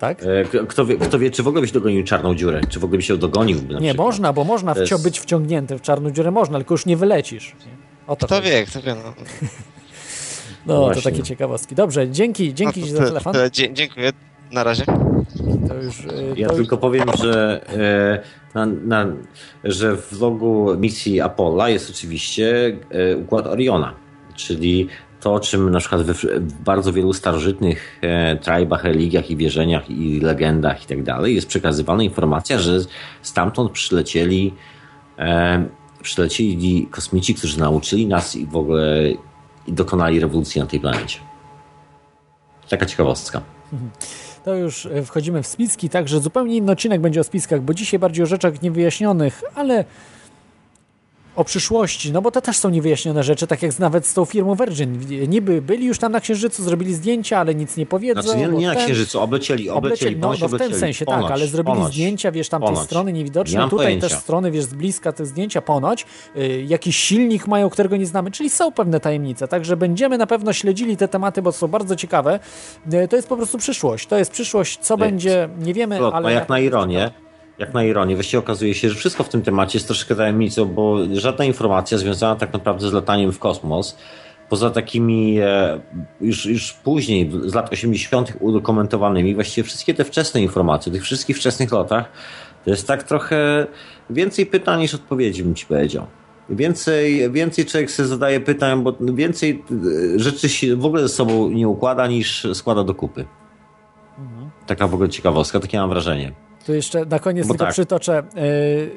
Tak? 0.04 0.22
E, 0.22 0.66
Kto 0.66 0.86
wie, 0.86 0.96
kto 0.96 1.18
wie, 1.18 1.30
czy 1.30 1.42
w 1.42 1.48
ogóle 1.48 1.60
byś 1.60 1.72
dogonił 1.72 2.04
czarną 2.04 2.34
dziurę? 2.34 2.60
Czy 2.68 2.80
w 2.80 2.84
ogóle 2.84 2.96
byś 2.96 3.08
ją 3.08 3.18
dogonił? 3.18 3.56
Nie, 3.58 3.64
przykład? 3.64 3.96
można, 3.96 4.32
bo 4.32 4.44
można 4.44 4.74
wcio- 4.74 5.02
być 5.02 5.20
wciągnięty 5.20 5.78
w 5.78 5.82
czarną 5.82 6.10
dziurę, 6.10 6.30
można, 6.30 6.58
tylko 6.58 6.74
już 6.74 6.86
nie 6.86 6.96
wylecisz. 6.96 7.54
Nie? 7.66 7.72
O 8.06 8.16
to 8.16 8.26
Kto 8.26 8.34
chodzi. 8.34 8.48
wie, 8.48 8.66
kto 8.66 8.82
wie. 8.82 8.94
No, 8.94 9.14
No, 10.66 10.90
to 10.94 11.02
takie 11.02 11.22
ciekawostki. 11.22 11.74
Dobrze, 11.74 12.10
dzięki, 12.10 12.54
dzięki 12.54 12.80
no, 12.80 12.86
to- 12.86 12.92
za 12.96 13.04
telefon. 13.04 13.34
Dziękuję. 13.72 14.12
Na 14.52 14.64
razie. 14.64 14.84
To 15.68 15.74
już, 15.74 16.00
y, 16.00 16.34
Ja 16.36 16.48
tylko 16.48 16.76
powiem, 16.76 17.04
że, 17.22 17.60
e, 17.68 18.20
na, 18.54 18.66
na, 18.66 19.06
że 19.64 19.96
w 19.96 20.20
logu 20.20 20.76
misji 20.78 21.20
Apollo 21.20 21.68
jest 21.68 21.90
oczywiście 21.90 22.76
e, 22.90 23.16
układ 23.16 23.46
Oriona, 23.46 23.94
czyli 24.34 24.88
to, 25.24 25.40
czym 25.40 25.70
na 25.70 25.80
przykład 25.80 26.02
w 26.02 26.52
bardzo 26.64 26.92
wielu 26.92 27.12
starożytnych 27.12 27.98
e, 28.02 28.36
tribach, 28.36 28.84
religiach 28.84 29.30
i 29.30 29.36
wierzeniach 29.36 29.90
i 29.90 30.20
legendach 30.20 30.84
i 30.84 30.86
tak 30.86 31.02
dalej 31.02 31.34
jest 31.34 31.46
przekazywana 31.46 32.02
informacja, 32.02 32.58
że 32.58 32.78
stamtąd 33.22 33.72
przylecieli 33.72 34.54
e, 35.18 35.64
przylecieli 36.02 36.88
kosmici, 36.90 37.34
którzy 37.34 37.60
nauczyli 37.60 38.06
nas 38.06 38.36
i 38.36 38.46
w 38.46 38.56
ogóle 38.56 39.10
i 39.66 39.72
dokonali 39.72 40.20
rewolucji 40.20 40.60
na 40.60 40.66
tej 40.66 40.80
planecie. 40.80 41.18
Taka 42.68 42.86
ciekawostka. 42.86 43.40
To 44.44 44.54
już 44.54 44.86
e, 44.86 45.02
wchodzimy 45.02 45.42
w 45.42 45.46
spiski, 45.46 45.88
także 45.88 46.20
zupełnie 46.20 46.56
inny 46.56 46.72
odcinek 46.72 47.00
będzie 47.00 47.20
o 47.20 47.24
spiskach, 47.24 47.62
bo 47.62 47.74
dzisiaj 47.74 48.00
bardziej 48.00 48.22
o 48.22 48.26
rzeczach 48.26 48.62
niewyjaśnionych, 48.62 49.42
ale 49.54 49.84
o 51.36 51.44
przyszłości, 51.44 52.12
no 52.12 52.22
bo 52.22 52.30
to 52.30 52.40
też 52.40 52.56
są 52.56 52.70
niewyjaśnione 52.70 53.22
rzeczy, 53.22 53.46
tak 53.46 53.62
jak 53.62 53.78
nawet 53.78 54.06
z 54.06 54.14
tą 54.14 54.24
firmą 54.24 54.54
Virgin. 54.54 55.00
Niby 55.28 55.62
byli 55.62 55.86
już 55.86 55.98
tam 55.98 56.12
na 56.12 56.20
Księżycu, 56.20 56.62
zrobili 56.64 56.94
zdjęcia, 56.94 57.38
ale 57.38 57.54
nic 57.54 57.76
nie 57.76 57.86
powiedzą. 57.86 58.22
Znaczy 58.22 58.38
nie, 58.38 58.48
nie 58.48 58.66
na 58.66 58.74
ten- 58.74 58.84
Księżycu, 58.84 59.20
oblecieli, 59.20 59.70
oblecieli, 59.70 60.16
no, 60.16 60.22
ponoć 60.22 60.40
no 60.40 60.48
w 60.48 60.58
tym 60.58 60.74
sensie 60.74 61.04
Ponoć, 61.04 61.22
tak, 61.22 61.32
ale 61.32 61.46
zrobili 61.46 61.76
ponoć, 61.76 61.92
zdjęcia, 61.92 62.32
wiesz, 62.32 62.48
tamtej 62.48 62.68
ponoć. 62.70 62.84
strony 62.84 63.12
niewidocznej, 63.12 63.64
Nie 63.64 63.70
tutaj 63.70 63.86
pojęcia. 63.86 64.08
też 64.08 64.18
strony, 64.18 64.50
wiesz, 64.50 64.64
z 64.64 64.74
bliska 64.74 65.12
te 65.12 65.26
zdjęcia 65.26 65.62
ponoć, 65.62 66.06
y, 66.36 66.64
jakiś 66.68 66.96
silnik 66.96 67.46
mają, 67.46 67.70
którego 67.70 67.96
nie 67.96 68.06
znamy, 68.06 68.30
czyli 68.30 68.50
są 68.50 68.72
pewne 68.72 69.00
tajemnice, 69.00 69.48
także 69.48 69.76
będziemy 69.76 70.18
na 70.18 70.26
pewno 70.26 70.52
śledzili 70.52 70.96
te 70.96 71.08
tematy, 71.08 71.42
bo 71.42 71.52
są 71.52 71.68
bardzo 71.68 71.96
ciekawe. 71.96 72.40
Y, 72.94 73.08
to 73.08 73.16
jest 73.16 73.28
po 73.28 73.36
prostu 73.36 73.58
przyszłość, 73.58 74.06
to 74.06 74.18
jest 74.18 74.30
przyszłość, 74.30 74.78
co 74.78 74.96
będzie, 74.96 75.48
nie 75.58 75.74
wiemy, 75.74 75.98
Plotno, 75.98 76.16
ale... 76.18 76.32
jak 76.32 76.48
na 76.48 76.58
ironię, 76.58 77.10
jak 77.58 77.74
na 77.74 77.84
ironię, 77.84 78.14
właściwie 78.14 78.38
okazuje 78.38 78.74
się, 78.74 78.88
że 78.88 78.94
wszystko 78.94 79.24
w 79.24 79.28
tym 79.28 79.42
temacie 79.42 79.78
jest 79.78 79.86
troszkę 79.86 80.16
tajemnicą, 80.16 80.64
bo 80.64 80.98
żadna 81.12 81.44
informacja 81.44 81.98
związana 81.98 82.36
tak 82.36 82.52
naprawdę 82.52 82.88
z 82.88 82.92
lataniem 82.92 83.32
w 83.32 83.38
kosmos, 83.38 83.96
poza 84.48 84.70
takimi 84.70 85.38
e, 85.40 85.80
już, 86.20 86.46
już 86.46 86.72
później, 86.72 87.30
z 87.44 87.54
lat 87.54 87.72
80. 87.72 88.32
udokumentowanymi, 88.40 89.34
właściwie 89.34 89.64
wszystkie 89.64 89.94
te 89.94 90.04
wczesne 90.04 90.42
informacje, 90.42 90.92
o 90.92 90.94
tych 90.94 91.02
wszystkich 91.02 91.36
wczesnych 91.36 91.72
lotach, 91.72 92.12
to 92.64 92.70
jest 92.70 92.86
tak 92.86 93.02
trochę 93.02 93.66
więcej 94.10 94.46
pytań 94.46 94.80
niż 94.80 94.94
odpowiedzi, 94.94 95.44
bym 95.44 95.54
ci 95.54 95.66
powiedział. 95.66 96.06
Więcej, 96.50 97.32
więcej 97.32 97.66
człowiek 97.66 97.90
sobie 97.90 98.08
zadaje 98.08 98.40
pytań, 98.40 98.82
bo 98.82 98.94
więcej 99.00 99.64
e, 100.16 100.18
rzeczy 100.18 100.48
się 100.48 100.76
w 100.76 100.84
ogóle 100.84 101.02
ze 101.02 101.08
sobą 101.08 101.50
nie 101.50 101.68
układa 101.68 102.06
niż 102.06 102.46
składa 102.54 102.84
do 102.84 102.94
kupy. 102.94 103.24
Mhm. 104.18 104.50
Taka 104.66 104.88
w 104.88 104.94
ogóle 104.94 105.08
ciekawostka, 105.08 105.60
takie 105.60 105.78
mam 105.78 105.88
wrażenie. 105.88 106.43
Tu 106.66 106.74
jeszcze 106.74 107.04
na 107.04 107.18
koniec 107.18 107.46
Bo 107.46 107.54
tylko 107.54 107.64
tak. 107.64 107.72
przytoczę, 107.72 108.22
y, 108.36 108.90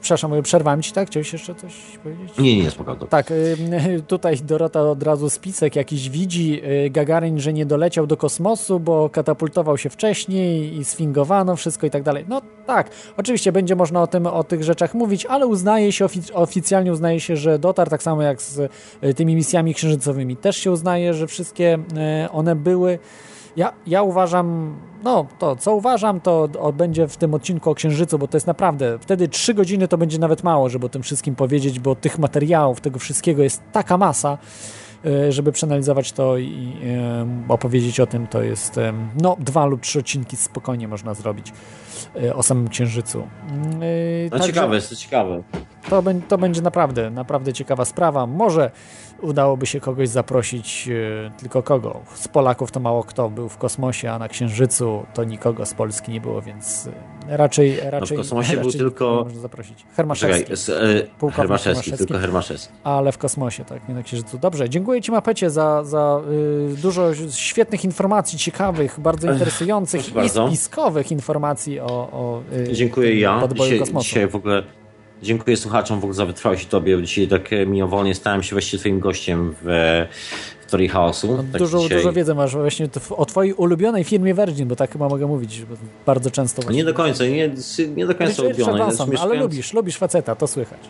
przepraszam, 0.00 0.42
przerwałem 0.42 0.82
ci, 0.82 0.92
tak? 0.92 1.08
Chciałeś 1.08 1.32
jeszcze 1.32 1.54
coś 1.54 1.74
powiedzieć? 2.02 2.38
Nie, 2.38 2.62
nie, 2.62 2.70
spokojnie. 2.70 3.06
Tak, 3.06 3.30
y, 3.30 3.56
tutaj 4.06 4.36
Dorota 4.36 4.82
od 4.82 5.02
razu 5.02 5.30
spisek 5.30 5.76
jakiś 5.76 6.10
widzi 6.10 6.60
y, 6.86 6.90
Gagarin, 6.90 7.40
że 7.40 7.52
nie 7.52 7.66
doleciał 7.66 8.06
do 8.06 8.16
kosmosu, 8.16 8.80
bo 8.80 9.10
katapultował 9.10 9.78
się 9.78 9.90
wcześniej 9.90 10.76
i 10.76 10.84
sfingowano 10.84 11.56
wszystko 11.56 11.86
i 11.86 11.90
tak 11.90 12.02
dalej. 12.02 12.24
No 12.28 12.42
tak, 12.66 12.90
oczywiście 13.16 13.52
będzie 13.52 13.76
można 13.76 14.02
o 14.02 14.06
tym, 14.06 14.26
o 14.26 14.44
tych 14.44 14.64
rzeczach 14.64 14.94
mówić, 14.94 15.26
ale 15.26 15.46
uznaje 15.46 15.92
się, 15.92 16.04
ofic- 16.04 16.30
oficjalnie 16.34 16.92
uznaje 16.92 17.20
się, 17.20 17.36
że 17.36 17.58
dotarł, 17.58 17.90
tak 17.90 18.02
samo 18.02 18.22
jak 18.22 18.42
z 18.42 18.72
tymi 19.16 19.36
misjami 19.36 19.74
księżycowymi. 19.74 20.36
Też 20.36 20.56
się 20.56 20.70
uznaje, 20.70 21.14
że 21.14 21.26
wszystkie 21.26 21.78
one 22.32 22.56
były. 22.56 22.98
Ja, 23.56 23.72
ja 23.86 24.02
uważam, 24.02 24.76
no 25.04 25.26
to 25.38 25.56
co 25.56 25.74
uważam, 25.74 26.20
to 26.20 26.48
będzie 26.72 27.08
w 27.08 27.16
tym 27.16 27.34
odcinku 27.34 27.70
o 27.70 27.74
Księżycu, 27.74 28.18
bo 28.18 28.28
to 28.28 28.36
jest 28.36 28.46
naprawdę, 28.46 28.98
wtedy 29.00 29.28
trzy 29.28 29.54
godziny 29.54 29.88
to 29.88 29.98
będzie 29.98 30.18
nawet 30.18 30.42
mało, 30.42 30.68
żeby 30.68 30.86
o 30.86 30.88
tym 30.88 31.02
wszystkim 31.02 31.34
powiedzieć, 31.34 31.80
bo 31.80 31.94
tych 31.94 32.18
materiałów, 32.18 32.80
tego 32.80 32.98
wszystkiego 32.98 33.42
jest 33.42 33.62
taka 33.72 33.98
masa, 33.98 34.38
e, 35.04 35.32
żeby 35.32 35.52
przeanalizować 35.52 36.12
to 36.12 36.38
i 36.38 36.76
opowiedzieć 37.48 38.00
o 38.00 38.06
tym, 38.06 38.26
to 38.26 38.42
jest, 38.42 38.80
no 39.22 39.36
dwa 39.38 39.66
lub 39.66 39.80
trzy 39.80 39.98
odcinki 39.98 40.36
spokojnie 40.36 40.88
można 40.88 41.14
zrobić 41.14 41.52
e, 42.22 42.34
o 42.36 42.42
samym 42.42 42.68
Księżycu. 42.68 43.28
Mm, 43.50 43.70
e, 43.82 43.86
No 44.24 44.30
także- 44.30 44.46
ciekawe, 44.46 44.74
jest 44.74 44.90
to 44.90 44.96
ciekawe. 44.96 45.42
to, 45.90 46.02
to 46.28 46.38
będzie 46.38 46.62
naprawdę, 46.62 47.10
naprawdę 47.10 47.52
ciekawa 47.52 47.84
sprawa. 47.84 48.26
Może 48.26 48.70
udałoby 49.22 49.66
się 49.66 49.80
kogoś 49.80 50.08
zaprosić, 50.08 50.88
e, 50.88 51.30
tylko 51.38 51.62
kogo? 51.62 52.00
Z 52.14 52.28
Polaków 52.28 52.70
to 52.70 52.80
mało 52.80 53.04
kto 53.04 53.30
był 53.30 53.48
w 53.48 53.58
kosmosie, 53.58 54.10
a 54.10 54.18
na 54.18 54.28
Księżycu 54.28 55.06
to 55.14 55.24
nikogo 55.24 55.66
z 55.66 55.74
Polski 55.74 56.12
nie 56.12 56.20
było, 56.20 56.42
więc 56.42 56.88
raczej, 57.28 57.80
raczej 57.80 58.16
No 58.18 58.22
w 58.22 58.26
kosmosie 58.26 58.52
był 58.52 58.64
raczej 58.64 58.80
tylko... 58.80 59.04
nikogo 59.04 59.18
nie 59.18 59.24
można 59.24 59.40
zaprosić. 59.40 59.84
Hermaszewski. 59.96 60.56
Czekaj, 60.66 61.28
e, 61.28 61.30
Hermaszewski, 61.32 61.92
tylko 61.92 62.18
Hermaszewski. 62.18 62.72
Ale 62.84 63.12
w 63.12 63.18
kosmosie, 63.18 63.64
tak, 63.64 63.88
nie 63.88 63.94
na 63.94 64.02
Księżycu. 64.02 64.38
Dobrze, 64.38 64.68
dziękuję 64.68 65.02
Ci 65.02 65.12
Mapecie 65.12 65.50
za, 65.50 65.84
za 65.84 66.20
y, 66.72 66.76
dużo 66.76 67.10
świetnych 67.30 67.84
informacji, 67.84 68.38
ciekawych, 68.38 69.00
bardzo 69.00 69.28
Ech, 69.28 69.32
interesujących 69.32 70.00
proszę 70.00 70.12
i 70.12 70.14
bardzo. 70.14 70.48
spiskowych 70.48 71.12
informacji 71.12 71.80
o, 71.80 71.86
o 71.86 72.42
y, 72.70 72.72
Dziękuję 72.72 73.20
ja. 73.20 73.48
Dzisiaj, 73.54 73.78
kosmosu. 73.78 74.04
dzisiaj 74.04 74.28
w 74.28 74.36
ogóle 74.36 74.62
dziękuję 75.24 75.56
słuchaczom 75.56 76.00
w 76.00 76.04
ogóle 76.04 76.14
za 76.14 76.26
wytrwałość 76.26 76.64
i 76.64 76.66
tobie. 76.66 77.02
Dzisiaj 77.02 77.28
tak 77.28 77.52
e, 77.52 77.66
mimowolnie 77.66 78.14
stałem 78.14 78.42
się 78.42 78.54
właściwie 78.54 78.80
twoim 78.80 79.00
gościem 79.00 79.54
w, 79.62 79.68
e, 79.68 80.08
w 80.66 80.70
Teorii 80.70 80.88
Chaosu. 80.88 81.44
Tak 81.52 81.60
Dużo, 81.60 81.78
dzisiaj... 81.78 81.98
dużo 81.98 82.12
wiedzy 82.12 82.34
masz 82.34 82.52
właśnie 82.56 82.88
o 83.10 83.26
twojej 83.26 83.52
ulubionej 83.52 84.04
firmie 84.04 84.34
Virgin, 84.34 84.68
bo 84.68 84.76
tak 84.76 84.92
chyba 84.92 85.08
mogę 85.08 85.26
mówić, 85.26 85.62
bardzo 86.06 86.30
często... 86.30 86.62
No 86.66 86.72
Nie 86.72 86.84
do 86.84 86.94
końca, 86.94 87.24
nie, 87.24 87.50
nie 87.96 88.06
do 88.06 88.14
końca 88.14 88.42
Richard 88.42 88.58
ulubione. 88.58 88.72
Branson, 88.72 89.06
Znaczy, 89.06 89.22
ale 89.22 89.30
mieszkając- 89.30 89.42
lubisz, 89.42 89.72
lubisz 89.72 89.96
faceta, 89.96 90.34
to 90.34 90.46
słychać. 90.46 90.80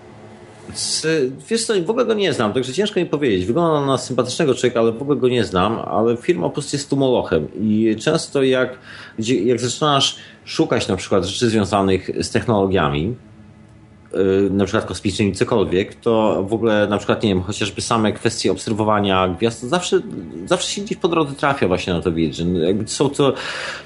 Wiesz 1.50 1.64
co, 1.64 1.74
w 1.84 1.90
ogóle 1.90 2.06
go 2.06 2.14
nie 2.14 2.32
znam, 2.32 2.52
także 2.52 2.72
ciężko 2.72 3.00
mi 3.00 3.06
powiedzieć. 3.06 3.46
Wygląda 3.46 3.86
na 3.86 3.98
sympatycznego 3.98 4.54
człowieka, 4.54 4.80
ale 4.80 4.92
w 4.92 5.02
ogóle 5.02 5.18
go 5.18 5.28
nie 5.28 5.44
znam, 5.44 5.78
ale 5.78 6.16
firma 6.16 6.42
po 6.48 6.50
prostu 6.50 6.76
jest 6.76 6.90
tu 6.90 6.96
molochem 6.96 7.48
i 7.60 7.96
często 8.00 8.42
jak, 8.42 8.78
jak 9.44 9.60
zaczynasz 9.60 10.16
szukać 10.44 10.88
na 10.88 10.96
przykład 10.96 11.24
rzeczy 11.24 11.50
związanych 11.50 12.10
z 12.20 12.30
technologiami, 12.30 13.14
na 14.50 14.64
przykład 14.64 14.84
kosmicznymi, 14.84 15.32
cokolwiek, 15.32 15.94
to 15.94 16.44
w 16.48 16.54
ogóle 16.54 16.86
na 16.86 16.98
przykład, 16.98 17.22
nie 17.22 17.28
wiem, 17.28 17.42
chociażby 17.42 17.80
same 17.80 18.12
kwestie 18.12 18.52
obserwowania 18.52 19.28
gwiazd, 19.28 19.62
zawsze, 19.62 20.00
zawsze 20.46 20.70
się 20.70 20.82
gdzieś 20.82 20.98
po 20.98 21.08
drodze 21.08 21.34
trafia 21.34 21.68
właśnie 21.68 21.92
na 21.92 22.02
to 22.02 22.12
Virgin. 22.12 22.56
Jakby 22.56 22.88
są 22.88 23.10
to, 23.10 23.32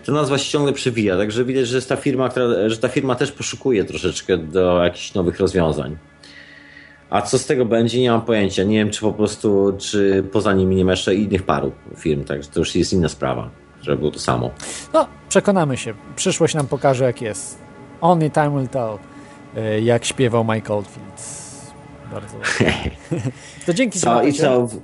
ta 0.07 0.13
nazwa 0.13 0.39
się 0.39 0.51
ciągle 0.51 0.73
przewija, 0.73 1.17
także 1.17 1.45
widać, 1.45 1.69
że 1.69 1.77
jest 1.77 1.89
ta 1.89 1.97
firma, 1.97 2.29
która, 2.29 2.69
że 2.69 2.79
ta 2.79 2.89
firma 2.89 3.15
też 3.15 3.33
poszukuje 3.33 3.85
troszeczkę 3.85 4.39
do 4.39 4.85
jakichś 4.85 5.15
nowych 5.15 5.41
rozwiązań. 5.41 5.97
A 7.11 7.23
co 7.23 7.39
z 7.39 7.47
tego 7.47 7.65
będzie, 7.65 8.01
nie 8.01 8.11
mam 8.11 8.23
pojęcia. 8.23 8.63
Nie 8.65 8.77
wiem, 8.77 8.91
czy 8.91 9.01
po 9.01 9.13
prostu, 9.13 9.77
czy 9.79 10.25
poza 10.33 10.53
nimi 10.53 10.77
nie 10.77 10.85
ma 10.85 10.91
jeszcze 10.91 11.15
innych 11.15 11.43
paru 11.43 11.73
firm, 11.97 12.25
także 12.25 12.51
to 12.51 12.61
już 12.61 12.75
jest 12.75 12.93
inna 12.93 13.09
sprawa, 13.09 13.51
żeby 13.83 13.97
było 13.97 14.11
to 14.11 14.19
samo. 14.19 14.51
No, 14.93 15.07
przekonamy 15.29 15.77
się. 15.77 15.95
Przyszłość 16.17 16.55
nam 16.55 16.67
pokaże, 16.67 17.05
jak 17.05 17.23
jest. 17.23 17.59
Only 18.01 18.31
time 18.31 18.51
will 18.51 18.69
tell. 18.69 18.99
E, 19.59 19.81
jak 19.81 20.05
śpiewał 20.05 20.45
Mike 20.45 20.75
Oldfield. 20.75 21.39
Bardzo 22.13 22.37
To 23.67 23.75
dzięki 23.75 24.01
Co, 24.01 24.23
i 24.23 24.33
co? 24.33 24.67
W, 24.67 24.81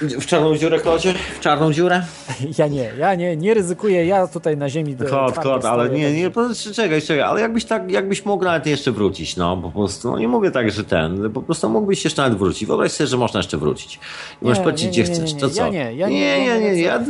w 0.00 0.26
czarną 0.26 0.56
dziurę, 0.56 0.78
Klodzie? 0.78 1.14
W 1.36 1.40
czarną 1.40 1.72
dziurę? 1.72 2.02
Ja 2.58 2.66
nie, 2.66 2.90
ja 2.98 3.14
nie, 3.14 3.36
nie 3.36 3.54
ryzykuję, 3.54 4.06
ja 4.06 4.26
tutaj 4.26 4.56
na 4.56 4.68
ziemi... 4.68 4.96
Klot, 4.96 5.38
Klot, 5.38 5.64
ale 5.64 5.90
nie, 5.90 6.12
nie, 6.12 6.30
po 6.30 6.44
prostu 6.44 6.74
czekaj, 6.74 7.02
czekaj, 7.02 7.22
ale 7.22 7.40
jakbyś 7.40 7.64
tak, 7.64 7.90
jakbyś 7.90 8.24
mógł 8.24 8.44
nawet 8.44 8.66
jeszcze 8.66 8.92
wrócić, 8.92 9.36
no, 9.36 9.56
po 9.56 9.70
prostu, 9.70 10.10
no 10.10 10.18
nie 10.18 10.28
mówię 10.28 10.50
tak, 10.50 10.70
że 10.70 10.84
ten, 10.84 11.32
po 11.32 11.42
prostu 11.42 11.70
mógłbyś 11.70 12.04
jeszcze 12.04 12.22
nawet 12.22 12.38
wrócić, 12.38 12.66
wyobraź 12.66 12.92
sobie, 12.92 13.08
że 13.08 13.16
można 13.16 13.38
jeszcze 13.38 13.58
wrócić. 13.58 14.00
I 14.42 14.44
możesz 14.44 14.62
powiedzieć, 14.62 14.88
gdzie 14.88 15.04
chcesz, 15.04 15.34
to 15.34 15.50
co? 15.50 15.64
Ja 15.64 15.68
nie, 15.68 15.94
ja 15.94 16.08
nie, 16.08 16.38
nie, 16.38 16.60
nie, 16.60 16.60
nie, 16.60 16.82
ja... 16.82 17.00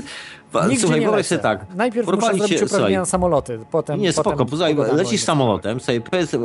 Nigdzie 0.63 0.81
Słuchaj, 0.81 1.01
wyobraź 1.01 1.27
sobie 1.27 1.39
tak. 1.39 1.67
Najpierw 1.75 2.07
muszę 2.07 2.35
zrobić 2.35 2.59
cię- 2.59 2.65
uprawnienia 2.67 3.01
na 3.01 3.07
samoloty, 3.07 3.59
potem... 3.71 4.01
Nie, 4.01 4.13
potem 4.13 4.47
spoko, 4.49 4.93
o 4.93 4.95
lecisz 4.95 5.23
samolotem, 5.23 5.81
sobie, 5.81 6.01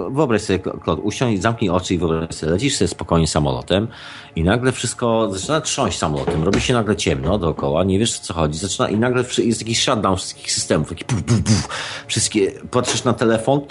wyobraź 0.10 0.42
sobie, 0.42 0.60
Klot, 0.60 1.00
usiądź, 1.04 1.42
zamknij 1.42 1.70
oczy 1.70 1.94
i 1.94 1.98
wyobraź 1.98 2.36
sobie, 2.36 2.52
lecisz 2.52 2.76
sobie 2.76 2.88
spokojnie 2.88 3.28
samolotem 3.28 3.88
i 4.36 4.44
nagle 4.44 4.72
wszystko 4.72 5.30
zaczyna 5.32 5.62
trząść 5.62 5.98
samolotem, 5.98 6.44
robi 6.44 6.62
się 6.62 6.74
nagle 6.74 6.96
ciemno 6.96 7.38
dookoła, 7.38 7.84
nie 7.84 8.00
wiesz 8.00 8.20
o 8.20 8.22
co 8.22 8.34
chodzi, 8.34 8.60
zaczyna 8.60 8.90
i 8.90 8.96
nagle 8.96 9.24
jest 9.38 9.62
jakiś 9.62 9.84
shutdown 9.84 10.18
wszystkich 10.18 10.52
systemów, 10.52 10.90
taki 10.90 11.06
puf, 11.06 11.24
puf, 11.24 11.42
puf, 11.44 11.68
wszystkie, 12.08 12.52
patrzysz 12.72 13.04
na 13.04 13.14
telefon, 13.14 13.62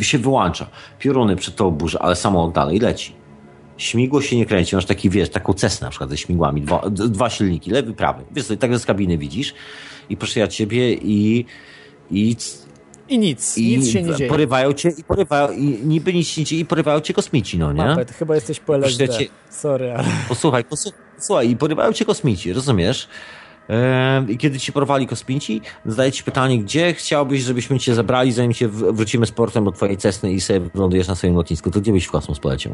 się 0.00 0.18
wyłącza, 0.18 0.66
pioruny 0.98 1.36
przed 1.36 1.56
tą 1.56 1.70
burzę, 1.70 2.02
ale 2.02 2.16
samolot 2.16 2.52
dalej 2.52 2.78
leci. 2.78 3.19
Śmigło 3.80 4.22
się 4.22 4.36
nie 4.36 4.46
kręci, 4.46 4.74
masz 4.76 4.84
taki, 4.86 5.10
wiesz, 5.10 5.28
taką 5.28 5.52
cesnę 5.52 5.84
na 5.86 5.90
przykład 5.90 6.10
ze 6.10 6.16
śmigłami, 6.16 6.62
dwa, 6.62 6.90
dwa 6.90 7.30
silniki, 7.30 7.70
lewy, 7.70 7.92
prawy. 7.92 8.24
Wiesz, 8.32 8.44
sobie 8.46 8.58
tak 8.58 8.78
z 8.78 8.86
kabiny 8.86 9.18
widzisz 9.18 9.54
i 10.10 10.16
proszę 10.16 10.40
ja 10.40 10.48
ciebie 10.48 10.94
i, 10.94 11.44
i 12.10 12.36
I 13.08 13.18
nic, 13.18 13.58
i 13.58 13.78
nic 13.78 13.90
się 13.90 14.02
nie 14.02 14.14
dzieje. 14.14 14.30
porywają 14.30 14.72
cię 14.72 14.92
i 14.98 15.04
porywają, 15.04 15.52
i 15.52 15.64
niby 15.84 16.12
nic 16.12 16.28
się 16.28 16.40
nie 16.40 16.44
dzieje 16.44 16.62
i 16.62 16.64
porywają 16.64 17.00
cię 17.00 17.14
kosmici, 17.14 17.58
no 17.58 17.72
nie? 17.72 17.84
Mapet, 17.84 18.10
chyba 18.12 18.34
jesteś 18.34 18.60
po 18.60 18.74
LSD. 18.76 19.08
Cię- 19.08 19.28
Sorry, 19.50 19.92
ale... 19.92 20.08
Posłuchaj, 20.28 20.64
posłuchaj, 20.64 21.50
i 21.50 21.56
porywają 21.56 21.92
cię 21.92 22.04
kosmici, 22.04 22.52
rozumiesz? 22.52 23.08
I 24.28 24.38
kiedy 24.38 24.58
ci 24.58 24.72
porwali 24.72 25.06
kosmici, 25.06 25.60
zadaję 25.86 26.12
ci 26.12 26.22
pytanie, 26.24 26.58
gdzie 26.58 26.94
chciałbyś, 26.94 27.42
żebyśmy 27.42 27.78
cię 27.78 27.94
zabrali, 27.94 28.32
zanim 28.32 28.52
cię 28.54 28.68
w- 28.68 28.92
wrócimy 28.92 29.26
z 29.26 29.30
portem 29.30 29.64
do 29.64 29.72
twojej 29.72 29.96
Cessny 29.96 30.32
i 30.32 30.40
sobie 30.40 30.60
wylądujesz 30.60 31.08
na 31.08 31.14
swoim 31.14 31.34
lotnisku, 31.34 31.70
to 31.70 31.80
gdzie 31.80 31.92
byś 31.92 32.04
w 32.04 32.10
kosmos 32.10 32.38
poleciał? 32.38 32.72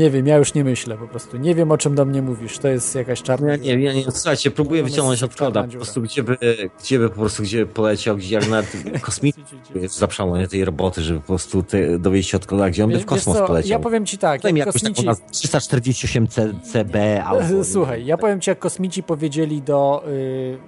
Nie 0.00 0.10
wiem, 0.10 0.26
ja 0.26 0.36
już 0.36 0.54
nie 0.54 0.64
myślę 0.64 0.96
po 0.96 1.08
prostu. 1.08 1.36
Nie 1.36 1.54
wiem, 1.54 1.70
o 1.70 1.78
czym 1.78 1.94
do 1.94 2.04
mnie 2.04 2.22
mówisz. 2.22 2.58
To 2.58 2.68
jest 2.68 2.94
jakaś 2.94 3.22
czarna... 3.22 3.50
Ja 3.50 3.56
nie, 3.56 3.84
ja 3.84 3.92
nie, 3.92 4.04
słuchajcie, 4.10 4.50
próbuję 4.50 4.82
wyciągnąć 4.82 5.22
od 5.22 5.36
koda, 5.36 5.62
po 5.62 5.68
prostu 5.68 6.02
gdzie 6.02 6.22
by, 6.22 6.36
gdzie 6.80 6.98
by 6.98 7.08
po 7.08 7.14
prostu, 7.14 7.42
gdzie 7.42 7.66
poleciał, 7.66 8.16
gdzie 8.16 8.34
jak 8.34 8.48
nawet 8.48 8.76
kosmici 9.00 9.40
jest 9.74 10.04
tej 10.50 10.64
roboty, 10.64 11.02
żeby 11.02 11.20
po 11.20 11.26
prostu 11.26 11.62
te, 11.62 11.98
dowiedzieć 11.98 12.28
się 12.28 12.36
od 12.36 12.46
koda, 12.46 12.70
gdzie 12.70 12.84
on 12.84 12.90
by 12.90 12.98
w 12.98 13.06
kosmos 13.06 13.36
co, 13.36 13.46
poleciał. 13.46 13.70
Ja 13.70 13.78
powiem 13.78 14.06
ci 14.06 14.18
tak, 14.18 14.44
jak 14.44 14.56
jakąś 14.56 14.74
kosmici... 14.74 14.94
taką 14.94 15.06
nazwę, 15.06 15.24
348 15.30 16.28
C, 16.28 16.52
CB 16.72 17.24
albo... 17.24 17.64
Słuchaj, 17.72 18.06
ja 18.06 18.18
powiem 18.18 18.40
ci, 18.40 18.50
jak 18.50 18.58
kosmici 18.58 19.02
powiedzieli 19.02 19.62
do... 19.62 20.04
y, 20.08 20.58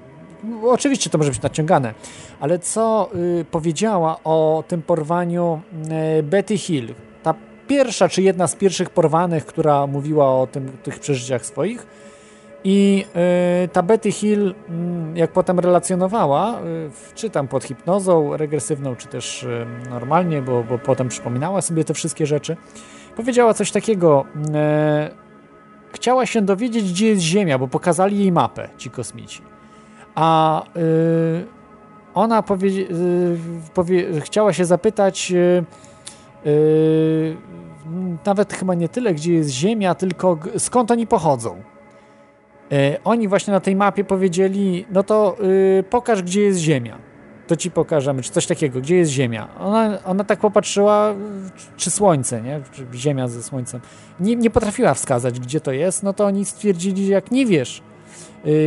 no, 0.44 0.70
oczywiście 0.70 1.10
to 1.10 1.18
może 1.18 1.30
być 1.30 1.42
naciągane, 1.42 1.94
ale 2.40 2.58
co 2.58 3.10
y, 3.40 3.44
powiedziała 3.50 4.18
o 4.24 4.64
tym 4.68 4.82
porwaniu 4.82 5.60
y, 6.18 6.22
Betty 6.22 6.58
Hill, 6.58 6.94
pierwsza, 7.68 8.08
czy 8.08 8.22
jedna 8.22 8.46
z 8.46 8.56
pierwszych 8.56 8.90
porwanych, 8.90 9.46
która 9.46 9.86
mówiła 9.86 10.40
o 10.40 10.46
tym, 10.46 10.72
tych 10.82 10.98
przeżyciach 10.98 11.46
swoich 11.46 11.86
i 12.64 13.04
y, 13.64 13.68
ta 13.68 13.82
Betty 13.82 14.12
Hill, 14.12 14.54
mm, 14.68 15.16
jak 15.16 15.32
potem 15.32 15.60
relacjonowała, 15.60 16.60
y, 16.60 16.90
czy 17.14 17.30
tam 17.30 17.48
pod 17.48 17.64
hipnozą 17.64 18.36
regresywną, 18.36 18.96
czy 18.96 19.08
też 19.08 19.42
y, 19.42 19.66
normalnie, 19.90 20.42
bo, 20.42 20.64
bo 20.64 20.78
potem 20.78 21.08
przypominała 21.08 21.60
sobie 21.62 21.84
te 21.84 21.94
wszystkie 21.94 22.26
rzeczy, 22.26 22.56
powiedziała 23.16 23.54
coś 23.54 23.70
takiego. 23.70 24.24
y, 24.36 25.22
chciała 25.92 26.26
się 26.26 26.42
dowiedzieć, 26.42 26.92
gdzie 26.92 27.06
jest 27.08 27.22
Ziemia, 27.22 27.58
bo 27.58 27.68
pokazali 27.68 28.18
jej 28.18 28.32
mapę 28.32 28.68
ci 28.78 28.90
kosmici. 28.90 29.42
A 30.14 30.62
y, 30.76 31.46
ona 32.14 32.42
powie, 32.42 32.68
y, 32.68 33.36
powie, 33.74 34.20
chciała 34.20 34.52
się 34.52 34.64
zapytać 34.64 35.32
nawet 38.26 38.52
chyba 38.52 38.74
nie 38.74 38.88
tyle, 38.88 39.14
gdzie 39.14 39.34
jest 39.34 39.50
Ziemia, 39.50 39.94
tylko 39.94 40.38
skąd 40.58 40.90
oni 40.90 41.06
pochodzą. 41.06 41.62
Y, 42.72 42.96
oni 43.04 43.28
właśnie 43.28 43.52
na 43.52 43.60
tej 43.60 43.76
mapie 43.76 44.04
powiedzieli, 44.04 44.86
no 44.90 45.02
to 45.02 45.36
y, 45.78 45.84
pokaż, 45.90 46.22
gdzie 46.22 46.42
jest 46.42 46.58
Ziemia. 46.58 46.98
To 47.46 47.56
ci 47.56 47.70
pokażemy, 47.70 48.22
czy 48.22 48.30
coś 48.30 48.46
takiego, 48.46 48.80
gdzie 48.80 48.96
jest 48.96 49.10
Ziemia. 49.10 49.48
Ona, 49.58 49.98
ona 50.04 50.24
tak 50.24 50.40
popatrzyła, 50.40 51.14
czy 51.76 51.90
Słońce, 51.90 52.42
nie? 52.42 52.60
Ziemia 52.94 53.28
ze 53.28 53.42
Słońcem. 53.42 53.80
Nie, 54.20 54.36
nie 54.36 54.50
potrafiła 54.50 54.94
wskazać, 54.94 55.40
gdzie 55.40 55.60
to 55.60 55.72
jest, 55.72 56.02
no 56.02 56.12
to 56.12 56.24
oni 56.24 56.44
stwierdzili, 56.44 57.06
jak 57.06 57.30
nie 57.30 57.46
wiesz, 57.46 57.82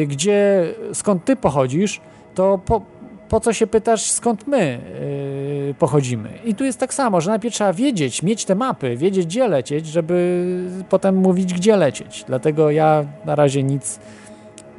gdzie, 0.07 0.65
skąd 0.93 1.25
ty 1.25 1.35
pochodzisz, 1.35 2.01
to 2.35 2.59
po, 2.65 2.81
po 3.29 3.39
co 3.39 3.53
się 3.53 3.67
pytasz, 3.67 4.11
skąd 4.11 4.47
my 4.47 4.79
y, 5.69 5.75
pochodzimy. 5.79 6.29
I 6.45 6.55
tu 6.55 6.63
jest 6.63 6.79
tak 6.79 6.93
samo, 6.93 7.21
że 7.21 7.29
najpierw 7.29 7.55
trzeba 7.55 7.73
wiedzieć, 7.73 8.23
mieć 8.23 8.45
te 8.45 8.55
mapy, 8.55 8.97
wiedzieć, 8.97 9.25
gdzie 9.25 9.47
lecieć, 9.47 9.87
żeby 9.87 10.45
potem 10.89 11.15
mówić, 11.15 11.53
gdzie 11.53 11.75
lecieć. 11.75 12.23
Dlatego 12.27 12.71
ja 12.71 13.05
na 13.25 13.35
razie 13.35 13.63
nic 13.63 13.99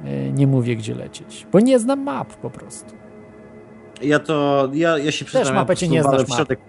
y, 0.05 0.33
nie 0.33 0.47
mówię, 0.47 0.77
gdzie 0.77 0.95
lecieć, 0.95 1.47
bo 1.53 1.61
nie 1.61 1.79
znam 1.79 2.03
map 2.03 2.29
po 2.35 2.51
prostu. 2.51 2.95
Ja 4.03 4.19
to, 4.19 4.69
ja, 4.73 4.99
ja 4.99 5.13
się 5.13 5.25
przyznam, 5.25 5.47
ja 5.47 5.61
mapę 5.61 5.73
po 5.73 5.75
cię 5.75 5.89
nie 5.89 6.03
znasz 6.03 6.23
w 6.25 6.35
środek, 6.35 6.61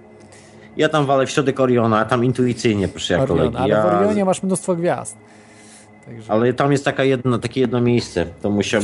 ja 0.78 0.90
tam 0.90 1.06
walę 1.06 1.26
w 1.26 1.32
środek 1.32 1.60
Oriona, 1.60 2.06
tam 2.06 2.26
intuicyjnie, 2.26 2.88
proszę 2.88 3.14
jak 3.14 3.24
Orion, 3.24 3.38
kolegi. 3.38 3.58
ale 3.58 3.70
ja, 3.70 3.82
w 3.82 3.86
Orionie 3.86 4.26
masz 4.26 4.44
mnóstwo 4.44 4.76
gwiazd. 4.76 5.18
Także 6.08 6.32
ale 6.32 6.54
tam 6.54 6.72
jest 6.72 6.86
taka 6.86 7.04
jedno, 7.04 7.38
takie 7.40 7.62
jedno 7.62 7.82
miejsce, 7.82 8.26
to 8.42 8.50
musiał 8.50 8.82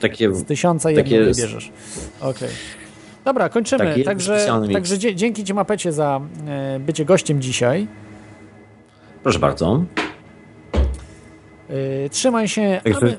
takie... 0.00 0.34
z 0.34 0.44
tysiąca 0.44 0.92
takie- 0.94 1.20
wybierzesz. 1.20 1.72
Okej. 2.20 2.48
Dobra, 3.24 3.48
kończymy. 3.48 3.84
Takie 3.84 4.04
Także, 4.04 4.46
także 4.72 4.98
dzięki 4.98 5.44
Ci 5.44 5.54
Mapecie 5.54 5.92
za 5.92 6.20
e, 6.46 6.80
bycie 6.80 7.04
gościem 7.04 7.42
dzisiaj. 7.42 7.86
Proszę 9.22 9.38
bardzo. 9.38 9.84
E, 11.68 12.08
trzymaj 12.08 12.48
się. 12.48 12.80
Także- 12.84 13.06
my... 13.06 13.18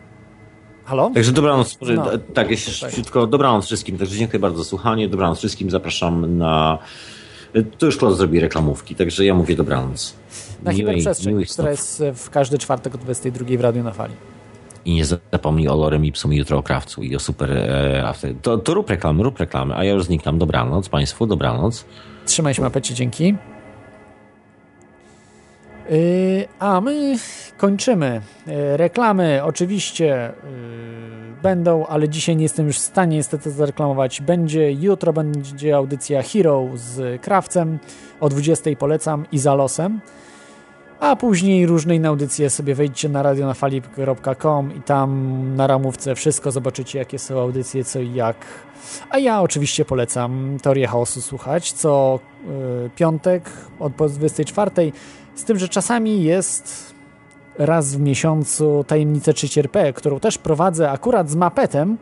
Halo? 0.86 1.12
Także 1.14 1.32
dobranoc, 1.32 1.78
No. 1.96 2.06
tak, 2.34 2.52
jeszcze 2.52 2.72
Tak. 2.72 2.80
szybciutko, 2.80 3.28
dobranoc 3.28 3.66
wszystkim, 3.66 3.98
także 3.98 4.16
dziękuję 4.16 4.40
bardzo 4.40 4.58
za 4.64 4.70
słuchanie, 4.70 5.10
dobranoc 5.10 5.38
wszystkim, 5.38 5.70
zapraszam 5.70 6.38
na... 6.38 6.78
To 7.78 7.86
już 7.86 7.98
Klot 7.98 8.18
zrobi 8.18 8.40
reklamówki, 8.40 8.96
także 8.96 9.26
ja 9.26 9.34
mówię 9.34 9.56
dobranoc. 9.56 10.16
Na 10.64 10.72
Miłej- 10.72 10.76
hiperprzestrzeń, 10.76 11.34
miłych 11.34 11.50
która 11.50 11.72
jest 11.72 12.04
w 12.16 12.30
każdy 12.30 12.58
czwartek 12.58 12.96
o 12.96 12.98
22 12.98 13.58
w 13.58 13.62
Radiu 13.62 13.84
na 13.84 13.92
Fali. 13.92 14.14
I 14.86 14.94
nie 14.94 15.06
zapomnij 15.06 15.68
o 15.68 15.76
Lorem 15.76 16.06
Ipsum 16.06 16.34
i 16.34 16.38
jutro 16.38 16.58
o 16.58 16.64
Krawcu 16.64 17.04
i 17.04 17.16
o 17.16 17.20
super 17.20 17.52
e. 17.52 18.14
To, 18.42 18.58
to 18.58 18.74
rób 18.74 18.90
reklamy, 18.90 19.24
rób 19.24 19.40
reklamy, 19.40 19.76
a 19.76 19.84
ja 19.84 19.92
już 19.94 20.04
znikam. 20.04 20.38
Dobranoc 20.38 20.90
Państwu, 20.90 21.26
dobranoc. 21.28 21.86
Trzymaj 22.26 22.54
się 22.54 22.62
Mapecie, 22.62 22.94
dzięki. 22.94 23.36
Yy, 25.90 26.48
a 26.60 26.82
my 26.82 27.16
kończymy. 27.58 28.22
Yy, 28.48 28.78
reklamy 28.78 29.42
oczywiście 29.44 30.34
yy, 30.44 31.42
będą, 31.44 31.86
ale 31.86 32.10
dzisiaj 32.10 32.36
nie 32.36 32.44
jestem 32.44 32.68
już 32.68 32.76
w 32.76 32.80
stanie 32.82 33.18
niestety 33.18 33.52
zareklamować. 33.52 34.22
Będzie 34.22 34.72
jutro 34.72 35.14
będzie 35.14 35.76
audycja 35.76 36.24
Hero 36.24 36.68
z 36.76 37.22
Krawcem 37.22 37.80
o 38.20 38.30
20 38.30 38.70
polecam 38.80 39.26
i 39.32 39.40
za 39.40 39.56
losem. 39.56 40.00
A 41.04 41.16
później 41.16 41.66
różne 41.66 41.96
inne 41.96 42.08
audycje 42.08 42.50
sobie 42.50 42.76
wejdźcie 42.76 43.10
na 43.10 43.24
radionafali.com 43.24 44.76
i 44.76 44.82
tam 44.82 45.42
na 45.56 45.68
ramówce 45.68 46.16
wszystko 46.16 46.52
zobaczycie, 46.52 47.00
jakie 47.00 47.20
są 47.20 47.40
audycje, 47.40 47.84
co 47.84 48.00
i 48.00 48.14
jak. 48.14 48.36
A 49.10 49.18
ja 49.18 49.42
oczywiście 49.42 49.86
polecam 49.86 50.58
Teorię 50.62 50.88
Chaosu 50.88 51.22
słuchać 51.22 51.72
co 51.72 52.20
y, 52.86 52.90
piątek 52.96 53.50
od 53.80 53.94
po 53.94 54.10
24. 54.10 54.72
Z 55.36 55.44
tym, 55.44 55.60
że 55.60 55.70
czasami 55.70 56.24
jest 56.24 56.94
raz 57.58 57.96
w 57.96 58.00
miesiącu 58.00 58.84
Tajemnice 58.88 59.32
3RP, 59.32 59.94
którą 59.94 60.20
też 60.20 60.38
prowadzę 60.38 60.92
akurat 60.92 61.30
z 61.30 61.36
mapetem, 61.36 61.98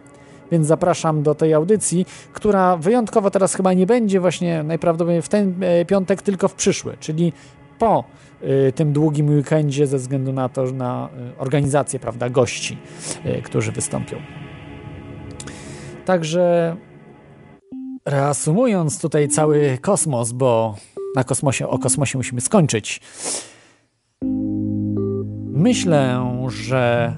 więc 0.52 0.68
zapraszam 0.68 1.24
do 1.24 1.36
tej 1.36 1.54
audycji, 1.54 2.06
która 2.34 2.78
wyjątkowo 2.78 3.32
teraz 3.32 3.56
chyba 3.56 3.74
nie 3.74 3.86
będzie 3.86 4.20
właśnie 4.20 4.64
najprawdopodobniej 4.64 5.22
w 5.22 5.30
ten 5.30 5.64
e, 5.64 5.86
piątek, 5.86 6.22
tylko 6.22 6.48
w 6.48 6.54
przyszły, 6.54 6.98
czyli 7.00 7.34
po 7.82 8.04
y, 8.44 8.72
tym 8.72 8.94
długim 8.94 9.30
weekendzie 9.30 9.88
ze 9.88 9.98
względu 9.98 10.34
na 10.34 10.50
to, 10.50 10.72
na 10.72 11.10
y, 11.36 11.38
organizację, 11.38 12.00
prawda, 12.00 12.30
gości, 12.30 12.78
y, 13.26 13.42
którzy 13.42 13.72
wystąpią. 13.72 14.18
Także 16.06 16.76
reasumując 18.06 19.02
tutaj 19.02 19.28
cały 19.28 19.78
kosmos, 19.82 20.32
bo 20.32 20.76
na 21.16 21.24
kosmosie, 21.24 21.68
o 21.68 21.80
kosmosie 21.80 22.18
musimy 22.18 22.42
skończyć. 22.42 23.02
Myślę, 25.54 26.32
że 26.48 27.14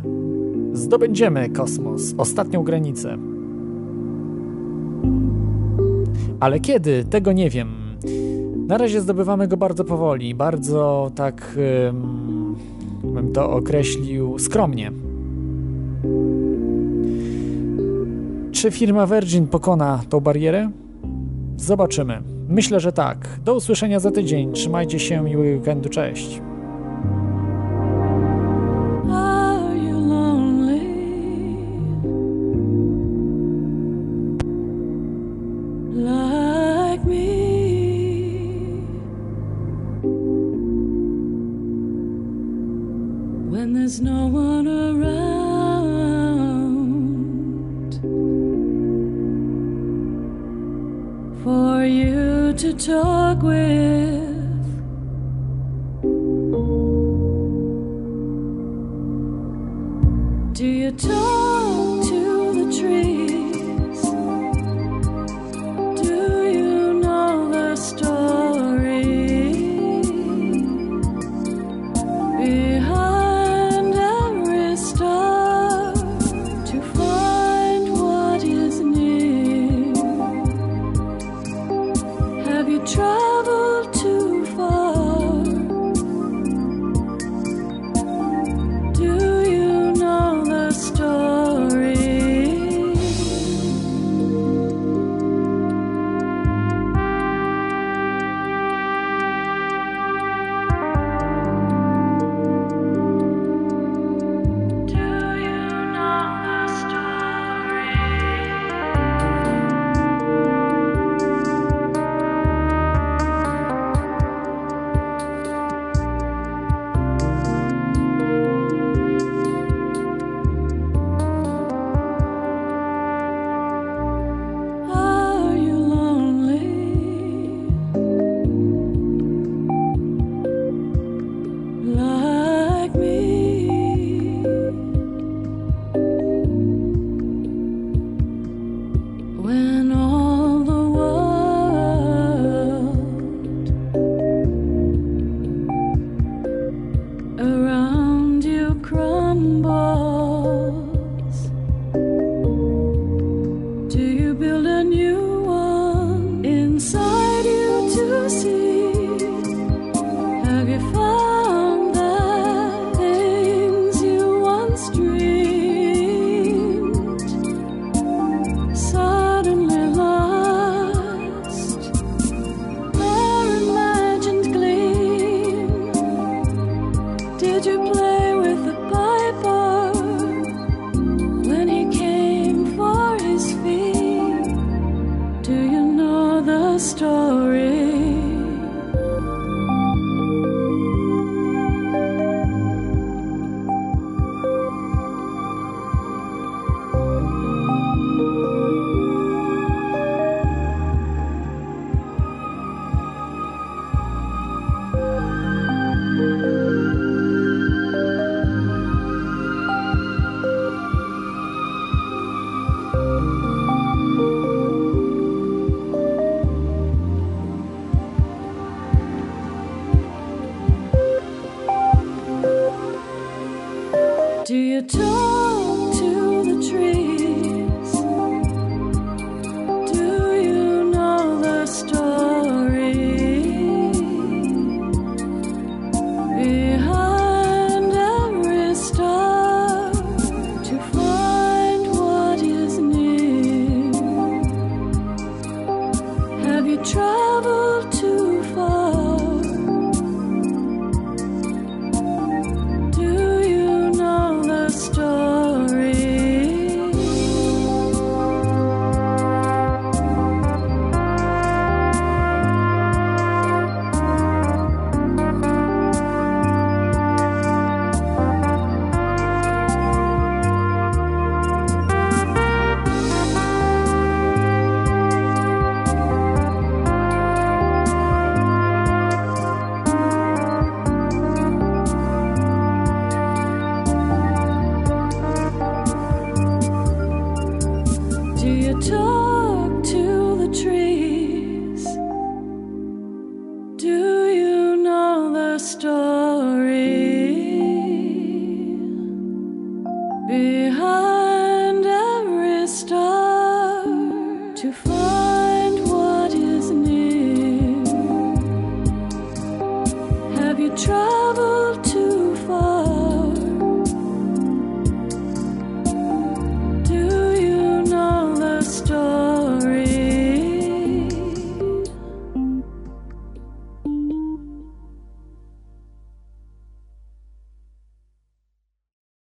zdobędziemy 0.74 1.50
kosmos, 1.50 2.02
ostatnią 2.18 2.64
granicę. 2.64 3.18
Ale 6.40 6.60
kiedy, 6.60 7.04
tego 7.04 7.32
nie 7.32 7.50
wiem. 7.50 7.83
Na 8.68 8.78
razie 8.78 9.02
zdobywamy 9.02 9.48
go 9.48 9.58
bardzo 9.58 9.84
powoli, 9.84 10.36
bardzo 10.36 11.12
tak 11.16 11.58
um, 11.86 12.56
bym 13.04 13.32
to 13.34 13.52
określił 13.52 14.40
skromnie. 14.40 14.92
Czy 18.52 18.72
firma 18.72 19.08
Virgin 19.08 19.48
pokona 19.48 20.00
tą 20.10 20.20
barierę? 20.20 20.72
Zobaczymy. 21.58 22.22
Myślę, 22.50 22.80
że 22.80 22.92
tak. 22.92 23.40
Do 23.46 23.56
usłyszenia 23.56 24.00
za 24.00 24.12
tydzień. 24.12 24.54
Trzymajcie 24.54 25.00
się, 25.00 25.22
miłego 25.22 25.58
weekendu, 25.58 25.90
cześć. 25.90 26.42